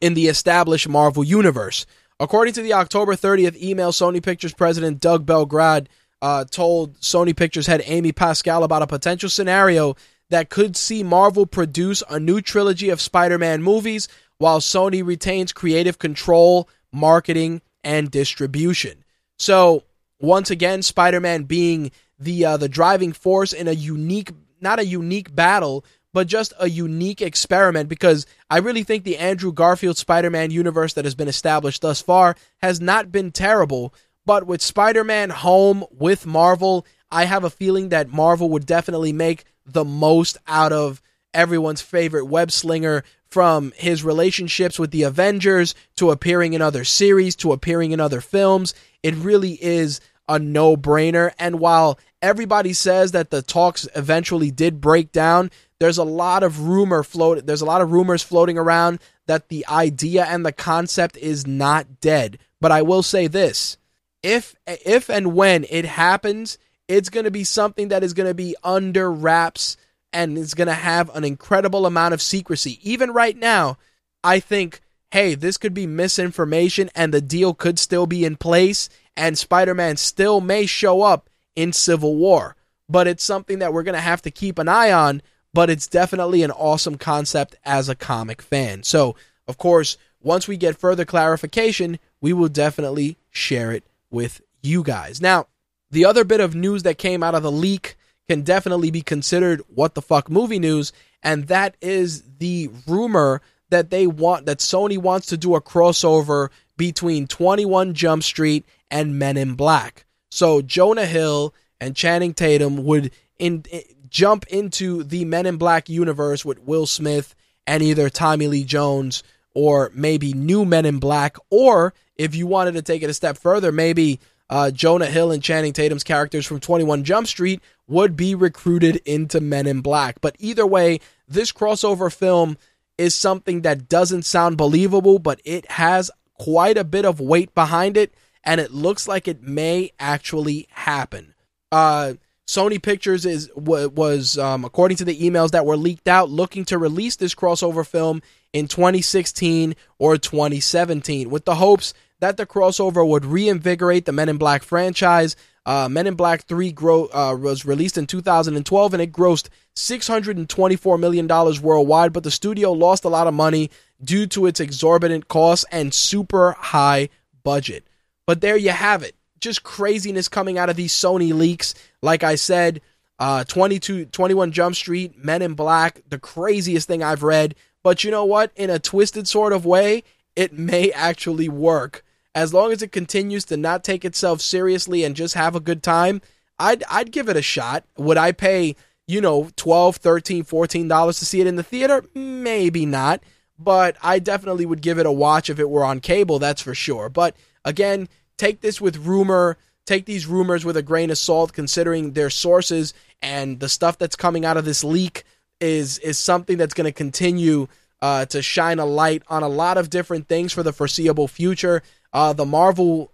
in 0.00 0.14
the 0.14 0.28
established 0.28 0.88
Marvel 0.88 1.24
universe. 1.24 1.86
According 2.20 2.54
to 2.54 2.62
the 2.62 2.74
October 2.74 3.16
30th 3.16 3.60
email, 3.60 3.90
Sony 3.90 4.22
Pictures 4.22 4.54
president 4.54 5.00
Doug 5.00 5.26
Belgrad 5.26 5.88
uh, 6.22 6.44
told 6.44 6.96
Sony 7.00 7.36
Pictures 7.36 7.66
head 7.66 7.82
Amy 7.86 8.12
Pascal 8.12 8.62
about 8.62 8.82
a 8.82 8.86
potential 8.86 9.28
scenario 9.28 9.96
that 10.28 10.50
could 10.50 10.76
see 10.76 11.02
Marvel 11.02 11.46
produce 11.46 12.04
a 12.08 12.20
new 12.20 12.40
trilogy 12.40 12.90
of 12.90 13.00
Spider 13.00 13.38
Man 13.38 13.60
movies 13.60 14.06
while 14.38 14.60
Sony 14.60 15.04
retains 15.04 15.52
creative 15.52 15.98
control, 15.98 16.68
marketing, 16.92 17.60
and 17.84 18.10
distribution. 18.10 19.04
So, 19.38 19.84
once 20.18 20.50
again, 20.50 20.82
Spider 20.82 21.20
Man 21.20 21.44
being 21.44 21.90
the 22.18 22.44
uh, 22.44 22.56
the 22.56 22.68
driving 22.68 23.12
force 23.12 23.52
in 23.52 23.68
a 23.68 23.72
unique, 23.72 24.30
not 24.60 24.78
a 24.78 24.84
unique 24.84 25.34
battle, 25.34 25.84
but 26.12 26.26
just 26.26 26.52
a 26.58 26.68
unique 26.68 27.22
experiment 27.22 27.88
because 27.88 28.26
I 28.48 28.58
really 28.58 28.82
think 28.82 29.04
the 29.04 29.18
Andrew 29.18 29.52
Garfield 29.52 29.96
Spider 29.96 30.30
Man 30.30 30.50
universe 30.50 30.94
that 30.94 31.04
has 31.04 31.14
been 31.14 31.28
established 31.28 31.82
thus 31.82 32.00
far 32.00 32.36
has 32.58 32.80
not 32.80 33.12
been 33.12 33.32
terrible. 33.32 33.94
But 34.26 34.46
with 34.46 34.62
Spider 34.62 35.04
Man 35.04 35.30
home 35.30 35.84
with 35.90 36.26
Marvel, 36.26 36.86
I 37.10 37.24
have 37.24 37.44
a 37.44 37.50
feeling 37.50 37.88
that 37.88 38.12
Marvel 38.12 38.50
would 38.50 38.66
definitely 38.66 39.12
make 39.12 39.44
the 39.64 39.84
most 39.84 40.36
out 40.46 40.72
of 40.72 41.00
everyone's 41.32 41.80
favorite 41.80 42.26
web 42.26 42.50
slinger 42.50 43.04
from 43.30 43.72
his 43.76 44.04
relationships 44.04 44.78
with 44.78 44.90
the 44.90 45.04
Avengers 45.04 45.74
to 45.96 46.10
appearing 46.10 46.52
in 46.52 46.62
other 46.62 46.84
series 46.84 47.36
to 47.36 47.52
appearing 47.52 47.92
in 47.92 48.00
other 48.00 48.20
films. 48.20 48.74
It 49.02 49.14
really 49.14 49.52
is 49.62 50.00
a 50.28 50.38
no 50.38 50.76
brainer. 50.76 51.32
And 51.38 51.60
while 51.60 51.98
everybody 52.22 52.72
says 52.72 53.12
that 53.12 53.30
the 53.30 53.42
talks 53.42 53.88
eventually 53.94 54.50
did 54.50 54.80
break 54.80 55.12
down, 55.12 55.50
there's 55.78 55.98
a 55.98 56.04
lot 56.04 56.42
of 56.42 56.60
rumor 56.68 57.02
float 57.02 57.46
there's 57.46 57.62
a 57.62 57.66
lot 57.66 57.80
of 57.80 57.92
rumors 57.92 58.22
floating 58.22 58.58
around 58.58 59.00
that 59.26 59.48
the 59.48 59.66
idea 59.66 60.24
and 60.24 60.44
the 60.44 60.52
concept 60.52 61.16
is 61.16 61.46
not 61.46 62.00
dead. 62.00 62.38
But 62.60 62.72
I 62.72 62.82
will 62.82 63.02
say 63.02 63.26
this. 63.26 63.76
If 64.22 64.54
if 64.66 65.08
and 65.08 65.34
when 65.34 65.64
it 65.70 65.84
happens, 65.84 66.58
it's 66.88 67.08
going 67.08 67.24
to 67.24 67.30
be 67.30 67.44
something 67.44 67.88
that 67.88 68.02
is 68.02 68.12
going 68.12 68.28
to 68.28 68.34
be 68.34 68.54
under 68.62 69.10
wraps 69.10 69.76
and 70.12 70.36
is 70.36 70.54
going 70.54 70.68
to 70.68 70.74
have 70.74 71.14
an 71.14 71.24
incredible 71.24 71.86
amount 71.86 72.14
of 72.14 72.22
secrecy. 72.22 72.78
Even 72.82 73.12
right 73.12 73.36
now, 73.36 73.78
I 74.22 74.40
think 74.40 74.80
hey, 75.12 75.34
this 75.34 75.56
could 75.56 75.74
be 75.74 75.88
misinformation 75.88 76.88
and 76.94 77.12
the 77.12 77.20
deal 77.20 77.52
could 77.52 77.80
still 77.80 78.06
be 78.06 78.24
in 78.24 78.36
place 78.36 78.88
and 79.16 79.36
Spider-Man 79.36 79.96
still 79.96 80.40
may 80.40 80.66
show 80.66 81.02
up 81.02 81.28
in 81.56 81.72
Civil 81.72 82.14
War. 82.14 82.54
But 82.88 83.08
it's 83.08 83.24
something 83.24 83.58
that 83.58 83.72
we're 83.72 83.82
going 83.82 83.96
to 83.96 84.00
have 84.00 84.22
to 84.22 84.30
keep 84.30 84.56
an 84.56 84.68
eye 84.68 84.92
on 84.92 85.20
but 85.52 85.70
it's 85.70 85.86
definitely 85.86 86.42
an 86.42 86.50
awesome 86.50 86.96
concept 86.96 87.56
as 87.64 87.88
a 87.88 87.94
comic 87.94 88.40
fan. 88.42 88.82
So, 88.82 89.16
of 89.48 89.58
course, 89.58 89.96
once 90.20 90.46
we 90.46 90.56
get 90.56 90.78
further 90.78 91.04
clarification, 91.04 91.98
we 92.20 92.32
will 92.32 92.48
definitely 92.48 93.16
share 93.30 93.72
it 93.72 93.84
with 94.10 94.40
you 94.62 94.82
guys. 94.82 95.20
Now, 95.20 95.46
the 95.90 96.04
other 96.04 96.24
bit 96.24 96.40
of 96.40 96.54
news 96.54 96.82
that 96.84 96.98
came 96.98 97.22
out 97.22 97.34
of 97.34 97.42
the 97.42 97.50
leak 97.50 97.96
can 98.30 98.42
definitely 98.42 98.92
be 98.92 99.02
considered 99.02 99.60
what 99.74 99.96
the 99.96 100.00
fuck 100.00 100.30
movie 100.30 100.60
news, 100.60 100.92
and 101.20 101.48
that 101.48 101.76
is 101.80 102.22
the 102.38 102.70
rumor 102.86 103.42
that 103.70 103.90
they 103.90 104.06
want 104.06 104.46
that 104.46 104.58
Sony 104.58 104.96
wants 104.96 105.26
to 105.26 105.36
do 105.36 105.56
a 105.56 105.60
crossover 105.60 106.50
between 106.76 107.26
21 107.26 107.92
Jump 107.92 108.22
Street 108.22 108.64
and 108.88 109.18
Men 109.18 109.36
in 109.36 109.54
Black. 109.54 110.04
So 110.30 110.62
Jonah 110.62 111.06
Hill 111.06 111.52
and 111.80 111.96
Channing 111.96 112.32
Tatum 112.32 112.84
would 112.84 113.10
in, 113.40 113.64
in 113.68 113.82
jump 114.08 114.46
into 114.46 115.02
the 115.02 115.24
Men 115.24 115.46
in 115.46 115.56
Black 115.56 115.88
universe 115.88 116.44
with 116.44 116.60
Will 116.60 116.86
Smith 116.86 117.34
and 117.66 117.82
either 117.82 118.08
Tommy 118.08 118.46
Lee 118.46 118.62
Jones 118.62 119.24
or 119.56 119.90
maybe 119.92 120.34
new 120.34 120.64
Men 120.64 120.86
in 120.86 121.00
Black, 121.00 121.36
or 121.50 121.94
if 122.14 122.36
you 122.36 122.46
wanted 122.46 122.74
to 122.74 122.82
take 122.82 123.02
it 123.02 123.10
a 123.10 123.14
step 123.14 123.36
further, 123.36 123.72
maybe 123.72 124.20
uh, 124.50 124.70
Jonah 124.72 125.06
Hill 125.06 125.30
and 125.30 125.42
Channing 125.42 125.72
Tatum's 125.72 126.04
characters 126.04 126.44
from 126.44 126.58
21 126.58 127.04
Jump 127.04 127.28
Street 127.28 127.62
would 127.86 128.16
be 128.16 128.34
recruited 128.34 128.96
into 129.06 129.40
Men 129.40 129.66
in 129.66 129.80
Black. 129.80 130.20
But 130.20 130.34
either 130.40 130.66
way, 130.66 130.98
this 131.28 131.52
crossover 131.52 132.12
film 132.12 132.58
is 132.98 133.14
something 133.14 133.62
that 133.62 133.88
doesn't 133.88 134.24
sound 134.24 134.56
believable, 134.56 135.20
but 135.20 135.40
it 135.44 135.70
has 135.70 136.10
quite 136.34 136.76
a 136.76 136.84
bit 136.84 137.04
of 137.04 137.20
weight 137.20 137.54
behind 137.54 137.96
it, 137.96 138.12
and 138.42 138.60
it 138.60 138.72
looks 138.72 139.06
like 139.06 139.28
it 139.28 139.42
may 139.42 139.92
actually 140.00 140.66
happen. 140.70 141.32
Uh, 141.70 142.14
Sony 142.46 142.82
Pictures 142.82 143.24
is 143.24 143.48
was 143.54 144.36
um, 144.36 144.64
according 144.64 144.96
to 144.96 145.04
the 145.04 145.20
emails 145.20 145.52
that 145.52 145.64
were 145.64 145.76
leaked 145.76 146.08
out 146.08 146.28
looking 146.28 146.64
to 146.64 146.78
release 146.78 147.14
this 147.14 147.32
crossover 147.32 147.86
film 147.86 148.22
in 148.52 148.66
2016 148.66 149.76
or 150.00 150.18
2017 150.18 151.30
with 151.30 151.44
the 151.44 151.54
hopes 151.54 151.94
that 152.20 152.36
the 152.36 152.46
crossover 152.46 153.06
would 153.06 153.24
reinvigorate 153.24 154.04
the 154.04 154.12
Men 154.12 154.28
in 154.28 154.36
Black 154.36 154.62
franchise. 154.62 155.36
Uh, 155.66 155.88
Men 155.90 156.06
in 156.06 156.14
Black 156.14 156.44
3 156.44 156.72
grow, 156.72 157.08
uh, 157.12 157.36
was 157.38 157.66
released 157.66 157.98
in 157.98 158.06
2012 158.06 158.94
and 158.94 159.02
it 159.02 159.12
grossed 159.12 159.48
$624 159.76 161.00
million 161.00 161.26
worldwide, 161.26 162.12
but 162.12 162.22
the 162.22 162.30
studio 162.30 162.72
lost 162.72 163.04
a 163.04 163.08
lot 163.08 163.26
of 163.26 163.34
money 163.34 163.70
due 164.02 164.26
to 164.28 164.46
its 164.46 164.60
exorbitant 164.60 165.28
costs 165.28 165.64
and 165.70 165.92
super 165.92 166.52
high 166.52 167.08
budget. 167.42 167.86
But 168.26 168.40
there 168.40 168.56
you 168.56 168.70
have 168.70 169.02
it 169.02 169.14
just 169.40 169.62
craziness 169.62 170.28
coming 170.28 170.58
out 170.58 170.70
of 170.70 170.76
these 170.76 170.92
Sony 170.92 171.32
leaks. 171.32 171.74
Like 172.02 172.22
I 172.22 172.34
said, 172.34 172.80
uh, 173.18 173.44
22, 173.44 174.06
21 174.06 174.52
Jump 174.52 174.76
Street, 174.76 175.22
Men 175.22 175.42
in 175.42 175.54
Black, 175.54 176.02
the 176.08 176.18
craziest 176.18 176.86
thing 176.86 177.02
I've 177.02 177.22
read. 177.22 177.54
But 177.82 178.04
you 178.04 178.10
know 178.10 178.24
what? 178.24 178.52
In 178.56 178.70
a 178.70 178.78
twisted 178.78 179.26
sort 179.26 179.52
of 179.52 179.66
way, 179.66 180.04
it 180.36 180.52
may 180.52 180.90
actually 180.94 181.48
work. 181.48 182.04
As 182.34 182.54
long 182.54 182.72
as 182.72 182.82
it 182.82 182.92
continues 182.92 183.44
to 183.46 183.56
not 183.56 183.82
take 183.82 184.04
itself 184.04 184.40
seriously 184.40 185.04
and 185.04 185.16
just 185.16 185.34
have 185.34 185.56
a 185.56 185.60
good 185.60 185.82
time, 185.82 186.22
I'd, 186.58 186.84
I'd 186.90 187.12
give 187.12 187.28
it 187.28 187.36
a 187.36 187.42
shot. 187.42 187.84
Would 187.96 188.18
I 188.18 188.32
pay, 188.32 188.76
you 189.08 189.20
know, 189.20 189.50
12 189.56 189.96
13 189.96 190.44
$14 190.44 191.18
to 191.18 191.24
see 191.24 191.40
it 191.40 191.46
in 191.46 191.56
the 191.56 191.62
theater? 191.62 192.04
Maybe 192.14 192.86
not. 192.86 193.22
But 193.58 193.96
I 194.02 194.18
definitely 194.20 194.64
would 194.64 194.80
give 194.80 194.98
it 194.98 195.06
a 195.06 195.12
watch 195.12 195.50
if 195.50 195.58
it 195.58 195.68
were 195.68 195.84
on 195.84 196.00
cable, 196.00 196.38
that's 196.38 196.62
for 196.62 196.74
sure. 196.74 197.08
But 197.08 197.36
again, 197.64 198.08
take 198.38 198.60
this 198.60 198.80
with 198.80 198.96
rumor, 198.96 199.58
take 199.84 200.06
these 200.06 200.26
rumors 200.26 200.64
with 200.64 200.76
a 200.76 200.82
grain 200.82 201.10
of 201.10 201.18
salt, 201.18 201.52
considering 201.52 202.12
their 202.12 202.30
sources 202.30 202.94
and 203.20 203.60
the 203.60 203.68
stuff 203.68 203.98
that's 203.98 204.16
coming 204.16 204.44
out 204.44 204.56
of 204.56 204.64
this 204.64 204.82
leak 204.82 205.24
is 205.60 205.98
is 205.98 206.18
something 206.18 206.56
that's 206.56 206.74
going 206.74 206.86
to 206.86 206.92
continue 206.92 207.68
uh, 208.02 208.24
to 208.26 208.40
shine 208.40 208.78
a 208.78 208.86
light 208.86 209.22
on 209.28 209.42
a 209.42 209.48
lot 209.48 209.76
of 209.76 209.90
different 209.90 210.26
things 210.26 210.52
for 210.52 210.62
the 210.62 210.72
foreseeable 210.72 211.28
future. 211.28 211.82
Uh, 212.12 212.32
the 212.32 212.46
Marvel, 212.46 213.12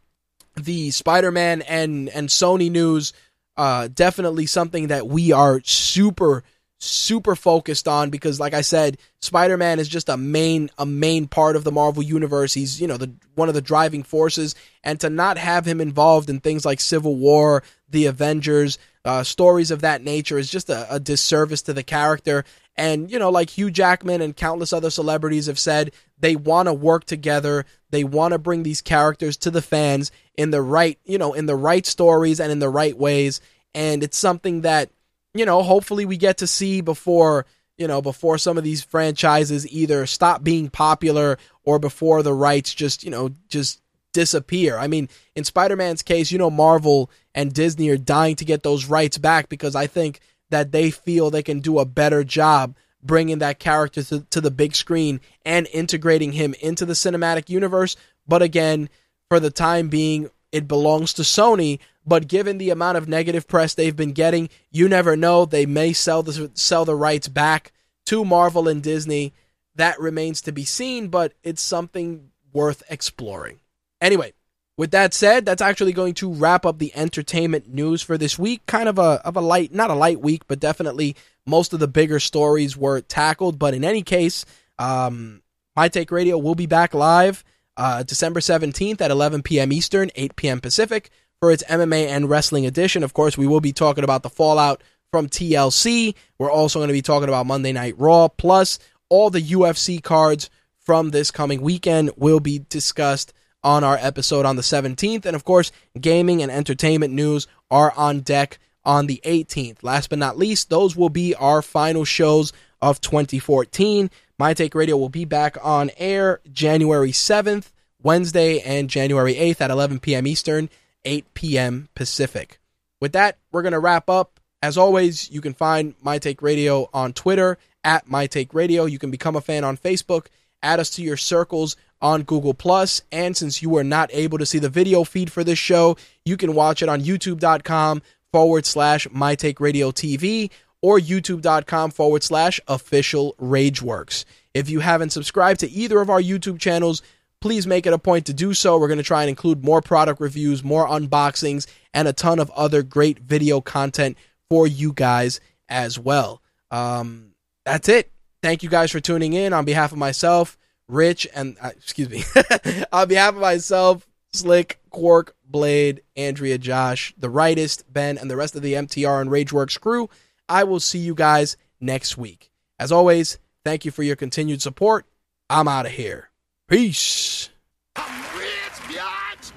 the 0.57 0.91
Spider-Man, 0.91 1.63
and 1.63 2.09
and 2.09 2.29
Sony 2.29 2.71
news, 2.71 3.13
uh, 3.57 3.89
definitely 3.89 4.47
something 4.47 4.89
that 4.89 5.07
we 5.07 5.33
are 5.33 5.61
super 5.65 6.45
super 6.79 7.35
focused 7.35 7.89
on 7.89 8.11
because 8.11 8.39
like 8.39 8.53
I 8.53 8.61
said, 8.61 8.99
Spider-Man 9.21 9.79
is 9.79 9.89
just 9.89 10.09
a 10.09 10.17
main 10.17 10.71
a 10.79 10.85
main 10.85 11.27
part 11.27 11.57
of 11.57 11.65
the 11.65 11.73
Marvel 11.73 12.03
universe. 12.03 12.53
He's, 12.53 12.81
you 12.81 12.87
know, 12.87 12.97
the 12.97 13.13
one 13.35 13.49
of 13.49 13.55
the 13.55 13.63
driving 13.63 14.03
forces 14.03 14.55
and 14.85 15.01
to 15.01 15.11
not 15.11 15.39
have 15.39 15.67
him 15.67 15.81
involved 15.81 16.29
in 16.29 16.41
things 16.41 16.65
like 16.65 16.81
Civil 16.81 17.17
War, 17.17 17.63
the 17.89 18.07
Avengers, 18.07 18.79
uh, 19.05 19.23
stories 19.23 19.71
of 19.71 19.83
that 19.83 20.03
nature 20.03 20.39
is 20.39 20.51
just 20.51 20.69
a, 20.69 20.95
a 20.95 21.01
disservice 21.01 21.63
to 21.63 21.73
the 21.73 21.83
character. 21.83 22.45
And, 22.79 23.11
you 23.11 23.19
know, 23.19 23.31
like 23.31 23.51
Hugh 23.51 23.71
Jackman 23.71 24.21
and 24.21 24.37
countless 24.37 24.73
other 24.73 24.91
celebrities 24.91 25.47
have 25.47 25.59
said, 25.59 25.93
they 26.19 26.37
want 26.37 26.67
to 26.67 26.75
work 26.75 27.05
together. 27.05 27.65
They 27.91 28.05
want 28.05 28.33
to 28.33 28.39
bring 28.39 28.63
these 28.63 28.83
characters 28.83 29.37
to 29.39 29.51
the 29.51 29.63
fans 29.63 30.11
in 30.37 30.51
the 30.51 30.63
right, 30.63 30.99
you 31.05 31.17
know, 31.17 31.33
in 31.33 31.47
the 31.47 31.57
right 31.57 31.87
stories 31.87 32.39
and 32.39 32.53
in 32.53 32.59
the 32.59 32.69
right 32.69 32.97
ways. 32.97 33.41
And 33.75 34.03
it's 34.03 34.19
something 34.19 34.63
that 34.63 34.91
you 35.37 35.45
know, 35.45 35.63
hopefully 35.63 36.05
we 36.05 36.17
get 36.17 36.39
to 36.39 36.47
see 36.47 36.81
before, 36.81 37.47
you 37.77 37.87
know, 37.87 38.01
before 38.01 38.39
some 38.39 38.57
of 38.59 38.65
these 38.65 38.83
franchises 38.83 39.71
either 39.71 40.07
stop 40.07 40.43
being 40.43 40.71
popular 40.71 41.39
or 41.65 41.79
before 41.79 42.23
the 42.23 42.33
rights 42.33 42.75
just, 42.75 43.05
you 43.05 43.11
know, 43.11 43.31
just 43.49 43.81
disappear. 44.13 44.79
I 44.79 44.87
mean, 44.87 45.09
in 45.35 45.45
Spider-Man's 45.45 46.03
case, 46.03 46.33
you 46.33 46.39
know, 46.39 46.51
Marvel 46.51 47.11
and 47.35 47.53
Disney 47.53 47.91
are 47.91 47.99
dying 47.99 48.37
to 48.37 48.45
get 48.45 48.63
those 48.63 48.87
rights 48.87 49.19
back 49.19 49.49
because 49.49 49.77
I 49.77 49.87
think 49.87 50.21
that 50.51 50.73
they 50.73 50.91
feel 50.91 51.31
they 51.31 51.43
can 51.43 51.61
do 51.61 51.79
a 51.79 51.85
better 51.85 52.25
job 52.25 52.75
bringing 53.03 53.39
that 53.39 53.59
character 53.59 54.03
to, 54.03 54.21
to 54.31 54.41
the 54.41 54.51
big 54.51 54.75
screen 54.75 55.21
and 55.45 55.69
integrating 55.73 56.33
him 56.33 56.55
into 56.61 56.85
the 56.85 56.93
cinematic 56.93 57.49
universe. 57.49 57.97
But 58.27 58.43
again, 58.43 58.89
for 59.29 59.41
the 59.41 59.51
time 59.51 59.89
being, 59.89 60.31
it 60.53 60.69
belongs 60.69 61.13
to 61.15 61.23
Sony. 61.23 61.79
But 62.05 62.29
given 62.29 62.59
the 62.59 62.71
amount 62.71 62.99
of 62.99 63.09
negative 63.09 63.49
press 63.49 63.75
they've 63.75 63.97
been 63.97 64.13
getting, 64.13 64.49
you 64.71 64.89
never 64.89 65.17
know. 65.17 65.45
They 65.45 65.67
may 65.67 65.93
sell 65.93 66.23
the 66.23 66.51
sell 66.55 66.85
the 66.85 66.95
rights 66.95 67.29
back 67.29 67.73
to 68.07 68.25
Marvel 68.25 68.69
and 68.69 68.83
Disney. 68.83 69.33
That 69.75 70.01
remains 70.01 70.41
to 70.43 70.53
be 70.53 70.65
seen, 70.65 71.09
but 71.09 71.35
it's 71.43 71.63
something 71.63 72.31
worth 72.53 72.83
exploring. 72.89 73.61
Anyway, 74.01 74.33
with 74.77 74.91
that 74.91 75.15
said, 75.15 75.47
that's 75.47 75.63
actually 75.63 75.93
going 75.93 76.15
to 76.15 76.33
wrap 76.33 76.67
up 76.67 76.79
the 76.79 76.95
entertainment 76.95 77.69
news 77.69 78.03
for 78.03 78.19
this 78.19 78.39
week. 78.39 78.67
Kind 78.67 78.89
of 78.89 78.99
a 78.99 79.21
of 79.25 79.37
a 79.37 79.41
light, 79.41 79.73
not 79.73 79.91
a 79.91 79.95
light 79.95 80.21
week, 80.21 80.43
but 80.47 80.61
definitely 80.61 81.17
most 81.47 81.73
of 81.73 81.81
the 81.81 81.89
bigger 81.89 82.21
stories 82.21 82.77
were 82.77 83.01
tackled. 83.01 83.59
But 83.59 83.75
in 83.75 83.85
any 83.85 84.03
case, 84.03 84.45
um, 84.79 85.43
My 85.75 85.89
Take 85.89 86.11
Radio 86.11 86.39
will 86.39 86.55
be 86.55 86.67
back 86.67 86.95
live 86.95 87.45
uh, 87.77 88.03
December 88.03 88.41
17th 88.41 89.01
at 89.01 89.11
11 89.11 89.43
p.m. 89.43 89.73
Eastern, 89.73 90.11
8 90.15 90.37
p.m. 90.37 90.61
Pacific 90.61 91.11
for 91.41 91.51
its 91.51 91.63
MMA 91.65 92.07
and 92.07 92.29
wrestling 92.29 92.67
edition. 92.67 93.03
Of 93.03 93.15
course, 93.15 93.37
we 93.37 93.47
will 93.47 93.61
be 93.61 93.73
talking 93.73 94.05
about 94.05 94.23
the 94.23 94.31
fallout 94.31 94.83
from 95.11 95.29
TLC. 95.29 96.15
We're 96.39 96.51
also 96.51 96.79
going 96.79 96.89
to 96.89 96.95
be 96.95 97.03
talking 97.03 97.29
about 97.29 97.47
Monday 97.47 97.73
Night 97.73 97.95
Raw, 97.99 98.29
plus 98.29 98.79
all 99.09 99.31
the 99.31 99.43
UFC 99.43 100.03
cards 100.03 100.51
from 100.79 101.11
this 101.11 101.31
coming 101.31 101.61
weekend 101.61 102.11
will 102.17 102.41
be 102.41 102.61
discussed 102.69 103.33
on 103.63 103.85
our 103.85 103.97
episode 103.97 104.47
on 104.47 104.57
the 104.57 104.63
17th. 104.63 105.25
And 105.25 105.35
of 105.35 105.45
course, 105.45 105.73
gaming 106.01 106.43
and 106.43 106.51
entertainment 106.51 107.13
news 107.13 107.47
are 107.71 107.93
on 107.97 108.21
deck 108.21 108.59
on 108.85 109.07
the 109.07 109.21
18th. 109.25 109.83
Last 109.83 110.09
but 110.09 110.19
not 110.19 110.39
least, 110.39 110.71
those 110.71 110.97
will 110.97 111.09
be 111.09 111.35
our 111.35 111.61
final 111.61 112.05
shows 112.05 112.53
of 112.81 113.01
2014. 113.01 114.11
My 114.39 114.55
Take 114.55 114.75
Radio 114.75 114.97
will 114.97 115.09
be 115.09 115.25
back 115.25 115.57
on 115.63 115.91
air 115.97 116.41
January 116.53 117.11
7th, 117.11 117.73
Wednesday, 118.03 118.61
and 118.61 118.89
January 118.89 119.35
8th 119.35 119.61
at 119.61 119.71
11 119.71 120.01
p.m. 120.01 120.27
Eastern, 120.27 120.71
8 121.05 121.35
p.m. 121.35 121.89
Pacific. 121.95 122.61
With 123.01 123.13
that, 123.13 123.39
we're 123.51 123.63
going 123.63 123.73
to 123.73 123.79
wrap 123.79 124.09
up. 124.09 124.41
As 124.63 124.79
always, 124.79 125.31
you 125.31 125.41
can 125.41 125.55
find 125.55 125.95
My 126.03 126.19
Take 126.19 126.43
Radio 126.43 126.89
on 126.93 127.13
Twitter 127.13 127.59
at 127.83 128.09
My 128.09 128.27
Take 128.27 128.55
Radio. 128.55 128.85
You 128.85 128.99
can 128.99 129.11
become 129.11 129.37
a 129.37 129.41
fan 129.41 129.65
on 129.65 129.77
Facebook, 129.77 130.27
add 130.63 130.81
us 130.81 130.91
to 130.91 131.03
your 131.03 131.17
circles 131.17 131.77
on 132.01 132.23
Google 132.23 132.55
Plus, 132.55 133.03
and 133.11 133.37
since 133.37 133.63
you 133.63 133.77
are 133.77 133.85
not 133.85 134.11
able 134.13 134.39
to 134.39 134.47
see 134.47 134.59
the 134.59 134.69
video 134.69 135.05
feed 135.05 135.33
for 135.33 135.43
this 135.43 135.59
show, 135.59 135.97
you 136.25 136.37
can 136.37 136.55
watch 136.55 136.83
it 136.83 136.89
on 136.89 137.03
youtube.com 137.03 138.03
forward 138.33 138.67
slash 138.67 139.07
My 139.11 139.35
Take 139.35 139.61
Radio 139.61 139.91
TV 139.91 140.51
or 140.83 140.99
youtube.com 140.99 141.91
forward 141.91 142.23
slash 142.23 142.61
official 142.69 143.35
Rageworks. 143.41 144.25
If 144.55 144.71
you 144.71 144.81
haven't 144.81 145.11
subscribed 145.11 145.61
to 145.61 145.71
either 145.71 146.01
of 146.01 146.11
our 146.11 146.21
YouTube 146.21 146.59
channels, 146.59 147.03
please 147.41 147.67
make 147.67 147.87
it 147.87 147.93
a 147.93 147.99
point 147.99 148.27
to 148.27 148.35
do 148.35 148.55
so. 148.55 148.79
We're 148.79 148.89
going 148.89 148.99
to 148.99 149.05
try 149.05 149.23
and 149.23 149.29
include 149.29 149.65
more 149.65 149.81
product 149.81 150.21
reviews, 150.21 150.65
more 150.65 150.87
unboxings, 150.87 151.67
and 151.93 152.09
a 152.09 152.13
ton 152.13 152.39
of 152.39 152.51
other 152.51 152.83
great 152.83 153.19
video 153.19 153.61
content 153.61 154.17
for 154.49 154.67
you 154.67 154.93
guys 154.93 155.41
as 155.69 155.99
well. 155.99 156.43
Um, 156.71 157.33
that's 157.65 157.89
it. 157.89 158.11
Thank 158.43 158.63
you 158.63 158.69
guys 158.69 158.91
for 158.91 159.01
tuning 159.01 159.33
in. 159.33 159.53
On 159.53 159.65
behalf 159.65 159.93
of 159.93 159.99
myself, 159.99 160.57
Rich, 160.89 161.27
and 161.35 161.57
uh, 161.61 161.71
excuse 161.77 162.09
me, 162.09 162.23
on 162.93 163.09
behalf 163.09 163.35
of 163.35 163.41
myself, 163.41 164.07
Slick, 164.33 164.79
Quark, 164.91 165.35
Blade, 165.45 166.03
Andrea, 166.17 166.59
Josh, 166.59 167.15
the 167.17 167.29
Rightist, 167.29 167.85
Ben, 167.89 168.19
and 168.19 168.31
the 168.31 168.37
rest 168.37 168.55
of 168.55 168.63
the 168.63 168.75
MTR 168.75 169.21
and 169.21 169.31
Rageworks 169.31 169.81
crew, 169.81 170.09
I 170.49 170.65
will 170.65 170.81
see 170.81 170.99
you 170.99 171.15
guys 171.15 171.57
next 171.81 172.17
week. 172.17 172.51
As 172.79 172.93
always, 172.93 173.39
thank 173.65 173.85
you 173.85 173.91
for 173.91 174.03
your 174.03 174.17
continued 174.17 174.63
support. 174.63 175.07
I'm 175.49 175.69
out 175.69 175.87
of 175.87 175.93
here. 175.93 176.31
Peace. 176.69 177.49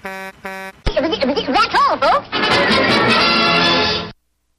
That's 0.03 1.75
all, 1.75 1.97
folks. 1.97 2.29